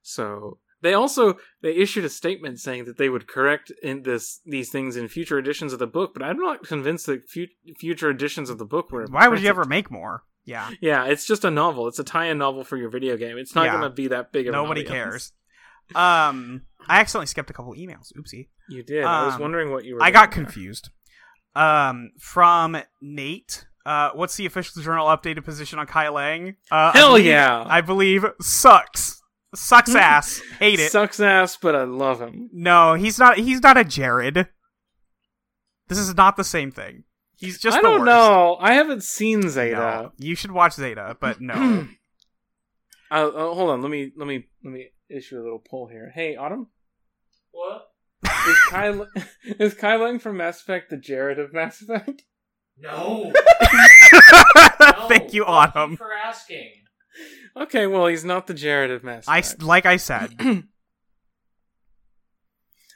So 0.03 0.59
they 0.83 0.95
also 0.95 1.37
they 1.63 1.75
issued 1.75 2.05
a 2.05 2.09
statement 2.09 2.61
saying 2.61 2.85
that 2.85 2.99
they 2.99 3.09
would 3.09 3.27
correct 3.27 3.73
in 3.83 4.03
this 4.03 4.41
these 4.45 4.71
things 4.71 4.97
in 4.97 5.09
future 5.09 5.39
editions 5.39 5.73
of 5.73 5.79
the 5.79 5.87
book, 5.87 6.13
but 6.15 6.23
I'm 6.23 6.39
not 6.39 6.65
convinced 6.67 7.07
that 7.07 7.29
fu- 7.29 7.47
future 7.79 8.11
editions 8.11 8.51
of 8.51 8.59
the 8.59 8.65
book 8.67 8.91
were. 8.93 9.07
Why 9.11 9.29
would 9.29 9.41
you 9.41 9.49
ever 9.49 9.65
make 9.65 9.91
more? 9.91 10.25
Yeah. 10.45 10.71
Yeah, 10.81 11.07
it's 11.07 11.27
just 11.27 11.45
a 11.45 11.51
novel. 11.51 11.89
It's 11.89 11.99
a 11.99 12.05
tie-in 12.05 12.39
novel 12.39 12.63
for 12.63 12.77
your 12.77 12.89
video 12.89 13.17
game. 13.17 13.37
It's 13.37 13.55
not 13.57 13.65
Yeah. 13.65 13.73
going 13.73 13.83
to 13.83 13.91
be 13.91 14.09
that 14.09 14.31
big 14.33 14.47
of 14.47 14.53
Nobody 14.53 14.85
cares. 14.85 15.33
Um, 15.95 16.63
I 16.89 17.01
accidentally 17.01 17.27
skipped 17.27 17.51
a 17.51 17.53
couple 17.53 17.75
emails. 17.75 18.13
Oopsie. 18.17 18.49
You 18.69 18.83
did. 18.83 19.05
I 19.05 19.25
was 19.27 19.35
Um, 19.35 19.41
wondering 19.41 19.71
what 19.73 19.85
you 19.85 19.95
were. 19.97 20.03
I 20.03 20.11
got 20.11 20.31
there. 20.31 20.45
confused. 20.45 20.91
Um, 21.55 22.11
from 22.21 22.77
Nate. 23.01 23.67
Uh, 23.85 24.11
what's 24.15 24.37
the 24.37 24.47
official 24.47 24.83
journal 24.83 25.07
updated 25.07 25.45
position 25.45 25.79
on 25.79 25.87
Kai 25.87 26.07
Leng? 26.07 26.51
Uh, 26.71 26.91
I 26.95 26.99
Hell 26.99 27.09
believe- 27.11 27.27
yeah! 27.27 27.65
I 27.67 27.81
believe 27.81 28.25
sucks. 28.41 29.16
Sucks 29.55 29.95
ass. 29.95 30.41
Hate 30.59 30.81
it. 30.81 30.91
Sucks 30.93 31.21
ass, 31.21 31.57
but 31.57 31.75
I 31.75 31.85
love 31.85 32.21
him. 32.21 32.51
No, 32.53 32.95
he's 32.95 33.19
not. 33.19 33.39
He's 33.39 33.63
not 33.63 33.77
a 33.77 33.85
Jared. 33.85 34.49
This 35.89 35.99
is 35.99 36.15
not 36.17 36.37
the 36.37 36.45
same 36.45 36.71
thing. 36.71 37.05
He's 37.37 37.59
just. 37.59 37.77
I 37.77 37.81
the 37.81 37.89
don't 37.89 38.01
worst. 38.01 38.07
know. 38.07 38.57
I 38.61 38.75
haven't 38.75 39.03
seen 39.05 39.41
No. 39.41 39.49
Zeta. 39.49 40.13
You 40.19 40.35
should 40.35 40.53
watch 40.53 40.75
Zeta, 40.75 41.17
but 41.21 41.41
no. 41.41 41.87
Uh, 43.11 43.15
uh, 43.29 43.55
hold 43.55 43.71
on. 43.71 43.83
Let 43.83 43.91
me 43.91 44.13
let 44.17 44.27
me 44.27 44.45
let 44.65 44.73
me 44.73 44.89
issue 45.09 45.39
a 45.39 45.43
little 45.43 45.63
poll 45.65 45.87
here. 45.87 46.11
Hey, 46.15 46.35
Autumn. 46.37 46.69
What? 47.53 47.89
Is 48.25 48.59
Kai 48.71 48.89
is 49.61 49.75
Kai 49.75 49.97
Leng 49.97 50.21
from 50.21 50.39
Mass 50.39 50.61
Effect 50.61 50.91
the 50.91 50.97
Jared 50.97 51.39
of 51.39 51.53
Mass 51.53 51.81
Effect? 51.83 52.23
No. 52.79 53.33
Thank 55.09 55.33
you, 55.33 55.45
Autumn. 55.47 55.97
for 55.97 56.13
asking. 56.13 56.73
Okay, 57.57 57.87
well 57.87 58.07
he's 58.07 58.25
not 58.25 58.47
the 58.47 58.55
Jared 58.55 58.91
of 58.91 59.03
Mass 59.05 59.27
I 59.29 59.39
Effect. 59.39 59.63
like 59.63 59.87
I 59.87 59.97
said. 59.97 60.35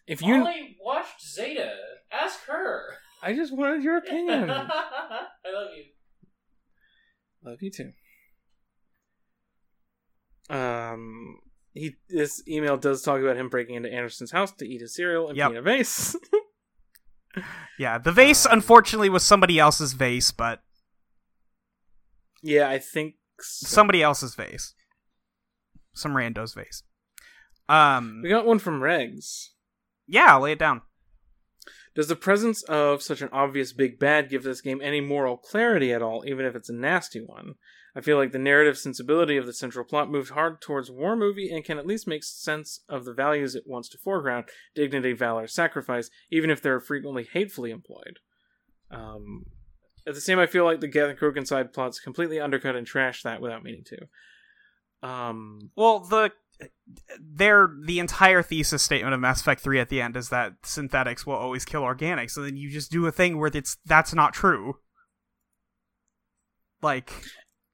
if 0.06 0.20
you, 0.22 0.38
Molly 0.38 0.76
watched 0.82 1.22
Zeta. 1.26 1.72
Ask 2.12 2.40
her. 2.46 2.94
I 3.22 3.32
just 3.34 3.54
wanted 3.56 3.82
your 3.82 3.98
opinion. 3.98 4.50
I 4.50 4.62
love 5.52 5.68
you. 5.76 5.84
Love 7.44 7.58
you 7.62 7.70
too. 7.70 7.92
Um, 10.54 11.38
he 11.74 11.94
this 12.08 12.42
email 12.48 12.76
does 12.76 13.02
talk 13.02 13.20
about 13.20 13.36
him 13.36 13.48
breaking 13.48 13.76
into 13.76 13.92
Anderson's 13.92 14.32
house 14.32 14.52
to 14.52 14.66
eat 14.66 14.80
his 14.80 14.94
cereal 14.94 15.28
and 15.28 15.36
Yep. 15.36 15.48
peanut 15.50 15.64
vase. 15.64 16.16
Yeah, 17.78 17.96
the 17.98 18.10
vase 18.10 18.44
Um, 18.44 18.54
unfortunately 18.54 19.08
was 19.08 19.22
somebody 19.22 19.56
else's 19.60 19.92
vase, 19.92 20.32
but 20.32 20.62
yeah, 22.42 22.68
I 22.68 22.78
think 22.80 23.14
so. 23.14 23.19
Somebody 23.42 24.02
else's 24.02 24.34
vase. 24.34 24.74
Some 25.94 26.16
rando's 26.16 26.54
vase. 26.54 26.82
Um, 27.68 28.20
we 28.22 28.28
got 28.28 28.46
one 28.46 28.58
from 28.58 28.80
Regs. 28.80 29.50
yeah, 30.06 30.34
I'll 30.34 30.40
lay 30.40 30.52
it 30.52 30.58
down. 30.58 30.82
Does 31.94 32.08
the 32.08 32.16
presence 32.16 32.62
of 32.64 33.02
such 33.02 33.20
an 33.20 33.28
obvious 33.32 33.72
big 33.72 33.98
bad 33.98 34.28
give 34.28 34.42
this 34.42 34.60
game 34.60 34.80
any 34.82 35.00
moral 35.00 35.36
clarity 35.36 35.92
at 35.92 36.02
all, 36.02 36.24
even 36.26 36.46
if 36.46 36.54
it's 36.54 36.68
a 36.68 36.74
nasty 36.74 37.20
one? 37.20 37.54
I 37.94 38.00
feel 38.00 38.16
like 38.16 38.30
the 38.30 38.38
narrative 38.38 38.78
sensibility 38.78 39.36
of 39.36 39.46
the 39.46 39.52
central 39.52 39.84
plot 39.84 40.10
moved 40.10 40.30
hard 40.30 40.60
towards 40.60 40.90
war 40.90 41.16
movie 41.16 41.50
and 41.50 41.64
can 41.64 41.78
at 41.78 41.86
least 41.86 42.06
make 42.06 42.22
sense 42.22 42.84
of 42.88 43.04
the 43.04 43.12
values 43.12 43.56
it 43.56 43.64
wants 43.66 43.88
to 43.90 43.98
foreground 43.98 44.44
dignity, 44.74 45.12
valor, 45.12 45.48
sacrifice, 45.48 46.08
even 46.30 46.50
if 46.50 46.62
they're 46.62 46.80
frequently 46.80 47.26
hatefully 47.32 47.72
employed. 47.72 48.20
Um, 48.90 49.46
at 50.06 50.14
the 50.14 50.20
same, 50.20 50.38
I 50.38 50.46
feel 50.46 50.64
like 50.64 50.80
the 50.80 50.88
Gavin 50.88 51.16
Krogan 51.16 51.46
side 51.46 51.72
plots 51.72 52.00
completely 52.00 52.40
undercut 52.40 52.76
and 52.76 52.86
trash 52.86 53.22
that 53.22 53.40
without 53.40 53.62
meaning 53.62 53.84
to. 53.84 55.08
Um, 55.08 55.70
Well, 55.76 56.00
the 56.00 56.32
their 57.18 57.70
the 57.86 57.98
entire 58.00 58.42
thesis 58.42 58.82
statement 58.82 59.14
of 59.14 59.20
Mass 59.20 59.40
Effect 59.40 59.62
3 59.62 59.80
at 59.80 59.88
the 59.88 60.02
end 60.02 60.14
is 60.16 60.28
that 60.28 60.54
synthetics 60.62 61.24
will 61.24 61.34
always 61.34 61.64
kill 61.64 61.82
organics, 61.82 62.36
and 62.36 62.44
then 62.44 62.56
you 62.56 62.70
just 62.70 62.90
do 62.90 63.06
a 63.06 63.12
thing 63.12 63.38
where 63.38 63.50
it's 63.52 63.78
that's 63.86 64.14
not 64.14 64.34
true. 64.34 64.74
Like, 66.82 67.12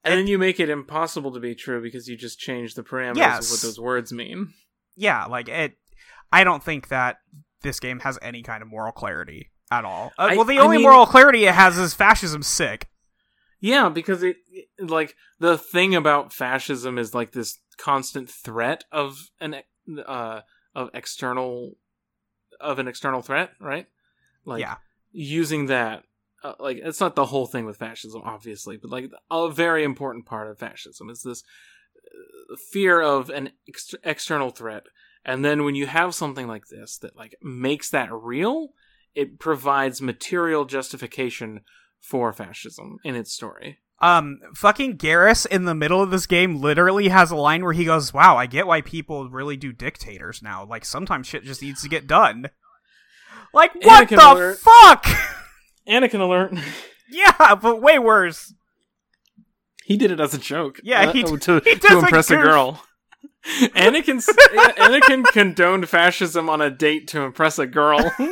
and 0.05 0.15
then 0.19 0.27
you 0.27 0.39
make 0.39 0.59
it 0.61 0.69
impossible 0.71 1.33
to 1.33 1.41
be 1.41 1.55
true 1.55 1.81
because 1.83 2.09
you 2.09 2.17
just 2.17 2.39
change 2.39 2.75
the 2.75 2.83
parameters 2.83 3.17
Yes. 3.17 3.47
of 3.47 3.51
what 3.53 3.63
those 3.63 3.81
words 3.81 4.13
mean. 4.13 4.53
yeah, 4.97 5.25
like 5.27 5.49
it. 5.49 5.75
I 6.33 6.43
don't 6.45 6.63
think 6.63 6.89
that 6.89 7.19
this 7.63 7.79
game 7.81 8.01
has 8.01 8.19
any 8.21 8.43
kind 8.43 8.63
of 8.63 8.69
moral 8.69 8.93
clarity 8.93 9.51
at 9.71 9.85
all. 9.85 10.13
Uh, 10.19 10.23
I- 10.31 10.37
well, 10.37 10.45
the 10.45 10.59
I 10.59 10.63
only 10.63 10.77
mean- 10.79 10.85
moral 10.87 11.07
clarity 11.07 11.45
it 11.47 11.55
has 11.55 11.79
is 11.79 11.95
fascism 11.95 12.43
sick. 12.43 12.89
Yeah, 13.61 13.89
because 13.89 14.23
it 14.23 14.37
it- 14.51 14.69
like 14.91 15.17
the 15.39 15.57
thing 15.59 15.95
about 15.95 16.33
fascism 16.33 16.99
is 16.99 17.15
like 17.15 17.33
this 17.33 17.59
constant 17.79 18.31
threat 18.31 18.85
of 18.93 19.31
an 19.41 19.57
uh 20.07 20.41
of 20.75 20.91
external 20.95 21.77
of 22.61 22.79
an 22.79 22.89
external 22.89 23.23
threat, 23.23 23.51
right? 23.61 23.87
Like 24.45 24.61
Yeah. 24.61 24.77
using 25.13 25.67
that 25.67 26.05
uh, 26.45 26.55
like 26.61 26.79
it's 26.83 27.01
not 27.01 27.17
the 27.17 27.27
whole 27.27 27.47
thing 27.47 27.65
with 27.65 27.79
fascism 27.79 28.23
obviously, 28.25 28.77
but 28.77 28.91
like 28.91 29.11
a 29.31 29.51
very 29.51 29.85
important 29.85 30.27
part 30.27 30.49
of 30.49 30.59
fascism 30.59 31.09
is 31.11 31.23
this 31.23 31.43
uh, 32.07 32.57
fear 32.73 33.01
of 33.01 33.31
an 33.31 33.51
ex- 33.69 33.95
external 34.05 34.51
threat. 34.51 34.85
And 35.25 35.45
then 35.45 35.65
when 35.65 35.75
you 35.75 35.87
have 35.87 36.15
something 36.15 36.47
like 36.47 36.67
this 36.69 36.99
that 36.99 37.17
like 37.17 37.35
makes 37.43 37.91
that 37.91 38.13
real, 38.13 38.69
it 39.17 39.41
provides 39.41 40.01
material 40.01 40.65
justification 40.67 41.63
for 42.01 42.33
fascism 42.33 42.99
in 43.03 43.17
its 43.17 43.33
story. 43.33 43.79
Um, 44.01 44.41
fucking 44.55 44.99
Garrus 44.99 45.47
in 45.47 45.65
the 45.65 45.75
middle 45.75 46.03
of 46.03 46.11
this 46.11 46.27
game 46.27 46.61
literally 46.61 47.09
has 47.09 47.31
a 47.31 47.37
line 47.37 47.65
where 47.65 47.73
he 47.73 47.87
goes, 47.87 48.13
"Wow, 48.13 48.37
I 48.37 48.45
get 48.47 48.67
why 48.67 48.83
people 48.83 49.31
really 49.31 49.57
do 49.57 49.73
dictators 49.73 50.43
now. 50.43 50.67
Like 50.67 50.85
sometimes 50.85 51.27
shit 51.27 51.45
just 51.45 51.63
needs 51.63 51.83
to 51.83 51.89
get 51.89 52.07
done." 52.07 52.51
Like 53.55 53.75
what 53.75 54.07
Anakin 54.07 54.17
the 54.17 54.33
alert. 54.33 54.59
fuck? 54.59 55.07
Anakin 55.89 56.21
alert. 56.21 56.53
yeah, 57.11 57.55
but 57.55 57.81
way 57.81 57.99
worse. 57.99 58.53
He 59.85 59.97
did 59.97 60.11
it 60.11 60.21
as 60.21 60.35
a 60.35 60.39
joke. 60.39 60.79
Yeah, 60.83 61.09
uh, 61.09 61.13
he- 61.13 61.23
to, 61.23 61.61
he 61.65 61.77
to 61.77 61.99
impress 61.99 62.31
a 62.31 62.37
girl. 62.37 62.83
Anakin 63.75 64.25
Anakin 64.77 65.25
condoned 65.33 65.89
fascism 65.89 66.49
on 66.49 66.61
a 66.61 66.71
date 66.71 67.09
to 67.09 67.21
impress 67.23 67.59
a 67.59 67.67
girl. 67.67 68.13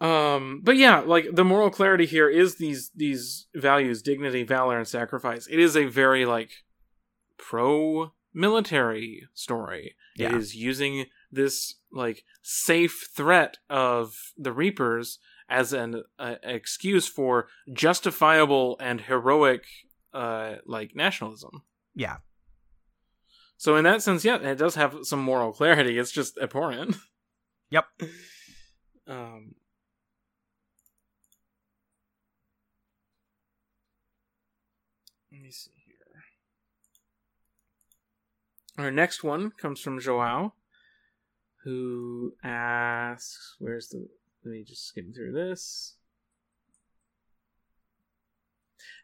um, 0.00 0.60
but 0.64 0.76
yeah, 0.76 1.00
like 1.00 1.28
the 1.32 1.44
moral 1.44 1.70
clarity 1.70 2.06
here 2.06 2.28
is 2.28 2.56
these 2.56 2.90
these 2.94 3.46
values: 3.54 4.02
dignity, 4.02 4.42
valor, 4.42 4.76
and 4.78 4.88
sacrifice. 4.88 5.46
It 5.46 5.60
is 5.60 5.76
a 5.76 5.84
very 5.86 6.26
like 6.26 6.50
pro 7.38 8.12
military 8.34 9.28
story. 9.34 9.94
It 10.18 10.22
Yeah. 10.22 10.36
is 10.36 10.56
using 10.56 11.06
this 11.30 11.76
like 11.92 12.24
safe 12.42 13.08
threat 13.14 13.58
of 13.70 14.32
the 14.36 14.52
Reapers 14.52 15.18
as 15.48 15.72
an 15.72 16.02
uh, 16.18 16.36
excuse 16.42 17.06
for 17.06 17.46
justifiable 17.72 18.76
and 18.80 19.02
heroic 19.02 19.62
uh 20.12 20.56
like 20.66 20.96
nationalism. 20.96 21.62
Yeah. 21.94 22.16
So 23.56 23.76
in 23.76 23.84
that 23.84 24.02
sense, 24.02 24.24
yeah, 24.24 24.36
it 24.38 24.56
does 24.58 24.74
have 24.74 24.96
some 25.02 25.20
moral 25.20 25.52
clarity. 25.52 25.98
It's 25.98 26.10
just 26.12 26.38
abhorrent. 26.38 26.96
Yep. 27.70 27.86
Um 29.08 29.56
Let 35.32 35.40
me 35.40 35.50
see 35.50 35.72
here. 35.86 36.22
Our 38.78 38.90
next 38.90 39.24
one 39.24 39.50
comes 39.50 39.80
from 39.80 39.98
Joao, 39.98 40.54
who 41.64 42.34
asks, 42.44 43.56
"Where's 43.58 43.88
the? 43.88 44.08
Let 44.44 44.52
me 44.52 44.62
just 44.62 44.86
skim 44.86 45.12
through 45.12 45.32
this. 45.32 45.96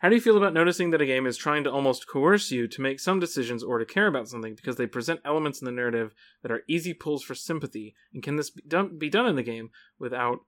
How 0.00 0.08
do 0.08 0.15
you 0.15 0.20
feel 0.20 0.36
about 0.36 0.55
noticing 0.55 0.90
that 0.90 1.00
a 1.00 1.07
game 1.07 1.26
is 1.26 1.36
trying 1.36 1.65
to 1.65 1.70
almost 1.73 2.07
coerce 2.08 2.50
you 2.50 2.68
to 2.68 2.81
make 2.81 3.00
some 3.00 3.18
decisions 3.20 3.62
or 3.62 3.78
to 3.78 3.84
care 3.84 4.07
about 4.07 4.28
something 4.28 4.55
because 4.55 4.76
they 4.76 4.86
present 4.86 5.20
elements 5.24 5.60
in 5.60 5.66
the 5.66 5.73
narrative 5.73 6.15
that 6.42 6.52
are 6.52 6.62
easy 6.68 6.94
pulls 6.94 7.23
for 7.23 7.34
sympathy? 7.34 7.94
And 8.15 8.23
can 8.23 8.36
this 8.36 8.50
be 8.50 8.62
done, 8.66 8.98
be 8.98 9.10
done 9.10 9.26
in 9.26 9.36
the 9.36 9.42
game 9.42 9.70
without 9.98 10.40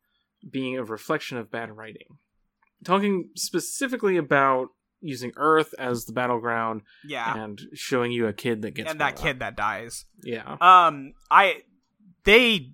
being 0.48 0.76
a 0.78 0.84
reflection 0.84 1.36
of 1.38 1.50
bad 1.50 1.76
writing? 1.76 2.18
Talking 2.84 3.30
specifically 3.36 4.16
about 4.16 4.68
using 5.02 5.32
Earth 5.36 5.74
as 5.78 6.04
the 6.04 6.12
battleground 6.12 6.82
Yeah. 7.04 7.42
and 7.44 7.60
showing 7.74 8.12
you 8.12 8.26
a 8.26 8.32
kid 8.32 8.62
that 8.62 8.74
gets 8.74 8.90
And 8.90 9.00
that 9.00 9.14
up. 9.18 9.22
kid 9.22 9.38
that 9.40 9.56
dies. 9.56 10.04
Yeah. 10.22 10.56
Um, 10.60 11.14
I 11.30 11.62
they, 12.24 12.72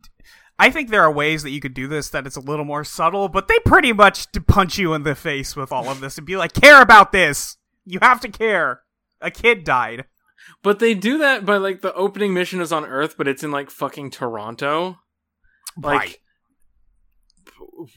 I 0.59 0.71
think 0.71 0.89
there 0.89 1.03
are 1.03 1.13
ways 1.13 1.43
that 1.43 1.51
you 1.51 1.61
could 1.61 1.75
do 1.75 1.87
this 1.87 2.09
that 2.11 2.27
it's 2.27 2.37
a 2.37 2.41
little 2.41 2.65
more 2.65 2.83
subtle, 2.85 3.29
but 3.29 3.47
they 3.49 3.59
pretty 3.65 3.93
much 3.93 4.27
punch 4.47 4.79
you 4.79 4.95
in 4.95 5.03
the 5.03 5.15
face 5.15 5.55
with 5.55 5.71
all 5.71 5.89
of 5.91 6.01
this 6.01 6.17
and 6.17 6.27
be 6.27 6.37
like, 6.37 6.55
"Care 6.55 6.81
about 6.81 7.13
this. 7.13 7.57
You 7.85 7.99
have 8.01 8.21
to 8.23 8.29
care. 8.29 8.83
A 9.21 9.31
kid 9.31 9.65
died." 9.65 10.07
But 10.63 10.79
they 10.79 10.95
do 10.95 11.19
that 11.19 11.45
by 11.45 11.57
like 11.57 11.83
the 11.83 11.93
opening 11.95 12.33
mission 12.33 12.61
is 12.61 12.73
on 12.73 12.85
Earth, 12.85 13.17
but 13.19 13.29
it's 13.29 13.43
in 13.45 13.51
like 13.51 13.71
fucking 13.71 14.11
Toronto. 14.11 14.99
Like, 15.77 15.99
right. 15.99 16.17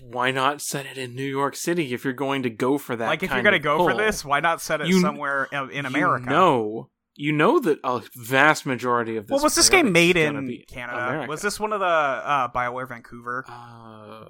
why 0.02 0.32
not 0.32 0.62
set 0.62 0.86
it 0.86 0.98
in 0.98 1.16
New 1.16 1.24
York 1.24 1.56
City 1.56 1.94
if 1.94 2.04
you're 2.04 2.14
going 2.14 2.44
to 2.44 2.50
go 2.50 2.78
for 2.78 2.96
that? 2.96 3.08
Like 3.08 3.24
if 3.24 3.32
you're 3.32 3.44
gonna 3.44 3.58
of 3.58 3.64
go 3.64 3.88
for 3.88 3.96
this, 3.96 4.26
why 4.26 4.42
not 4.42 4.62
set 4.62 4.82
it 4.82 4.88
You- 4.88 5.00
somewhere 5.00 5.48
uh, 5.54 5.68
in 5.68 5.86
America? 5.86 6.30
Know, 6.30 6.90
you 7.20 7.32
know 7.34 7.60
that 7.60 7.80
a 7.84 8.02
vast 8.16 8.66
majority 8.66 9.18
of 9.18 9.28
this. 9.28 9.36
well, 9.36 9.44
was 9.44 9.54
this 9.54 9.68
game 9.70 9.92
made 9.92 10.16
in 10.16 10.64
Canada? 10.70 10.98
America. 11.06 11.28
Was 11.30 11.42
this 11.42 11.60
one 11.60 11.74
of 11.74 11.82
the 11.82 11.86
uh, 11.86 12.48
Bioware 12.52 12.88
Vancouver? 12.88 13.44
Uh, 13.46 14.24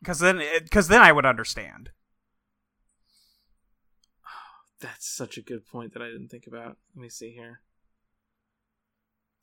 Because 0.00 0.18
then, 0.20 0.40
because 0.62 0.88
then 0.88 1.02
I 1.02 1.12
would 1.12 1.26
understand. 1.26 1.90
that's 4.80 5.06
such 5.06 5.36
a 5.36 5.42
good 5.42 5.66
point 5.66 5.92
that 5.92 6.00
I 6.02 6.06
didn't 6.06 6.28
think 6.28 6.46
about. 6.46 6.78
Let 6.96 7.02
me 7.02 7.10
see 7.10 7.32
here. 7.32 7.60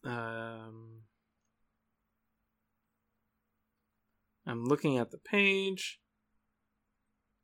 Um, 0.03 1.01
I'm 4.47 4.65
looking 4.65 4.97
at 4.97 5.11
the 5.11 5.19
page. 5.19 5.99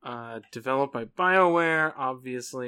Uh, 0.04 0.40
developed 0.52 0.94
by 0.94 1.06
BioWare, 1.06 1.94
obviously. 1.96 2.66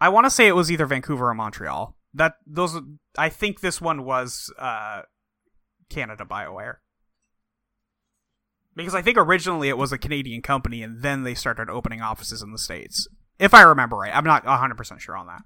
I 0.00 0.08
want 0.08 0.26
to 0.26 0.30
say 0.30 0.46
it 0.48 0.54
was 0.56 0.70
either 0.70 0.86
Vancouver 0.86 1.28
or 1.28 1.34
Montreal. 1.34 1.94
That 2.14 2.34
those, 2.46 2.76
I 3.18 3.28
think 3.28 3.60
this 3.60 3.80
one 3.80 4.04
was 4.04 4.52
uh, 4.58 5.02
Canada 5.88 6.24
Bioware. 6.24 6.76
Because 8.74 8.94
I 8.94 9.02
think 9.02 9.18
originally 9.18 9.68
it 9.68 9.76
was 9.76 9.92
a 9.92 9.98
Canadian 9.98 10.42
company, 10.42 10.82
and 10.82 11.02
then 11.02 11.24
they 11.24 11.34
started 11.34 11.68
opening 11.68 12.00
offices 12.00 12.40
in 12.42 12.52
the 12.52 12.58
states. 12.58 13.06
If 13.38 13.52
I 13.52 13.62
remember 13.62 13.96
right, 13.96 14.14
I'm 14.14 14.24
not 14.24 14.44
100 14.44 14.76
percent 14.76 15.00
sure 15.00 15.16
on 15.16 15.26
that. 15.26 15.42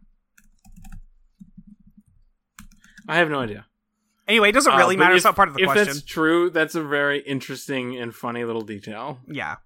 I 3.09 3.17
have 3.17 3.29
no 3.31 3.41
idea. 3.41 3.67
Anyway, 4.27 4.49
it 4.49 4.53
doesn't 4.53 4.73
Uh, 4.73 4.79
really 4.79 4.97
but 4.97 5.01
matter. 5.01 5.13
If, 5.13 5.17
it's 5.19 5.25
not 5.25 5.37
part 5.37 5.49
of 5.49 5.55
the 5.55 5.61
if 5.63 5.67
question. 5.67 5.85
that's 5.87 6.03
true, 6.03 6.49
that's 6.51 6.75
a 6.75 6.83
very 6.83 7.21
interesting 7.21 7.97
and 7.99 8.15
funny 8.15 8.45
little 8.45 8.63
detail. 8.63 9.19
Yeah, 9.29 9.57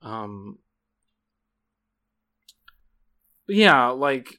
Um, 0.00 0.58
yeah, 3.48 3.88
like 3.88 4.38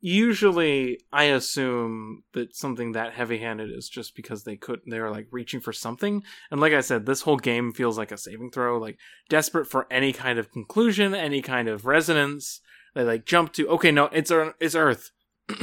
usually 0.00 1.00
I 1.12 1.24
assume 1.24 2.22
that 2.32 2.54
something 2.54 2.92
that 2.92 3.14
heavy-handed 3.14 3.70
is 3.70 3.88
just 3.88 4.14
because 4.14 4.44
they 4.44 4.56
could 4.56 4.80
they 4.88 5.00
were 5.00 5.10
like 5.10 5.26
reaching 5.30 5.60
for 5.60 5.72
something. 5.72 6.22
And 6.50 6.60
like 6.60 6.72
I 6.72 6.80
said, 6.80 7.06
this 7.06 7.22
whole 7.22 7.38
game 7.38 7.72
feels 7.72 7.98
like 7.98 8.12
a 8.12 8.18
saving 8.18 8.50
throw, 8.50 8.78
like 8.78 8.98
desperate 9.28 9.66
for 9.66 9.86
any 9.90 10.12
kind 10.12 10.38
of 10.38 10.52
conclusion, 10.52 11.14
any 11.14 11.42
kind 11.42 11.68
of 11.68 11.86
resonance. 11.86 12.60
They 12.94 13.04
like 13.04 13.26
jump 13.26 13.52
to 13.54 13.68
okay, 13.70 13.90
no, 13.90 14.04
it's 14.06 14.30
it's 14.60 14.74
Earth. 14.74 15.10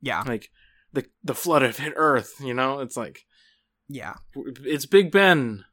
yeah, 0.00 0.22
like 0.22 0.50
the 0.92 1.06
the 1.24 1.34
flood 1.34 1.62
have 1.62 1.76
hit 1.78 1.92
Earth. 1.96 2.34
You 2.40 2.54
know, 2.54 2.80
it's 2.80 2.96
like 2.96 3.26
yeah. 3.88 4.14
it's 4.34 4.86
Big 4.86 5.10
Ben. 5.10 5.64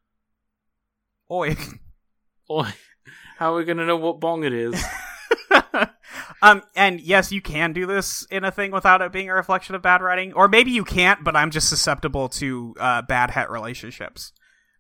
Oi. 1.32 1.56
Oh, 2.50 2.72
how 3.38 3.54
are 3.54 3.58
we 3.58 3.66
gonna 3.66 3.86
know 3.86 3.98
what 3.98 4.20
bong 4.20 4.44
it 4.44 4.54
is? 4.54 4.84
um, 6.44 6.62
and 6.76 7.00
yes, 7.02 7.32
you 7.32 7.42
can 7.42 7.74
do 7.74 7.86
this 7.86 8.26
in 8.30 8.44
a 8.44 8.52
thing 8.52 8.72
without 8.72 9.02
it 9.02 9.12
being 9.12 9.30
a 9.30 9.34
reflection 9.34 9.74
of 9.76 9.82
bad 9.82 10.02
writing, 10.02 10.34
or 10.34 10.48
maybe 10.48 10.72
you 10.72 10.84
can't. 10.84 11.24
But 11.24 11.36
I'm 11.36 11.50
just 11.50 11.70
susceptible 11.70 12.30
to 12.30 12.76
uh, 12.80 13.02
bad 13.02 13.32
het 13.32 13.50
relationships 13.50 14.34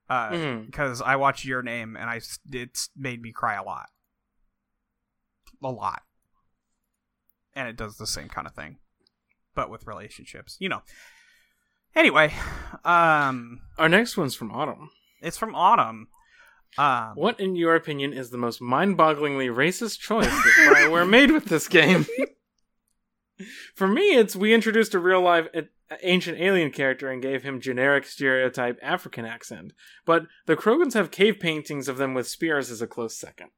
because 0.08 1.02
I 1.02 1.16
watched 1.16 1.46
Your 1.46 1.64
Name 1.64 1.96
and 1.96 2.10
I 2.10 2.20
it's 2.52 2.90
made 2.96 3.22
me 3.22 3.32
cry 3.32 3.56
a 3.56 3.64
lot, 3.64 3.88
a 5.64 5.70
lot, 5.72 6.04
and 7.56 7.68
it 7.68 7.78
does 7.78 7.98
the 7.98 8.06
same 8.08 8.28
kind 8.28 8.46
of 8.46 8.54
thing, 8.54 8.78
but 9.56 9.70
with 9.72 9.88
relationships, 9.88 10.58
you 10.60 10.70
know. 10.70 10.82
Anyway, 11.96 12.34
um, 12.84 13.62
Our 13.78 13.88
next 13.88 14.18
one's 14.18 14.36
from 14.36 14.52
Autumn. 14.52 14.90
it's 15.22 15.38
from 15.38 15.56
Autumn. 15.56 16.08
Um, 16.78 17.14
What, 17.16 17.40
in 17.40 17.56
your 17.56 17.76
opinion, 17.76 18.14
is 18.14 18.30
the 18.30 18.38
most 18.38 18.62
mind-bogglingly 18.62 19.54
racist 19.54 20.00
choice 20.00 20.26
that 20.28 20.74
Bioware 20.76 21.08
made 21.10 21.32
with 21.32 21.46
this 21.46 21.68
game? 21.68 22.06
For 23.76 23.88
me, 23.88 24.16
it's 24.16 24.36
we 24.36 24.54
introduced 24.54 24.94
a 24.94 25.00
real-life 25.00 25.48
ancient 26.02 26.40
alien 26.40 26.72
character 26.72 27.10
and 27.10 27.22
gave 27.22 27.44
him 27.44 27.60
generic 27.60 28.06
stereotype 28.06 28.80
African 28.82 29.26
accent, 29.26 29.74
but 30.06 30.24
the 30.46 30.56
Krogans 30.56 30.94
have 30.94 31.12
cave 31.12 31.40
paintings 31.40 31.88
of 31.88 31.98
them 31.98 32.14
with 32.14 32.28
spears 32.28 32.72
as 32.72 32.82
a 32.82 32.88
close 32.88 33.16
second. 33.16 33.50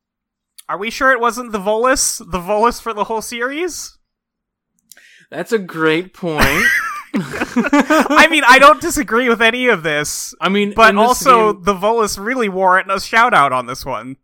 Are 0.68 0.78
we 0.78 0.90
sure 0.90 1.12
it 1.12 1.20
wasn't 1.20 1.52
the 1.52 1.60
Volus? 1.60 2.18
The 2.18 2.40
Volus 2.40 2.82
for 2.82 2.94
the 2.94 3.04
whole 3.06 3.22
series? 3.22 3.98
That's 5.30 5.52
a 5.52 5.60
great 5.60 6.14
point. 6.14 6.66
I 7.18 8.28
mean, 8.30 8.44
I 8.48 8.60
don't 8.60 8.82
disagree 8.82 9.30
with 9.30 9.42
any 9.42 9.68
of 9.68 9.84
this, 9.84 10.34
I 10.42 10.50
mean, 10.50 10.74
but 10.76 10.96
also 10.96 11.54
game- 11.54 11.64
the 11.64 11.74
Volus 11.74 12.24
really 12.24 12.50
warrant 12.50 12.92
a 12.92 13.00
shout 13.00 13.34
out 13.34 13.52
on 13.52 13.66
this 13.66 13.86
one. 13.86 14.18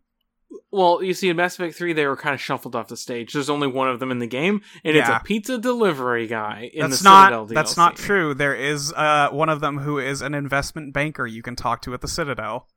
well, 0.70 1.02
you 1.02 1.14
see, 1.14 1.28
in 1.28 1.36
Mass 1.36 1.54
Effect 1.54 1.74
Three, 1.74 1.92
they 1.92 2.06
were 2.06 2.16
kind 2.16 2.34
of 2.34 2.40
shuffled 2.40 2.76
off 2.76 2.88
the 2.88 2.96
stage. 2.96 3.32
There's 3.32 3.50
only 3.50 3.68
one 3.68 3.88
of 3.88 4.00
them 4.00 4.10
in 4.10 4.18
the 4.18 4.26
game, 4.26 4.62
and 4.84 4.96
it's 4.96 5.08
a 5.08 5.20
pizza 5.24 5.58
delivery 5.58 6.26
guy 6.26 6.70
in 6.72 6.82
that's 6.82 6.98
the 6.98 7.04
Citadel 7.04 7.40
not 7.40 7.48
DLC. 7.48 7.54
that's 7.54 7.76
not 7.76 7.96
true. 7.96 8.34
There 8.34 8.54
is 8.54 8.92
uh 8.92 9.30
one 9.30 9.48
of 9.48 9.60
them 9.60 9.78
who 9.78 9.98
is 9.98 10.22
an 10.22 10.34
investment 10.34 10.92
banker 10.92 11.26
you 11.26 11.42
can 11.42 11.56
talk 11.56 11.82
to 11.82 11.94
at 11.94 12.00
the 12.00 12.08
Citadel. 12.08 12.68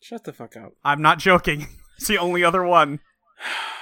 Shut 0.00 0.24
the 0.24 0.32
fuck 0.32 0.56
up. 0.56 0.74
I'm 0.84 1.02
not 1.02 1.18
joking. 1.18 1.66
it's 1.98 2.06
the 2.06 2.18
only 2.18 2.44
other 2.44 2.62
one. 2.62 3.00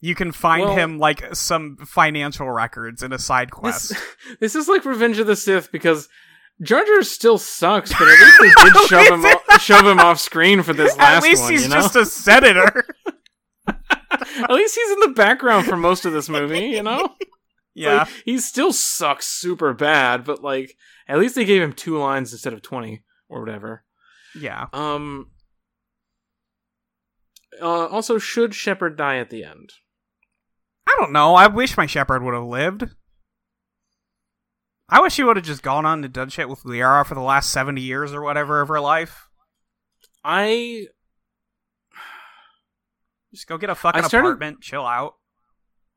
You 0.00 0.14
can 0.14 0.30
find 0.32 0.64
Well- 0.66 0.76
him 0.76 0.98
like 0.98 1.34
some 1.34 1.76
financial 1.78 2.50
records 2.50 3.02
in 3.02 3.12
a 3.12 3.18
side 3.18 3.50
quest. 3.50 3.90
This, 3.90 4.02
this 4.40 4.54
is 4.54 4.68
like 4.68 4.84
Revenge 4.84 5.18
of 5.18 5.26
the 5.26 5.34
Sith 5.36 5.72
because 5.72 6.08
Jar 6.62 6.84
Jar 6.84 7.02
still 7.02 7.38
sucks, 7.38 7.92
but 7.92 8.02
at 8.08 8.40
least 8.40 8.56
they 8.62 8.70
did 8.72 8.88
shove 8.88 9.06
him 9.08 9.24
off, 9.24 9.60
shove 9.62 9.86
him 9.86 9.98
off 10.00 10.18
screen 10.20 10.62
for 10.62 10.72
this 10.72 10.96
last 10.98 11.18
At 11.18 11.22
least 11.28 11.42
one. 11.42 11.52
he's 11.52 11.62
you 11.64 11.68
know? 11.68 11.74
just 11.76 11.96
a 11.96 12.06
senator. 12.06 12.84
At 14.10 14.50
least 14.50 14.74
he's 14.74 14.90
in 14.92 15.00
the 15.00 15.12
background 15.16 15.66
for 15.66 15.76
most 15.76 16.04
of 16.04 16.12
this 16.12 16.28
movie. 16.28 16.66
You 16.66 16.82
know, 16.82 17.14
yeah. 17.74 17.98
Like, 17.98 18.08
he 18.24 18.38
still 18.38 18.72
sucks 18.72 19.26
super 19.26 19.72
bad, 19.74 20.24
but 20.24 20.42
like 20.42 20.74
at 21.08 21.18
least 21.18 21.34
they 21.34 21.44
gave 21.44 21.60
him 21.62 21.72
two 21.72 21.98
lines 21.98 22.32
instead 22.32 22.52
of 22.52 22.62
twenty 22.62 23.02
or 23.28 23.40
whatever. 23.40 23.84
yeah. 24.38 24.66
Um. 24.72 25.30
Uh, 27.60 27.86
also, 27.86 28.18
should 28.18 28.54
Shepard 28.54 28.96
die 28.96 29.16
at 29.18 29.30
the 29.30 29.42
end? 29.44 29.70
I 30.88 30.96
don't 30.98 31.12
know. 31.12 31.34
I 31.34 31.46
wish 31.48 31.76
my 31.76 31.84
Shepard 31.86 32.22
would 32.22 32.32
have 32.34 32.44
lived. 32.44 32.84
I 34.88 35.00
wish 35.02 35.12
she 35.12 35.22
would 35.22 35.36
have 35.36 35.44
just 35.44 35.62
gone 35.62 35.84
on 35.84 36.00
to 36.00 36.08
done 36.08 36.30
shit 36.30 36.48
with 36.48 36.62
Liara 36.62 37.04
for 37.04 37.14
the 37.14 37.20
last 37.20 37.52
70 37.52 37.82
years 37.82 38.14
or 38.14 38.22
whatever 38.22 38.62
of 38.62 38.68
her 38.68 38.80
life. 38.80 39.28
I 40.24 40.86
Just 43.32 43.46
go 43.46 43.58
get 43.58 43.68
a 43.68 43.74
fucking 43.74 44.02
started- 44.04 44.26
apartment, 44.28 44.62
chill 44.62 44.86
out. 44.86 45.16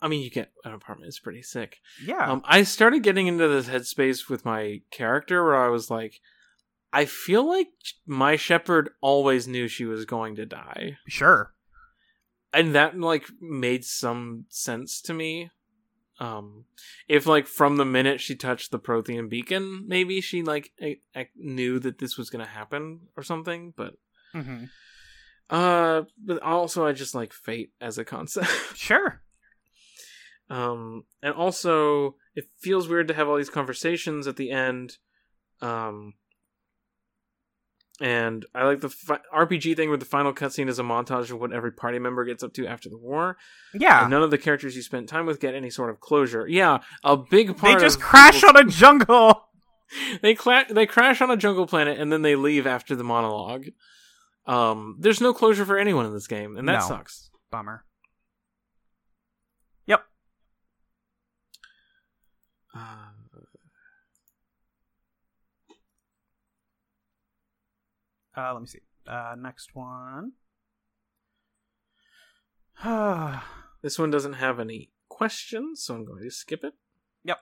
I 0.02 0.08
mean, 0.08 0.22
you 0.24 0.30
get 0.30 0.52
an 0.66 0.74
apartment. 0.74 1.08
It's 1.08 1.20
pretty 1.20 1.44
sick. 1.44 1.78
Yeah. 2.04 2.30
Um, 2.30 2.42
I 2.44 2.64
started 2.64 3.04
getting 3.04 3.28
into 3.28 3.48
this 3.48 3.70
headspace 3.70 4.30
with 4.30 4.44
my 4.44 4.82
character 4.92 5.46
where 5.46 5.56
I 5.64 5.70
was 5.70 5.90
like, 5.92 6.20
I 6.92 7.06
feel 7.06 7.48
like 7.48 7.68
my 8.06 8.36
Shepard 8.36 8.90
always 9.00 9.48
knew 9.48 9.68
she 9.70 9.86
was 9.86 10.04
going 10.06 10.36
to 10.36 10.46
die, 10.46 10.98
sure. 11.08 11.54
And 12.54 12.76
that 12.76 12.98
like 13.00 13.26
made 13.40 13.86
some 13.86 14.46
sense 14.50 15.02
to 15.02 15.14
me. 15.14 15.50
Um, 16.20 16.66
if 17.08 17.26
like 17.26 17.48
from 17.48 17.78
the 17.78 17.86
minute 17.86 18.22
she 18.22 18.36
touched 18.36 18.72
the 18.72 18.80
Prothean 18.80 19.30
beacon, 19.30 19.86
maybe 19.88 20.22
she 20.22 20.44
like 20.44 20.72
I, 20.82 20.98
I 21.16 21.28
knew 21.36 21.80
that 21.80 21.98
this 21.98 22.18
was 22.18 22.30
gonna 22.30 22.46
happen 22.46 23.02
or 23.18 23.24
something. 23.24 23.74
But 23.76 23.94
mm-hmm. 24.36 24.66
uh, 25.50 26.04
but 26.24 26.42
also 26.42 26.86
I 26.86 26.92
just 26.92 27.16
like 27.16 27.34
fate 27.34 27.72
as 27.80 27.98
a 27.98 28.06
concept. 28.06 28.50
Sure. 28.76 29.22
Um, 30.50 31.06
and 31.24 31.34
also, 31.34 32.18
it 32.36 32.44
feels 32.60 32.90
weird 32.90 33.08
to 33.08 33.14
have 33.14 33.30
all 33.30 33.38
these 33.38 33.50
conversations 33.50 34.28
at 34.28 34.36
the 34.36 34.52
end. 34.52 34.98
Um, 35.62 36.16
and 38.02 38.46
I 38.56 38.66
like 38.66 38.82
the 38.82 38.90
fi- 38.90 39.20
RPG 39.34 39.76
thing 39.76 39.90
where 39.90 39.98
the 39.98 40.06
final 40.06 40.34
cutscene 40.34 40.68
is 40.68 40.80
a 40.80 40.84
montage 40.84 41.32
of 41.32 41.40
what 41.40 41.54
every 41.54 41.72
party 41.72 42.00
member 42.00 42.26
gets 42.26 42.44
up 42.44 42.54
to 42.56 42.66
after 42.68 42.90
the 42.90 42.98
war. 42.98 43.38
Yeah. 43.74 44.02
And 44.02 44.10
none 44.12 44.24
of 44.24 44.32
the 44.32 44.38
characters 44.38 44.76
you 44.76 44.82
spent 44.82 45.08
time 45.08 45.26
with 45.26 45.40
get 45.40 45.54
any 45.56 45.70
sort 45.70 45.90
of 45.90 46.00
closure. 46.00 46.48
Yeah, 46.48 46.80
a 47.04 47.16
big 47.18 47.56
part. 47.58 47.76
Of 47.76 47.80
They 47.80 47.86
just 47.86 48.02
crash 48.02 48.44
on 48.44 48.58
a 48.58 48.64
jungle. 48.66 49.44
They 50.22 50.36
cla- 50.36 50.68
They 50.70 50.86
crash 50.86 51.20
on 51.22 51.30
a 51.32 51.36
jungle 51.36 51.68
planet 51.68 52.00
and 52.00 52.14
then 52.14 52.22
they 52.22 52.38
leave 52.38 52.66
after 52.66 52.96
the 52.96 53.04
monologue. 53.04 53.68
Um, 54.46 54.96
there's 55.00 55.20
no 55.20 55.34
closure 55.34 55.66
for 55.66 55.78
anyone 55.78 56.06
in 56.06 56.14
this 56.14 56.28
game, 56.28 56.56
and 56.56 56.66
that 56.70 56.80
No. 56.80 56.88
sucks. 56.88 57.30
Bummer. 57.52 57.84
Yep. 59.88 60.02
Uh, 62.74 63.11
Uh, 68.42 68.54
let 68.54 68.62
me 68.62 68.68
see. 68.68 68.80
Uh, 69.08 69.36
next 69.38 69.76
one. 69.76 70.32
This 73.84 73.98
one 73.98 74.12
doesn't 74.12 74.34
have 74.34 74.60
any 74.60 74.92
questions, 75.10 75.84
so 75.84 75.96
I'm 75.96 76.06
going 76.06 76.22
to 76.24 76.30
skip 76.30 76.64
it. 76.64 76.74
Yep. 77.24 77.40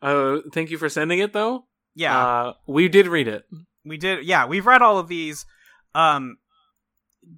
Uh, 0.00 0.36
thank 0.52 0.70
you 0.70 0.78
for 0.78 0.88
sending 0.88 1.18
it, 1.18 1.32
though. 1.32 1.66
yeah. 1.96 2.16
Uh, 2.16 2.52
we 2.68 2.88
did 2.88 3.08
read 3.08 3.26
it. 3.26 3.44
We 3.84 3.96
did, 3.96 4.24
yeah. 4.24 4.46
We've 4.46 4.64
read 4.64 4.80
all 4.80 4.98
of 4.98 5.08
these. 5.08 5.44
Um, 5.92 6.36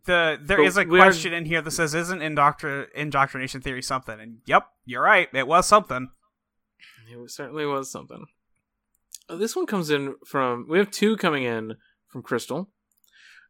the 0.05 0.39
there 0.43 0.59
But 0.59 0.67
is 0.67 0.77
a 0.77 0.85
we 0.85 1.01
are- 1.01 1.05
question 1.05 1.33
in 1.33 1.47
here 1.47 1.63
that 1.63 1.71
says, 1.71 1.95
"Isn't 1.95 2.19
indoctr- 2.21 2.89
indoctrination 2.95 3.63
theory 3.63 3.81
something?" 3.83 4.21
And 4.21 4.39
yep, 4.45 4.67
you're 4.85 5.03
right. 5.03 5.29
It 5.33 5.47
was 5.47 5.67
something. 5.67 6.11
It 7.11 7.31
certainly 7.31 7.65
was 7.65 7.91
something. 7.91 8.27
Uh, 9.29 9.37
this 9.37 9.57
one 9.57 9.65
comes 9.67 9.89
in 9.91 10.17
from. 10.27 10.67
We 10.69 10.79
have 10.79 10.91
two 10.91 11.17
coming 11.17 11.45
in 11.45 11.77
from 12.17 12.23
Crystal. 12.23 12.71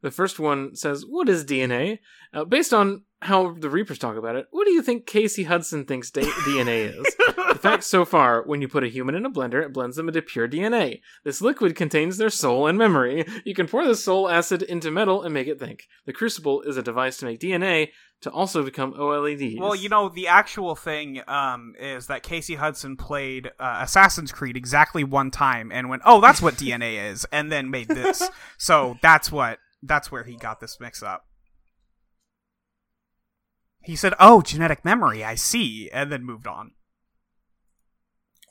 The 0.03 0.11
first 0.11 0.41
one 0.41 0.75
says, 0.75 1.07
"What 1.07 1.29
is 1.29 1.45
DNA?" 1.45 2.01
Uh, 2.35 2.45
based 2.45 2.75
on 2.75 3.05
how 3.23 3.55
the 3.55 3.71
Reapers 3.71 3.99
talk 3.99 4.17
about 4.17 4.35
it, 4.35 4.47
what 4.51 4.67
do 4.67 4.73
you 4.73 4.83
think 4.83 5.07
Casey 5.07 5.45
Hudson 5.45 5.85
thinks 5.85 6.11
da- 6.11 6.23
DNA 6.23 6.91
is? 6.99 7.17
The 7.49 7.59
facts 7.63 7.87
so 7.87 8.05
far: 8.05 8.43
when 8.43 8.61
you 8.61 8.69
put 8.69 8.83
a 8.83 8.89
human 8.89 9.15
in 9.15 9.25
a 9.25 9.31
blender, 9.31 9.65
it 9.65 9.73
blends 9.73 9.97
them 9.97 10.09
into 10.09 10.21
pure 10.21 10.49
DNA. 10.49 11.01
This 11.25 11.41
liquid 11.41 11.77
contains 11.77 12.19
their 12.19 12.29
soul 12.29 12.67
and 12.67 12.77
memory. 12.77 13.25
You 13.45 13.55
can 13.55 13.69
pour 13.69 13.87
the 13.87 13.95
soul 13.95 14.29
acid 14.29 14.63
into 14.63 14.91
metal 14.91 15.23
and 15.23 15.33
make 15.33 15.47
it 15.47 15.61
think. 15.61 15.85
The 16.05 16.13
crucible 16.13 16.63
is 16.63 16.77
a 16.77 16.83
device 16.83 17.19
to 17.19 17.25
make 17.25 17.39
DNA 17.39 17.93
to 18.23 18.31
also 18.31 18.63
become 18.63 18.95
OLEDs. 18.95 19.59
Well, 19.59 19.75
you 19.75 19.89
know, 19.89 20.09
the 20.09 20.29
actual 20.29 20.75
thing 20.75 21.21
um, 21.29 21.75
is 21.79 22.07
that 22.07 22.23
Casey 22.23 22.55
Hudson 22.55 22.97
played 22.97 23.51
uh, 23.59 23.81
Assassin's 23.83 24.33
Creed 24.33 24.57
exactly 24.57 25.05
one 25.05 25.31
time 25.31 25.71
and 25.71 25.89
went, 25.89 26.03
"Oh, 26.05 26.21
that's 26.21 26.41
what 26.41 26.55
DNA 26.59 27.11
is," 27.11 27.27
and 27.31 27.53
then 27.53 27.71
made 27.71 27.89
this. 27.89 28.29
so 28.59 28.97
that's 29.03 29.31
what 29.31 29.59
that's 29.83 30.11
where 30.11 30.25
he 30.25 30.37
got 30.37 30.61
this 30.61 30.79
mix 30.81 31.03
up. 31.03 31.25
He 33.83 33.95
said, 33.97 34.15
"Oh, 34.19 34.43
genetic 34.43 34.85
memory, 34.85 35.23
I 35.23 35.35
see," 35.35 35.91
and 35.93 36.11
then 36.11 36.25
moved 36.25 36.47
on. 36.47 36.73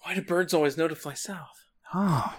why 0.03 0.13
do 0.15 0.21
birds 0.21 0.53
always 0.53 0.77
know 0.77 0.87
to 0.87 0.95
fly 0.95 1.13
south? 1.13 1.65
Oh. 1.93 2.35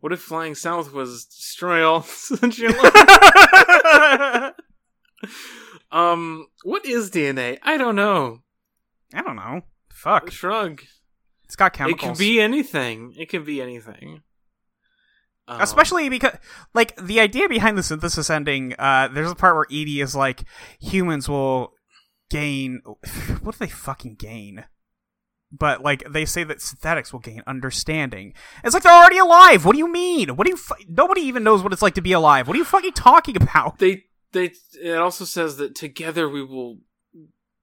What 0.00 0.12
if 0.12 0.20
flying 0.20 0.54
south 0.54 0.92
was 0.92 1.24
destroy 1.24 1.84
all 1.84 2.02
sentient 2.06 2.76
life? 2.76 2.92
um, 5.90 6.46
what 6.64 6.84
is 6.86 7.10
DNA? 7.10 7.58
I 7.62 7.76
don't 7.76 7.96
know. 7.96 8.40
I 9.14 9.22
don't 9.22 9.36
know. 9.36 9.62
Fuck. 9.90 10.30
Shrug. 10.30 10.82
It's 11.44 11.56
got 11.56 11.72
chemicals. 11.72 12.02
It 12.02 12.06
can 12.06 12.18
be 12.18 12.40
anything. 12.40 13.14
It 13.16 13.28
can 13.28 13.44
be 13.44 13.62
anything. 13.62 14.22
Um, 15.48 15.60
Especially 15.60 16.08
because, 16.08 16.36
like, 16.74 16.96
the 16.96 17.20
idea 17.20 17.48
behind 17.48 17.78
the 17.78 17.82
synthesis 17.82 18.28
ending, 18.30 18.74
uh, 18.78 19.08
there's 19.08 19.30
a 19.30 19.36
part 19.36 19.54
where 19.54 19.66
EDI 19.70 20.00
is 20.00 20.16
like, 20.16 20.42
humans 20.80 21.28
will 21.28 21.72
gain. 22.30 22.82
What 23.42 23.52
do 23.56 23.64
they 23.64 23.70
fucking 23.70 24.16
gain? 24.16 24.64
But, 25.52 25.82
like, 25.84 26.02
they 26.12 26.24
say 26.24 26.42
that 26.42 26.60
synthetics 26.60 27.12
will 27.12 27.20
gain 27.20 27.42
understanding. 27.46 28.34
It's 28.64 28.74
like 28.74 28.82
they're 28.82 28.92
already 28.92 29.18
alive! 29.18 29.64
What 29.64 29.72
do 29.74 29.78
you 29.78 29.90
mean? 29.90 30.30
What 30.34 30.46
do 30.46 30.50
you. 30.50 30.56
Fu- 30.56 30.74
Nobody 30.88 31.20
even 31.20 31.44
knows 31.44 31.62
what 31.62 31.72
it's 31.72 31.82
like 31.82 31.94
to 31.94 32.02
be 32.02 32.10
alive. 32.10 32.48
What 32.48 32.56
are 32.56 32.58
you 32.58 32.64
fucking 32.64 32.92
talking 32.94 33.36
about? 33.36 33.78
they 33.78 34.06
they 34.36 34.52
it 34.80 34.96
also 34.96 35.24
says 35.24 35.56
that 35.56 35.74
together 35.74 36.28
we 36.28 36.42
will 36.44 36.78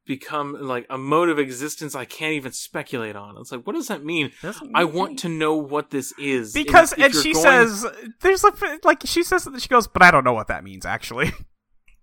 become 0.05 0.57
like 0.59 0.85
a 0.89 0.97
mode 0.97 1.29
of 1.29 1.39
existence 1.39 1.95
I 1.95 2.03
can't 2.05 2.33
even 2.33 2.51
speculate 2.51 3.15
on. 3.15 3.37
It's 3.39 3.51
like 3.51 3.65
what 3.65 3.73
does 3.73 3.87
that 3.87 4.03
mean? 4.03 4.31
I 4.73 4.83
want 4.83 5.19
to 5.19 5.29
know 5.29 5.55
what 5.55 5.91
this 5.91 6.13
is 6.19 6.53
Because, 6.53 6.91
If- 6.93 6.99
if 6.99 7.05
and 7.05 7.15
she 7.15 7.31
going- 7.33 7.43
says, 7.43 7.85
there's 8.21 8.43
like, 8.43 8.83
like, 8.83 9.01
she 9.05 9.23
says 9.23 9.45
that 9.45 9.61
she 9.61 9.69
goes, 9.69 9.87
but 9.87 10.01
I 10.01 10.11
don't 10.11 10.23
know 10.25 10.33
what 10.33 10.47
that 10.47 10.63
means, 10.63 10.85
actually. 10.85 11.31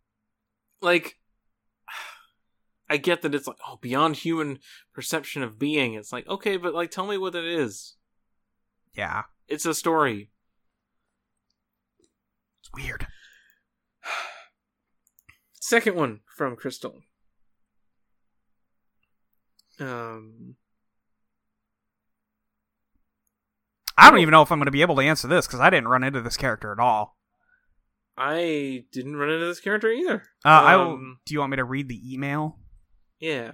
like 0.80 1.16
I 2.88 2.96
get 2.96 3.20
that 3.22 3.34
it's 3.34 3.46
like 3.46 3.58
oh 3.68 3.78
beyond 3.82 4.16
human 4.16 4.58
perception 4.94 5.42
of 5.42 5.58
being. 5.58 5.92
It's 5.94 6.12
like 6.12 6.26
okay, 6.26 6.56
but 6.56 6.74
like 6.74 6.90
tell 6.90 7.06
me 7.06 7.18
what 7.18 7.34
it 7.34 7.44
is. 7.44 7.96
yeah. 8.94 9.24
It's 9.46 9.66
a 9.66 9.74
story. 9.74 10.30
It's 12.62 12.70
weird. 12.74 13.06
Second 15.60 15.94
one 15.94 16.20
from 16.36 16.56
Crystal. 16.56 17.00
Um, 19.78 20.56
I 23.96 24.10
don't 24.10 24.20
even 24.20 24.32
know 24.32 24.42
if 24.42 24.50
I'm 24.50 24.58
going 24.58 24.66
to 24.66 24.72
be 24.72 24.82
able 24.82 24.96
to 24.96 25.02
answer 25.02 25.28
this 25.28 25.46
because 25.46 25.60
I 25.60 25.70
didn't 25.70 25.88
run 25.88 26.02
into 26.04 26.20
this 26.22 26.36
character 26.36 26.72
at 26.72 26.78
all. 26.78 27.16
I 28.16 28.84
didn't 28.92 29.16
run 29.16 29.30
into 29.30 29.46
this 29.46 29.60
character 29.60 29.90
either. 29.90 30.22
Uh, 30.44 30.48
I 30.48 30.76
will, 30.76 30.92
Um, 30.94 31.18
do 31.24 31.32
you 31.34 31.40
want 31.40 31.50
me 31.50 31.56
to 31.56 31.64
read 31.64 31.88
the 31.88 32.12
email? 32.12 32.58
Yeah. 33.18 33.52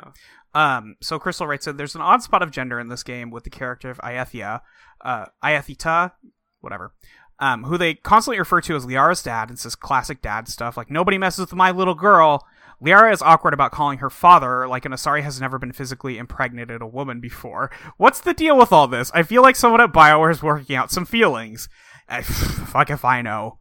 Um, 0.54 0.96
so 1.02 1.18
Crystal 1.18 1.46
writes 1.46 1.66
that 1.66 1.76
there's 1.76 1.94
an 1.94 2.00
odd 2.00 2.22
spot 2.22 2.42
of 2.42 2.50
gender 2.50 2.80
in 2.80 2.88
this 2.88 3.02
game 3.02 3.30
with 3.30 3.44
the 3.44 3.50
character 3.50 3.90
of 3.90 3.98
Iethia, 3.98 4.60
uh, 5.04 5.26
Iethita, 5.44 6.12
whatever, 6.60 6.94
um, 7.38 7.64
who 7.64 7.76
they 7.76 7.94
constantly 7.94 8.38
refer 8.38 8.60
to 8.62 8.76
as 8.76 8.86
Liara's 8.86 9.22
dad. 9.22 9.50
It's 9.50 9.64
this 9.64 9.74
classic 9.74 10.22
dad 10.22 10.48
stuff, 10.48 10.76
like 10.76 10.90
nobody 10.90 11.18
messes 11.18 11.40
with 11.40 11.54
my 11.54 11.70
little 11.70 11.94
girl. 11.94 12.46
Liara 12.82 13.12
is 13.12 13.22
awkward 13.22 13.54
about 13.54 13.72
calling 13.72 13.98
her 13.98 14.10
father, 14.10 14.68
like 14.68 14.84
an 14.84 14.92
Asari 14.92 15.22
has 15.22 15.40
never 15.40 15.58
been 15.58 15.72
physically 15.72 16.18
impregnated 16.18 16.82
a 16.82 16.86
woman 16.86 17.20
before. 17.20 17.70
What's 17.96 18.20
the 18.20 18.34
deal 18.34 18.56
with 18.56 18.70
all 18.70 18.86
this? 18.86 19.10
I 19.14 19.22
feel 19.22 19.42
like 19.42 19.56
someone 19.56 19.80
at 19.80 19.92
Bioware 19.92 20.30
is 20.30 20.42
working 20.42 20.76
out 20.76 20.90
some 20.90 21.06
feelings. 21.06 21.68
I, 22.08 22.22
fuck 22.22 22.90
if 22.90 23.04
I 23.04 23.22
know. 23.22 23.60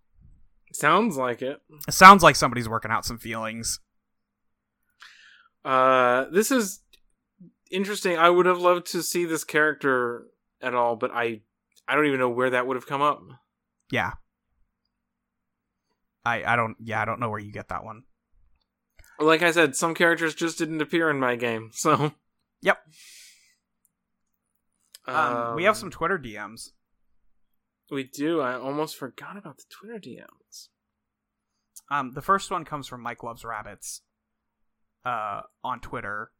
Sounds 0.73 1.15
like 1.15 1.41
it. 1.41 1.61
It 1.87 1.93
sounds 1.93 2.23
like 2.23 2.35
somebody's 2.35 2.67
working 2.67 2.91
out 2.91 3.05
some 3.05 3.17
feelings. 3.17 3.79
Uh, 5.63 6.25
this 6.31 6.51
is 6.51 6.81
interesting. 7.71 8.17
I 8.17 8.29
would 8.29 8.45
have 8.45 8.59
loved 8.59 8.87
to 8.87 9.01
see 9.01 9.23
this 9.23 9.45
character 9.45 10.25
at 10.61 10.75
all, 10.75 10.97
but 10.97 11.11
I, 11.11 11.41
I 11.87 11.95
don't 11.95 12.05
even 12.05 12.19
know 12.19 12.29
where 12.29 12.49
that 12.49 12.67
would 12.67 12.75
have 12.75 12.87
come 12.87 13.01
up. 13.01 13.21
Yeah. 13.91 14.13
I 16.25 16.43
I 16.43 16.55
don't 16.55 16.75
yeah, 16.79 17.01
I 17.01 17.05
don't 17.05 17.19
know 17.19 17.29
where 17.29 17.39
you 17.39 17.51
get 17.51 17.69
that 17.69 17.83
one. 17.83 18.03
Like 19.19 19.41
I 19.41 19.51
said, 19.51 19.75
some 19.75 19.93
characters 19.95 20.35
just 20.35 20.57
didn't 20.57 20.81
appear 20.81 21.09
in 21.09 21.19
my 21.19 21.35
game, 21.35 21.69
so. 21.73 22.13
Yep. 22.61 22.77
Um, 25.07 25.55
we 25.55 25.63
have 25.65 25.77
some 25.77 25.91
Twitter 25.91 26.17
DMs. 26.17 26.71
We 27.91 28.03
do. 28.03 28.41
I 28.41 28.57
almost 28.57 28.97
forgot 28.97 29.37
about 29.37 29.57
the 29.57 29.63
Twitter 29.69 29.99
DMs. 29.99 30.69
Um, 31.91 32.11
the 32.13 32.21
first 32.21 32.49
one 32.49 32.65
comes 32.65 32.87
from 32.87 33.01
Mike 33.01 33.21
Loves 33.23 33.45
Rabbits, 33.45 34.01
uh, 35.05 35.41
on 35.63 35.79
Twitter, 35.79 36.31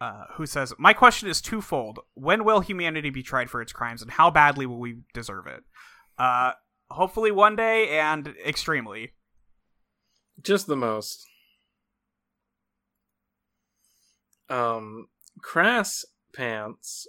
uh, 0.00 0.24
who 0.34 0.44
says, 0.44 0.74
"My 0.78 0.92
question 0.92 1.28
is 1.28 1.40
twofold: 1.40 2.00
When 2.14 2.44
will 2.44 2.60
humanity 2.60 3.10
be 3.10 3.22
tried 3.22 3.48
for 3.48 3.62
its 3.62 3.72
crimes, 3.72 4.02
and 4.02 4.10
how 4.10 4.30
badly 4.30 4.66
will 4.66 4.80
we 4.80 5.02
deserve 5.14 5.46
it? 5.46 5.62
Uh, 6.18 6.52
hopefully 6.92 7.30
one 7.30 7.56
day, 7.56 7.98
and 7.98 8.34
extremely." 8.46 9.12
Just 10.42 10.66
the 10.66 10.76
most. 10.76 11.26
Um, 14.48 15.08
Crass 15.40 16.04
Pants 16.34 17.06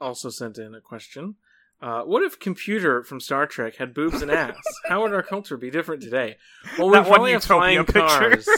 also 0.00 0.30
sent 0.30 0.58
in 0.58 0.74
a 0.74 0.80
question. 0.80 1.36
Uh, 1.80 2.02
what 2.02 2.22
if 2.22 2.38
computer 2.38 3.02
from 3.02 3.20
Star 3.20 3.46
Trek 3.46 3.76
had 3.76 3.92
boobs 3.92 4.22
and 4.22 4.30
ass? 4.30 4.56
How 4.88 5.02
would 5.02 5.12
our 5.12 5.22
culture 5.22 5.56
be 5.56 5.70
different 5.70 6.02
today? 6.02 6.36
Well, 6.78 6.88
we 6.88 6.98
probably 7.00 7.32
have 7.32 7.42
Utopia 7.42 7.84
flying 7.84 7.84
picture. 7.84 8.00
cars. 8.00 8.48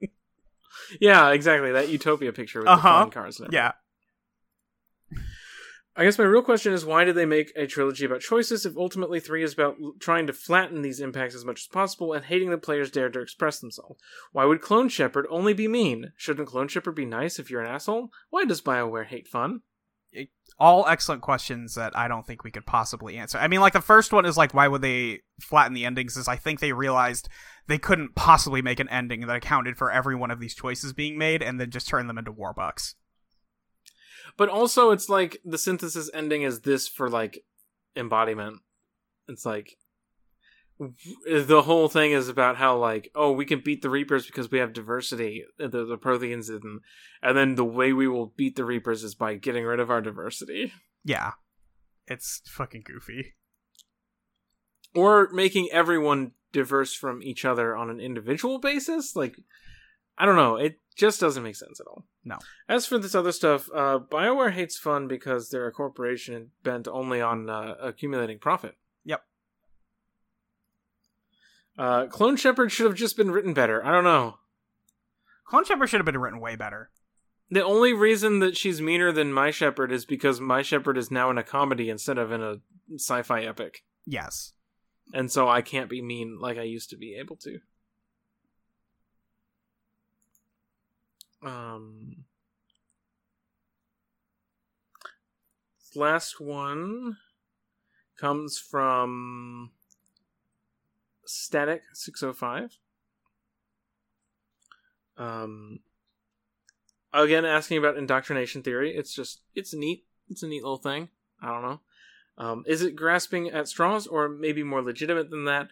yeah, 1.00 1.30
exactly. 1.30 1.72
That 1.72 1.88
Utopia 1.90 2.32
picture 2.32 2.60
with 2.60 2.66
the 2.66 2.72
Uh-huh. 2.72 2.88
flying 2.88 3.10
cars. 3.10 3.40
Yeah. 3.50 3.72
I 5.98 6.04
guess 6.04 6.16
my 6.16 6.24
real 6.24 6.42
question 6.42 6.72
is 6.72 6.84
why 6.84 7.02
did 7.02 7.16
they 7.16 7.26
make 7.26 7.52
a 7.56 7.66
trilogy 7.66 8.04
about 8.04 8.20
choices 8.20 8.64
if 8.64 8.76
ultimately 8.76 9.18
three 9.18 9.42
is 9.42 9.52
about 9.52 9.78
l- 9.82 9.94
trying 9.98 10.28
to 10.28 10.32
flatten 10.32 10.82
these 10.82 11.00
impacts 11.00 11.34
as 11.34 11.44
much 11.44 11.62
as 11.62 11.66
possible 11.66 12.12
and 12.12 12.24
hating 12.24 12.50
the 12.50 12.56
players 12.56 12.92
dare 12.92 13.10
to 13.10 13.20
express 13.20 13.58
themselves? 13.58 14.00
Why 14.30 14.44
would 14.44 14.60
Clone 14.60 14.88
Shepard 14.88 15.26
only 15.28 15.54
be 15.54 15.66
mean? 15.66 16.12
Shouldn't 16.16 16.46
Clone 16.46 16.68
Shepard 16.68 16.94
be 16.94 17.04
nice 17.04 17.40
if 17.40 17.50
you're 17.50 17.62
an 17.62 17.70
asshole? 17.70 18.10
Why 18.30 18.44
does 18.44 18.62
BioWare 18.62 19.06
hate 19.06 19.26
fun? 19.26 19.62
all 20.58 20.86
excellent 20.88 21.22
questions 21.22 21.74
that 21.74 21.96
I 21.96 22.08
don't 22.08 22.26
think 22.26 22.42
we 22.42 22.50
could 22.50 22.66
possibly 22.66 23.16
answer. 23.16 23.38
I 23.38 23.48
mean, 23.48 23.60
like 23.60 23.72
the 23.72 23.80
first 23.80 24.12
one 24.12 24.26
is 24.26 24.36
like, 24.36 24.54
why 24.54 24.66
would 24.66 24.82
they 24.82 25.20
flatten 25.40 25.74
the 25.74 25.84
endings? 25.84 26.16
Is 26.16 26.28
I 26.28 26.36
think 26.36 26.60
they 26.60 26.72
realized 26.72 27.28
they 27.68 27.78
couldn't 27.78 28.14
possibly 28.14 28.62
make 28.62 28.80
an 28.80 28.88
ending 28.88 29.20
that 29.20 29.36
accounted 29.36 29.76
for 29.76 29.90
every 29.90 30.16
one 30.16 30.30
of 30.30 30.40
these 30.40 30.54
choices 30.54 30.92
being 30.92 31.18
made, 31.18 31.42
and 31.42 31.60
then 31.60 31.70
just 31.70 31.88
turn 31.88 32.06
them 32.06 32.18
into 32.18 32.32
warbucks. 32.32 32.94
But 34.38 34.48
also, 34.48 34.90
it's 34.92 35.10
like 35.10 35.38
the 35.44 35.58
synthesis 35.58 36.08
ending 36.14 36.42
is 36.42 36.60
this 36.60 36.88
for 36.88 37.10
like 37.10 37.44
embodiment. 37.94 38.60
It's 39.26 39.44
like 39.44 39.76
the 40.78 41.62
whole 41.62 41.88
thing 41.88 42.12
is 42.12 42.28
about 42.28 42.56
how 42.56 42.78
like 42.78 43.10
oh 43.16 43.32
we 43.32 43.44
can 43.44 43.60
beat 43.60 43.82
the 43.82 43.90
Reapers 43.90 44.26
because 44.26 44.48
we 44.50 44.58
have 44.60 44.72
diversity 44.72 45.44
uh, 45.60 45.66
the, 45.66 45.84
the 45.84 45.98
Protheans 45.98 46.46
didn't, 46.46 46.82
and 47.20 47.36
then 47.36 47.56
the 47.56 47.64
way 47.64 47.92
we 47.92 48.06
will 48.06 48.32
beat 48.36 48.54
the 48.54 48.64
Reapers 48.64 49.02
is 49.02 49.16
by 49.16 49.34
getting 49.34 49.64
rid 49.64 49.80
of 49.80 49.90
our 49.90 50.00
diversity 50.00 50.72
Yeah, 51.04 51.32
it's 52.06 52.40
fucking 52.46 52.84
goofy. 52.86 53.34
or 54.94 55.28
making 55.32 55.68
everyone 55.72 56.32
diverse 56.52 56.94
from 56.94 57.22
each 57.24 57.44
other 57.44 57.76
on 57.76 57.90
an 57.90 57.98
individual 58.00 58.60
basis. 58.60 59.16
Like 59.16 59.36
I 60.18 60.26
don't 60.26 60.36
know, 60.36 60.56
it 60.56 60.78
just 60.96 61.20
doesn't 61.20 61.42
make 61.44 61.54
sense 61.56 61.78
at 61.80 61.86
all. 61.86 62.04
No. 62.24 62.38
As 62.68 62.86
for 62.86 62.98
this 62.98 63.14
other 63.14 63.32
stuff, 63.32 63.68
uh, 63.74 63.98
Bioware 64.00 64.52
hates 64.52 64.76
fun 64.78 65.06
because 65.08 65.48
they're 65.50 65.66
a 65.68 65.72
corporation 65.72 66.50
bent 66.64 66.88
only 66.88 67.20
on 67.20 67.48
uh, 67.48 67.76
accumulating 67.80 68.38
profit. 68.38 68.76
Yep. 69.04 69.22
Uh, 71.78 72.06
Clone 72.06 72.36
Shepard 72.36 72.72
should 72.72 72.86
have 72.86 72.96
just 72.96 73.16
been 73.16 73.30
written 73.30 73.54
better. 73.54 73.84
I 73.84 73.92
don't 73.92 74.04
know. 74.04 74.38
Clone 75.46 75.64
Shepard 75.64 75.88
should 75.88 76.00
have 76.00 76.06
been 76.06 76.18
written 76.18 76.40
way 76.40 76.56
better. 76.56 76.90
The 77.50 77.64
only 77.64 77.94
reason 77.94 78.40
that 78.40 78.56
she's 78.56 78.82
meaner 78.82 79.10
than 79.12 79.32
My 79.32 79.50
Shepard 79.50 79.90
is 79.92 80.04
because 80.04 80.40
My 80.40 80.60
Shepard 80.62 80.98
is 80.98 81.10
now 81.10 81.30
in 81.30 81.38
a 81.38 81.42
comedy 81.42 81.88
instead 81.88 82.18
of 82.18 82.30
in 82.32 82.42
a 82.42 82.56
sci-fi 82.96 83.42
epic, 83.42 83.84
Yes. 84.04 84.52
and 85.14 85.30
so 85.32 85.48
I 85.48 85.62
can't 85.62 85.88
be 85.88 86.02
mean 86.02 86.38
like 86.40 86.58
I 86.58 86.64
used 86.64 86.90
to 86.90 86.96
be 86.96 87.14
able 87.14 87.36
to. 87.36 87.60
Um, 91.42 92.24
last 95.94 96.40
one 96.40 97.18
comes 98.18 98.58
from 98.58 99.70
Static 101.24 101.82
six 101.92 102.22
oh 102.22 102.32
five. 102.32 102.76
Um, 105.16 105.80
again, 107.12 107.44
asking 107.44 107.78
about 107.78 107.96
indoctrination 107.96 108.62
theory. 108.62 108.96
It's 108.96 109.14
just 109.14 109.40
it's 109.54 109.74
neat. 109.74 110.04
It's 110.28 110.42
a 110.42 110.48
neat 110.48 110.62
little 110.62 110.78
thing. 110.78 111.08
I 111.40 111.48
don't 111.48 111.62
know. 111.62 111.80
Um, 112.36 112.64
is 112.66 112.82
it 112.82 112.96
grasping 112.96 113.50
at 113.50 113.68
straws, 113.68 114.06
or 114.06 114.28
maybe 114.28 114.62
more 114.62 114.82
legitimate 114.82 115.30
than 115.30 115.44
that? 115.46 115.68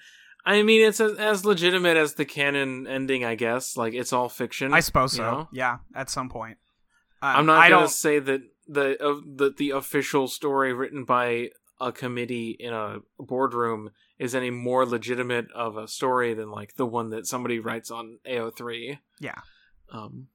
I 0.47 0.63
mean, 0.63 0.81
it's 0.81 1.01
as, 1.01 1.19
as 1.19 1.45
legitimate 1.45 1.97
as 1.97 2.15
the 2.15 2.25
canon 2.25 2.87
ending, 2.87 3.25
I 3.25 3.35
guess. 3.35 3.77
Like 3.77 3.95
it's 3.95 4.13
all 4.13 4.29
fiction. 4.29 4.73
I 4.73 4.81
suppose 4.81 5.15
so. 5.15 5.23
know? 5.23 5.49
Yeah, 5.53 5.79
at 5.95 6.09
some 6.09 6.29
point. 6.29 6.59
Um, 7.21 7.37
I'm 7.37 7.47
not 7.47 7.59
I 7.59 7.69
gonna 7.69 7.83
don't. 7.83 7.91
say 7.91 8.21
that 8.21 8.43
the 8.69 9.05
uh, 9.05 9.21
the 9.27 9.53
the 9.57 9.71
official 9.71 10.29
story 10.29 10.73
written 10.73 11.05
by 11.05 11.51
a 11.81 11.93
committee 11.93 12.57
in 12.59 12.73
a 12.73 12.99
boardroom 13.19 13.91
is 14.19 14.35
any 14.35 14.51
more 14.51 14.87
legitimate 14.87 15.47
of 15.55 15.77
a 15.77 15.89
story 15.89 16.33
than 16.33 16.51
like 16.51 16.77
the 16.77 16.87
one 16.87 17.11
that 17.11 17.27
somebody 17.27 17.59
writes 17.59 17.91
on 17.91 18.19
AO3. 18.27 18.99
Yeah. 19.21 19.41
Um, 19.93 20.29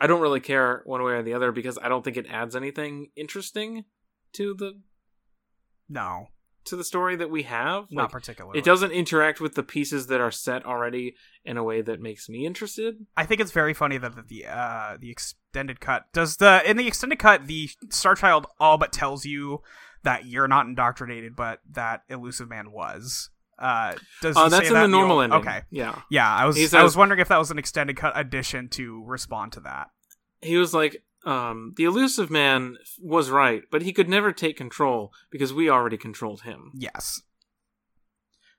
I 0.00 0.06
don't 0.06 0.22
really 0.22 0.40
care 0.40 0.82
one 0.84 1.02
way 1.02 1.12
or 1.12 1.22
the 1.22 1.34
other 1.34 1.52
because 1.52 1.78
I 1.82 1.88
don't 1.88 2.04
think 2.04 2.16
it 2.16 2.26
adds 2.30 2.56
anything 2.56 3.10
interesting 3.16 3.84
to 4.34 4.54
the 4.54 4.80
No, 5.88 6.28
to 6.66 6.76
the 6.76 6.84
story 6.84 7.16
that 7.16 7.30
we 7.30 7.42
have. 7.44 7.86
not 7.90 8.04
Like, 8.04 8.10
particularly. 8.12 8.58
it 8.58 8.64
doesn't 8.64 8.92
interact 8.92 9.40
with 9.40 9.54
the 9.54 9.62
pieces 9.62 10.06
that 10.08 10.20
are 10.20 10.30
set 10.30 10.64
already 10.64 11.14
in 11.44 11.56
a 11.56 11.62
way 11.64 11.82
that 11.82 12.00
makes 12.00 12.28
me 12.28 12.46
interested. 12.46 13.06
I 13.16 13.26
think 13.26 13.40
it's 13.40 13.50
very 13.52 13.74
funny 13.74 13.98
that 13.98 14.28
the 14.28 14.46
uh 14.46 14.96
the 15.00 15.10
extended 15.10 15.80
cut 15.80 16.04
does 16.12 16.36
the 16.36 16.62
in 16.68 16.76
the 16.76 16.86
extended 16.86 17.18
cut 17.18 17.46
the 17.46 17.68
Star 17.90 18.14
Child 18.14 18.46
all 18.60 18.78
but 18.78 18.92
tells 18.92 19.24
you 19.24 19.62
that 20.04 20.26
you're 20.26 20.48
not 20.48 20.66
indoctrinated, 20.66 21.36
but 21.36 21.60
that 21.70 22.02
Illusive 22.08 22.48
Man 22.48 22.72
was. 22.72 23.30
Uh, 23.58 23.94
does 24.20 24.36
Uh, 24.36 24.48
that's 24.48 24.62
say 24.62 24.66
in 24.68 24.74
that 24.74 24.80
the 24.82 24.88
normal 24.88 25.16
old- 25.16 25.24
ending. 25.24 25.38
Okay, 25.40 25.62
Yeah. 25.70 26.00
yeah, 26.10 26.28
I 26.28 26.46
was 26.46 26.56
He 26.56 26.66
I 26.76 26.82
was 26.82 26.96
wondering 26.96 27.20
if 27.20 27.28
that 27.28 27.38
was 27.38 27.52
an 27.52 27.58
extended 27.58 27.96
cut 27.96 28.12
addition 28.16 28.68
to 28.70 29.04
respond 29.06 29.52
to 29.52 29.60
that. 29.60 29.88
he 30.40 30.56
was 30.56 30.74
like 30.74 31.04
um 31.24 31.74
the 31.76 31.84
Illusive 31.84 32.30
Man 32.30 32.76
was 33.00 33.30
right 33.30 33.62
but 33.70 33.82
he 33.82 33.92
could 33.92 34.08
never 34.08 34.32
take 34.32 34.56
control 34.56 35.12
because 35.30 35.52
we 35.52 35.68
already 35.70 35.96
controlled 35.96 36.42
him 36.42 36.70
Yes. 36.74 37.22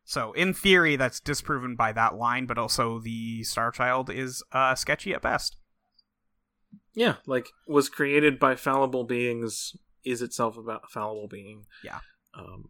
So 0.05 0.33
in 0.33 0.53
theory, 0.53 0.97
that's 0.97 1.21
disproven 1.21 1.77
by 1.77 1.93
that 1.93 2.15
line, 2.15 2.45
but 2.45 2.57
also 2.57 2.99
the 2.99 3.41
Star 3.43 3.71
Child 3.71 4.09
is 4.09 4.43
uh, 4.51 4.75
sketchy 4.75 5.13
at 5.13 5.21
best. 5.21 5.55
yeah 6.93 7.15
like 7.25 7.47
was 7.67 7.87
created 7.89 8.37
by 8.39 8.55
fallible 8.55 9.05
beings 9.05 9.75
is 10.03 10.21
itself 10.21 10.57
about 10.57 10.81
a 10.85 10.87
fallible 10.89 11.27
being 11.29 11.65
Yeah. 11.83 11.99
um 12.37 12.65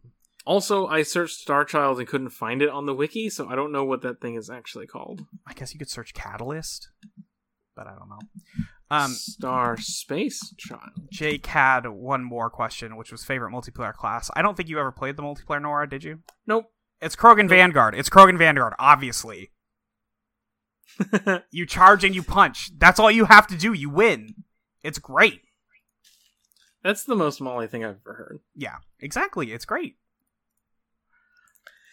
also 0.46 0.86
i 0.86 1.02
searched 1.02 1.44
starchild 1.46 1.98
and 1.98 2.06
couldn't 2.06 2.30
find 2.30 2.62
it 2.62 2.68
on 2.68 2.86
the 2.86 2.94
wiki 2.94 3.28
so 3.28 3.48
i 3.48 3.54
don't 3.56 3.72
know 3.72 3.84
what 3.84 4.02
that 4.02 4.20
thing 4.20 4.34
is 4.36 4.48
actually 4.48 4.86
called 4.86 5.22
I 5.46 5.52
guess 5.54 5.72
you 5.74 5.78
could 5.78 5.90
search 5.90 6.14
Catalyst, 6.14 6.90
but 7.74 7.86
I 7.86 7.94
don't 7.98 8.08
know. 8.08 8.20
Um, 8.94 9.10
star 9.10 9.76
space 9.78 10.54
child 10.56 10.90
Jake 11.10 11.46
had 11.46 11.86
one 11.86 12.22
more 12.24 12.50
question, 12.50 12.96
which 12.96 13.10
was 13.12 13.24
favorite 13.24 13.50
multiplayer 13.52 13.92
class. 13.94 14.30
I 14.36 14.42
don't 14.42 14.56
think 14.56 14.68
you 14.68 14.78
ever 14.78 14.92
played 14.92 15.16
the 15.16 15.22
multiplayer, 15.22 15.62
Nora, 15.62 15.88
did 15.88 16.04
you? 16.04 16.20
nope 16.46 16.70
It's 17.00 17.16
Krogan 17.16 17.48
Vanguard. 17.48 17.94
It's 17.94 18.08
Krogan 18.10 18.38
Vanguard, 18.38 18.74
obviously. 18.78 19.50
You 21.50 21.66
charge 21.66 22.04
and 22.04 22.14
you 22.14 22.22
punch. 22.22 22.70
That's 22.78 23.00
all 23.00 23.10
you 23.10 23.24
have 23.24 23.46
to 23.48 23.56
do. 23.56 23.72
You 23.72 23.90
win. 23.90 24.34
It's 24.82 24.98
great. 24.98 25.40
That's 26.82 27.04
the 27.04 27.16
most 27.16 27.40
Molly 27.40 27.66
thing 27.66 27.84
I've 27.84 27.96
ever 28.06 28.14
heard. 28.14 28.40
Yeah, 28.54 28.76
exactly. 29.00 29.52
It's 29.52 29.64
great. 29.64 29.96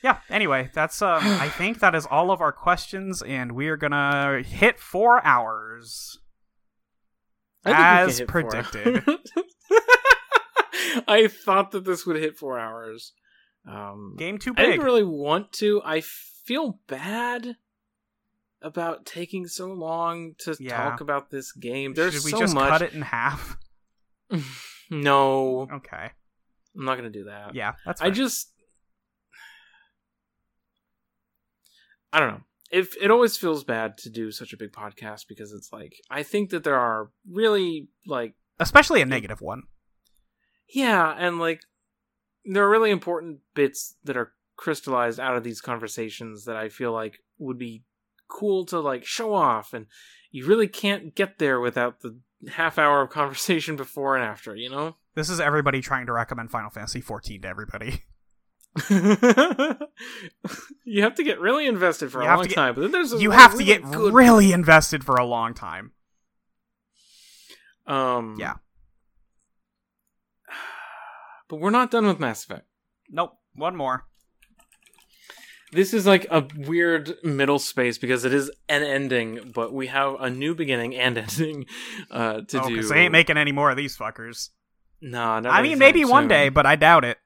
Yeah, 0.04 0.18
anyway, 0.30 0.70
that's 0.74 1.02
um 1.02 1.22
I 1.24 1.50
think 1.58 1.80
that 1.80 1.96
is 1.96 2.06
all 2.06 2.32
of 2.32 2.42
our 2.42 2.52
questions 2.52 3.22
and 3.22 3.54
we 3.54 3.68
are 3.70 3.78
going 3.78 3.92
to 3.92 4.44
hit 4.46 4.80
4 4.80 5.26
hours. 5.26 6.20
I 7.66 8.02
As 8.02 8.18
think 8.18 8.34
we 8.34 8.42
can 8.44 8.50
predicted. 8.50 9.04
I 11.08 11.28
thought 11.28 11.72
that 11.72 11.86
this 11.86 12.06
would 12.06 12.18
hit 12.18 12.38
four 12.38 12.60
hours. 12.60 13.14
Um, 13.68 14.16
Game 14.18 14.38
too 14.40 14.54
I 14.58 14.64
big. 14.64 14.72
didn't 14.72 14.86
really 14.86 15.04
want 15.04 15.52
to. 15.54 15.82
I 15.86 16.02
feel 16.02 16.80
bad 16.88 17.58
about 18.62 19.06
taking 19.06 19.48
so 19.48 19.72
long 19.72 20.34
to 20.40 20.56
Yeah. 20.60 20.78
talk 20.78 21.02
about 21.02 21.30
this 21.30 21.52
game. 21.52 21.94
There's 21.94 22.14
Should 22.16 22.26
we 22.26 22.32
so 22.32 22.40
just 22.40 22.56
much. 22.56 22.70
cut 22.70 22.82
it 22.82 22.94
in 22.94 23.04
half? 23.04 23.58
no, 24.90 25.68
Okay. 25.72 26.12
I'm 26.76 26.86
not 26.86 26.96
gonna 26.96 27.10
do 27.10 27.26
that. 27.26 27.54
Yeah, 27.54 27.74
that's 27.86 28.02
I 28.02 28.10
just 28.10 28.52
I 32.14 32.20
don't 32.20 32.30
know. 32.32 32.42
If 32.72 32.96
it 33.02 33.12
always 33.12 33.38
feels 33.38 33.64
bad 33.64 33.98
to 34.00 34.10
do 34.10 34.32
such 34.32 34.54
a 34.54 34.58
big 34.58 34.72
podcast 34.72 35.28
because 35.28 35.52
it's 35.52 35.72
like 35.74 35.96
I 36.10 36.24
think 36.24 36.50
that 36.52 36.64
there 36.64 36.80
are 36.80 37.10
really 37.30 37.90
like 38.06 38.36
especially 38.60 39.02
a 39.02 39.06
negative 39.06 39.42
one. 39.42 39.64
yeah, 40.70 41.14
and 41.18 41.40
like 41.40 41.62
there 42.46 42.64
are 42.64 42.70
really 42.70 42.92
important 42.92 43.40
bits 43.54 43.96
that 44.04 44.18
are 44.18 44.34
crystallized 44.56 45.20
out 45.20 45.36
of 45.36 45.44
these 45.44 45.62
conversations 45.62 46.46
that 46.46 46.56
I 46.56 46.70
feel 46.70 46.92
like 46.92 47.20
would 47.40 47.58
be 47.58 47.84
cool 48.28 48.66
to 48.68 48.80
like 48.80 49.06
show 49.06 49.34
off 49.34 49.74
and 49.74 49.88
you 50.32 50.48
really 50.48 50.68
can't 50.68 51.14
get 51.14 51.40
there 51.40 51.60
without 51.60 52.02
the 52.02 52.18
half 52.50 52.80
hour 52.80 53.02
of 53.02 53.10
conversation 53.10 53.76
before 53.76 54.16
and 54.16 54.24
after, 54.24 54.56
you 54.56 54.70
know? 54.70 54.96
This 55.16 55.30
is 55.30 55.40
everybody 55.40 55.82
trying 55.82 56.06
to 56.06 56.14
recommend 56.14 56.52
Final 56.52 56.70
Fantasy 56.70 57.02
14 57.02 57.42
to 57.42 57.48
everybody. 57.48 58.04
you 60.86 61.02
have 61.02 61.16
to 61.16 61.24
get 61.24 61.40
really 61.40 61.68
invested 61.68 62.12
for 62.12 62.24
You 62.24 62.30
a 62.30 62.36
long 62.36 62.46
get- 62.46 62.56
time, 62.56 62.76
but 62.76 62.82
then 62.82 62.92
there's 62.92 63.12
You 63.12 63.30
really, 63.30 63.36
have 63.42 63.58
to 63.58 63.64
get 63.64 63.84
good 63.84 64.14
really 64.14 64.52
invested 64.54 65.04
for 65.04 65.16
a 65.16 65.26
long 65.26 65.54
time. 65.54 65.92
Um, 67.88 68.38
Yeah. 68.40 68.56
But 71.50 71.60
we're 71.60 71.70
not 71.70 71.92
done 71.92 72.06
with 72.08 72.18
Mass 72.20 72.46
Effect. 72.46 72.66
Nope. 73.10 73.34
One 73.56 73.76
more. 73.76 74.06
This 75.74 75.94
is 75.94 76.06
like 76.06 76.26
a 76.32 76.48
weird 76.56 77.16
middle 77.24 77.60
space 77.60 77.98
because 77.98 78.24
it 78.26 78.34
is 78.34 78.50
an 78.70 78.84
ending, 78.84 79.52
but 79.54 79.74
we 79.74 79.88
have 79.88 80.16
a 80.20 80.30
new 80.30 80.54
beginning 80.56 80.96
and 80.96 81.18
ending 81.18 81.66
uh, 82.10 82.42
to 82.48 82.62
oh, 82.62 82.68
do. 82.68 82.76
because 82.76 82.90
they 82.90 83.00
ain't 83.00 83.12
making 83.12 83.38
any 83.38 83.52
more 83.52 83.70
of 83.70 83.76
these 83.78 83.98
fuckers. 83.98 84.50
No, 85.02 85.40
not 85.40 85.48
I 85.54 85.62
mean, 85.62 85.80
maybe 85.80 86.06
one 86.06 86.24
soon. 86.24 86.30
day, 86.30 86.50
but 86.50 86.66
I 86.66 86.76
doubt 86.76 87.04
it. 87.06 87.18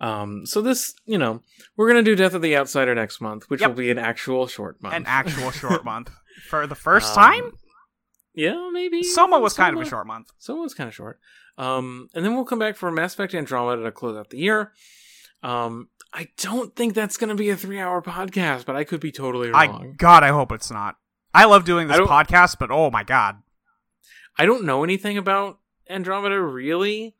Um, 0.00 0.44
so 0.46 0.60
this, 0.60 0.94
you 1.06 1.18
know, 1.18 1.42
we're 1.76 1.88
gonna 1.88 2.02
do 2.02 2.16
Death 2.16 2.34
of 2.34 2.42
the 2.42 2.56
Outsider 2.56 2.94
next 2.94 3.20
month, 3.20 3.48
which 3.48 3.60
Yep. 3.60 3.70
will 3.70 3.76
be 3.76 3.90
an 3.90 3.98
actual 3.98 4.46
short 4.46 4.82
month. 4.82 4.94
An 4.94 5.04
actual 5.06 5.50
short 5.62 5.84
month. 5.84 6.10
For 6.48 6.66
the 6.66 6.74
first 6.74 7.16
Um, 7.16 7.22
time, 7.24 7.52
Yeah, 8.34 8.68
maybe. 8.72 9.02
Soma 9.04 9.38
was 9.38 9.54
kind 9.54 9.76
of 9.76 9.80
a 9.82 9.88
short 9.88 10.06
month. 10.06 10.32
Soma 10.38 10.62
was 10.62 10.74
kind 10.74 10.88
of 10.88 10.94
short. 10.94 11.20
Um, 11.56 12.08
and 12.14 12.24
then 12.24 12.34
we'll 12.34 12.44
come 12.44 12.58
back 12.58 12.76
for 12.76 12.90
Mass 12.90 13.14
Effect 13.14 13.32
Andromeda 13.34 13.82
to 13.84 13.92
close 13.92 14.16
out 14.16 14.30
the 14.30 14.38
year. 14.38 14.72
Um, 15.44 15.88
I 16.12 16.28
don't 16.38 16.74
think 16.74 16.94
that's 16.94 17.16
going 17.16 17.28
to 17.28 17.36
be 17.36 17.50
a 17.50 17.56
three-hour 17.56 18.02
podcast, 18.02 18.66
but 18.66 18.74
I 18.74 18.82
could 18.82 18.98
be 19.00 19.12
totally 19.12 19.52
I 19.52 19.66
wrong. 19.66 19.94
God, 19.96 20.24
I 20.24 20.28
hope 20.28 20.50
it's 20.50 20.70
not. 20.70 20.96
I 21.32 21.44
love 21.44 21.64
doing 21.64 21.86
this 21.88 21.98
podcast, 22.00 22.56
but 22.58 22.70
oh 22.72 22.90
my 22.90 23.04
god, 23.04 23.36
I 24.38 24.46
don't 24.46 24.64
know 24.64 24.82
anything 24.84 25.16
about 25.18 25.58
Andromeda 25.88 26.40
really, 26.40 27.14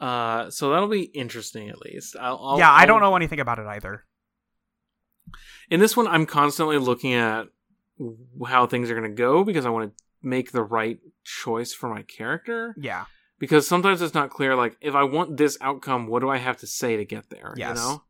uh, 0.00 0.50
so 0.50 0.70
that'll 0.70 0.88
be 0.88 1.02
interesting 1.04 1.68
at 1.68 1.80
least. 1.80 2.16
I'll, 2.20 2.38
I'll, 2.42 2.58
yeah, 2.58 2.70
I 2.70 2.80
I'll- 2.80 2.86
don't 2.86 3.00
know 3.00 3.16
anything 3.16 3.40
about 3.40 3.58
it 3.58 3.66
either. 3.66 4.04
In 5.70 5.80
this 5.80 5.96
one, 5.96 6.06
I'm 6.06 6.24
constantly 6.26 6.78
looking 6.78 7.12
at 7.14 7.48
how 8.46 8.66
things 8.66 8.90
are 8.90 8.94
going 8.98 9.10
to 9.10 9.14
go 9.14 9.44
because 9.44 9.66
I 9.66 9.70
want 9.70 9.90
to 9.96 10.04
make 10.22 10.52
the 10.52 10.62
right 10.62 10.98
choice 11.24 11.72
for 11.74 11.88
my 11.92 12.02
character. 12.02 12.74
Yeah, 12.78 13.04
because 13.38 13.66
sometimes 13.68 14.00
it's 14.02 14.14
not 14.14 14.30
clear 14.30 14.56
like 14.56 14.76
if 14.80 14.94
i 14.96 15.04
want 15.04 15.36
this 15.36 15.56
outcome 15.60 16.08
what 16.08 16.20
do 16.20 16.28
i 16.28 16.38
have 16.38 16.56
to 16.56 16.66
say 16.66 16.96
to 16.96 17.04
get 17.04 17.30
there 17.30 17.54
Yes. 17.56 17.68
you 17.68 17.74
know 17.82 18.02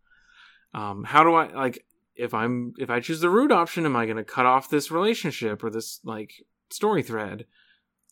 um 0.72 1.04
how 1.04 1.22
do 1.22 1.34
i 1.34 1.52
like 1.52 1.84
if 2.16 2.32
i'm 2.32 2.72
if 2.78 2.88
i 2.88 2.98
choose 3.00 3.20
the 3.20 3.28
root 3.28 3.52
option 3.52 3.84
am 3.84 3.94
i 3.94 4.06
going 4.06 4.16
to 4.16 4.24
cut 4.24 4.46
off 4.46 4.70
this 4.70 4.90
relationship 4.90 5.62
or 5.62 5.68
this 5.68 6.00
like 6.02 6.32
story 6.70 7.02
thread 7.02 7.44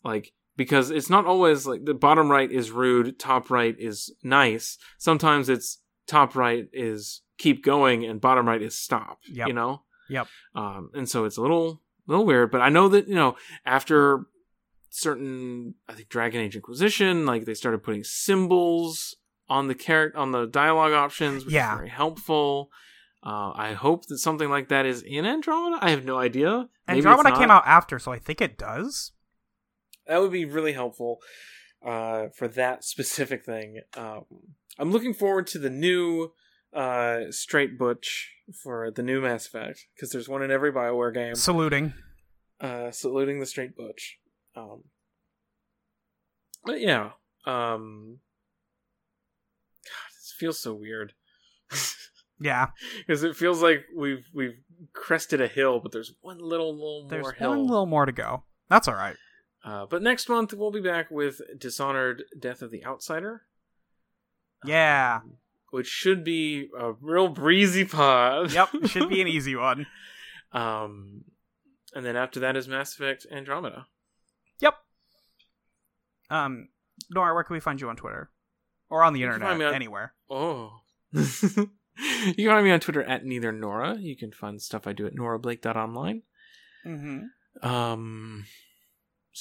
like 0.03 0.31
because 0.57 0.89
it's 0.91 1.09
not 1.09 1.25
always 1.25 1.65
like 1.65 1.85
the 1.85 1.93
bottom 1.93 2.29
right 2.29 2.51
is 2.51 2.71
rude 2.71 3.17
top 3.17 3.49
right 3.49 3.75
is 3.79 4.13
nice 4.23 4.77
sometimes 4.97 5.47
it's 5.47 5.79
top 6.07 6.35
right 6.35 6.65
is 6.73 7.21
keep 7.37 7.63
going 7.63 8.03
and 8.05 8.19
bottom 8.19 8.47
right 8.47 8.61
is 8.61 8.77
stop 8.77 9.19
Yep. 9.31 9.47
you 9.47 9.53
know 9.53 9.83
Yep. 10.09 10.27
um 10.55 10.89
and 10.93 11.07
so 11.07 11.23
it's 11.25 11.37
a 11.37 11.41
little 11.41 11.81
little 12.07 12.25
weird 12.25 12.51
but 12.51 12.61
i 12.61 12.69
know 12.69 12.87
that 12.89 13.07
you 13.07 13.15
know 13.15 13.35
after 13.65 14.25
certain 14.89 15.75
i 15.87 15.93
think 15.93 16.09
dragon 16.09 16.41
age 16.41 16.55
inquisition 16.55 17.25
like 17.25 17.45
they 17.45 17.53
started 17.53 17.83
putting 17.83 18.03
symbols 18.03 19.15
on 19.49 19.67
the 19.67 19.75
character 19.75 20.17
on 20.17 20.31
the 20.31 20.45
dialogue 20.45 20.93
options 20.93 21.45
which 21.45 21.53
Yeah. 21.53 21.73
is 21.73 21.77
very 21.77 21.89
helpful 21.89 22.69
uh, 23.23 23.51
i 23.55 23.73
hope 23.73 24.05
that 24.07 24.17
something 24.19 24.49
like 24.49 24.69
that 24.69 24.85
is 24.85 25.01
in 25.03 25.25
andromeda 25.25 25.77
i 25.81 25.89
have 25.91 26.05
no 26.05 26.17
idea 26.17 26.69
Maybe 26.87 26.99
Andromeda 26.99 27.35
came 27.37 27.51
out 27.51 27.63
after, 27.67 27.99
so 27.99 28.13
I 28.13 28.17
think 28.19 28.39
it 28.39 28.57
does. 28.57 29.11
That 30.07 30.21
would 30.21 30.31
be 30.31 30.45
really 30.45 30.73
helpful 30.73 31.19
uh, 31.85 32.27
for 32.35 32.47
that 32.47 32.83
specific 32.83 33.45
thing 33.45 33.81
um, 33.95 34.25
i'm 34.79 34.91
looking 34.91 35.13
forward 35.13 35.47
to 35.47 35.59
the 35.59 35.69
new 35.69 36.31
uh, 36.73 37.31
straight 37.31 37.77
butch 37.77 38.31
for 38.63 38.91
the 38.91 39.01
new 39.01 39.21
mass 39.21 39.47
effect 39.47 39.85
because 39.95 40.09
there's 40.11 40.29
one 40.29 40.41
in 40.43 40.51
every 40.51 40.71
bioware 40.71 41.13
game 41.13 41.35
Saluting. 41.35 41.93
uh, 42.61 42.91
saluting 42.91 43.39
the 43.39 43.45
straight 43.45 43.75
butch. 43.75 44.19
Um, 44.55 44.83
but 46.65 46.79
yeah, 46.81 47.11
um, 47.45 48.19
God, 49.85 50.11
this 50.15 50.33
feels 50.37 50.59
so 50.59 50.73
weird 50.73 51.13
Yeah, 52.39 52.67
because 52.99 53.23
it 53.23 53.35
feels 53.35 53.63
like 53.63 53.85
we've 53.95 54.27
we've 54.33 54.57
crested 54.93 55.41
a 55.41 55.47
hill, 55.47 55.79
but 55.79 55.91
there's 55.91 56.13
one 56.21 56.37
little 56.37 56.71
little 56.73 57.07
there's 57.09 57.23
more 57.23 57.31
hill. 57.31 57.49
There's 57.51 57.59
one 57.59 57.67
little 57.67 57.85
more 57.87 58.05
to 58.05 58.11
go. 58.11 58.43
That's 58.69 58.87
all 58.87 58.93
right. 58.93 59.15
Uh, 59.67 59.85
but 59.85 60.01
next 60.01 60.29
month 60.29 60.53
we'll 60.53 60.71
be 60.71 60.79
back 60.81 61.11
with 61.11 61.41
Dishonored: 61.57 62.23
Death 62.39 62.61
of 62.61 62.71
the 62.71 62.85
Outsider. 62.85 63.41
Yeah. 64.65 65.19
Um, 65.23 65.33
which 65.71 65.87
should 65.87 66.23
be 66.23 66.69
a 66.79 66.93
real 66.93 67.27
breezy 67.27 67.83
pod. 67.83 68.53
Yep, 68.53 68.69
should 68.85 69.09
be 69.09 69.21
an 69.21 69.27
easy 69.37 69.55
one. 69.55 69.85
Um, 70.53 71.25
and 71.93 72.05
then 72.05 72.15
after 72.15 72.39
that 72.39 72.55
is 72.55 72.67
Mass 72.67 72.93
Effect 72.95 73.25
Andromeda. 73.29 73.87
Yep. 74.59 74.75
Um, 76.29 76.69
Nora, 77.09 77.33
where 77.33 77.43
can 77.43 77.53
we 77.53 77.59
find 77.59 77.81
you 77.81 77.89
on 77.89 77.97
Twitter 77.97 78.29
or 78.89 79.03
on 79.03 79.11
the 79.13 79.19
You 79.19 79.25
internet? 79.25 79.49
on- 79.61 79.73
Anywhere. 79.75 80.13
Oh. 80.29 80.79
you 81.13 81.19
can 81.25 82.45
find 82.47 82.65
me 82.65 82.71
on 82.71 82.79
Twitter 82.79 83.03
at 83.03 83.25
neither 83.25 83.51
Nora. 83.51 83.95
You 83.97 84.15
can 84.15 84.31
find 84.31 84.61
stuff 84.61 84.87
I 84.87 84.93
do 84.93 85.05
at 85.05 85.15
norablake.online. 85.15 86.21
Mm-hmm. 86.85 87.67
Um, 87.67 88.45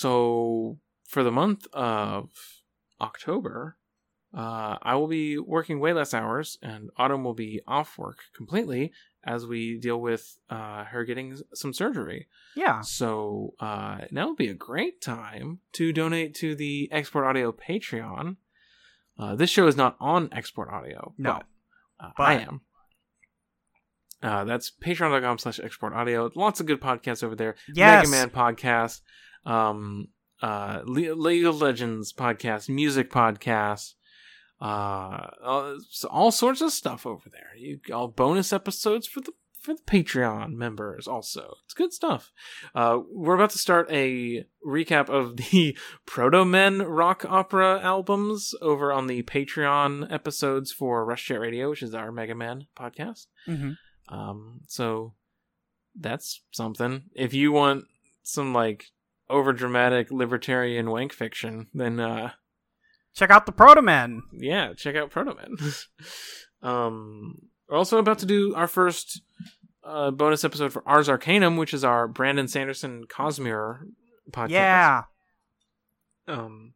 so 0.01 0.77
for 1.09 1.23
the 1.23 1.33
month 1.33 1.67
of 1.73 2.29
October, 3.01 3.79
uh, 4.37 4.77
I 4.83 4.95
will 4.97 5.07
be 5.07 5.39
working 5.39 5.81
way 5.81 5.95
less 5.95 6.13
hours, 6.13 6.59
and 6.61 6.91
Autumn 6.99 7.25
will 7.25 7.33
be 7.33 7.63
off 7.67 7.97
work 7.97 8.19
completely 8.37 8.93
as 9.25 9.47
we 9.47 9.79
deal 9.79 9.99
with 9.99 10.37
uh, 10.51 10.85
her 10.85 11.03
getting 11.07 11.39
some 11.55 11.73
surgery. 11.73 12.27
Yeah. 12.55 12.83
So 12.83 13.55
uh, 13.59 14.01
now 14.11 14.29
would 14.29 14.37
be 14.37 14.49
a 14.51 14.55
great 14.55 15.01
time 15.01 15.61
to 15.73 15.95
donate 15.95 16.35
to 16.37 16.55
the 16.55 16.91
Export 16.93 17.25
Audio 17.25 17.51
Patreon. 17.51 18.37
Uh, 19.19 19.35
this 19.35 19.49
show 19.49 19.67
is 19.67 19.79
not 19.79 19.97
on 19.99 20.29
Export 20.31 20.69
Audio, 20.69 21.15
No. 21.17 21.41
but, 21.99 22.05
uh, 22.07 22.11
But- 22.19 22.23
I 22.25 22.33
am. 22.35 22.61
Uh, 24.23 24.45
that's 24.45 24.71
patreon.com 24.85 25.39
slash 25.39 25.61
export 25.63 25.93
audio. 25.93 26.31
Lots 26.35 26.59
of 26.59 26.67
good 26.67 26.81
podcasts 26.81 27.23
over 27.23 27.37
there. 27.37 27.55
Yes. 27.73 28.09
Mega 28.11 28.11
Man 28.11 28.31
podcast, 28.31 29.03
um, 29.47 30.09
uh, 30.43 30.83
Le- 30.85 31.15
League 31.15 31.47
of 31.47 31.63
Legends 31.63 32.13
podcast, 32.13 32.69
music 32.69 33.11
podcast, 33.11 33.95
uh, 34.61 35.29
all, 35.43 35.79
all 36.11 36.31
sorts 36.31 36.61
of 36.61 36.73
stuff 36.73 37.07
over 37.07 37.31
there. 37.31 37.57
You 37.57 37.79
all 37.93 38.09
bonus 38.09 38.53
episodes 38.53 39.07
for 39.07 39.21
the 39.21 39.33
for 39.67 39.75
the 39.75 39.83
Patreon 39.83 40.53
members. 40.53 41.09
Also, 41.09 41.57
it's 41.65 41.75
good 41.75 41.93
stuff. 41.93 42.33
Uh, 42.75 43.01
we're 43.11 43.35
about 43.35 43.51
to 43.51 43.59
start 43.59 43.91
a 43.91 44.45
recap 44.65 45.09
of 45.09 45.37
the 45.37 45.77
Proto 46.07 46.45
Men 46.45 46.83
rock 46.83 47.25
opera 47.29 47.81
albums 47.83 48.55
over 48.63 48.93
on 48.93 49.09
the 49.09 49.25
Patreon 49.25 50.11
episodes 50.13 50.71
for 50.71 51.05
Rush 51.05 51.27
Jet 51.27 51.41
Radio, 51.41 51.69
which 51.69 51.83
is 51.83 51.95
our 51.95 52.13
Mega 52.13 52.35
Man 52.35 52.67
podcast. 52.79 53.27
Mm-hmm. 53.49 53.73
Um, 54.15 54.61
so 54.69 55.15
that's 55.99 56.43
something. 56.53 57.05
If 57.15 57.35
you 57.35 57.51
want 57.51 57.87
some 58.23 58.55
like 58.55 58.93
over 59.29 59.53
dramatic 59.53 60.11
libertarian 60.11 60.91
wank 60.91 61.13
fiction, 61.13 61.69
then 61.75 62.01
uh 62.01 62.31
Check 63.15 63.31
out 63.31 63.47
the 63.47 63.53
Proto 63.53 63.81
Men. 63.81 64.23
yeah, 64.33 64.75
check 64.75 64.95
out 64.95 65.11
Protoman. 65.11 65.57
um, 66.63 67.37
we're 67.67 67.79
also 67.79 67.97
about 67.97 68.19
to 68.19 68.27
do 68.27 68.55
our 68.55 68.69
first 68.69 69.23
uh, 69.83 70.11
bonus 70.11 70.45
episode 70.45 70.71
for 70.71 70.87
Ars 70.87 71.09
Arcanum, 71.09 71.57
which 71.57 71.73
is 71.73 71.83
our 71.83 72.07
Brandon 72.09 72.47
Sanderson 72.47 73.05
Cosmere 73.09 73.79
podcast. 74.31 74.51
Yeah. 74.51 75.03
Um, 76.29 76.75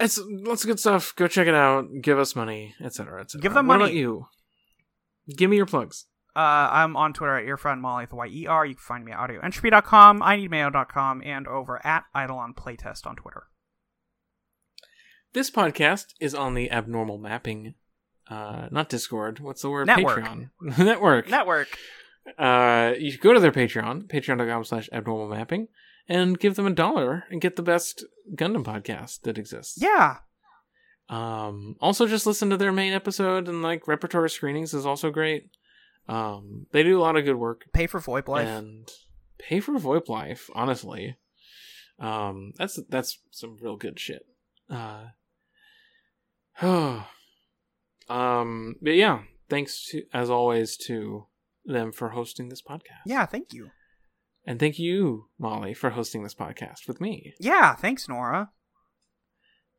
it's 0.00 0.18
lots 0.26 0.64
of 0.64 0.68
good 0.68 0.80
stuff. 0.80 1.14
Go 1.14 1.28
check 1.28 1.46
it 1.46 1.54
out. 1.54 1.86
Give 2.02 2.18
us 2.18 2.34
money, 2.34 2.74
etc., 2.82 3.20
etc. 3.20 3.40
Give 3.42 3.54
them 3.54 3.68
What 3.68 3.78
money. 3.78 3.90
about 3.92 3.94
you? 3.96 4.26
Give 5.36 5.48
me 5.50 5.56
your 5.56 5.66
plugs. 5.66 6.06
Uh, 6.40 6.70
I'm 6.72 6.96
on 6.96 7.12
Twitter 7.12 7.36
at 7.36 7.44
earfriend 7.44 7.82
Molly 7.82 8.04
with 8.04 8.14
Y-E-R. 8.14 8.64
You 8.64 8.74
can 8.74 8.80
find 8.80 9.04
me 9.04 9.12
at 9.12 9.18
audioentropy.com, 9.18 10.22
I 10.22 10.38
needmayo.com, 10.38 11.20
and 11.22 11.46
over 11.46 11.84
at 11.84 12.04
Eidolon 12.16 12.54
Playtest 12.54 13.06
on 13.06 13.16
Twitter. 13.16 13.42
This 15.34 15.50
podcast 15.50 16.14
is 16.18 16.34
on 16.34 16.54
the 16.54 16.70
Abnormal 16.70 17.18
Mapping, 17.18 17.74
uh, 18.30 18.68
not 18.70 18.88
Discord. 18.88 19.40
What's 19.40 19.60
the 19.60 19.68
word? 19.68 19.86
Network. 19.86 20.24
Patreon 20.24 20.48
network. 20.78 21.28
Network. 21.28 21.68
uh, 22.38 22.94
you 22.98 23.10
should 23.10 23.20
go 23.20 23.34
to 23.34 23.40
their 23.40 23.52
Patreon, 23.52 24.08
patreon.com 24.10 24.64
slash 24.64 24.88
abnormal 24.94 25.28
mapping, 25.28 25.68
and 26.08 26.40
give 26.40 26.54
them 26.54 26.66
a 26.66 26.70
dollar 26.70 27.24
and 27.30 27.42
get 27.42 27.56
the 27.56 27.62
best 27.62 28.02
Gundam 28.34 28.64
podcast 28.64 29.20
that 29.24 29.36
exists. 29.36 29.76
Yeah. 29.78 30.16
Um, 31.10 31.76
also 31.82 32.06
just 32.06 32.24
listen 32.24 32.48
to 32.48 32.56
their 32.56 32.72
main 32.72 32.94
episode 32.94 33.46
and 33.46 33.60
like 33.60 33.86
repertoire 33.86 34.28
screenings 34.28 34.72
is 34.72 34.86
also 34.86 35.10
great. 35.10 35.50
Um, 36.10 36.66
they 36.72 36.82
do 36.82 36.98
a 36.98 37.02
lot 37.02 37.16
of 37.16 37.24
good 37.24 37.36
work 37.36 37.66
Pay 37.72 37.86
for 37.86 38.00
VoIP 38.00 38.26
life. 38.28 38.48
and 38.48 38.90
pay 39.38 39.60
for 39.60 39.72
VoIP 39.74 40.08
life, 40.08 40.50
honestly. 40.54 41.16
Um, 42.00 42.52
that's, 42.56 42.80
that's 42.88 43.18
some 43.30 43.56
real 43.60 43.76
good 43.76 44.00
shit. 44.00 44.26
Uh, 44.68 45.04
um, 48.08 48.74
but 48.82 48.94
yeah, 48.94 49.20
thanks 49.48 49.86
to, 49.90 50.02
as 50.12 50.30
always 50.30 50.76
to 50.86 51.26
them 51.64 51.92
for 51.92 52.08
hosting 52.10 52.48
this 52.48 52.62
podcast. 52.62 53.02
Yeah, 53.06 53.26
thank 53.26 53.52
you. 53.52 53.70
And 54.44 54.58
thank 54.58 54.78
you, 54.78 55.26
Molly, 55.38 55.74
for 55.74 55.90
hosting 55.90 56.22
this 56.22 56.34
podcast 56.34 56.88
with 56.88 57.00
me. 57.00 57.34
Yeah, 57.38 57.74
thanks, 57.76 58.08
Nora. 58.08 58.50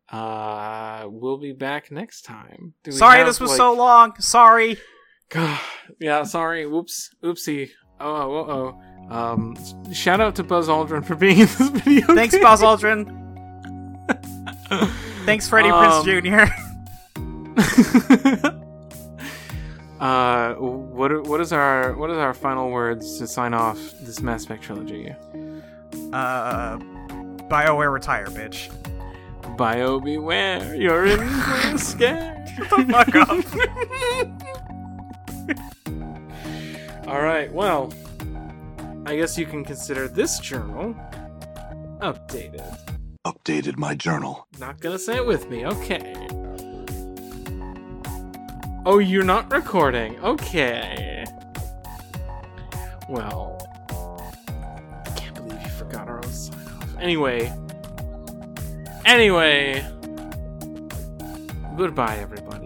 Uh, 0.10 1.08
we'll 1.10 1.40
be 1.40 1.52
back 1.54 1.92
next 1.92 2.22
time. 2.22 2.74
Do 2.84 2.92
we 2.92 2.98
Sorry 2.98 3.18
have, 3.20 3.28
this 3.28 3.40
was 3.40 3.50
like- 3.50 3.58
so 3.58 3.74
long. 3.74 4.14
Sorry. 4.20 4.78
God, 5.32 5.60
yeah, 6.00 6.24
sorry. 6.24 6.66
Whoops. 6.68 7.10
Oopsie. 7.24 7.70
Oh, 8.00 8.06
oh, 8.16 8.76
oh. 9.10 9.14
Um, 9.16 9.58
shout 9.94 10.22
out 10.22 10.36
to 10.36 10.44
Buzz 10.44 10.68
Aldrin 10.70 11.04
for 11.06 11.16
being 11.24 11.40
in 11.40 11.46
this 11.48 11.70
video. 11.70 12.06
Thanks, 12.16 12.34
game. 12.36 12.44
Buzz 12.44 12.62
Aldrin. 12.62 13.18
Thanks, 15.26 15.48
Freddie 15.50 15.70
Um, 15.70 16.04
Prince 16.04 16.06
Jr. 16.06 16.46
uh, 20.00 20.54
what 20.56 21.12
are- 21.12 21.22
what 21.22 21.42
is 21.42 21.52
our 21.54 21.94
what 21.96 22.10
is 22.10 22.18
our 22.18 22.34
final 22.34 22.72
words 22.72 23.18
to 23.20 23.28
sign 23.28 23.54
off 23.54 23.78
this 24.02 24.22
Mass 24.22 24.46
Effect 24.46 24.64
trilogy? 24.64 25.14
uh, 26.14 26.78
BioWare 27.50 27.92
retire, 27.94 28.28
bitch. 28.28 28.70
Bio 29.58 30.00
beware, 30.00 30.74
you're 30.76 31.06
in 31.06 31.20
for 31.20 31.76
a 31.76 31.78
scare. 31.78 32.46
Fuck 32.70 33.16
up. 33.16 33.46
All 37.08 37.22
right, 37.22 37.52
well, 37.52 37.94
I 39.06 39.16
guess 39.16 39.38
you 39.38 39.46
can 39.46 39.66
consider 39.66 40.08
this 40.08 40.40
journal 40.40 40.96
updated. 42.00 42.78
Updated 43.26 43.78
my 43.78 43.96
journal. 43.96 44.48
Not 44.60 44.80
gonna 44.80 45.00
say 45.00 45.16
it 45.16 45.26
with 45.26 45.50
me, 45.50 45.66
okay. 45.66 46.16
Oh, 48.86 49.00
you're 49.00 49.24
not 49.24 49.52
recording, 49.52 50.20
okay. 50.20 51.26
Well, 53.10 53.58
I 55.06 55.10
can't 55.12 55.36
believe 55.36 55.62
you 55.62 55.70
forgot 55.70 56.08
our 56.08 56.18
own 56.18 56.32
sign 56.32 56.68
off. 56.68 56.98
Anyway, 56.98 57.54
anyway, 59.06 59.86
goodbye, 61.76 62.18
everybody. 62.18 62.66